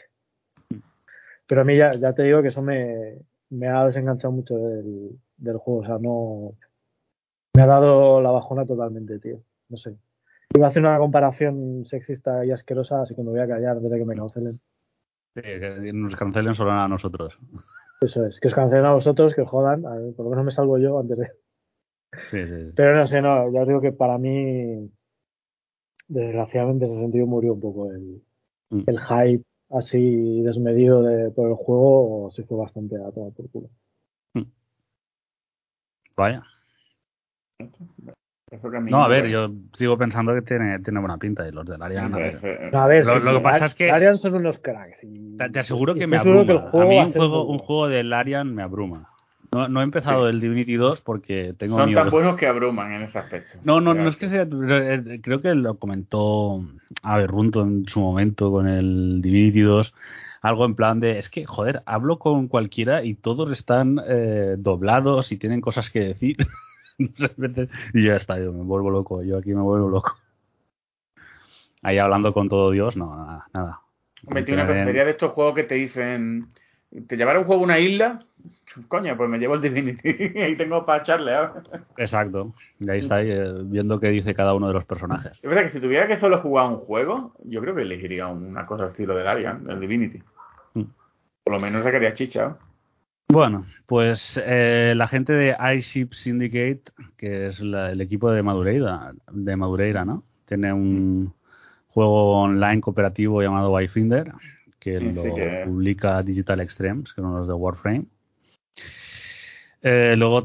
Pero 1.46 1.60
a 1.60 1.64
mí 1.64 1.76
ya, 1.76 1.90
ya 1.90 2.12
te 2.12 2.24
digo 2.24 2.42
que 2.42 2.48
eso 2.48 2.62
me, 2.62 3.18
me 3.50 3.68
ha 3.68 3.84
desenganchado 3.84 4.32
mucho 4.32 4.56
del, 4.56 5.16
del 5.36 5.56
juego, 5.58 5.80
o 5.82 5.84
sea, 5.84 5.98
no, 5.98 6.54
me 7.56 7.62
ha 7.62 7.66
dado 7.66 8.20
la 8.20 8.30
bajona 8.30 8.66
totalmente, 8.66 9.18
tío. 9.18 9.38
No 9.70 9.78
sé. 9.78 9.96
Iba 10.54 10.66
a 10.66 10.70
hacer 10.70 10.82
una 10.82 10.98
comparación 10.98 11.86
sexista 11.86 12.44
y 12.44 12.50
asquerosa, 12.50 13.02
así 13.02 13.14
que 13.14 13.22
me 13.22 13.30
voy 13.30 13.40
a 13.40 13.48
callar 13.48 13.80
desde 13.80 13.98
que 13.98 14.04
me 14.04 14.14
cancelen. 14.14 14.60
Sí, 15.34 15.40
que 15.42 15.90
nos 15.92 16.14
cancelen 16.16 16.54
solo 16.54 16.72
a 16.72 16.86
nosotros. 16.86 17.38
Eso 18.00 18.26
es, 18.26 18.38
que 18.40 18.48
os 18.48 18.54
cancelen 18.54 18.84
a 18.84 18.92
vosotros, 18.92 19.34
que 19.34 19.40
os 19.40 19.48
jodan. 19.48 19.86
A 19.86 19.94
ver, 19.94 20.14
por 20.14 20.26
lo 20.26 20.30
menos 20.30 20.44
me 20.44 20.50
salvo 20.50 20.78
yo 20.78 20.98
antes 21.00 21.18
de. 21.18 21.30
Sí, 22.30 22.46
sí. 22.46 22.72
Pero 22.76 22.94
no 22.94 23.06
sé, 23.06 23.22
no, 23.22 23.50
ya 23.50 23.62
os 23.62 23.68
digo 23.68 23.80
que 23.80 23.92
para 23.92 24.18
mí, 24.18 24.90
desgraciadamente, 26.08 26.84
en 26.84 26.90
ese 26.90 27.00
sentido 27.00 27.26
murió 27.26 27.54
un 27.54 27.60
poco 27.60 27.90
el, 27.90 28.22
mm. 28.70 28.82
el 28.86 29.00
hype 29.00 29.44
así 29.70 30.42
desmedido 30.42 31.02
de, 31.02 31.30
por 31.30 31.48
el 31.48 31.56
juego, 31.56 32.26
o 32.26 32.30
se 32.30 32.44
fue 32.44 32.58
bastante 32.58 32.96
a 32.96 33.10
toda 33.10 33.30
por 33.30 33.50
culo. 33.50 33.70
Mm. 34.34 34.44
Vaya. 36.16 36.44
No, 38.88 39.02
a 39.02 39.08
ver, 39.08 39.26
yo 39.26 39.50
sigo 39.74 39.98
pensando 39.98 40.32
que 40.32 40.42
tiene, 40.42 40.78
tiene 40.78 41.00
buena 41.00 41.18
pinta 41.18 41.48
y 41.48 41.50
los 41.50 41.66
del 41.66 41.82
Arian. 41.82 42.14
a 42.14 42.86
ver, 42.86 43.04
lo, 43.04 43.20
que 43.20 43.40
pasa 43.40 43.66
es 43.66 43.74
que. 43.74 43.90
Arian 43.90 44.18
son 44.18 44.34
unos 44.34 44.58
cracks. 44.58 45.00
te, 45.52 45.58
aseguro 45.58 45.94
que 45.94 46.06
me 46.06 46.16
abruma. 46.16 46.70
a 46.72 46.84
mí 46.84 46.98
un 46.98 47.12
juego, 47.12 47.44
un 47.46 47.58
juego 47.58 47.88
del 47.88 48.12
Arian 48.12 48.54
me 48.54 48.62
abruma. 48.62 49.10
No, 49.52 49.68
no 49.68 49.80
he 49.80 49.84
empezado 49.84 50.28
el 50.28 50.40
Divinity 50.40 50.74
2 50.74 51.00
porque 51.00 51.54
tengo 51.56 51.78
Son 51.78 51.92
tan 51.92 52.10
buenos 52.10 52.36
que 52.36 52.46
abruman 52.46 52.92
en 52.92 53.02
ese 53.02 53.18
aspecto. 53.18 53.58
No, 53.64 53.80
no, 53.80 53.94
no 53.94 54.08
es 54.08 54.16
que 54.16 54.28
sea. 54.28 54.42
Eh, 54.42 55.20
creo 55.22 55.40
que 55.40 55.54
lo 55.54 55.78
comentó 55.78 56.64
a 57.02 57.20
Runto 57.26 57.62
en 57.62 57.86
su 57.88 58.00
momento 58.00 58.50
con 58.50 58.68
el 58.68 59.22
Divinity 59.22 59.60
2 59.60 59.94
algo 60.42 60.64
en 60.64 60.76
plan 60.76 61.00
de, 61.00 61.18
es 61.18 61.28
que, 61.28 61.44
joder, 61.44 61.82
hablo 61.86 62.20
con 62.20 62.46
cualquiera 62.46 63.02
y 63.02 63.14
todos 63.14 63.50
están 63.50 64.00
eh, 64.06 64.54
doblados 64.56 65.32
y 65.32 65.38
tienen 65.38 65.60
cosas 65.60 65.90
que 65.90 66.00
decir. 66.00 66.36
y 67.94 68.04
ya 68.04 68.16
está, 68.16 68.38
yo 68.38 68.52
me 68.52 68.64
vuelvo 68.64 68.90
loco, 68.90 69.22
yo 69.22 69.38
aquí 69.38 69.54
me 69.54 69.62
vuelvo 69.62 69.88
loco. 69.88 70.16
Ahí 71.82 71.98
hablando 71.98 72.32
con 72.32 72.48
todo 72.48 72.70
Dios, 72.70 72.96
no, 72.96 73.14
nada. 73.14 73.46
nada. 73.52 73.80
Metí 74.28 74.52
una 74.52 74.66
cosa, 74.66 74.84
sería 74.84 75.04
de 75.04 75.12
estos 75.12 75.32
juegos 75.32 75.54
que 75.54 75.64
te 75.64 75.76
dicen, 75.76 76.48
¿te 77.06 77.16
llevará 77.16 77.38
un 77.38 77.44
juego 77.44 77.62
a 77.62 77.64
una 77.64 77.78
isla? 77.78 78.18
Coño, 78.88 79.16
pues 79.16 79.28
me 79.28 79.38
llevo 79.38 79.54
el 79.54 79.62
Divinity 79.62 80.32
y 80.34 80.38
ahí 80.38 80.56
tengo 80.56 80.84
para 80.84 81.02
echarle. 81.02 81.32
Exacto. 81.96 82.54
Y 82.80 82.90
ahí 82.90 83.00
está, 83.00 83.22
eh, 83.22 83.52
viendo 83.64 84.00
qué 84.00 84.08
dice 84.08 84.34
cada 84.34 84.54
uno 84.54 84.68
de 84.68 84.74
los 84.74 84.84
personajes. 84.84 85.32
Es 85.32 85.48
verdad 85.48 85.64
que 85.64 85.70
si 85.70 85.80
tuviera 85.80 86.06
que 86.06 86.18
solo 86.18 86.38
jugar 86.38 86.68
un 86.68 86.78
juego, 86.78 87.34
yo 87.44 87.60
creo 87.60 87.74
que 87.74 87.82
elegiría 87.82 88.26
una 88.26 88.66
cosa 88.66 88.88
estilo 88.88 89.14
del 89.16 89.28
Arian, 89.28 89.64
del 89.64 89.80
Divinity. 89.80 90.22
Mm. 90.74 90.82
Por 91.44 91.52
lo 91.52 91.60
menos 91.60 91.84
sacaría 91.84 92.12
chicha. 92.12 92.56
Bueno, 93.28 93.66
pues 93.86 94.40
eh, 94.44 94.94
la 94.96 95.08
gente 95.08 95.32
de 95.32 95.56
iShip 95.76 96.12
Syndicate, 96.12 96.82
que 97.16 97.48
es 97.48 97.60
el 97.60 98.00
equipo 98.00 98.30
de 98.30 98.42
Madureira, 98.42 99.12
de 99.30 99.56
Madureira, 99.56 100.04
¿no? 100.04 100.22
Tiene 100.46 100.72
un 100.72 101.34
juego 101.88 102.42
online 102.42 102.80
cooperativo 102.80 103.42
llamado 103.42 103.72
Wayfinder, 103.72 104.32
que 104.78 105.00
lo 105.00 105.22
publica 105.64 106.22
Digital 106.22 106.60
Extremes, 106.60 107.12
que 107.12 107.20
son 107.20 107.34
los 107.34 107.48
de 107.48 107.54
Warframe. 107.54 108.06
Eh, 109.82 110.14
luego 110.16 110.42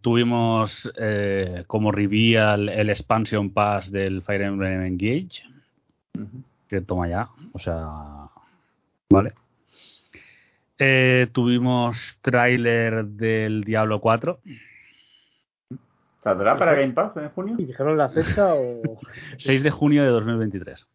tuvimos 0.00 0.90
eh, 0.96 1.64
como 1.66 1.92
reveal 1.92 2.68
el 2.68 2.90
expansion 2.90 3.50
pass 3.50 3.90
del 3.90 4.22
Fire 4.22 4.42
Emblem 4.42 4.82
Engage. 4.82 5.42
Que 6.68 6.80
toma 6.80 7.08
ya. 7.08 7.28
O 7.52 7.58
sea. 7.58 8.28
Vale. 9.10 9.32
Eh, 10.78 11.28
tuvimos 11.32 12.18
tráiler 12.20 13.04
del 13.04 13.62
Diablo 13.64 14.00
4. 14.00 14.40
¿Saldrá 16.22 16.56
para 16.56 16.74
Game 16.74 16.92
Pass 16.92 17.16
en 17.16 17.28
junio? 17.30 17.54
¿Y 17.58 17.66
dijeron 17.66 17.96
la 17.96 18.08
fecha 18.08 18.54
o...? 18.54 18.80
6 19.38 19.62
de 19.62 19.70
junio 19.70 20.02
de 20.02 20.08
2023. 20.08 20.86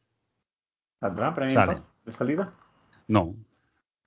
¿Saldrá 0.99 1.33
para 1.33 1.47
Game 1.47 1.73
Pass 1.75 1.83
de 2.05 2.13
salida? 2.13 2.51
No. 3.07 3.35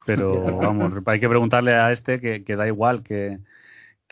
Pero 0.05 0.45
vamos, 0.59 0.93
hay 1.07 1.21
que 1.21 1.29
preguntarle 1.29 1.75
a 1.75 1.93
este 1.93 2.21
que, 2.21 2.45
que 2.45 2.57
da 2.57 2.67
igual 2.67 3.03
que, 3.03 3.39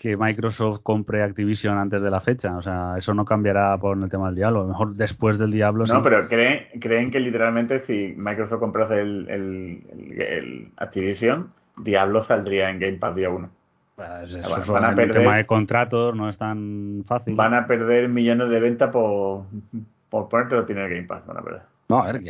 que 0.01 0.17
Microsoft 0.17 0.81
compre 0.83 1.23
Activision 1.23 1.77
antes 1.77 2.01
de 2.01 2.11
la 2.11 2.23
fecha. 2.23 2.57
O 2.57 2.63
sea, 2.63 2.95
eso 2.97 3.13
no 3.13 3.27
cambiará 3.27 3.77
por 3.77 4.03
el 4.03 4.09
tema 4.09 4.29
del 4.29 4.37
Diablo. 4.37 4.61
A 4.61 4.63
lo 4.63 4.69
mejor 4.71 4.95
después 4.95 5.37
del 5.37 5.51
Diablo. 5.51 5.85
No, 5.85 6.03
pero 6.03 6.27
creen, 6.27 6.69
creen 6.81 7.11
que 7.11 7.21
literalmente 7.21 7.81
si 7.81 8.15
Microsoft 8.17 8.61
comprase 8.61 8.99
el, 8.99 9.29
el, 9.29 10.69
Activision, 10.79 11.53
Diablo 11.77 12.23
saldría 12.23 12.71
en 12.71 12.81
Game 12.81 12.97
Pass 12.97 13.15
día 13.15 13.29
1. 13.29 13.51
Pues 13.97 14.35
eso 14.37 14.73
van 14.73 14.87
a 14.87 14.95
perder, 14.95 15.17
el 15.17 15.23
tema 15.23 15.37
de 15.37 15.45
contratos 15.45 16.17
no 16.17 16.31
es 16.31 16.39
tan 16.39 17.05
fácil. 17.07 17.35
Van 17.35 17.53
a 17.53 17.67
perder 17.67 18.09
millones 18.09 18.49
de 18.49 18.59
ventas 18.59 18.89
por, 18.91 19.45
por 20.09 20.31
ponértelo 20.31 20.65
tiene 20.65 20.83
el 20.83 20.95
Game 20.95 21.07
Pass. 21.07 21.27
Van 21.27 21.37
a 21.37 21.43
perder. 21.43 21.63
No, 21.91 22.03
a 22.03 22.13
ver, 22.13 22.23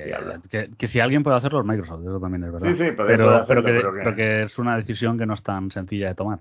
que, 0.50 0.70
que, 0.76 0.88
si 0.88 0.98
alguien 0.98 1.22
puede 1.22 1.36
hacerlo 1.36 1.60
es 1.60 1.66
Microsoft, 1.66 2.00
eso 2.02 2.18
también 2.18 2.42
es 2.42 2.52
verdad. 2.52 2.66
Sí, 2.66 2.74
sí, 2.76 2.90
pero, 2.96 3.44
pero, 3.46 3.62
que, 3.62 3.80
pero, 4.02 4.16
que, 4.16 4.42
es 4.44 4.58
una 4.58 4.76
decisión 4.76 5.16
que 5.18 5.26
no 5.26 5.34
es 5.34 5.42
tan 5.44 5.70
sencilla 5.70 6.08
de 6.08 6.14
tomar. 6.16 6.40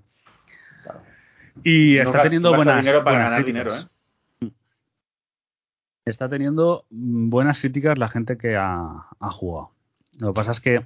Y 1.63 1.97
está 1.97 2.23
teniendo 2.23 2.55
buenas. 2.55 2.77
Dinero 2.77 3.03
para 3.03 3.19
ganar 3.19 3.45
dinero, 3.45 3.75
¿eh? 3.75 3.85
Está 6.05 6.27
teniendo 6.27 6.85
buenas 6.89 7.59
críticas 7.59 7.97
la 7.97 8.07
gente 8.07 8.37
que 8.37 8.55
ha, 8.57 9.05
jugado. 9.31 9.71
Lo 10.17 10.29
que 10.29 10.33
pasa 10.33 10.51
es 10.51 10.59
que 10.59 10.85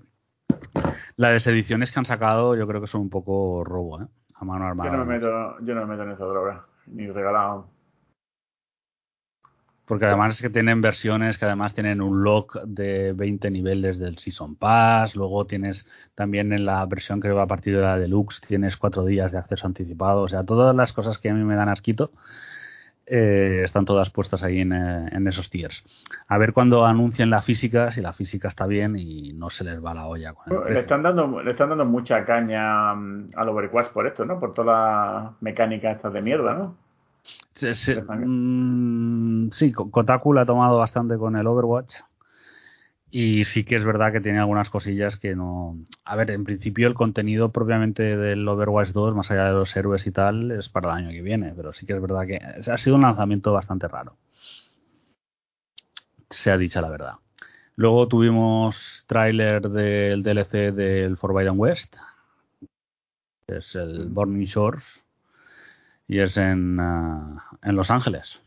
las 1.16 1.48
ediciones 1.48 1.92
que 1.92 2.00
han 2.00 2.06
sacado 2.06 2.56
yo 2.56 2.68
creo 2.68 2.82
que 2.82 2.88
son 2.88 3.02
un 3.02 3.10
poco 3.10 3.64
robo, 3.64 4.02
¿eh? 4.02 4.08
A 4.36 4.46
mano 4.46 4.66
armada. 4.66 4.92
Yo 4.92 4.98
no 4.98 5.06
me 5.06 5.14
meto, 5.14 5.60
yo 5.62 5.76
no 5.76 5.82
me 5.82 5.88
meto 5.88 6.04
en 6.04 6.12
esa 6.12 6.26
droga, 6.26 6.66
ni 6.88 7.08
regalado. 7.08 7.70
Porque 9.86 10.06
además 10.06 10.36
es 10.36 10.42
que 10.42 10.50
tienen 10.50 10.82
versiones 10.82 11.38
que 11.38 11.46
además 11.46 11.74
tienen 11.74 12.02
un 12.02 12.24
lock 12.24 12.62
de 12.64 13.12
20 13.12 13.52
niveles 13.52 14.00
del 14.00 14.18
Season 14.18 14.56
Pass. 14.56 15.16
Luego 15.16 15.46
tienes 15.46 15.86
también 16.16 16.54
en 16.54 16.66
la 16.66 16.86
versión 16.86 17.20
que 17.20 17.30
va 17.30 17.44
a 17.44 17.48
partir 17.48 17.76
de 17.76 17.82
la 17.82 18.00
Deluxe, 18.00 18.40
tienes 18.42 18.78
cuatro 18.78 19.04
días 19.04 19.34
de 19.34 19.40
acceso 19.40 19.68
anticipado. 19.68 20.22
O 20.22 20.30
sea, 20.30 20.46
todas 20.46 20.74
las 20.74 20.94
cosas 20.94 21.18
que 21.18 21.30
a 21.30 21.34
mí 21.34 21.44
me 21.44 21.56
dan 21.56 21.68
asquito 21.68 22.12
eh, 23.06 23.64
están 23.66 23.84
todas 23.84 24.10
puestas 24.10 24.44
ahí 24.44 24.62
en, 24.62 24.72
eh, 24.72 25.10
en, 25.12 25.28
esos 25.28 25.50
tiers. 25.50 25.84
A 26.30 26.38
ver 26.38 26.54
cuando 26.54 26.86
anuncien 26.86 27.30
la 27.30 27.42
física, 27.42 27.92
si 27.92 28.00
la 28.00 28.14
física 28.14 28.48
está 28.48 28.66
bien 28.66 28.96
y 28.98 29.34
no 29.34 29.50
se 29.50 29.66
les 29.66 29.84
va 29.84 29.94
la 29.94 30.08
olla. 30.08 30.34
le, 30.70 30.80
están 30.80 31.04
dando, 31.04 31.44
le 31.44 31.52
están 31.52 31.68
dando 31.68 31.86
mucha 31.86 32.24
caña 32.24 32.96
mm, 32.96 33.32
al 33.36 33.50
Overwatch 33.50 33.92
por 33.92 34.08
esto, 34.08 34.24
¿no? 34.24 34.40
Por 34.40 34.54
toda 34.54 34.74
la 34.74 35.34
mecánica 35.42 35.92
estas 35.92 36.14
de 36.14 36.22
mierda, 36.22 36.54
¿no? 36.54 36.78
Sí, 37.54 37.74
sí, 37.76 37.96
mm, 37.96 39.50
Kotaku 39.92 40.34
la 40.34 40.42
ha 40.42 40.46
tomado 40.46 40.78
bastante 40.78 41.18
con 41.18 41.36
el 41.36 41.48
Overwatch. 41.48 41.96
Y 43.12 43.46
sí 43.46 43.64
que 43.64 43.76
es 43.76 43.86
verdad 43.86 44.12
que 44.12 44.22
tiene 44.22 44.40
algunas 44.40 44.72
cosillas 44.72 45.18
que 45.18 45.36
no. 45.36 45.78
A 46.04 46.16
ver, 46.16 46.32
en 46.32 46.44
principio 46.44 46.88
el 46.88 46.96
contenido 46.96 47.52
propiamente 47.52 48.18
del 48.18 48.48
Overwatch 48.48 48.90
2, 48.90 49.16
más 49.16 49.30
allá 49.30 49.46
de 49.46 49.54
los 49.54 49.76
héroes 49.76 50.08
y 50.08 50.12
tal, 50.12 50.52
es 50.52 50.68
para 50.68 50.90
el 50.90 50.98
año 50.98 51.12
que 51.12 51.22
viene. 51.22 51.54
Pero 51.56 51.74
sí 51.74 51.86
que 51.86 51.94
es 51.94 52.02
verdad 52.02 52.26
que 52.26 52.38
ha 52.38 52.78
sido 52.80 52.96
un 52.96 53.04
lanzamiento 53.04 53.54
bastante 53.54 53.88
raro. 53.88 54.18
Se 56.32 56.50
ha 56.50 56.58
dicho 56.58 56.82
la 56.82 56.90
verdad. 56.90 57.14
Luego 57.76 58.08
tuvimos 58.08 59.04
tráiler 59.08 59.70
del 59.70 60.24
DLC 60.24 60.74
del 60.74 61.18
Forbidden 61.18 61.60
West. 61.60 61.96
es 63.48 63.76
el 63.76 64.08
Burning 64.10 64.46
Shores 64.46 65.03
y 66.14 66.20
es 66.20 66.38
en, 66.38 66.80
ah, 66.80 67.44
en 67.64 67.76
Los 67.76 67.90
Ángeles. 67.90 68.40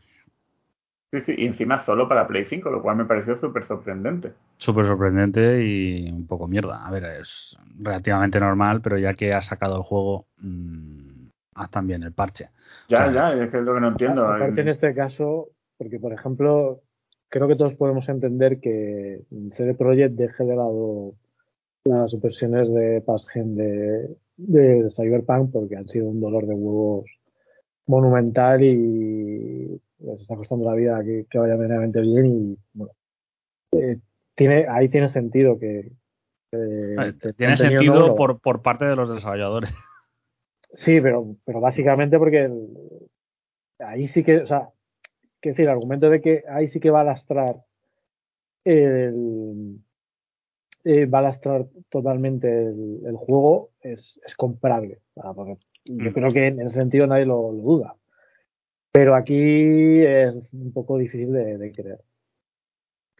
Sí, 1.11 1.19
sí, 1.19 1.35
y 1.37 1.47
encima 1.47 1.83
solo 1.83 2.07
para 2.07 2.25
Play 2.25 2.45
5, 2.45 2.69
lo 2.69 2.81
cual 2.81 2.95
me 2.95 3.03
pareció 3.03 3.37
súper 3.37 3.65
sorprendente. 3.65 4.31
Súper 4.55 4.85
sorprendente 4.87 5.65
y 5.65 6.09
un 6.09 6.25
poco 6.27 6.47
mierda. 6.47 6.87
A 6.87 6.91
ver, 6.91 7.03
es 7.19 7.57
relativamente 7.77 8.39
normal, 8.39 8.79
pero 8.81 8.97
ya 8.97 9.15
que 9.15 9.33
has 9.33 9.47
sacado 9.47 9.75
el 9.75 9.83
juego, 9.83 10.27
mmm, 10.37 11.27
haz 11.55 11.69
también 11.69 12.03
el 12.03 12.13
parche. 12.13 12.51
Ya, 12.87 13.11
ya, 13.11 13.33
es 13.33 13.51
que 13.51 13.57
es 13.57 13.63
lo 13.63 13.73
que 13.73 13.81
no 13.81 13.89
entiendo. 13.89 14.25
Aparte 14.25 14.61
en 14.61 14.69
este 14.69 14.93
caso, 14.93 15.49
porque 15.77 15.99
por 15.99 16.13
ejemplo, 16.13 16.79
creo 17.27 17.49
que 17.49 17.57
todos 17.57 17.73
podemos 17.73 18.07
entender 18.07 18.61
que 18.61 19.23
CD 19.57 19.73
Projekt 19.73 20.15
deje 20.15 20.45
de 20.45 20.55
lado 20.55 21.15
las 21.83 22.17
versiones 22.21 22.73
de 22.73 23.01
Passgen 23.01 23.55
de, 23.57 24.15
de 24.37 24.89
Cyberpunk 24.95 25.51
porque 25.51 25.75
han 25.75 25.89
sido 25.89 26.07
un 26.07 26.21
dolor 26.21 26.45
de 26.45 26.53
huevos 26.53 27.16
monumental 27.87 28.63
y 28.63 29.81
les 29.99 30.21
está 30.21 30.35
costando 30.35 30.69
la 30.69 30.75
vida 30.75 31.01
que, 31.03 31.25
vaya 31.37 31.55
medianamente 31.55 32.01
bien 32.01 32.25
y 32.25 32.57
bueno 32.73 32.93
eh, 33.71 33.97
tiene 34.35 34.67
ahí 34.69 34.89
tiene 34.89 35.09
sentido 35.09 35.57
que, 35.57 35.91
tiene 37.35 37.57
sentido 37.57 38.15
por, 38.15 38.39
por 38.39 38.61
parte 38.61 38.85
de 38.85 38.95
los 38.95 39.13
desarrolladores. 39.13 39.71
Sí 40.73 40.99
pero 40.99 41.37
pero 41.45 41.61
básicamente 41.61 42.19
porque 42.19 42.51
ahí 43.79 44.07
sí 44.07 44.21
que 44.21 44.39
o 44.39 44.45
sea 44.45 44.69
que 45.41 45.49
decir 45.49 45.63
el 45.63 45.71
argumento 45.71 46.09
de 46.09 46.21
que 46.21 46.43
ahí 46.49 46.67
sí 46.67 46.81
que 46.81 46.89
va 46.89 47.01
a 47.01 47.05
lastrar 47.05 47.55
el 48.65 49.79
eh, 50.83 51.05
va 51.05 51.19
a 51.19 51.23
lastrar 51.23 51.67
totalmente 51.89 52.49
el, 52.49 53.15
juego 53.15 53.71
es, 53.79 54.19
es 54.25 54.35
comprable 54.35 54.99
porque 55.35 55.57
yo 55.87 56.11
mm. 56.11 56.13
creo 56.13 56.31
que 56.31 56.47
en 56.47 56.61
ese 56.61 56.75
sentido 56.75 57.07
nadie 57.07 57.25
lo, 57.25 57.51
duda. 57.53 57.95
Pero 58.91 59.15
aquí 59.15 60.01
es 60.03 60.35
un 60.53 60.71
poco 60.73 60.97
difícil 60.97 61.31
de, 61.31 61.71
creer. 61.75 61.99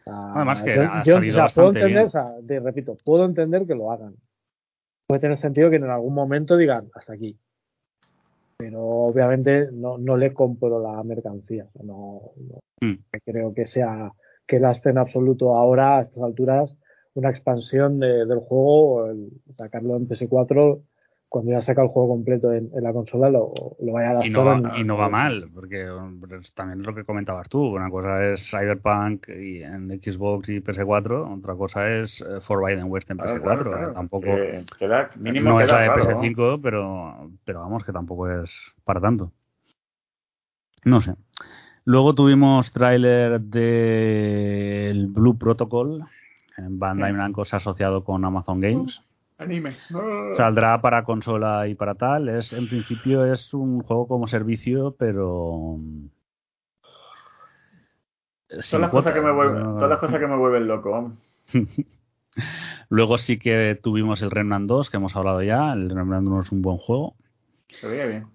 Además 0.06 0.62
que 0.62 0.72
ha 0.72 1.04
salido 1.04 1.46
puedo 1.54 1.68
entender, 1.68 2.62
repito, 2.62 2.96
puedo 3.04 3.24
entender 3.24 3.66
que 3.66 3.74
lo 3.74 3.92
hagan. 3.92 4.14
Puede 5.06 5.20
tener 5.20 5.36
sentido 5.38 5.70
que 5.70 5.76
en 5.76 5.84
algún 5.84 6.14
momento 6.14 6.56
digan 6.56 6.88
hasta 6.94 7.12
aquí. 7.12 7.38
Pero 8.56 8.82
obviamente 8.82 9.68
no, 9.72 9.98
no 9.98 10.16
le 10.16 10.32
compro 10.32 10.82
la 10.82 11.02
mercancía. 11.04 11.66
No, 11.82 12.32
mm. 12.80 12.94
creo 13.24 13.54
que 13.54 13.66
sea 13.66 14.12
que 14.46 14.58
la 14.58 14.72
esté 14.72 14.90
en 14.90 14.98
absoluto 14.98 15.54
ahora, 15.54 15.98
a 15.98 16.02
estas 16.02 16.22
alturas, 16.24 16.76
una 17.14 17.30
expansión 17.30 18.00
del 18.00 18.38
juego, 18.38 19.08
sacarlo 19.52 19.96
en 19.96 20.08
PS4 20.08 20.80
cuando 21.28 21.50
ya 21.52 21.60
saca 21.60 21.82
el 21.82 21.88
juego 21.88 22.08
completo 22.08 22.52
en, 22.52 22.70
la 22.72 22.92
consola 22.92 23.28
lo, 23.28 23.52
lo 23.80 23.92
vaya 23.92 24.10
a 24.10 24.14
dar 24.14 24.26
y 24.26 24.30
no, 24.30 24.44
va, 24.44 24.78
y 24.78 24.84
no 24.84 24.96
va 24.96 25.08
mal, 25.10 25.50
porque 25.54 25.86
también 26.54 26.82
lo 26.82 26.94
que 26.94 27.04
comentabas 27.04 27.48
tú, 27.48 27.60
una 27.60 27.90
cosa 27.90 28.24
es 28.24 28.48
Cyberpunk 28.48 29.28
y 29.28 29.62
en 29.62 29.88
Xbox 30.02 30.48
y 30.48 30.60
PS4, 30.60 31.38
otra 31.38 31.54
cosa 31.54 31.90
es 31.90 32.20
eh, 32.22 32.40
Forbidden 32.40 32.90
West 32.90 33.10
en 33.10 33.18
PS4. 33.18 33.94
tampoco 33.94 34.26
no 34.26 35.60
es 35.60 35.68
la 35.68 35.80
de 35.80 35.90
PS5, 35.90 36.60
pero, 36.62 37.30
pero 37.44 37.60
vamos, 37.60 37.84
que 37.84 37.92
tampoco 37.92 38.30
es 38.30 38.50
para 38.84 39.00
tanto. 39.00 39.32
No 40.84 41.02
sé. 41.02 41.14
Luego 41.84 42.14
tuvimos 42.14 42.70
tráiler 42.72 43.40
del 43.40 45.06
Blue 45.08 45.36
Protocol. 45.36 46.04
En 46.56 46.78
Bandai 46.78 47.12
Namco 47.12 47.44
se 47.44 47.56
ha 47.56 47.58
asociado 47.58 48.04
con 48.04 48.24
Amazon 48.24 48.60
Games. 48.60 49.02
Anime. 49.38 49.76
Saldrá 50.36 50.80
para 50.80 51.04
consola 51.04 51.68
y 51.68 51.74
para 51.74 51.94
tal. 51.94 52.28
Es 52.28 52.52
en 52.52 52.68
principio 52.68 53.32
es 53.32 53.54
un 53.54 53.80
juego 53.82 54.08
como 54.08 54.26
servicio, 54.26 54.96
pero 54.98 55.78
son 58.60 58.80
las 58.80 58.90
cosas 58.90 59.12
que 59.12 59.20
me 59.20 59.30
vuelven, 59.30 59.62
todas 59.62 59.90
las 59.90 59.98
cosas 59.98 60.18
que 60.18 60.26
me 60.26 60.36
vuelven 60.36 60.66
loco. 60.66 61.12
Luego 62.88 63.18
sí 63.18 63.38
que 63.38 63.78
tuvimos 63.80 64.22
el 64.22 64.30
Remnant 64.30 64.66
2, 64.66 64.90
que 64.90 64.96
hemos 64.96 65.14
hablado 65.16 65.42
ya. 65.42 65.72
El 65.72 65.90
Remnant 65.90 66.26
1 66.26 66.40
es 66.40 66.52
un 66.52 66.62
buen 66.62 66.78
juego. 66.78 67.14
Se 67.80 67.86
veía 67.86 68.06
bien. 68.06 68.26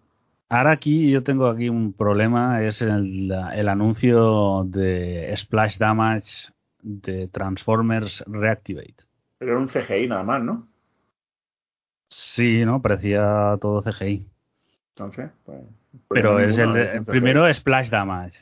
Ahora 0.49 0.71
aquí 0.71 1.09
yo 1.09 1.23
tengo 1.23 1.47
aquí 1.47 1.69
un 1.69 1.93
problema, 1.93 2.61
es 2.61 2.81
el, 2.83 3.31
el 3.31 3.69
anuncio 3.69 4.63
de 4.65 5.33
Splash 5.35 5.79
Damage 5.79 6.51
de 6.83 7.27
Transformers 7.27 8.23
Reactivate. 8.27 9.05
Pero 9.39 9.53
era 9.53 9.59
un 9.59 9.67
CGI 9.67 10.07
nada 10.07 10.23
más, 10.23 10.43
¿no? 10.43 10.67
Sí, 12.15 12.65
¿no? 12.65 12.81
Parecía 12.81 13.57
todo 13.59 13.81
CGI. 13.81 14.27
Entonces, 14.95 15.31
pues. 15.45 15.61
Pero 16.09 16.39
es 16.39 16.57
el, 16.57 17.05
primero 17.05 17.51
Splash 17.51 17.89
Damage 17.89 18.39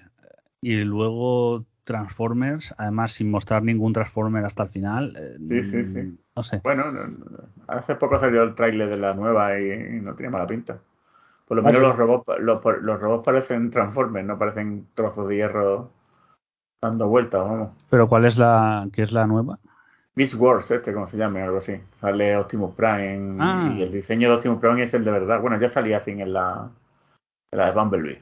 y 0.62 0.76
luego 0.84 1.66
Transformers, 1.84 2.74
además 2.78 3.14
sin 3.14 3.32
mostrar 3.32 3.64
ningún 3.64 3.94
Transformer 3.94 4.46
hasta 4.46 4.64
el 4.64 4.70
final. 4.70 5.14
Eh, 5.18 5.38
sí, 5.40 5.64
sí, 5.64 5.94
sí. 5.94 6.00
Mm, 6.00 6.18
no 6.36 6.44
sé. 6.44 6.62
Bueno, 6.64 6.84
hace 7.68 7.96
poco 7.96 8.20
salió 8.20 8.44
el 8.44 8.56
trailer 8.56 8.90
de 8.90 8.98
la 8.98 9.14
nueva 9.14 9.60
y, 9.60 10.02
no 10.02 10.16
tenía 10.16 10.30
mala 10.30 10.48
pinta. 10.48 10.80
Por 11.48 11.58
lo 11.58 11.64
menos 11.64 11.82
los 11.82 11.98
robots, 11.98 12.40
los, 12.40 12.62
los 12.82 13.00
robots 13.02 13.26
parecen 13.26 13.72
Transformers, 13.72 14.26
no 14.26 14.38
parecen 14.38 14.88
trozos 14.94 15.28
de 15.28 15.36
hierro 15.36 15.92
dando 16.82 17.08
vueltas, 17.10 17.44
vamos. 17.44 17.70
¿Pero 17.90 18.08
cuál 18.08 18.26
es 18.26 18.38
la, 18.38 18.88
qué 18.94 19.04
es 19.04 19.12
la 19.12 19.28
nueva? 19.28 19.60
Beast 20.16 20.34
Wars, 20.36 20.70
este, 20.72 20.94
como 20.94 21.08
se 21.08 21.18
llame, 21.18 21.42
algo 21.42 21.58
así. 21.60 21.80
Sale 22.00 22.36
Optimus 22.38 22.76
Prime 22.76 23.38
Ah. 23.40 23.70
y 23.74 23.82
el 23.84 23.92
diseño 23.92 24.30
de 24.30 24.36
Optimus 24.36 24.60
Prime 24.60 24.84
es 24.84 24.94
el 24.94 25.06
de 25.06 25.12
verdad. 25.12 25.40
Bueno, 25.42 25.60
ya 25.60 25.70
salía 25.72 25.98
así 25.98 26.12
en 26.12 26.34
la, 26.34 26.70
en 27.52 27.58
la 27.58 27.66
de 27.68 27.72
Bumblebee. 27.72 28.22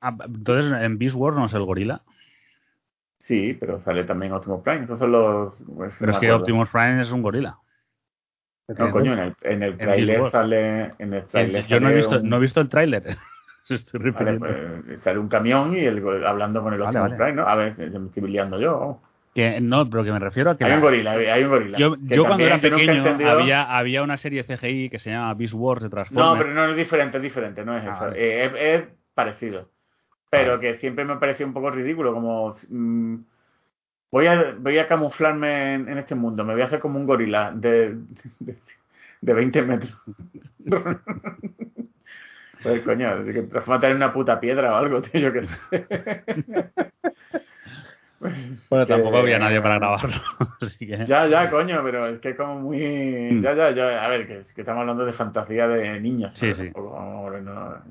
Ah, 0.00 0.16
entonces, 0.24 0.72
en 0.80 0.98
Beast 0.98 1.16
Wars 1.16 1.36
no 1.36 1.46
es 1.46 1.54
el 1.54 1.64
gorila. 1.64 2.02
Sí, 3.18 3.56
pero 3.58 3.80
sale 3.80 4.04
también 4.04 4.32
Optimus 4.32 4.62
Prime. 4.62 4.82
Estos 4.82 4.98
son 4.98 5.12
los. 5.12 5.54
pues, 5.74 5.94
Pero 5.98 6.12
es 6.12 6.18
que 6.18 6.26
acuerdo. 6.26 6.36
Optimus 6.42 6.68
Prime 6.70 7.02
es 7.02 7.10
un 7.10 7.22
gorila. 7.22 7.58
No, 8.78 8.90
coño, 8.90 9.14
en 9.14 9.18
el, 9.20 9.34
en 9.42 9.62
el 9.62 9.78
trailer 9.78 10.20
Wars. 10.20 10.32
sale. 10.32 10.94
En 10.98 11.14
el 11.14 11.24
trailer 11.24 11.64
Yo 11.66 11.80
no 11.80 11.88
he 11.88 11.94
visto, 11.96 12.18
un- 12.20 12.28
no 12.28 12.36
he 12.36 12.40
visto 12.40 12.60
el 12.60 12.68
tráiler. 12.68 13.16
Estoy 13.68 14.10
Vale, 14.12 14.38
pues, 14.38 15.02
sale 15.02 15.18
un 15.18 15.28
camión 15.28 15.74
y 15.74 15.80
el, 15.80 15.98
hablando 16.26 16.62
con 16.62 16.72
el 16.74 16.80
Vale, 16.80 16.98
Optimus 16.98 17.18
vale. 17.18 17.32
Prime, 17.32 17.42
¿no? 17.42 17.48
A 17.48 17.54
ver, 17.54 17.76
me 17.78 18.06
estoy 18.06 18.30
liando 18.30 18.58
yo. 18.60 19.00
Que, 19.38 19.60
no, 19.60 19.88
pero 19.88 20.02
que 20.02 20.10
me 20.10 20.18
refiero 20.18 20.50
a 20.50 20.58
que 20.58 20.64
Hay 20.64 20.70
la- 20.70 20.76
un 20.78 20.82
gorila, 20.82 21.12
hay 21.12 21.44
un 21.44 21.48
gorila. 21.50 21.78
yo, 21.78 21.92
Que 21.96 22.16
yo 22.16 22.24
cuando 22.24 22.44
era 22.44 22.58
pequeño 22.60 23.04
había, 23.30 23.76
había 23.78 24.02
una 24.02 24.16
serie 24.16 24.42
CGI 24.42 24.90
que 24.90 24.98
se 24.98 25.10
llama 25.10 25.32
Beast 25.34 25.54
Wars 25.54 25.80
de 25.80 25.88
Transformers. 25.90 26.32
No, 26.32 26.36
pero 26.36 26.52
no 26.52 26.64
es 26.64 26.76
diferente, 26.76 27.18
es 27.18 27.22
diferente, 27.22 27.64
no 27.64 27.76
es 27.76 27.84
Ah, 27.86 27.94
eso. 28.08 28.16
Eh, 28.16 28.46
es, 28.46 28.52
es 28.60 28.84
parecido. 29.14 29.70
Pero 30.28 30.56
Vale. 30.56 30.60
que 30.72 30.78
siempre 30.78 31.04
me 31.04 31.18
pareció 31.18 31.46
un 31.46 31.52
poco 31.52 31.70
ridículo, 31.70 32.12
como 32.12 32.56
mm, 32.68 33.16
voy 34.10 34.26
a 34.26 34.56
voy 34.58 34.76
a 34.78 34.88
camuflarme 34.88 35.74
en, 35.74 35.88
en 35.88 35.98
este 35.98 36.16
mundo, 36.16 36.44
me 36.44 36.54
voy 36.54 36.62
a 36.62 36.66
hacer 36.66 36.80
como 36.80 36.98
un 36.98 37.06
gorila 37.06 37.52
de, 37.54 37.94
de, 38.40 38.58
de 39.20 39.32
20 39.34 39.62
metros. 39.62 39.96
pues 42.64 42.82
coño, 42.82 43.24
que 43.24 43.42
transformate 43.42 43.86
en 43.86 43.94
una 43.98 44.12
puta 44.12 44.40
piedra 44.40 44.72
o 44.72 44.76
algo, 44.76 45.00
tío, 45.00 45.20
yo 45.20 45.32
qué 45.32 45.42
sé. 45.70 46.24
Bueno, 48.20 48.86
tampoco 48.86 49.18
había 49.18 49.38
nadie 49.38 49.60
para 49.60 49.78
grabarlo. 49.78 50.16
Así 50.60 50.86
que... 50.86 51.06
Ya, 51.06 51.26
ya, 51.26 51.50
coño, 51.50 51.80
pero 51.84 52.06
es 52.06 52.18
que 52.20 52.30
es 52.30 52.36
como 52.36 52.56
muy... 52.60 52.78
Mm. 52.80 53.42
Ya, 53.42 53.54
ya, 53.54 53.70
ya, 53.70 54.04
a 54.04 54.08
ver, 54.08 54.26
que, 54.26 54.38
es 54.38 54.52
que 54.52 54.62
estamos 54.62 54.80
hablando 54.80 55.04
de 55.04 55.12
fantasía 55.12 55.68
de 55.68 56.00
niños. 56.00 56.36
Sí, 56.36 56.52
sí. 56.52 56.70
No, 56.74 57.30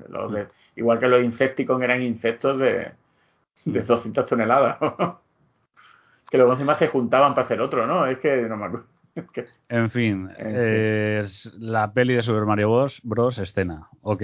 los 0.08 0.32
de- 0.32 0.48
igual 0.76 0.98
que 0.98 1.08
los 1.08 1.22
Insecticons 1.22 1.82
eran 1.82 2.02
insectos 2.02 2.58
de, 2.58 2.92
de 3.64 3.82
200 3.82 4.26
toneladas. 4.26 4.76
que 6.30 6.36
luego 6.36 6.52
encima 6.52 6.76
se 6.78 6.88
juntaban 6.88 7.34
para 7.34 7.46
hacer 7.46 7.60
otro, 7.60 7.86
¿no? 7.86 8.06
Es 8.06 8.18
que 8.18 8.42
no 8.42 8.56
me 8.56 8.66
acuerdo. 8.66 8.86
En 9.70 9.90
fin, 9.90 10.30
En 10.30 10.36
fin. 10.36 10.54
eh, 10.54 11.22
la 11.58 11.92
peli 11.92 12.14
de 12.14 12.22
Super 12.22 12.44
Mario 12.46 12.70
Bros. 12.70 13.00
Bros. 13.02 13.36
escena. 13.38 13.88
Ok. 14.00 14.22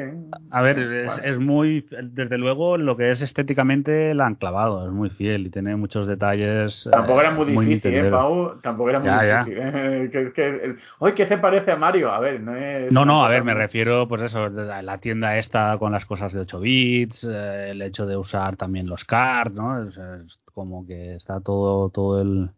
Bien. 0.00 0.30
A 0.50 0.62
ver, 0.62 0.78
es, 0.78 1.06
Vale. 1.06 1.28
es 1.30 1.38
muy. 1.38 1.86
Desde 2.02 2.38
luego, 2.38 2.76
lo 2.76 2.96
que 2.96 3.10
es 3.10 3.22
estéticamente 3.22 4.14
la 4.14 4.26
han 4.26 4.34
clavado. 4.36 4.86
Es 4.86 4.92
muy 4.92 5.10
fiel 5.10 5.46
y 5.46 5.50
tiene 5.50 5.74
muchos 5.76 6.06
detalles. 6.06 6.88
Tampoco 6.92 7.20
eh, 7.20 7.24
era 7.24 7.30
muy 7.34 7.46
difícil, 7.66 7.94
¿eh. 7.94 8.10
Pau? 8.10 8.60
Tampoco 8.60 8.90
era 8.90 8.98
muy 9.00 9.08
Ya, 9.08 9.24
ya. 9.26 9.44
difícil. 9.44 9.62
¿eh? 9.62 10.08
Que, 10.12 10.32
que, 10.32 10.46
el- 10.48 10.76
¡Ay, 11.00 11.12
que 11.14 11.26
se 11.26 11.38
parece 11.38 11.72
a 11.72 11.76
Mario! 11.76 12.10
A 12.10 12.20
ver, 12.20 12.40
no 12.40 12.54
es... 12.54 12.92
No, 12.92 13.24
a 13.24 13.28
ver, 13.28 13.42
me 13.44 13.54
refiero, 13.54 14.06
pues 14.08 14.22
eso, 14.22 14.44
a 14.44 14.82
la 14.82 14.98
tienda 14.98 15.36
esta 15.38 15.76
con 15.78 15.92
las 15.92 16.04
cosas 16.06 16.32
de 16.32 16.40
8 16.40 16.60
bits, 16.60 17.24
eh, 17.24 17.70
el 17.70 17.82
hecho 17.82 18.06
de 18.06 18.16
usar 18.16 18.56
también 18.56 18.86
los 18.88 19.04
cards, 19.04 19.54
¿no? 19.54 19.88
Es, 19.88 19.96
es 19.96 20.38
como 20.54 20.86
que 20.86 21.14
está 21.16 21.40
todo, 21.40 21.88
todo 21.90 22.20
el, 22.22 22.50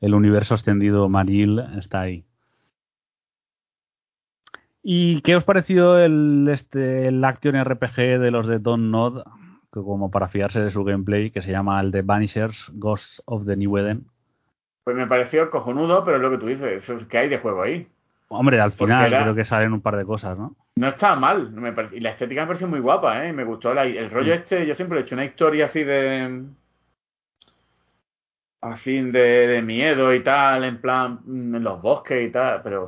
el 0.00 0.14
universo 0.14 0.54
extendido 0.54 1.08
Maril 1.08 1.60
está 1.78 2.02
ahí. 2.02 2.24
¿Y 4.82 5.20
qué 5.22 5.36
os 5.36 5.44
pareció 5.44 5.98
el, 5.98 6.48
este, 6.50 7.06
el 7.08 7.24
Action 7.24 7.54
RPG 7.54 8.18
de 8.18 8.30
los 8.30 8.46
de 8.48 8.58
Don 8.58 8.90
Nod, 8.90 9.22
que 9.72 9.80
como 9.80 10.10
para 10.10 10.28
fiarse 10.28 10.60
de 10.60 10.70
su 10.70 10.82
gameplay, 10.84 11.30
que 11.30 11.42
se 11.42 11.50
llama 11.52 11.80
el 11.80 11.90
de 11.90 12.02
Vanishers, 12.02 12.70
Ghosts 12.74 13.22
of 13.26 13.46
the 13.46 13.56
New 13.56 13.78
Eden? 13.78 14.06
Pues 14.84 14.96
me 14.96 15.06
pareció 15.06 15.48
cojonudo, 15.50 16.04
pero 16.04 16.16
es 16.16 16.22
lo 16.22 16.30
que 16.30 16.38
tú 16.38 16.46
dices, 16.46 16.82
eso 16.82 16.94
es 16.96 17.06
que 17.06 17.18
hay 17.18 17.28
de 17.28 17.38
juego 17.38 17.62
ahí. 17.62 17.86
Hombre, 18.28 18.60
al 18.60 18.72
final 18.72 19.06
era- 19.12 19.22
creo 19.22 19.34
que 19.34 19.44
salen 19.44 19.72
un 19.72 19.80
par 19.82 19.96
de 19.96 20.04
cosas, 20.04 20.36
¿no? 20.36 20.56
No 20.76 20.88
estaba 20.88 21.14
mal, 21.16 21.52
me 21.52 21.72
y 21.92 22.00
la 22.00 22.10
estética 22.10 22.40
me 22.40 22.46
pareció 22.48 22.66
muy 22.66 22.80
guapa, 22.80 23.26
¿eh? 23.26 23.32
Me 23.32 23.44
gustó 23.44 23.72
la- 23.74 23.84
el 23.84 24.10
rollo 24.10 24.32
Mm. 24.34 24.38
este, 24.38 24.66
yo 24.66 24.74
siempre 24.74 24.98
he 24.98 25.02
hecho 25.02 25.14
una 25.14 25.24
historia 25.24 25.66
así 25.66 25.84
de... 25.84 26.44
Así 28.60 29.00
de, 29.00 29.20
de 29.48 29.62
miedo 29.62 30.14
y 30.14 30.20
tal, 30.22 30.64
en 30.64 30.80
plan, 30.80 31.20
mm, 31.24 31.56
en 31.56 31.64
los 31.64 31.82
bosques 31.82 32.28
y 32.28 32.30
tal, 32.30 32.62
pero 32.62 32.86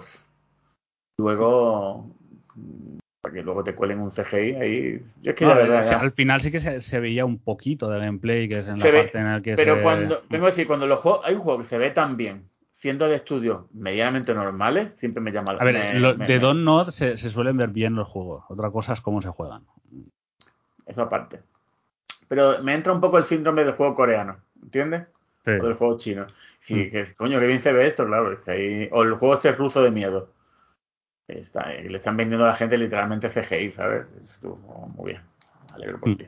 luego... 1.18 2.06
mm, 2.54 2.98
Para 3.20 3.34
que 3.34 3.42
luego 3.42 3.64
te 3.64 3.74
cuelen 3.74 4.00
un 4.00 4.10
CGI 4.10 4.54
ahí... 4.56 5.02
Yo 5.22 5.30
es 5.30 5.36
que 5.36 5.44
No, 5.44 5.50
la 5.54 5.56
verdad... 5.60 5.78
es 5.80 5.84
que 5.84 5.90
ya- 5.96 6.00
al 6.00 6.12
final 6.12 6.40
sí 6.42 6.50
que 6.50 6.60
se, 6.60 6.80
se 6.82 7.00
veía 7.00 7.24
un 7.24 7.38
poquito 7.38 7.88
de 7.88 7.98
gameplay, 8.00 8.48
que 8.48 8.58
es 8.60 8.68
en 8.68 8.78
Se 8.80 8.86
la 8.86 8.92
ve, 8.92 9.02
parte 9.04 9.18
en 9.18 9.32
la 9.32 9.40
que 9.42 9.54
Pero 9.54 9.76
se- 9.76 9.82
cuando, 9.82 10.18
tengo 10.28 10.44
que 10.46 10.50
decir, 10.52 10.66
cuando 10.66 10.86
los 10.86 11.00
juegos, 11.00 11.20
hay 11.24 11.34
un 11.34 11.40
juego 11.40 11.60
que 11.62 11.68
se 11.68 11.78
ve 11.78 11.90
tan 11.90 12.16
bien, 12.16 12.48
siendo 12.76 13.08
de 13.08 13.16
estudios 13.16 13.64
medianamente 13.72 14.34
normales, 14.34 14.90
siempre 14.98 15.22
me 15.22 15.32
llama 15.32 15.54
la 15.54 15.60
A 15.62 15.64
ver, 15.64 15.74
me- 15.94 16.00
lo- 16.00 16.16
me- 16.16 16.26
de 16.26 16.34
me- 16.34 16.40
Don 16.40 16.64
Nod 16.64 16.90
se, 16.90 17.16
se 17.16 17.30
suelen 17.30 17.56
ver 17.56 17.70
bien 17.70 17.94
los 17.94 18.08
juegos. 18.08 18.44
Otra 18.48 18.70
cosa 18.70 18.92
es 18.92 19.00
cómo 19.00 19.22
se 19.22 19.28
juegan. 19.28 19.62
Eso 20.86 21.02
aparte. 21.02 21.40
Pero 22.28 22.62
me 22.62 22.74
entra 22.74 22.92
un 22.92 23.00
poco 23.00 23.16
el 23.18 23.24
síndrome 23.24 23.64
del 23.64 23.72
juego 23.74 23.94
coreano, 23.94 24.36
¿entiendes? 24.62 25.04
Sí. 25.46 25.52
O 25.60 25.64
del 25.64 25.74
juego 25.74 25.96
chino. 25.98 26.26
Sí, 26.60 26.74
Mm. 26.74 26.90
que 26.90 27.14
coño, 27.14 27.40
que 27.40 27.46
bien 27.46 27.62
se 27.62 27.72
ve 27.72 27.86
esto, 27.86 28.04
claro. 28.06 28.32
es 28.32 28.38
que 28.40 28.50
ahí- 28.50 28.88
O 28.92 29.02
el 29.02 29.14
juego 29.14 29.34
este 29.34 29.52
ruso 29.52 29.82
de 29.82 29.90
miedo. 29.90 30.28
Está, 31.28 31.70
le 31.72 31.96
están 31.96 32.16
vendiendo 32.16 32.44
a 32.44 32.48
la 32.48 32.54
gente 32.54 32.76
literalmente 32.76 33.30
CGI, 33.30 33.72
¿sabes? 33.72 34.06
Estuvo 34.22 34.56
muy 34.94 35.12
bien. 35.12 35.22
Alegro 35.72 35.98
por 35.98 36.10
Mm. 36.10 36.16
ti. 36.16 36.26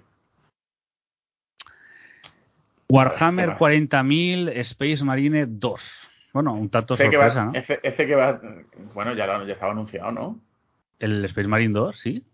Warhammer 2.89 3.45
¿Qué 3.47 3.51
más? 3.51 3.59
40.000 3.59 4.49
Space 4.61 5.05
Marine 5.05 5.47
2. 5.47 5.83
Bueno, 6.33 6.55
un 6.55 6.69
tanto 6.71 6.95
Ese 6.95 7.09
que, 7.11 7.17
va, 7.17 7.31
sorpresa, 7.31 7.45
¿no? 7.47 7.53
ese, 7.59 7.81
ese 7.83 8.07
que 8.07 8.15
va. 8.15 8.41
Bueno, 8.95 9.13
ya, 9.15 9.27
lo- 9.27 9.45
ya 9.47 9.55
estaba 9.55 9.73
anunciado, 9.73 10.13
¿no? 10.13 10.41
El 10.99 11.25
Space 11.27 11.49
Marine 11.49 11.75
2, 11.75 11.99
sí. 11.99 12.25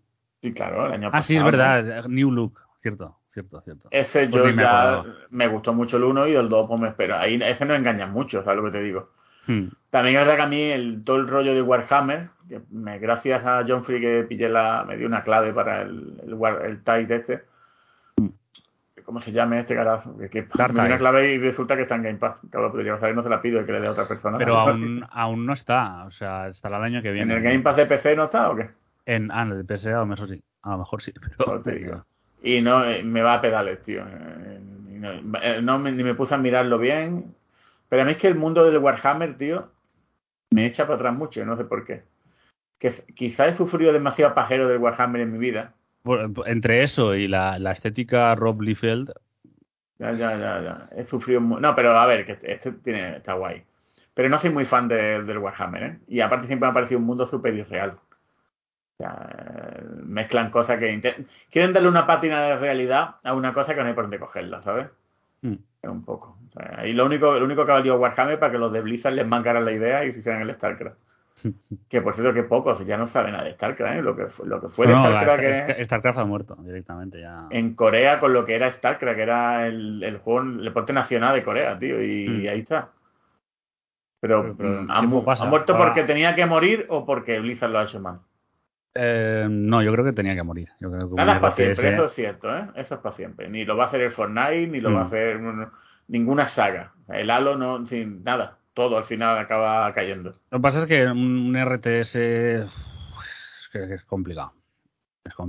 Sí, 0.41 0.53
claro, 0.53 0.85
el 0.85 0.93
año 0.93 1.09
Ah, 1.11 1.23
sí, 1.23 1.35
es 1.35 1.43
pasado, 1.43 1.51
verdad. 1.81 2.05
New 2.07 2.31
Look. 2.31 2.59
Cierto, 2.79 3.17
cierto, 3.29 3.61
cierto. 3.61 3.87
Ese 3.91 4.27
Pues 4.27 4.43
yo 4.43 4.53
me 4.53 4.61
ya 4.61 5.03
me 5.29 5.47
gustó 5.47 5.73
mucho 5.73 5.95
el 5.97 6.03
1 6.03 6.27
y 6.27 6.33
el 6.35 6.49
2 6.49 6.67
pues 6.67 6.79
me 6.81 6.89
espero. 6.89 7.17
Ahí 7.17 7.39
ese 7.41 7.65
no 7.65 7.73
engaña 7.73 8.07
mucho, 8.07 8.43
¿sabes 8.43 8.57
lo 8.61 8.65
que 8.65 8.77
te 8.77 8.83
digo? 8.83 9.09
Hmm. 9.47 9.67
También 9.89 10.15
es 10.17 10.21
verdad 10.21 10.35
que 10.35 10.41
a 10.41 10.47
mí 10.47 10.61
el, 10.61 11.03
todo 11.05 11.15
el 11.17 11.27
rollo 11.29 11.53
de 11.53 11.61
Warhammer, 11.61 12.29
me, 12.71 12.99
gracias 12.99 13.45
a 13.45 13.63
John 13.67 13.83
Free 13.83 13.99
que 14.01 14.23
pillé 14.23 14.49
la, 14.49 14.85
me 14.87 14.97
dio 14.97 15.07
una 15.07 15.23
clave 15.23 15.53
para 15.53 15.81
el, 15.81 16.21
el, 16.23 16.37
el 16.65 16.83
Tide 16.83 17.15
este. 17.15 17.43
¿Cómo 19.05 19.19
se 19.19 19.31
llama 19.33 19.59
este 19.59 19.75
carajo? 19.75 20.17
Que, 20.17 20.43
me 20.43 20.47
dio 20.73 20.81
una 20.85 20.97
clave 20.97 21.33
y 21.33 21.37
resulta 21.37 21.75
que 21.75 21.81
está 21.81 21.95
en 21.95 22.03
Game 22.03 22.17
Pass. 22.19 22.37
Claro, 22.49 22.71
podría 22.71 22.97
saber, 22.99 23.15
no 23.15 23.23
se 23.23 23.29
la 23.29 23.41
pido 23.41 23.61
y 23.61 23.65
que 23.65 23.71
le 23.73 23.81
dé 23.81 23.87
a 23.87 23.91
otra 23.91 24.07
persona. 24.07 24.37
Pero 24.37 24.57
aún, 24.57 25.05
aún 25.11 25.45
no 25.45 25.53
está. 25.53 26.05
O 26.05 26.11
sea, 26.11 26.47
estará 26.47 26.77
el 26.77 26.83
año 26.83 27.01
que 27.01 27.09
¿En 27.09 27.13
viene. 27.15 27.33
el 27.35 27.43
Game 27.43 27.59
Pass 27.59 27.75
de 27.75 27.85
PC 27.85 28.15
no 28.15 28.25
está 28.25 28.49
o 28.49 28.55
qué? 28.55 28.69
En, 29.05 29.29
ah, 29.31 29.41
en 29.43 29.51
el 29.51 29.65
de 29.67 29.75
PS 29.75 29.87
a 29.87 29.91
lo 29.99 30.05
mejor 30.05 30.29
sí. 30.29 30.41
A 30.61 30.71
lo 30.71 30.77
mejor 30.79 31.01
sí. 31.01 31.13
Pero, 31.37 31.53
No 31.55 31.61
te 31.61 31.71
digo. 31.75 32.05
Y 32.41 32.61
no, 32.61 32.83
eh, 32.85 33.03
me 33.03 33.21
va 33.21 33.35
a 33.35 33.41
pedales, 33.41 33.81
tío. 33.83 34.03
Eh, 34.07 34.59
no, 34.89 35.11
eh, 35.41 35.59
no 35.61 35.79
me- 35.79 35.91
ni 35.91 36.03
me 36.03 36.13
puse 36.15 36.35
a 36.35 36.37
mirarlo 36.37 36.77
bien. 36.77 37.35
Pero 37.89 38.03
a 38.03 38.05
mí 38.05 38.13
es 38.13 38.17
que 38.17 38.27
el 38.27 38.35
mundo 38.35 38.63
del 38.65 38.77
Warhammer, 38.79 39.37
tío, 39.37 39.69
me 40.51 40.65
echa 40.65 40.83
para 40.85 40.95
atrás 40.95 41.13
mucho, 41.13 41.45
no 41.45 41.57
sé 41.57 41.65
por 41.65 41.85
qué. 41.85 42.03
Que 42.79 43.05
quizá 43.15 43.47
he 43.47 43.53
sufrido 43.55 43.93
demasiado 43.93 44.33
pajero 44.35 44.67
del 44.67 44.79
Warhammer 44.79 45.21
en 45.21 45.31
mi 45.31 45.37
vida. 45.37 45.73
Bueno, 46.03 46.33
entre 46.45 46.83
eso 46.83 47.15
y 47.15 47.27
la, 47.27 47.57
la 47.59 47.71
estética 47.71 48.35
Rob 48.35 48.61
Liefeld, 48.61 49.11
Ya, 49.99 50.11
ya, 50.11 50.37
ya, 50.37 50.61
ya. 50.61 50.89
He 50.97 51.05
sufrido 51.05 51.39
No, 51.39 51.75
pero 51.75 51.91
a 51.97 52.05
ver, 52.05 52.25
que 52.25 52.37
este 52.43 52.71
tiene, 52.73 53.17
está 53.17 53.33
guay. 53.35 53.63
Pero 54.13 54.27
no 54.29 54.37
soy 54.37 54.49
muy 54.49 54.65
fan 54.65 54.87
de- 54.87 55.23
del 55.23 55.37
Warhammer, 55.37 55.83
¿eh? 55.83 55.99
Y 56.07 56.19
aparte 56.19 56.47
siempre 56.47 56.67
me 56.67 56.71
ha 56.71 56.73
parecido 56.73 56.99
un 56.99 57.05
mundo 57.05 57.25
súper 57.25 57.53
irreal. 57.55 57.91
O 57.91 58.97
sea, 58.97 59.81
mezclan 60.03 60.51
cosas 60.51 60.77
que... 60.79 61.25
Quieren 61.49 61.73
darle 61.73 61.89
una 61.89 62.05
pátina 62.05 62.41
de 62.43 62.57
realidad 62.57 63.15
a 63.23 63.33
una 63.33 63.53
cosa 63.53 63.73
que 63.73 63.81
no 63.81 63.87
hay 63.87 63.93
por 63.93 64.03
dónde 64.03 64.19
cogerla, 64.19 64.61
¿sabes? 64.61 64.87
Mm. 65.41 65.53
Es 65.81 65.89
un 65.89 66.03
poco. 66.05 66.37
O 66.49 66.51
sea, 66.59 66.85
y 66.85 66.93
lo 66.93 67.05
único, 67.05 67.37
lo 67.39 67.45
único 67.45 67.65
que 67.65 67.71
ha 67.71 67.75
valido 67.75 67.97
Warhammer 67.97 68.39
para 68.39 68.51
que 68.51 68.59
los 68.59 68.71
de 68.71 68.81
Blizzard 68.81 69.13
les 69.13 69.25
mancaran 69.27 69.65
la 69.65 69.71
idea 69.71 70.05
y 70.05 70.11
se 70.13 70.19
hicieran 70.19 70.41
el 70.43 70.53
StarCraft. 70.55 70.97
que 71.89 72.01
por 72.01 72.13
cierto 72.15 72.33
que 72.33 72.43
pocos 72.43 72.85
ya 72.85 72.97
no 72.97 73.07
saben 73.07 73.33
nada 73.33 73.43
de 73.45 73.53
StarCraft, 73.53 73.95
¿eh? 73.97 74.01
Lo 74.01 74.15
que, 74.15 74.27
fue- 74.27 74.47
lo 74.47 74.61
que 74.61 74.69
fue 74.69 74.87
de 74.87 74.93
No, 74.93 74.99
no, 74.99 75.05
StarCraft 75.09 75.43
la- 75.69 75.75
que- 75.75 75.83
StarCraft 75.85 76.19
ha 76.19 76.25
muerto 76.25 76.55
directamente 76.61 77.19
ya. 77.21 77.47
en 77.49 77.75
Corea 77.75 78.19
con 78.19 78.33
lo 78.33 78.45
que 78.45 78.55
era 78.55 78.71
StarCraft, 78.71 79.15
que 79.15 79.21
era 79.23 79.67
el, 79.67 80.01
el 80.03 80.17
juego, 80.19 80.41
el 80.41 80.63
deporte 80.63 80.93
nacional 80.93 81.35
de 81.35 81.43
Corea, 81.43 81.77
tío, 81.77 82.01
y, 82.01 82.27
Mm. 82.29 82.49
ahí 82.49 82.59
está. 82.59 82.89
Pero, 84.21 84.43
mm, 84.57 84.89
ha, 84.89 84.99
tiempo 84.99 85.17
mu- 85.17 85.23
pasa. 85.25 85.43
ha 85.43 85.47
muerto 85.47 85.73
Ahora- 85.73 85.85
porque 85.87 86.03
tenía 86.03 86.33
que 86.35 86.45
morir 86.45 86.85
o 86.89 87.05
porque 87.05 87.39
Blizzard 87.39 87.71
lo 87.71 87.79
ha 87.79 87.83
hecho 87.83 87.99
mal. 87.99 88.19
Eh, 88.95 89.47
no, 89.49 89.81
yo 89.81 89.91
creo 89.91 90.05
que 90.05 90.13
tenía 90.13 90.35
que 90.35 90.43
morir. 90.43 90.69
Yo 90.79 90.91
creo 90.91 91.09
que 91.09 91.15
Nada 91.15 91.33
es 91.33 91.39
para 91.39 91.53
eso 91.55 92.05
es 92.05 92.13
cierto, 92.13 92.55
¿eh? 92.55 92.67
Eso 92.75 92.93
es 92.95 93.01
para 93.01 93.15
siempre. 93.15 93.49
Ni 93.49 93.65
lo 93.65 93.75
va 93.75 93.85
a 93.85 93.87
hacer 93.87 94.01
el 94.01 94.11
Fortnite, 94.11 94.67
ni 94.67 94.79
lo 94.79 94.93
va 94.93 95.01
a 95.01 95.03
Mm. 95.03 95.07
hacer 95.07 95.37
un- 95.37 95.67
ninguna 96.07 96.47
saga. 96.47 96.93
El 97.09 97.29
Halo, 97.31 97.57
no, 97.57 97.85
sin 97.85 98.23
nada. 98.23 98.59
Todo 98.73 98.97
al 98.97 99.05
final 99.05 99.37
acaba 99.37 99.91
cayendo. 99.93 100.33
Lo 100.49 100.57
que 100.57 100.61
pasa 100.61 100.81
es 100.81 100.87
que 100.87 101.05
un, 101.05 101.55
RTS. 101.55 102.13
que 103.71 103.93
es 103.93 104.03
complicado. 104.05 104.53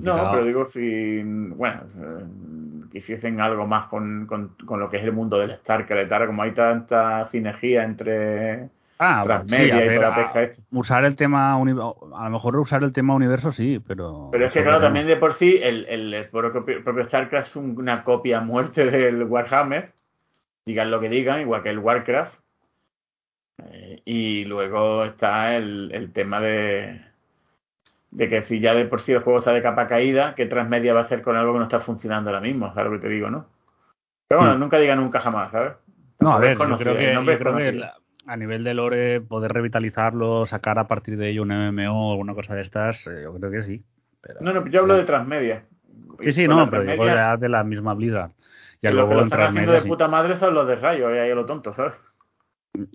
No, 0.03 0.31
pero 0.31 0.45
digo, 0.45 0.67
si, 0.67 1.21
bueno, 1.23 1.83
eh, 1.99 2.25
quisiesen 2.93 3.41
algo 3.41 3.67
más 3.67 3.87
con, 3.87 4.27
con, 4.27 4.81
lo 4.81 4.89
que 4.89 4.99
es 4.99 5.03
el 5.03 5.13
mundo 5.13 5.39
del 5.39 5.57
StarCraft, 5.57 6.27
como 6.27 6.43
hay 6.43 6.53
tanta 6.53 7.27
sinergia 7.29 7.83
entre 7.83 8.71
ah, 9.01 9.23
transmedia 9.25 9.85
y 9.85 9.97
toda 9.97 10.11
la 10.11 10.33
pesca. 10.33 10.63
Usar 10.71 11.05
el 11.05 11.17
tema, 11.17 11.55
a 11.55 11.59
lo 11.59 12.31
mejor 12.31 12.57
usar 12.57 12.85
el 12.85 12.93
tema 12.93 13.15
universo 13.15 13.51
sí, 13.51 13.83
pero... 13.85 14.29
Pero 14.31 14.47
es 14.47 14.53
que 14.53 14.63
claro, 14.63 14.81
también 14.81 15.09
de 15.09 15.17
por 15.17 15.35
sí 15.35 15.59
el, 15.61 15.87
el, 15.87 16.29
propio, 16.31 17.05
StarCraft 17.05 17.49
es 17.49 17.57
una 17.57 18.05
copia 18.05 18.41
muerte 18.41 18.85
del 18.91 19.25
Warhammer, 19.25 19.93
digan 20.65 20.93
lo 20.93 21.01
que 21.01 21.09
digan, 21.09 21.41
igual 21.41 21.65
que 21.65 21.71
el 21.71 21.81
Warcraft. 21.81 22.44
Eh, 23.63 24.03
y 24.05 24.45
luego 24.45 25.05
está 25.05 25.57
el, 25.57 25.91
el 25.93 26.13
tema 26.13 26.41
de 26.41 27.01
de 28.15 28.29
que 28.29 28.43
si 28.45 28.61
ya 28.61 28.75
de 28.75 28.85
por 28.87 29.01
sí 29.01 29.13
el 29.13 29.23
juego 29.23 29.41
está 29.41 29.53
de 29.53 29.63
capa 29.63 29.89
caída, 29.89 30.35
¿qué 30.37 30.47
transmedia 30.47 30.95
va 30.95 31.01
a 31.01 31.03
hacer 31.03 31.21
con 31.21 31.37
algo 31.37 31.53
que 31.53 31.59
no 31.59 31.65
está 31.65 31.81
funcionando 31.81 32.31
ahora 32.31 32.41
mismo? 32.41 32.73
¿Sabes 32.73 32.93
lo 32.93 32.99
que 32.99 33.07
te 33.07 33.13
digo, 33.13 33.29
no? 33.29 33.47
Pero 34.29 34.41
bueno, 34.41 34.57
hmm. 34.57 34.61
nunca 34.61 34.79
diga 34.79 34.95
nunca 34.95 35.21
jamás, 35.21 35.51
¿sabes? 35.51 35.73
No, 36.21 36.33
a 36.33 36.39
ver, 36.39 36.57
yo 36.57 36.79
creo 36.79 36.97
que, 36.97 37.13
a 38.27 38.37
nivel 38.37 38.65
de 38.65 38.73
lore, 38.73 39.21
poder 39.21 39.53
revitalizarlo, 39.53 40.47
sacar 40.47 40.79
a 40.79 40.87
partir 40.87 41.19
de 41.19 41.31
ello 41.31 41.43
un 41.43 41.49
MMO 41.49 42.11
o 42.11 42.13
alguna 42.13 42.35
cosa 42.35 42.55
de 42.55 42.63
estas, 42.63 43.07
eh, 43.09 43.23
yo 43.25 43.35
creo 43.35 43.51
que 43.51 43.63
sí. 43.63 43.85
no, 44.41 44.53
no, 44.53 44.67
yo 44.69 44.81
hablo 44.81 44.97
de 44.97 45.05
transmedia. 45.05 45.65
Sí, 46.21 46.33
sí, 46.33 46.49
no, 46.49 46.71
pero 46.71 46.85
digo 46.85 47.05
de 47.05 47.49
la 47.49 47.65
misma 47.65 47.95
Blizzard. 47.95 48.31
Y 48.81 48.89
lo 48.89 49.09
que 49.09 49.15
lo 49.15 49.25
están 49.25 49.41
haciendo 49.43 49.73
de 49.73 49.83
puta 49.83 50.09
madre 50.09 50.39
son 50.39 50.55
los 50.55 50.67
de 50.69 50.77
Rayo, 50.77 51.13
y 51.15 51.19
ahí 51.19 51.35
lo 51.35 51.45
tonto, 51.45 51.75
¿sabes? 51.75 51.95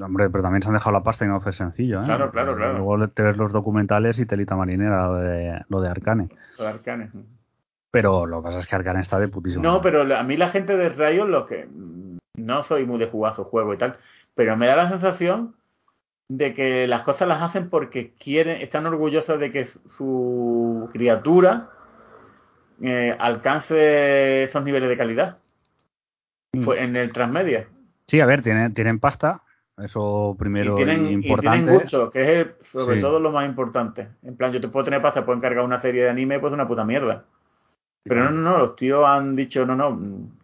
Hombre, 0.02 0.30
pero 0.30 0.44
también 0.44 0.62
se 0.62 0.68
han 0.68 0.74
dejado 0.74 0.92
la 0.92 1.04
pasta 1.04 1.26
y 1.26 1.28
no 1.28 1.40
fue 1.40 1.54
sencillo, 1.54 2.02
¿eh? 2.02 2.06
Claro, 2.06 2.32
claro, 2.32 2.56
claro. 2.56 2.78
Luego 2.78 3.08
te 3.10 3.24
ves 3.24 3.38
los 3.38 3.54
documentales 3.54 4.20
y 4.20 4.26
telita 4.26 4.56
marinera, 4.56 5.08
lo 5.08 5.16
de, 5.16 5.62
lo 5.70 5.82
de 5.82 5.90
Arcane. 5.90 6.30
Lo 6.58 6.66
de 6.66 6.70
Arcane. 6.70 7.12
Pero 7.92 8.26
lo 8.26 8.42
que 8.42 8.44
pasa 8.44 8.60
es 8.60 8.68
que 8.68 8.76
Arcane 8.76 9.02
está 9.02 9.20
de 9.20 9.30
putísimo. 9.30 9.64
No, 9.64 9.82
pero 9.82 10.02
a 10.16 10.24
mí 10.24 10.36
la 10.36 10.50
gente 10.50 10.76
de 10.76 10.90
Rayo, 10.90 11.26
lo 11.26 11.46
que. 11.46 11.68
No 12.36 12.64
soy 12.64 12.86
muy 12.86 13.00
de 13.00 13.08
jugazo 13.08 13.46
juego 13.46 13.74
y 13.74 13.78
tal, 13.78 13.98
pero 14.36 14.56
me 14.56 14.68
da 14.68 14.76
la 14.76 14.90
sensación 14.90 15.56
de 16.30 16.54
que 16.54 16.88
las 16.88 17.02
cosas 17.02 17.28
las 17.28 17.42
hacen 17.42 17.70
porque 17.70 18.14
quieren, 18.14 18.62
están 18.62 18.86
orgullosos 18.86 19.40
de 19.40 19.52
que 19.52 19.68
su 19.98 20.90
criatura 20.94 21.70
eh, 22.82 23.16
alcance 23.20 24.44
esos 24.44 24.64
niveles 24.64 24.90
de 24.90 24.98
calidad. 24.98 25.38
Mm. 26.54 26.72
en 26.72 26.96
el 26.96 27.12
transmedia. 27.12 27.68
Sí, 28.08 28.20
a 28.22 28.26
ver, 28.26 28.42
tienen, 28.42 28.74
tienen 28.74 29.00
pasta, 29.00 29.44
eso 29.84 30.36
primero 30.38 30.74
y 30.74 30.84
tienen, 30.84 31.10
importante. 31.10 31.58
Y 31.58 31.64
tienen 31.64 31.82
gusto, 31.82 32.10
que 32.10 32.42
es 32.42 32.48
sobre 32.72 32.98
todo 32.98 33.20
lo 33.20 33.32
más 33.32 33.46
importante. 33.46 34.08
En 34.24 34.36
plan, 34.36 34.52
yo 34.52 34.62
te 34.62 34.68
puedo 34.68 34.86
tener 34.86 35.02
pasta, 35.02 35.26
puedo 35.26 35.38
encargar 35.38 35.64
una 35.64 35.82
serie 35.82 36.04
de 36.04 36.10
anime, 36.10 36.40
pues 36.40 36.54
una 36.54 36.68
puta 36.68 36.86
mierda. 36.86 37.26
Pero 38.04 38.24
no, 38.26 38.32
no, 38.32 38.42
no, 38.52 38.58
los 38.58 38.76
tíos 38.76 39.06
han 39.06 39.36
dicho, 39.36 39.66
no, 39.66 39.76
no, 39.76 40.00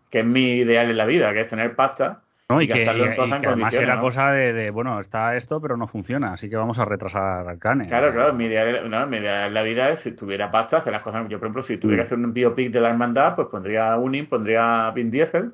que 0.09 0.19
es 0.19 0.25
mi 0.25 0.57
ideal 0.57 0.89
en 0.89 0.97
la 0.97 1.05
vida, 1.05 1.33
que 1.33 1.41
es 1.41 1.49
tener 1.49 1.75
pasta. 1.75 2.21
No, 2.47 2.61
y, 2.61 2.67
que, 2.67 2.83
y, 2.83 2.87
además 2.87 3.73
era 3.73 3.99
cosa 3.99 4.31
de, 4.31 4.69
bueno, 4.69 4.99
está 4.99 5.35
esto, 5.35 5.59
pero 5.59 5.77
no 5.77 5.87
funciona, 5.87 6.33
así 6.33 6.47
que 6.47 6.55
vamos 6.55 6.77
a 6.77 6.85
retrasar 6.85 7.47
Arcane. 7.47 7.87
Claro, 7.87 8.13
claro, 8.13 8.33
mi 8.33 8.45
ideal, 8.45 8.87
no, 8.87 9.07
mi 9.07 9.17
ideal 9.17 9.47
en 9.47 9.53
la 9.55 9.63
vida 9.63 9.89
es 9.89 10.01
si 10.01 10.11
tuviera 10.11 10.51
pasta, 10.51 10.77
hacer 10.77 10.93
las 10.93 11.01
cosas. 11.01 11.27
Yo, 11.27 11.39
por 11.39 11.47
ejemplo, 11.47 11.63
si 11.63 11.77
tuviera 11.77 12.03
que 12.03 12.07
hacer 12.07 12.19
un 12.19 12.33
biopic 12.33 12.71
de 12.71 12.81
la 12.81 12.89
hermandad, 12.89 13.35
pues 13.35 13.47
pondría 13.47 13.97
Unin, 13.97 14.27
pondría 14.27 14.91
Vin 14.91 15.09
Diesel 15.09 15.53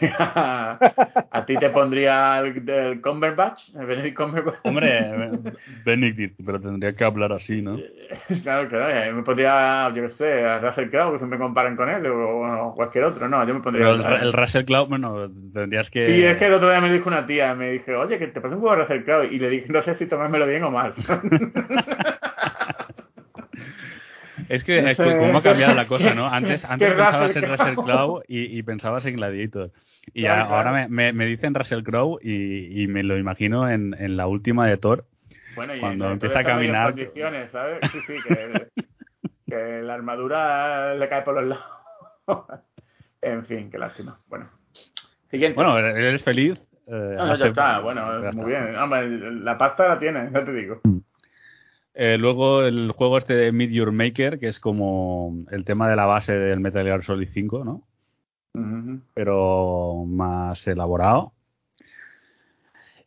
a 0.00 1.44
ti 1.46 1.56
te 1.56 1.70
pondría 1.70 2.38
el, 2.40 2.68
el 2.68 3.00
Cumberbatch, 3.00 3.74
el 3.74 3.86
Benedict 3.86 4.16
Cumberbatch. 4.16 4.58
Hombre, 4.62 5.30
Benedict, 5.84 6.38
pero 6.44 6.60
tendría 6.60 6.94
que 6.94 7.04
hablar 7.04 7.32
así, 7.32 7.62
¿no? 7.62 7.76
Claro, 8.42 8.68
claro, 8.68 9.14
me 9.14 9.22
pondría, 9.22 9.88
yo 9.94 10.02
qué 10.02 10.10
sé, 10.10 10.44
a 10.44 10.58
Russell 10.58 10.90
Crowe, 10.90 11.12
que 11.12 11.18
siempre 11.18 11.38
me 11.38 11.44
comparan 11.44 11.76
con 11.76 11.88
él, 11.88 12.06
o, 12.06 12.72
cualquier 12.74 13.04
otro, 13.04 13.28
no, 13.28 13.46
yo 13.46 13.54
me 13.54 13.60
pondría... 13.60 13.86
Pero 13.86 14.16
el, 14.16 14.32
Russell 14.32 14.64
Crowe, 14.64 14.86
bueno, 14.88 15.30
tendrías 15.52 15.90
que... 15.90 16.06
Sí, 16.06 16.24
es 16.24 16.36
que 16.36 16.46
el 16.46 16.54
otro 16.54 16.70
día 16.70 16.80
me 16.80 16.92
dijo 16.92 17.08
una 17.08 17.26
tía, 17.26 17.54
me 17.54 17.70
dije, 17.70 17.94
oye, 17.94 18.18
que 18.18 18.28
te 18.28 18.40
parece 18.40 18.56
un 18.56 18.62
poco 18.62 18.76
Russell 18.76 19.04
Crowe, 19.04 19.26
y 19.30 19.38
le 19.38 19.48
dije, 19.48 19.66
no 19.68 19.82
sé 19.82 19.96
si 19.96 20.06
tomármelo 20.06 20.46
bien 20.46 20.64
o 20.64 20.70
mal. 20.70 20.94
Es 24.48 24.64
que 24.64 24.94
cómo 24.96 25.38
ha 25.38 25.42
cambiado 25.42 25.74
la 25.74 25.86
cosa, 25.88 26.14
¿no? 26.14 26.26
Antes, 26.26 26.64
antes 26.64 26.92
pensabas 26.92 27.36
en 27.36 27.48
Russell 27.48 27.74
Crowe 27.74 28.22
y, 28.28 28.58
y, 28.58 28.62
pensabas 28.62 29.06
en 29.06 29.16
Gladiator. 29.16 29.72
Y 30.14 30.26
ahora 30.26 30.88
me, 30.88 31.12
me, 31.12 31.26
dicen 31.26 31.54
Russell 31.54 31.82
Crowe 31.82 32.18
y, 32.22 32.82
y, 32.82 32.86
me 32.86 33.02
lo 33.02 33.18
imagino 33.18 33.68
en, 33.68 33.94
en, 33.98 34.16
la 34.16 34.26
última 34.26 34.66
de 34.66 34.76
Thor. 34.76 35.06
Bueno, 35.54 35.74
y 35.74 35.80
cuando 35.80 36.10
empieza 36.10 36.40
a 36.40 36.44
caminar. 36.44 36.92
Condiciones, 36.92 37.50
¿sabes? 37.50 37.78
Sí, 37.92 37.98
sí, 38.06 38.14
que, 38.26 38.84
que, 39.46 39.82
la 39.82 39.94
armadura 39.94 40.94
le 40.94 41.08
cae 41.08 41.22
por 41.22 41.34
los 41.34 41.44
lados. 41.46 42.46
en 43.22 43.44
fin, 43.46 43.70
qué 43.70 43.78
lástima. 43.78 44.20
Bueno. 44.28 44.50
Siguiente. 45.30 45.56
Bueno, 45.56 45.78
eres 45.78 46.22
feliz. 46.22 46.60
Eh, 46.86 47.14
no, 47.16 47.36
ya 47.36 47.46
está, 47.46 47.80
bueno, 47.80 48.06
muy 48.32 48.50
bien. 48.50 48.76
Hombre, 48.76 49.08
la 49.08 49.58
pasta 49.58 49.88
la 49.88 49.98
tiene, 49.98 50.30
ya 50.32 50.44
te 50.44 50.52
digo. 50.52 50.80
Eh, 51.98 52.18
luego 52.18 52.62
el 52.62 52.92
juego 52.92 53.16
este 53.16 53.32
de 53.32 53.52
Meet 53.52 53.70
Your 53.70 53.90
Maker, 53.90 54.38
que 54.38 54.48
es 54.48 54.60
como 54.60 55.46
el 55.50 55.64
tema 55.64 55.88
de 55.88 55.96
la 55.96 56.04
base 56.04 56.34
del 56.34 56.60
Metal 56.60 56.84
Gear 56.84 57.02
Solid 57.02 57.28
5, 57.28 57.64
¿no? 57.64 57.82
Pero 59.14 60.04
más 60.06 60.66
elaborado. 60.66 61.32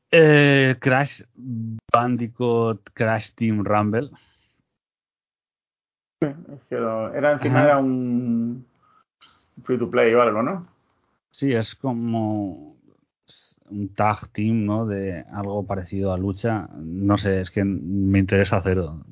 Eh, 0.10 0.76
Crash 0.80 1.22
Bandicoot 1.36 2.90
Crash 2.94 3.34
Team 3.36 3.64
Rumble. 3.64 4.10
era 6.22 7.32
encima 7.34 7.64
era 7.64 7.78
un 7.78 8.66
free 9.64 9.78
to 9.78 9.90
play 9.90 10.14
o 10.16 10.22
algo, 10.22 10.42
¿no? 10.42 10.68
Sí, 11.30 11.54
es 11.54 11.76
como 11.76 12.76
un 13.70 13.94
tag 13.96 14.30
team, 14.30 14.66
¿no? 14.66 14.86
De 14.86 15.24
algo 15.32 15.66
parecido 15.66 16.14
a 16.14 16.18
lucha. 16.18 16.68
No 16.78 17.18
sé, 17.18 17.42
es 17.42 17.52
que 17.52 17.64
me 17.64 18.20
interesa 18.20 18.62
cero. 18.64 19.04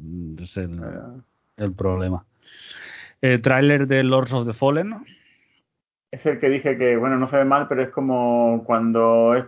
Es 0.41 0.57
el, 0.57 0.81
el 1.57 1.73
problema. 1.73 2.25
El 3.21 3.41
tráiler 3.41 3.87
de 3.87 4.03
Lords 4.03 4.33
of 4.33 4.47
the 4.47 4.53
Fallen. 4.53 5.05
Es 6.11 6.25
el 6.25 6.39
que 6.39 6.49
dije 6.49 6.77
que, 6.77 6.97
bueno, 6.97 7.17
no 7.17 7.27
se 7.27 7.37
ve 7.37 7.45
mal, 7.45 7.67
pero 7.67 7.83
es 7.83 7.89
como 7.89 8.63
cuando 8.65 9.35
es 9.35 9.45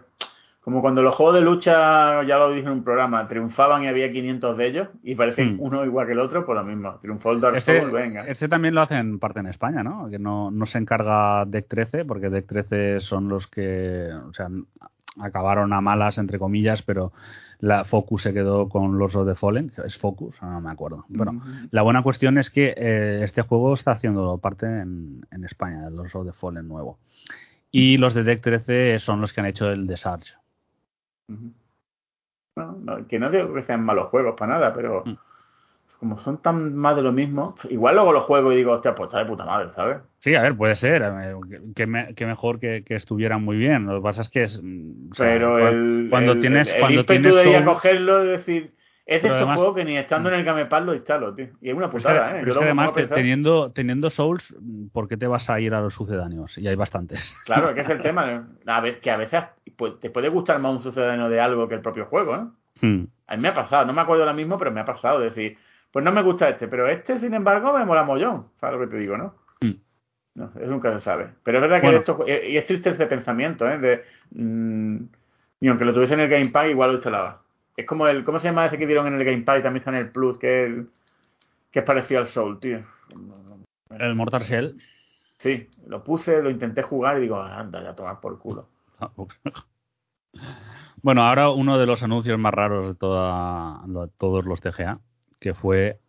como 0.69 0.81
cuando 0.81 1.01
los 1.01 1.15
juegos 1.15 1.33
de 1.33 1.41
lucha, 1.41 2.21
ya 2.23 2.37
lo 2.37 2.51
dije 2.51 2.67
en 2.67 2.73
un 2.73 2.83
programa, 2.83 3.27
triunfaban 3.27 3.83
y 3.83 3.87
había 3.87 4.11
500 4.11 4.55
de 4.55 4.67
ellos 4.67 4.87
y 5.01 5.15
parecen 5.15 5.55
hmm. 5.55 5.61
uno 5.61 5.83
igual 5.83 6.05
que 6.05 6.13
el 6.13 6.19
otro, 6.19 6.45
por 6.45 6.55
lo 6.55 6.63
mismo. 6.63 6.99
Triunfó 7.01 7.31
el 7.31 7.39
Dark 7.39 7.55
este, 7.55 7.79
Souls, 7.79 7.91
venga. 7.91 8.27
Este 8.27 8.47
también 8.47 8.75
lo 8.75 8.81
hacen 8.81 9.17
parte 9.17 9.39
en 9.39 9.47
España, 9.47 9.81
¿no? 9.81 10.09
Que 10.11 10.19
no, 10.19 10.51
no 10.51 10.65
se 10.67 10.77
encarga 10.77 11.45
Deck 11.45 11.67
13, 11.67 12.05
porque 12.05 12.29
Deck 12.29 12.45
13 12.45 12.99
son 12.99 13.29
los 13.29 13.47
que, 13.47 14.09
o 14.13 14.33
sea, 14.33 14.47
acabaron 15.17 15.73
a 15.73 15.81
malas, 15.81 16.17
entre 16.17 16.39
comillas, 16.39 16.81
pero 16.81 17.11
la 17.59 17.83
Focus 17.83 18.23
se 18.23 18.33
quedó 18.33 18.69
con 18.69 18.97
los 18.97 19.15
of 19.15 19.27
the 19.27 19.35
Fallen, 19.35 19.71
es 19.85 19.97
Focus, 19.97 20.35
no 20.41 20.61
me 20.61 20.71
acuerdo. 20.71 21.05
Bueno, 21.09 21.41
la 21.71 21.81
buena 21.81 22.03
cuestión 22.03 22.37
es 22.37 22.49
que 22.49 22.73
eh, 22.75 23.21
este 23.23 23.41
juego 23.41 23.73
está 23.73 23.91
haciendo 23.91 24.37
parte 24.37 24.65
en, 24.65 25.25
en 25.31 25.43
España, 25.43 25.89
los 25.89 26.13
of 26.15 26.25
the 26.25 26.33
Fallen 26.33 26.67
nuevo. 26.67 26.99
Y 27.71 27.97
los 27.97 28.13
de 28.13 28.23
Deck 28.23 28.41
13 28.41 28.99
son 28.99 29.21
los 29.21 29.33
que 29.33 29.41
han 29.41 29.47
hecho 29.47 29.69
el 29.69 29.87
de 29.87 29.97
Sarge. 29.97 30.33
que 33.07 33.19
no 33.19 33.29
digo 33.29 33.53
que 33.53 33.63
sean 33.63 33.85
malos 33.85 34.07
juegos 34.07 34.35
para 34.37 34.53
nada, 34.53 34.73
pero 34.73 35.03
mm 35.05 35.28
como 35.99 36.17
son 36.19 36.41
tan 36.41 36.75
más 36.75 36.95
de 36.95 37.01
lo 37.01 37.11
mismo, 37.11 37.55
igual 37.69 37.95
luego 37.95 38.13
lo 38.13 38.21
juego 38.21 38.53
y 38.53 38.55
digo, 38.55 38.71
hostia, 38.71 38.95
pues 38.95 39.07
está 39.07 39.19
de 39.19 39.25
puta 39.25 39.45
madre, 39.45 39.69
¿sabes? 39.75 39.97
Sí, 40.19 40.33
a 40.33 40.41
ver, 40.41 40.55
puede 40.55 40.75
ser. 40.75 41.03
Que, 41.75 41.85
mejor 42.25 42.59
que, 42.59 42.83
estuvieran 42.87 43.43
muy 43.43 43.57
bien. 43.57 43.85
Lo 43.85 43.97
que 43.97 44.03
pasa 44.03 44.21
es 44.21 44.29
que 44.29 44.43
es. 44.43 44.61
Pero 45.17 45.67
el, 45.67 46.07
cuando 46.09 46.39
tienes. 46.39 46.71
El 46.71 46.79
cuando 46.79 46.99
ímpetu 47.01 47.35
de 47.35 47.49
ir 47.49 47.55
a 47.57 47.65
cogerlo 47.65 48.23
y 48.23 48.27
decir. 48.29 48.73
Es 49.05 49.23
de 49.23 49.29
estos 49.29 49.55
juegos 49.55 49.75
que 49.75 49.83
ni 49.85 49.97
estando 49.97 50.29
en 50.29 50.35
el 50.35 50.45
Gamepad 50.45 50.83
lo 50.83 50.93
instalo, 50.93 51.33
tío. 51.33 51.47
Y 51.61 51.69
es 51.69 51.75
una 51.75 51.89
putada, 51.89 52.39
¿eh? 52.39 52.43
Yo 52.45 52.51
es 52.51 52.57
que 52.59 52.63
además, 52.65 52.93
teniendo, 52.93 53.71
teniendo 53.71 54.11
Souls, 54.11 54.53
¿por 54.93 55.07
qué 55.07 55.17
te 55.17 55.25
vas 55.25 55.49
a 55.49 55.59
ir 55.59 55.73
a 55.73 55.81
los 55.81 55.95
sucedáneos? 55.95 56.55
Y 56.59 56.67
hay 56.67 56.75
bastantes. 56.75 57.35
Claro, 57.43 57.73
que 57.73 57.81
es 57.81 57.89
el 57.89 58.01
tema. 58.03 58.47
A 58.67 58.81
ver, 58.81 58.99
que 58.99 59.09
a 59.09 59.17
veces 59.17 59.45
te 59.99 60.11
puede 60.11 60.29
gustar 60.29 60.59
más 60.59 60.75
un 60.75 60.83
sucedáneo 60.83 61.27
de 61.27 61.41
algo 61.41 61.67
que 61.67 61.73
el 61.73 61.81
propio 61.81 62.05
juego, 62.05 62.35
¿eh? 62.35 62.85
Hmm. 62.85 63.05
A 63.25 63.35
mí 63.35 63.41
me 63.41 63.49
ha 63.49 63.55
pasado, 63.55 63.83
no 63.85 63.93
me 63.93 64.01
acuerdo 64.01 64.23
ahora 64.23 64.35
mismo, 64.35 64.59
pero 64.59 64.71
me 64.71 64.79
ha 64.79 64.85
pasado. 64.85 65.19
decir, 65.19 65.57
pues 65.91 66.05
no 66.05 66.11
me 66.11 66.21
gusta 66.21 66.49
este, 66.49 66.67
pero 66.67 66.87
este, 66.87 67.19
sin 67.19 67.33
embargo, 67.33 67.73
me 67.73 67.85
mola 67.85 68.03
mollón. 68.03 68.49
¿Sabes 68.57 68.79
lo 68.79 68.85
que 68.85 68.91
te 68.91 68.99
digo, 68.99 69.17
no? 69.17 69.35
Mm. 69.61 69.73
No, 70.35 70.51
eso 70.55 70.67
nunca 70.67 70.93
se 70.93 71.03
sabe. 71.03 71.29
Pero 71.43 71.57
es 71.57 71.61
verdad 71.63 71.81
que 71.81 71.95
esto, 71.95 72.25
y 72.27 72.57
es 72.57 72.67
triste 72.67 72.91
ese 72.91 73.07
pensamiento, 73.07 73.67
¿eh? 73.67 73.79
De, 73.79 74.03
mm, 74.31 75.03
y 75.61 75.67
aunque 75.67 75.85
lo 75.85 75.93
tuviese 75.93 76.13
en 76.13 76.21
el 76.21 76.29
Game 76.29 76.49
Pass, 76.49 76.69
igual 76.69 76.91
lo 76.91 76.95
instalaba. 76.95 77.41
Es 77.75 77.85
como 77.85 78.07
el, 78.07 78.23
¿cómo 78.23 78.39
se 78.39 78.47
llama 78.47 78.65
ese 78.65 78.77
que 78.77 78.85
dieron 78.85 79.07
en 79.07 79.15
el 79.15 79.25
Game 79.25 79.41
Pass 79.41 79.59
y 79.59 79.63
también 79.63 79.81
está 79.81 79.91
en 79.91 79.97
el 79.97 80.11
Plus, 80.11 80.37
que 80.37 80.65
es, 80.65 80.85
que 81.71 81.79
es 81.79 81.85
parecido 81.85 82.21
al 82.21 82.27
Soul, 82.27 82.59
tío? 82.59 82.85
El 83.89 84.15
Mortal 84.15 84.43
Shell. 84.43 84.77
Sí, 85.37 85.69
lo 85.87 86.03
puse, 86.03 86.43
lo 86.43 86.49
intenté 86.49 86.83
jugar 86.83 87.17
y 87.17 87.21
digo, 87.21 87.41
anda, 87.41 87.81
ya 87.81 87.95
tomar 87.95 88.19
por 88.19 88.37
culo. 88.37 88.67
bueno, 91.01 91.23
ahora 91.23 91.49
uno 91.49 91.79
de 91.79 91.85
los 91.85 92.03
anuncios 92.03 92.37
más 92.37 92.53
raros 92.53 92.89
de 92.89 92.95
toda, 92.95 93.81
todos 94.17 94.45
los 94.45 94.61
TGA 94.61 94.99
que 95.39 95.53
fue 95.53 95.99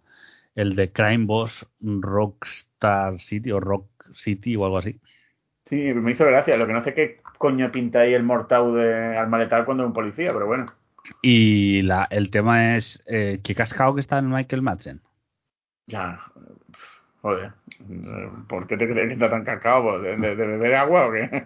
el 0.54 0.76
de 0.76 0.92
Crime 0.92 1.26
Boss 1.26 1.66
Rockstar 1.80 3.20
City 3.20 3.52
o 3.52 3.60
Rock 3.60 3.88
City 4.14 4.56
o 4.56 4.64
algo 4.64 4.78
así. 4.78 5.00
Sí, 5.64 5.76
me 5.94 6.12
hizo 6.12 6.24
gracia. 6.26 6.56
Lo 6.56 6.66
que 6.66 6.72
no 6.72 6.82
sé 6.82 6.94
qué 6.94 7.20
coño 7.38 7.70
pinta 7.70 8.00
ahí 8.00 8.14
el 8.14 8.22
mortau 8.22 8.72
de 8.74 9.16
al 9.16 9.28
maletar 9.28 9.64
cuando 9.64 9.84
es 9.84 9.88
un 9.88 9.92
policía, 9.92 10.32
pero 10.32 10.46
bueno. 10.46 10.66
Y 11.22 11.82
la, 11.82 12.06
el 12.10 12.30
tema 12.30 12.76
es 12.76 13.02
eh, 13.06 13.40
qué 13.42 13.54
cascado 13.54 13.94
que 13.94 14.00
está 14.00 14.18
en 14.18 14.30
Michael 14.30 14.62
Madsen. 14.62 15.00
Ya, 15.86 16.20
joder. 17.22 17.52
¿Por 18.48 18.66
qué 18.66 18.76
te 18.76 18.88
crees 18.88 19.08
que 19.08 19.14
está 19.14 19.30
tan 19.30 19.44
cascado? 19.44 20.00
¿De, 20.00 20.16
de, 20.16 20.34
beber 20.34 20.74
agua 20.74 21.06
o 21.06 21.12
qué? 21.12 21.42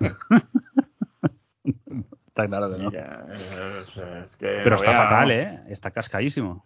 está 2.26 2.46
claro 2.46 2.70
que 2.70 2.82
no. 2.82 2.90
Ya, 2.90 3.26
es, 3.80 3.96
es 3.96 4.36
que 4.36 4.60
Pero 4.64 4.76
está 4.76 4.92
fatal. 4.92 5.30
¿eh? 5.30 5.60
Está 5.68 5.90
cascadísimo. 5.90 6.64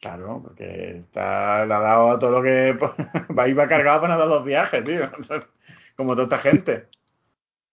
Claro, 0.00 0.40
porque 0.42 0.98
está, 0.98 1.64
le 1.66 1.74
ha 1.74 1.80
dado 1.80 2.10
a 2.10 2.18
todo 2.18 2.30
lo 2.30 2.42
que 2.42 2.72
va 3.38 3.48
iba 3.48 3.66
cargado 3.66 4.02
para 4.02 4.16
dar 4.16 4.28
dos 4.28 4.44
viajes, 4.44 4.84
tío. 4.84 5.10
Como 5.96 6.12
toda 6.12 6.24
esta 6.24 6.38
gente. 6.38 6.88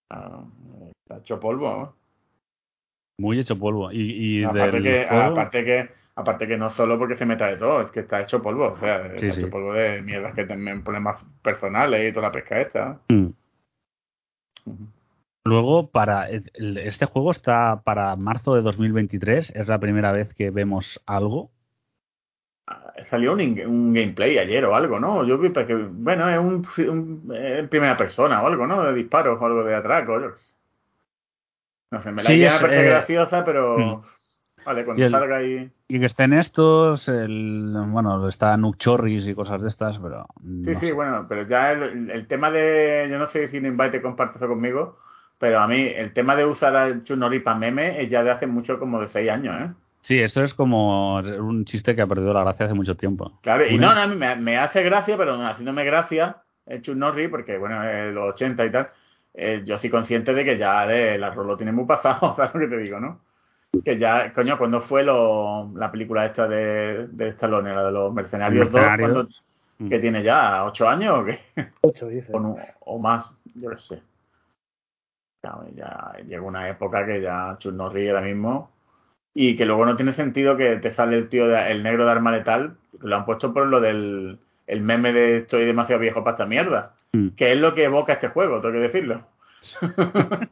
Está 0.10 1.18
hecho 1.20 1.40
polvo. 1.40 1.70
¿no? 1.70 1.96
Muy 3.20 3.40
hecho 3.40 3.58
polvo. 3.58 3.92
Y, 3.92 4.40
y 4.40 4.44
Aparte 4.44 4.72
del 4.80 4.84
que, 4.84 5.08
aparte 5.08 5.66
que, 5.66 5.90
aparte 6.16 6.48
que 6.48 6.58
no 6.58 6.70
solo 6.70 6.98
porque 6.98 7.18
se 7.18 7.26
meta 7.26 7.48
de 7.48 7.58
todo, 7.58 7.82
es 7.82 7.92
que 7.92 8.00
está 8.02 8.22
hecho 8.22 8.42
polvo. 8.42 8.72
O 8.74 8.78
sea, 8.78 9.10
Sí, 9.10 9.26
está 9.26 9.34
sí. 9.34 9.42
hecho 9.42 9.50
polvo 9.50 9.74
de 9.74 10.02
mierdas 10.02 10.34
que 10.34 10.46
tienen 10.46 10.84
problemas 10.84 11.24
personales 11.42 12.10
y 12.10 12.14
toda 12.14 12.28
la 12.28 12.32
pesca 12.32 12.62
esta. 12.62 13.00
Mm. 13.10 13.28
Luego, 15.46 15.88
para 15.88 16.30
este 16.30 17.06
juego 17.06 17.32
está 17.32 17.82
para 17.84 18.16
marzo 18.16 18.56
de 18.56 18.62
2023. 18.62 19.52
Es 19.56 19.68
la 19.68 19.80
primera 19.80 20.14
vez 20.14 20.34
que 20.34 20.50
vemos 20.52 21.02
algo. 21.06 21.52
Ah, 22.68 22.94
Salió 23.10 23.34
un, 23.34 23.42
un 23.42 23.94
gameplay 23.94 24.38
ayer 24.38 24.64
o 24.66 24.76
algo, 24.76 25.00
¿no? 25.00 25.26
Yo 25.26 25.38
vi 25.38 25.52
que, 25.52 25.76
bueno, 25.76 26.30
es 26.30 26.40
un, 26.40 26.66
un- 26.90 27.36
en 27.36 27.70
primera 27.70 27.98
persona 27.98 28.42
o 28.42 28.48
algo, 28.48 28.66
¿no? 28.68 28.84
De 28.84 28.94
disparos 28.94 29.42
o 29.42 29.46
algo 29.46 29.64
de 29.64 29.76
atraco. 29.76 30.18
No 31.92 32.02
sé, 32.02 32.12
me 32.12 32.24
la 32.24 32.34
Sí, 32.34 32.34
idea 32.34 32.54
me 32.56 32.60
parece 32.62 32.84
eh, 32.84 32.84
graciosa, 32.84 33.44
pero 33.46 34.02
mm. 34.64 34.66
vale, 34.66 34.86
cuando 34.86 35.02
Y 35.02 35.04
el- 35.04 35.16
salga 35.16 35.38
ahí. 35.38 35.72
Y 35.90 36.00
que 36.00 36.08
estén 36.08 36.34
estos, 36.34 37.08
el, 37.10 37.74
bueno, 37.90 38.30
está 38.30 38.58
Nuke 38.58 38.80
Chorris 38.80 39.28
y 39.28 39.36
cosas 39.36 39.62
de 39.62 39.70
estas, 39.70 40.00
pero. 40.00 40.26
Sí, 40.64 40.76
no 40.76 40.80
sí, 40.80 40.92
sé. 40.92 40.94
bueno, 40.94 41.26
pero 41.28 41.46
ya 41.46 41.74
el, 41.74 42.10
el 42.10 42.28
tema 42.28 42.50
de, 42.50 43.08
yo 43.12 43.18
no 43.20 43.28
sé 43.28 43.50
si 43.50 43.58
Invite 43.58 44.02
comparte 44.02 44.38
eso 44.38 44.48
conmigo, 44.48 44.98
pero 45.38 45.60
a 45.60 45.68
mí 45.68 45.76
el 45.82 46.14
tema 46.14 46.36
de 46.38 46.46
usar 46.46 46.76
a 46.78 47.04
Chunori 47.04 47.42
para 47.42 47.58
meme 47.58 48.02
es 48.02 48.10
ya 48.10 48.24
de 48.24 48.32
hace 48.32 48.48
mucho, 48.48 48.80
como 48.80 49.02
de 49.02 49.10
seis 49.10 49.30
años, 49.30 49.56
¿eh? 49.62 49.74
Sí, 50.04 50.20
esto 50.20 50.44
es 50.44 50.54
como 50.54 51.16
un 51.18 51.64
chiste 51.64 51.96
que 51.96 52.02
ha 52.02 52.08
perdido 52.08 52.34
la 52.34 52.42
gracia 52.44 52.66
hace 52.66 52.76
mucho 52.76 52.96
tiempo. 52.98 53.40
Claro, 53.42 53.66
y 53.66 53.78
no, 53.78 53.96
no, 53.96 54.14
me, 54.16 54.36
me 54.36 54.58
hace 54.58 54.84
gracia, 54.84 55.18
pero 55.18 55.36
haciéndome 55.36 55.86
gracia 55.86 56.38
el 56.66 56.82
Chun 56.82 57.00
Norris, 57.00 57.30
porque 57.30 57.58
bueno, 57.58 57.82
en 57.90 58.14
los 58.14 58.34
80 58.34 58.66
y 58.66 58.72
tal, 58.72 58.90
eh, 59.34 59.62
yo 59.66 59.78
soy 59.78 59.90
consciente 59.90 60.34
de 60.34 60.44
que 60.44 60.58
ya 60.58 60.86
de, 60.86 61.16
el 61.16 61.24
arroz 61.24 61.46
lo 61.48 61.56
tiene 61.56 61.72
muy 61.72 61.86
pasado, 61.86 62.34
¿sabes 62.36 62.54
lo 62.54 62.60
que 62.60 62.68
te 62.68 62.78
digo, 62.78 63.00
no? 63.00 63.22
Que 63.84 63.98
ya, 63.98 64.32
coño, 64.34 64.58
cuando 64.58 64.82
fue 64.82 65.04
lo, 65.04 65.72
la 65.76 65.90
película 65.90 66.26
esta 66.26 66.48
de, 66.50 67.08
de 67.08 67.30
Stallone, 67.30 67.74
la 67.74 67.86
de 67.86 67.92
los 67.94 68.14
Mercenarios 68.14 68.66
2, 68.72 68.74
Mercenarios. 68.74 69.10
cuando, 69.12 69.30
Mm. 69.80 69.90
que 69.90 69.98
tiene 69.98 70.22
ya 70.22 70.66
ocho 70.66 70.88
años 70.88 71.18
o 71.20 71.26
qué? 71.26 71.40
Ocho, 71.82 72.08
dice. 72.08 72.32
o, 72.32 72.40
no- 72.40 72.56
o 72.82 73.00
más, 73.00 73.36
yo 73.56 73.72
qué 73.72 73.78
sé. 73.78 74.04
Claro, 75.42 75.66
ya 75.76 76.14
llega 76.28 76.42
una 76.44 76.70
época 76.70 77.04
que 77.06 77.20
ya 77.22 77.56
Chun 77.58 77.78
Norris 77.78 78.10
ahora 78.12 78.22
mismo 78.22 78.70
y 79.34 79.56
que 79.56 79.66
luego 79.66 79.86
no 79.86 79.96
tiene 79.96 80.14
sentido 80.14 80.56
que 80.58 80.76
te 80.78 80.94
sale 80.94 81.18
el 81.18 81.30
tío, 81.30 81.48
de- 81.48 81.72
el 81.72 81.82
negro 81.84 82.06
de 82.06 82.12
arma 82.12 82.32
letal, 82.32 82.76
lo 83.02 83.16
han 83.16 83.26
puesto 83.26 83.54
por 83.54 83.66
lo 83.68 83.80
del 83.82 84.38
el 84.68 84.82
meme 84.82 85.12
de 85.12 85.38
estoy 85.40 85.66
demasiado 85.66 86.00
viejo 86.00 86.24
para 86.24 86.36
esta 86.36 86.46
mierda, 86.46 86.94
Mm. 87.14 87.30
que 87.36 87.52
es 87.52 87.58
lo 87.60 87.74
que 87.76 87.84
evoca 87.84 88.14
este 88.14 88.30
juego, 88.30 88.60
tengo 88.62 88.74
que 88.76 88.80
decirlo. 88.80 89.26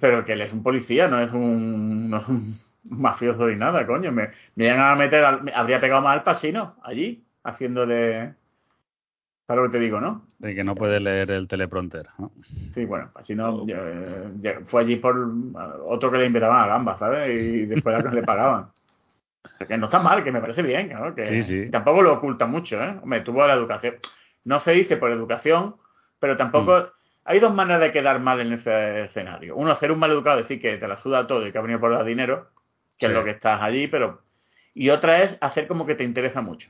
Pero 0.00 0.24
que 0.24 0.32
él 0.34 0.40
es 0.40 0.52
un 0.52 0.62
policía, 0.62 1.08
no 1.08 1.20
es 1.20 1.32
un, 1.32 2.08
no 2.10 2.18
es 2.18 2.28
un 2.28 2.58
mafioso 2.84 3.46
ni 3.48 3.56
nada, 3.56 3.86
coño. 3.86 4.12
Me, 4.12 4.30
me 4.54 4.66
iban 4.66 4.80
a 4.80 4.94
meter, 4.94 5.24
al- 5.24 5.42
me 5.42 5.52
habría 5.54 5.80
pegado 5.80 6.00
más 6.02 6.12
al 6.14 6.22
pasino 6.22 6.76
allí, 6.82 7.22
haciendo 7.44 7.86
de... 7.86 8.32
¿Sabes 9.52 9.64
lo 9.66 9.70
que 9.70 9.76
te 9.78 9.84
digo, 9.84 10.00
no? 10.00 10.22
De 10.38 10.54
que 10.54 10.64
no 10.64 10.74
puede 10.74 10.98
leer 10.98 11.30
el 11.30 11.46
teleprompter. 11.46 12.06
¿no? 12.18 12.32
Sí, 12.72 12.86
bueno, 12.86 13.10
Pacino 13.12 13.66
eh, 13.68 14.30
ya- 14.40 14.60
fue 14.64 14.80
allí 14.80 14.96
por 14.96 15.14
otro 15.84 16.10
que 16.10 16.16
le 16.16 16.24
invitaban 16.26 16.62
a 16.64 16.66
gamba, 16.68 16.96
¿sabes? 16.96 17.28
Y 17.28 17.66
después 17.66 17.98
a 17.98 18.02
que 18.02 18.14
le 18.16 18.22
pagaban. 18.22 18.68
Que 19.68 19.76
no 19.76 19.86
está 19.86 19.98
mal, 20.00 20.24
que 20.24 20.32
me 20.32 20.40
parece 20.40 20.62
bien, 20.62 20.88
¿no? 20.92 21.14
Que 21.14 21.26
Sí, 21.28 21.42
sí. 21.42 21.70
tampoco 21.70 22.00
lo 22.00 22.14
oculta 22.14 22.46
mucho, 22.46 22.82
¿eh? 22.82 22.96
Hombre, 23.02 23.20
tuvo 23.20 23.46
la 23.46 23.52
educación. 23.54 23.96
No 24.44 24.58
se 24.60 24.72
dice 24.72 24.96
por 24.96 25.10
educación, 25.12 25.76
pero 26.18 26.36
tampoco... 26.36 26.72
Mm. 26.80 26.84
Hay 27.24 27.38
dos 27.38 27.54
maneras 27.54 27.80
de 27.82 27.92
quedar 27.92 28.18
mal 28.20 28.40
en 28.40 28.54
ese 28.54 29.04
escenario. 29.04 29.54
Uno, 29.54 29.76
ser 29.76 29.92
un 29.92 29.98
mal 29.98 30.10
educado, 30.10 30.38
decir 30.38 30.60
que 30.60 30.78
te 30.78 30.88
la 30.88 30.96
suda 30.96 31.26
todo 31.28 31.46
y 31.46 31.52
que 31.52 31.58
ha 31.58 31.62
venido 31.62 31.78
por 31.78 31.92
dar 31.92 32.04
dinero, 32.04 32.48
que 32.98 33.06
es 33.06 33.10
Sí. 33.12 33.14
lo 33.18 33.22
que 33.22 33.30
estás 33.32 33.60
allí, 33.62 33.86
pero... 33.86 34.22
Y 34.74 34.88
otra 34.90 35.22
es 35.22 35.36
hacer 35.42 35.68
como 35.68 35.84
que 35.86 35.94
te 35.94 36.02
interesa 36.04 36.40
mucho. 36.40 36.68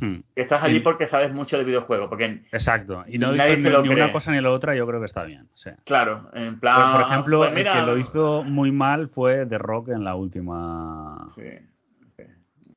Hmm. 0.00 0.20
Estás 0.36 0.62
allí 0.62 0.76
Sí. 0.76 0.80
porque 0.80 1.06
sabes 1.08 1.32
mucho 1.32 1.56
de 1.58 1.64
videojuegos. 1.64 2.08
Porque, 2.08 2.42
Exacto. 2.52 3.04
Y 3.08 3.18
no 3.18 3.32
Nadie 3.32 3.56
ni, 3.56 3.70
lo 3.70 3.82
ni 3.82 3.88
una 3.88 4.12
cosa 4.12 4.30
ni 4.30 4.40
la 4.40 4.50
otra, 4.50 4.74
yo 4.74 4.86
creo 4.86 5.00
que 5.00 5.06
está 5.06 5.24
bien. 5.24 5.48
sí. 5.54 5.70
claro, 5.84 6.28
en 6.34 6.60
plan... 6.60 6.92
por 6.92 7.00
ejemplo, 7.02 7.38
pues 7.38 7.54
mira, 7.54 7.72
el 7.72 7.80
que 7.80 7.86
lo 7.90 7.98
hizo 7.98 8.42
muy 8.44 8.70
mal 8.70 9.08
fue 9.08 9.46
The 9.46 9.58
Rock 9.58 9.88
en 9.88 10.04
la 10.04 10.14
última. 10.14 11.26
Sí. 11.34 11.42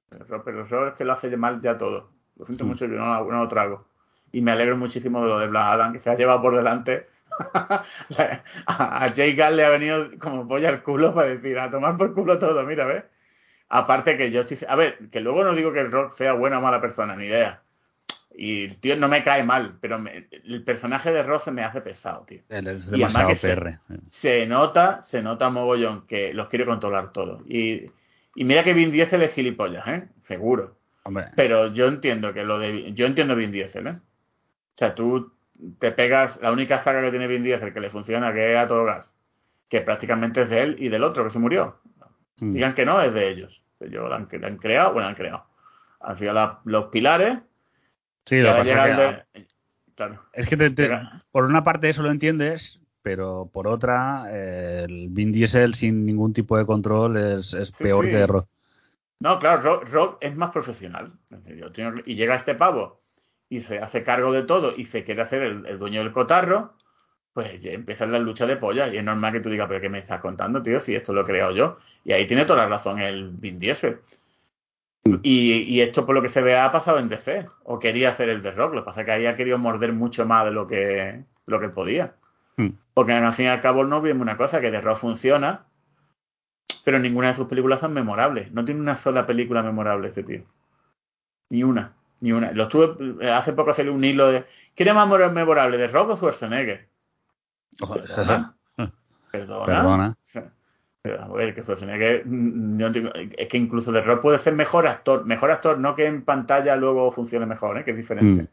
Pero, 0.10 0.44
pero 0.44 0.66
eso 0.66 0.88
es 0.88 0.94
que 0.96 1.06
lo 1.06 1.14
hace 1.14 1.30
de 1.30 1.38
mal 1.38 1.62
ya 1.62 1.78
todo. 1.78 2.10
Lo 2.38 2.46
siento 2.46 2.66
Mm. 2.66 2.68
mucho, 2.68 2.86
yo 2.86 2.96
no, 2.96 3.24
no 3.26 3.44
lo 3.44 3.48
trago. 3.48 3.86
Y 4.32 4.42
me 4.42 4.52
alegro 4.52 4.76
muchísimo 4.78 5.22
de 5.22 5.28
lo 5.30 5.40
de 5.40 5.48
Black 5.48 5.66
Adam, 5.66 5.94
que 5.94 6.00
se 6.00 6.10
ha 6.10 6.16
llevado 6.18 6.42
por 6.42 6.56
delante. 6.56 7.08
a 7.56 9.06
a 9.06 9.14
Jay 9.16 9.36
le 9.36 9.66
ha 9.66 9.70
venido 9.70 10.10
como 10.20 10.48
polla 10.48 10.70
al 10.70 10.84
culo 10.84 11.14
para 11.14 11.30
decir, 11.30 11.58
a 11.60 11.72
tomar 11.72 11.96
por 11.98 12.14
culo 12.14 12.38
todo, 12.40 12.64
mira, 12.66 12.86
¿ves? 12.86 13.04
Aparte 13.74 14.18
que 14.18 14.32
yo 14.32 14.44
A 14.68 14.76
ver, 14.76 14.98
que 15.12 15.22
luego 15.22 15.44
no 15.44 15.54
digo 15.54 15.72
que 15.72 15.80
el 15.80 15.92
Rock 15.92 16.14
sea 16.14 16.34
buena 16.34 16.60
o 16.60 16.62
mala 16.62 16.82
persona, 16.82 17.16
ni 17.16 17.26
idea. 17.26 17.62
Y 18.36 18.66
el 18.66 18.78
tío 18.80 18.96
no 18.96 19.08
me 19.08 19.24
cae 19.24 19.44
mal, 19.44 19.78
pero 19.82 20.00
me- 20.00 20.28
el 20.32 20.64
personaje 20.64 21.12
de 21.12 21.24
Rock 21.24 21.44
se 21.44 21.52
me 21.52 21.64
hace 21.64 21.82
pesado, 21.82 22.26
tío. 22.26 22.42
Él 22.50 22.68
es 22.68 22.88
Y 22.92 23.04
además 23.04 23.28
que 23.28 23.36
se- 24.08 24.46
nota, 24.46 25.04
se 25.04 25.22
nota 25.22 25.50
mogollón 25.50 26.06
que 26.08 26.34
los 26.34 26.50
quiere 26.50 26.66
controlar 26.66 27.12
todos. 27.12 27.44
Y, 27.48 27.86
y 28.36 28.44
mira 28.46 28.64
que 28.64 28.74
Vin 28.74 28.92
Diesel 28.92 29.22
es 29.24 29.34
gilipollas, 29.34 29.88
¿eh? 29.88 30.08
Seguro. 30.24 30.78
Hombre, 31.04 31.28
Pero 31.36 31.74
yo 31.74 31.88
entiendo 31.88 32.34
que 32.34 32.44
lo 32.44 32.60
de 32.60 32.94
yo 32.94 33.06
entiendo 33.06 33.36
Vin 33.36 33.52
Diesel, 33.52 33.88
¿eh? 33.88 33.92
O 33.92 34.78
sea, 34.78 34.96
tú 34.96 35.34
te 35.80 35.92
pegas 35.92 36.40
la 36.42 36.52
única 36.52 36.84
saga 36.84 37.02
que 37.02 37.10
tiene 37.12 37.28
Vin 37.28 37.44
Diesel 37.44 37.74
que 37.74 37.80
le 37.80 37.90
funciona, 37.90 38.34
que 38.34 38.54
es 38.54 38.58
a 38.60 38.68
todo 38.68 38.84
gas, 38.86 39.14
que 39.70 39.82
prácticamente 39.82 40.42
es 40.44 40.50
de 40.50 40.62
él 40.62 40.76
y 40.80 40.90
del 40.90 41.04
otro 41.04 41.24
que 41.24 41.30
se 41.32 41.40
murió. 41.40 41.80
mm. 42.40 42.54
Digan 42.54 42.76
que 42.76 42.86
no, 42.86 43.02
es 43.02 43.14
de 43.14 43.30
ellos. 43.30 43.61
Ellos 43.82 44.10
la 44.10 44.16
han, 44.18 44.28
la 44.32 44.48
han 44.48 44.58
creado, 44.58 44.94
bueno, 44.94 45.06
la 45.08 45.10
han 45.10 45.16
creado. 45.16 45.46
Han 46.02 46.18
sido 46.18 46.34
la- 46.34 46.62
los 46.66 46.86
pilares 46.86 47.40
sí, 48.26 48.38
lo 48.40 48.54
que 48.54 48.60
pasa 48.60 48.76
es 48.76 48.96
que, 48.96 49.02
de... 49.02 49.48
Claro. 49.96 50.22
es 50.34 50.48
que 50.48 50.58
te- 50.58 50.70
te- 50.72 50.90
por 51.32 51.46
una 51.46 51.64
parte 51.64 51.90
eso 51.90 52.04
lo 52.04 52.12
entiendes, 52.12 52.80
pero 53.02 53.50
por 53.54 53.68
otra, 53.68 54.26
eh, 54.30 54.86
el 54.88 55.10
Vin 55.10 55.32
Diesel 55.32 55.74
sin 55.76 56.06
ningún 56.06 56.34
tipo 56.34 56.58
de 56.58 56.66
control 56.66 57.18
es, 57.18 57.54
es 57.54 57.72
Sí, 57.72 57.84
peor 57.84 58.06
sí. 58.06 58.12
que 58.12 58.28
Rock. 58.28 58.48
No, 59.20 59.40
claro, 59.40 59.62
Rock, 59.62 59.90
Rock 59.90 60.18
es 60.22 60.36
más 60.36 60.52
profesional. 60.52 61.14
Yo 61.58 61.72
tengo 61.72 62.02
y 62.06 62.16
llega 62.16 62.36
este 62.36 62.56
pavo 62.56 63.02
y 63.50 63.62
se 63.62 63.80
hace 63.80 64.04
cargo 64.04 64.32
de 64.32 64.44
todo 64.44 64.74
y 64.76 64.86
se 64.86 65.04
quiere 65.04 65.22
hacer 65.22 65.44
el, 65.44 65.66
el 65.68 65.78
dueño 65.80 66.00
del 66.02 66.12
cotarro, 66.14 66.76
pues 67.34 67.62
ya 67.62 67.72
empiezan 67.72 68.12
las 68.12 68.22
luchas 68.22 68.48
de 68.48 68.58
polla 68.58 68.88
y 68.90 68.98
es 68.98 69.04
normal 69.04 69.34
que 69.34 69.42
tú 69.42 69.50
digas, 69.50 69.68
pero 69.68 69.82
¿qué 69.82 69.90
me 69.90 70.00
estás 70.00 70.22
contando, 70.22 70.64
tío? 70.64 70.80
Si 70.80 70.96
esto 70.96 71.14
lo 71.14 71.22
he 71.22 71.26
creado 71.26 71.52
yo. 71.54 71.78
Y 72.04 72.14
ahí 72.14 72.28
tiene 72.28 72.46
toda 72.46 72.64
la 72.64 72.70
razón 72.70 73.00
el 73.00 73.30
Vin 73.30 73.60
Diesel. 73.60 74.00
Y, 75.24 75.54
y 75.64 75.82
esto 75.82 76.06
por 76.06 76.14
lo 76.16 76.22
que 76.22 76.30
se 76.30 76.42
ve 76.42 76.58
ha 76.58 76.72
pasado 76.72 77.00
en 77.00 77.10
DC, 77.10 77.48
o 77.64 77.80
quería 77.80 78.10
hacer 78.10 78.30
el 78.30 78.42
de 78.44 78.52
Rock, 78.52 78.74
lo 78.76 78.82
que 78.82 78.86
pasa 78.86 79.02
es 79.02 79.06
que 79.06 79.12
ahí 79.12 79.26
ha 79.26 79.36
querido 79.36 79.58
morder 79.58 79.94
mucho 79.94 80.26
más 80.26 80.46
de 80.46 80.52
lo 80.52 80.68
que, 80.68 81.24
lo 81.48 81.60
que 81.60 81.70
podía. 81.70 82.14
Mm. 82.58 82.70
Porque 82.94 83.14
al 83.14 83.34
fin 83.34 83.46
y 83.46 83.50
al 83.50 83.62
cabo 83.62 83.84
no 83.84 84.02
vemos 84.02 84.22
una 84.22 84.38
cosa, 84.38 84.62
que 84.62 84.70
The 84.70 84.82
Rock 84.82 85.00
funciona, 85.00 85.66
pero 86.86 87.00
ninguna 87.00 87.30
de 87.30 87.36
sus 87.36 87.48
películas 87.48 87.80
son 87.80 87.94
memorables. 87.94 88.52
No 88.52 88.64
tiene 88.64 88.80
una 88.80 88.98
sola 89.00 89.26
película 89.26 89.64
memorable 89.64 90.10
este 90.10 90.24
tío. 90.24 90.44
Ni 91.50 91.64
una, 91.64 91.94
ni 92.20 92.32
una. 92.32 92.52
Lo 92.52 92.64
estuve, 92.64 93.28
hace 93.32 93.54
poco 93.54 93.74
salió 93.74 93.94
un 93.94 94.04
hilo 94.04 94.28
de 94.28 94.46
¿quién 94.76 94.90
es 94.90 94.96
más 94.96 95.08
memo- 95.08 95.32
memorable, 95.32 95.78
de 95.78 95.88
Rock 95.88 96.12
o 96.12 96.16
Schwarzenegger? 96.18 96.88
Perdona. 97.80 98.56
Perdona. 99.32 99.66
Perdona. 99.66 100.18
Pero, 101.04 101.22
a 101.22 101.28
ver, 101.30 101.56
que 101.56 101.62
Schwarzenegger, 101.64 102.26
mm, 102.26 102.78
no 102.78 102.88
entiendo- 102.88 103.12
es 103.16 103.48
que 103.48 103.58
incluso 103.58 103.92
The 103.92 104.02
Rock 104.02 104.22
puede 104.22 104.40
ser 104.40 104.54
mejor 104.54 104.86
actor, 104.88 105.26
mejor 105.26 105.50
actor, 105.52 105.80
no 105.80 105.96
que 105.96 106.06
en 106.06 106.24
pantalla 106.24 106.76
luego 106.76 107.12
funcione 107.12 107.46
mejor, 107.46 107.78
¿eh? 107.80 107.84
que 107.84 107.92
es 107.92 107.98
diferente. 107.98 108.44
Mm. 108.44 108.48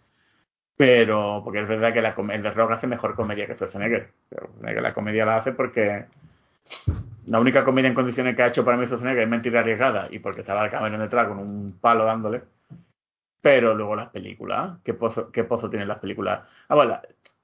Pero, 0.76 1.42
porque 1.44 1.60
es 1.60 1.68
verdad 1.68 1.92
que 1.92 2.00
la, 2.00 2.14
el 2.16 2.42
The 2.42 2.50
Rock 2.52 2.72
hace 2.72 2.86
mejor 2.86 3.14
comedia 3.14 3.46
que 3.46 3.54
Schwarzenegger. 3.54 4.12
Pero 4.30 4.80
la 4.80 4.94
comedia 4.94 5.26
la 5.26 5.36
hace 5.36 5.52
porque 5.52 6.06
la 7.26 7.40
única 7.40 7.64
comedia 7.64 7.88
en 7.88 7.94
condiciones 7.94 8.34
que 8.34 8.42
ha 8.42 8.46
hecho 8.46 8.64
para 8.64 8.76
mí 8.76 8.86
Schwarzenegger 8.86 9.24
es 9.24 9.28
mentira 9.28 9.60
arriesgada 9.60 10.08
y 10.10 10.18
porque 10.20 10.40
estaba 10.40 10.64
el 10.64 10.70
Cameron 10.70 11.00
detrás 11.00 11.28
con 11.28 11.38
un 11.38 11.78
palo 11.80 12.04
dándole. 12.04 12.42
Pero 13.42 13.74
luego 13.74 13.94
las 13.94 14.08
películas, 14.08 14.78
¿qué 14.84 14.94
pozo, 14.94 15.30
qué 15.30 15.44
pozo 15.44 15.68
tienen 15.68 15.88
las 15.88 15.98
películas? 15.98 16.40
Ah, 16.68 16.74
bueno, 16.74 16.98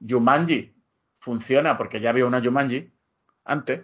Jumanji 0.06 0.72
funciona 1.20 1.76
porque 1.76 2.00
ya 2.00 2.10
había 2.10 2.26
una 2.26 2.42
Jumanji 2.42 2.90
antes. 3.44 3.82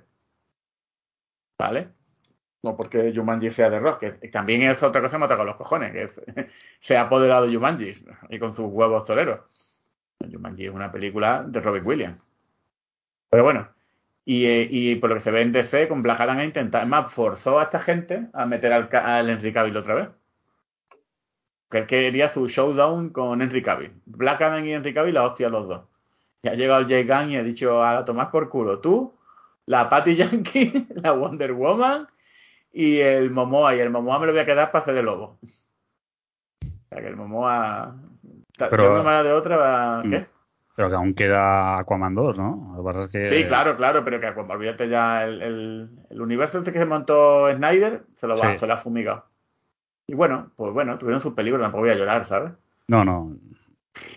No 2.62 2.76
porque 2.76 3.12
Jumanji 3.14 3.50
sea 3.50 3.70
de 3.70 3.78
rock, 3.78 4.00
que 4.00 4.28
también 4.28 4.62
es 4.62 4.82
otra 4.82 5.00
cosa 5.00 5.16
que 5.16 5.26
me 5.26 5.36
con 5.36 5.46
los 5.46 5.56
cojones, 5.56 5.92
que 5.92 6.50
se 6.82 6.96
ha 6.96 7.02
apoderado 7.02 7.46
de 7.46 7.54
Jumanji 7.54 7.92
y 8.28 8.38
con 8.38 8.54
sus 8.54 8.66
huevos 8.66 9.04
toreros. 9.04 9.40
Jumanji 10.30 10.66
es 10.66 10.72
una 10.72 10.92
película 10.92 11.42
de 11.46 11.60
Robert 11.60 11.86
Williams. 11.86 12.18
Pero 13.30 13.44
bueno, 13.44 13.68
y, 14.24 14.46
eh, 14.46 14.98
por 15.00 15.10
lo 15.10 15.16
que 15.16 15.22
se 15.22 15.30
ve 15.30 15.40
en 15.40 15.52
DC, 15.52 15.88
con 15.88 16.02
Black 16.02 16.20
Adam 16.20 16.38
ha 16.38 16.44
intentado, 16.44 16.86
más, 16.86 17.12
forzó 17.14 17.58
a 17.58 17.64
esta 17.64 17.80
gente 17.80 18.28
a 18.32 18.46
meter 18.46 18.72
al, 18.72 18.88
al 18.92 19.30
Henry 19.30 19.52
Cavill 19.52 19.76
otra 19.76 19.94
vez. 19.94 20.08
Que 21.70 21.78
él 21.78 21.86
quería 21.86 22.32
su 22.32 22.48
showdown 22.48 23.10
con 23.10 23.40
Henry 23.42 23.62
Cavill. 23.62 23.92
Black 24.06 24.40
Adam 24.42 24.64
y 24.66 24.72
Henry 24.72 24.92
Cavill 24.92 25.14
la 25.14 25.24
hostia 25.24 25.48
los 25.48 25.68
dos. 25.68 25.82
Y 26.42 26.48
ha 26.48 26.54
llegado 26.54 26.86
Jay 26.88 27.04
Gunn 27.04 27.30
y 27.30 27.36
ha 27.36 27.42
dicho 27.42 27.82
a 27.82 27.94
la 27.94 28.04
tomás 28.04 28.28
por 28.28 28.48
culo. 28.48 28.80
Tú, 28.80 29.14
la 29.70 29.88
Patty 29.88 30.16
Yankee, 30.16 30.88
la 30.96 31.12
Wonder 31.12 31.52
Woman 31.52 32.08
y 32.72 32.98
el 32.98 33.30
Momoa. 33.30 33.74
Y 33.76 33.78
el 33.78 33.90
Momoa 33.90 34.18
me 34.18 34.26
lo 34.26 34.32
voy 34.32 34.40
a 34.40 34.46
quedar 34.46 34.72
para 34.72 34.82
hacer 34.82 34.94
de 34.94 35.02
lobo. 35.02 35.38
O 35.42 36.88
sea 36.88 37.00
que 37.00 37.06
el 37.06 37.16
Momoa. 37.16 37.94
Pero, 38.58 38.82
de 38.82 38.90
una 38.90 39.02
manera 39.02 39.22
de 39.22 39.32
otra, 39.32 40.02
¿qué? 40.02 40.26
Pero 40.76 40.88
que 40.88 40.94
aún 40.96 41.14
queda 41.14 41.78
Aquaman 41.78 42.14
2, 42.14 42.38
¿no? 42.38 42.74
Lo 42.76 42.82
que 42.82 42.86
pasa 42.86 43.04
es 43.04 43.10
que... 43.10 43.24
Sí, 43.32 43.46
claro, 43.46 43.76
claro, 43.76 44.04
pero 44.04 44.20
que 44.20 44.26
Aquaman, 44.26 44.56
olvídate 44.56 44.88
ya, 44.88 45.24
el, 45.24 45.40
el, 45.40 45.90
el, 46.10 46.20
universo 46.20 46.58
este 46.58 46.72
que 46.72 46.78
se 46.78 46.86
montó 46.86 47.50
Snyder 47.54 48.02
se 48.16 48.26
lo, 48.26 48.36
va, 48.36 48.52
sí. 48.52 48.58
se 48.58 48.66
lo 48.66 48.74
ha 48.74 48.78
fumigado. 48.78 49.24
Y 50.06 50.14
bueno, 50.14 50.50
pues 50.56 50.72
bueno, 50.72 50.98
tuvieron 50.98 51.20
sus 51.20 51.34
películas, 51.34 51.64
tampoco 51.64 51.82
voy 51.82 51.90
a 51.90 51.96
llorar, 51.96 52.26
¿sabes? 52.26 52.52
No, 52.88 53.04
no. 53.04 53.36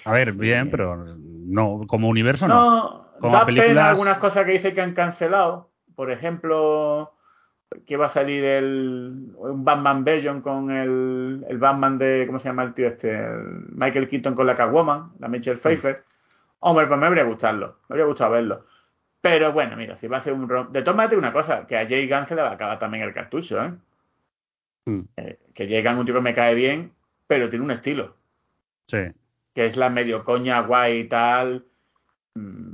A 0.06 0.12
ver, 0.14 0.34
bien, 0.34 0.70
pero 0.72 1.16
no, 1.18 1.82
como 1.88 2.10
universo 2.10 2.48
no. 2.48 2.56
No, 2.56 3.03
como 3.20 3.36
da 3.36 3.46
películas... 3.46 3.70
pena 3.70 3.90
algunas 3.90 4.18
cosas 4.18 4.46
que 4.46 4.54
dice 4.54 4.74
que 4.74 4.82
han 4.82 4.94
cancelado. 4.94 5.70
Por 5.96 6.12
ejemplo, 6.12 7.14
que 7.86 7.98
va 7.98 8.08
a 8.08 8.14
salir 8.14 8.44
el 8.44 9.34
un 9.38 9.64
Batman 9.64 10.04
Version 10.04 10.42
con 10.42 10.72
el, 10.72 11.46
el 11.48 11.58
Batman 11.58 11.98
de, 11.98 12.24
¿cómo 12.26 12.40
se 12.40 12.50
llama 12.50 12.64
el 12.64 12.74
tío 12.74 12.88
este? 12.88 13.12
El 13.12 13.68
Michael 13.70 14.10
Keaton 14.10 14.36
con 14.36 14.48
la 14.48 14.56
Catwoman, 14.56 15.14
la 15.20 15.28
Michelle 15.28 15.60
Pfeiffer. 15.60 15.98
Sí. 15.98 16.04
Hombre, 16.60 16.88
pues 16.88 17.00
me 17.00 17.06
habría 17.06 17.24
gustado, 17.24 17.58
me 17.58 17.94
habría 17.94 18.06
gustado 18.06 18.32
verlo. 18.32 18.66
Pero 19.22 19.54
bueno, 19.54 19.76
mira, 19.78 19.98
si 19.98 20.08
va 20.08 20.18
a 20.18 20.24
ser 20.24 20.34
un 20.34 20.50
rom... 20.50 20.72
De 20.72 20.84
maneras, 20.84 21.18
una 21.18 21.32
cosa, 21.32 21.66
que 21.66 21.78
a 21.78 21.88
Jay 21.88 22.10
Gunn 22.10 22.28
se 22.28 22.36
le 22.36 22.42
va 22.42 22.50
a 22.50 22.54
acabar 22.54 22.80
también 22.80 23.04
el 23.04 23.14
cartucho, 23.14 23.64
¿eh? 23.64 23.74
Mm. 24.86 25.02
eh 25.16 25.40
que 25.54 25.68
Jay 25.68 25.84
Gunn 25.84 26.00
un 26.00 26.06
tipo 26.06 26.18
que 26.18 26.24
me 26.24 26.34
cae 26.34 26.56
bien, 26.56 26.92
pero 27.28 27.50
tiene 27.50 27.64
un 27.64 27.72
estilo. 27.72 28.16
Sí. 28.88 28.98
Que 29.54 29.68
es 29.68 29.78
la 29.78 29.90
medio 29.90 30.24
coña 30.26 30.62
guay 30.62 31.00
y 31.00 31.04
tal. 31.08 31.66
Mm, 32.36 32.73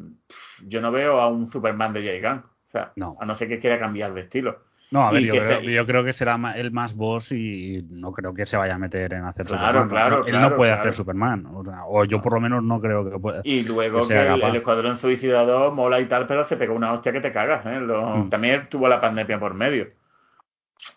yo 0.68 0.82
no 0.82 0.92
veo 0.92 1.20
a 1.20 1.28
un 1.28 1.48
Superman 1.48 1.94
de 1.94 2.04
Jay 2.04 2.22
Gunn. 2.22 2.44
O 2.70 2.72
sea, 2.72 2.92
no. 2.96 3.18
a 3.20 3.26
no 3.26 3.36
ser 3.36 3.48
que 3.48 3.60
quiera 3.60 3.80
cambiar 3.80 4.14
de 4.14 4.22
estilo. 4.22 4.60
No, 4.92 5.08
a 5.08 5.12
ver, 5.12 5.22
yo 5.22 5.34
creo, 5.34 5.60
se... 5.60 5.72
yo 5.72 5.86
creo, 5.86 6.04
que 6.04 6.14
será 6.14 6.40
el 6.56 6.72
más 6.72 6.96
boss 6.96 7.32
y 7.32 7.86
no 7.92 8.12
creo 8.12 8.34
que 8.34 8.48
se 8.48 8.58
vaya 8.58 8.74
a 8.74 8.80
meter 8.80 9.14
en 9.14 9.24
hacer 9.24 9.46
claro, 9.46 9.66
Superman. 9.66 9.90
Claro, 9.90 10.20
no, 10.20 10.26
él 10.26 10.32
claro, 10.32 10.50
no 10.50 10.56
puede 10.56 10.72
hacer 10.72 10.96
Superman. 10.96 11.46
O, 11.46 11.64
o, 11.88 12.06
yo 12.06 12.22
por 12.22 12.34
lo 12.34 12.40
menos 12.40 12.64
no 12.64 12.82
creo 12.82 13.08
que 13.10 13.20
pueda. 13.20 13.42
Y 13.44 13.62
luego 13.64 14.08
que, 14.08 14.16
que 14.16 14.28
el, 14.28 14.42
el, 14.42 14.56
Escuadrón 14.56 14.98
Suicida 14.98 15.46
2 15.46 15.76
mola 15.76 16.00
y 16.00 16.06
tal, 16.06 16.26
pero 16.26 16.46
se 16.46 16.58
pegó 16.58 16.74
una 16.74 16.92
hostia 16.94 17.12
que 17.12 17.22
te 17.22 17.32
cagas. 17.32 17.66
¿eh? 17.68 17.80
Lo, 17.80 18.18
mm. 18.18 18.30
También 18.30 18.68
tuvo 18.70 18.88
la 18.88 19.00
pandemia 19.00 19.40
por 19.40 19.54
medio. 19.54 19.90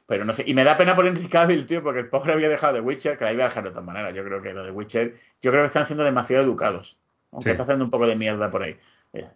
Pero 0.06 0.24
no 0.24 0.32
sé, 0.32 0.44
y 0.46 0.54
me 0.54 0.64
da 0.64 0.78
pena 0.78 0.94
por 0.94 1.06
Henry 1.06 1.28
Cavill, 1.28 1.66
tío, 1.66 1.82
porque 1.82 2.00
el 2.00 2.08
pobre 2.08 2.32
había 2.32 2.48
dejado 2.48 2.74
de 2.74 2.80
Witcher, 2.80 3.18
que 3.18 3.24
la 3.24 3.32
iba 3.32 3.44
a 3.44 3.48
dejar 3.48 3.64
de 3.64 3.70
otra 3.70 3.82
manera. 3.82 4.10
Yo 4.10 4.24
creo 4.24 4.40
que 4.40 4.54
lo 4.54 4.64
de 4.64 4.70
Witcher, 4.70 5.16
yo 5.42 5.50
creo 5.50 5.64
que 5.64 5.66
están 5.66 5.86
siendo 5.86 6.04
demasiado 6.04 6.44
educados. 6.44 6.98
Aunque 7.30 7.50
sí. 7.50 7.52
está 7.52 7.64
haciendo 7.64 7.84
un 7.84 7.90
poco 7.90 8.06
de 8.06 8.16
mierda 8.16 8.50
por 8.50 8.62
ahí. 8.62 8.78
Mira. 9.12 9.34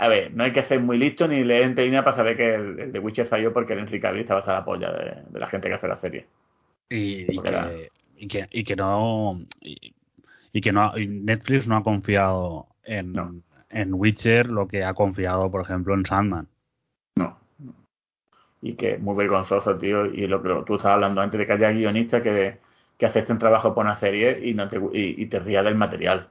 A 0.00 0.06
ver, 0.06 0.32
no 0.32 0.44
hay 0.44 0.52
que 0.52 0.62
ser 0.62 0.80
muy 0.80 0.96
listo 0.96 1.26
ni 1.26 1.42
leer 1.42 1.64
en 1.64 1.74
Telina 1.74 2.04
para 2.04 2.16
saber 2.16 2.36
que 2.36 2.54
el, 2.54 2.78
el 2.78 2.92
de 2.92 3.00
Witcher 3.00 3.26
falló 3.26 3.52
porque 3.52 3.72
el 3.72 3.80
Henry 3.80 4.00
Cavill 4.00 4.20
estaba 4.20 4.40
hasta 4.40 4.52
la 4.52 4.64
polla 4.64 4.92
de, 4.92 5.24
de, 5.28 5.40
la 5.40 5.48
gente 5.48 5.66
que 5.66 5.74
hace 5.74 5.88
la 5.88 5.96
serie. 5.96 6.26
Y, 6.88 7.32
y, 7.32 7.38
que, 7.42 7.48
era... 7.48 7.72
y 8.16 8.28
que, 8.28 8.48
y, 8.52 8.62
que, 8.62 8.76
no. 8.76 9.40
Y, 9.60 9.92
y 10.52 10.60
que 10.60 10.72
no 10.72 10.92
Netflix 10.94 11.66
no 11.66 11.76
ha 11.76 11.82
confiado 11.82 12.68
en, 12.84 13.12
no. 13.12 13.42
en 13.70 13.92
Witcher 13.92 14.46
lo 14.46 14.68
que 14.68 14.84
ha 14.84 14.94
confiado, 14.94 15.50
por 15.50 15.62
ejemplo, 15.62 15.94
en 15.94 16.06
Sandman. 16.06 16.46
No. 17.16 17.36
Y 18.62 18.74
que 18.74 18.98
muy 18.98 19.16
vergonzoso, 19.16 19.78
tío. 19.78 20.06
Y 20.06 20.28
lo 20.28 20.40
que 20.40 20.48
tú 20.64 20.76
estabas 20.76 20.94
hablando 20.94 21.20
antes 21.20 21.40
de 21.40 21.46
que 21.46 21.52
haya 21.54 21.72
guionistas 21.72 22.22
que, 22.22 22.58
que 22.96 23.06
acepten 23.06 23.38
trabajo 23.38 23.74
por 23.74 23.84
una 23.84 23.98
serie 23.98 24.38
y, 24.44 24.54
no 24.54 24.68
te, 24.68 24.76
y, 24.76 25.20
y 25.20 25.26
te 25.26 25.40
rías 25.40 25.64
del 25.64 25.74
material 25.74 26.28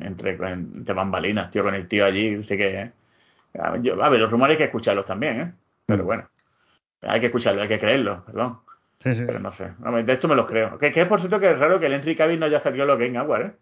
entre, 0.00 0.32
entre 0.32 0.94
bambalinas, 0.94 1.50
tío, 1.50 1.62
con 1.62 1.74
el 1.74 1.88
tío 1.88 2.04
allí. 2.04 2.42
Sé 2.44 2.56
que. 2.56 2.92
A, 3.58 3.76
yo, 3.78 4.02
a 4.02 4.08
ver, 4.08 4.20
los 4.20 4.30
rumores 4.30 4.54
hay 4.54 4.58
que 4.58 4.64
escucharlos 4.64 5.06
también, 5.06 5.40
¿eh? 5.40 5.52
Pero 5.86 6.04
bueno, 6.04 6.28
hay 7.02 7.20
que 7.20 7.26
escucharlos, 7.26 7.62
hay 7.62 7.68
que 7.68 7.78
creerlos, 7.78 8.22
perdón. 8.24 8.60
Sí, 9.00 9.14
sí. 9.14 9.22
Pero 9.26 9.38
no 9.40 9.52
sé. 9.52 9.72
De 10.04 10.12
esto 10.12 10.28
me 10.28 10.34
lo 10.34 10.46
creo. 10.46 10.78
Que, 10.78 10.92
que 10.92 11.02
es 11.02 11.08
por 11.08 11.20
cierto 11.20 11.38
que 11.38 11.50
es 11.50 11.58
raro 11.58 11.78
que 11.78 11.86
el 11.86 11.92
Henry 11.92 12.16
Cavill 12.16 12.40
no 12.40 12.46
haya 12.46 12.60
salido 12.60 12.86
lo 12.86 12.98
Game 12.98 13.16
Award, 13.16 13.46
¿eh? 13.46 13.54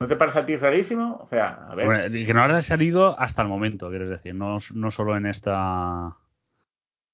¿No 0.00 0.06
te 0.06 0.16
parece 0.16 0.38
a 0.38 0.46
ti 0.46 0.56
rarísimo? 0.56 1.18
O 1.22 1.26
sea, 1.26 1.66
a 1.68 1.74
ver. 1.74 1.84
Bueno, 1.84 2.04
que 2.10 2.34
no 2.34 2.42
haya 2.42 2.62
salido 2.62 3.18
hasta 3.20 3.42
el 3.42 3.48
momento, 3.48 3.90
quieres 3.90 4.08
decir, 4.08 4.34
no, 4.34 4.58
no 4.72 4.90
solo 4.90 5.14
en 5.14 5.26
esta. 5.26 6.16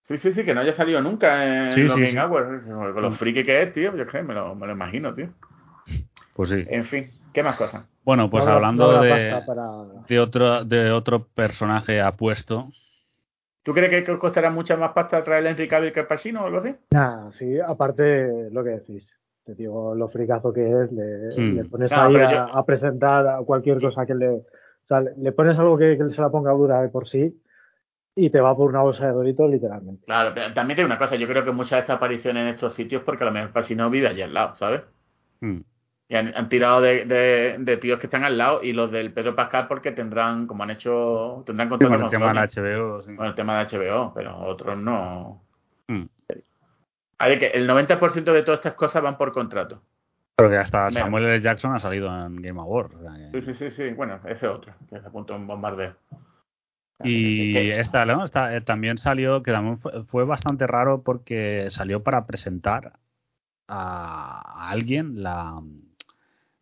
Sí, 0.02 0.18
sí, 0.18 0.33
sí, 0.33 0.44
que 0.44 0.55
no 0.55 0.60
haya 0.60 0.75
salido 0.76 1.00
nunca 1.00 1.66
en 1.66 1.73
sí, 1.73 1.83
los 1.83 1.94
sí, 1.94 2.00
Game 2.00 2.12
sí. 2.12 2.18
Awards. 2.18 2.65
Con 2.65 3.02
lo 3.02 3.10
friki 3.10 3.44
que 3.44 3.62
es, 3.62 3.73
tío, 3.73 3.97
yo 3.97 4.07
qué, 4.07 4.23
me 4.23 4.34
lo, 4.34 4.55
me 4.55 4.68
lo 4.68 4.73
imagino, 4.73 5.12
tío. 5.12 5.31
Pues 6.36 6.50
sí. 6.50 6.65
En 6.68 6.84
fin, 6.84 7.10
¿qué 7.32 7.42
más 7.42 7.56
cosas? 7.56 7.84
Bueno, 8.05 8.31
pues 8.31 8.44
No, 8.44 8.52
hablando 8.52 8.92
no, 8.92 9.02
de, 9.02 9.42
para- 9.47 10.05
de 10.08 10.20
otro 10.20 10.65
de 10.65 10.90
otro 10.92 11.26
personaje 11.34 12.00
apuesto, 12.00 12.66
¿Tú 13.62 13.74
crees 13.74 14.05
que 14.05 14.18
costará 14.18 14.48
mucha 14.50 14.76
más 14.76 14.92
pasta 14.92 15.24
traer 15.24 15.44
el 15.44 15.50
Henry 15.50 15.66
Cavill 15.66 15.92
que 15.92 15.98
el 16.00 16.06
Pacino 16.06 16.42
o 16.42 16.47
algo 16.47 16.58
así? 16.58 16.73
Nah, 16.92 17.32
sí, 17.32 17.58
aparte 17.58 18.48
lo 18.52 18.62
que 18.62 18.70
decís. 18.70 19.12
Te 19.44 19.56
digo 19.56 19.92
lo 19.94 20.08
fricazo 20.08 20.52
que 20.52 20.62
es, 20.82 20.92
le, 20.92 21.36
Mm. 21.36 21.56
le 21.56 21.65
pones 21.65 21.90
No, 21.90 22.02
ahí 22.02 22.15
a, 22.16 22.31
yo- 22.32 22.56
a 22.56 22.65
presentar 22.65 23.26
a 23.26 23.39
cualquier 23.39 23.81
cosa 23.81 24.06
que 24.06 24.15
le. 24.15 24.28
O 24.28 24.44
sea, 24.86 25.00
le, 25.00 25.16
le 25.16 25.32
pones 25.32 25.58
algo 25.58 25.76
que, 25.76 25.98
que 25.98 26.10
se 26.10 26.20
la 26.20 26.31
ponga 26.31 26.52
dura 26.52 26.81
de 26.81 26.90
por 26.90 27.08
sí 27.08 27.42
y 28.15 28.31
te 28.31 28.40
va 28.40 28.56
por 28.56 28.70
una 28.70 28.82
bolsa 28.82 29.06
de 29.06 29.12
doritos, 29.12 29.50
literalmente. 29.50 30.05
Claro, 30.06 30.31
pero 30.34 30.55
también 30.55 30.76
tiene 30.76 30.86
una 30.86 30.98
cosa, 30.98 31.16
yo 31.16 31.26
creo 31.26 31.44
que 31.44 31.50
muchas 31.50 31.73
de 31.73 31.81
estas 31.81 31.97
apariciones 31.97 32.42
en 32.42 32.48
estos 32.55 32.74
sitios 32.74 33.02
porque 33.02 33.24
a 33.24 33.26
lo 33.26 33.32
mejor 33.32 33.48
el 33.48 33.52
Pacino 33.52 33.90
vive 33.90 34.06
allí 34.08 34.23
al 34.23 34.32
lado, 34.32 34.55
¿sabes? 34.55 34.82
mm, 35.40 35.58
Y 36.08 36.14
han, 36.14 36.32
han 36.36 36.48
tirado 36.48 36.80
de, 36.80 37.04
de, 37.04 37.56
de 37.58 37.76
tíos 37.78 37.98
que 37.98 38.06
están 38.06 38.22
al 38.24 38.38
lado 38.38 38.60
y 38.62 38.72
los 38.72 38.92
del 38.92 39.12
Pedro 39.12 39.34
Pascal 39.34 39.66
porque 39.66 39.90
tendrán, 39.90 40.46
como 40.46 40.62
han 40.62 40.70
hecho, 40.70 41.42
tendrán 41.44 41.66
sí, 41.66 41.70
contrato 41.70 41.94
con 41.96 42.04
el 42.04 42.10
tema 42.10 42.26
de 42.42 42.48
Sony, 42.50 42.62
la 42.62 42.76
HBO, 42.78 43.02
sí. 43.02 43.16
con 43.16 43.26
el 43.26 43.34
tema 43.34 43.64
de 43.64 43.78
HBO, 43.78 44.14
pero 44.14 44.38
otros 44.38 44.78
no. 44.78 45.42
Mm. 45.88 46.04
A 47.18 47.28
ver, 47.28 47.38
que 47.38 47.46
el 47.46 47.68
90% 47.68 48.32
de 48.32 48.42
todas 48.42 48.58
estas 48.58 48.74
cosas 48.74 49.02
van 49.02 49.16
por 49.18 49.32
contrato. 49.32 49.82
Pero 50.36 50.50
que 50.50 50.56
hasta. 50.58 50.92
Samuel 50.92 51.24
L. 51.24 51.40
Jackson 51.40 51.74
ha 51.74 51.78
salido 51.78 52.08
en 52.26 52.36
Game 52.42 52.60
Awards. 52.60 52.94
o 52.94 53.00
sea 53.00 53.12
que- 53.32 53.40
Sí, 53.40 53.46
sí, 53.46 53.54
sí, 53.54 53.70
sí. 53.70 53.90
Bueno, 53.94 54.20
ese 54.26 54.46
otro, 54.46 54.74
que 54.90 55.00
se 55.00 55.06
apuntó 55.06 55.34
un 55.34 55.46
bombardeo. 55.46 55.94
Y 57.02 57.56
esta, 57.70 58.04
¿no? 58.06 58.24
Esta, 58.24 58.54
eh, 58.56 58.60
también 58.60 58.96
salió, 58.98 59.42
que 59.42 59.52
también 59.52 59.78
fue, 59.78 60.04
fue 60.04 60.24
bastante 60.24 60.66
raro 60.66 61.02
porque 61.02 61.66
salió 61.70 62.02
para 62.02 62.26
presentar 62.26 62.92
a, 63.68 64.64
a 64.66 64.70
alguien, 64.70 65.22
la, 65.22 65.60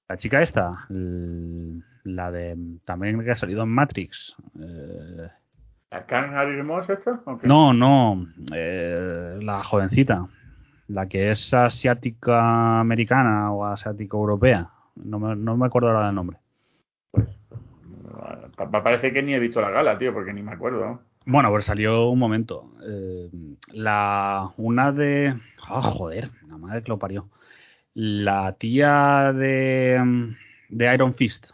la 0.08 0.16
chica 0.16 0.42
esta, 0.42 0.86
la 0.88 2.30
de 2.30 2.56
también 2.84 3.22
que 3.24 3.30
ha 3.30 3.36
salido 3.36 3.62
en 3.62 3.68
Matrix. 3.70 4.34
Eh, 4.60 5.28
¿La 5.90 6.06
Karen 6.06 6.34
Harry 6.34 6.62
Moss 6.62 6.88
esto? 6.90 7.20
¿O 7.24 7.38
qué? 7.38 7.46
no, 7.46 7.72
no, 7.72 8.26
eh, 8.54 9.38
la 9.40 9.62
jovencita, 9.62 10.26
la 10.88 11.06
que 11.08 11.30
es 11.30 11.54
asiática 11.54 12.80
americana 12.80 13.52
o 13.52 13.64
asiático 13.64 14.18
europea. 14.18 14.70
No 14.96 15.18
me, 15.18 15.34
no 15.36 15.56
me 15.56 15.66
acuerdo 15.66 15.88
ahora 15.88 16.06
del 16.06 16.14
nombre. 16.14 16.38
Pa- 18.56 18.70
pa- 18.70 18.82
Parece 18.84 19.12
que 19.12 19.22
ni 19.22 19.34
he 19.34 19.38
visto 19.38 19.60
la 19.60 19.70
gala, 19.70 19.98
tío, 19.98 20.12
porque 20.12 20.32
ni 20.32 20.42
me 20.42 20.52
acuerdo. 20.52 20.84
¿no? 20.86 21.00
Bueno, 21.26 21.50
pues 21.50 21.64
salió 21.64 22.08
un 22.10 22.18
momento. 22.18 22.72
Eh, 22.86 23.30
la 23.72 24.50
una 24.56 24.92
de. 24.92 25.34
Ah, 25.66 25.80
joder, 25.82 26.30
la 26.48 26.58
madre 26.58 26.82
que 26.82 26.88
lo 26.90 26.98
parió. 26.98 27.28
La 27.94 28.52
tía 28.58 29.32
de, 29.32 30.00
mm, 30.04 30.36
de 30.70 30.94
Iron 30.94 31.14
Fist. 31.14 31.46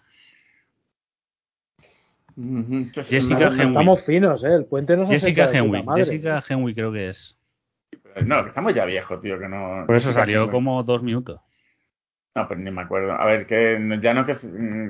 Jessica 2.36 3.50
No, 3.50 3.52
Henwick. 3.52 3.66
Estamos 3.68 4.04
finos, 4.04 4.44
¿eh? 4.44 4.54
El 4.54 4.64
puente 4.64 4.96
nos 4.96 5.08
Jessica 5.08 5.50
Henwick. 5.52 5.84
Jessica 5.96 6.42
Henwick 6.48 6.74
creo 6.74 6.92
que 6.92 7.10
es. 7.10 7.36
No, 8.24 8.42
que 8.42 8.48
estamos 8.48 8.74
ya 8.74 8.86
viejos, 8.86 9.20
tío, 9.20 9.38
que 9.38 9.48
no. 9.48 9.84
Por 9.86 9.96
eso 9.96 10.12
salió 10.12 10.40
Henwick. 10.40 10.52
como 10.52 10.82
dos 10.82 11.02
minutos. 11.02 11.40
No, 12.34 12.46
pero 12.48 12.60
ni 12.60 12.70
me 12.70 12.82
acuerdo. 12.82 13.12
A 13.12 13.26
ver, 13.26 13.46
que 13.46 13.98
ya 14.00 14.14
no 14.14 14.24
que, 14.24 14.34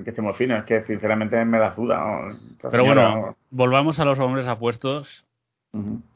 que 0.04 0.10
estemos 0.10 0.36
finos, 0.36 0.58
es 0.58 0.64
que 0.64 0.84
sinceramente 0.84 1.42
me 1.44 1.58
la 1.58 1.74
suda. 1.74 1.98
¿no? 1.98 2.30
Esta 2.52 2.70
Pero 2.70 2.84
bueno, 2.84 3.36
volvamos 3.50 3.98
a 3.98 4.04
los 4.04 4.18
hombres 4.18 4.46
apuestos. 4.46 5.24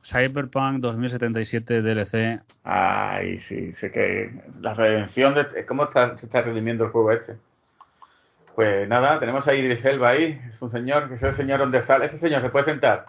Cyberpunk 0.05 0.81
2077 0.81 1.83
DLC. 1.83 2.41
Ay, 2.65 3.41
sí, 3.41 3.73
sé 3.75 3.91
que 3.91 4.31
la 4.61 4.75
redención 4.75 5.35
de... 5.35 5.65
¿Cómo 5.67 5.85
está, 5.85 6.19
se 6.19 6.27
está 6.27 6.43
redimiendo 6.43 6.85
el 6.85 6.91
juego 6.91 7.13
este? 7.13 7.37
Pues 8.55 8.89
nada, 8.89 9.19
tenemos 9.19 9.47
a 9.49 9.55
Idris 9.55 9.85
Elba 9.85 10.11
ahí, 10.11 10.41
es 10.49 10.63
un 10.63 10.71
señor, 10.71 11.09
que 11.09 11.15
es 11.15 11.23
el 11.23 11.35
señor 11.35 11.59
donde 11.59 11.83
sale, 11.83 12.07
ese 12.07 12.19
señor 12.19 12.41
se 12.41 12.51
puede 12.51 12.67
sentar 12.67 13.07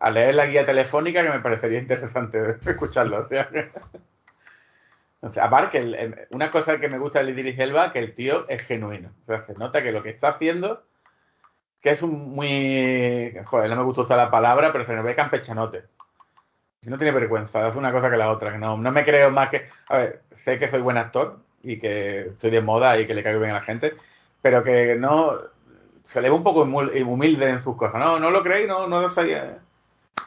a 0.00 0.10
leer 0.10 0.34
la 0.34 0.46
guía 0.46 0.66
telefónica 0.66 1.22
que 1.22 1.30
me 1.30 1.40
parecería 1.40 1.78
interesante 1.78 2.58
escucharlo, 2.66 3.20
o 3.20 3.24
sea, 3.24 3.48
o 5.20 5.28
sea 5.28 5.44
aparte 5.44 6.26
una 6.30 6.50
cosa 6.50 6.78
que 6.80 6.88
me 6.88 6.98
gusta 6.98 7.22
de 7.22 7.30
Idris 7.30 7.58
Elba, 7.58 7.92
que 7.92 8.00
el 8.00 8.14
tío 8.14 8.48
es 8.48 8.62
genuino, 8.62 9.10
o 9.22 9.26
sea, 9.26 9.46
se 9.46 9.54
nota 9.54 9.82
que 9.82 9.92
lo 9.92 10.02
que 10.02 10.10
está 10.10 10.30
haciendo, 10.30 10.84
que 11.80 11.90
es 11.90 12.02
un 12.02 12.34
muy, 12.34 13.34
joder, 13.44 13.70
no 13.70 13.76
me 13.76 13.82
gusta 13.82 14.02
usar 14.02 14.18
la 14.18 14.30
palabra, 14.30 14.72
pero 14.72 14.84
se 14.84 14.94
me 14.94 15.02
ve 15.02 15.14
campechanote. 15.14 15.84
Si 16.80 16.90
no 16.90 16.96
tiene 16.96 17.12
vergüenza, 17.12 17.66
hace 17.66 17.78
una 17.78 17.92
cosa 17.92 18.10
que 18.10 18.16
la 18.16 18.30
otra, 18.30 18.52
que 18.52 18.58
no, 18.58 18.76
no 18.76 18.92
me 18.92 19.04
creo 19.04 19.30
más 19.30 19.48
que, 19.48 19.66
a 19.88 19.96
ver, 19.98 20.22
sé 20.36 20.58
que 20.58 20.68
soy 20.68 20.80
buen 20.80 20.96
actor 20.96 21.40
y 21.62 21.78
que 21.78 22.32
soy 22.36 22.50
de 22.50 22.60
moda 22.60 22.98
y 22.98 23.06
que 23.06 23.14
le 23.14 23.22
caigo 23.22 23.40
bien 23.40 23.50
a 23.50 23.54
la 23.54 23.60
gente, 23.62 23.94
pero 24.42 24.62
que 24.62 24.96
no 24.96 25.38
se 26.04 26.20
le 26.20 26.30
ve 26.30 26.34
un 26.34 26.42
poco 26.42 26.62
humilde 26.62 27.50
en 27.50 27.62
sus 27.62 27.76
cosas. 27.76 28.00
¿No, 28.00 28.18
no 28.18 28.30
lo 28.30 28.42
creéis? 28.42 28.68
¿No, 28.68 28.86
no 28.86 29.10
sabía 29.10 29.58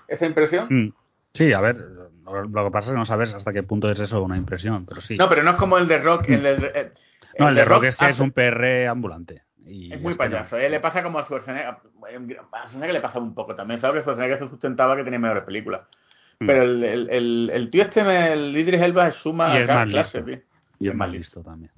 esa 0.07 0.25
impresión? 0.25 0.67
Mm. 0.69 0.93
Sí, 1.33 1.53
a 1.53 1.61
ver, 1.61 1.77
lo 2.25 2.65
que 2.65 2.71
pasa 2.71 2.87
es 2.87 2.91
que 2.91 2.99
no 2.99 3.05
sabes 3.05 3.33
hasta 3.33 3.53
qué 3.53 3.63
punto 3.63 3.89
es 3.89 3.99
eso 3.99 4.21
una 4.21 4.37
impresión, 4.37 4.85
pero 4.85 5.01
sí. 5.01 5.17
No, 5.17 5.29
pero 5.29 5.43
no 5.43 5.51
es 5.51 5.57
como 5.57 5.77
el 5.77 5.87
de 5.87 5.97
Rock. 5.99 6.29
El 6.29 6.45
eh, 6.45 6.91
no, 7.39 7.49
el 7.49 7.55
de, 7.55 7.65
Rock, 7.65 7.85
es 7.85 7.95
que 7.95 8.09
es 8.09 8.19
un 8.19 8.31
PR 8.31 8.87
ambulante. 8.87 9.43
Y 9.65 9.93
es 9.93 10.01
muy 10.01 10.15
payaso. 10.15 10.57
¿eh? 10.57 10.69
Le 10.69 10.79
pasa 10.79 11.03
como 11.03 11.19
a 11.19 11.23
Schwarzenegger. 11.23 11.67
A 11.67 11.79
Schwarzenegger 11.79 12.93
le 12.93 13.01
pasa 13.01 13.19
un 13.19 13.33
poco 13.33 13.55
también. 13.55 13.79
Sabes 13.79 13.97
que 13.97 14.01
Schwarzenegger 14.03 14.39
se 14.39 14.49
sustentaba 14.49 14.95
que 14.95 15.03
tenía 15.03 15.19
mejores 15.19 15.43
películas. 15.43 15.81
Mm. 16.39 16.47
Pero 16.47 16.63
el, 16.63 16.83
el, 16.83 17.49
el, 17.53 17.69
tío 17.69 17.83
este, 17.83 18.33
el 18.33 18.57
Idris 18.57 18.81
Elba, 18.81 19.07
es 19.07 19.15
suma 19.15 19.57
y 19.57 19.61
es 19.61 19.67
más 19.67 19.87
clase, 19.87 20.23
listo. 20.23 20.45
Y 20.79 20.89
es 20.89 20.95
más 20.95 21.09
listo 21.09 21.41
también 21.41 21.71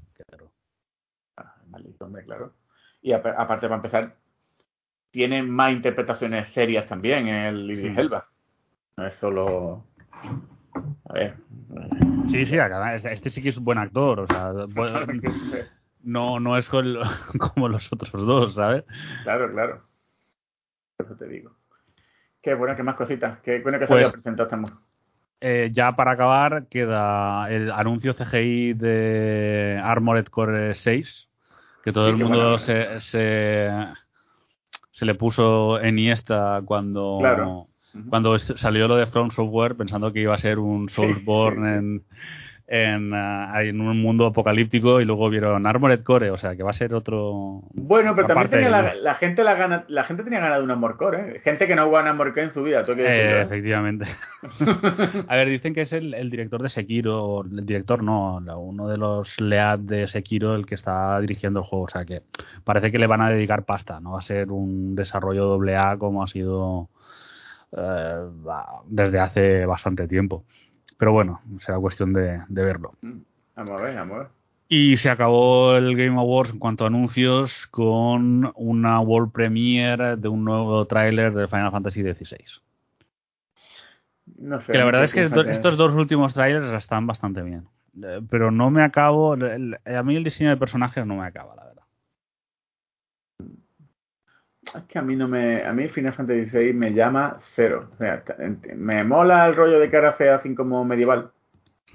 claro. 2.26 2.54
Y 3.02 3.12
aparte, 3.12 3.68
para 3.68 3.76
empezar, 3.76 4.16
tiene 5.12 5.44
más 5.44 5.72
interpretaciones 5.72 6.50
serias 6.54 6.88
también 6.88 7.28
en 7.28 7.36
el 7.36 7.72
Idris 7.72 7.98
Elba. 7.98 8.28
No 8.98 9.08
es 9.08 9.16
solo. 9.16 9.86
A 11.10 11.14
ver. 11.14 11.36
Sí, 12.30 12.46
sí, 12.46 12.58
este 13.10 13.30
sí 13.30 13.42
que 13.42 13.50
es 13.50 13.58
un 13.58 13.66
buen 13.66 13.78
actor, 13.78 14.22
o 14.22 14.28
sea, 14.28 14.54
no, 16.04 16.40
no 16.40 16.58
es 16.58 16.70
como 17.40 17.70
los 17.70 17.92
otros 17.92 18.26
dos, 18.26 18.56
¿sabes? 18.56 18.84
Claro, 19.24 19.52
claro. 19.52 19.82
Eso 21.00 21.16
te 21.16 21.28
digo. 21.28 21.52
Qué 22.42 22.54
bueno, 22.54 22.76
qué 22.76 22.84
más 22.84 22.96
cositas. 22.96 23.40
Qué 23.40 23.62
bueno 23.62 23.80
que 23.80 23.88
pues, 23.88 24.12
presentado 24.12 24.48
estamos. 24.48 24.74
Eh, 25.40 25.72
ya 25.74 25.94
para 25.96 26.12
acabar, 26.12 26.68
queda 26.70 27.50
el 27.50 27.72
anuncio 27.72 28.14
CGI 28.14 28.74
de 28.74 29.80
Armored 29.84 30.28
Core 30.28 30.74
6, 30.74 31.30
que 31.84 31.92
todo 31.92 32.08
el 32.08 32.16
mundo 32.16 32.60
se, 32.60 33.00
se, 33.02 33.70
se, 34.92 35.06
le 35.06 35.16
puso 35.16 35.82
en 35.82 36.00
Iniesta 36.00 36.62
cuando, 36.64 37.68
cuando 38.08 38.40
salió 38.40 38.88
lo 38.88 38.96
de 38.96 39.08
From 39.08 39.32
Software 39.32 39.76
pensando 39.76 40.14
que 40.14 40.22
iba 40.22 40.34
a 40.34 40.38
ser 40.38 40.60
un 40.60 40.88
Soulsborne 40.88 41.76
en 41.76 42.04
en, 42.68 43.14
uh, 43.14 43.60
en, 43.60 43.82
un 43.82 44.02
mundo 44.02 44.26
apocalíptico 44.26 45.02
y 45.02 45.06
luego 45.06 45.30
vieron 45.30 45.68
Armored 45.68 46.02
Core, 46.02 46.32
o 46.32 46.38
sea 46.38 46.56
que 46.56 46.64
va 46.64 46.72
a 46.72 46.74
ser 46.74 46.94
otro. 46.94 47.62
Bueno, 47.74 48.16
pero 48.16 48.28
también 48.28 48.50
tenía 48.50 48.70
la, 48.70 49.16
gente 49.16 49.44
la, 49.44 49.56
gana, 49.56 49.86
la 49.90 50.04
gente 50.06 50.24
tenía 50.24 50.40
ganas 50.40 50.60
de 50.60 50.64
un 50.64 50.72
Armored 50.72 50.96
Core, 50.96 51.36
¿eh? 51.36 51.40
gente 51.40 51.68
que 51.68 51.76
no 51.76 51.86
jugaba 51.86 52.10
Armored 52.10 52.32
Core 52.32 52.44
en 52.46 52.52
su 52.52 52.64
vida, 52.64 52.86
que 52.86 52.94
eh, 52.98 53.42
Efectivamente. 53.42 54.06
a 55.28 55.36
ver, 55.36 55.50
dicen 55.50 55.74
que 55.74 55.82
es 55.82 55.94
el, 55.94 56.14
el, 56.14 56.30
director 56.30 56.62
de 56.62 56.70
Sekiro, 56.70 57.44
el 57.44 57.66
director 57.66 58.02
no, 58.02 58.38
uno 58.38 58.88
de 58.88 58.98
los 58.98 59.40
lead 59.42 59.80
de 59.80 60.08
Sekiro 60.08 60.56
el 60.56 60.66
que 60.66 60.76
está 60.76 61.20
dirigiendo 61.20 61.60
el 61.60 61.66
juego, 61.66 61.86
o 61.86 61.90
sea 61.90 62.06
que 62.06 62.22
parece 62.64 62.92
que 62.92 63.00
le 63.00 63.08
van 63.08 63.22
a 63.22 63.30
dedicar 63.30 63.66
pasta, 63.66 64.00
no 64.00 64.14
va 64.14 64.20
a 64.20 64.24
ser 64.24 64.52
un 64.52 64.96
desarrollo 64.96 65.46
doble 65.46 65.76
A 65.76 65.98
como 65.98 66.24
ha 66.24 66.28
sido 66.28 66.90
eh, 67.76 68.30
desde 68.88 69.20
hace 69.20 69.66
bastante 69.66 70.08
tiempo. 70.08 70.46
Pero 71.04 71.12
bueno, 71.12 71.42
será 71.60 71.78
cuestión 71.80 72.14
de, 72.14 72.40
verlo. 72.48 72.94
Vamos 73.58 73.82
a 73.82 73.84
ver, 73.84 73.94
vamos 73.94 74.16
a 74.16 74.20
ver. 74.20 74.28
Y 74.70 74.96
se 74.96 75.10
acabó 75.10 75.76
el 75.76 75.98
Game 75.98 76.18
Awards 76.18 76.52
en 76.52 76.60
cuanto 76.60 76.86
a 76.86 76.88
anuncios 76.88 77.52
con 77.72 78.54
una 78.56 79.02
World 79.02 79.34
Premiere 79.34 80.16
de 80.16 80.30
un 80.30 80.46
nuevo 80.46 80.86
tráiler 80.86 81.34
de 81.34 81.50
Final 81.50 81.72
Fantasy 81.72 82.04
XVI. 82.04 82.46
No 84.38 84.62
sé, 84.62 84.72
que 84.72 84.78
la 84.78 84.86
verdad 84.86 85.04
es 85.04 85.12
que 85.12 85.24
estos 85.24 85.76
dos 85.76 85.94
últimos 85.94 86.34
trailers 86.34 86.72
están 86.72 87.06
bastante 87.06 87.42
bien. 87.42 87.66
Eh, 88.02 88.22
pero 88.30 88.50
no 88.50 88.72
me 88.72 88.82
acabo. 88.82 89.34
A 89.34 90.04
mí 90.04 90.16
el 90.16 90.24
diseño 90.24 90.52
de 90.52 90.58
personajes 90.58 91.06
no 91.06 91.18
me 91.18 91.26
acaba, 91.26 91.54
la 91.54 91.66
verdad. 91.66 91.73
Es 94.76 94.84
que 94.86 95.00
a 95.00 95.02
mí 95.02 95.16
no 95.16 95.28
me. 95.28 95.64
A 95.64 95.74
mí 95.74 95.88
Final 95.88 96.14
Fantasy 96.14 96.48
XVI 96.48 96.74
me 96.74 96.94
llama 96.94 97.38
cero. 97.56 97.90
O 97.94 97.98
sea, 97.98 98.24
me 98.76 99.04
mola 99.04 99.46
el 99.46 99.56
rollo 99.56 99.80
de 99.80 99.90
que 99.90 99.96
ahora 99.96 100.14
sea 100.14 100.36
así 100.36 100.56
como 100.56 100.84
medieval. 100.84 101.32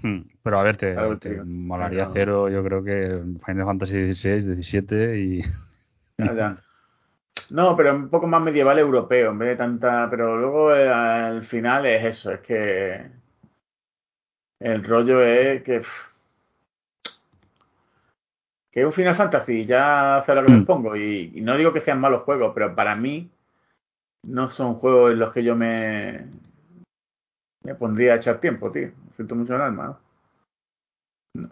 Hmm, 0.02 0.20
pero 0.42 0.60
a 0.60 0.62
ver, 0.62 0.76
te, 0.76 0.94
molaría 1.44 2.08
cero, 2.12 2.48
yo 2.48 2.62
creo 2.62 2.84
que 2.84 3.20
Final 3.44 3.66
Fantasy 3.66 4.14
XVI, 4.14 4.62
XVII 4.62 5.18
y. 5.18 5.42
Ya, 6.18 6.34
ya. 6.34 6.56
No, 7.50 7.76
pero 7.76 7.94
un 7.94 8.10
poco 8.10 8.26
más 8.26 8.42
medieval 8.42 8.78
europeo, 8.78 9.30
en 9.30 9.38
vez 9.38 9.48
de 9.48 9.56
tanta. 9.56 10.08
Pero 10.10 10.36
luego 10.38 10.74
eh, 10.74 10.88
al 10.88 11.42
final 11.44 11.86
es 11.86 12.04
eso, 12.04 12.30
es 12.30 12.40
que. 12.40 13.10
El 14.60 14.84
rollo 14.84 15.22
es 15.22 15.62
que 15.62 15.82
que 18.70 18.80
es 18.80 18.86
un 18.86 18.92
Final 18.92 19.16
Fantasy, 19.16 19.66
ya 19.66 20.22
sé 20.26 20.34
lo 20.34 20.44
que 20.44 20.52
me 20.52 20.58
mm. 20.58 20.66
pongo. 20.66 20.96
Y, 20.96 21.40
no 21.42 21.56
digo 21.56 21.72
que 21.72 21.80
sean 21.80 22.00
malos 22.00 22.22
juegos, 22.22 22.52
pero 22.54 22.74
para 22.74 22.94
mí 22.96 23.30
no 24.24 24.50
son 24.50 24.74
juegos 24.74 25.12
en 25.12 25.18
los 25.18 25.32
que 25.32 25.42
yo 25.42 25.56
me, 25.56 26.26
me 27.62 27.74
pondría 27.74 28.14
a 28.14 28.16
echar 28.16 28.40
tiempo, 28.40 28.70
tío. 28.70 28.90
Siento 29.14 29.34
mucho 29.34 29.54
el 29.56 29.62
alma, 29.62 29.98
¿no? 31.34 31.50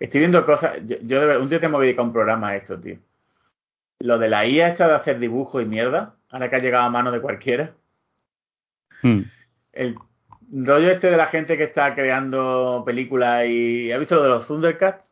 Estoy 0.00 0.20
viendo 0.20 0.44
cosas. 0.44 0.78
Yo, 0.86 1.20
de 1.20 1.26
verdad, 1.26 1.42
un 1.42 1.48
día 1.48 1.60
tengo 1.60 1.78
que 1.78 1.86
dedicar 1.86 2.04
un 2.04 2.12
programa 2.12 2.48
a 2.48 2.56
esto, 2.56 2.80
tío. 2.80 2.98
Lo 4.00 4.18
de 4.18 4.28
la 4.28 4.46
IA 4.46 4.68
esta 4.68 4.88
de 4.88 4.94
hacer 4.94 5.18
dibujos 5.18 5.62
y 5.62 5.66
mierda, 5.66 6.16
ahora 6.30 6.50
que 6.50 6.56
ha 6.56 6.60
llegado 6.60 6.84
a 6.84 6.90
mano 6.90 7.12
de 7.12 7.20
cualquiera. 7.20 7.74
Mm. 9.02 9.20
El 9.72 9.94
rollo 10.52 10.90
este 10.90 11.10
de 11.10 11.16
la 11.16 11.26
gente 11.26 11.56
que 11.56 11.64
está 11.64 11.94
creando 11.94 12.82
películas 12.84 13.46
y. 13.46 13.92
¿Ha 13.92 13.98
visto 13.98 14.16
lo 14.16 14.22
de 14.22 14.28
los 14.30 14.46
Thundercats? 14.46 15.03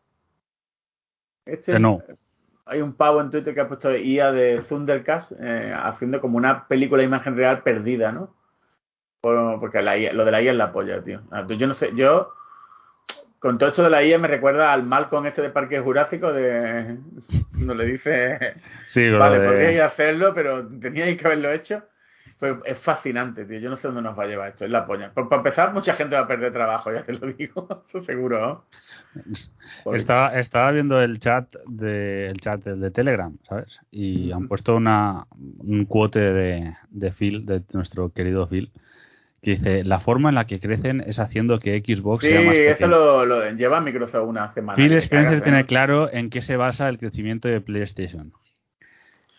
Este, 1.44 1.78
no. 1.78 2.02
Hay 2.66 2.80
un 2.80 2.94
pavo 2.94 3.20
en 3.20 3.30
Twitter 3.30 3.54
que 3.54 3.60
ha 3.60 3.68
puesto 3.68 3.94
IA 3.94 4.32
de 4.32 4.60
Thundercast 4.60 5.32
eh, 5.40 5.74
haciendo 5.74 6.20
como 6.20 6.36
una 6.36 6.68
película 6.68 7.00
de 7.00 7.06
imagen 7.08 7.36
real 7.36 7.62
perdida, 7.62 8.12
¿no? 8.12 8.34
porque 9.20 9.82
la 9.82 9.96
lo 10.12 10.24
de 10.24 10.32
la 10.32 10.42
IA 10.42 10.50
es 10.50 10.56
la 10.56 10.72
polla, 10.72 11.02
tío. 11.02 11.22
Ah, 11.30 11.46
yo 11.46 11.66
no 11.68 11.74
sé, 11.74 11.92
yo 11.94 12.32
con 13.38 13.58
todo 13.58 13.70
esto 13.70 13.82
de 13.82 13.90
la 13.90 14.02
IA 14.02 14.18
me 14.18 14.28
recuerda 14.28 14.72
al 14.72 14.82
Malcolm 14.82 15.26
este 15.26 15.42
de 15.42 15.50
Parque 15.50 15.80
Jurásico 15.80 16.32
de 16.32 16.98
no 17.52 17.74
le 17.74 17.86
dice 17.86 18.56
sí, 18.86 19.10
vale, 19.10 19.38
de... 19.38 19.48
podríais 19.48 19.80
hacerlo, 19.82 20.32
pero 20.34 20.66
teníais 20.66 21.16
que 21.16 21.26
haberlo 21.26 21.50
hecho. 21.50 21.84
Pues 22.38 22.56
es 22.64 22.78
fascinante, 22.80 23.44
tío. 23.44 23.60
Yo 23.60 23.70
no 23.70 23.76
sé 23.76 23.86
dónde 23.86 24.02
nos 24.02 24.18
va 24.18 24.24
a 24.24 24.26
llevar 24.26 24.48
esto. 24.48 24.64
Es 24.64 24.70
la 24.72 24.84
polla. 24.84 25.12
para 25.14 25.36
empezar, 25.36 25.72
mucha 25.72 25.94
gente 25.94 26.16
va 26.16 26.22
a 26.22 26.26
perder 26.26 26.52
trabajo, 26.52 26.92
ya 26.92 27.04
te 27.04 27.12
lo 27.12 27.28
digo. 27.28 27.84
Eso 27.88 28.02
seguro, 28.02 28.40
¿no? 28.40 28.64
Estaba, 29.94 30.38
estaba 30.38 30.70
viendo 30.70 31.02
el 31.02 31.18
chat 31.18 31.54
de 31.66 32.28
el 32.28 32.40
chat 32.40 32.62
de 32.62 32.90
Telegram, 32.90 33.36
¿sabes? 33.48 33.80
Y 33.90 34.30
han 34.30 34.46
puesto 34.46 34.76
una, 34.76 35.26
un 35.58 35.86
quote 35.86 36.20
de, 36.20 36.74
de 36.90 37.10
Phil, 37.10 37.44
de 37.46 37.62
nuestro 37.72 38.10
querido 38.10 38.46
Phil, 38.46 38.70
que 39.42 39.52
dice, 39.52 39.82
la 39.82 39.98
forma 39.98 40.28
en 40.28 40.36
la 40.36 40.46
que 40.46 40.60
crecen 40.60 41.02
es 41.04 41.18
haciendo 41.18 41.58
que 41.58 41.80
Xbox 41.80 42.24
sea 42.24 42.42
más 42.42 42.54
pequeño. 42.54 42.88
lo, 42.88 43.24
lo 43.26 43.50
lleva 43.50 43.80
Microsoft 43.80 44.28
una 44.28 44.52
semana. 44.54 44.76
Phil 44.76 44.92
Spencer 44.92 45.42
tiene 45.42 45.66
claro 45.66 46.12
en 46.12 46.30
qué 46.30 46.42
se 46.42 46.56
basa 46.56 46.88
el 46.88 46.98
crecimiento 46.98 47.48
de 47.48 47.60
PlayStation. 47.60 48.32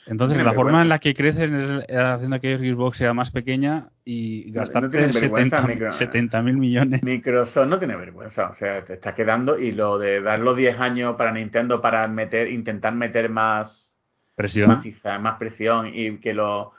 Entonces, 0.06 0.44
la 0.44 0.54
forma 0.54 0.82
en 0.82 0.90
la 0.90 1.00
que 1.00 1.14
crecen 1.14 1.84
es 1.88 1.98
haciendo 1.98 2.40
que 2.40 2.58
Xbox 2.58 2.98
sea 2.98 3.14
más 3.14 3.32
pequeña 3.32 3.90
y 4.04 4.52
gastarte 4.52 5.08
no 5.08 5.94
70 5.94 6.42
mil 6.42 6.58
millones. 6.58 7.04
Microsoft 7.04 7.68
no 7.68 7.80
tiene 7.80 7.96
vergüenza, 7.96 8.50
o 8.50 8.56
sea, 8.56 8.84
te 8.84 8.94
está 8.94 9.16
quedando 9.16 9.58
y 9.58 9.72
lo 9.72 9.98
de 9.98 10.22
dar 10.22 10.40
los 10.40 10.58
10 10.58 10.80
años 10.80 11.16
para 11.16 11.32
Nintendo 11.32 11.80
para 11.80 12.08
meter, 12.08 12.52
intentar 12.52 12.94
meter 12.94 13.30
más 13.30 13.98
presión, 14.36 14.82
más, 15.22 15.36
presión 15.38 15.88
y 15.94 16.18
que 16.18 16.34
los 16.34 16.74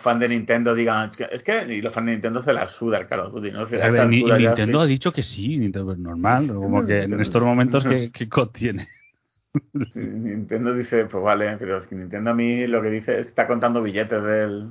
fans 0.00 0.20
de 0.20 0.28
Nintendo 0.28 0.74
digan, 0.74 1.10
es 1.30 1.42
que 1.42 1.74
y 1.74 1.82
los 1.82 1.92
fans 1.92 2.06
de 2.06 2.12
Nintendo 2.12 2.44
se 2.44 2.52
la 2.52 2.68
suda 2.68 2.98
el 2.98 3.06
Call 3.06 3.32
¿no? 3.32 4.12
y, 4.12 4.24
Nintendo 4.38 4.80
ha 4.80 4.86
dicho 4.86 5.12
que 5.12 5.24
sí, 5.24 5.58
Nintendo 5.58 5.92
es 5.92 5.98
normal, 5.98 6.46
como 6.46 6.86
que 6.86 7.02
en 7.02 7.20
estos 7.20 7.42
momentos, 7.42 7.84
¿qué, 7.88 8.12
qué 8.12 8.28
Nintendo 9.94 10.74
dice, 10.74 11.06
pues 11.06 11.22
vale, 11.22 11.56
pero 11.58 11.78
es 11.78 11.86
que 11.86 11.94
Nintendo 11.94 12.30
a 12.30 12.34
mí 12.34 12.66
lo 12.66 12.82
que 12.82 12.90
dice 12.90 13.20
es 13.20 13.28
está 13.28 13.46
contando 13.46 13.82
billetes 13.82 14.22
del, 14.22 14.70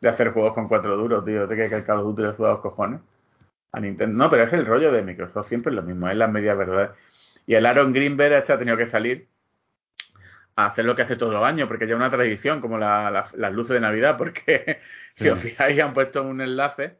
de 0.00 0.08
hacer 0.08 0.32
juegos 0.32 0.54
con 0.54 0.68
cuatro 0.68 0.96
duros, 0.96 1.24
tío. 1.24 1.46
Te 1.48 1.56
que 1.56 1.66
el 1.66 1.84
Call 1.84 2.00
of 2.00 2.04
Duty 2.06 2.22
de 2.22 2.32
juegos 2.32 2.60
cojones. 2.60 3.00
A 3.72 3.80
Nintendo. 3.80 4.24
No, 4.24 4.30
pero 4.30 4.42
es 4.44 4.52
el 4.52 4.66
rollo 4.66 4.92
de 4.92 5.02
Microsoft, 5.02 5.48
siempre 5.48 5.70
es 5.70 5.76
lo 5.76 5.82
mismo, 5.82 6.08
es 6.08 6.16
la 6.16 6.28
media 6.28 6.54
verdad. 6.54 6.94
Y 7.46 7.54
el 7.54 7.64
Aaron 7.64 7.92
Greenberg 7.92 8.34
este 8.34 8.52
ha 8.52 8.58
tenido 8.58 8.76
que 8.76 8.90
salir 8.90 9.28
a 10.56 10.66
hacer 10.66 10.84
lo 10.84 10.94
que 10.94 11.02
hace 11.02 11.16
todos 11.16 11.32
los 11.32 11.44
años, 11.44 11.68
porque 11.68 11.86
ya 11.86 11.94
es 11.94 11.96
una 11.96 12.10
tradición, 12.10 12.60
como 12.60 12.78
las 12.78 13.32
luces 13.52 13.74
de 13.74 13.80
Navidad, 13.80 14.18
porque 14.18 14.80
si 15.16 15.28
os 15.28 15.40
fijáis 15.40 15.80
han 15.80 15.94
puesto 15.94 16.22
un 16.22 16.40
enlace 16.40 16.98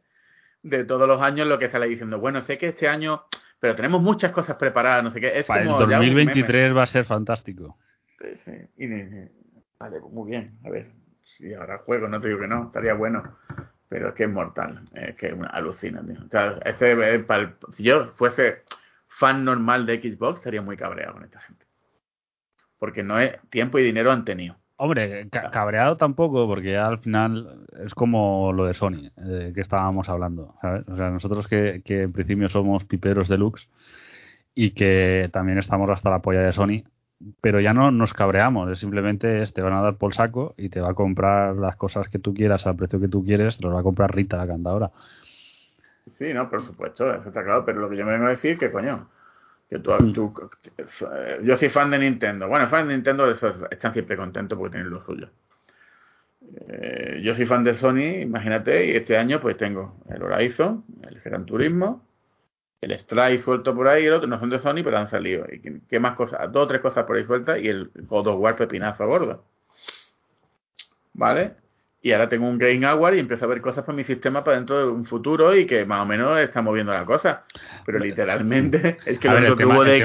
de 0.63 0.85
todos 0.85 1.07
los 1.07 1.21
años 1.21 1.45
lo 1.45 1.59
que 1.59 1.69
sale 1.69 1.87
diciendo, 1.87 2.19
bueno, 2.19 2.41
sé 2.41 2.57
que 2.57 2.69
este 2.69 2.87
año, 2.87 3.25
pero 3.63 3.77
tenemos 3.77 4.01
muchas 4.01 4.33
cosas 4.33 4.57
preparadas, 4.57 5.05
no 5.05 5.11
sé 5.11 5.21
qué. 5.21 5.39
Es 5.39 5.47
Para 5.47 5.61
el 5.61 5.69
2023 5.69 6.75
va 6.75 6.83
a 6.83 6.85
ser 6.85 7.05
fantástico. 7.05 7.77
Sí, 8.19 8.27
sí. 8.43 8.51
Y, 8.75 8.87
vale, 9.79 10.01
pues 10.01 10.11
muy 10.11 10.31
bien, 10.31 10.57
a 10.65 10.69
ver, 10.69 10.91
si 11.21 11.53
ahora 11.53 11.77
juego, 11.77 12.09
no 12.09 12.19
te 12.19 12.27
digo 12.27 12.41
que 12.41 12.47
no, 12.49 12.65
estaría 12.65 12.93
bueno, 12.93 13.37
pero 13.87 14.09
es 14.09 14.15
que 14.15 14.23
es 14.23 14.29
mortal, 14.29 14.81
es 14.93 15.15
que 15.15 15.33
alucina, 15.49 16.05
tío. 16.05 16.25
O 16.25 16.29
sea, 16.29 16.59
este, 16.65 17.25
si 17.71 17.83
yo 17.83 18.07
fuese 18.17 18.63
fan 19.07 19.45
normal 19.45 19.85
de 19.85 20.01
Xbox, 20.01 20.39
estaría 20.39 20.61
muy 20.61 20.75
cabreado 20.75 21.13
con 21.13 21.23
esta 21.23 21.39
gente. 21.39 21.65
Porque 22.77 23.01
no 23.01 23.17
es 23.17 23.39
tiempo 23.49 23.79
y 23.79 23.83
dinero 23.83 24.11
han 24.11 24.25
tenido. 24.25 24.57
Hombre, 24.75 25.29
cabreado 25.29 25.97
tampoco, 25.97 26.47
porque 26.47 26.77
al 26.77 26.99
final 26.99 27.65
es 27.85 27.93
como 27.93 28.51
lo 28.53 28.65
de 28.65 28.73
Sony, 28.73 29.11
eh, 29.17 29.51
que 29.53 29.61
estábamos 29.61 30.09
hablando. 30.09 30.55
O 30.87 30.95
sea, 30.95 31.09
nosotros 31.11 31.47
que, 31.47 31.81
en 31.85 32.11
principio 32.11 32.49
somos 32.49 32.83
piperos 32.83 33.29
deluxe 33.29 33.69
y 34.55 34.71
que 34.71 35.29
también 35.31 35.59
estamos 35.59 35.89
hasta 35.89 36.09
la 36.09 36.19
polla 36.19 36.41
de 36.41 36.53
Sony, 36.53 36.83
pero 37.39 37.59
ya 37.61 37.73
no 37.73 37.91
nos 37.91 38.13
cabreamos, 38.13 38.71
es 38.71 38.79
simplemente 38.79 39.45
te 39.45 39.61
van 39.61 39.73
a 39.73 39.81
dar 39.81 39.95
por 39.97 40.15
saco 40.15 40.55
y 40.57 40.69
te 40.69 40.81
va 40.81 40.89
a 40.91 40.95
comprar 40.95 41.55
las 41.55 41.75
cosas 41.75 42.09
que 42.09 42.19
tú 42.19 42.33
quieras 42.33 42.65
al 42.65 42.75
precio 42.75 42.99
que 42.99 43.07
tú 43.07 43.23
quieres, 43.23 43.57
te 43.57 43.63
lo 43.63 43.73
va 43.73 43.81
a 43.81 43.83
comprar 43.83 44.13
Rita 44.13 44.37
la 44.37 44.47
cantadora. 44.47 44.91
Sí, 46.07 46.33
no, 46.33 46.49
por 46.49 46.65
supuesto, 46.65 47.13
eso 47.13 47.27
está 47.27 47.43
claro, 47.43 47.63
pero 47.63 47.79
lo 47.79 47.89
que 47.89 47.97
yo 47.97 48.05
me 48.05 48.13
vengo 48.13 48.25
a 48.25 48.31
decir 48.31 48.57
que 48.57 48.71
coño, 48.71 49.07
que 49.69 49.79
tú, 49.79 49.91
mm. 49.91 51.43
yo 51.43 51.55
soy 51.55 51.69
fan 51.69 51.91
de 51.91 51.99
Nintendo. 51.99 52.47
Bueno, 52.47 52.67
fan 52.67 52.87
de 52.87 52.93
Nintendo 52.93 53.29
están 53.29 53.93
siempre 53.93 54.17
contentos 54.17 54.57
porque 54.57 54.73
tienen 54.73 54.91
lo 54.91 55.03
suyo. 55.03 55.29
Eh, 56.67 57.21
yo 57.23 57.33
soy 57.33 57.45
fan 57.45 57.63
de 57.63 57.73
Sony, 57.73 58.21
imagínate, 58.21 58.87
y 58.87 58.91
este 58.91 59.17
año 59.17 59.39
pues 59.39 59.57
tengo 59.57 59.97
el 60.09 60.21
Horizon, 60.21 60.83
el 61.07 61.19
Gran 61.21 61.45
Turismo, 61.45 62.05
el 62.81 62.91
Strike 62.91 63.41
suelto 63.41 63.73
por 63.73 63.87
ahí, 63.87 64.03
y 64.03 64.07
el 64.07 64.13
otro 64.13 64.27
no 64.27 64.39
son 64.39 64.49
de 64.49 64.59
Sony, 64.59 64.83
pero 64.83 64.97
han 64.97 65.09
salido. 65.09 65.45
¿Y 65.51 65.81
qué, 65.89 65.99
más 65.99 66.15
cosas? 66.15 66.51
Dos 66.51 66.65
o 66.65 66.67
tres 66.67 66.81
cosas 66.81 67.05
por 67.05 67.15
ahí 67.15 67.25
sueltas 67.25 67.59
y 67.61 67.67
el 67.69 67.91
God 67.95 68.27
of 68.27 68.39
War 68.39 68.55
pepinazo 68.55 69.07
gordo. 69.07 69.43
¿Vale? 71.13 71.55
Y 72.05 72.11
ahora 72.11 72.27
tengo 72.27 72.47
un 72.49 72.57
Game 72.57 72.85
Award 72.85 73.15
y 73.15 73.19
empiezo 73.19 73.45
a 73.45 73.47
ver 73.47 73.61
cosas 73.61 73.85
para 73.85 73.95
mi 73.95 74.03
sistema 74.03 74.43
para 74.43 74.57
dentro 74.57 74.77
de 74.77 74.91
un 74.91 75.05
futuro 75.05 75.55
y 75.55 75.65
que 75.65 75.85
más 75.85 76.01
o 76.01 76.05
menos 76.05 76.37
está 76.37 76.61
moviendo 76.61 76.91
la 76.91 77.05
cosa. 77.05 77.45
Pero 77.85 77.97
literalmente 77.97 78.97
es 79.05 79.17
que 79.19 79.29
lo 79.29 79.55
que 79.55 79.65
hubo 79.65 79.85
de, 79.85 80.03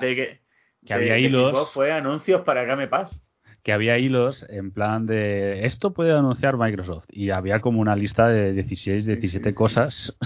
que, 0.00 0.40
que 0.86 0.94
había 0.94 1.18
hilos 1.18 1.72
fue 1.72 1.90
anuncios 1.90 2.42
para 2.42 2.62
Game 2.62 2.86
Pass. 2.86 3.20
Que 3.64 3.72
había 3.72 3.98
hilos 3.98 4.46
en 4.48 4.70
plan 4.70 5.06
de 5.06 5.66
esto 5.66 5.92
puede 5.92 6.12
anunciar 6.12 6.56
Microsoft 6.56 7.06
y 7.08 7.30
había 7.30 7.60
como 7.60 7.80
una 7.80 7.96
lista 7.96 8.28
de 8.28 8.52
16, 8.52 9.04
17 9.06 9.52
cosas 9.52 10.16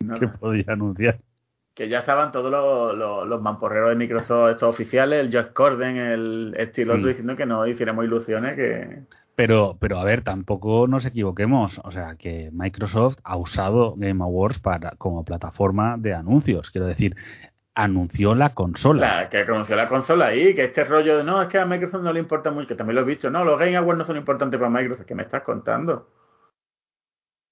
que 0.18 0.28
podía 0.28 0.64
anunciar. 0.68 1.18
Que 1.74 1.90
ya 1.90 1.98
estaban 1.98 2.32
todos 2.32 2.50
los, 2.50 3.28
los, 3.28 3.42
mamporreros 3.42 3.90
de 3.90 3.96
Microsoft 3.96 4.52
estos 4.52 4.74
oficiales, 4.74 5.20
el 5.20 5.30
Josh 5.30 5.52
Corden, 5.52 5.98
el 5.98 6.54
estilo 6.56 6.96
mm. 6.96 7.06
diciendo 7.06 7.36
que 7.36 7.44
no 7.44 7.66
hiciéramos 7.66 8.06
ilusiones 8.06 8.56
que 8.56 9.04
pero, 9.40 9.78
pero 9.80 9.98
a 9.98 10.04
ver, 10.04 10.22
tampoco 10.22 10.86
nos 10.86 11.06
equivoquemos. 11.06 11.80
O 11.82 11.90
sea, 11.90 12.14
que 12.16 12.50
Microsoft 12.52 13.16
ha 13.24 13.38
usado 13.38 13.94
Game 13.96 14.22
Awards 14.22 14.58
para, 14.58 14.90
como 14.98 15.24
plataforma 15.24 15.96
de 15.96 16.12
anuncios. 16.12 16.70
Quiero 16.70 16.86
decir, 16.86 17.16
anunció 17.74 18.34
la 18.34 18.52
consola. 18.52 19.30
que 19.30 19.38
anunció 19.38 19.76
la 19.76 19.88
consola 19.88 20.34
y 20.34 20.54
que 20.54 20.64
este 20.64 20.84
rollo 20.84 21.16
de 21.16 21.24
no, 21.24 21.40
es 21.40 21.48
que 21.48 21.56
a 21.56 21.64
Microsoft 21.64 22.02
no 22.02 22.12
le 22.12 22.20
importa 22.20 22.50
mucho, 22.50 22.68
que 22.68 22.74
también 22.74 22.96
lo 22.96 23.00
he 23.00 23.06
visto. 23.06 23.30
No, 23.30 23.42
los 23.42 23.58
Game 23.58 23.78
Awards 23.78 24.00
no 24.00 24.04
son 24.04 24.18
importantes 24.18 24.60
para 24.60 24.68
Microsoft. 24.68 25.06
¿Qué 25.06 25.14
me 25.14 25.22
estás 25.22 25.40
contando? 25.40 25.94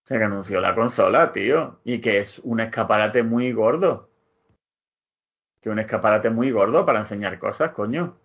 O 0.05 0.07
sea, 0.07 0.19
que 0.19 0.25
anunció 0.25 0.61
la 0.61 0.75
consola, 0.75 1.33
tío. 1.33 1.81
Y 1.85 2.03
que 2.03 2.19
es 2.19 2.39
un 2.41 2.61
escaparate 2.61 3.23
muy 3.23 3.51
gordo. 3.53 4.11
Que 5.63 5.71
un 5.71 5.79
escaparate 5.79 6.29
muy 6.29 6.51
gordo 6.51 6.85
para 6.85 7.01
enseñar 7.01 7.39
cosas, 7.39 7.71
coño 7.71 8.18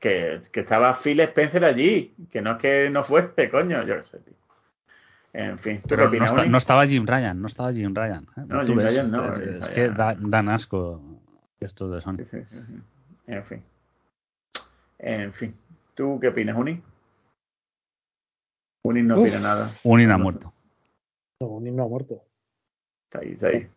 que, 0.00 0.42
que, 0.50 0.60
estaba 0.60 0.94
Phil 1.02 1.20
Spencer 1.20 1.64
allí, 1.64 2.14
que 2.30 2.40
no 2.40 2.52
es 2.52 2.58
que 2.58 2.90
no 2.90 3.04
fuese, 3.04 3.50
coño, 3.50 3.84
yo 3.84 3.96
qué 3.96 4.02
sé, 4.02 4.18
tío. 4.20 4.34
En 5.32 5.58
fin, 5.58 5.80
¿tú 5.82 5.94
qué 5.94 6.02
opinas? 6.02 6.32
No, 6.48 6.58
estaba 6.58 6.86
Jim 6.86 7.06
Ryan, 7.06 7.40
no 7.40 7.46
estaba 7.46 7.72
Jim 7.72 7.94
Ryan. 7.94 8.24
¿eh? 8.36 8.42
No, 8.48 8.66
Jim 8.66 8.78
Ryan 8.78 9.10
no. 9.12 9.32
Es, 9.34 9.68
que 9.68 9.88
dan 9.90 10.48
asco 10.48 11.00
estos 11.60 11.92
de 11.92 12.00
Sony. 12.00 12.16
Sí, 12.24 12.38
sí, 12.50 12.56
en 13.28 13.44
fin. 13.44 13.62
En 14.98 15.32
fin. 15.32 15.54
¿Tú 15.94 16.18
qué 16.20 16.28
opinas, 16.28 16.56
Uni? 16.56 16.82
Uni 18.82 19.02
no 19.02 19.20
opina 19.20 19.38
nada. 19.38 19.72
Uni 19.84 20.06
no 20.06 20.14
ha 20.14 20.18
muerto. 20.18 20.52
No, 21.40 21.46
Uni 21.46 21.70
no 21.70 21.84
ha 21.84 21.88
muerto. 21.88 22.24
Está 23.04 23.20
ahí, 23.20 23.32
está 23.32 23.48
ahí. 23.48 23.68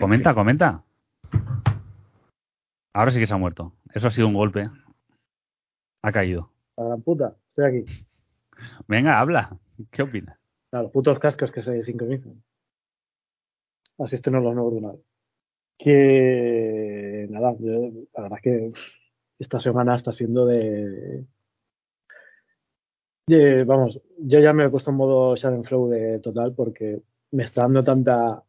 comenta, 0.00 0.34
comenta. 0.34 0.82
Ahora 2.92 3.12
sí 3.12 3.20
que 3.20 3.26
se 3.26 3.34
ha 3.34 3.38
muerto. 3.38 3.72
Eso 3.94 4.08
ha 4.08 4.10
sido 4.10 4.26
un 4.26 4.34
golpe. 4.34 4.68
Ha 6.02 6.12
caído. 6.12 6.50
La 6.76 6.84
gran 6.84 7.02
puta, 7.02 7.36
estoy 7.48 7.64
aquí. 7.64 8.06
Venga, 8.88 9.20
habla. 9.20 9.56
¿Qué 9.90 10.02
opinas? 10.02 10.36
los 10.72 10.92
putos 10.92 11.18
cascos 11.18 11.50
que 11.50 11.62
se 11.62 11.82
sincronizan. 11.82 12.42
Así 13.98 14.16
esto 14.16 14.30
no 14.30 14.40
lo 14.40 14.54
nuevo 14.54 14.70
de 14.70 14.98
Que 15.78 17.26
nada, 17.28 17.54
la 17.60 18.22
verdad 18.22 18.38
es 18.38 18.42
que 18.42 18.72
esta 19.38 19.58
semana 19.58 19.96
está 19.96 20.12
siendo 20.12 20.46
de, 20.46 21.26
vamos, 23.66 24.00
yo 24.18 24.38
ya 24.38 24.52
me 24.52 24.64
he 24.64 24.70
puesto 24.70 24.90
en 24.90 24.96
modo 24.96 25.34
Flow 25.64 25.88
de 25.88 26.20
total 26.20 26.54
porque 26.54 27.02
me 27.32 27.44
está 27.44 27.62
dando 27.62 27.82
tanta. 27.82 28.44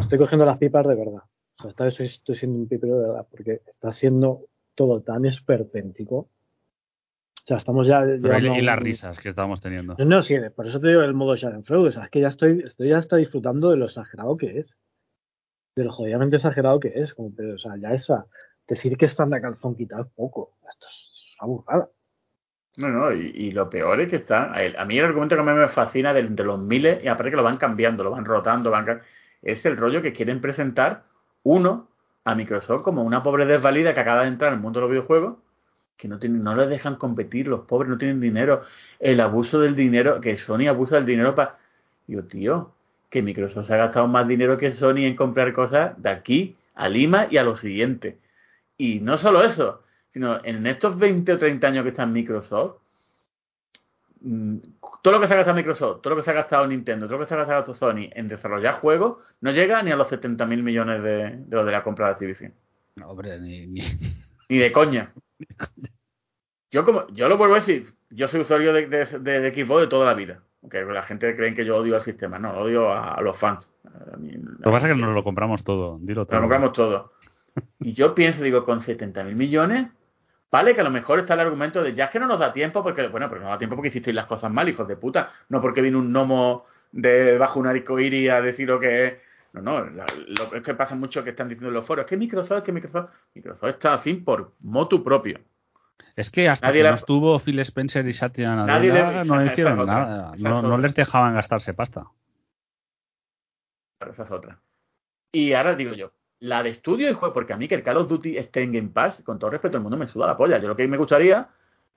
Estoy 0.00 0.18
cogiendo 0.18 0.44
las 0.44 0.58
pipas 0.58 0.86
de 0.86 0.94
verdad 0.94 1.22
esta 1.68 1.84
vez 1.84 2.00
estoy 2.00 2.36
siendo 2.36 2.58
un 2.58 2.68
pipero 2.68 2.98
de 2.98 3.08
verdad, 3.08 3.26
porque 3.30 3.60
está 3.66 3.92
siendo 3.92 4.46
todo 4.74 5.02
tan 5.02 5.24
esperpéntico. 5.26 6.16
O 6.16 7.46
sea, 7.46 7.56
estamos 7.56 7.86
ya. 7.86 8.04
y 8.04 8.62
las 8.62 8.78
risas 8.78 9.18
que 9.18 9.28
estamos 9.28 9.60
teniendo. 9.60 9.96
No, 9.98 10.22
sí, 10.22 10.36
por 10.54 10.68
eso 10.68 10.80
te 10.80 10.88
digo 10.88 11.02
el 11.02 11.14
modo 11.14 11.36
Schadenfreude. 11.36 11.88
O 11.88 11.92
sea, 11.92 12.04
es 12.04 12.10
que 12.10 12.20
ya 12.20 12.28
estoy, 12.28 12.62
estoy 12.64 12.90
ya 12.90 12.98
está 12.98 13.16
disfrutando 13.16 13.70
de 13.70 13.76
lo 13.76 13.86
exagerado 13.86 14.36
que 14.36 14.60
es. 14.60 14.70
De 15.74 15.84
lo 15.84 15.92
jodidamente 15.92 16.36
exagerado 16.36 16.78
que 16.78 16.92
es. 16.94 17.14
Como, 17.14 17.34
pero, 17.34 17.54
o 17.54 17.58
sea, 17.58 17.76
ya 17.76 17.92
esa. 17.92 18.26
Decir 18.68 18.96
que 18.96 19.06
están 19.06 19.30
de 19.30 19.40
calzón 19.40 19.74
quitado 19.74 20.08
poco. 20.14 20.56
Esto 20.70 20.86
es 20.86 21.36
una 21.40 21.48
burrada. 21.48 21.88
No, 22.76 22.88
no, 22.88 23.12
y, 23.12 23.50
lo 23.50 23.68
peor 23.68 24.00
es 24.00 24.08
que 24.08 24.16
está. 24.16 24.52
A, 24.52 24.84
mí 24.86 24.98
el 24.98 25.04
argumento 25.04 25.34
que 25.34 25.42
a 25.42 25.44
mí 25.44 25.52
me 25.52 25.68
fascina 25.68 26.14
de, 26.14 26.22
los 26.22 26.58
miles, 26.58 27.04
y 27.04 27.08
aparte 27.08 27.30
que 27.30 27.36
lo 27.36 27.42
van 27.42 27.58
cambiando, 27.58 28.02
lo 28.02 28.12
van 28.12 28.24
rotando, 28.24 28.70
van, 28.70 29.02
es 29.42 29.66
el 29.66 29.76
rollo 29.76 30.00
que 30.00 30.14
quieren 30.14 30.40
presentar 30.40 31.04
uno, 31.42 31.88
a 32.24 32.34
Microsoft 32.34 32.82
como 32.82 33.02
una 33.02 33.22
pobre 33.22 33.46
desvalida 33.46 33.94
que 33.94 34.00
acaba 34.00 34.22
de 34.22 34.28
entrar 34.28 34.52
en 34.52 34.58
el 34.58 34.62
mundo 34.62 34.78
de 34.78 34.82
los 34.82 34.90
videojuegos, 34.90 35.36
que 35.96 36.08
no, 36.08 36.18
tienen, 36.18 36.42
no 36.42 36.54
les 36.54 36.68
dejan 36.68 36.96
competir, 36.96 37.46
los 37.48 37.60
pobres 37.60 37.90
no 37.90 37.98
tienen 37.98 38.20
dinero, 38.20 38.62
el 38.98 39.20
abuso 39.20 39.60
del 39.60 39.76
dinero, 39.76 40.20
que 40.20 40.38
Sony 40.38 40.66
abusa 40.68 40.96
del 40.96 41.06
dinero 41.06 41.34
para... 41.34 41.58
Yo, 42.08 42.24
tío, 42.24 42.72
que 43.10 43.22
Microsoft 43.22 43.66
se 43.68 43.74
ha 43.74 43.76
gastado 43.76 44.08
más 44.08 44.26
dinero 44.26 44.58
que 44.58 44.72
Sony 44.72 45.04
en 45.04 45.16
comprar 45.16 45.52
cosas 45.52 46.00
de 46.02 46.10
aquí 46.10 46.56
a 46.74 46.88
Lima 46.88 47.28
y 47.30 47.36
a 47.36 47.44
lo 47.44 47.56
siguiente. 47.56 48.18
Y 48.76 49.00
no 49.00 49.18
solo 49.18 49.42
eso, 49.44 49.82
sino 50.12 50.44
en 50.44 50.66
estos 50.66 50.98
20 50.98 51.32
o 51.32 51.38
30 51.38 51.66
años 51.66 51.82
que 51.84 51.90
está 51.90 52.02
en 52.02 52.12
Microsoft, 52.12 52.81
todo 55.02 55.12
lo 55.12 55.20
que 55.20 55.26
se 55.26 55.34
ha 55.34 55.36
gastado 55.36 55.56
Microsoft, 55.56 56.00
todo 56.02 56.14
lo 56.14 56.16
que 56.16 56.24
se 56.24 56.30
ha 56.30 56.34
gastado 56.34 56.66
Nintendo, 56.66 57.06
todo 57.06 57.18
lo 57.18 57.24
que 57.24 57.28
se 57.28 57.34
ha 57.34 57.44
gastado 57.44 57.74
Sony 57.74 58.08
en 58.12 58.28
desarrollar 58.28 58.76
juegos, 58.76 59.22
no 59.40 59.50
llega 59.50 59.82
ni 59.82 59.90
a 59.90 59.96
los 59.96 60.08
70 60.08 60.46
mil 60.46 60.62
millones 60.62 61.02
de, 61.02 61.36
de 61.36 61.56
lo 61.56 61.64
de 61.64 61.72
la 61.72 61.82
compra 61.82 62.06
de 62.06 62.12
Activision. 62.12 62.54
No, 62.96 63.10
hombre, 63.10 63.40
ni, 63.40 63.66
ni... 63.66 63.82
ni 64.48 64.58
de 64.58 64.72
coña. 64.72 65.12
Yo 66.72 66.84
como 66.84 67.06
yo 67.08 67.28
lo 67.28 67.36
vuelvo 67.36 67.54
a 67.54 67.58
decir, 67.58 67.84
yo 68.08 68.28
soy 68.28 68.40
usuario 68.40 68.72
de, 68.72 68.86
de, 68.86 69.04
de, 69.20 69.54
Xbox 69.54 69.82
de 69.82 69.86
toda 69.88 70.06
la 70.06 70.14
vida. 70.14 70.42
Aunque 70.62 70.82
la 70.82 71.02
gente 71.02 71.36
cree 71.36 71.52
que 71.52 71.66
yo 71.66 71.76
odio 71.76 71.96
al 71.96 72.02
sistema, 72.02 72.38
no, 72.38 72.52
odio 72.52 72.90
a, 72.90 73.20
los 73.20 73.38
fans. 73.38 73.70
lo 73.84 74.20
que 74.22 74.70
pasa 74.70 74.88
es 74.88 74.94
que 74.94 74.98
nos 74.98 75.14
lo 75.14 75.22
compramos 75.22 75.62
todo, 75.64 75.98
dilo 76.00 76.24
todo. 76.24 76.36
Lo 76.36 76.42
compramos 76.42 76.72
todo. 76.72 77.12
Y 77.80 77.92
yo 77.92 78.14
pienso, 78.14 78.42
digo, 78.42 78.64
con 78.64 78.80
70 78.80 79.24
mil 79.24 79.36
millones, 79.36 79.88
Vale, 80.52 80.74
que 80.74 80.82
a 80.82 80.84
lo 80.84 80.90
mejor 80.90 81.18
está 81.18 81.32
el 81.32 81.40
argumento 81.40 81.82
de 81.82 81.94
ya 81.94 82.04
es 82.04 82.10
que 82.10 82.20
no 82.20 82.26
nos 82.26 82.38
da 82.38 82.52
tiempo, 82.52 82.82
porque, 82.82 83.08
bueno, 83.08 83.26
pero 83.30 83.40
no 83.40 83.48
da 83.48 83.56
tiempo 83.56 83.74
porque 83.74 83.88
hicisteis 83.88 84.14
las 84.14 84.26
cosas 84.26 84.52
mal, 84.52 84.68
hijos 84.68 84.86
de 84.86 84.96
puta. 84.96 85.30
No 85.48 85.62
porque 85.62 85.80
vino 85.80 85.98
un 85.98 86.12
gnomo 86.12 86.66
de 86.92 87.38
bajo 87.38 87.58
un 87.58 87.66
arcoíris 87.66 88.30
a 88.30 88.42
decir 88.42 88.68
lo 88.68 88.78
que 88.78 89.06
es. 89.06 89.14
No, 89.54 89.62
no, 89.62 89.80
lo, 89.80 90.54
es 90.54 90.62
que 90.62 90.74
pasa 90.74 90.94
mucho 90.94 91.24
que 91.24 91.30
están 91.30 91.48
diciendo 91.48 91.68
en 91.68 91.74
los 91.74 91.86
foros, 91.86 92.04
es 92.04 92.08
que 92.08 92.16
Microsoft, 92.18 92.58
es 92.58 92.64
que 92.64 92.72
Microsoft, 92.72 93.10
Microsoft 93.34 93.70
está 93.70 93.94
así 93.94 94.14
por 94.14 94.52
motu 94.60 95.02
propio. 95.02 95.40
Es 96.16 96.30
que 96.30 96.48
hasta 96.48 96.70
que 96.70 96.82
no 96.82 96.94
estuvo 96.94 97.38
Phil 97.38 97.58
Spencer 97.60 98.06
y 98.06 98.12
Satya 98.12 98.54
Nadella 98.54 99.24
no 99.24 99.44
hicieron 99.44 99.86
nada. 99.86 100.32
No, 100.38 100.76
les 100.76 100.94
dejaban 100.94 101.34
gastarse 101.34 101.72
pasta. 101.72 102.06
Pero 103.98 104.12
esa 104.12 104.24
es 104.24 104.30
otra. 104.30 104.58
Y 105.32 105.54
ahora 105.54 105.74
digo 105.76 105.94
yo, 105.94 106.12
la 106.42 106.62
de 106.62 106.70
estudio 106.70 107.08
y 107.08 107.12
juego, 107.14 107.32
porque 107.32 107.52
a 107.52 107.56
mí 107.56 107.68
que 107.68 107.76
el 107.76 107.84
Call 107.84 107.98
of 107.98 108.08
Duty 108.08 108.36
esté 108.36 108.62
en 108.62 108.72
Game 108.72 108.88
Pass, 108.88 109.22
con 109.24 109.38
todo 109.38 109.50
respeto 109.50 109.76
al 109.76 109.82
mundo, 109.82 109.96
me 109.96 110.08
suda 110.08 110.26
la 110.26 110.36
polla. 110.36 110.58
Yo 110.58 110.66
lo 110.66 110.76
que 110.76 110.88
me 110.88 110.96
gustaría 110.96 111.48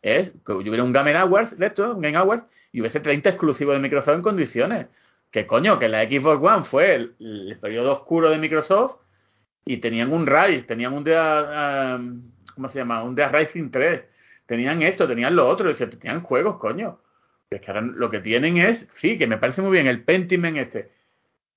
es 0.03 0.33
que 0.45 0.51
hubiera 0.51 0.83
un 0.83 0.93
Game 0.93 1.15
Awards 1.15 1.57
de 1.57 1.65
esto, 1.65 1.95
un 1.95 2.01
Game 2.01 2.15
Awards, 2.15 2.45
y 2.71 2.79
hubiese 2.79 2.99
30 2.99 3.29
exclusivos 3.29 3.73
de 3.73 3.81
Microsoft 3.81 4.13
en 4.13 4.21
condiciones. 4.21 4.87
Que 5.31 5.47
coño, 5.47 5.79
que 5.79 5.89
la 5.89 6.03
Xbox 6.03 6.43
One 6.43 6.65
fue 6.65 6.93
el, 6.93 7.57
periodo 7.59 7.93
oscuro 7.93 8.29
de 8.29 8.37
Microsoft 8.37 8.97
y 9.65 9.77
tenían 9.77 10.13
un 10.13 10.27
Rise, 10.27 10.61
tenían 10.61 10.93
un 10.93 11.03
día, 11.03 11.97
¿cómo 12.53 12.69
se 12.69 12.77
llama? 12.77 13.03
Un 13.03 13.15
día 13.15 13.29
Rising 13.29 13.71
3, 13.71 14.03
tenían 14.45 14.83
esto, 14.83 15.07
tenían 15.07 15.35
lo 15.35 15.47
otro, 15.47 15.73
tenían 15.75 16.21
juegos, 16.21 16.57
coño. 16.57 16.99
Es 17.49 17.61
que 17.61 17.71
ahora 17.71 17.81
lo 17.81 18.11
que 18.11 18.19
tienen 18.19 18.57
es, 18.57 18.87
sí, 18.97 19.17
que 19.17 19.25
me 19.25 19.39
parece 19.39 19.63
muy 19.63 19.71
bien 19.71 19.87
el 19.87 20.03
Pentiment 20.03 20.57
este. 20.57 20.91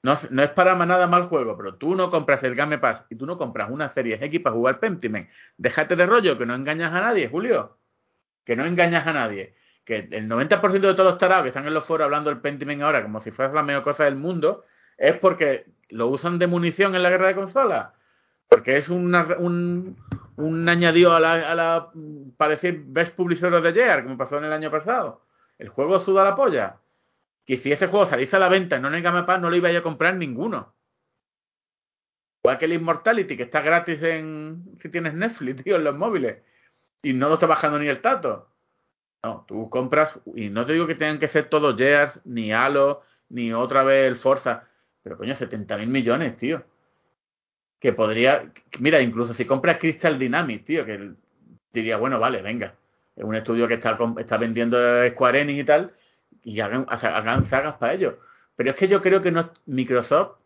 No, 0.02 0.16
no 0.30 0.42
es 0.42 0.50
para 0.50 0.74
nada 0.74 1.06
mal 1.08 1.24
juego, 1.24 1.56
pero 1.56 1.74
tú 1.74 1.96
no 1.96 2.10
compras 2.10 2.42
el 2.44 2.54
Game 2.54 2.78
Pass 2.78 3.04
y 3.10 3.16
tú 3.16 3.26
no 3.26 3.36
compras 3.36 3.68
una 3.70 3.92
serie 3.92 4.18
X 4.20 4.40
para 4.40 4.54
jugar 4.54 4.78
Pentiment. 4.78 5.28
Déjate 5.56 5.96
de 5.96 6.06
rollo, 6.06 6.38
que 6.38 6.46
no 6.46 6.54
engañas 6.54 6.92
a 6.94 7.00
nadie, 7.00 7.28
Julio. 7.28 7.78
Que 8.44 8.54
no 8.54 8.64
engañas 8.64 9.06
a 9.06 9.12
nadie. 9.12 9.54
Que 9.84 10.08
el 10.10 10.28
90% 10.28 10.70
de 10.80 10.94
todos 10.94 11.10
los 11.10 11.18
tarados 11.18 11.42
que 11.42 11.48
están 11.48 11.66
en 11.66 11.74
los 11.74 11.84
foros 11.84 12.04
hablando 12.04 12.30
del 12.30 12.40
Pentiment 12.40 12.82
ahora 12.82 13.02
como 13.02 13.20
si 13.20 13.32
fuera 13.32 13.52
la 13.52 13.62
mejor 13.62 13.82
cosa 13.82 14.04
del 14.04 14.14
mundo, 14.14 14.64
es 14.96 15.16
porque 15.18 15.66
lo 15.88 16.06
usan 16.06 16.38
de 16.38 16.46
munición 16.46 16.94
en 16.94 17.02
la 17.02 17.10
guerra 17.10 17.28
de 17.28 17.34
consolas. 17.34 17.88
Porque 18.48 18.78
es 18.78 18.88
un, 18.88 19.96
un 20.38 20.68
añadido 20.68 21.12
a 21.12 21.20
la, 21.20 21.32
a 21.50 21.54
la 21.54 21.90
para 22.36 22.52
decir 22.52 22.84
Best 22.86 23.14
Publisher 23.16 23.60
de 23.60 23.72
Year, 23.72 24.04
como 24.04 24.16
pasó 24.16 24.38
en 24.38 24.44
el 24.44 24.52
año 24.52 24.70
pasado. 24.70 25.22
El 25.58 25.68
juego 25.68 26.00
suda 26.04 26.24
la 26.24 26.36
polla. 26.36 26.76
Que 27.48 27.58
si 27.58 27.72
ese 27.72 27.88
juego 27.88 28.06
saliese 28.06 28.36
a 28.36 28.38
la 28.38 28.48
venta 28.48 28.76
en 28.76 29.02
Game 29.02 29.22
Pass, 29.24 29.40
no 29.40 29.50
lo 29.50 29.56
iba 29.56 29.70
a 29.70 29.82
comprar 29.82 30.14
ninguno. 30.14 30.76
Igual 32.44 32.58
que 32.58 32.66
el 32.66 32.74
Immortality, 32.74 33.36
que 33.36 33.42
está 33.42 33.62
gratis 33.62 34.00
en 34.02 34.78
si 34.80 34.88
tienes 34.90 35.14
Netflix, 35.14 35.64
tío, 35.64 35.76
en 35.76 35.84
los 35.84 35.96
móviles. 35.96 36.42
Y 37.02 37.12
no 37.12 37.28
lo 37.28 37.34
está 37.34 37.46
bajando 37.46 37.80
ni 37.80 37.88
el 37.88 38.00
tato. 38.00 38.52
No, 39.24 39.44
tú 39.48 39.68
compras, 39.68 40.20
y 40.36 40.48
no 40.48 40.64
te 40.64 40.74
digo 40.74 40.86
que 40.86 40.94
tengan 40.94 41.18
que 41.18 41.28
ser 41.28 41.46
todos 41.46 41.76
Gears, 41.76 42.20
ni 42.24 42.52
Halo, 42.52 43.02
ni 43.30 43.52
otra 43.52 43.82
vez 43.82 44.06
el 44.06 44.16
Forza. 44.16 44.68
Pero 45.02 45.16
coño, 45.16 45.34
70 45.34 45.76
mil 45.78 45.88
millones, 45.88 46.36
tío 46.36 46.64
que 47.78 47.92
podría, 47.92 48.52
mira, 48.80 49.00
incluso 49.00 49.34
si 49.34 49.44
compras 49.44 49.78
Crystal 49.78 50.18
Dynamics, 50.18 50.64
tío, 50.64 50.84
que 50.84 51.12
diría, 51.72 51.96
bueno, 51.96 52.18
vale, 52.18 52.42
venga, 52.42 52.74
es 53.14 53.24
un 53.24 53.34
estudio 53.34 53.68
que 53.68 53.74
está, 53.74 53.96
está 54.18 54.36
vendiendo 54.38 54.78
Square 55.08 55.40
Enix 55.40 55.60
y 55.60 55.64
tal, 55.64 55.92
y 56.48 56.60
hagan, 56.60 56.86
hagan 56.88 57.46
sagas 57.50 57.74
para 57.74 57.92
ellos. 57.92 58.14
Pero 58.56 58.70
es 58.70 58.76
que 58.76 58.88
yo 58.88 59.02
creo 59.02 59.20
que 59.20 59.30
no 59.30 59.50
Microsoft, 59.66 60.38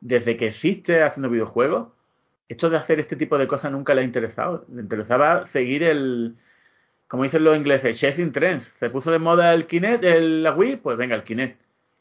desde 0.00 0.36
que 0.36 0.48
existe 0.48 1.04
haciendo 1.04 1.30
videojuegos, 1.30 1.90
esto 2.48 2.68
de 2.68 2.76
hacer 2.76 2.98
este 2.98 3.14
tipo 3.14 3.38
de 3.38 3.46
cosas 3.46 3.70
nunca 3.70 3.94
le 3.94 4.00
ha 4.00 4.04
interesado. 4.04 4.64
Le 4.74 4.82
interesaba 4.82 5.46
seguir 5.46 5.84
el, 5.84 6.36
como 7.06 7.22
dicen 7.22 7.44
los 7.44 7.56
ingleses, 7.56 8.00
chasing 8.00 8.32
trends. 8.32 8.74
Se 8.80 8.90
puso 8.90 9.12
de 9.12 9.20
moda 9.20 9.54
el 9.54 9.68
Kinect, 9.68 10.02
el, 10.02 10.42
la 10.42 10.56
Wii, 10.56 10.78
pues 10.78 10.96
venga, 10.96 11.14
el 11.14 11.22
Kinect. 11.22 11.60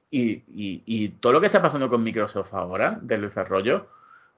Y, 0.09 0.43
y, 0.47 0.81
y 0.87 1.09
todo 1.09 1.33
lo 1.33 1.39
que 1.39 1.45
está 1.45 1.61
pasando 1.61 1.89
con 1.89 2.01
Microsoft 2.01 2.55
ahora, 2.55 2.97
del 3.03 3.21
desarrollo, 3.21 3.87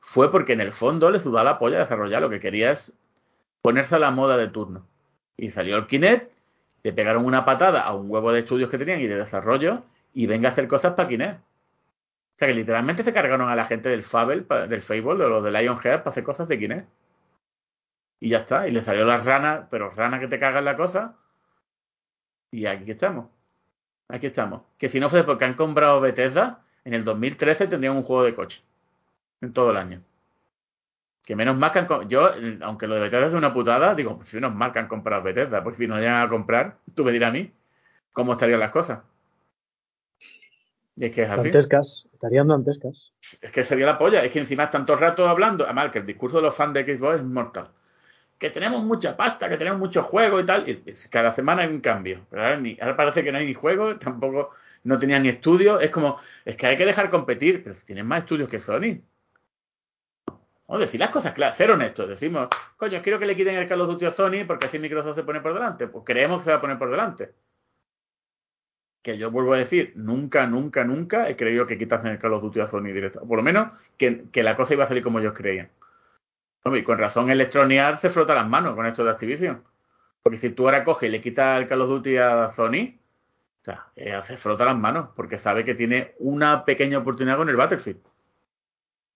fue 0.02 0.30
porque 0.30 0.54
en 0.54 0.62
el 0.62 0.74
fondo 0.74 1.10
le 1.10 1.22
sudaba 1.22 1.52
la 1.52 1.60
polla 1.60 1.80
desarrollar. 1.80 2.22
Lo 2.22 2.30
que 2.30 2.42
quería 2.42 2.74
es 2.74 2.92
ponerse 3.62 3.96
a 3.96 4.00
la 4.00 4.12
moda 4.12 4.36
de 4.36 4.50
turno. 4.50 4.86
Y 5.38 5.52
salió 5.52 5.78
el 5.78 5.88
Kinect, 5.88 6.34
le 6.84 6.94
pegaron 6.94 7.26
una 7.26 7.46
patada 7.46 7.82
a 7.82 7.94
un 7.94 8.10
huevo 8.10 8.32
de 8.32 8.40
estudios 8.40 8.70
que 8.70 8.78
tenían 8.78 9.02
y 9.02 9.08
de 9.08 9.16
desarrollo, 9.16 9.84
y 10.14 10.28
venga 10.28 10.50
a 10.50 10.52
hacer 10.54 10.68
cosas 10.68 10.94
para 10.94 11.10
Kinect. 11.10 11.40
O 11.40 12.40
sea 12.40 12.48
que 12.48 12.54
literalmente 12.54 13.04
se 13.04 13.14
cargaron 13.14 13.50
a 13.50 13.56
la 13.56 13.66
gente 13.66 13.90
del 13.90 14.04
Fable, 14.04 14.46
del 14.68 14.82
Fable, 14.82 15.24
de 15.24 15.30
los 15.30 15.44
de 15.44 15.52
Lionhead, 15.52 16.00
para 16.00 16.12
hacer 16.12 16.24
cosas 16.24 16.48
de 16.48 16.58
Kinect. 16.58 16.90
Y 18.22 18.30
ya 18.30 18.40
está. 18.40 18.68
Y 18.68 18.72
le 18.72 18.84
salió 18.84 19.06
la 19.06 19.18
rana, 19.18 19.68
pero 19.70 19.90
rana 19.92 20.20
que 20.20 20.28
te 20.28 20.40
cagan 20.40 20.66
la 20.66 20.76
cosa. 20.76 21.18
Y 22.52 22.66
aquí 22.66 22.92
estamos. 22.92 23.28
Aquí 24.08 24.28
estamos. 24.28 24.64
Que 24.78 24.90
si 24.90 25.00
no 25.00 25.10
fuese 25.10 25.26
porque 25.26 25.46
han 25.46 25.54
comprado 25.54 26.02
Bethesda, 26.02 26.64
en 26.84 26.94
el 26.94 27.04
2013 27.04 27.68
tendrían 27.68 27.96
un 27.96 28.04
juego 28.04 28.24
de 28.24 28.34
coche 28.34 28.64
en 29.42 29.54
todo 29.54 29.72
el 29.72 29.78
año. 29.78 30.02
Que 31.30 31.36
menos 31.36 31.56
mal 31.56 31.72
que 31.72 31.78
han, 31.78 32.10
yo, 32.10 32.28
aunque 32.62 32.88
lo 32.88 32.96
de 32.96 33.02
Bethesda 33.02 33.28
es 33.28 33.34
una 33.34 33.54
putada, 33.54 33.94
digo, 33.94 34.18
pues 34.18 34.30
si 34.30 34.38
menos 34.38 34.56
mal 34.56 34.72
que 34.72 34.80
han 34.80 34.88
comprado 34.88 35.22
Bethesda, 35.22 35.64
pues 35.64 35.78
si 35.78 35.86
no 35.86 36.00
llegan 36.00 36.26
a 36.26 36.28
comprar, 36.28 36.78
tú 36.96 37.04
me 37.04 37.12
dirás 37.12 37.30
a 37.30 37.34
mí 37.34 37.54
cómo 38.12 38.32
estarían 38.32 38.60
las 38.60 38.72
cosas. 38.72 39.02
Y 40.96 41.06
es 41.06 41.12
que 41.12 41.22
es 41.22 41.30
así. 41.30 41.52
Dantescas, 41.52 42.08
estarían 42.12 42.48
dantescas. 42.48 43.12
Es 43.42 43.52
que 43.52 43.64
sería 43.64 43.86
la 43.86 44.00
polla, 44.00 44.26
es 44.26 44.32
que 44.32 44.40
encima 44.40 44.64
están 44.64 44.88
todo 44.88 44.98
el 44.98 45.04
rato 45.04 45.30
hablando, 45.30 45.66
además 45.66 45.92
que 45.92 46.00
el 46.00 46.08
discurso 46.08 46.38
de 46.38 46.42
los 46.42 46.56
fans 46.56 46.74
de 46.74 46.98
Xbox 46.98 47.18
es 47.18 47.24
mortal. 47.24 47.68
Que 48.40 48.50
tenemos 48.50 48.84
mucha 48.84 49.16
pasta, 49.16 49.50
que 49.50 49.58
tenemos 49.58 49.80
muchos 49.80 50.06
juegos 50.06 50.42
y 50.42 50.46
tal, 50.48 50.68
y 50.68 50.84
cada 51.12 51.36
semana 51.36 51.62
hay 51.62 51.68
un 51.68 51.82
cambio. 51.82 52.26
Pero 52.32 52.42
ahora, 52.42 52.60
ni, 52.60 52.76
ahora 52.82 52.98
parece 52.98 53.24
que 53.24 53.32
no 53.32 53.38
hay 53.38 53.46
ni 53.46 53.54
juegos, 53.54 54.00
tampoco 54.00 54.50
no 54.84 54.98
tenían 54.98 55.22
ni 55.22 55.30
estudios, 55.30 55.80
es 55.84 55.92
como, 55.92 56.18
es 56.44 56.58
que 56.58 56.66
hay 56.66 56.76
que 56.76 56.88
dejar 56.88 57.12
competir, 57.12 57.64
pero 57.64 57.76
si 57.76 57.86
tienen 57.86 58.08
más 58.08 58.22
estudios 58.22 58.50
que 58.50 58.60
Sony. 58.60 59.04
O 60.72 60.78
decir 60.78 61.00
las 61.00 61.10
cosas 61.10 61.34
claras, 61.34 61.58
ser 61.58 61.72
honestos. 61.72 62.08
Decimos, 62.08 62.48
coño, 62.78 63.02
quiero 63.02 63.18
que 63.18 63.26
le 63.26 63.36
quiten 63.36 63.56
el 63.56 63.68
Call 63.68 63.82
of 63.82 63.90
Duty 63.90 64.06
a 64.06 64.14
Sony 64.14 64.46
porque 64.46 64.68
así 64.68 64.78
Microsoft 64.78 65.16
se 65.16 65.24
pone 65.24 65.42
por 65.42 65.56
delante. 65.56 65.88
Pues 65.88 66.04
creemos 66.06 66.38
que 66.38 66.44
se 66.44 66.50
va 66.52 66.58
a 66.58 66.62
poner 66.62 66.78
por 66.78 66.92
delante. 66.92 67.34
Que 69.02 69.18
yo 69.18 69.32
vuelvo 69.32 69.54
a 69.54 69.58
decir, 69.58 69.94
nunca, 69.96 70.46
nunca, 70.46 70.84
nunca 70.84 71.28
he 71.28 71.36
creído 71.36 71.66
que 71.66 71.80
quitasen 71.80 72.12
el 72.12 72.20
Call 72.20 72.34
of 72.34 72.44
Duty 72.44 72.60
a 72.60 72.68
Sony 72.68 72.94
directo. 72.94 73.28
Por 73.28 73.38
lo 73.38 73.44
menos 73.44 73.70
que, 73.98 74.30
la 74.44 74.56
cosa 74.56 74.76
iba 74.76 74.84
a 74.84 74.88
salir 74.88 75.02
como 75.02 75.18
ellos 75.20 75.34
creían. 75.34 75.72
y 76.66 76.84
con 76.84 77.00
razón 77.00 77.32
Electronic 77.32 78.00
se 78.00 78.12
frota 78.12 78.36
las 78.36 78.48
manos 78.48 78.76
con 78.76 78.86
esto 78.86 79.04
de 79.04 79.10
Activision. 79.10 79.64
Porque 80.22 80.38
si 80.38 80.52
tú 80.52 80.66
ahora 80.66 80.84
coges 80.84 81.10
y 81.10 81.12
le 81.12 81.20
quitas 81.20 81.60
el 81.60 81.66
Call 81.66 81.82
of 81.82 81.90
Duty 81.90 82.18
a 82.18 82.52
Sony, 82.52 83.00
o 83.62 83.66
sea, 83.66 83.88
eh, 83.96 84.22
se 84.28 84.38
frota 84.38 84.66
las 84.66 84.78
manos 84.78 85.10
porque 85.16 85.40
sabe 85.40 85.66
que 85.66 85.74
tiene 85.74 86.14
una 86.20 86.64
pequeña 86.64 87.00
oportunidad 87.00 87.38
con 87.38 87.50
el 87.50 87.56
Battlefield. 87.56 88.09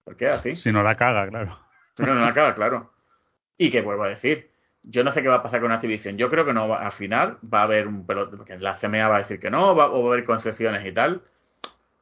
¿Por 0.03 0.17
qué 0.17 0.27
así? 0.27 0.55
Si 0.55 0.71
no 0.71 0.83
la 0.83 0.95
caga, 0.95 1.27
claro. 1.27 1.59
Si 1.95 2.03
no, 2.03 2.13
la 2.13 2.33
caga, 2.33 2.55
claro. 2.55 2.91
Y 3.57 3.71
que 3.71 3.81
vuelvo 3.81 4.03
a 4.03 4.09
decir, 4.09 4.49
yo 4.83 5.03
no 5.03 5.11
sé 5.11 5.21
qué 5.21 5.27
va 5.27 5.35
a 5.35 5.43
pasar 5.43 5.61
con 5.61 5.71
Activision. 5.71 6.17
Yo 6.17 6.29
creo 6.29 6.45
que 6.45 6.53
no 6.53 6.73
al 6.73 6.91
final 6.91 7.37
va 7.41 7.61
a 7.61 7.63
haber 7.63 7.87
un 7.87 8.05
pelotón, 8.05 8.37
porque 8.37 8.57
la 8.57 8.77
CMA 8.77 9.07
va 9.07 9.17
a 9.17 9.19
decir 9.19 9.39
que 9.39 9.49
no, 9.49 9.75
va, 9.75 9.91
o 9.91 10.03
va 10.03 10.09
a 10.09 10.13
haber 10.13 10.25
concesiones 10.25 10.85
y 10.85 10.91
tal. 10.91 11.21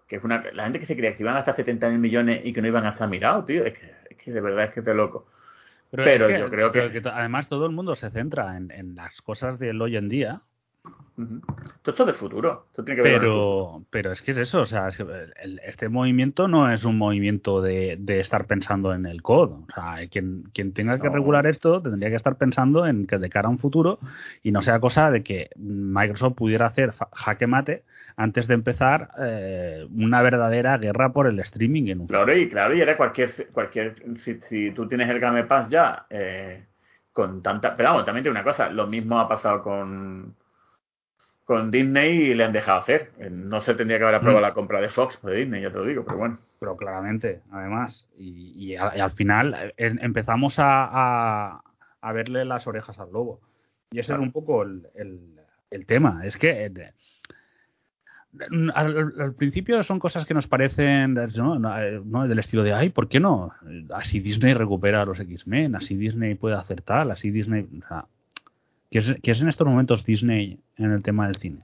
Que 0.08 0.18
es 0.18 0.24
una, 0.24 0.44
la 0.54 0.64
gente 0.64 0.80
que 0.80 0.86
se 0.86 0.96
creía 0.96 1.16
que 1.16 1.24
iban 1.24 1.36
a 1.36 1.38
gastar 1.38 1.56
70 1.56 1.90
mil 1.90 2.00
millones 2.00 2.42
y 2.44 2.54
que 2.54 2.62
no 2.62 2.68
iban 2.68 2.86
a 2.86 2.90
estar 2.90 3.08
mirados, 3.08 3.46
tío. 3.46 3.64
Es 3.64 3.78
que, 3.78 3.94
es 4.10 4.18
que 4.18 4.32
de 4.32 4.42
verdad 4.42 4.66
es 4.66 4.74
que 4.74 4.82
te 4.82 4.94
loco. 4.94 5.28
Pero, 5.92 6.30
yo 6.30 6.50
creo 6.50 6.72
que... 6.72 7.02
Además 7.06 7.50
todo 7.50 7.66
el 7.66 7.74
mundo 7.74 7.96
se 7.96 8.10
centra 8.12 8.56
en, 8.56 8.72
en 8.72 8.96
las 8.96 9.22
cosas 9.22 9.60
del 9.60 9.82
hoy 9.82 9.98
en 9.98 10.08
día 10.08 10.42
esto 11.86 12.04
es 12.04 12.08
de 12.08 12.14
futuro. 12.14 12.68
pero, 12.86 13.84
pero 13.90 14.12
es 14.12 14.22
que 14.22 14.32
es 14.32 14.38
eso. 14.38 14.62
O 14.62 14.66
sea, 14.66 14.90
este 15.66 15.90
movimiento 15.90 16.48
no 16.48 16.72
es 16.72 16.84
un 16.84 16.98
movimiento 16.98 17.62
de, 17.62 18.00
estar 18.08 18.46
pensando 18.46 18.94
en 18.94 19.06
el 19.06 19.22
code. 19.22 19.54
O 19.54 19.68
sea, 19.74 20.08
quien, 20.10 20.44
quien 20.54 20.74
tenga 20.74 21.00
que 21.00 21.10
regular 21.10 21.46
esto 21.48 21.82
tendría 21.82 22.10
que 22.10 22.16
estar 22.16 22.38
pensando 22.38 22.86
en 22.86 23.08
que 23.08 23.18
de 23.18 23.30
cara 23.30 23.48
a 23.48 23.52
un 23.52 23.60
futuro 23.60 24.00
y 24.44 24.52
no 24.52 24.62
sea 24.62 24.80
cosa 24.80 25.12
de 25.12 25.24
que 25.24 25.50
Microsoft 25.56 26.36
pudiera 26.36 26.68
hacer 26.68 26.94
jaque 27.14 27.48
mate 27.48 27.84
antes 28.16 28.48
de 28.48 28.54
empezar 28.54 29.10
eh, 29.20 29.88
una 29.96 30.22
verdadera 30.22 30.78
guerra 30.78 31.12
por 31.12 31.28
el 31.28 31.40
streaming. 31.40 31.88
En 31.88 32.02
un 32.02 32.08
claro, 32.08 32.36
y 32.36 32.50
claro, 32.50 32.76
y 32.76 32.82
era 32.82 32.98
cualquier. 32.98 33.50
cualquier 33.52 33.96
si, 34.20 34.72
tú 34.72 34.88
tienes 34.88 35.10
el 35.10 35.20
Game 35.20 35.44
Pass 35.44 35.70
ya. 35.70 36.06
Eh, 36.10 36.66
con 37.12 37.44
tanta. 37.44 37.76
Pero 37.76 37.90
vamos, 37.90 38.06
también 38.06 38.24
tiene 38.24 38.40
una 38.40 38.50
cosa. 38.50 38.70
Lo 38.70 38.88
mismo 38.88 39.20
ha 39.20 39.28
pasado 39.28 39.62
con 39.62 40.36
con 41.52 41.70
Disney 41.70 42.34
le 42.34 42.46
han 42.46 42.54
dejado 42.54 42.80
hacer. 42.80 43.12
No 43.30 43.60
se 43.60 43.76
tendría 43.76 43.98
que 43.98 44.06
haber 44.06 44.16
aprobado 44.16 44.40
mm. 44.40 44.42
la 44.42 44.54
compra 44.54 44.80
de 44.80 44.88
Fox 44.88 45.20
de 45.22 45.36
Disney, 45.36 45.62
ya 45.62 45.70
te 45.70 45.80
lo 45.80 45.86
digo, 45.86 46.06
pero 46.06 46.18
bueno. 46.18 46.40
Pero 46.62 46.78
claramente, 46.78 47.42
además. 47.52 48.08
Y, 48.18 48.78
al 48.78 49.12
final 49.12 49.74
eh, 49.76 49.96
empezamos 50.00 50.60
a, 50.60 51.62
a, 52.00 52.12
verle 52.14 52.46
las 52.46 52.68
orejas 52.68 52.98
al 53.00 53.12
lobo. 53.12 53.42
Y 53.92 54.00
ese 54.00 54.14
es 54.14 54.20
un 54.20 54.32
poco 54.32 54.64
el, 54.64 54.88
el, 55.70 55.86
tema. 55.86 56.22
Es 56.24 56.38
que 56.38 56.68
eh, 56.68 56.94
al, 58.74 59.34
principio 59.34 59.84
son 59.84 60.00
cosas 60.00 60.26
que 60.26 60.34
nos 60.34 60.48
parecen 60.48 61.16
¿no? 61.36 62.28
del 62.30 62.40
estilo 62.40 62.64
de, 62.64 62.72
ay, 62.72 62.92
¿por 62.92 63.10
qué 63.10 63.20
no? 63.20 63.52
Así 63.94 64.22
Disney 64.22 64.54
recupera 64.54 65.02
a 65.02 65.06
los 65.06 65.20
X-Men, 65.20 65.76
así 65.76 65.98
Disney 65.98 66.36
puede 66.36 66.56
hacer 66.56 66.82
tal, 66.82 67.12
así 67.12 67.30
Disney... 67.30 67.68
¿Qué 68.92 69.00
es, 69.24 69.42
en 69.42 69.48
estos 69.48 69.66
momentos 69.66 70.04
Disney 70.04 70.60
en 70.76 70.92
el 70.92 71.02
tema 71.02 71.28
del 71.28 71.38
cine? 71.38 71.64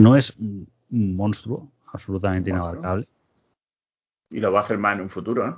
No 0.00 0.16
es 0.16 0.34
un 0.36 0.66
monstruo 0.90 1.70
absolutamente 1.92 2.50
inabarcable. 2.50 3.06
Y 4.30 4.40
lo 4.40 4.50
va 4.50 4.60
a 4.60 4.62
hacer 4.64 4.76
más 4.76 4.94
en 4.94 5.02
un 5.02 5.10
futuro, 5.10 5.46
¿eh? 5.46 5.54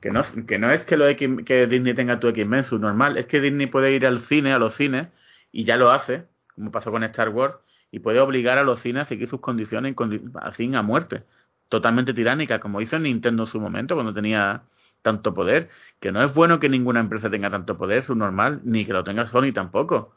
Que 0.00 0.12
no, 0.12 0.22
que 0.46 0.58
no 0.58 0.70
es 0.70 0.84
que, 0.84 0.96
lo 0.96 1.06
que 1.16 1.66
Disney 1.66 1.94
tenga 1.94 2.20
tu 2.20 2.28
X-Men, 2.28 2.62
su 2.62 2.78
normal, 2.78 3.16
es 3.16 3.26
que 3.26 3.40
Disney 3.40 3.66
puede 3.66 3.92
ir 3.92 4.06
al 4.06 4.20
cine, 4.20 4.52
a 4.52 4.58
los 4.58 4.76
cines, 4.76 5.08
y 5.50 5.64
ya 5.64 5.76
lo 5.76 5.90
hace, 5.90 6.26
como 6.54 6.70
pasó 6.70 6.92
con 6.92 7.02
Star 7.02 7.30
Wars, 7.30 7.56
y 7.90 7.98
puede 7.98 8.20
obligar 8.20 8.58
a 8.58 8.62
los 8.62 8.80
cines 8.80 9.02
a 9.02 9.04
seguir 9.06 9.28
sus 9.28 9.40
condiciones 9.40 9.96
así 10.34 10.72
a 10.72 10.82
muerte, 10.82 11.24
totalmente 11.68 12.14
tiránica, 12.14 12.60
como 12.60 12.80
hizo 12.80 12.96
Nintendo 12.98 13.44
en 13.44 13.48
su 13.48 13.58
momento 13.58 13.94
cuando 13.94 14.14
tenía 14.14 14.62
tanto 15.06 15.32
poder, 15.34 15.68
que 16.00 16.10
no 16.10 16.20
es 16.20 16.34
bueno 16.34 16.58
que 16.58 16.68
ninguna 16.68 16.98
empresa 16.98 17.30
tenga 17.30 17.48
tanto 17.48 17.78
poder, 17.78 18.02
su 18.02 18.16
normal, 18.16 18.60
ni 18.64 18.84
que 18.84 18.92
lo 18.92 19.04
tenga 19.04 19.28
Sony 19.28 19.52
tampoco. 19.54 20.16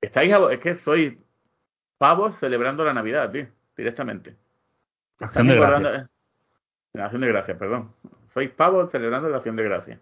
Estáis 0.00 0.34
es 0.50 0.58
que 0.60 0.78
soy 0.78 1.22
pavos 1.98 2.38
celebrando 2.38 2.86
la 2.86 2.94
Navidad, 2.94 3.30
tío, 3.30 3.48
directamente. 3.76 4.34
Acción 5.20 5.48
de 5.48 5.56
gracias. 5.56 6.08
La 6.94 7.04
acción 7.04 7.20
de 7.20 7.28
gracias, 7.28 7.58
perdón. 7.58 7.92
Sois 8.32 8.48
pavos 8.48 8.90
celebrando 8.90 9.28
la 9.28 9.36
acción 9.36 9.56
de 9.56 9.64
gracias. 9.64 10.00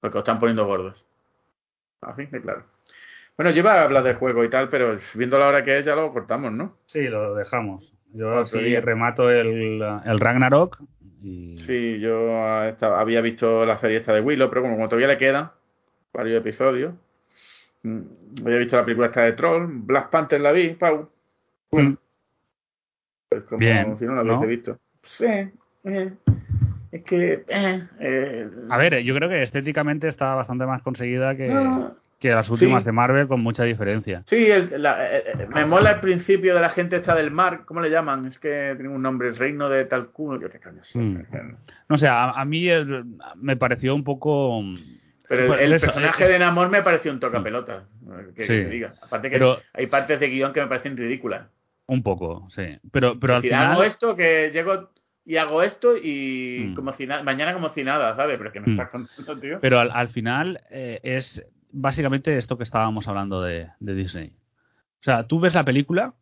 Porque 0.00 0.18
os 0.18 0.22
están 0.22 0.38
poniendo 0.38 0.64
gordos. 0.64 1.04
Así 2.00 2.26
de 2.26 2.40
claro. 2.40 2.64
Bueno, 3.36 3.50
yo 3.50 3.58
iba 3.58 3.74
a 3.74 3.82
hablar 3.82 4.04
de 4.04 4.14
juego 4.14 4.44
y 4.44 4.50
tal, 4.50 4.68
pero 4.68 4.98
viendo 5.14 5.36
la 5.36 5.48
hora 5.48 5.64
que 5.64 5.78
es 5.78 5.84
ya 5.84 5.96
lo 5.96 6.12
cortamos, 6.12 6.52
¿no? 6.52 6.76
Sí, 6.86 7.08
lo 7.08 7.34
dejamos. 7.34 7.92
Yo 8.12 8.38
así 8.38 8.78
remato 8.78 9.30
el, 9.30 9.82
el 10.04 10.20
Ragnarok. 10.20 10.78
Y... 11.22 11.56
Sí, 11.58 12.00
yo 12.00 12.34
había 12.80 13.20
visto 13.20 13.64
la 13.64 13.78
serie 13.78 13.98
esta 13.98 14.12
de 14.12 14.20
Willow, 14.20 14.48
pero 14.48 14.62
como, 14.62 14.88
todavía 14.88 15.08
le 15.08 15.18
quedan 15.18 15.50
varios 16.12 16.40
episodios, 16.40 16.94
mm, 17.82 18.00
había 18.44 18.58
visto 18.58 18.76
la 18.76 18.84
película 18.84 19.06
esta 19.08 19.22
de 19.22 19.32
Troll, 19.32 19.66
Black 19.68 20.10
Panther 20.10 20.40
la 20.40 20.52
vi, 20.52 20.70
Pau. 20.70 21.08
Mm. 21.70 21.94
Pues 23.28 23.44
como 23.44 23.58
Bien, 23.58 23.96
si 23.96 24.04
no 24.04 24.14
la 24.14 24.22
hubiese 24.22 24.46
visto. 24.46 24.78
Sí, 25.02 25.24
eh, 25.84 26.12
es 26.90 27.02
que... 27.04 27.44
Eh, 27.48 27.88
eh, 28.00 28.50
a 28.68 28.78
ver, 28.78 29.02
yo 29.02 29.14
creo 29.14 29.28
que 29.28 29.42
estéticamente 29.42 30.08
está 30.08 30.34
bastante 30.34 30.66
más 30.66 30.82
conseguida 30.82 31.36
que 31.36 31.48
que 32.22 32.30
las 32.30 32.48
últimas 32.48 32.84
de 32.84 32.92
Marvel 32.92 33.26
con 33.26 33.40
mucha 33.40 33.64
diferencia. 33.64 34.22
Sí, 34.28 34.36
eh, 34.36 34.68
eh, 34.70 35.46
me 35.52 35.66
mola 35.66 35.90
el 35.90 36.00
principio 36.00 36.54
de 36.54 36.60
la 36.60 36.70
gente 36.70 36.94
esta 36.94 37.16
del 37.16 37.32
mar, 37.32 37.64
¿cómo 37.66 37.80
le 37.80 37.90
llaman? 37.90 38.24
Es 38.26 38.38
que 38.38 38.74
tiene 38.76 38.94
un 38.94 39.02
nombre, 39.02 39.28
el 39.28 39.36
reino 39.36 39.68
de 39.68 39.86
Talcuno, 39.86 40.40
yo 40.40 40.48
qué 40.48 40.60
mm. 40.98 41.56
No 41.88 41.98
sé, 41.98 42.06
a, 42.08 42.44
mí 42.44 42.68
me 43.36 43.56
pareció 43.56 43.92
un 43.92 44.04
poco... 44.04 44.62
Pero 45.28 45.56
el, 45.56 45.80
personaje 45.80 46.28
de 46.28 46.38
Namor 46.38 46.68
me 46.68 46.82
pareció 46.82 47.10
un 47.10 47.18
tocapelota, 47.18 47.86
que, 48.36 48.46
que 48.46 48.64
diga. 48.66 48.94
Aparte 49.02 49.28
que 49.28 49.56
hay 49.72 49.86
partes 49.88 50.20
de 50.20 50.28
guion 50.28 50.52
que 50.52 50.60
me 50.60 50.68
parecen 50.68 50.96
ridículas. 50.96 51.48
Un 51.86 52.04
poco, 52.04 52.46
sí. 52.50 52.78
Pero, 52.92 53.18
pero 53.18 53.34
al 53.34 53.42
final... 53.42 53.72
hago 53.72 53.82
esto, 53.82 54.14
que 54.14 54.50
llego 54.52 54.90
y 55.24 55.38
hago 55.38 55.62
esto 55.62 55.96
y 55.96 56.68
mm. 56.68 56.74
como 56.74 56.92
si 56.92 57.06
mañana 57.06 57.52
como 57.52 57.70
si 57.70 57.82
nada, 57.82 58.14
¿sabes? 58.14 58.36
Pero 58.38 58.52
que 58.52 58.60
me 58.60 58.68
mm. 58.68 58.70
estás 58.72 58.90
contando, 58.90 59.40
tío. 59.40 59.58
Pero 59.60 59.80
al, 59.80 60.08
final 60.08 60.60
eh, 60.70 61.00
es 61.02 61.44
básicamente 61.72 62.36
esto 62.38 62.56
que 62.56 62.64
estábamos 62.64 63.08
hablando 63.08 63.42
de, 63.42 63.70
Disney. 63.80 64.32
O 65.00 65.04
sea, 65.04 65.26
tú 65.26 65.40
ves 65.40 65.54
la 65.54 65.64
película 65.64 66.14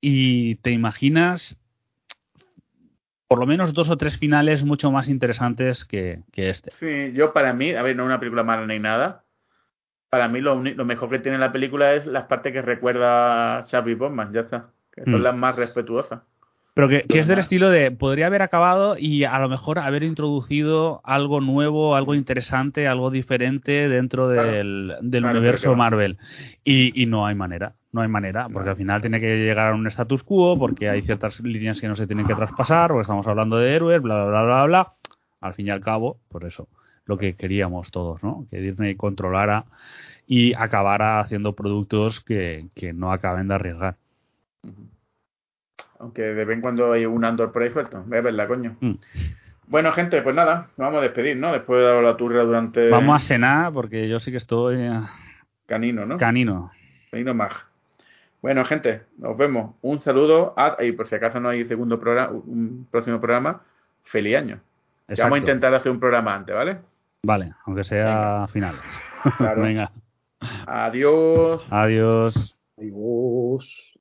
y 0.00 0.56
te 0.56 0.70
imaginas 0.70 1.58
por 3.28 3.38
lo 3.38 3.46
menos 3.46 3.72
dos 3.72 3.88
o 3.88 3.96
tres 3.96 4.18
finales 4.18 4.62
mucho 4.62 4.90
más 4.90 5.08
interesantes 5.08 5.84
que, 5.84 6.22
este. 6.34 6.70
Sí, 6.70 7.12
yo 7.14 7.32
para 7.32 7.54
mí, 7.54 7.72
a 7.72 7.82
ver, 7.82 7.96
no 7.96 8.02
es 8.02 8.06
una 8.06 8.20
película 8.20 8.44
mala 8.44 8.66
ni 8.66 8.78
nada. 8.78 9.24
Para 10.10 10.28
mí 10.28 10.40
lo, 10.40 10.62
lo 10.62 10.84
mejor 10.84 11.08
que 11.08 11.18
tiene 11.18 11.38
la 11.38 11.52
película 11.52 11.94
es 11.94 12.04
las 12.04 12.24
partes 12.24 12.52
que 12.52 12.60
recuerda 12.60 13.58
a 13.58 13.62
Xavi 13.62 13.94
Bowman, 13.94 14.32
ya 14.34 14.40
está. 14.40 14.70
Que 14.92 15.04
son 15.04 15.20
mm. 15.20 15.22
las 15.22 15.34
más 15.34 15.56
respetuosas. 15.56 16.20
Pero 16.74 16.88
que, 16.88 17.04
es 17.06 17.26
del 17.26 17.38
estilo 17.38 17.68
de, 17.68 17.90
podría 17.90 18.28
haber 18.28 18.40
acabado 18.40 18.96
y 18.98 19.24
a 19.24 19.38
lo 19.38 19.50
mejor 19.50 19.78
haber 19.78 20.02
introducido 20.02 21.02
algo 21.04 21.42
nuevo, 21.42 21.96
algo 21.96 22.14
interesante, 22.14 22.88
algo 22.88 23.10
diferente 23.10 23.90
dentro 23.90 24.28
del, 24.28 24.96
universo 25.02 25.76
Marvel. 25.76 26.16
Y, 26.64 27.04
no 27.06 27.26
hay 27.26 27.34
manera, 27.34 27.74
no 27.92 28.00
hay 28.00 28.08
manera, 28.08 28.48
porque 28.48 28.70
al 28.70 28.76
final 28.76 29.02
tiene 29.02 29.20
que 29.20 29.36
llegar 29.36 29.72
a 29.72 29.74
un 29.74 29.86
status 29.88 30.22
quo, 30.22 30.58
porque 30.58 30.88
hay 30.88 31.02
ciertas 31.02 31.40
líneas 31.40 31.78
que 31.78 31.88
no 31.88 31.96
se 31.96 32.06
tienen 32.06 32.26
que 32.26 32.34
traspasar, 32.34 32.88
porque 32.88 33.02
estamos 33.02 33.26
hablando 33.26 33.58
de 33.58 33.74
héroes, 33.74 34.00
bla, 34.00 34.24
bla, 34.24 34.30
bla, 34.30 34.42
bla, 34.42 34.64
bla. 34.64 34.92
Al 35.42 35.52
fin 35.52 35.66
y 35.66 35.70
al 35.70 35.82
cabo, 35.82 36.20
por 36.30 36.44
eso, 36.44 36.68
lo 37.04 37.18
que 37.18 37.36
queríamos 37.36 37.90
todos, 37.90 38.22
¿no? 38.22 38.46
Que 38.50 38.60
Disney 38.60 38.94
controlara 38.94 39.66
y 40.26 40.54
acabara 40.54 41.20
haciendo 41.20 41.52
productos 41.54 42.20
que, 42.20 42.68
que 42.74 42.94
no 42.94 43.12
acaben 43.12 43.48
de 43.48 43.54
arriesgar. 43.56 43.96
Aunque 46.02 46.22
de 46.22 46.44
vez 46.44 46.56
en 46.56 46.60
cuando 46.60 46.92
hay 46.92 47.06
un 47.06 47.24
Andor 47.24 47.52
por 47.52 47.62
ahí 47.62 47.70
suelto. 47.70 48.02
Ve 48.06 48.18
a 48.18 48.22
verla, 48.22 48.48
coño. 48.48 48.76
Mm. 48.80 48.94
Bueno, 49.68 49.92
gente, 49.92 50.20
pues 50.20 50.34
nada, 50.34 50.68
vamos 50.76 50.98
a 50.98 51.02
despedir, 51.02 51.36
¿no? 51.36 51.52
Después 51.52 51.78
de 51.80 51.86
dar 51.86 52.02
la 52.02 52.16
turra 52.16 52.42
durante. 52.42 52.90
Vamos 52.90 53.22
a 53.22 53.24
cenar, 53.24 53.72
porque 53.72 54.08
yo 54.08 54.18
sí 54.18 54.32
que 54.32 54.38
estoy. 54.38 54.80
Eh, 54.80 55.00
canino, 55.66 56.04
¿no? 56.04 56.18
Canino. 56.18 56.72
Canino 57.12 57.34
mag. 57.34 57.52
Bueno, 58.42 58.64
gente, 58.64 59.02
nos 59.16 59.36
vemos. 59.36 59.76
Un 59.80 60.02
saludo. 60.02 60.56
y 60.80 60.90
por 60.90 61.06
si 61.06 61.14
acaso 61.14 61.38
no 61.38 61.50
hay 61.50 61.64
segundo 61.66 62.00
programa, 62.00 62.32
un 62.32 62.88
próximo 62.90 63.20
programa, 63.20 63.62
feliz 64.02 64.36
año. 64.36 64.58
vamos 65.06 65.36
a 65.36 65.38
intentar 65.38 65.72
hacer 65.72 65.92
un 65.92 66.00
programa 66.00 66.34
antes, 66.34 66.52
¿vale? 66.52 66.78
Vale, 67.22 67.54
aunque 67.64 67.84
sea 67.84 68.48
final. 68.52 68.74
Claro. 69.38 69.62
Venga. 69.62 69.92
Adiós. 70.66 71.62
Adiós. 71.70 72.56
Adiós. 72.76 73.91